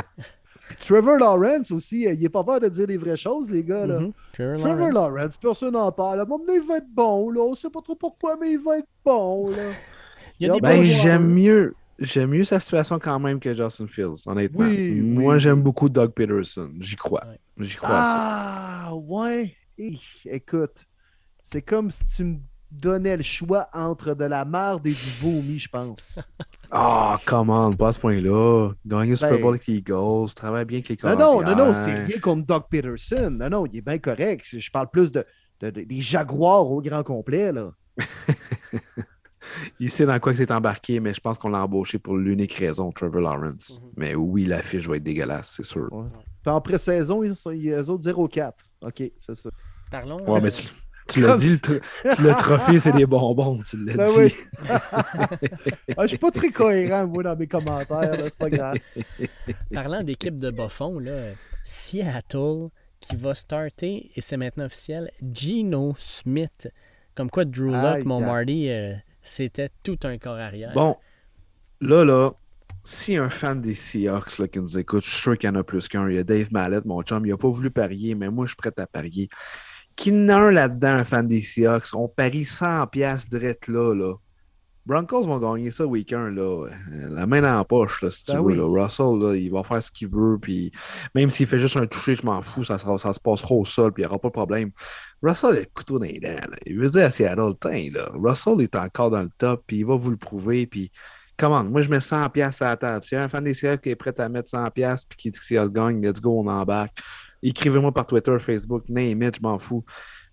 Trevor 0.80 1.18
Lawrence 1.18 1.72
aussi, 1.72 2.04
il 2.04 2.24
est 2.24 2.30
pas 2.30 2.44
peur 2.44 2.60
de 2.60 2.70
dire 2.70 2.88
les 2.88 2.98
vraies 2.98 3.18
choses, 3.18 3.50
les 3.52 3.64
gars. 3.64 3.86
Là. 3.86 4.00
Mhm. 4.00 4.14
Trevor 4.34 4.58
Trevor 4.58 4.92
Lawrence. 4.92 4.94
Lawrence, 4.94 5.38
personne 5.38 5.74
n'en 5.74 5.92
parle. 5.92 6.26
Donné, 6.26 6.56
il 6.56 6.68
va 6.68 6.78
être 6.78 6.90
bon, 6.90 7.30
là. 7.30 7.42
On 7.42 7.56
sait 7.56 7.70
pas 7.70 7.82
trop 7.82 7.96
pourquoi, 7.96 8.38
mais 8.40 8.52
il 8.52 8.60
va 8.60 8.78
être 8.78 8.88
bon, 9.04 9.50
là. 9.50 9.72
Il 10.40 10.48
y 10.48 10.50
a 10.50 10.54
des 10.56 10.62
Ben, 10.62 10.84
j'aime 10.84 11.28
mieux. 11.28 11.76
J'aime 12.02 12.32
mieux 12.32 12.44
sa 12.44 12.60
situation 12.60 12.98
quand 13.00 13.20
même 13.20 13.40
que 13.40 13.54
Justin 13.54 13.88
Fields, 13.88 14.24
honnêtement. 14.26 14.66
Oui, 14.66 15.00
Moi, 15.02 15.34
oui, 15.36 15.40
j'aime 15.40 15.62
beaucoup 15.62 15.88
Doug 15.88 16.12
Peterson. 16.12 16.72
J'y 16.80 16.96
crois. 16.96 17.24
Ouais. 17.28 17.40
J'y 17.66 17.76
crois 17.78 17.90
ça. 17.90 18.88
Ah, 18.88 18.92
ouais. 18.96 19.56
Écoute, 20.26 20.86
c'est 21.44 21.62
comme 21.62 21.90
si 21.92 22.04
tu 22.06 22.24
me 22.24 22.38
donnais 22.72 23.18
le 23.18 23.24
choix 23.24 23.68
entre 23.74 24.14
de 24.16 24.26
la 24.26 24.46
merde 24.46 24.88
et 24.88 24.92
du 24.92 25.10
vomi, 25.22 25.60
je 25.60 25.70
pense. 25.70 26.20
Ah, 26.74 27.16
comment, 27.26 27.70
pas 27.74 27.90
à 27.90 27.92
ce 27.92 28.00
point-là. 28.00 28.72
Gagner 28.86 29.10
le 29.10 29.16
Super 29.18 29.32
Ben- 29.34 29.42
Bowl 29.42 29.54
avec 29.56 29.68
les 29.68 29.76
Eagles, 29.76 30.34
travaille 30.34 30.64
bien 30.64 30.78
avec 30.80 30.88
les 30.88 30.98
Non, 31.10 31.18
non, 31.20 31.42
non, 31.44 31.56
non, 31.68 31.74
c'est 31.74 31.94
rien 32.04 32.18
contre 32.20 32.46
Doug 32.48 32.64
Peterson. 32.70 33.30
Non, 33.30 33.50
non, 33.50 33.66
il 33.66 33.78
est 33.80 33.82
bien 33.82 33.98
correct. 33.98 34.46
Je 34.58 34.72
parle 34.72 34.90
plus 34.90 35.12
de, 35.12 35.26
de- 35.60 35.70
de- 35.70 35.82
des 35.82 36.00
Jaguars 36.00 36.72
au 36.72 36.82
grand 36.82 37.04
complet, 37.04 37.52
là. 37.52 37.74
Il 39.80 39.90
sait 39.90 40.06
dans 40.06 40.20
quoi 40.20 40.32
que 40.34 40.38
c'est 40.38 40.52
embarqué, 40.52 41.00
mais 41.00 41.14
je 41.14 41.20
pense 41.22 41.38
qu'on 41.38 41.50
l'a 41.50 41.64
embauché 41.64 42.00
pour 42.00 42.18
l'unique 42.18 42.54
raison, 42.54 42.92
Trevor 42.92 43.22
Lawrence. 43.22 43.82
Mhm. 43.84 43.90
Mais 43.98 44.16
oui, 44.16 44.46
la 44.46 44.62
fiche 44.62 44.88
va 44.88 44.98
être 44.98 45.04
dégueulasse, 45.04 45.54
c'est 45.58 45.66
sûr. 45.66 45.88
Ouais. 45.92 46.06
Puis 46.44 46.52
en 46.54 46.62
pré-saison, 46.62 47.24
ils 47.24 47.36
sont 47.36 47.52
ils- 47.52 47.70
eux 47.72 47.90
autres 47.90 48.04
0-4. 48.04 48.54
OK, 48.82 49.04
c'est 49.16 49.36
ça. 49.36 49.50
Parlons. 49.92 50.24
Ouais, 50.28 50.40
euh, 50.40 50.42
mais 50.42 50.50
tu, 50.52 50.64
tu 51.08 51.22
l'as 51.22 51.38
dit, 51.38 51.58
le, 51.70 51.80
le 52.24 52.32
trophée, 52.36 52.80
c'est 52.80 52.94
des 52.94 53.06
bonbons, 53.06 53.60
tu 53.68 53.78
l'as 53.86 53.96
Ben 53.96 54.08
dit. 54.08 54.18
oui. 54.20 54.34
Ah, 55.98 56.04
je 56.04 56.08
suis 56.08 56.18
pas 56.18 56.32
très 56.32 56.50
cohérent, 56.50 57.06
moi, 57.08 57.24
dans 57.24 57.36
mes 57.36 57.48
commentaires, 57.48 58.16
c'est 58.24 58.38
pas 58.38 58.50
grave. 58.50 58.78
Parlant 59.74 60.02
d'équipe 60.04 60.38
de 60.38 60.50
bas 60.50 60.70
fond, 60.70 61.00
là, 61.00 61.32
Seattle 61.64 62.70
qui 63.00 63.16
va 63.16 63.34
starter, 63.36 64.12
et 64.16 64.22
c'est 64.22 64.38
maintenant 64.38 64.66
officiel, 64.66 65.12
Gino 65.34 65.94
Smith. 65.98 66.70
Comme 67.16 67.30
quoi, 67.30 67.44
Drew 67.46 67.72
Locke, 67.72 68.06
mon. 68.06 68.22
Marty, 68.22 68.70
euh, 68.70 68.94
c'était 69.22 69.70
tout 69.84 70.00
un 70.04 70.18
corps 70.18 70.38
arrière. 70.38 70.74
Bon, 70.74 70.98
là, 71.80 72.04
là, 72.04 72.32
si 72.84 73.16
un 73.18 73.30
fan 73.30 73.62
des 73.62 73.74
Seahawks 73.74 74.40
là, 74.40 74.48
qui 74.48 74.60
nous 74.60 74.78
écoute, 74.78 75.04
je 75.04 75.10
suis 75.10 75.22
sûr 75.22 75.38
qu'il 75.38 75.50
y 75.50 75.52
en 75.52 75.56
a 75.56 75.64
plus 75.64 75.88
qu'un. 75.88 76.10
Il 76.10 76.16
y 76.16 76.20
a 76.20 76.24
Dave 76.24 76.48
Mallet, 76.52 76.82
mon 76.86 77.02
chum, 77.04 77.26
il 77.26 77.30
n'a 77.30 77.38
pas 77.38 77.50
voulu 77.50 77.70
parier, 77.70 78.16
mais 78.16 78.30
moi, 78.30 78.46
je 78.46 78.50
suis 78.50 78.56
prêt 78.56 78.72
à 78.78 78.88
parier. 78.88 79.30
Qui 79.96 80.12
en 80.12 80.30
a 80.30 80.36
un 80.36 80.52
là-dedans, 80.52 80.94
un 80.94 81.04
fan 81.04 81.28
des 81.28 81.42
Seahawks? 81.42 81.94
On 81.94 82.08
parie 82.08 82.44
100$ 82.44 82.90
piastres 82.90 83.30
direct 83.30 83.68
là, 83.68 83.94
là. 83.94 84.16
Broncos 84.86 85.22
vont 85.24 85.38
gagner 85.40 85.70
ça 85.72 85.86
week-end, 85.86 86.32
là. 86.34 86.42
Euh, 86.68 87.10
La 87.10 87.26
main 87.28 87.42
dans 87.42 87.54
la 87.56 87.64
poche, 87.64 88.02
là, 88.02 88.10
si 88.12 88.26
tu 88.26 88.32
Ben 88.32 88.40
veux. 88.40 88.44
oui. 88.46 88.56
là. 88.58 88.84
Russell, 88.84 89.20
là, 89.20 89.36
il 89.36 89.52
va 89.52 89.64
faire 89.64 89.82
ce 89.82 89.92
qu'il 89.92 90.08
veut, 90.10 90.38
puis 90.42 90.72
même 91.16 91.30
s'il 91.30 91.46
fait 91.48 91.60
juste 91.60 91.78
un 91.78 91.86
toucher, 91.86 92.16
je 92.16 92.26
m'en 92.26 92.42
fous, 92.42 92.64
ça, 92.64 92.78
sera- 92.78 92.98
ça 92.98 93.14
se 93.14 93.20
passera 93.20 93.54
au 93.56 93.64
sol, 93.66 93.92
puis 93.94 94.02
il 94.04 94.06
n'y 94.06 94.10
aura 94.10 94.20
pas 94.20 94.30
de 94.30 94.34
problème. 94.34 94.72
Russell 95.22 95.52
a 95.58 95.60
le 95.60 95.66
couteau 95.74 96.00
dans 96.00 96.06
les 96.06 96.20
dents. 96.20 96.30
là. 96.30 96.58
Il 96.66 96.78
veut 96.80 96.90
dire 96.90 97.06
à 97.06 97.12
Seattle, 97.12 97.54
là, 97.94 98.10
Russell 98.16 98.62
est 98.62 98.76
encore 98.76 99.12
dans 99.12 99.22
le 99.22 99.30
top, 99.38 99.64
puis 99.68 99.78
il 99.78 99.86
va 99.86 99.96
vous 99.96 100.10
le 100.12 100.18
prouver, 100.18 100.66
puis 100.68 100.92
commande, 101.38 101.72
moi 101.72 101.82
je 101.82 101.90
mets 101.90 102.00
100$ 102.00 102.30
piastres 102.30 102.64
à 102.64 102.70
la 102.70 102.78
table. 102.78 103.04
S'il 103.06 103.18
y 103.18 103.22
a 103.22 103.24
un 103.24 103.30
fan 103.30 103.44
des 103.44 103.54
Seahawks 103.56 103.82
qui 103.82 103.90
est 103.90 103.96
prêt 103.96 104.14
à 104.20 104.30
mettre 104.30 104.50
100$ 104.50 104.70
piastres, 104.72 105.08
puis 105.10 105.18
qui 105.18 105.32
dit 105.32 105.40
que 105.40 105.46
Seattle 105.46 105.72
gagne, 105.72 106.00
let's 106.06 106.22
go, 106.22 106.40
on 106.40 106.48
embarque. 106.48 107.00
Écrivez-moi 107.44 107.92
par 107.92 108.06
Twitter, 108.06 108.38
Facebook, 108.40 108.84
name 108.90 109.24
it, 109.24 109.38
je 109.38 109.42
m'en 109.42 109.58
fous. 109.58 109.84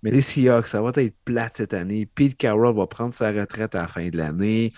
Mais 0.02 0.10
les 0.10 0.22
Seahawks, 0.22 0.68
ça 0.68 0.80
va 0.80 0.92
être 0.96 1.16
plate 1.24 1.56
cette 1.56 1.74
année. 1.74 2.06
Pete 2.06 2.36
Carroll 2.36 2.76
va 2.76 2.86
prendre 2.86 3.12
sa 3.12 3.30
retraite 3.30 3.74
à 3.74 3.82
la 3.82 3.88
fin 3.88 4.08
de 4.08 4.16
l'année. 4.16 4.72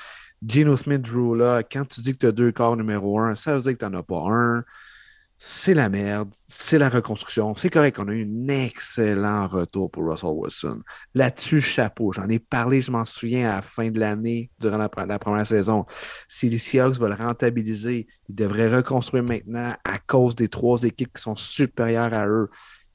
Geno 0.47 0.77
Smith, 0.77 1.03
Drew 1.03 1.37
là, 1.37 1.63
quand 1.63 1.85
tu 1.87 2.01
dis 2.01 2.13
que 2.13 2.19
tu 2.19 2.27
as 2.27 2.33
deux 2.33 2.53
corps 2.53 2.77
numéro 2.77 3.21
un, 3.21 3.35
ça 3.35 3.55
veut 3.55 3.61
dire 3.61 3.73
que 3.73 3.85
tu 3.85 3.91
n'en 3.91 3.99
as 3.99 4.03
pas 4.03 4.23
un. 4.27 4.65
C'est 5.43 5.73
la 5.73 5.89
merde, 5.89 6.29
c'est 6.35 6.77
la 6.77 6.91
reconstruction. 6.91 7.55
C'est 7.55 7.71
correct, 7.71 7.99
on 7.99 8.09
a 8.09 8.13
eu 8.13 8.27
un 8.27 8.49
excellent 8.49 9.49
retour 9.49 9.91
pour 9.91 10.07
Russell 10.07 10.33
Wilson. 10.35 10.83
Là-dessus, 11.15 11.63
chapeau. 11.63 12.13
J'en 12.13 12.29
ai 12.29 12.39
parlé, 12.39 12.83
je 12.83 12.91
m'en 12.91 13.07
souviens, 13.07 13.51
à 13.51 13.57
la 13.57 13.63
fin 13.63 13.91
de 13.91 13.99
l'année, 13.99 14.51
durant 14.59 14.77
la 14.77 15.19
première 15.19 15.47
saison. 15.47 15.87
Si 16.29 16.51
les 16.51 16.59
Seahawks 16.59 16.99
veulent 16.99 17.15
rentabiliser, 17.15 18.07
ils 18.29 18.35
devraient 18.35 18.75
reconstruire 18.75 19.25
maintenant 19.25 19.75
à 19.83 19.99
cause 19.99 20.37
des 20.37 20.49
trois 20.49 20.83
équipes 20.83 21.15
qui 21.15 21.23
sont 21.23 21.37
supérieures 21.37 22.13
à 22.13 22.29
eux. 22.29 22.51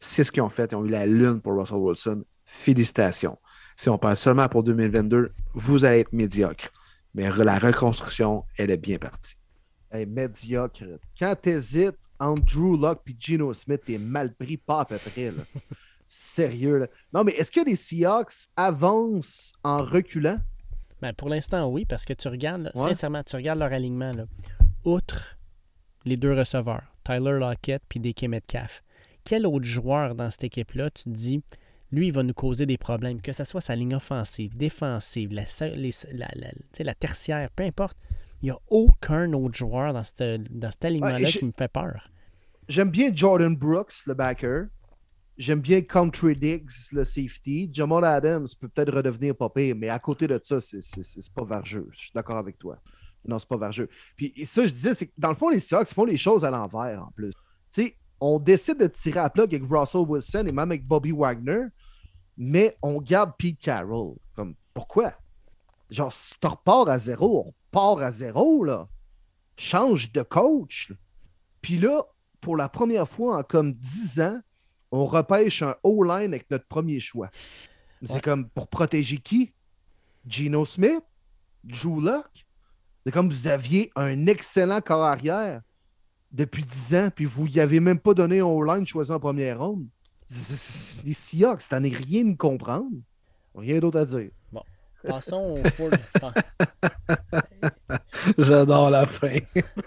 C'est 0.05 0.23
ce 0.23 0.31
qu'ils 0.31 0.43
ont 0.43 0.49
fait. 0.49 0.71
Ils 0.71 0.75
ont 0.75 0.85
eu 0.85 0.89
la 0.89 1.05
lune 1.05 1.41
pour 1.41 1.53
Russell 1.57 1.77
Wilson. 1.77 2.23
Félicitations. 2.43 3.37
Si 3.75 3.89
on 3.89 3.97
parle 3.97 4.15
seulement 4.15 4.47
pour 4.47 4.63
2022, 4.63 5.31
vous 5.55 5.83
allez 5.85 6.01
être 6.01 6.13
médiocre. 6.13 6.69
Mais 7.13 7.29
la 7.31 7.57
reconstruction, 7.57 8.43
elle 8.57 8.69
est 8.71 8.77
bien 8.77 8.97
partie. 8.97 9.35
Hey, 9.91 10.05
médiocre. 10.05 10.83
Quand 11.17 11.35
t'hésites 11.41 11.97
entre 12.19 12.43
Drew 12.45 12.77
Locke 12.79 13.01
et 13.07 13.15
Geno 13.19 13.53
Smith, 13.53 13.81
t'es 13.85 13.97
mal 13.97 14.33
pris, 14.33 14.57
pas 14.57 14.81
à 14.81 14.85
peu 14.85 14.97
près. 14.97 15.31
Là. 15.31 15.43
Sérieux. 16.07 16.77
Là. 16.77 16.87
Non, 17.13 17.23
mais 17.23 17.31
est-ce 17.33 17.51
que 17.51 17.65
les 17.65 17.75
Seahawks 17.75 18.47
avancent 18.55 19.53
en 19.63 19.83
reculant? 19.83 20.39
Ben, 21.01 21.13
pour 21.13 21.29
l'instant, 21.29 21.67
oui, 21.67 21.85
parce 21.85 22.05
que 22.05 22.13
tu 22.13 22.27
regardes, 22.27 22.61
là, 22.63 22.71
Ouais. 22.75 22.89
sincèrement, 22.89 23.23
tu 23.23 23.35
regardes 23.35 23.59
leur 23.59 23.73
alignement. 23.73 24.13
Là. 24.13 24.25
Outre 24.83 25.37
les 26.05 26.15
deux 26.17 26.33
receveurs, 26.33 26.83
Tyler 27.03 27.39
Lockett 27.39 27.81
puis 27.89 27.99
DK 27.99 28.23
Metcalf, 28.29 28.83
quel 29.25 29.45
autre 29.45 29.65
joueur 29.65 30.15
dans 30.15 30.29
cette 30.29 30.45
équipe-là, 30.45 30.89
tu 30.91 31.03
te 31.03 31.09
dis, 31.09 31.41
lui, 31.91 32.07
il 32.07 32.13
va 32.13 32.23
nous 32.23 32.33
causer 32.33 32.65
des 32.65 32.77
problèmes, 32.77 33.21
que 33.21 33.33
ce 33.33 33.43
soit 33.43 33.61
sa 33.61 33.75
ligne 33.75 33.95
offensive, 33.95 34.55
défensive, 34.55 35.33
la, 35.33 35.43
les- 35.75 35.91
la, 36.13 36.27
la- 36.79 36.95
tertiaire, 36.95 37.49
peu 37.55 37.63
importe. 37.63 37.97
Il 38.41 38.45
n'y 38.45 38.51
a 38.51 38.59
aucun 38.69 39.31
autre 39.33 39.55
joueur 39.57 39.93
dans, 39.93 40.03
cette- 40.03 40.51
dans 40.57 40.71
cet 40.71 40.85
alignement-là 40.85 41.17
Ouais, 41.19 41.25
qui 41.25 41.45
me 41.45 41.51
fait 41.51 41.67
peur. 41.71 42.09
J'aime 42.67 42.89
bien 42.89 43.11
Jordan 43.13 43.55
Brooks, 43.55 43.93
le 44.07 44.13
backer. 44.13 44.67
J'aime 45.37 45.59
bien 45.59 45.81
Country 45.81 46.35
Diggs, 46.35 46.69
le 46.93 47.03
safety. 47.03 47.69
Jamal 47.71 48.03
Adams 48.05 48.47
peut 48.59 48.69
peut-être 48.69 48.93
redevenir 48.95 49.35
pas 49.35 49.49
pire, 49.49 49.75
mais 49.75 49.89
à 49.89 49.99
côté 49.99 50.27
de 50.27 50.39
ça, 50.41 50.61
c'est- 50.61 50.81
c'est 50.81 51.03
c'est 51.03 51.33
pas 51.33 51.43
vergeux. 51.43 51.87
Je 51.91 51.97
suis 51.99 52.11
d'accord 52.15 52.37
avec 52.37 52.57
toi. 52.57 52.79
Non, 53.27 53.37
c'est 53.39 53.47
pas 53.49 53.57
vergeux. 53.57 53.89
Puis 54.15 54.31
et 54.37 54.45
ça, 54.45 54.65
je 54.65 54.73
disais, 54.73 54.93
c'est 54.93 55.07
que 55.07 55.13
dans 55.17 55.29
le 55.29 55.35
fond, 55.35 55.49
les 55.49 55.59
Seahawks 55.59 55.87
font 55.93 56.05
les 56.05 56.15
choses 56.17 56.45
à 56.45 56.51
l'envers 56.51 57.03
en 57.03 57.11
plus. 57.11 57.31
Tu 57.71 57.83
sais, 57.83 57.97
on 58.19 58.39
décide 58.39 58.79
de 58.79 58.87
tirer 58.87 59.19
à 59.19 59.29
plug 59.29 59.53
avec 59.53 59.69
Russell 59.69 60.01
Wilson 60.07 60.45
et 60.47 60.51
même 60.51 60.71
avec 60.71 60.85
Bobby 60.85 61.11
Wagner, 61.11 61.65
mais 62.37 62.77
on 62.81 63.01
garde 63.01 63.33
Pete 63.37 63.59
Carroll. 63.59 64.15
Comme, 64.33 64.55
pourquoi? 64.73 65.13
Genre, 65.89 66.11
si 66.11 66.35
tu 66.39 66.47
repars 66.47 66.89
à 66.89 66.97
zéro, 66.97 67.39
on 67.39 67.43
repart 67.43 68.01
à 68.01 68.11
zéro, 68.11 68.63
là. 68.63 68.87
Change 69.57 70.11
de 70.11 70.21
coach. 70.21 70.91
Puis 71.61 71.77
là, 71.77 72.03
pour 72.41 72.57
la 72.57 72.69
première 72.69 73.07
fois 73.07 73.39
en 73.39 73.43
comme 73.43 73.73
10 73.73 74.19
ans, 74.19 74.39
on 74.91 75.05
repêche 75.05 75.61
un 75.61 75.75
O-line 75.83 76.33
avec 76.33 76.49
notre 76.51 76.67
premier 76.67 76.99
choix. 76.99 77.29
C'est 78.03 78.21
comme 78.21 78.49
pour 78.49 78.67
protéger 78.67 79.17
qui? 79.17 79.53
Geno 80.27 80.65
Smith? 80.65 81.03
Drew 81.63 82.01
Locke? 82.01 82.45
C'est 83.05 83.11
comme 83.11 83.29
vous 83.29 83.47
aviez 83.47 83.91
un 83.95 84.27
excellent 84.27 84.81
corps 84.81 85.03
arrière 85.03 85.61
depuis 86.35 86.63
10 86.63 86.95
ans, 86.95 87.09
puis 87.15 87.25
vous 87.25 87.47
y 87.47 87.59
avez 87.59 87.79
même 87.79 87.97
pas 87.99 88.13
donné 88.13 88.39
un 88.39 88.45
O-line 88.45 88.85
choisi 88.85 89.11
en 89.11 89.19
première 89.19 89.59
ronde. 89.59 89.85
Les 91.05 91.13
Seahawks, 91.13 91.67
t'en 91.69 91.83
es 91.83 91.89
rien 91.89 92.25
de 92.25 92.35
comprendre. 92.35 92.89
Rien 93.55 93.79
d'autre 93.79 93.99
à 93.99 94.05
dire. 94.05 94.29
Passons 95.07 95.55
au 95.63 95.69
Ford. 95.69 96.33
J'adore 98.37 98.89
la 98.89 99.05
fin. 99.05 99.35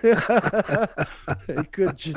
Écoute, 1.48 1.96
je- 1.96 2.12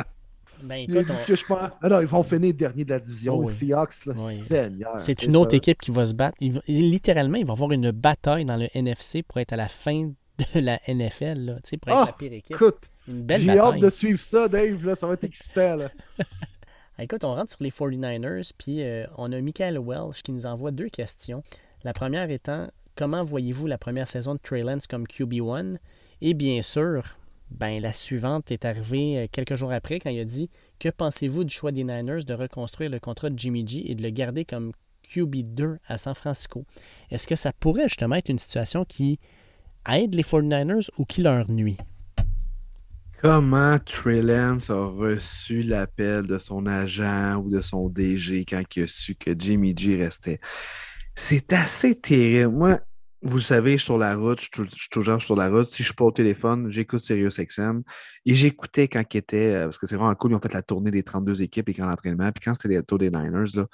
Ben, 0.63 0.75
écoute, 0.87 1.05
dit 1.07 1.11
on- 1.11 1.15
ce 1.15 1.25
que 1.25 1.35
je 1.35 1.45
pense. 1.45 1.71
Ah 1.81 1.89
non, 1.89 1.99
ils 2.01 2.05
vont 2.07 2.21
finir 2.21 2.53
dernier 2.53 2.85
de 2.85 2.91
la 2.91 2.99
division. 2.99 3.35
Oh 3.37 3.41
les 3.41 3.47
oui. 3.47 3.53
Seahawks, 3.53 4.05
là, 4.05 4.13
Oui. 4.15 4.33
Seigneur. 4.35 4.99
C'est 4.99 5.23
une 5.23 5.35
autre 5.35 5.51
ça. 5.51 5.57
équipe 5.57 5.81
qui 5.81 5.89
va 5.89 6.05
se 6.05 6.13
battre. 6.13 6.37
Littéralement, 6.67 7.37
il 7.37 7.45
va 7.45 7.53
y 7.53 7.55
avoir 7.55 7.71
une 7.71 7.89
bataille 7.91 8.45
dans 8.45 8.57
le 8.57 8.67
NFC 8.75 9.23
pour 9.23 9.39
être 9.39 9.53
à 9.53 9.57
la 9.57 9.67
fin 9.69 10.11
de 10.55 10.59
la 10.59 10.79
NFL, 10.87 11.39
là, 11.39 11.55
tu 11.55 11.69
sais, 11.69 11.77
pour 11.77 11.91
être 11.91 11.99
Ah, 12.01 12.05
la 12.07 12.13
pire 12.13 12.33
équipe. 12.33 12.55
Écoute, 12.55 12.79
Une 13.07 13.23
belle 13.23 13.41
j'ai 13.41 13.57
hâte 13.59 13.79
de 13.79 13.89
suivre 13.89 14.19
ça, 14.21 14.47
Dave. 14.47 14.85
Là, 14.85 14.95
ça 14.95 15.07
va 15.07 15.13
être 15.13 15.23
excitant. 15.23 15.75
Là. 15.75 15.91
Écoute, 16.99 17.23
on 17.23 17.33
rentre 17.33 17.51
sur 17.51 17.63
les 17.63 17.71
49ers, 17.71 18.51
puis 18.57 18.83
euh, 18.83 19.05
on 19.17 19.31
a 19.31 19.41
Michael 19.41 19.79
Welsh 19.79 20.21
qui 20.21 20.31
nous 20.31 20.45
envoie 20.45 20.71
deux 20.71 20.89
questions. 20.89 21.43
La 21.83 21.93
première 21.93 22.29
étant, 22.29 22.69
comment 22.95 23.23
voyez-vous 23.23 23.65
la 23.65 23.77
première 23.77 24.07
saison 24.07 24.35
de 24.35 24.39
Trey 24.39 24.61
Lance 24.61 24.85
comme 24.85 25.05
QB1? 25.05 25.77
Et 26.21 26.33
bien 26.35 26.61
sûr, 26.61 27.17
ben, 27.49 27.81
la 27.81 27.93
suivante 27.93 28.51
est 28.51 28.65
arrivée 28.65 29.17
euh, 29.17 29.27
quelques 29.31 29.55
jours 29.55 29.71
après 29.71 29.99
quand 29.99 30.09
il 30.09 30.19
a 30.19 30.25
dit 30.25 30.49
Que 30.79 30.89
pensez-vous 30.89 31.43
du 31.43 31.53
choix 31.53 31.71
des 31.71 31.83
Niners 31.83 32.23
de 32.23 32.33
reconstruire 32.33 32.89
le 32.89 32.99
contrat 32.99 33.29
de 33.29 33.37
Jimmy 33.39 33.67
G 33.67 33.91
et 33.91 33.95
de 33.95 34.03
le 34.03 34.09
garder 34.09 34.45
comme 34.45 34.71
QB2 35.09 35.77
à 35.87 35.97
San 35.97 36.13
Francisco? 36.13 36.65
Est-ce 37.09 37.27
que 37.27 37.35
ça 37.35 37.51
pourrait 37.51 37.89
justement 37.89 38.15
être 38.15 38.29
une 38.29 38.37
situation 38.37 38.85
qui 38.85 39.19
aide 39.89 40.15
les 40.15 40.23
49ers 40.23 40.89
ou 40.97 41.05
qui 41.05 41.21
leur 41.21 41.49
nuit? 41.49 41.77
Comment 43.21 43.77
Trey 43.77 44.21
Lance 44.21 44.71
a 44.71 44.83
reçu 44.83 45.61
l'appel 45.61 46.23
de 46.23 46.39
son 46.39 46.65
agent 46.65 47.35
ou 47.37 47.49
de 47.49 47.61
son 47.61 47.87
DG 47.87 48.45
quand 48.45 48.63
il 48.75 48.83
a 48.83 48.87
su 48.87 49.13
que 49.13 49.35
Jimmy 49.37 49.75
G 49.77 49.95
restait? 49.95 50.39
C'est 51.13 51.53
assez 51.53 51.93
terrible. 51.93 52.51
Moi, 52.51 52.79
vous 53.21 53.37
le 53.37 53.43
savez, 53.43 53.73
je 53.73 53.77
suis 53.77 53.85
sur 53.85 53.99
la 53.99 54.15
route, 54.15 54.41
je 54.41 54.63
suis, 54.63 54.89
toujours 54.89 55.21
sur 55.21 55.35
la 55.35 55.49
route. 55.49 55.65
Si 55.65 55.83
je 55.83 55.89
suis 55.89 55.93
pas 55.93 56.05
au 56.05 56.11
téléphone, 56.11 56.71
j'écoute 56.71 56.99
SiriusXM. 56.99 57.83
Et 58.25 58.33
j'écoutais 58.33 58.87
quand 58.87 59.03
il 59.13 59.17
était, 59.17 59.53
euh, 59.53 59.63
parce 59.65 59.77
que 59.77 59.85
c'est 59.85 59.95
vraiment 59.95 60.15
cool, 60.15 60.31
ils 60.31 60.35
ont 60.35 60.39
fait 60.39 60.53
la 60.53 60.63
tournée 60.63 60.89
des 60.89 61.03
32 61.03 61.43
équipes 61.43 61.69
et 61.69 61.73
quand 61.75 61.85
l'entraînement. 61.85 62.31
Puis 62.31 62.43
quand 62.43 62.55
c'était 62.55 62.69
les 62.69 62.81
tours 62.81 62.97
des 62.97 63.11
Niners, 63.11 63.55
là, 63.55 63.67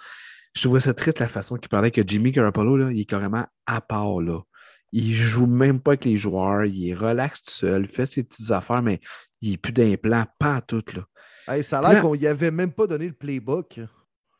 je 0.53 0.61
trouvais 0.61 0.81
ça 0.81 0.93
triste 0.93 1.19
la 1.19 1.29
façon 1.29 1.55
qu'il 1.55 1.69
parlait 1.69 1.91
que 1.91 2.01
Jimmy 2.05 2.31
Garoppolo, 2.31 2.75
là, 2.75 2.91
il 2.91 2.99
est 2.99 3.05
carrément 3.05 3.45
à 3.65 3.79
part. 3.79 4.19
Là. 4.19 4.41
Il 4.91 5.13
joue 5.13 5.47
même 5.47 5.79
pas 5.79 5.91
avec 5.91 6.05
les 6.05 6.17
joueurs, 6.17 6.65
il 6.65 6.89
est 6.89 6.93
relax 6.93 7.41
tout 7.41 7.51
seul, 7.51 7.83
il 7.83 7.87
fait 7.89 8.05
ses 8.05 8.23
petites 8.23 8.51
affaires, 8.51 8.81
mais 8.81 8.99
il 9.41 9.51
n'est 9.51 9.57
plus 9.57 9.73
d'implant, 9.73 10.25
pas 10.39 10.61
tout. 10.61 10.83
Là. 10.95 11.61
ça 11.61 11.79
a 11.79 11.93
l'air 11.93 12.01
qu'on 12.01 12.15
n'y 12.15 12.27
avait 12.27 12.51
même 12.51 12.71
pas 12.71 12.87
donné 12.87 13.07
le 13.07 13.13
playbook. 13.13 13.79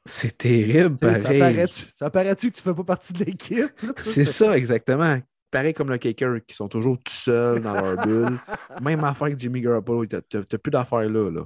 C'est 0.05 0.37
terrible, 0.37 0.95
pareil. 0.97 1.65
Ça 1.93 2.09
paraît-tu 2.09 2.49
que 2.49 2.55
tu 2.55 2.61
ne 2.61 2.71
fais 2.71 2.75
pas 2.75 2.83
partie 2.83 3.13
de 3.13 3.25
l'équipe? 3.25 3.69
C'est 3.97 4.25
ça, 4.25 4.57
exactement. 4.57 5.19
Pareil 5.51 5.73
comme 5.73 5.89
le 5.89 5.97
Kicker, 5.97 6.39
qui 6.45 6.55
sont 6.55 6.67
toujours 6.67 6.97
tout 6.97 7.11
seuls 7.11 7.61
dans 7.61 7.73
leur 7.73 8.05
bulle. 8.05 8.37
Même 8.81 9.03
affaire 9.03 9.29
que 9.29 9.37
Jimmy 9.37 9.61
Garoppolo, 9.61 10.05
tu 10.05 10.15
n'as 10.15 10.43
plus 10.43 10.71
d'affaires 10.71 11.09
là, 11.09 11.29
là. 11.29 11.45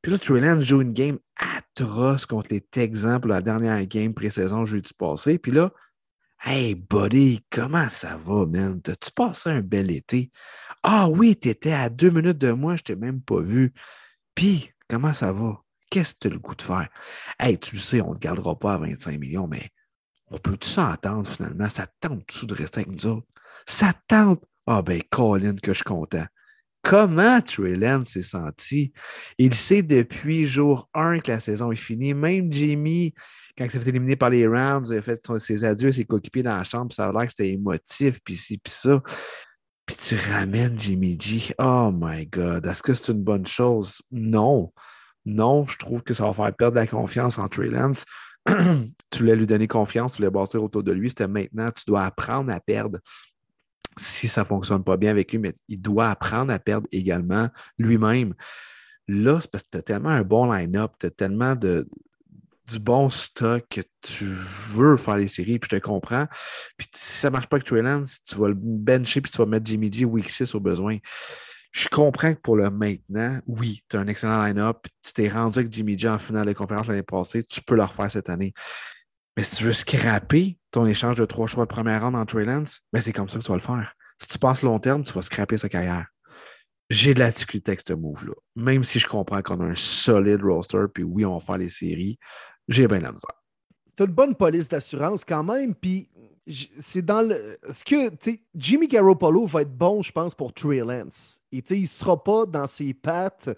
Puis 0.00 0.12
là, 0.12 0.18
Trey 0.18 0.62
joue 0.62 0.80
une 0.80 0.92
game 0.92 1.18
atroce 1.56 2.24
contre 2.24 2.52
les 2.52 2.60
Texans 2.60 3.20
pour 3.20 3.30
la 3.30 3.40
dernière 3.40 3.84
game 3.86 4.14
pré-saison 4.14 4.64
jeudi 4.64 4.92
passé. 4.96 5.38
Puis 5.38 5.52
là, 5.52 5.72
Hey, 6.40 6.74
buddy, 6.74 7.44
comment 7.50 7.90
ça 7.90 8.16
va, 8.16 8.46
man? 8.46 8.80
T'as-tu 8.80 9.10
passé 9.10 9.50
un 9.50 9.60
bel 9.60 9.90
été? 9.90 10.30
Ah 10.84 11.08
oui, 11.08 11.34
t'étais 11.34 11.72
à 11.72 11.88
deux 11.88 12.10
minutes 12.10 12.38
de 12.38 12.52
moi, 12.52 12.76
je 12.76 12.82
t'ai 12.84 12.96
même 12.96 13.20
pas 13.20 13.40
vu. 13.40 13.72
Puis, 14.36 14.70
comment 14.88 15.12
ça 15.12 15.32
va? 15.32 15.60
Qu'est-ce 15.90 16.14
que 16.14 16.18
tu 16.20 16.26
as 16.28 16.30
le 16.30 16.38
goût 16.38 16.54
de 16.54 16.62
faire? 16.62 16.88
Hey, 17.40 17.58
tu 17.58 17.74
le 17.74 17.80
sais, 17.80 18.00
on 18.00 18.10
ne 18.10 18.14
te 18.14 18.20
gardera 18.20 18.56
pas 18.56 18.74
à 18.74 18.78
25 18.78 19.18
millions, 19.18 19.48
mais 19.48 19.68
on 20.28 20.38
peut-tu 20.38 20.68
s'entendre 20.68 21.28
finalement? 21.28 21.68
Ça 21.68 21.88
tente-tu 22.00 22.46
de 22.46 22.54
rester 22.54 22.82
avec 22.82 22.92
nous 22.92 23.06
autres? 23.06 23.26
Ça 23.66 23.92
tente! 24.06 24.44
Ah 24.66 24.82
ben, 24.82 25.02
Colin, 25.10 25.56
que 25.56 25.72
je 25.72 25.78
suis 25.78 25.84
content. 25.84 26.26
Comment 26.82 27.40
Trey 27.42 27.76
s'est 28.04 28.22
senti? 28.22 28.92
Il 29.38 29.54
sait 29.54 29.82
depuis 29.82 30.46
jour 30.46 30.88
1 30.94 31.18
que 31.18 31.32
la 31.32 31.40
saison 31.40 31.72
est 31.72 31.76
finie. 31.76 32.14
Même 32.14 32.52
Jimmy, 32.52 33.12
quand 33.58 33.64
il 33.64 33.70
s'est 33.70 33.80
fait 33.80 33.90
éliminer 33.90 34.14
par 34.14 34.30
les 34.30 34.46
Rams, 34.46 34.86
il 34.88 34.98
a 34.98 35.02
fait 35.02 35.20
ses 35.38 35.64
adieux 35.64 35.90
ses 35.90 36.04
coéquipiers 36.04 36.44
dans 36.44 36.56
la 36.56 36.62
chambre, 36.62 36.92
ça 36.92 37.08
a 37.08 37.12
l'air 37.12 37.22
que 37.22 37.30
c'était 37.30 37.50
émotif, 37.50 38.20
puis 38.24 38.36
ci, 38.36 38.58
puis 38.58 38.72
ça. 38.72 39.02
Puis 39.84 39.96
tu 39.96 40.14
ramènes 40.30 40.78
Jimmy 40.78 41.18
G. 41.18 41.54
Oh 41.58 41.90
my 41.92 42.26
God, 42.26 42.66
est-ce 42.66 42.82
que 42.82 42.94
c'est 42.94 43.12
une 43.12 43.24
bonne 43.24 43.46
chose? 43.46 44.00
Non. 44.12 44.72
Non, 45.24 45.66
je 45.66 45.76
trouve 45.76 46.02
que 46.02 46.14
ça 46.14 46.24
va 46.24 46.32
faire 46.32 46.54
perdre 46.54 46.76
la 46.76 46.86
confiance 46.86 47.38
en 47.38 47.48
Trey 47.48 47.68
Lance. 47.68 48.04
tu 48.46 49.18
voulais 49.18 49.34
lui 49.34 49.46
donner 49.46 49.66
confiance, 49.66 50.12
tu 50.12 50.18
voulais 50.18 50.30
bâtir 50.30 50.62
autour 50.62 50.84
de 50.84 50.92
lui. 50.92 51.08
C'était 51.08 51.26
maintenant, 51.26 51.70
tu 51.70 51.82
dois 51.86 52.04
apprendre 52.04 52.52
à 52.52 52.60
perdre 52.60 52.98
si 53.98 54.28
ça 54.28 54.42
ne 54.42 54.46
fonctionne 54.46 54.84
pas 54.84 54.96
bien 54.96 55.10
avec 55.10 55.32
lui, 55.32 55.38
mais 55.38 55.52
il 55.66 55.82
doit 55.82 56.10
apprendre 56.10 56.52
à 56.52 56.58
perdre 56.60 56.86
également 56.92 57.48
lui-même. 57.78 58.34
Là, 59.08 59.40
c'est 59.40 59.50
parce 59.50 59.64
que 59.64 59.70
tu 59.72 59.78
as 59.78 59.82
tellement 59.82 60.10
un 60.10 60.22
bon 60.22 60.52
line-up, 60.52 60.92
tu 61.00 61.06
as 61.06 61.10
tellement 61.10 61.56
de, 61.56 61.88
du 62.68 62.78
bon 62.78 63.08
stock 63.08 63.64
que 63.70 63.80
tu 64.02 64.24
veux 64.24 64.96
faire 64.96 65.16
les 65.16 65.28
séries, 65.28 65.58
puis 65.58 65.68
je 65.72 65.76
te 65.76 65.82
comprends. 65.82 66.26
Puis 66.76 66.88
si 66.94 67.20
ça 67.20 67.28
ne 67.28 67.32
marche 67.32 67.46
pas 67.46 67.56
avec 67.56 67.66
Trey 67.66 67.82
Lance, 67.82 68.22
tu 68.22 68.36
vas 68.36 68.48
le 68.48 68.56
bencher, 68.56 69.20
puis 69.20 69.32
tu 69.32 69.38
vas 69.38 69.46
mettre 69.46 69.66
Jimmy 69.66 69.92
G 69.92 70.04
week 70.04 70.28
6 70.28 70.54
au 70.54 70.60
besoin. 70.60 70.98
Je 71.72 71.88
comprends 71.88 72.34
que 72.34 72.40
pour 72.40 72.56
le 72.56 72.70
maintenant, 72.70 73.40
oui, 73.46 73.82
tu 73.88 73.96
as 73.96 74.00
un 74.00 74.06
excellent 74.06 74.42
line-up. 74.42 74.86
Tu 75.02 75.12
t'es 75.12 75.28
rendu 75.28 75.58
avec 75.58 75.72
Jimmy 75.72 75.98
G 75.98 76.08
en 76.08 76.18
finale 76.18 76.46
de 76.46 76.52
conférence 76.52 76.88
l'année 76.88 77.02
passée. 77.02 77.42
Tu 77.42 77.60
peux 77.62 77.74
le 77.74 77.84
refaire 77.84 78.10
cette 78.10 78.30
année. 78.30 78.52
Mais 79.36 79.44
si 79.44 79.56
tu 79.56 79.64
veux 79.64 79.72
scraper 79.72 80.58
ton 80.70 80.86
échange 80.86 81.16
de 81.16 81.24
trois 81.24 81.46
choix 81.46 81.64
de 81.64 81.70
première 81.70 82.02
ronde 82.02 82.16
en 82.16 82.26
Trey 82.26 82.44
Lance, 82.44 82.80
ben 82.92 83.00
c'est 83.00 83.12
comme 83.12 83.28
ça 83.28 83.38
que 83.38 83.44
tu 83.44 83.50
vas 83.50 83.56
le 83.56 83.62
faire. 83.62 83.94
Si 84.20 84.28
tu 84.28 84.38
penses 84.38 84.62
long 84.62 84.78
terme, 84.78 85.04
tu 85.04 85.12
vas 85.12 85.22
scraper 85.22 85.56
sa 85.58 85.68
carrière. 85.68 86.06
J'ai 86.90 87.12
de 87.12 87.20
la 87.20 87.30
difficulté 87.30 87.72
avec 87.72 87.82
ce 87.86 87.92
move-là. 87.92 88.32
Même 88.56 88.82
si 88.82 88.98
je 88.98 89.06
comprends 89.06 89.42
qu'on 89.42 89.60
a 89.60 89.64
un 89.64 89.74
solide 89.74 90.42
roster, 90.42 90.86
puis 90.92 91.04
oui, 91.04 91.24
on 91.24 91.36
va 91.38 91.44
faire 91.44 91.58
les 91.58 91.68
séries, 91.68 92.18
j'ai 92.68 92.86
bien 92.86 93.00
la 93.00 93.12
misère. 93.12 93.42
C'est 93.96 94.04
une 94.04 94.12
bonne 94.12 94.34
police 94.34 94.68
d'assurance 94.68 95.24
quand 95.24 95.42
même, 95.42 95.74
puis 95.74 96.08
c'est 96.78 97.04
dans 97.04 97.22
le. 97.22 97.58
Ce 97.70 97.84
que, 97.84 98.10
Jimmy 98.54 98.88
Garoppolo 98.88 99.46
va 99.46 99.62
être 99.62 99.76
bon, 99.76 100.02
je 100.02 100.12
pense, 100.12 100.34
pour 100.34 100.52
Trey 100.52 100.78
Lance. 100.78 101.40
Et 101.52 101.62
il 101.70 101.82
ne 101.82 101.86
sera 101.86 102.22
pas 102.22 102.46
dans 102.46 102.66
ses 102.66 102.94
pattes, 102.94 103.50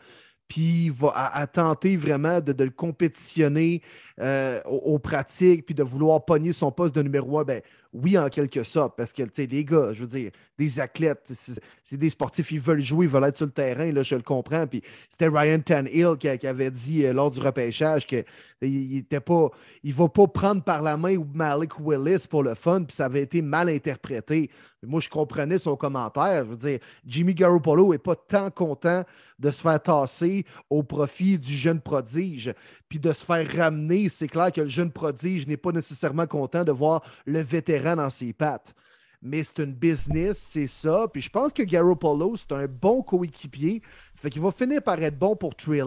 puis 0.51 0.91
va 0.91 1.13
à, 1.15 1.47
tenter 1.47 1.97
vraiment 1.97 2.41
de, 2.41 2.53
le 2.65 2.71
compétitionner 2.71 3.83
euh, 4.19 4.61
aux, 4.65 4.99
pratiques, 4.99 5.65
puis 5.65 5.77
de 5.77 5.85
vouloir 5.85 6.25
pogner 6.25 6.53
son 6.53 6.73
poste 6.73 6.93
de 6.93 7.03
numéro 7.03 7.39
un. 7.39 7.45
Ben, 7.45 7.63
oui, 7.93 8.19
en 8.19 8.29
quelque 8.29 8.65
sorte, 8.65 8.97
parce 8.97 9.13
que, 9.13 9.23
tu 9.23 9.31
sais, 9.33 9.47
les 9.47 9.65
gars, 9.65 9.93
je 9.93 10.01
veux 10.01 10.09
dire, 10.09 10.33
des 10.59 10.81
athlètes, 10.81 11.33
c'est 11.85 11.97
des 11.97 12.11
sportifs, 12.11 12.51
ils 12.51 12.61
veulent 12.61 12.81
jouer, 12.81 13.07
ils 13.07 13.11
veulent 13.11 13.25
être 13.25 13.37
sur 13.37 13.47
le 13.47 13.53
terrain, 13.53 13.93
là, 13.93 14.03
je 14.03 14.17
le 14.17 14.23
comprends. 14.23 14.67
Puis 14.67 14.83
c'était 15.09 15.29
Ryan 15.29 15.61
Tannehill 15.61 16.17
qui, 16.19 16.37
qui, 16.39 16.47
avait 16.49 16.71
dit 16.73 17.05
euh, 17.05 17.13
lors 17.13 17.31
du 17.31 17.41
repêchage 17.41 18.05
qu'il 18.07 18.25
ne 18.61 19.19
pas, 19.21 19.51
il 19.85 19.95
va 19.95 20.09
pas 20.09 20.27
prendre 20.27 20.65
par 20.65 20.83
la 20.83 20.97
main 20.97 21.17
Malik 21.33 21.79
Willis 21.79 22.27
pour 22.29 22.43
le 22.43 22.57
fun, 22.57 22.83
puis 22.83 22.97
ça 22.97 23.05
avait 23.05 23.23
été 23.23 23.41
mal 23.41 23.69
interprété. 23.69 24.51
Moi, 24.87 25.01
je 25.01 25.09
comprenais 25.09 25.59
son 25.59 25.77
commentaire. 25.77 26.45
Je 26.45 26.51
veux 26.51 26.57
dire, 26.57 26.79
Jimmy 27.05 27.35
Garoppolo 27.35 27.93
n'est 27.93 27.99
pas 27.99 28.17
tant 28.17 28.51
content 28.51 29.05
de 29.39 29.51
se 29.51 29.61
faire 29.61 29.83
tasser 29.83 30.45
au 30.71 30.83
profit 30.83 31.39
du 31.39 31.53
jeune 31.53 31.81
prodige 31.81 32.55
puis 32.91 32.99
de 32.99 33.13
se 33.13 33.25
faire 33.25 33.49
ramener, 33.57 34.09
c'est 34.09 34.27
clair 34.27 34.51
que 34.51 34.61
le 34.61 34.67
jeune 34.67 34.91
prodige 34.91 35.47
n'est 35.47 35.57
pas 35.57 35.71
nécessairement 35.71 36.27
content 36.27 36.65
de 36.65 36.73
voir 36.73 37.03
le 37.25 37.41
vétéran 37.41 37.97
dans 37.97 38.11
ses 38.11 38.33
pattes. 38.33 38.75
Mais 39.23 39.45
c'est 39.45 39.61
une 39.61 39.75
business, 39.75 40.39
c'est 40.39 40.67
ça. 40.67 41.07
Puis 41.13 41.23
je 41.23 41.31
pense 41.31 41.53
que 41.53 41.63
Garoppolo, 41.63 42.35
c'est 42.37 42.53
un 42.53 42.67
bon 42.67 43.03
coéquipier. 43.03 43.81
Fait 44.17 44.29
qu'il 44.29 44.43
va 44.43 44.51
finir 44.51 44.83
par 44.83 45.01
être 45.01 45.19
bon 45.19 45.37
pour 45.37 45.55
Trey 45.55 45.79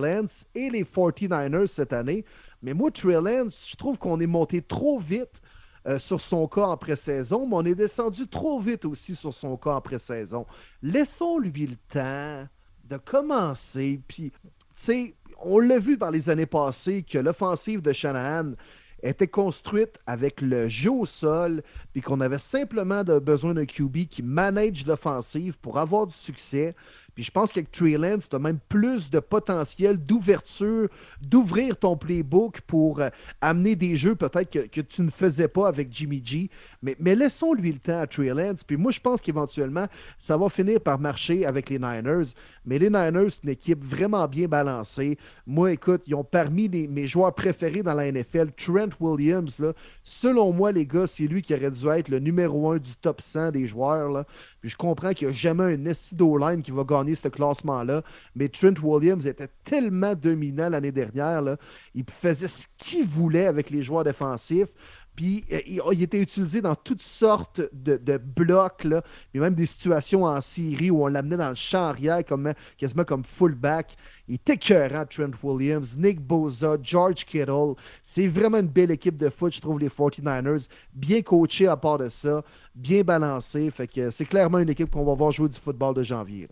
et 0.55 0.69
les 0.69 0.83
49ers 0.83 1.67
cette 1.67 1.93
année. 1.93 2.23
Mais 2.61 2.73
moi, 2.73 2.89
Trey 2.89 3.13
je 3.13 3.75
trouve 3.75 3.99
qu'on 3.99 4.19
est 4.21 4.27
monté 4.27 4.61
trop 4.61 4.97
vite 4.97 5.41
euh, 5.87 5.99
sur 5.99 6.21
son 6.21 6.47
cas 6.47 6.67
en 6.67 6.77
pré-saison, 6.77 7.45
mais 7.47 7.55
on 7.55 7.65
est 7.65 7.75
descendu 7.75 8.27
trop 8.27 8.59
vite 8.59 8.85
aussi 8.85 9.15
sur 9.15 9.33
son 9.33 9.57
cas 9.57 9.75
en 9.75 9.81
pré-saison. 9.81 10.45
Laissons-lui 10.81 11.67
le 11.67 11.75
temps 11.89 12.47
de 12.85 12.97
commencer. 12.97 14.01
Puis, 14.07 14.31
tu 14.31 14.49
sais, 14.75 15.15
on 15.39 15.59
l'a 15.59 15.79
vu 15.79 15.97
par 15.97 16.11
les 16.11 16.29
années 16.29 16.45
passées 16.45 17.03
que 17.03 17.17
l'offensive 17.17 17.81
de 17.81 17.91
Shanahan 17.91 18.53
était 19.01 19.27
construite 19.27 19.99
avec 20.07 20.41
le 20.41 20.69
jeu 20.69 20.91
au 20.91 21.05
sol, 21.05 21.61
puis 21.91 22.01
qu'on 22.01 22.21
avait 22.21 22.37
simplement 22.37 23.03
besoin 23.03 23.53
d'un 23.53 23.65
QB 23.65 24.07
qui 24.09 24.23
manage 24.23 24.85
l'offensive 24.85 25.59
pour 25.59 25.77
avoir 25.77 26.07
du 26.07 26.15
succès. 26.15 26.75
Puis 27.15 27.23
je 27.23 27.31
pense 27.31 27.51
qu'avec 27.51 27.71
Trey 27.71 27.97
Lance, 27.97 28.29
tu 28.29 28.35
as 28.35 28.39
même 28.39 28.59
plus 28.69 29.09
de 29.09 29.19
potentiel 29.19 29.97
d'ouverture, 29.97 30.89
d'ouvrir 31.21 31.77
ton 31.77 31.95
playbook 31.95 32.61
pour 32.61 33.01
euh, 33.01 33.09
amener 33.41 33.75
des 33.75 33.97
jeux 33.97 34.15
peut-être 34.15 34.49
que, 34.49 34.81
tu 34.81 35.01
ne 35.01 35.09
faisais 35.09 35.47
pas 35.47 35.67
avec 35.67 35.89
Jimmy 35.91 36.21
G. 36.23 36.49
Mais, 36.81 36.95
mais 36.99 37.15
laissons-lui 37.15 37.71
le 37.71 37.79
temps 37.79 37.99
à 37.99 38.07
Trey 38.07 38.33
Lance. 38.33 38.63
Puis 38.63 38.77
moi, 38.77 38.91
je 38.91 38.99
pense 38.99 39.21
qu'éventuellement, 39.21 39.87
ça 40.17 40.37
va 40.37 40.49
finir 40.49 40.81
par 40.81 40.99
marcher 40.99 41.45
avec 41.45 41.69
les 41.69 41.79
Niners. 41.79 42.33
Mais 42.65 42.79
les 42.79 42.89
Niners, 42.89 43.29
c'est 43.29 43.43
une 43.43 43.49
équipe 43.49 43.83
vraiment 43.83 44.27
bien 44.27 44.47
balancée. 44.47 45.17
Moi, 45.45 45.71
écoute, 45.73 46.03
ils 46.07 46.15
ont 46.15 46.23
parmi 46.23 46.69
mes 46.69 47.07
joueurs 47.07 47.33
préférés 47.33 47.83
dans 47.83 47.93
la 47.93 48.11
NFL, 48.11 48.51
Trent 48.57 48.89
Williams. 48.99 49.59
Là, 49.59 49.73
selon 50.03 50.51
moi, 50.51 50.71
les 50.71 50.85
gars, 50.85 51.07
c'est 51.07 51.27
lui 51.27 51.41
qui 51.41 51.53
aurait 51.53 51.71
dû 51.71 51.87
être 51.87 52.09
le 52.09 52.19
numéro 52.19 52.71
un 52.71 52.77
du 52.77 52.95
top 52.95 53.21
100 53.21 53.51
des 53.51 53.67
joueurs. 53.67 54.09
Là. 54.09 54.25
Je 54.63 54.77
comprends 54.77 55.11
qu'il 55.11 55.27
n'y 55.27 55.33
a 55.33 55.35
jamais 55.35 55.75
un 55.75 55.85
Essido 55.85 56.37
line 56.37 56.61
qui 56.61 56.71
va 56.71 56.83
gagner 56.85 57.15
ce 57.15 57.27
classement-là. 57.27 58.01
Mais 58.35 58.47
Trent 58.47 58.79
Williams 58.81 59.27
était 59.27 59.49
tellement 59.65 60.15
dominant 60.15 60.69
l'année 60.69 60.91
dernière. 60.93 61.57
Il 61.93 62.05
faisait 62.09 62.47
ce 62.47 62.67
qu'il 62.77 63.05
voulait 63.05 63.45
avec 63.45 63.69
les 63.69 63.83
joueurs 63.83 64.05
défensifs. 64.05 64.73
Puis 65.15 65.45
euh, 65.51 65.59
il, 65.91 66.01
était 66.01 66.19
utilisé 66.19 66.61
dans 66.61 66.75
toutes 66.75 67.01
sortes 67.01 67.61
de, 67.71 68.17
blocs, 68.17 68.83
là, 68.83 69.03
même 69.33 69.53
des 69.53 69.65
situations 69.65 70.23
en 70.23 70.41
Syrie 70.41 70.89
où 70.89 71.03
on 71.03 71.07
l'amenait 71.07 71.37
dans 71.37 71.49
le 71.49 71.55
champ 71.55 71.83
arrière 71.83 72.25
comme, 72.25 72.53
quasiment 72.77 73.03
comme 73.03 73.23
fullback. 73.23 73.95
Il 74.27 74.35
était 74.35 74.53
écœurant, 74.53 75.05
Trent 75.05 75.31
Williams, 75.43 75.97
Nick 75.97 76.19
Boza, 76.19 76.77
George 76.81 77.25
Kittle. 77.25 77.73
C'est 78.03 78.27
vraiment 78.27 78.57
une 78.57 78.67
belle 78.67 78.91
équipe 78.91 79.17
de 79.17 79.29
foot, 79.29 79.53
je 79.53 79.61
trouve, 79.61 79.79
les 79.79 79.89
49ers. 79.89 80.69
Bien 80.93 81.21
coachés 81.21 81.67
à 81.67 81.77
part 81.77 81.97
de 81.97 82.09
ça, 82.09 82.43
bien 82.73 83.03
balancés. 83.03 83.69
Fait 83.69 83.87
que 83.87 84.09
c'est 84.09 84.25
clairement 84.25 84.59
une 84.59 84.69
équipe 84.69 84.89
qu'on 84.89 85.05
va 85.05 85.13
voir 85.13 85.31
jouer 85.31 85.49
du 85.49 85.59
football 85.59 85.93
de 85.93 86.03
janvier. 86.03 86.47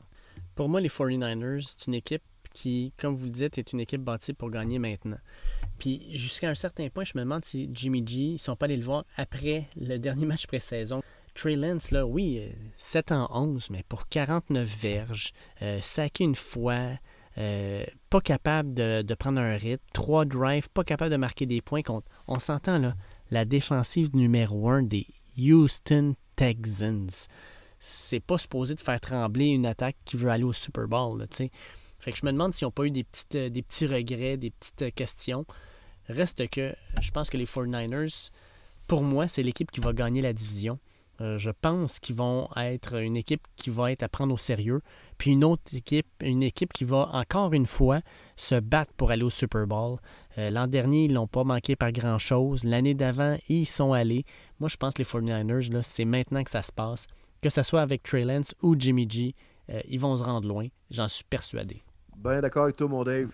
Pour 0.53 0.69
moi, 0.69 0.81
les 0.81 0.89
49ers, 0.89 1.65
c'est 1.65 1.87
une 1.87 1.95
équipe 1.95 2.23
qui, 2.53 2.93
comme 2.97 3.15
vous 3.15 3.25
le 3.25 3.31
dites, 3.31 3.57
est 3.57 3.73
une 3.73 3.79
équipe 3.79 4.03
bâtie 4.03 4.33
pour 4.33 4.49
gagner 4.49 4.77
maintenant. 4.77 5.17
Puis 5.81 6.15
jusqu'à 6.15 6.47
un 6.47 6.53
certain 6.53 6.89
point, 6.89 7.03
je 7.03 7.13
me 7.15 7.23
demande 7.23 7.43
si 7.43 7.67
Jimmy 7.73 8.05
G, 8.05 8.19
ils 8.19 8.37
sont 8.37 8.55
pas 8.55 8.65
allés 8.65 8.77
le 8.77 8.83
voir 8.83 9.03
après 9.17 9.67
le 9.75 9.97
dernier 9.97 10.27
match 10.27 10.45
pré-saison. 10.45 11.01
Trey 11.33 11.55
Lance, 11.55 11.89
là, 11.89 12.05
oui, 12.05 12.39
7 12.77 13.11
en 13.11 13.27
11, 13.31 13.71
mais 13.71 13.83
pour 13.89 14.07
49 14.07 14.63
verges, 14.79 15.31
euh, 15.63 15.79
saqué 15.81 16.23
une 16.23 16.35
fois, 16.35 16.83
euh, 17.39 17.83
pas 18.11 18.21
capable 18.21 18.75
de, 18.75 19.15
prendre 19.15 19.41
un 19.41 19.57
rythme, 19.57 19.83
3 19.93 20.25
drives, 20.25 20.69
pas 20.69 20.83
capable 20.83 21.09
de 21.09 21.17
marquer 21.17 21.47
des 21.47 21.61
points. 21.61 21.81
On, 21.89 22.03
on 22.27 22.37
s'entend 22.37 22.77
là, 22.77 22.93
la 23.31 23.43
défensive 23.45 24.15
numéro 24.15 24.69
1 24.69 24.83
des 24.83 25.07
Houston 25.35 26.13
Texans. 26.35 27.27
C'est 27.79 28.19
pas 28.19 28.37
supposé 28.37 28.75
de 28.75 28.81
faire 28.81 29.01
trembler 29.01 29.47
une 29.47 29.65
attaque 29.65 29.97
qui 30.05 30.15
veut 30.15 30.29
aller 30.29 30.43
au 30.43 30.53
Super 30.53 30.87
Bowl. 30.87 31.25
sais. 31.31 31.49
fait 31.97 32.11
que 32.11 32.19
je 32.19 32.25
me 32.27 32.31
demande 32.31 32.53
s'ils 32.53 32.67
n'ont 32.67 32.71
pas 32.71 32.85
eu 32.85 32.91
des, 32.91 33.03
petites, 33.03 33.33
euh, 33.33 33.49
des 33.49 33.63
petits 33.63 33.87
regrets, 33.87 34.37
des 34.37 34.51
petites 34.51 34.93
questions. 34.93 35.43
Reste 36.11 36.49
que 36.49 36.73
je 37.01 37.11
pense 37.11 37.29
que 37.29 37.37
les 37.37 37.45
49ers, 37.45 38.29
pour 38.87 39.03
moi, 39.03 39.27
c'est 39.27 39.43
l'équipe 39.43 39.71
qui 39.71 39.79
va 39.79 39.93
gagner 39.93 40.21
la 40.21 40.33
division. 40.33 40.79
Euh, 41.21 41.37
je 41.37 41.51
pense 41.51 41.99
qu'ils 41.99 42.15
vont 42.15 42.49
être 42.57 42.95
une 42.95 43.15
équipe 43.15 43.45
qui 43.55 43.69
va 43.69 43.91
être 43.91 44.01
à 44.01 44.09
prendre 44.09 44.33
au 44.33 44.37
sérieux, 44.37 44.81
puis 45.17 45.31
une 45.31 45.43
autre 45.43 45.75
équipe, 45.75 46.07
une 46.19 46.41
équipe 46.41 46.73
qui 46.73 46.83
va 46.83 47.09
encore 47.13 47.53
une 47.53 47.67
fois 47.67 48.01
se 48.35 48.55
battre 48.55 48.91
pour 48.97 49.11
aller 49.11 49.23
au 49.23 49.29
Super 49.29 49.67
Bowl. 49.67 49.99
Euh, 50.37 50.49
l'an 50.49 50.67
dernier, 50.67 51.05
ils 51.05 51.13
n'ont 51.13 51.27
pas 51.27 51.43
manqué 51.43 51.75
par 51.75 51.91
grand-chose. 51.91 52.63
L'année 52.63 52.95
d'avant, 52.95 53.37
ils 53.49 53.65
sont 53.65 53.93
allés. 53.93 54.25
Moi, 54.59 54.67
je 54.67 54.77
pense 54.77 54.95
que 54.95 55.03
les 55.03 55.07
49ers, 55.07 55.81
c'est 55.83 56.05
maintenant 56.05 56.43
que 56.43 56.49
ça 56.49 56.63
se 56.63 56.71
passe. 56.71 57.07
Que 57.41 57.49
ce 57.49 57.61
soit 57.61 57.81
avec 57.81 58.03
Trey 58.03 58.23
Lance 58.23 58.55
ou 58.61 58.75
Jimmy 58.77 59.07
G, 59.09 59.35
euh, 59.69 59.81
ils 59.87 59.99
vont 59.99 60.17
se 60.17 60.23
rendre 60.23 60.47
loin. 60.47 60.67
J'en 60.89 61.07
suis 61.07 61.23
persuadé. 61.23 61.83
Ben 62.17 62.41
d'accord 62.41 62.63
avec 62.63 62.75
toi, 62.75 62.87
mon 62.87 63.03
Dave. 63.03 63.31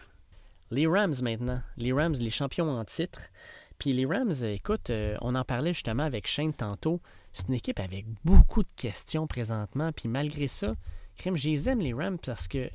Les 0.71 0.87
Rams 0.87 1.15
maintenant. 1.21 1.61
Les 1.77 1.93
Rams, 1.93 2.15
les 2.19 2.29
champions 2.29 2.69
en 2.69 2.83
titre. 2.85 3.29
Puis 3.77 3.93
les 3.93 4.05
Rams, 4.05 4.33
écoute, 4.43 4.91
on 5.21 5.35
en 5.35 5.43
parlait 5.43 5.73
justement 5.73 6.03
avec 6.03 6.27
Shane 6.27 6.53
tantôt. 6.53 6.99
C'est 7.31 7.47
une 7.47 7.53
équipe 7.53 7.79
avec 7.79 8.05
beaucoup 8.25 8.63
de 8.63 8.71
questions 8.75 9.27
présentement. 9.27 9.91
Puis 9.91 10.09
malgré 10.09 10.47
ça, 10.47 10.73
crime, 11.17 11.37
je 11.37 11.49
les 11.49 11.69
aime 11.69 11.79
les 11.79 11.93
Rams 11.93 12.17
parce 12.17 12.47
que 12.47 12.69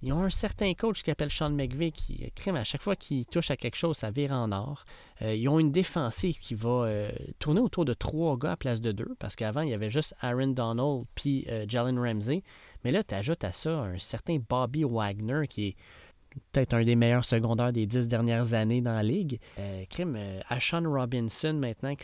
ils 0.00 0.12
ont 0.12 0.22
un 0.22 0.30
certain 0.30 0.74
coach 0.74 1.02
qui 1.02 1.10
s'appelle 1.10 1.30
Sean 1.30 1.50
McVay 1.50 1.90
qui, 1.90 2.30
crime, 2.36 2.54
à 2.54 2.62
chaque 2.62 2.82
fois 2.82 2.94
qu'il 2.94 3.26
touche 3.26 3.50
à 3.50 3.56
quelque 3.56 3.74
chose, 3.74 3.96
ça 3.96 4.10
vire 4.12 4.30
en 4.30 4.52
or. 4.52 4.84
Euh, 5.22 5.34
ils 5.34 5.48
ont 5.48 5.58
une 5.58 5.72
défensive 5.72 6.38
qui 6.38 6.54
va 6.54 6.84
euh, 6.84 7.10
tourner 7.40 7.60
autour 7.60 7.84
de 7.84 7.94
trois 7.94 8.36
gars 8.36 8.52
à 8.52 8.56
place 8.56 8.80
de 8.80 8.92
deux, 8.92 9.16
parce 9.18 9.34
qu'avant, 9.34 9.62
il 9.62 9.70
y 9.70 9.74
avait 9.74 9.90
juste 9.90 10.14
Aaron 10.20 10.48
Donald 10.48 11.04
puis 11.16 11.46
euh, 11.48 11.64
Jalen 11.66 11.98
Ramsey. 11.98 12.44
Mais 12.84 12.92
là, 12.92 13.02
tu 13.02 13.12
ajoutes 13.14 13.42
à 13.42 13.52
ça 13.52 13.80
un 13.80 13.98
certain 13.98 14.38
Bobby 14.48 14.84
Wagner 14.84 15.48
qui 15.48 15.68
est 15.68 15.76
peut-être 16.52 16.74
un 16.74 16.84
des 16.84 16.96
meilleurs 16.96 17.24
secondaires 17.24 17.72
des 17.72 17.86
dix 17.86 18.08
dernières 18.08 18.54
années 18.54 18.80
dans 18.80 18.94
la 18.94 19.02
ligue. 19.02 19.38
crime, 19.90 20.18
Ashawn 20.48 20.86
Robinson 20.86 21.54
maintenant, 21.54 21.94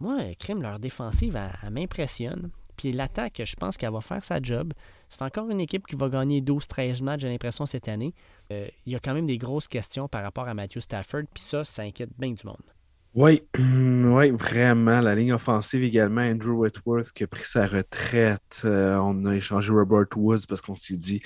moi, 0.00 0.18
crime, 0.38 0.62
leur 0.62 0.78
défensive, 0.78 1.38
elle, 1.62 1.70
m'impressionne. 1.70 2.50
Puis 2.76 2.92
l'attaque, 2.92 3.40
je 3.44 3.54
pense 3.54 3.76
qu'elle 3.76 3.92
va 3.92 4.00
faire 4.00 4.24
sa 4.24 4.42
job. 4.42 4.72
C'est 5.08 5.22
encore 5.22 5.48
une 5.48 5.60
équipe 5.60 5.86
qui 5.86 5.94
va 5.94 6.08
gagner 6.08 6.40
12-13 6.40 7.02
matchs, 7.04 7.20
j'ai 7.20 7.28
l'impression, 7.28 7.66
cette 7.66 7.88
année. 7.88 8.14
Euh, 8.50 8.66
il 8.84 8.92
y 8.92 8.96
a 8.96 8.98
quand 8.98 9.14
même 9.14 9.26
des 9.26 9.38
grosses 9.38 9.68
questions 9.68 10.08
par 10.08 10.22
rapport 10.22 10.48
à 10.48 10.54
Matthew 10.54 10.80
Stafford, 10.80 11.22
puis 11.32 11.42
ça, 11.42 11.64
ça 11.64 11.82
inquiète 11.82 12.10
bien 12.18 12.32
du 12.32 12.44
monde. 12.44 12.73
Oui, 13.14 13.42
oui, 13.58 14.30
vraiment. 14.32 15.00
La 15.00 15.14
ligne 15.14 15.34
offensive 15.34 15.84
également, 15.84 16.22
Andrew 16.22 16.54
Whitworth 16.62 17.12
qui 17.12 17.22
a 17.22 17.28
pris 17.28 17.44
sa 17.44 17.64
retraite. 17.64 18.62
Euh, 18.64 18.96
on 18.96 19.24
a 19.26 19.36
échangé 19.36 19.72
Robert 19.72 20.06
Woods 20.16 20.46
parce 20.48 20.60
qu'on 20.60 20.74
s'est 20.74 20.96
dit, 20.96 21.22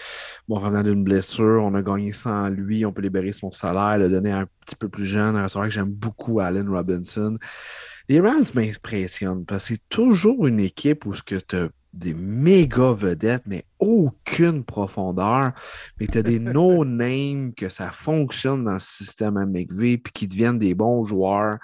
bon, 0.48 0.56
revenant 0.56 0.82
d'une 0.82 1.02
blessure, 1.02 1.62
on 1.64 1.72
a 1.72 1.82
gagné 1.82 2.12
sans 2.12 2.50
lui, 2.50 2.84
on 2.84 2.92
peut 2.92 3.00
libérer 3.00 3.32
son 3.32 3.50
salaire, 3.52 3.96
le 3.98 4.10
donner 4.10 4.32
un 4.32 4.46
petit 4.66 4.76
peu 4.76 4.90
plus 4.90 5.06
jeune. 5.06 5.48
C'est 5.48 5.58
vrai 5.58 5.68
que 5.68 5.74
j'aime 5.74 5.90
beaucoup 5.90 6.40
Allen 6.40 6.68
Robinson. 6.68 7.38
Les 8.10 8.20
Rams 8.20 8.44
m'impressionnent 8.54 9.46
parce 9.46 9.68
que 9.68 9.74
c'est 9.74 9.88
toujours 9.88 10.46
une 10.46 10.60
équipe 10.60 11.06
où 11.06 11.14
tu 11.14 11.36
as 11.36 11.68
des 11.98 12.14
méga 12.14 12.92
vedettes, 12.92 13.42
mais 13.46 13.64
aucune 13.78 14.64
profondeur. 14.64 15.52
Mais 15.98 16.06
tu 16.06 16.18
as 16.18 16.22
des 16.22 16.38
no-names 16.38 17.52
que 17.54 17.68
ça 17.68 17.90
fonctionne 17.90 18.64
dans 18.64 18.74
le 18.74 18.78
système 18.78 19.34
McVay 19.44 19.98
puis 19.98 20.12
qui 20.12 20.28
deviennent 20.28 20.58
des 20.58 20.74
bons 20.74 21.04
joueurs. 21.04 21.58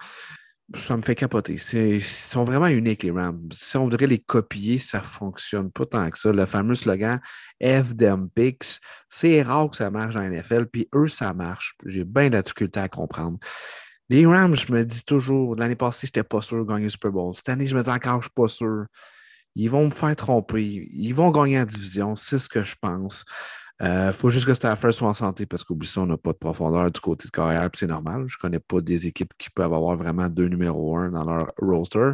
Ça 0.74 0.96
me 0.96 1.02
fait 1.02 1.14
capoter. 1.14 1.58
Ils 1.74 2.02
sont 2.02 2.44
vraiment 2.44 2.68
uniques, 2.68 3.02
les 3.02 3.10
Rams. 3.10 3.48
Si 3.52 3.76
on 3.76 3.84
voudrait 3.84 4.06
les 4.06 4.18
copier, 4.18 4.78
ça 4.78 4.98
ne 4.98 5.04
fonctionne 5.04 5.70
pas 5.70 5.84
tant 5.84 6.08
que 6.10 6.18
ça. 6.18 6.32
Le 6.32 6.46
fameux 6.46 6.74
slogan 6.74 7.20
F 7.62 7.94
them 7.96 8.30
picks, 8.30 8.80
c'est 9.10 9.42
rare 9.42 9.70
que 9.70 9.76
ça 9.76 9.90
marche 9.90 10.14
dans 10.14 10.22
la 10.22 10.30
NFL, 10.30 10.66
puis 10.66 10.88
eux, 10.94 11.08
ça 11.08 11.34
marche. 11.34 11.74
J'ai 11.84 12.04
bien 12.04 12.28
de 12.28 12.34
la 12.34 12.42
difficulté 12.42 12.80
à 12.80 12.88
comprendre. 12.88 13.38
Les 14.08 14.26
Rams, 14.26 14.54
je 14.54 14.72
me 14.72 14.84
dis 14.84 15.04
toujours, 15.04 15.54
l'année 15.56 15.76
passée, 15.76 16.06
je 16.06 16.08
n'étais 16.08 16.24
pas 16.24 16.40
sûr 16.40 16.64
de 16.64 16.68
gagner 16.68 16.84
le 16.84 16.90
Super 16.90 17.10
Bowl. 17.10 17.34
Cette 17.34 17.48
année, 17.48 17.66
je 17.66 17.76
me 17.76 17.82
dis 17.82 17.90
encore, 17.90 18.12
je 18.12 18.16
ne 18.16 18.22
suis 18.22 18.30
pas 18.34 18.48
sûr. 18.48 18.86
Ils 19.54 19.70
vont 19.70 19.86
me 19.86 19.90
faire 19.90 20.16
tromper. 20.16 20.88
Ils 20.92 21.12
vont 21.12 21.30
gagner 21.30 21.58
la 21.58 21.64
division, 21.64 22.14
c'est 22.16 22.38
ce 22.38 22.48
que 22.48 22.64
je 22.64 22.74
pense. 22.80 23.24
Il 23.80 23.86
euh, 23.86 24.12
faut 24.12 24.30
juste 24.30 24.46
que 24.46 24.54
Stafford 24.54 24.92
soit 24.92 25.08
en 25.08 25.14
santé 25.14 25.46
parce 25.46 25.64
qu'oublie 25.64 25.88
ça, 25.88 26.00
on 26.02 26.06
n'a 26.06 26.16
pas 26.16 26.32
de 26.32 26.38
profondeur 26.38 26.90
du 26.90 27.00
côté 27.00 27.26
de 27.26 27.32
carrière, 27.32 27.68
puis 27.70 27.80
c'est 27.80 27.88
normal. 27.88 28.24
Je 28.28 28.36
ne 28.36 28.40
connais 28.40 28.60
pas 28.60 28.80
des 28.80 29.08
équipes 29.08 29.32
qui 29.36 29.50
peuvent 29.50 29.72
avoir 29.72 29.96
vraiment 29.96 30.28
deux 30.28 30.46
numéros 30.46 30.96
un 30.96 31.10
dans 31.10 31.24
leur 31.24 31.52
roster. 31.58 32.12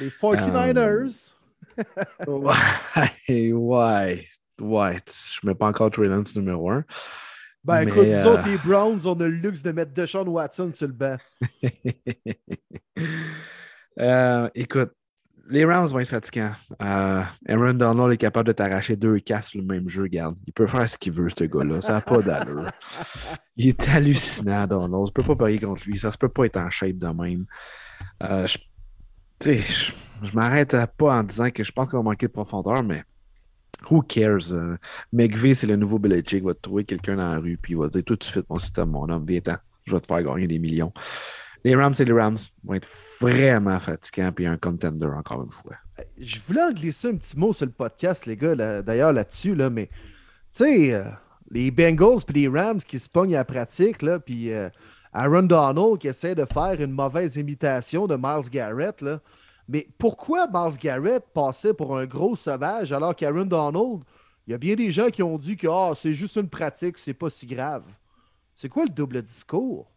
Les 0.00 0.08
49ers. 0.08 1.34
Euh, 1.78 2.26
ouais, 2.26 3.52
ouais, 3.52 4.26
ouais. 4.60 4.96
Je 5.06 5.40
ne 5.44 5.48
mets 5.48 5.54
pas 5.54 5.68
encore 5.68 5.90
Trey 5.92 6.08
Lance 6.08 6.34
numéro 6.34 6.70
un. 6.70 6.84
Ben 7.62 7.82
écoute, 7.82 8.06
nous 8.06 8.26
autres, 8.26 8.46
euh, 8.46 8.52
les 8.52 8.58
Browns, 8.58 9.00
on 9.06 9.14
a 9.20 9.24
le 9.24 9.28
luxe 9.28 9.62
de 9.62 9.72
mettre 9.72 9.92
Deshaun 9.92 10.28
Watson 10.28 10.70
sur 10.74 10.88
le 10.88 10.92
banc. 10.92 11.16
Écoute, 14.54 14.92
les 15.48 15.64
Browns 15.64 15.88
vont 15.88 15.98
être 15.98 16.08
fatigants. 16.08 16.52
Euh, 16.82 17.22
Aaron 17.48 17.74
Donald 17.74 18.12
est 18.12 18.16
capable 18.16 18.48
de 18.48 18.52
t'arracher 18.52 18.96
deux 18.96 19.18
casses 19.20 19.48
sur 19.48 19.60
le 19.60 19.66
même 19.66 19.88
jeu, 19.88 20.02
regarde. 20.02 20.36
Il 20.46 20.52
peut 20.52 20.66
faire 20.66 20.88
ce 20.88 20.96
qu'il 20.98 21.12
veut, 21.12 21.28
ce 21.28 21.44
gars-là. 21.44 21.80
Ça 21.80 21.92
n'a 21.92 22.00
pas 22.00 22.18
d'allure. 22.18 22.70
Il 23.56 23.68
est 23.68 23.88
hallucinant, 23.88 24.66
Donald. 24.66 25.06
Je 25.06 25.10
ne 25.10 25.12
peux 25.12 25.22
pas 25.22 25.36
parier 25.36 25.58
contre 25.58 25.82
lui. 25.86 25.98
Ça 25.98 26.08
ne 26.08 26.12
se 26.12 26.18
peut 26.18 26.28
pas 26.28 26.44
être 26.46 26.58
en 26.58 26.68
shape 26.70 26.98
de 26.98 27.06
même. 27.08 27.46
je, 28.20 28.58
je, 29.44 29.92
je 30.22 30.34
m'arrête 30.34 30.76
pas 30.96 31.14
en 31.14 31.22
disant 31.22 31.50
que 31.50 31.62
je 31.62 31.72
pense 31.72 31.88
qu'on 31.90 31.98
va 31.98 32.02
manquer 32.02 32.26
de 32.26 32.32
profondeur, 32.32 32.82
mais 32.82 33.02
Who 33.90 34.02
cares? 34.02 34.52
Uh, 34.52 34.76
McVeigh, 35.12 35.54
c'est 35.54 35.66
le 35.66 35.76
nouveau 35.76 35.98
Belichick. 35.98 36.40
Il 36.40 36.44
va 36.44 36.54
te 36.54 36.60
trouver 36.60 36.84
quelqu'un 36.84 37.16
dans 37.16 37.30
la 37.30 37.38
rue, 37.38 37.58
puis 37.60 37.74
il 37.74 37.78
va 37.78 37.88
te 37.88 37.92
dire 37.92 38.04
Tout 38.04 38.16
de 38.16 38.24
suite, 38.24 38.46
mon 38.48 38.58
système, 38.58 38.90
mon 38.90 39.08
homme, 39.08 39.24
viens-t'en, 39.26 39.56
je 39.84 39.94
vais 39.94 40.00
te 40.00 40.06
faire 40.06 40.22
gagner 40.22 40.46
des 40.46 40.58
millions. 40.58 40.92
Les 41.66 41.74
Rams, 41.74 41.94
c'est 41.94 42.04
les 42.04 42.12
Rams. 42.12 42.36
vont 42.62 42.74
être 42.74 42.86
vraiment 43.20 43.80
fatigants, 43.80 44.30
puis 44.30 44.46
un 44.46 44.56
contender 44.56 45.06
encore 45.06 45.42
une 45.42 45.50
fois. 45.50 45.74
Je 46.16 46.38
voulais 46.46 46.62
en 46.62 46.70
glisser 46.70 47.08
un 47.08 47.16
petit 47.16 47.36
mot 47.36 47.52
sur 47.52 47.66
le 47.66 47.72
podcast, 47.72 48.24
les 48.24 48.36
gars, 48.36 48.82
d'ailleurs, 48.82 49.12
là-dessus, 49.12 49.56
là, 49.56 49.68
mais 49.68 49.86
tu 50.54 50.62
sais, 50.62 50.94
euh, 50.94 51.02
les 51.50 51.72
Bengals 51.72 52.24
puis 52.24 52.42
les 52.42 52.46
Rams 52.46 52.78
qui 52.78 53.00
se 53.00 53.10
pognent 53.10 53.34
à 53.34 53.38
la 53.38 53.44
pratique, 53.44 54.02
là, 54.02 54.20
puis 54.20 54.52
euh, 54.52 54.70
Aaron 55.12 55.42
Donald 55.42 55.98
qui 55.98 56.06
essaie 56.06 56.36
de 56.36 56.44
faire 56.44 56.80
une 56.80 56.92
mauvaise 56.92 57.34
imitation 57.34 58.06
de 58.06 58.14
Miles 58.14 58.48
Garrett, 58.48 59.02
là. 59.02 59.18
Mais 59.68 59.88
pourquoi 59.98 60.46
Miles 60.46 60.78
Garrett 60.78 61.24
passait 61.34 61.74
pour 61.74 61.98
un 61.98 62.06
gros 62.06 62.36
sauvage 62.36 62.92
alors 62.92 63.16
qu'Aaron 63.16 63.44
Donald, 63.44 64.04
il 64.46 64.52
y 64.52 64.54
a 64.54 64.58
bien 64.58 64.76
des 64.76 64.92
gens 64.92 65.08
qui 65.08 65.24
ont 65.24 65.36
dit 65.36 65.56
que 65.56 65.66
ah, 65.66 65.94
c'est 65.96 66.14
juste 66.14 66.36
une 66.36 66.48
pratique, 66.48 66.96
c'est 66.96 67.12
pas 67.12 67.28
si 67.28 67.44
grave. 67.44 67.82
C'est 68.54 68.68
quoi 68.68 68.84
le 68.84 68.90
double 68.90 69.20
discours? 69.20 69.90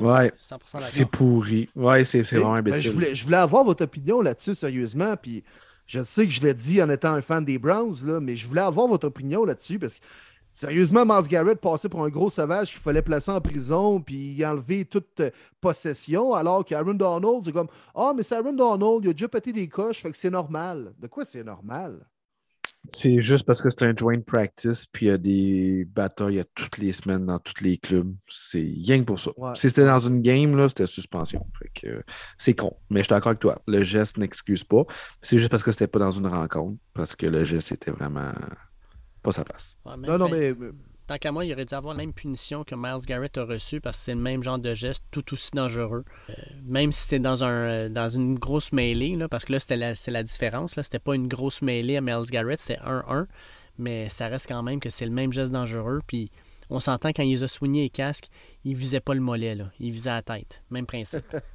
Ouais, 0.00 0.32
c'est 0.78 1.06
pourri. 1.06 1.68
Ouais, 1.74 2.04
c'est 2.04 2.22
vraiment 2.22 2.60
ben, 2.60 2.74
je, 2.74 2.90
voulais, 2.90 3.14
je 3.14 3.24
voulais 3.24 3.36
avoir 3.36 3.64
votre 3.64 3.84
opinion 3.84 4.20
là-dessus, 4.20 4.54
sérieusement. 4.54 5.16
Puis 5.16 5.44
je 5.86 6.02
sais 6.02 6.26
que 6.26 6.32
je 6.32 6.40
l'ai 6.40 6.54
dit 6.54 6.82
en 6.82 6.90
étant 6.90 7.12
un 7.12 7.22
fan 7.22 7.44
des 7.44 7.58
Browns, 7.58 7.94
là, 8.04 8.20
mais 8.20 8.36
je 8.36 8.48
voulais 8.48 8.60
avoir 8.60 8.86
votre 8.88 9.06
opinion 9.06 9.44
là-dessus 9.44 9.78
parce 9.78 9.94
que 9.94 10.04
Sérieusement, 10.56 11.04
Miles 11.04 11.26
Garrett 11.26 11.60
passait 11.60 11.88
pour 11.88 12.04
un 12.04 12.08
gros 12.08 12.30
sauvage 12.30 12.70
qu'il 12.70 12.78
fallait 12.78 13.02
placer 13.02 13.32
en 13.32 13.40
prison 13.40 14.00
puis 14.00 14.46
enlever 14.46 14.84
toute 14.84 15.18
euh, 15.18 15.30
possession, 15.60 16.32
alors 16.32 16.64
qu'Aaron 16.64 16.94
Donald, 16.94 17.42
c'est 17.44 17.50
comme 17.50 17.66
Ah, 17.92 18.12
mais 18.16 18.22
c'est 18.22 18.36
Aaron 18.36 18.52
Donald, 18.52 19.00
il 19.02 19.10
a 19.10 19.12
déjà 19.12 19.26
pété 19.26 19.52
des 19.52 19.66
coches, 19.66 20.00
fait 20.00 20.12
que 20.12 20.16
c'est 20.16 20.30
normal. 20.30 20.94
De 21.00 21.08
quoi 21.08 21.24
c'est 21.24 21.42
normal? 21.42 22.06
C'est 22.88 23.22
juste 23.22 23.46
parce 23.46 23.62
que 23.62 23.70
c'est 23.70 23.84
un 23.84 23.94
joint 23.96 24.20
practice, 24.20 24.84
puis 24.86 25.06
il 25.06 25.08
y 25.08 25.12
a 25.12 25.18
des 25.18 25.86
batailles 25.86 26.40
à 26.40 26.44
toutes 26.44 26.78
les 26.78 26.92
semaines 26.92 27.24
dans 27.24 27.38
tous 27.38 27.62
les 27.62 27.78
clubs. 27.78 28.14
C'est 28.28 28.58
rien 28.58 29.00
que 29.00 29.04
pour 29.04 29.18
ça. 29.18 29.30
Si 29.54 29.68
c'était 29.68 29.86
dans 29.86 29.98
une 29.98 30.20
game, 30.20 30.56
là, 30.56 30.68
c'était 30.68 30.86
suspension. 30.86 31.46
c'est 32.36 32.54
con. 32.54 32.76
Mais 32.90 33.00
je 33.00 33.04
suis 33.04 33.10
d'accord 33.10 33.30
avec 33.30 33.40
toi. 33.40 33.62
Le 33.66 33.82
geste 33.82 34.18
n'excuse 34.18 34.64
pas. 34.64 34.84
C'est 35.22 35.38
juste 35.38 35.50
parce 35.50 35.62
que 35.62 35.72
c'était 35.72 35.86
pas 35.86 35.98
dans 35.98 36.10
une 36.10 36.26
rencontre, 36.26 36.78
parce 36.92 37.16
que 37.16 37.26
le 37.26 37.44
geste 37.44 37.72
était 37.72 37.90
vraiment 37.90 38.32
pas 39.22 39.32
sa 39.32 39.44
place. 39.44 39.76
non, 39.86 40.18
non, 40.18 40.28
mais. 40.28 40.54
Tant 41.06 41.18
qu'à 41.18 41.32
moi, 41.32 41.44
il 41.44 41.52
aurait 41.52 41.66
dû 41.66 41.74
avoir 41.74 41.94
la 41.94 41.98
même 41.98 42.14
punition 42.14 42.64
que 42.64 42.74
Miles 42.74 43.04
Garrett 43.06 43.36
a 43.36 43.44
reçu 43.44 43.80
parce 43.80 43.98
que 43.98 44.04
c'est 44.04 44.14
le 44.14 44.20
même 44.20 44.42
genre 44.42 44.58
de 44.58 44.74
geste 44.74 45.04
tout 45.10 45.34
aussi 45.34 45.50
dangereux. 45.52 46.04
Euh, 46.30 46.32
même 46.64 46.92
si 46.92 47.02
c'était 47.02 47.18
dans, 47.18 47.44
un, 47.44 47.52
euh, 47.52 47.88
dans 47.90 48.08
une 48.08 48.38
grosse 48.38 48.72
mêlée, 48.72 49.14
là, 49.16 49.28
parce 49.28 49.44
que 49.44 49.52
là, 49.52 49.60
c'était 49.60 49.76
la, 49.76 49.94
c'est 49.94 50.10
la 50.10 50.22
différence. 50.22 50.76
Là. 50.76 50.82
C'était 50.82 50.98
pas 50.98 51.14
une 51.14 51.28
grosse 51.28 51.60
mêlée 51.60 51.98
à 51.98 52.00
Miles 52.00 52.30
Garrett, 52.30 52.58
c'était 52.58 52.80
1-1. 52.80 53.26
Mais 53.76 54.08
ça 54.08 54.28
reste 54.28 54.48
quand 54.48 54.62
même 54.62 54.80
que 54.80 54.88
c'est 54.88 55.04
le 55.04 55.10
même 55.10 55.32
geste 55.32 55.52
dangereux. 55.52 56.00
Puis 56.06 56.30
on 56.70 56.80
s'entend 56.80 57.10
quand 57.10 57.22
il 57.22 57.42
a 57.42 57.48
soigné 57.48 57.82
les 57.82 57.90
casques, 57.90 58.28
il 58.64 58.74
visait 58.74 59.00
pas 59.00 59.14
le 59.14 59.20
mollet, 59.20 59.54
là. 59.54 59.70
il 59.80 59.90
visait 59.90 60.10
la 60.10 60.22
tête. 60.22 60.62
Même 60.70 60.86
principe. 60.86 61.24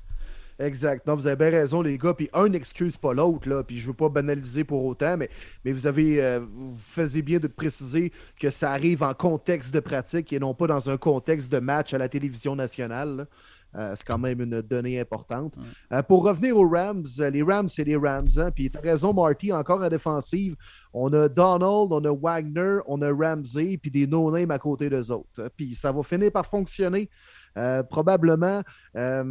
Exact. 0.59 1.07
Non, 1.07 1.15
vous 1.15 1.25
avez 1.25 1.37
bien 1.37 1.57
raison, 1.57 1.81
les 1.81 1.97
gars. 1.97 2.13
Puis 2.13 2.29
un 2.33 2.49
n'excuse 2.49 2.97
pas 2.97 3.13
l'autre, 3.13 3.47
là. 3.47 3.63
Puis 3.63 3.77
je 3.77 3.87
veux 3.87 3.93
pas 3.93 4.09
banaliser 4.09 4.65
pour 4.65 4.83
autant, 4.83 5.15
mais, 5.15 5.29
mais 5.63 5.71
vous 5.71 5.87
avez 5.87 6.21
euh, 6.21 6.39
vous 6.39 6.75
faisiez 6.77 7.21
bien 7.21 7.39
de 7.39 7.47
préciser 7.47 8.11
que 8.39 8.49
ça 8.49 8.71
arrive 8.71 9.01
en 9.01 9.13
contexte 9.13 9.73
de 9.73 9.79
pratique 9.79 10.33
et 10.33 10.39
non 10.39 10.53
pas 10.53 10.67
dans 10.67 10.89
un 10.89 10.97
contexte 10.97 11.49
de 11.51 11.59
match 11.59 11.93
à 11.93 11.97
la 11.97 12.09
télévision 12.09 12.55
nationale. 12.55 13.27
Euh, 13.75 13.93
c'est 13.95 14.05
quand 14.05 14.17
même 14.17 14.41
une 14.41 14.61
donnée 14.61 14.99
importante. 14.99 15.55
Euh, 15.93 16.01
pour 16.01 16.23
revenir 16.23 16.57
aux 16.57 16.67
Rams, 16.67 17.05
les 17.31 17.43
Rams, 17.43 17.69
c'est 17.69 17.83
les 17.83 17.95
Rams. 17.95 18.27
Hein? 18.37 18.49
Puis 18.51 18.71
tu 18.71 18.77
as 18.77 18.81
raison, 18.81 19.13
Marty, 19.13 19.53
encore 19.53 19.83
en 19.83 19.89
défensive. 19.89 20.55
On 20.91 21.13
a 21.13 21.29
Donald, 21.29 21.91
on 21.91 22.03
a 22.03 22.11
Wagner, 22.11 22.79
on 22.87 23.01
a 23.01 23.13
Ramsey, 23.13 23.77
puis 23.77 23.91
des 23.91 24.07
no-names 24.07 24.49
à 24.51 24.57
côté 24.57 24.89
d'eux 24.89 25.11
autres. 25.11 25.51
Puis 25.55 25.75
ça 25.75 25.91
va 25.91 26.01
finir 26.01 26.31
par 26.31 26.47
fonctionner. 26.47 27.09
Euh, 27.57 27.83
probablement. 27.83 28.61
Euh, 28.95 29.23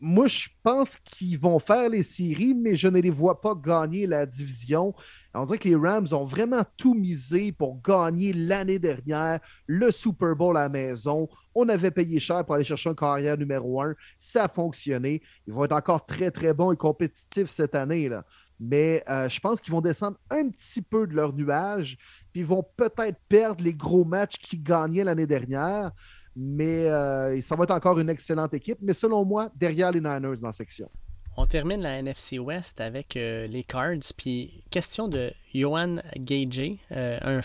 moi, 0.00 0.26
je 0.26 0.48
pense 0.62 0.96
qu'ils 0.96 1.38
vont 1.38 1.58
faire 1.58 1.88
les 1.88 2.02
séries, 2.02 2.54
mais 2.54 2.76
je 2.76 2.88
ne 2.88 3.00
les 3.00 3.10
vois 3.10 3.40
pas 3.40 3.54
gagner 3.54 4.06
la 4.06 4.26
division. 4.26 4.94
On 5.34 5.44
dirait 5.44 5.58
que 5.58 5.68
les 5.68 5.76
Rams 5.76 6.06
ont 6.12 6.24
vraiment 6.24 6.62
tout 6.76 6.94
misé 6.94 7.52
pour 7.52 7.80
gagner 7.82 8.32
l'année 8.32 8.78
dernière 8.78 9.40
le 9.66 9.90
Super 9.90 10.34
Bowl 10.34 10.56
à 10.56 10.62
la 10.62 10.68
maison. 10.68 11.28
On 11.54 11.68
avait 11.68 11.90
payé 11.90 12.18
cher 12.18 12.44
pour 12.44 12.54
aller 12.54 12.64
chercher 12.64 12.90
un 12.90 12.94
carrière 12.94 13.36
numéro 13.36 13.82
un. 13.82 13.94
Ça 14.18 14.44
a 14.44 14.48
fonctionné. 14.48 15.22
Ils 15.46 15.52
vont 15.52 15.64
être 15.64 15.72
encore 15.72 16.06
très, 16.06 16.30
très 16.30 16.54
bons 16.54 16.72
et 16.72 16.76
compétitifs 16.76 17.50
cette 17.50 17.74
année. 17.74 18.08
Là. 18.08 18.24
Mais 18.58 19.02
euh, 19.08 19.28
je 19.28 19.38
pense 19.40 19.60
qu'ils 19.60 19.72
vont 19.72 19.80
descendre 19.80 20.16
un 20.30 20.48
petit 20.48 20.80
peu 20.80 21.06
de 21.06 21.14
leur 21.14 21.34
nuage. 21.34 21.98
Puis 22.32 22.40
ils 22.40 22.46
vont 22.46 22.64
peut-être 22.76 23.18
perdre 23.28 23.62
les 23.62 23.74
gros 23.74 24.04
matchs 24.04 24.38
qu'ils 24.38 24.62
gagnaient 24.62 25.04
l'année 25.04 25.26
dernière. 25.26 25.92
Mais 26.36 26.86
euh, 26.86 27.40
ça 27.40 27.56
va 27.56 27.64
être 27.64 27.70
encore 27.72 27.98
une 27.98 28.10
excellente 28.10 28.52
équipe. 28.54 28.78
Mais 28.82 28.92
selon 28.92 29.24
moi, 29.24 29.50
derrière 29.56 29.90
les 29.90 30.00
Niners 30.00 30.40
dans 30.40 30.48
la 30.48 30.52
section. 30.52 30.90
On 31.38 31.46
termine 31.46 31.82
la 31.82 31.98
NFC 31.98 32.38
West 32.38 32.80
avec 32.80 33.16
euh, 33.16 33.46
les 33.46 33.62
Cards. 33.62 34.12
Puis, 34.16 34.64
question 34.70 35.06
de 35.06 35.32
Johan 35.54 35.96
Gage, 36.16 36.78
euh, 36.92 37.40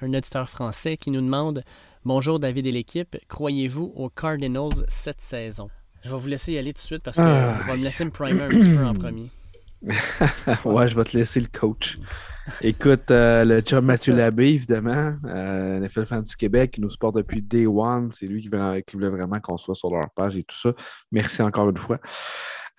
un, 0.00 0.14
auditeur 0.14 0.48
français 0.48 0.96
qui 0.96 1.10
nous 1.10 1.20
demande 1.20 1.64
Bonjour 2.04 2.38
David 2.38 2.66
et 2.66 2.70
l'équipe, 2.70 3.16
croyez-vous 3.28 3.92
aux 3.96 4.08
Cardinals 4.08 4.84
cette 4.88 5.20
saison 5.20 5.68
Je 6.04 6.10
vais 6.10 6.16
vous 6.16 6.28
laisser 6.28 6.52
y 6.52 6.58
aller 6.58 6.72
tout 6.72 6.80
de 6.80 6.86
suite 6.86 7.02
parce 7.02 7.16
que 7.16 7.22
ah. 7.22 7.58
va 7.66 7.76
me 7.76 7.82
laisser 7.82 8.04
me 8.04 8.10
primer 8.10 8.42
un 8.42 8.48
petit 8.48 8.74
peu 8.74 8.84
en 8.84 8.94
premier. 8.94 9.28
ouais, 10.64 10.88
je 10.88 10.96
vais 10.96 11.04
te 11.04 11.16
laisser 11.16 11.40
le 11.40 11.48
coach. 11.48 11.98
Écoute, 12.62 13.10
euh, 13.10 13.44
le 13.44 13.62
job 13.64 13.84
Mathieu 13.84 14.14
Labbé, 14.14 14.48
évidemment, 14.48 15.14
euh, 15.26 15.80
NFL 15.80 16.06
Fan 16.06 16.22
du 16.22 16.36
Québec, 16.36 16.72
qui 16.72 16.80
nous 16.80 16.90
supporte 16.90 17.16
depuis 17.16 17.42
Day 17.42 17.66
One. 17.66 18.10
C'est 18.12 18.26
lui 18.26 18.40
qui, 18.40 18.48
voulait 18.48 19.08
vraiment 19.08 19.40
qu'on 19.40 19.56
soit 19.56 19.74
sur 19.74 19.90
leur 19.90 20.10
page 20.10 20.36
et 20.36 20.42
tout 20.42 20.56
ça. 20.56 20.72
Merci 21.12 21.42
encore 21.42 21.68
une 21.70 21.76
fois. 21.76 21.98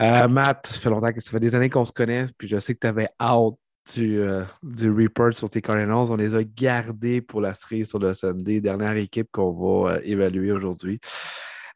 Euh, 0.01 0.27
Matt, 0.27 0.67
ça 0.67 0.79
fait 0.79 0.89
longtemps 0.89 1.11
que 1.11 1.21
ça 1.21 1.31
fait 1.31 1.39
des 1.39 1.55
années 1.55 1.69
qu'on 1.69 1.85
se 1.85 1.91
connaît, 1.91 2.27
puis 2.37 2.47
je 2.47 2.59
sais 2.59 2.73
que 2.73 2.79
tu 2.79 2.87
avais 2.87 3.09
hâte 3.19 3.53
du, 3.93 4.21
du, 4.63 4.91
report 4.91 5.33
sur 5.33 5.49
tes 5.49 5.61
Cardinals. 5.61 6.11
On 6.11 6.15
les 6.15 6.35
a 6.35 6.43
gardés 6.43 7.21
pour 7.21 7.41
la 7.41 7.53
série 7.53 7.85
sur 7.85 7.99
le 7.99 8.13
Sunday, 8.13 8.61
dernière 8.61 8.95
équipe 8.95 9.27
qu'on 9.31 9.51
va 9.51 9.97
évaluer 10.03 10.51
aujourd'hui. 10.51 10.99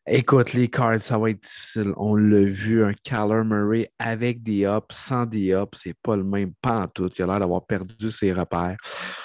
Écoute, 0.07 0.53
les 0.53 0.67
cards, 0.67 1.01
ça 1.01 1.17
va 1.17 1.31
être 1.31 1.41
difficile. 1.41 1.91
On 1.97 2.15
l'a 2.15 2.43
vu, 2.43 2.85
un 2.85 2.93
Kyler 2.93 3.43
Murray 3.43 3.89
avec 3.97 4.43
des 4.43 4.63
ups, 4.65 4.95
sans 4.95 5.25
des 5.25 5.51
ups, 5.51 5.79
c'est 5.81 5.95
pas 5.99 6.15
le 6.15 6.23
même 6.23 6.53
pas 6.61 6.81
en 6.81 6.87
tout. 6.87 7.09
Il 7.17 7.23
a 7.23 7.25
l'air 7.25 7.39
d'avoir 7.39 7.65
perdu 7.65 8.11
ses 8.11 8.31
repères. 8.31 8.77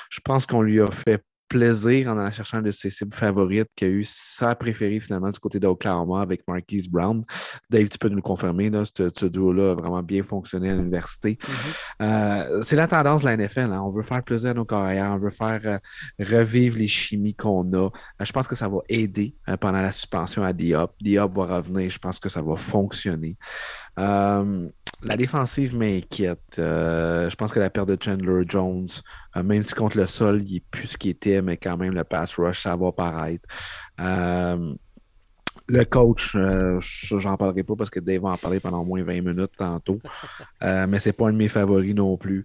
Je 0.09 0.21
pense 0.25 0.47
qu'on 0.47 0.63
lui 0.63 0.81
a 0.81 0.91
fait 0.91 1.23
plaisir 1.51 2.09
en 2.09 2.17
allant 2.17 2.31
chercher 2.31 2.59
un 2.59 2.63
de 2.63 2.71
ses 2.71 2.91
cibles 2.91 3.15
favorites 3.15 3.69
qui 3.75 3.85
a 3.85 3.89
eu 3.89 4.05
sa 4.05 4.55
préférée 4.55 5.01
finalement 5.01 5.31
du 5.31 5.39
côté 5.41 5.59
d'Oklahoma 5.59 6.23
avec 6.23 6.47
Marquise 6.47 6.89
Brown. 6.89 7.25
Dave, 7.69 7.89
tu 7.89 7.99
peux 7.99 8.09
nous 8.09 8.17
le 8.17 8.23
confirmer, 8.23 8.71
là, 8.71 8.85
ce, 8.85 9.27
duo-là 9.27 9.73
a 9.73 9.75
vraiment 9.75 10.03
bien 10.03 10.23
fonctionné 10.23 10.71
à 10.71 10.77
l'université. 10.77 11.39
Mm-hmm. 11.41 12.03
Euh, 12.03 12.63
c'est 12.63 12.77
la 12.77 12.87
tendance 12.87 13.23
de 13.23 13.27
la 13.27 13.37
NFL. 13.37 13.73
Hein. 13.73 13.83
On 13.85 13.91
veut 13.91 14.03
faire 14.03 14.23
plaisir 14.23 14.51
à 14.51 14.55
nos 14.55 14.65
carrières, 14.65 15.11
on 15.11 15.19
veut 15.19 15.31
faire 15.31 15.61
euh, 15.65 15.79
revivre 16.21 16.79
les 16.79 16.87
chimies 16.87 17.35
qu'on 17.35 17.71
a. 17.73 17.87
Euh, 17.87 17.91
je 18.21 18.33
pense 18.33 18.47
que 18.47 18.55
ça 18.55 18.69
va 18.69 18.79
aider 18.89 19.35
pendant 19.61 19.83
la 19.83 19.91
suspension 19.91 20.45
à 20.45 20.53
Diop. 20.53 20.95
Diop 21.01 21.37
va 21.37 21.57
revenir, 21.57 21.91
je 21.91 21.99
pense 21.99 22.21
que 22.21 22.29
ça 22.29 22.43
va 22.43 22.55
fonctionner. 22.55 23.37
La 25.03 25.17
défensive 25.17 25.77
m'inquiète. 25.77 26.57
Euh, 26.59 27.31
je 27.31 27.37
pense 27.37 27.53
que 27.53 27.61
la 27.61 27.71
perte 27.71 27.89
de 27.89 27.97
Chandler 27.99 28.45
Jones, 28.47 28.87
euh, 29.37 29.43
même 29.43 29.63
si 29.63 29.75
contre 29.75 29.97
le 29.97 30.07
sol, 30.07 30.43
il 30.47 30.55
n'est 30.55 30.63
plus 30.71 30.89
ce 30.89 30.99
qu'il 30.99 31.13
était, 31.13 31.41
mais 31.41 31.57
quand 31.57 31.79
même, 31.79 31.95
le 31.95 32.05
pass 32.05 32.37
rush, 32.37 32.61
ça 32.61 32.77
va 32.77 32.93
paraître. 32.93 33.49
Euh, 33.99 34.75
le 35.69 35.85
coach, 35.85 36.37
j'en 36.37 37.37
parlerai 37.37 37.63
pas 37.63 37.77
parce 37.77 37.91
que 37.91 38.01
Dave 38.01 38.23
va 38.23 38.31
en 38.31 38.37
parler 38.37 38.61
pendant 38.61 38.81
au 38.81 38.85
moins 38.85 39.03
20 39.03 39.23
minutes 39.23 39.53
tantôt. 39.57 40.01
mais 40.61 40.99
c'est 40.99 41.13
pas 41.13 41.29
un 41.29 41.33
de 41.33 41.39
mes 41.39 41.49
favoris 41.49 41.95
non 41.95 42.17
plus. 42.17 42.45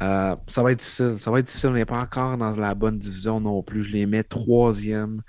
ça 0.00 0.36
va 0.56 0.72
être 0.72 0.80
difficile. 0.80 1.16
Ça 1.18 1.30
va 1.30 1.38
être 1.38 1.46
difficile. 1.46 1.70
On 1.70 1.74
n'est 1.74 1.86
pas 1.86 2.00
encore 2.00 2.36
dans 2.36 2.50
la 2.50 2.74
bonne 2.74 2.98
division 2.98 3.40
non 3.40 3.62
plus. 3.62 3.84
Je 3.84 3.92
les 3.92 4.06
mets 4.06 4.24
troisième. 4.24 5.22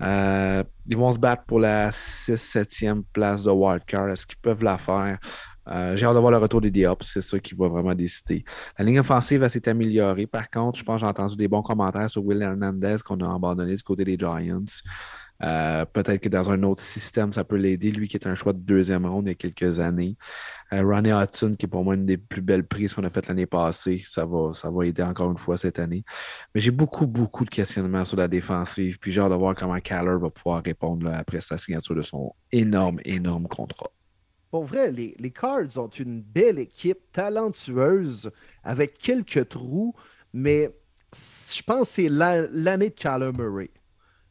Ils 0.00 0.96
vont 0.96 1.12
se 1.12 1.18
battre 1.18 1.44
pour 1.44 1.60
la 1.60 1.90
6-7e 1.90 3.02
place 3.12 3.42
de 3.42 3.50
wildcard. 3.50 4.10
Est-ce 4.10 4.26
qu'ils 4.26 4.38
peuvent 4.38 4.62
la 4.62 4.78
faire? 4.78 5.18
Euh, 5.70 5.96
j'ai 5.96 6.06
hâte 6.06 6.14
de 6.14 6.20
voir 6.20 6.30
le 6.30 6.38
retour 6.38 6.60
des 6.60 6.70
Diop, 6.70 7.02
c'est 7.02 7.20
ça 7.20 7.38
qui 7.38 7.54
va 7.54 7.68
vraiment 7.68 7.94
décider. 7.94 8.44
La 8.78 8.84
ligne 8.84 9.00
offensive 9.00 9.46
s'est 9.48 9.68
améliorée. 9.68 10.26
Par 10.26 10.48
contre, 10.48 10.78
je 10.78 10.84
pense 10.84 10.96
que 10.96 11.00
j'ai 11.00 11.06
entendu 11.06 11.36
des 11.36 11.48
bons 11.48 11.62
commentaires 11.62 12.10
sur 12.10 12.24
Will 12.24 12.40
Hernandez 12.40 12.96
qu'on 13.04 13.20
a 13.20 13.34
abandonné 13.34 13.76
du 13.76 13.82
côté 13.82 14.04
des 14.04 14.16
Giants. 14.16 14.64
Euh, 15.42 15.84
peut-être 15.84 16.20
que 16.20 16.28
dans 16.28 16.50
un 16.50 16.62
autre 16.64 16.80
système, 16.80 17.32
ça 17.32 17.44
peut 17.44 17.56
l'aider. 17.56 17.90
Lui 17.92 18.08
qui 18.08 18.16
est 18.16 18.26
un 18.26 18.34
choix 18.34 18.52
de 18.52 18.58
deuxième 18.58 19.06
ronde 19.06 19.26
il 19.26 19.30
y 19.30 19.32
a 19.32 19.34
quelques 19.34 19.78
années. 19.78 20.16
Euh, 20.72 20.82
Ronnie 20.82 21.12
Hudson, 21.12 21.54
qui 21.58 21.66
est 21.66 21.68
pour 21.68 21.84
moi 21.84 21.94
une 21.94 22.06
des 22.06 22.16
plus 22.18 22.42
belles 22.42 22.66
prises 22.66 22.92
qu'on 22.92 23.04
a 23.04 23.10
faites 23.10 23.28
l'année 23.28 23.46
passée, 23.46 24.02
ça 24.04 24.26
va, 24.26 24.52
ça 24.52 24.70
va 24.70 24.86
aider 24.86 25.02
encore 25.02 25.30
une 25.30 25.38
fois 25.38 25.56
cette 25.56 25.78
année. 25.78 26.04
Mais 26.54 26.60
j'ai 26.60 26.70
beaucoup, 26.70 27.06
beaucoup 27.06 27.44
de 27.44 27.50
questionnements 27.50 28.04
sur 28.04 28.16
la 28.16 28.28
défensive. 28.28 28.98
Puis 28.98 29.12
j'ai 29.12 29.20
hâte 29.20 29.30
de 29.30 29.36
voir 29.36 29.54
comment 29.54 29.78
Caller 29.80 30.16
va 30.20 30.30
pouvoir 30.30 30.62
répondre 30.62 31.10
après 31.12 31.40
sa 31.40 31.56
signature 31.56 31.94
de 31.94 32.02
son 32.02 32.32
énorme, 32.52 32.98
énorme 33.04 33.46
contrat. 33.46 33.90
Pour 34.50 34.64
vrai, 34.64 34.90
les, 34.90 35.30
Cards 35.30 35.76
ont 35.76 35.88
une 35.88 36.22
belle 36.22 36.58
équipe 36.58 37.12
talentueuse 37.12 38.30
avec 38.64 38.96
quelques 38.96 39.50
trous, 39.50 39.94
mais 40.32 40.74
je 41.12 41.62
pense 41.62 41.88
que 41.88 41.94
c'est 41.94 42.08
l'année 42.08 42.88
de 42.88 42.94
Kyler 42.94 43.32
Murray. 43.32 43.70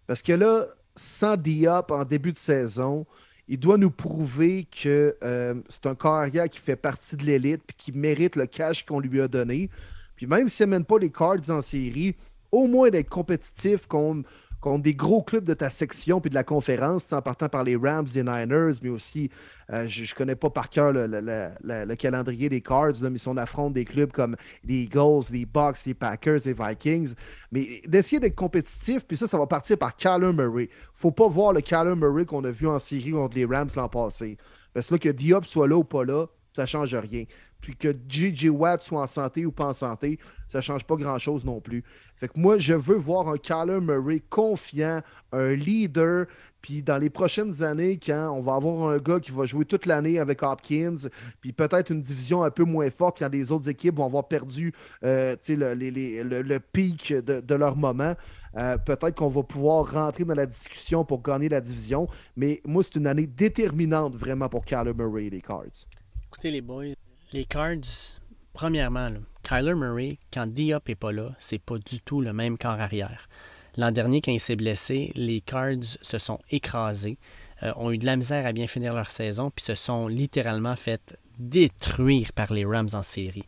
Parce 0.07 0.23
que 0.23 0.34
là, 0.34 0.65
sans 0.98 1.38
Diop 1.38 1.91
en 1.91 2.03
début 2.03 2.34
de 2.34 2.40
saison, 2.40 3.06
il 3.48 3.60
doit 3.60 3.78
nous 3.78 3.91
prouver 3.91 4.65
que 4.65 5.15
euh, 5.24 5.56
c'est 5.69 5.86
un 5.86 5.95
carrière 5.95 6.49
qui 6.49 6.60
fait 6.60 6.76
partie 6.76 7.15
de 7.15 7.24
l'élite 7.24 7.61
et 7.69 7.74
qui 7.78 7.91
mérite 7.94 8.36
le 8.36 8.45
cash 8.45 8.86
qu'on 8.86 8.99
lui 8.99 9.22
a 9.22 9.28
donné. 9.28 9.69
Puis 10.18 10.28
même 10.28 10.49
s'il 10.49 10.65
n'amène 10.65 10.84
pas 10.84 10.98
les 10.98 11.11
Cards 11.11 11.49
en 11.49 11.61
série, 11.61 12.15
au 12.52 12.68
moins 12.68 12.90
d'être 12.90 13.10
compétitif 13.10 13.88
contre 13.88 14.28
des 14.77 14.94
gros 14.94 15.22
clubs 15.22 15.44
de 15.44 15.53
ta 15.53 15.69
section 15.69 16.19
puis 16.19 16.30
de 16.30 16.35
la 16.35 16.44
conférence, 16.44 17.11
en 17.11 17.22
partant 17.22 17.49
par 17.49 17.64
les 17.64 17.76
Rams, 17.76 18.07
les 18.14 18.23
Niners, 18.23 18.73
mais 18.81 18.89
aussi, 18.89 19.30
euh, 19.72 19.88
je 19.88 20.02
ne 20.02 20.15
connais 20.15 20.35
pas 20.35 20.49
par 20.49 20.69
cœur 20.69 20.91
le, 20.94 21.95
calendrier 21.95 22.49
des 22.49 22.61
Cards, 22.61 22.94
mais 23.02 23.18
si 23.18 23.27
on 23.27 23.38
affronte 23.38 23.73
des 23.73 23.85
clubs 23.85 24.11
comme 24.11 24.35
les 24.64 24.84
Eagles, 24.84 25.31
les 25.31 25.45
Bucks, 25.45 25.85
les 25.85 25.94
Packers, 25.94 26.39
les 26.45 26.53
Vikings, 26.53 27.14
mais 27.52 27.81
d'essayer 27.88 28.19
d'être 28.19 28.35
compétitif, 28.35 29.06
puis 29.06 29.18
ça, 29.18 29.27
ça 29.27 29.38
va 29.38 29.48
partir 29.48 29.77
par 29.77 29.95
Callum 29.95 30.35
Murray. 30.35 30.69
faut 30.94 31.11
pas 31.11 31.27
voir 31.27 31.53
le 31.53 31.61
Callum 31.61 31.99
Murray 31.99 32.26
qu'on 32.26 32.44
a 32.44 32.52
vu 32.52 32.68
en 32.68 32.80
série 32.80 33.11
contre 33.11 33.35
les 33.35 33.45
Rams 33.45 33.69
l'an 33.76 33.89
passé. 33.89 34.38
Parce 34.73 34.88
que 34.88 34.95
là, 34.95 34.99
que 34.99 35.10
Diop 35.10 35.45
soit 35.45 35.68
là 35.68 35.77
ou 35.77 35.84
pas 35.84 36.03
là, 36.03 36.27
ça 36.56 36.64
ne 36.64 36.68
change 36.68 36.95
rien. 36.95 37.23
Puis 37.61 37.75
que 37.75 37.95
J.J. 38.07 38.49
Watt 38.49 38.81
soit 38.84 39.01
en 39.01 39.07
santé 39.07 39.45
ou 39.45 39.51
pas 39.51 39.65
en 39.65 39.73
santé, 39.73 40.19
ça 40.49 40.59
ne 40.59 40.63
change 40.63 40.85
pas 40.85 40.95
grand-chose 40.95 41.43
non 41.45 41.59
plus. 41.59 41.84
Fait 42.15 42.27
que 42.27 42.39
moi, 42.39 42.57
je 42.57 42.73
veux 42.73 42.97
voir 42.97 43.27
un 43.27 43.38
Kyler 43.38 43.79
Murray 43.81 44.21
confiant, 44.29 45.01
un 45.31 45.53
leader. 45.53 46.25
Puis 46.61 46.81
dans 46.81 46.97
les 46.97 47.09
prochaines 47.09 47.63
années, 47.63 47.99
quand 48.03 48.31
on 48.31 48.41
va 48.41 48.55
avoir 48.55 48.89
un 48.89 48.97
gars 48.97 49.19
qui 49.19 49.31
va 49.31 49.45
jouer 49.45 49.65
toute 49.65 49.85
l'année 49.85 50.19
avec 50.19 50.41
Hopkins, 50.43 51.09
puis 51.39 51.53
peut-être 51.53 51.91
une 51.91 52.01
division 52.01 52.43
un 52.43 52.49
peu 52.49 52.63
moins 52.63 52.89
forte 52.89 53.19
quand 53.19 53.31
les 53.31 53.51
autres 53.51 53.69
équipes 53.69 53.95
vont 53.97 54.05
avoir 54.05 54.27
perdu 54.27 54.73
euh, 55.03 55.35
le, 55.47 56.57
pic 56.57 57.13
de, 57.13 57.55
leur 57.55 57.77
moment, 57.77 58.15
euh, 58.57 58.77
peut-être 58.77 59.15
qu'on 59.15 59.29
va 59.29 59.43
pouvoir 59.43 59.91
rentrer 59.91 60.25
dans 60.25 60.35
la 60.35 60.45
discussion 60.45 61.05
pour 61.05 61.21
gagner 61.21 61.47
la 61.47 61.61
division. 61.61 62.07
Mais 62.35 62.61
moi, 62.65 62.84
c'est 62.84 62.95
une 62.95 63.07
année 63.07 63.27
déterminante 63.27 64.15
vraiment 64.15 64.49
pour 64.49 64.65
Kyler 64.65 64.93
Murray 64.93 65.25
et 65.25 65.29
les 65.29 65.41
Cards. 65.41 65.85
Écoutez 66.25 66.51
les 66.51 66.61
boys, 66.61 66.93
les 67.33 67.45
Cards, 67.45 68.19
premièrement, 68.53 69.11
Kyler 69.43 69.75
Murray, 69.75 70.17
quand 70.31 70.47
Diop 70.47 70.87
n'est 70.87 70.95
pas 70.95 71.11
là, 71.11 71.35
c'est 71.37 71.59
pas 71.59 71.77
du 71.77 72.01
tout 72.01 72.21
le 72.21 72.33
même 72.33 72.57
corps 72.57 72.79
arrière. 72.79 73.27
L'an 73.75 73.91
dernier, 73.91 74.21
quand 74.21 74.31
il 74.31 74.39
s'est 74.39 74.55
blessé, 74.55 75.11
les 75.15 75.41
Cards 75.41 75.97
se 76.01 76.17
sont 76.17 76.39
écrasés, 76.49 77.17
euh, 77.63 77.73
ont 77.75 77.91
eu 77.91 77.97
de 77.97 78.05
la 78.05 78.15
misère 78.15 78.45
à 78.45 78.53
bien 78.53 78.67
finir 78.67 78.93
leur 78.93 79.11
saison, 79.11 79.51
puis 79.51 79.63
se 79.63 79.75
sont 79.75 80.07
littéralement 80.07 80.75
fait 80.75 81.17
détruire 81.37 82.33
par 82.33 82.51
les 82.53 82.65
Rams 82.65 82.89
en 82.93 83.03
série. 83.03 83.45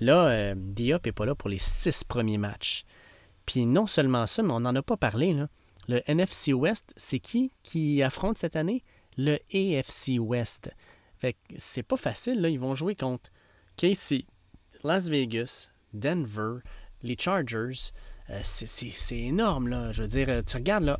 Là, 0.00 0.26
euh, 0.28 0.54
Diop 0.56 1.06
n'est 1.06 1.12
pas 1.12 1.26
là 1.26 1.34
pour 1.34 1.48
les 1.48 1.58
six 1.58 2.04
premiers 2.04 2.38
matchs. 2.38 2.84
Puis 3.46 3.66
non 3.66 3.86
seulement 3.86 4.26
ça, 4.26 4.42
mais 4.42 4.52
on 4.52 4.60
n'en 4.60 4.74
a 4.74 4.82
pas 4.82 4.96
parlé. 4.96 5.36
Le 5.88 6.02
NFC 6.06 6.52
West, 6.52 6.92
c'est 6.96 7.18
qui 7.18 7.52
qui 7.62 8.02
affronte 8.02 8.38
cette 8.38 8.56
année? 8.56 8.82
Le 9.16 9.38
AFC 9.52 10.18
West. 10.18 10.70
C'est 11.56 11.82
pas 11.82 11.96
facile. 11.96 12.40
Là. 12.40 12.48
Ils 12.48 12.60
vont 12.60 12.74
jouer 12.74 12.94
contre 12.94 13.30
KC, 13.76 14.26
Las 14.82 15.08
Vegas, 15.08 15.70
Denver, 15.92 16.58
les 17.02 17.16
Chargers. 17.18 17.92
Euh, 18.30 18.40
c'est 18.42 19.18
énorme. 19.18 19.68
Là. 19.68 19.92
Je 19.92 20.02
veux 20.02 20.08
dire, 20.08 20.28
euh, 20.28 20.42
tu 20.42 20.56
regardes 20.56 20.84
là, 20.84 20.98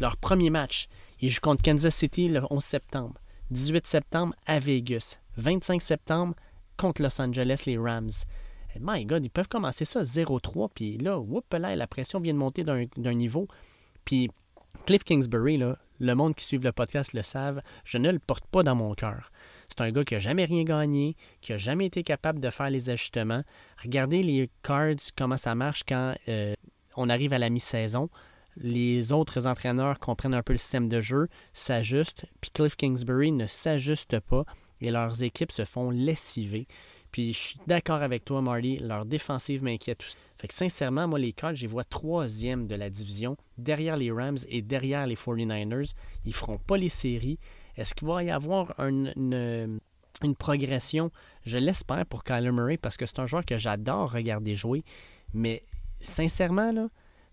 leur 0.00 0.16
premier 0.16 0.50
match. 0.50 0.88
Ils 1.20 1.30
jouent 1.30 1.40
contre 1.40 1.62
Kansas 1.62 1.94
City 1.94 2.28
le 2.28 2.42
11 2.50 2.62
septembre. 2.62 3.14
18 3.50 3.86
septembre 3.86 4.34
à 4.46 4.58
Vegas. 4.58 5.18
25 5.36 5.82
septembre 5.82 6.34
contre 6.76 7.02
Los 7.02 7.20
Angeles, 7.20 7.62
les 7.66 7.78
Rams. 7.78 8.10
my 8.80 9.04
God, 9.04 9.24
ils 9.24 9.30
peuvent 9.30 9.48
commencer 9.48 9.84
ça 9.84 10.02
0-3. 10.02 10.70
Puis 10.74 10.98
là, 10.98 11.18
whoop, 11.18 11.52
là, 11.52 11.74
la 11.76 11.86
pression 11.86 12.20
vient 12.20 12.32
de 12.32 12.38
monter 12.38 12.64
d'un 12.64 13.14
niveau. 13.14 13.48
Puis 14.04 14.30
Cliff 14.86 15.04
Kingsbury, 15.04 15.58
là, 15.58 15.76
le 15.98 16.14
monde 16.14 16.34
qui 16.34 16.44
suit 16.44 16.58
le 16.58 16.72
podcast 16.72 17.12
le 17.12 17.22
savent, 17.22 17.60
je 17.84 17.98
ne 17.98 18.10
le 18.10 18.18
porte 18.18 18.46
pas 18.46 18.62
dans 18.62 18.74
mon 18.74 18.94
cœur. 18.94 19.30
C'est 19.70 19.82
un 19.82 19.90
gars 19.92 20.04
qui 20.04 20.14
n'a 20.14 20.20
jamais 20.20 20.44
rien 20.44 20.64
gagné, 20.64 21.16
qui 21.40 21.52
n'a 21.52 21.58
jamais 21.58 21.86
été 21.86 22.02
capable 22.02 22.40
de 22.40 22.50
faire 22.50 22.70
les 22.70 22.90
ajustements. 22.90 23.42
Regardez 23.82 24.22
les 24.22 24.50
cards, 24.62 24.96
comment 25.16 25.36
ça 25.36 25.54
marche 25.54 25.84
quand 25.88 26.14
euh, 26.28 26.54
on 26.96 27.08
arrive 27.08 27.32
à 27.32 27.38
la 27.38 27.50
mi-saison. 27.50 28.10
Les 28.56 29.12
autres 29.12 29.46
entraîneurs 29.46 29.98
comprennent 30.00 30.34
un 30.34 30.42
peu 30.42 30.52
le 30.52 30.58
système 30.58 30.88
de 30.88 31.00
jeu, 31.00 31.28
s'ajustent, 31.52 32.26
puis 32.40 32.50
Cliff 32.50 32.76
Kingsbury 32.76 33.32
ne 33.32 33.46
s'ajuste 33.46 34.18
pas 34.20 34.44
et 34.80 34.90
leurs 34.90 35.22
équipes 35.22 35.52
se 35.52 35.64
font 35.64 35.90
lessiver. 35.90 36.66
Puis 37.12 37.32
je 37.32 37.38
suis 37.38 37.60
d'accord 37.66 38.02
avec 38.02 38.24
toi, 38.24 38.40
Marty, 38.40 38.78
leur 38.78 39.04
défensive 39.04 39.62
m'inquiète 39.62 40.00
aussi. 40.02 40.16
Fait 40.38 40.48
que 40.48 40.54
sincèrement, 40.54 41.06
moi, 41.06 41.18
les 41.18 41.32
Cards, 41.32 41.56
je 41.56 41.62
les 41.62 41.66
vois 41.66 41.84
troisième 41.84 42.66
de 42.66 42.74
la 42.74 42.88
division, 42.88 43.36
derrière 43.58 43.96
les 43.96 44.10
Rams 44.10 44.38
et 44.48 44.62
derrière 44.62 45.06
les 45.06 45.16
49ers. 45.16 45.92
Ils 46.24 46.34
feront 46.34 46.58
pas 46.58 46.76
les 46.76 46.88
séries. 46.88 47.38
Est-ce 47.76 47.94
qu'il 47.94 48.08
va 48.08 48.22
y 48.22 48.30
avoir 48.30 48.74
une, 48.78 49.80
progression? 50.38 51.10
Je 51.44 51.58
l'espère 51.58 52.06
pour 52.06 52.24
Kyler 52.24 52.52
Murray 52.52 52.76
parce 52.76 52.96
que 52.96 53.06
c'est 53.06 53.18
un 53.18 53.26
joueur 53.26 53.44
que 53.44 53.58
j'adore 53.58 54.12
regarder 54.12 54.54
jouer. 54.54 54.84
Mais 55.32 55.62
sincèrement, 56.00 56.72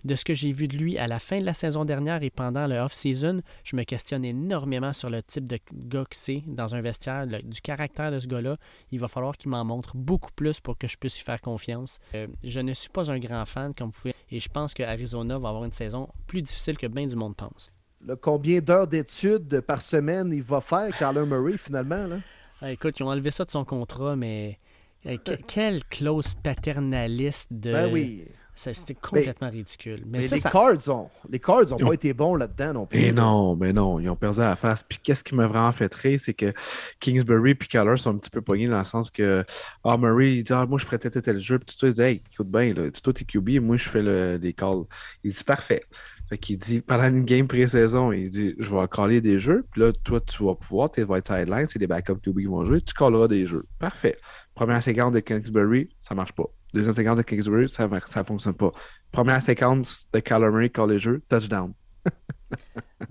de 0.03 0.15
ce 0.15 0.23
que 0.23 0.33
j'ai 0.33 0.51
vu 0.51 0.67
de 0.67 0.77
lui 0.77 0.97
à 0.97 1.07
la 1.07 1.19
fin 1.19 1.39
de 1.39 1.45
la 1.45 1.53
saison 1.53 1.85
dernière 1.85 2.23
et 2.23 2.29
pendant 2.29 2.67
le 2.67 2.77
off-season, 2.77 3.41
je 3.63 3.75
me 3.75 3.83
questionne 3.83 4.23
énormément 4.23 4.93
sur 4.93 5.09
le 5.09 5.21
type 5.21 5.47
de 5.47 5.59
gars 5.73 6.05
que 6.05 6.15
c'est 6.15 6.43
dans 6.45 6.75
un 6.75 6.81
vestiaire, 6.81 7.27
du 7.27 7.61
caractère 7.61 8.11
de 8.11 8.19
ce 8.19 8.27
gars-là. 8.27 8.55
Il 8.91 8.99
va 8.99 9.07
falloir 9.07 9.37
qu'il 9.37 9.49
m'en 9.49 9.65
montre 9.65 9.97
beaucoup 9.97 10.31
plus 10.31 10.59
pour 10.59 10.77
que 10.77 10.87
je 10.87 10.97
puisse 10.97 11.19
y 11.19 11.23
faire 11.23 11.41
confiance. 11.41 11.99
Euh, 12.15 12.27
je 12.43 12.59
ne 12.59 12.73
suis 12.73 12.89
pas 12.89 13.11
un 13.11 13.19
grand 13.19 13.45
fan, 13.45 13.73
comme 13.73 13.89
vous 13.89 14.01
pouvez, 14.01 14.15
et 14.31 14.39
je 14.39 14.49
pense 14.49 14.73
que 14.73 14.83
Arizona 14.83 15.37
va 15.37 15.49
avoir 15.49 15.65
une 15.65 15.73
saison 15.73 16.07
plus 16.27 16.41
difficile 16.41 16.77
que 16.77 16.87
bien 16.87 17.05
du 17.05 17.15
monde 17.15 17.35
pense. 17.35 17.69
Le 18.05 18.15
combien 18.15 18.59
d'heures 18.59 18.87
d'études 18.87 19.61
par 19.61 19.81
semaine 19.81 20.31
il 20.33 20.43
va 20.43 20.61
faire, 20.61 20.95
Kyler 20.97 21.25
Murray, 21.25 21.57
finalement? 21.57 22.07
Là? 22.07 22.17
Ah, 22.61 22.71
écoute, 22.71 22.99
ils 22.99 23.03
ont 23.03 23.09
enlevé 23.09 23.31
ça 23.31 23.43
de 23.45 23.51
son 23.51 23.65
contrat, 23.65 24.15
mais 24.15 24.59
euh, 25.05 25.17
quelle 25.47 25.83
clause 25.85 26.35
paternaliste 26.35 27.51
de. 27.51 27.71
Ben 27.71 27.91
oui. 27.91 28.25
C'était 28.57 28.95
complètement 28.95 29.51
ridicule. 29.51 30.03
Mais, 30.07 30.19
les, 30.19 30.41
cards 30.41 30.89
ont, 30.89 31.09
les 31.29 31.39
Cards 31.39 31.71
ont 31.73 31.77
pas 31.77 31.93
été 31.93 32.11
bons 32.11 32.33
là-dedans 32.33 32.73
non 32.73 32.85
plus. 32.87 32.99
Mais 32.99 33.11
non, 33.11 33.55
mais 33.55 33.71
non, 33.71 33.99
ils 33.99 34.09
ont 34.09 34.15
perdu 34.15 34.39
à 34.39 34.49
la 34.49 34.55
face. 34.55 34.81
Puis 34.81 34.97
qu'est-ce 34.97 35.23
qui 35.23 35.35
m'a 35.35 35.45
vraiment 35.45 35.71
fait 35.71 35.93
rire, 35.93 36.19
c'est 36.19 36.33
que 36.33 36.51
Kingsbury 36.99 37.51
et 37.51 37.55
Keller 37.55 37.97
sont 37.97 38.15
un 38.15 38.17
petit 38.17 38.31
peu 38.31 38.41
pognés 38.41 38.67
dans 38.67 38.79
le 38.79 38.83
sens 38.83 39.11
que 39.11 39.45
Ah, 39.83 39.95
Murray, 39.95 40.37
il 40.37 40.43
dit 40.43 40.53
Ah, 40.53 40.65
moi, 40.65 40.79
je 40.79 40.85
ferais 40.85 40.97
tel, 40.97 41.11
tel 41.11 41.37
jeu. 41.37 41.59
Puis 41.59 41.67
tout 41.67 41.79
ça, 41.79 41.87
il 41.87 41.93
dit 41.93 42.01
Hey, 42.01 42.23
écoute 42.33 42.49
bien, 42.49 42.73
là, 42.73 42.89
toi, 42.89 43.13
t'es 43.13 43.25
QB, 43.25 43.59
moi, 43.61 43.77
je 43.77 43.87
fais 43.87 44.01
le, 44.01 44.37
les 44.37 44.53
calls. 44.53 44.85
Il 45.23 45.33
dit 45.33 45.43
Parfait. 45.43 45.83
Fait 46.29 46.37
qu'il 46.37 46.57
dit, 46.57 46.81
pendant 46.81 47.07
une 47.07 47.23
game 47.23 47.47
pré-saison, 47.47 48.11
il 48.11 48.29
dit 48.29 48.53
Je 48.59 48.75
vais 48.75 48.87
caller 48.89 49.21
des 49.21 49.39
jeux, 49.39 49.65
puis 49.71 49.81
là, 49.81 49.91
toi, 50.03 50.19
tu 50.19 50.43
vas 50.43 50.55
pouvoir, 50.55 50.91
tu 50.91 51.01
vas 51.03 51.17
être 51.17 51.27
sideline, 51.27 51.67
c'est 51.67 51.79
les 51.79 51.87
backups 51.87 52.19
qui 52.21 52.45
vont 52.45 52.65
jouer, 52.65 52.81
tu 52.81 52.93
calleras 52.93 53.27
des 53.27 53.45
jeux. 53.45 53.65
Parfait. 53.79 54.17
Première 54.53 54.83
séquence 54.83 55.13
de 55.13 55.19
Kingsbury, 55.21 55.89
ça 55.99 56.15
marche 56.15 56.33
pas. 56.33 56.45
Deuxième 56.73 56.95
séquence 56.95 57.17
de 57.17 57.23
Kingsbury, 57.23 57.69
ça 57.69 57.87
ne 57.87 58.23
fonctionne 58.23 58.55
pas. 58.55 58.71
Première 59.11 59.41
séquence 59.41 60.05
de 60.11 60.19
Calamari 60.19 60.69
call 60.69 60.89
les 60.89 60.99
jeux, 60.99 61.21
touchdown. 61.29 61.73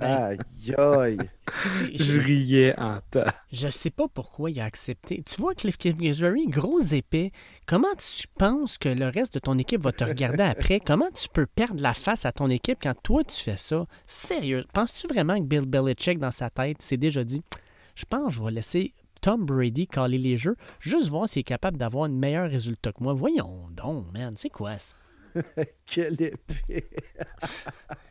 Aïe, 0.00 0.38
aïe. 0.76 1.18
Je 1.94 2.20
riais 2.20 2.78
en 2.78 2.98
temps. 3.10 3.30
Je 3.52 3.68
sais 3.68 3.90
pas 3.90 4.08
pourquoi 4.08 4.50
il 4.50 4.60
a 4.60 4.64
accepté. 4.64 5.22
Tu 5.22 5.40
vois, 5.40 5.54
Cliff 5.54 5.76
Kingsbury, 5.76 6.46
gros 6.46 6.80
épais, 6.80 7.32
comment 7.66 7.94
tu 7.96 8.26
penses 8.38 8.78
que 8.78 8.88
le 8.88 9.08
reste 9.08 9.34
de 9.34 9.38
ton 9.38 9.58
équipe 9.58 9.82
va 9.82 9.92
te 9.92 10.04
regarder 10.04 10.42
après? 10.44 10.80
Comment 10.80 11.10
tu 11.14 11.28
peux 11.28 11.46
perdre 11.46 11.82
la 11.82 11.94
face 11.94 12.24
à 12.24 12.32
ton 12.32 12.50
équipe 12.50 12.78
quand 12.82 12.94
toi 13.02 13.24
tu 13.24 13.42
fais 13.42 13.56
ça? 13.56 13.86
Sérieux, 14.06 14.64
penses-tu 14.72 15.06
vraiment 15.06 15.38
que 15.38 15.44
Bill 15.44 15.66
Belichick, 15.66 16.18
dans 16.18 16.30
sa 16.30 16.50
tête, 16.50 16.82
s'est 16.82 16.96
déjà 16.96 17.24
dit 17.24 17.42
je 17.94 18.04
pense 18.04 18.28
que 18.28 18.34
je 18.34 18.42
vais 18.42 18.50
laisser 18.50 18.94
Tom 19.22 19.44
Brady 19.44 19.86
caler 19.86 20.18
les 20.18 20.36
jeux, 20.36 20.56
juste 20.78 21.08
voir 21.08 21.28
s'il 21.28 21.40
est 21.40 21.44
capable 21.44 21.78
d'avoir 21.78 22.04
un 22.04 22.08
meilleur 22.08 22.48
résultat 22.48 22.92
que 22.92 23.02
moi. 23.02 23.14
Voyons 23.14 23.66
donc, 23.70 24.12
man, 24.12 24.34
c'est 24.36 24.50
quoi 24.50 24.78
ça? 24.78 24.94
Quelle 25.86 26.20
épée! 26.20 26.88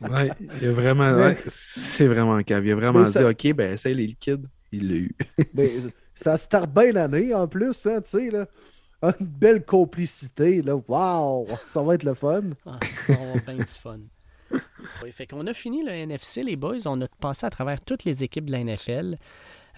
ouais, 0.00 0.30
il 0.60 0.68
a 0.68 0.72
vraiment. 0.72 1.34
c'est 1.46 2.06
vraiment 2.06 2.42
cave. 2.42 2.66
Il 2.66 2.72
a 2.72 2.74
vraiment 2.74 3.02
dit 3.02 3.18
OK, 3.18 3.54
ben 3.54 3.72
essaye 3.72 3.94
les 3.94 4.06
liquides. 4.06 4.46
Il 4.72 4.88
l'a 4.88 4.96
eu. 4.96 5.16
mais 5.54 5.68
ça 6.14 6.36
start 6.36 6.70
bien 6.70 6.92
l'année 6.92 7.34
en 7.34 7.46
plus, 7.46 7.86
hein, 7.86 8.00
tu 8.02 8.10
sais, 8.10 8.30
là. 8.30 8.46
Une 9.02 9.26
belle 9.26 9.64
complicité, 9.64 10.62
là. 10.62 10.76
Waouh! 10.88 11.46
Ça 11.72 11.82
va 11.82 11.94
être 11.94 12.02
le 12.02 12.14
fun. 12.14 12.42
Ah, 12.64 12.78
ça 13.06 13.12
va 13.12 13.20
avoir 13.20 13.44
bien 13.44 13.56
du 13.56 13.64
fun. 13.64 14.00
fait 15.12 15.26
qu'on 15.26 15.46
a 15.46 15.52
fini 15.52 15.84
le 15.84 15.92
NFC, 15.92 16.42
les 16.42 16.56
boys. 16.56 16.86
On 16.86 17.00
a 17.02 17.08
passé 17.20 17.46
à 17.46 17.50
travers 17.50 17.84
toutes 17.84 18.04
les 18.04 18.24
équipes 18.24 18.46
de 18.46 18.52
la 18.52 18.64
NFL. 18.64 19.16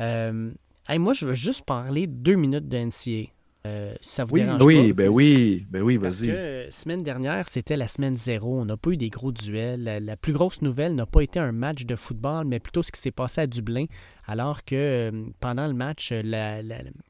Euh, 0.00 0.52
moi, 0.96 1.12
je 1.12 1.26
veux 1.26 1.34
juste 1.34 1.66
parler 1.66 2.06
deux 2.06 2.36
minutes 2.36 2.68
de 2.68 2.78
NCA. 2.78 3.30
Euh, 3.66 3.94
ça 4.00 4.24
vous 4.24 4.34
oui, 4.34 4.44
dérange 4.44 4.62
oui, 4.64 4.92
Ben 4.92 5.08
oui, 5.08 5.66
ben 5.68 5.82
oui, 5.82 5.96
vas-y. 5.96 6.08
Parce 6.08 6.20
que 6.20 6.66
semaine 6.70 7.02
dernière, 7.02 7.48
c'était 7.48 7.76
la 7.76 7.88
semaine 7.88 8.16
zéro. 8.16 8.60
On 8.60 8.64
n'a 8.64 8.76
pas 8.76 8.90
eu 8.90 8.96
des 8.96 9.10
gros 9.10 9.32
duels. 9.32 9.82
La, 9.82 10.16
plus 10.16 10.32
grosse 10.32 10.62
nouvelle 10.62 10.94
n'a 10.94 11.06
pas 11.06 11.22
été 11.22 11.38
un 11.40 11.52
match 11.52 11.84
de 11.84 11.96
football, 11.96 12.46
mais 12.46 12.60
plutôt 12.60 12.82
ce 12.82 12.92
qui 12.92 13.00
s'est 13.00 13.10
passé 13.10 13.40
à 13.40 13.46
Dublin, 13.46 13.86
alors 14.28 14.62
que 14.62 14.76
euh, 14.76 15.24
pendant 15.40 15.66
le 15.66 15.72
match, 15.72 16.12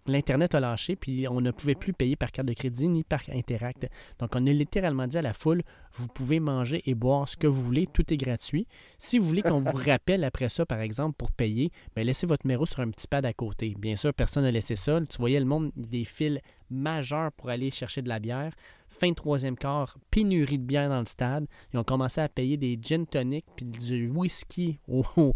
l'Internet 0.06 0.54
a 0.54 0.60
lâché, 0.60 0.94
puis 0.94 1.26
on 1.28 1.40
ne 1.40 1.50
pouvait 1.50 1.74
plus 1.74 1.92
payer 1.92 2.14
par 2.14 2.30
carte 2.30 2.46
de 2.46 2.54
crédit 2.54 2.86
ni 2.86 3.02
par 3.02 3.20
Interact. 3.34 3.88
Donc, 4.20 4.30
on 4.36 4.46
a 4.46 4.52
littéralement 4.52 5.08
dit 5.08 5.18
à 5.18 5.22
la 5.22 5.32
foule, 5.32 5.62
vous 5.94 6.06
pouvez 6.06 6.38
manger 6.38 6.80
et 6.86 6.94
boire 6.94 7.28
ce 7.28 7.36
que 7.36 7.48
vous 7.48 7.60
voulez, 7.60 7.88
tout 7.92 8.12
est 8.12 8.16
gratuit. 8.16 8.68
Si 8.98 9.18
vous 9.18 9.26
voulez 9.26 9.42
qu'on 9.42 9.60
vous 9.60 9.76
rappelle 9.86 10.22
après 10.22 10.48
ça, 10.48 10.64
par 10.64 10.80
exemple, 10.80 11.16
pour 11.18 11.32
payer, 11.32 11.72
bien, 11.96 12.04
laissez 12.04 12.24
votre 12.24 12.46
numéro 12.46 12.66
sur 12.66 12.80
un 12.80 12.90
petit 12.90 13.08
pad 13.08 13.26
à 13.26 13.32
côté. 13.32 13.74
Bien 13.76 13.96
sûr, 13.96 14.14
personne 14.14 14.44
n'a 14.44 14.52
laissé 14.52 14.76
ça. 14.76 15.00
Tu 15.00 15.18
voyais 15.18 15.40
le 15.40 15.46
monde 15.46 15.72
des 15.76 16.04
fils 16.04 16.38
majeurs 16.70 17.32
pour 17.32 17.50
aller 17.50 17.70
chercher 17.70 18.02
de 18.02 18.08
la 18.08 18.18
bière. 18.18 18.52
Fin 18.88 19.10
de 19.10 19.14
troisième 19.14 19.56
quart, 19.56 19.96
pénurie 20.10 20.58
de 20.58 20.64
bière 20.64 20.88
dans 20.88 21.00
le 21.00 21.06
stade. 21.06 21.46
Ils 21.72 21.78
ont 21.78 21.84
commencé 21.84 22.20
à 22.20 22.28
payer 22.28 22.56
des 22.56 22.78
gin 22.80 23.06
tonic 23.06 23.44
puis 23.54 23.66
du 23.66 24.08
whisky. 24.08 24.80
Oh, 24.88 25.04
oh. 25.16 25.32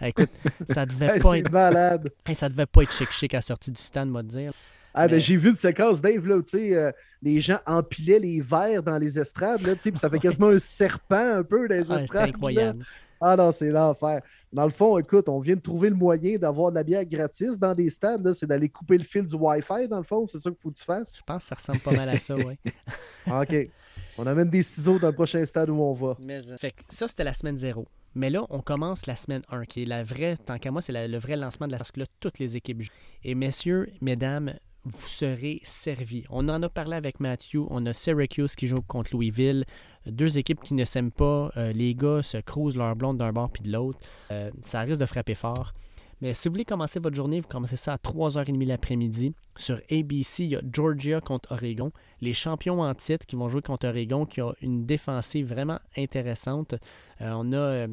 Écoute, 0.00 0.30
ça 0.66 0.86
devait 0.86 1.18
pas 1.22 1.38
être 1.38 1.52
malade. 1.52 2.10
ça 2.34 2.48
devait 2.48 2.66
pas 2.66 2.82
être 2.82 2.92
chic 2.92 3.10
chic 3.12 3.34
à 3.34 3.40
sortir 3.40 3.72
du 3.72 3.80
stand, 3.80 4.10
moi 4.10 4.22
dire. 4.22 4.52
Ah, 4.98 5.08
ben, 5.08 5.20
j'ai 5.20 5.36
vu 5.36 5.50
une 5.50 5.56
séquence, 5.56 6.00
Dave, 6.00 6.26
là, 6.26 6.38
où 6.38 6.42
euh, 6.54 6.90
les 7.20 7.38
gens 7.38 7.58
empilaient 7.66 8.18
les 8.18 8.40
verres 8.40 8.82
dans 8.82 8.96
les 8.96 9.18
estrades, 9.18 9.60
là, 9.60 9.74
puis 9.76 9.92
ça 9.96 10.08
fait 10.08 10.18
quasiment 10.18 10.48
un 10.48 10.58
serpent 10.58 11.36
un 11.36 11.42
peu 11.42 11.68
dans 11.68 11.74
les 11.74 11.92
ah, 11.92 12.00
estrades. 12.00 12.30
incroyable. 12.30 12.82
Ah 13.20 13.36
non, 13.36 13.52
c'est 13.52 13.70
l'enfer. 13.70 14.20
Dans 14.52 14.64
le 14.64 14.70
fond, 14.70 14.98
écoute, 14.98 15.28
on 15.28 15.40
vient 15.40 15.56
de 15.56 15.60
trouver 15.60 15.90
le 15.90 15.96
moyen 15.96 16.38
d'avoir 16.38 16.70
de 16.70 16.76
la 16.76 16.82
bière 16.82 17.04
gratis 17.04 17.58
dans 17.58 17.74
des 17.74 17.90
stades. 17.90 18.32
C'est 18.32 18.46
d'aller 18.46 18.68
couper 18.68 18.98
le 18.98 19.04
fil 19.04 19.26
du 19.26 19.34
Wi-Fi, 19.34 19.88
dans 19.88 19.98
le 19.98 20.02
fond. 20.02 20.26
C'est 20.26 20.38
ça 20.38 20.50
qu'il 20.50 20.58
faut 20.58 20.70
que 20.70 20.78
tu 20.78 20.84
fasses. 20.84 21.16
Je 21.16 21.22
pense 21.22 21.42
que 21.42 21.48
ça 21.48 21.54
ressemble 21.54 21.80
pas 21.80 21.92
mal 21.92 22.08
à 22.08 22.18
ça, 22.18 22.34
oui. 22.36 22.58
OK. 23.26 23.70
On 24.18 24.26
amène 24.26 24.48
des 24.48 24.62
ciseaux 24.62 24.98
dans 24.98 25.08
le 25.08 25.14
prochain 25.14 25.44
stade 25.44 25.68
où 25.68 25.80
on 25.80 25.92
va. 25.92 26.14
Euh, 26.28 26.56
fait 26.58 26.74
ça, 26.88 27.06
c'était 27.06 27.24
la 27.24 27.34
semaine 27.34 27.58
0. 27.58 27.86
Mais 28.14 28.30
là, 28.30 28.46
on 28.48 28.60
commence 28.60 29.04
la 29.04 29.14
semaine 29.14 29.42
1, 29.50 29.66
qui 29.66 29.82
est 29.82 29.86
la 29.86 30.02
vraie, 30.02 30.38
tant 30.38 30.58
qu'à 30.58 30.70
moi, 30.70 30.80
c'est 30.80 31.06
le 31.06 31.18
vrai 31.18 31.36
lancement 31.36 31.66
de 31.66 31.72
la 31.72 31.78
parce 31.78 31.92
que 31.92 32.00
là, 32.00 32.06
toutes 32.18 32.38
les 32.38 32.56
équipes 32.56 32.80
jouent. 32.80 32.92
Et 33.24 33.34
messieurs, 33.34 33.90
mesdames, 34.00 34.54
vous 34.86 35.08
serez 35.08 35.60
servis. 35.64 36.24
On 36.30 36.48
en 36.48 36.62
a 36.62 36.68
parlé 36.68 36.94
avec 36.94 37.18
Matthew. 37.18 37.66
On 37.70 37.84
a 37.86 37.92
Syracuse 37.92 38.54
qui 38.54 38.68
joue 38.68 38.82
contre 38.82 39.12
Louisville. 39.12 39.64
Deux 40.06 40.38
équipes 40.38 40.62
qui 40.62 40.74
ne 40.74 40.84
s'aiment 40.84 41.10
pas. 41.10 41.50
Euh, 41.56 41.72
les 41.72 41.94
gars 41.94 42.22
se 42.22 42.38
crousent 42.38 42.76
leur 42.76 42.94
blonde 42.94 43.18
d'un 43.18 43.32
bord 43.32 43.50
puis 43.50 43.64
de 43.64 43.72
l'autre. 43.72 43.98
Euh, 44.30 44.50
ça 44.60 44.80
risque 44.80 45.00
de 45.00 45.06
frapper 45.06 45.34
fort. 45.34 45.72
Mais 46.20 46.34
si 46.34 46.48
vous 46.48 46.54
voulez 46.54 46.64
commencer 46.64 47.00
votre 47.00 47.16
journée, 47.16 47.40
vous 47.40 47.48
commencez 47.48 47.76
ça 47.76 47.94
à 47.94 47.96
3h30 47.96 48.64
l'après-midi. 48.64 49.34
Sur 49.56 49.80
ABC, 49.90 50.44
il 50.44 50.50
y 50.50 50.56
a 50.56 50.62
Georgia 50.72 51.20
contre 51.20 51.52
Oregon. 51.52 51.90
Les 52.20 52.32
champions 52.32 52.80
en 52.80 52.94
titre 52.94 53.26
qui 53.26 53.36
vont 53.36 53.48
jouer 53.48 53.62
contre 53.62 53.88
Oregon, 53.88 54.24
qui 54.24 54.40
a 54.40 54.52
une 54.62 54.86
défensive 54.86 55.48
vraiment 55.48 55.80
intéressante. 55.96 56.74
Euh, 57.20 57.32
on 57.34 57.52
a 57.52 57.86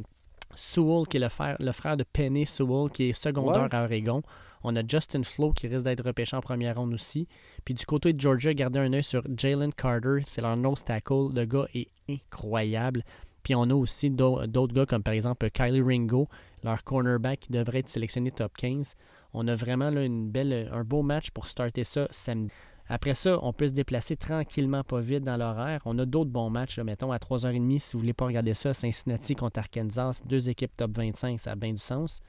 Sewell, 0.55 1.07
qui 1.07 1.17
est 1.17 1.19
le 1.19 1.30
frère, 1.30 1.57
le 1.59 1.72
frère 1.72 1.97
de 1.97 2.03
Penny 2.03 2.45
Sewell, 2.45 2.91
qui 2.91 3.09
est 3.09 3.13
secondaire 3.13 3.67
à 3.72 3.83
Oregon. 3.83 4.22
On 4.64 4.75
a 4.75 4.82
Justin 4.88 5.24
Flo 5.24 5.51
qui 5.51 5.67
risque 5.67 5.85
d'être 5.85 6.03
repêché 6.03 6.35
en 6.35 6.42
première 6.42 6.77
ronde 6.77 6.93
aussi. 6.93 7.27
Puis 7.66 7.74
du 7.74 7.85
côté 7.85 8.14
de 8.14 8.22
Georgia, 8.22 8.53
gardez 8.53 8.80
un 8.80 8.93
œil 8.93 9.03
sur 9.03 9.24
Jalen 9.38 9.74
Carter. 9.74 10.22
C'est 10.25 10.42
leur 10.42 10.58
nose 10.58 10.83
tackle. 10.83 11.33
Le 11.33 11.45
gars 11.45 11.67
est 11.74 11.90
incroyable. 12.09 13.03
Puis 13.43 13.56
on 13.56 13.64
a 13.64 13.74
aussi 13.74 14.09
d'autres 14.09 14.74
gars 14.74 14.85
comme 14.85 15.03
par 15.03 15.14
exemple 15.14 15.50
Kylie 15.50 15.82
Ringo, 15.82 16.30
leur 16.64 16.83
cornerback 16.83 17.42
qui 17.42 17.51
devrait 17.51 17.80
être 17.80 17.90
sélectionné 17.90 18.32
top 18.32 18.53
15. 18.58 18.95
On 19.33 19.48
a 19.48 19.56
vraiment 19.56 19.88
un 19.88 20.83
beau 20.83 21.01
match 21.01 21.32
pour 21.32 21.48
starter 21.48 21.83
ça 21.83 22.08
samedi. 22.11 22.51
Après 22.90 23.14
ça, 23.14 23.40
on 23.42 23.53
peut 23.53 23.67
se 23.67 23.72
déplacer 23.72 24.17
tranquillement, 24.17 24.83
pas 24.83 25.00
vite 25.00 25.24
dans 25.24 25.38
l'horaire. 25.38 25.82
On 25.85 25.98
a 26.00 26.06
d'autres 26.06 26.30
bons 26.30 26.50
matchs, 26.50 26.80
mettons 26.80 27.11
à 27.11 27.17
3h30, 27.17 27.80
si 27.80 27.93
vous 27.93 28.00
voulez 28.00 28.14
pas 28.14 28.25
regarder 28.25 28.53
ça, 28.53 28.74
Cincinnati 28.74 29.35
contre 29.35 29.59
Arkansas, 29.59 30.22
deux 30.25 30.50
équipes 30.50 30.75
top 30.75 30.98
25, 30.98 31.40
ça 31.40 31.53
a 31.53 31.56
bien 31.56 31.72
du 31.72 31.82
sens. 31.82 32.19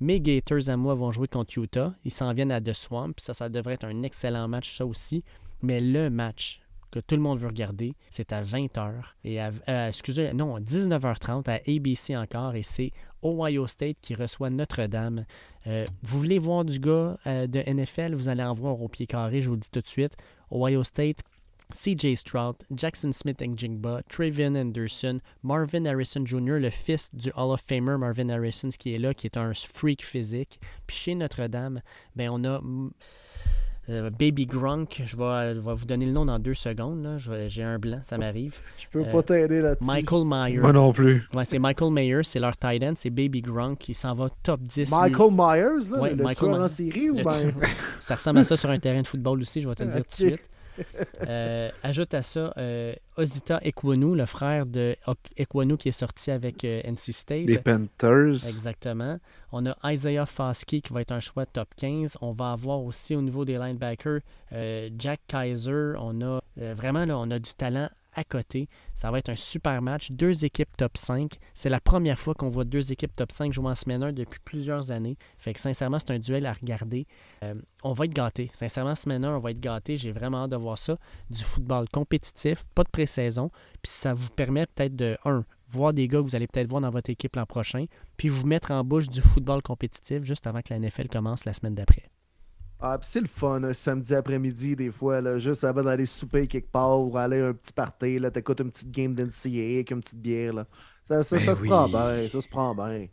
Mes 0.00 0.20
Gators 0.20 0.68
à 0.68 0.76
moi 0.76 0.94
vont 0.94 1.10
jouer 1.10 1.28
contre 1.28 1.58
Utah. 1.58 1.94
Ils 2.04 2.10
s'en 2.10 2.32
viennent 2.32 2.52
à 2.52 2.60
The 2.60 2.72
Swamp. 2.72 3.12
Ça, 3.18 3.34
ça 3.34 3.50
devrait 3.50 3.74
être 3.74 3.84
un 3.84 4.02
excellent 4.02 4.48
match, 4.48 4.76
ça 4.78 4.86
aussi. 4.86 5.22
Mais 5.62 5.80
le 5.80 6.08
match 6.08 6.60
que 6.90 7.00
tout 7.00 7.14
le 7.14 7.20
monde 7.20 7.38
veut 7.38 7.48
regarder, 7.48 7.94
c'est 8.10 8.32
à 8.32 8.42
20h. 8.42 8.92
Et 9.24 9.40
à, 9.40 9.50
euh, 9.68 9.88
excusez, 9.88 10.32
non, 10.32 10.58
19h30 10.58 11.48
à 11.48 11.60
ABC 11.68 12.16
encore. 12.16 12.54
Et 12.54 12.62
c'est 12.62 12.92
Ohio 13.22 13.66
State 13.66 13.98
qui 14.00 14.14
reçoit 14.14 14.50
Notre-Dame. 14.50 15.24
Euh, 15.66 15.86
vous 16.02 16.18
voulez 16.18 16.38
voir 16.38 16.64
du 16.64 16.80
gars 16.80 17.18
euh, 17.26 17.46
de 17.46 17.60
NFL, 17.60 18.14
vous 18.14 18.28
allez 18.28 18.42
en 18.42 18.54
voir 18.54 18.82
au 18.82 18.88
pied 18.88 19.06
carré, 19.06 19.42
je 19.42 19.48
vous 19.48 19.54
le 19.54 19.60
dis 19.60 19.70
tout 19.70 19.80
de 19.80 19.86
suite. 19.86 20.16
Ohio 20.50 20.82
State, 20.82 21.18
CJ 21.72 22.16
Stroud, 22.16 22.56
Jackson 22.74 23.12
Smith 23.12 23.42
Jingba, 23.56 24.02
Travion 24.08 24.54
Anderson, 24.54 25.20
Marvin 25.42 25.84
Harrison 25.86 26.24
Jr., 26.24 26.58
le 26.58 26.70
fils 26.70 27.14
du 27.14 27.30
Hall 27.36 27.52
of 27.52 27.60
Famer 27.60 27.96
Marvin 27.98 28.28
Harrison, 28.28 28.68
qui 28.68 28.94
est 28.94 28.98
là, 28.98 29.14
qui 29.14 29.26
est 29.26 29.36
un 29.36 29.52
freak 29.54 30.04
physique. 30.04 30.60
Puis 30.86 30.96
chez 30.96 31.14
Notre-Dame, 31.14 31.80
ben 32.16 32.30
on 32.30 32.44
a 32.44 32.60
euh, 33.90 34.10
Baby 34.10 34.46
Grunk, 34.46 35.02
je 35.04 35.16
vais, 35.16 35.54
vous 35.54 35.84
donner 35.84 36.06
le 36.06 36.12
nom 36.12 36.24
dans 36.24 36.38
deux 36.38 36.54
secondes. 36.54 37.18
J'ai 37.48 37.64
un 37.64 37.78
blanc, 37.78 37.98
ça 38.02 38.18
m'arrive. 38.18 38.56
Je 38.78 38.86
peux 38.88 39.04
pas 39.04 39.22
t'aider 39.22 39.60
là-dessus. 39.60 39.90
Michael 39.90 40.24
Myers. 40.26 40.60
Moi 40.60 40.72
non 40.72 40.92
plus. 40.92 41.24
Ouais, 41.34 41.44
c'est 41.44 41.58
Michael 41.58 41.92
Myers, 41.92 42.22
c'est 42.22 42.38
leur 42.38 42.56
tight 42.56 42.82
end, 42.84 42.92
c'est 42.94 43.10
Baby 43.10 43.42
Grunk 43.42 43.78
qui 43.78 43.94
s'en 43.94 44.14
va 44.14 44.28
top 44.42 44.60
10. 44.62 44.90
Michael 44.92 45.30
Myers, 45.32 45.90
là, 45.90 46.10
le 46.10 46.22
Michael 46.22 46.60
en 46.60 46.68
série 46.68 47.10
ou. 47.10 47.18
Ça 48.00 48.14
ressemble 48.14 48.38
à 48.38 48.44
ça 48.44 48.56
sur 48.56 48.70
un 48.70 48.78
terrain 48.78 49.02
de 49.02 49.06
football 49.06 49.40
aussi, 49.40 49.60
je 49.60 49.68
vais 49.68 49.74
te 49.74 49.82
le 49.82 49.90
dire 49.90 50.02
tout 50.04 50.22
de 50.22 50.28
suite. 50.28 50.49
Euh, 51.28 51.70
ajoute 51.82 52.14
à 52.14 52.22
ça 52.22 52.52
euh, 52.56 52.94
Osita 53.16 53.60
Ekwonu, 53.62 54.16
le 54.16 54.24
frère 54.24 54.64
de 54.64 54.96
Ekwonu 55.36 55.76
qui 55.76 55.90
est 55.90 55.92
sorti 55.92 56.30
avec 56.30 56.64
euh, 56.64 56.80
NC 56.84 57.12
State. 57.12 57.46
Les 57.46 57.58
Panthers. 57.58 58.46
Exactement. 58.48 59.18
On 59.52 59.66
a 59.66 59.76
Isaiah 59.92 60.26
Foskey 60.26 60.80
qui 60.80 60.92
va 60.92 61.02
être 61.02 61.12
un 61.12 61.20
choix 61.20 61.46
top 61.46 61.68
15. 61.76 62.18
On 62.22 62.32
va 62.32 62.52
avoir 62.52 62.82
aussi 62.82 63.14
au 63.14 63.22
niveau 63.22 63.44
des 63.44 63.58
linebackers 63.58 64.20
Jack 64.98 65.20
Kaiser. 65.28 65.92
On 65.98 66.20
a 66.22 66.40
vraiment 66.56 67.04
là, 67.04 67.18
on 67.18 67.30
a 67.30 67.38
du 67.38 67.52
talent 67.52 67.88
côté. 68.24 68.68
Ça 68.94 69.10
va 69.10 69.18
être 69.18 69.28
un 69.28 69.36
super 69.36 69.80
match. 69.82 70.10
Deux 70.10 70.44
équipes 70.44 70.76
top 70.76 70.96
5. 70.96 71.38
C'est 71.54 71.68
la 71.68 71.80
première 71.80 72.18
fois 72.18 72.34
qu'on 72.34 72.48
voit 72.48 72.64
deux 72.64 72.92
équipes 72.92 73.12
top 73.16 73.32
5 73.32 73.52
jouer 73.52 73.68
en 73.68 73.74
semaine 73.74 74.02
1 74.02 74.12
depuis 74.12 74.40
plusieurs 74.44 74.92
années. 74.92 75.16
Fait 75.38 75.52
que 75.52 75.60
sincèrement, 75.60 75.98
c'est 75.98 76.12
un 76.12 76.18
duel 76.18 76.46
à 76.46 76.52
regarder. 76.52 77.06
Euh, 77.42 77.54
on 77.82 77.92
va 77.92 78.04
être 78.04 78.14
gâtés. 78.14 78.50
Sincèrement, 78.52 78.94
semaine 78.94 79.24
1, 79.24 79.36
on 79.36 79.40
va 79.40 79.50
être 79.50 79.60
gâtés. 79.60 79.96
J'ai 79.96 80.12
vraiment 80.12 80.44
hâte 80.44 80.50
de 80.50 80.56
voir 80.56 80.78
ça. 80.78 80.96
Du 81.30 81.42
football 81.42 81.88
compétitif, 81.88 82.64
pas 82.74 82.84
de 82.84 82.90
pré-saison. 82.90 83.50
Puis 83.82 83.92
ça 83.92 84.14
vous 84.14 84.30
permet 84.30 84.66
peut-être 84.66 84.96
de, 84.96 85.16
un, 85.24 85.44
voir 85.70 85.92
des 85.92 86.08
gars 86.08 86.18
que 86.18 86.24
vous 86.24 86.36
allez 86.36 86.46
peut-être 86.46 86.68
voir 86.68 86.80
dans 86.80 86.90
votre 86.90 87.10
équipe 87.10 87.36
l'an 87.36 87.46
prochain, 87.46 87.86
puis 88.16 88.28
vous 88.28 88.46
mettre 88.46 88.70
en 88.70 88.84
bouche 88.84 89.08
du 89.08 89.20
football 89.20 89.62
compétitif 89.62 90.24
juste 90.24 90.46
avant 90.46 90.60
que 90.60 90.74
la 90.74 90.78
NFL 90.78 91.08
commence 91.08 91.44
la 91.44 91.52
semaine 91.52 91.74
d'après. 91.74 92.10
Ah, 92.82 92.98
c'est 93.02 93.20
le 93.20 93.26
fun, 93.26 93.62
un 93.62 93.74
samedi 93.74 94.14
après-midi, 94.14 94.74
des 94.74 94.90
fois, 94.90 95.20
là, 95.20 95.38
juste 95.38 95.64
avant 95.64 95.82
d'aller 95.82 96.06
souper 96.06 96.46
quelque 96.46 96.70
part 96.70 96.98
ou 97.00 97.16
aller 97.18 97.40
à 97.40 97.48
un 97.48 97.52
petit 97.52 97.74
party, 97.74 98.18
là, 98.18 98.30
t'écoutes 98.30 98.60
une 98.60 98.70
petite 98.70 98.90
game 98.90 99.14
d'NCA 99.14 99.74
avec 99.74 99.90
une 99.90 100.00
petite 100.00 100.20
bière, 100.20 100.54
là. 100.54 100.66
Ça, 101.04 101.24
ça, 101.24 101.38
ça 101.38 101.46
ben 101.46 101.54
se 101.56 101.62
prend 101.62 101.88
bien, 101.88 102.28
ça 102.30 102.40
se 102.40 102.48
prend 102.48 102.74
bien. 102.74 103.06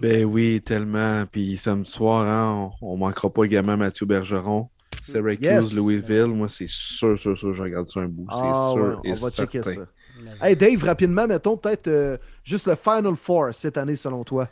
ben 0.00 0.24
oui, 0.24 0.60
tellement. 0.64 1.24
Puis 1.30 1.56
samedi 1.56 1.90
soir, 1.90 2.26
hein, 2.26 2.70
on, 2.80 2.96
manquera 2.96 3.30
pas 3.30 3.44
également 3.44 3.76
Mathieu 3.76 4.06
Bergeron. 4.06 4.70
Syracuse, 5.02 5.42
yes. 5.42 5.74
Louisville. 5.74 6.26
Moi, 6.26 6.48
c'est 6.48 6.68
sûr, 6.68 7.16
sûr, 7.18 7.36
sûr, 7.36 7.52
je 7.52 7.62
regarde 7.62 7.86
ça 7.86 8.00
un 8.00 8.08
bout. 8.08 8.26
C'est 8.30 8.38
ah, 8.40 8.70
sûr. 8.72 9.02
on 9.04 9.14
va 9.14 9.30
checker 9.30 9.62
ça. 9.62 9.86
Hey 10.42 10.56
Dave, 10.56 10.82
rapidement, 10.82 11.26
mettons 11.26 11.56
peut-être 11.56 11.88
euh, 11.88 12.16
juste 12.42 12.66
le 12.66 12.74
Final 12.74 13.14
Four 13.14 13.54
cette 13.54 13.76
année, 13.76 13.96
selon 13.96 14.24
toi. 14.24 14.48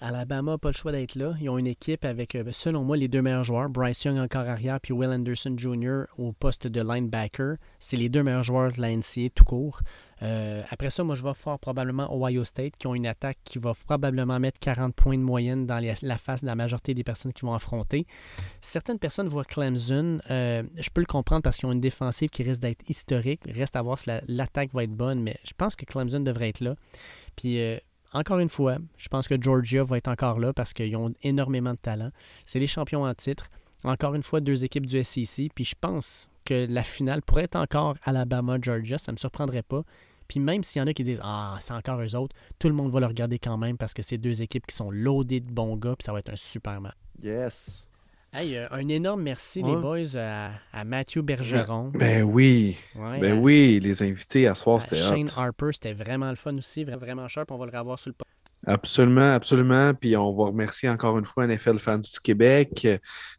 Alabama 0.00 0.52
n'a 0.52 0.58
pas 0.58 0.70
le 0.70 0.74
choix 0.74 0.92
d'être 0.92 1.14
là. 1.14 1.34
Ils 1.40 1.48
ont 1.48 1.58
une 1.58 1.66
équipe 1.66 2.04
avec, 2.04 2.34
euh, 2.34 2.44
selon 2.52 2.84
moi, 2.84 2.96
les 2.96 3.08
deux 3.08 3.22
meilleurs 3.22 3.44
joueurs. 3.44 3.68
Bryce 3.68 4.04
Young 4.04 4.18
encore 4.18 4.48
arrière, 4.48 4.80
puis 4.80 4.92
Will 4.92 5.10
Anderson 5.10 5.54
Jr. 5.56 6.04
au 6.18 6.32
poste 6.32 6.66
de 6.66 6.80
linebacker. 6.80 7.56
C'est 7.78 7.96
les 7.96 8.08
deux 8.08 8.22
meilleurs 8.22 8.42
joueurs 8.42 8.72
de 8.72 8.80
la 8.80 8.90
NCA 8.90 9.30
tout 9.34 9.44
court. 9.44 9.80
Euh, 10.22 10.62
après 10.70 10.90
ça, 10.90 11.04
moi, 11.04 11.14
je 11.16 11.22
vais 11.22 11.34
fort 11.34 11.58
probablement 11.58 12.08
Ohio 12.14 12.44
State, 12.44 12.76
qui 12.76 12.86
ont 12.86 12.94
une 12.94 13.06
attaque 13.06 13.38
qui 13.44 13.58
va 13.58 13.72
probablement 13.86 14.38
mettre 14.38 14.58
40 14.58 14.94
points 14.94 15.18
de 15.18 15.22
moyenne 15.22 15.66
dans 15.66 15.82
la 16.02 16.18
face 16.18 16.42
de 16.42 16.46
la 16.46 16.54
majorité 16.54 16.94
des 16.94 17.04
personnes 17.04 17.32
qui 17.32 17.42
vont 17.42 17.54
affronter. 17.54 18.06
Certaines 18.60 18.98
personnes 18.98 19.28
voient 19.28 19.44
Clemson. 19.44 20.18
Euh, 20.30 20.62
je 20.76 20.90
peux 20.90 21.00
le 21.00 21.06
comprendre 21.06 21.42
parce 21.42 21.58
qu'ils 21.58 21.68
ont 21.68 21.72
une 21.72 21.80
défensive 21.80 22.30
qui 22.30 22.42
risque 22.42 22.62
d'être 22.62 22.88
historique. 22.88 23.42
Reste 23.46 23.76
à 23.76 23.82
voir 23.82 23.98
si 23.98 24.10
l'attaque 24.28 24.72
va 24.72 24.84
être 24.84 24.94
bonne, 24.94 25.22
mais 25.22 25.36
je 25.44 25.52
pense 25.56 25.76
que 25.76 25.84
Clemson 25.84 26.20
devrait 26.20 26.48
être 26.48 26.60
là. 26.60 26.74
Puis 27.36 27.58
encore 28.14 28.38
une 28.38 28.48
fois, 28.48 28.78
je 28.96 29.08
pense 29.08 29.28
que 29.28 29.34
Georgia 29.40 29.82
va 29.82 29.98
être 29.98 30.08
encore 30.08 30.38
là 30.38 30.52
parce 30.52 30.72
qu'ils 30.72 30.96
ont 30.96 31.12
énormément 31.22 31.72
de 31.72 31.78
talent. 31.78 32.10
C'est 32.44 32.60
les 32.60 32.66
champions 32.66 33.04
en 33.04 33.14
titre. 33.14 33.48
Encore 33.82 34.14
une 34.14 34.22
fois, 34.22 34.40
deux 34.40 34.64
équipes 34.64 34.86
du 34.86 35.02
SEC. 35.02 35.50
Puis 35.54 35.64
je 35.64 35.74
pense 35.78 36.28
que 36.44 36.66
la 36.70 36.84
finale 36.84 37.22
pourrait 37.22 37.44
être 37.44 37.56
encore 37.56 37.96
Alabama-Georgia. 38.04 38.98
Ça 38.98 39.12
ne 39.12 39.16
me 39.16 39.18
surprendrait 39.18 39.62
pas. 39.62 39.82
Puis 40.28 40.40
même 40.40 40.62
s'il 40.62 40.80
y 40.80 40.82
en 40.82 40.86
a 40.86 40.94
qui 40.94 41.02
disent 41.02 41.20
Ah, 41.22 41.58
c'est 41.60 41.74
encore 41.74 42.00
eux 42.00 42.16
autres, 42.16 42.34
tout 42.58 42.68
le 42.68 42.74
monde 42.74 42.90
va 42.90 43.00
le 43.00 43.06
regarder 43.06 43.38
quand 43.38 43.58
même 43.58 43.76
parce 43.76 43.92
que 43.92 44.00
c'est 44.00 44.16
deux 44.16 44.42
équipes 44.42 44.66
qui 44.66 44.74
sont 44.74 44.90
loadées 44.90 45.40
de 45.40 45.50
bons 45.50 45.76
gars. 45.76 45.96
Puis 45.96 46.04
ça 46.04 46.12
va 46.12 46.20
être 46.20 46.30
un 46.30 46.36
super 46.36 46.80
match. 46.80 46.94
Yes. 47.22 47.90
Hey, 48.36 48.56
euh, 48.56 48.66
un 48.72 48.88
énorme 48.88 49.22
merci, 49.22 49.62
les 49.62 49.76
boys, 49.76 50.16
à, 50.16 50.84
Mathieu 50.84 51.22
Bergeron. 51.22 51.92
Ben, 51.94 52.24
oui. 52.24 52.76
ben 52.96 53.38
oui, 53.38 53.78
les 53.80 54.02
invités 54.02 54.48
à 54.48 54.56
soir, 54.56 54.82
c'était 54.82 54.96
Shane 54.96 55.28
Harper, 55.36 55.70
c'était 55.72 55.92
vraiment 55.92 56.30
le 56.30 56.34
fun 56.34 56.56
aussi, 56.56 56.82
vraiment 56.82 57.28
sharp. 57.28 57.52
On 57.52 57.58
va 57.58 57.66
le 57.66 57.78
revoir 57.78 57.96
sur 57.96 58.10
le 58.10 58.16
Absolument, 58.66 59.34
absolument. 59.34 59.94
Puis 59.94 60.16
on 60.16 60.34
va 60.34 60.46
remercier 60.46 60.88
encore 60.88 61.16
une 61.16 61.24
fois 61.24 61.46
NFL 61.46 61.78
Fans 61.78 61.98
du 61.98 62.20
Québec. 62.24 62.88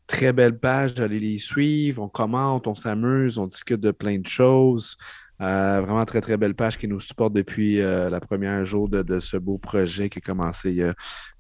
Très 0.08 0.32
belle 0.32 0.58
page, 0.58 0.98
allez 1.00 1.20
les 1.20 1.40
suivre. 1.40 2.02
On 2.02 2.08
commente, 2.08 2.66
on 2.66 2.76
s'amuse, 2.76 3.38
on 3.38 3.48
discute 3.48 3.82
de 3.82 3.92
plein 3.92 4.18
de 4.18 4.28
choses. 4.28 4.98
Euh, 5.42 5.82
vraiment 5.82 6.06
très, 6.06 6.22
très 6.22 6.38
belle 6.38 6.56
page 6.56 6.78
qui 6.78 6.88
nous 6.88 7.02
supporte 7.02 7.34
depuis 7.34 7.82
euh, 7.82 8.10
la 8.10 8.22
première 8.22 8.64
jour 8.64 8.88
de, 8.88 9.02
de, 9.02 9.20
ce 9.20 9.36
beau 9.36 9.58
projet 9.58 10.08
qui 10.08 10.20
a 10.20 10.22
commencé 10.22 10.70
il 10.70 10.78
y 10.78 10.84
a 10.84 10.94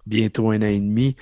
bientôt 0.05 0.49
un 0.51 0.57
an 0.57 0.65
et 0.65 0.81
demi. 0.81 1.15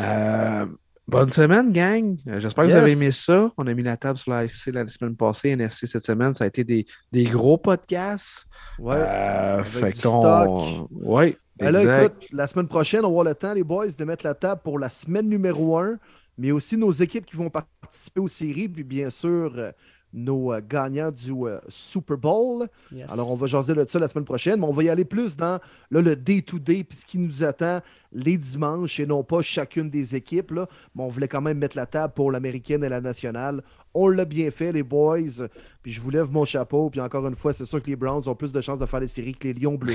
Euh, 0.00 0.66
Bonne 1.10 1.30
semaine, 1.30 1.72
gang. 1.72 2.16
Euh, 2.28 2.38
j'espère 2.38 2.64
que 2.64 2.70
vous 2.70 2.76
avez 2.76 2.92
aimé 2.92 3.10
ça. 3.10 3.50
On 3.56 3.66
a 3.66 3.74
mis 3.74 3.82
la 3.82 3.96
table 3.96 4.16
sur 4.16 4.30
la 4.30 4.44
FC 4.44 4.70
la 4.70 4.86
semaine 4.86 5.16
passée, 5.16 5.50
NFC 5.50 5.88
cette 5.88 6.04
semaine. 6.04 6.34
Ça 6.34 6.44
a 6.44 6.46
été 6.46 6.62
des, 6.62 6.86
des 7.10 7.24
gros 7.24 7.58
podcasts. 7.58 8.46
Ouais. 8.78 8.94
Euh, 8.94 9.64
fait 9.64 9.96
stock. 9.96 10.88
Ouais. 10.92 11.36
Ben 11.58 11.72
là, 11.72 12.04
écoute, 12.04 12.28
la 12.30 12.46
semaine 12.46 12.68
prochaine, 12.68 13.04
on 13.04 13.08
avoir 13.08 13.24
le 13.24 13.34
temps, 13.34 13.52
les 13.52 13.64
boys, 13.64 13.88
de 13.88 14.04
mettre 14.04 14.24
la 14.24 14.34
table 14.34 14.60
pour 14.62 14.78
la 14.78 14.88
semaine 14.88 15.28
numéro 15.28 15.76
1, 15.78 15.98
mais 16.38 16.52
aussi 16.52 16.76
nos 16.76 16.92
équipes 16.92 17.26
qui 17.26 17.36
vont 17.36 17.50
participer 17.50 18.20
aux 18.20 18.28
séries, 18.28 18.68
puis 18.68 18.84
bien 18.84 19.10
sûr, 19.10 19.52
euh, 19.56 19.72
nos 20.12 20.52
euh, 20.52 20.60
gagnants 20.66 21.10
du 21.10 21.32
euh, 21.32 21.58
Super 21.68 22.16
Bowl. 22.16 22.68
Alors, 23.08 23.32
on 23.32 23.36
va 23.36 23.46
jaser 23.46 23.74
de 23.74 23.84
ça 23.88 23.98
la 23.98 24.08
semaine 24.08 24.24
prochaine, 24.24 24.60
mais 24.60 24.66
on 24.66 24.72
va 24.72 24.82
y 24.82 24.88
aller 24.88 25.04
plus 25.04 25.36
dans 25.36 25.60
le 25.90 26.16
day-to-day, 26.16 26.84
puis 26.84 26.98
ce 26.98 27.06
qui 27.06 27.18
nous 27.18 27.44
attend 27.44 27.80
les 28.12 28.36
dimanches 28.36 28.98
et 28.98 29.06
non 29.06 29.22
pas 29.22 29.42
chacune 29.42 29.88
des 29.88 30.16
équipes. 30.16 30.50
Là. 30.50 30.66
Mais 30.94 31.02
on 31.02 31.08
voulait 31.08 31.28
quand 31.28 31.40
même 31.40 31.58
mettre 31.58 31.76
la 31.76 31.86
table 31.86 32.12
pour 32.14 32.32
l'américaine 32.32 32.82
et 32.82 32.88
la 32.88 33.00
nationale. 33.00 33.62
On 33.94 34.08
l'a 34.08 34.24
bien 34.24 34.50
fait, 34.50 34.72
les 34.72 34.82
boys. 34.82 35.46
Puis 35.82 35.92
je 35.92 36.00
vous 36.00 36.10
lève 36.10 36.30
mon 36.30 36.44
chapeau. 36.44 36.90
Puis 36.90 37.00
encore 37.00 37.26
une 37.26 37.36
fois, 37.36 37.52
c'est 37.52 37.64
sûr 37.64 37.82
que 37.82 37.88
les 37.88 37.96
Browns 37.96 38.28
ont 38.28 38.34
plus 38.34 38.52
de 38.52 38.60
chances 38.60 38.78
de 38.78 38.86
faire 38.86 39.00
les 39.00 39.08
séries 39.08 39.34
que 39.34 39.48
les 39.48 39.54
Lions 39.54 39.76
bleus. 39.76 39.94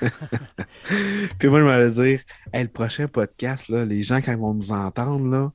puis 1.38 1.48
moi, 1.48 1.60
je 1.60 1.64
m'allais 1.64 1.90
dire, 1.90 2.20
le 2.52 2.68
prochain 2.68 3.06
podcast, 3.06 3.68
là, 3.68 3.84
les 3.84 4.02
gens, 4.02 4.20
quand 4.20 4.32
ils 4.32 4.38
vont 4.38 4.54
nous 4.54 4.72
entendre, 4.72 5.28
là, 5.28 5.52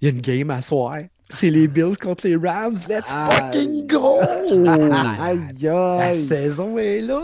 il 0.00 0.08
y 0.08 0.10
a 0.10 0.14
une 0.14 0.20
game 0.20 0.50
à 0.50 0.60
soir. 0.60 0.98
C'est 1.34 1.50
les 1.50 1.66
Bills 1.66 1.96
contre 1.96 2.28
les 2.28 2.36
Rams. 2.36 2.76
Let's 2.88 3.12
fucking 3.12 3.88
go! 3.88 4.20
aïe, 4.20 5.40
aïe! 5.66 5.98
La 5.98 6.14
saison 6.14 6.78
est 6.78 7.00
là! 7.00 7.20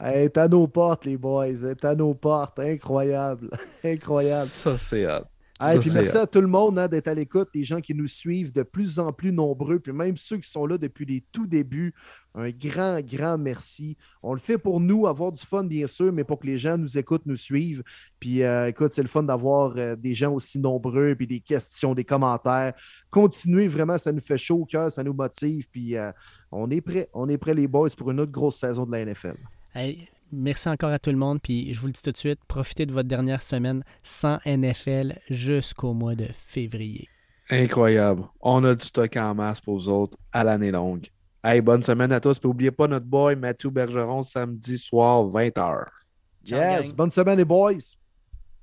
Elle 0.00 0.22
est 0.22 0.38
à 0.38 0.48
nos 0.48 0.66
portes, 0.66 1.04
les 1.04 1.16
boys. 1.16 1.46
Elle 1.46 1.70
est 1.70 1.84
à 1.84 1.94
nos 1.94 2.14
portes. 2.14 2.58
Incroyable. 2.58 3.50
Incroyable. 3.84 4.48
Ça, 4.48 4.78
c'est 4.78 5.04
hâte. 5.04 5.28
Ah, 5.60 5.74
puis 5.76 5.90
merci 5.92 6.16
à 6.16 6.26
tout 6.26 6.40
le 6.40 6.46
monde 6.46 6.78
hein, 6.78 6.86
d'être 6.86 7.08
à 7.08 7.14
l'écoute, 7.14 7.48
les 7.52 7.64
gens 7.64 7.80
qui 7.80 7.92
nous 7.92 8.06
suivent 8.06 8.52
de 8.52 8.62
plus 8.62 9.00
en 9.00 9.12
plus 9.12 9.32
nombreux, 9.32 9.80
puis 9.80 9.92
même 9.92 10.16
ceux 10.16 10.36
qui 10.36 10.48
sont 10.48 10.66
là 10.66 10.78
depuis 10.78 11.04
les 11.04 11.24
tout 11.32 11.48
débuts. 11.48 11.94
Un 12.34 12.50
grand, 12.50 13.00
grand 13.00 13.38
merci. 13.38 13.96
On 14.22 14.34
le 14.34 14.38
fait 14.38 14.58
pour 14.58 14.78
nous, 14.78 15.08
avoir 15.08 15.32
du 15.32 15.44
fun, 15.44 15.64
bien 15.64 15.88
sûr, 15.88 16.12
mais 16.12 16.22
pour 16.22 16.38
que 16.38 16.46
les 16.46 16.58
gens 16.58 16.78
nous 16.78 16.96
écoutent, 16.96 17.26
nous 17.26 17.36
suivent. 17.36 17.82
Puis 18.20 18.44
euh, 18.44 18.68
écoute, 18.68 18.92
c'est 18.92 19.02
le 19.02 19.08
fun 19.08 19.24
d'avoir 19.24 19.74
euh, 19.76 19.96
des 19.96 20.14
gens 20.14 20.32
aussi 20.32 20.60
nombreux, 20.60 21.16
puis 21.16 21.26
des 21.26 21.40
questions, 21.40 21.92
des 21.94 22.04
commentaires. 22.04 22.74
Continuez, 23.10 23.66
vraiment, 23.66 23.98
ça 23.98 24.12
nous 24.12 24.20
fait 24.20 24.38
chaud 24.38 24.60
au 24.60 24.64
cœur, 24.64 24.92
ça 24.92 25.02
nous 25.02 25.14
motive. 25.14 25.68
Puis 25.72 25.96
euh, 25.96 26.12
on 26.52 26.70
est 26.70 26.80
prêt, 26.80 27.08
on 27.12 27.28
est 27.28 27.38
prêt, 27.38 27.54
les 27.54 27.66
boys, 27.66 27.88
pour 27.96 28.12
une 28.12 28.20
autre 28.20 28.32
grosse 28.32 28.58
saison 28.58 28.86
de 28.86 28.92
la 28.92 29.04
NFL. 29.04 29.36
Hey, 29.74 30.08
merci 30.32 30.68
encore 30.68 30.90
à 30.90 30.98
tout 30.98 31.10
le 31.10 31.16
monde. 31.16 31.40
Puis 31.42 31.72
je 31.72 31.80
vous 31.80 31.86
le 31.86 31.92
dis 31.92 32.02
tout 32.02 32.12
de 32.12 32.16
suite, 32.16 32.40
profitez 32.46 32.86
de 32.86 32.92
votre 32.92 33.08
dernière 33.08 33.42
semaine 33.42 33.84
sans 34.02 34.38
NFL 34.44 35.18
jusqu'au 35.30 35.92
mois 35.94 36.14
de 36.14 36.26
février. 36.32 37.08
Incroyable. 37.50 38.24
On 38.40 38.62
a 38.64 38.74
du 38.74 38.84
stock 38.84 39.16
en 39.16 39.34
masse 39.34 39.60
pour 39.60 39.78
vous 39.78 39.88
autres 39.88 40.16
à 40.32 40.44
l'année 40.44 40.70
longue. 40.70 41.06
Hey, 41.42 41.60
bonne 41.60 41.82
semaine 41.82 42.12
à 42.12 42.20
tous. 42.20 42.42
n'oubliez 42.42 42.70
pas 42.70 42.88
notre 42.88 43.06
boy 43.06 43.36
Mathieu 43.36 43.70
Bergeron 43.70 44.22
samedi 44.22 44.76
soir, 44.76 45.24
20h. 45.24 45.84
Yes, 46.44 46.94
bonne 46.94 47.10
semaine 47.10 47.38
les 47.38 47.44
boys. 47.44 47.97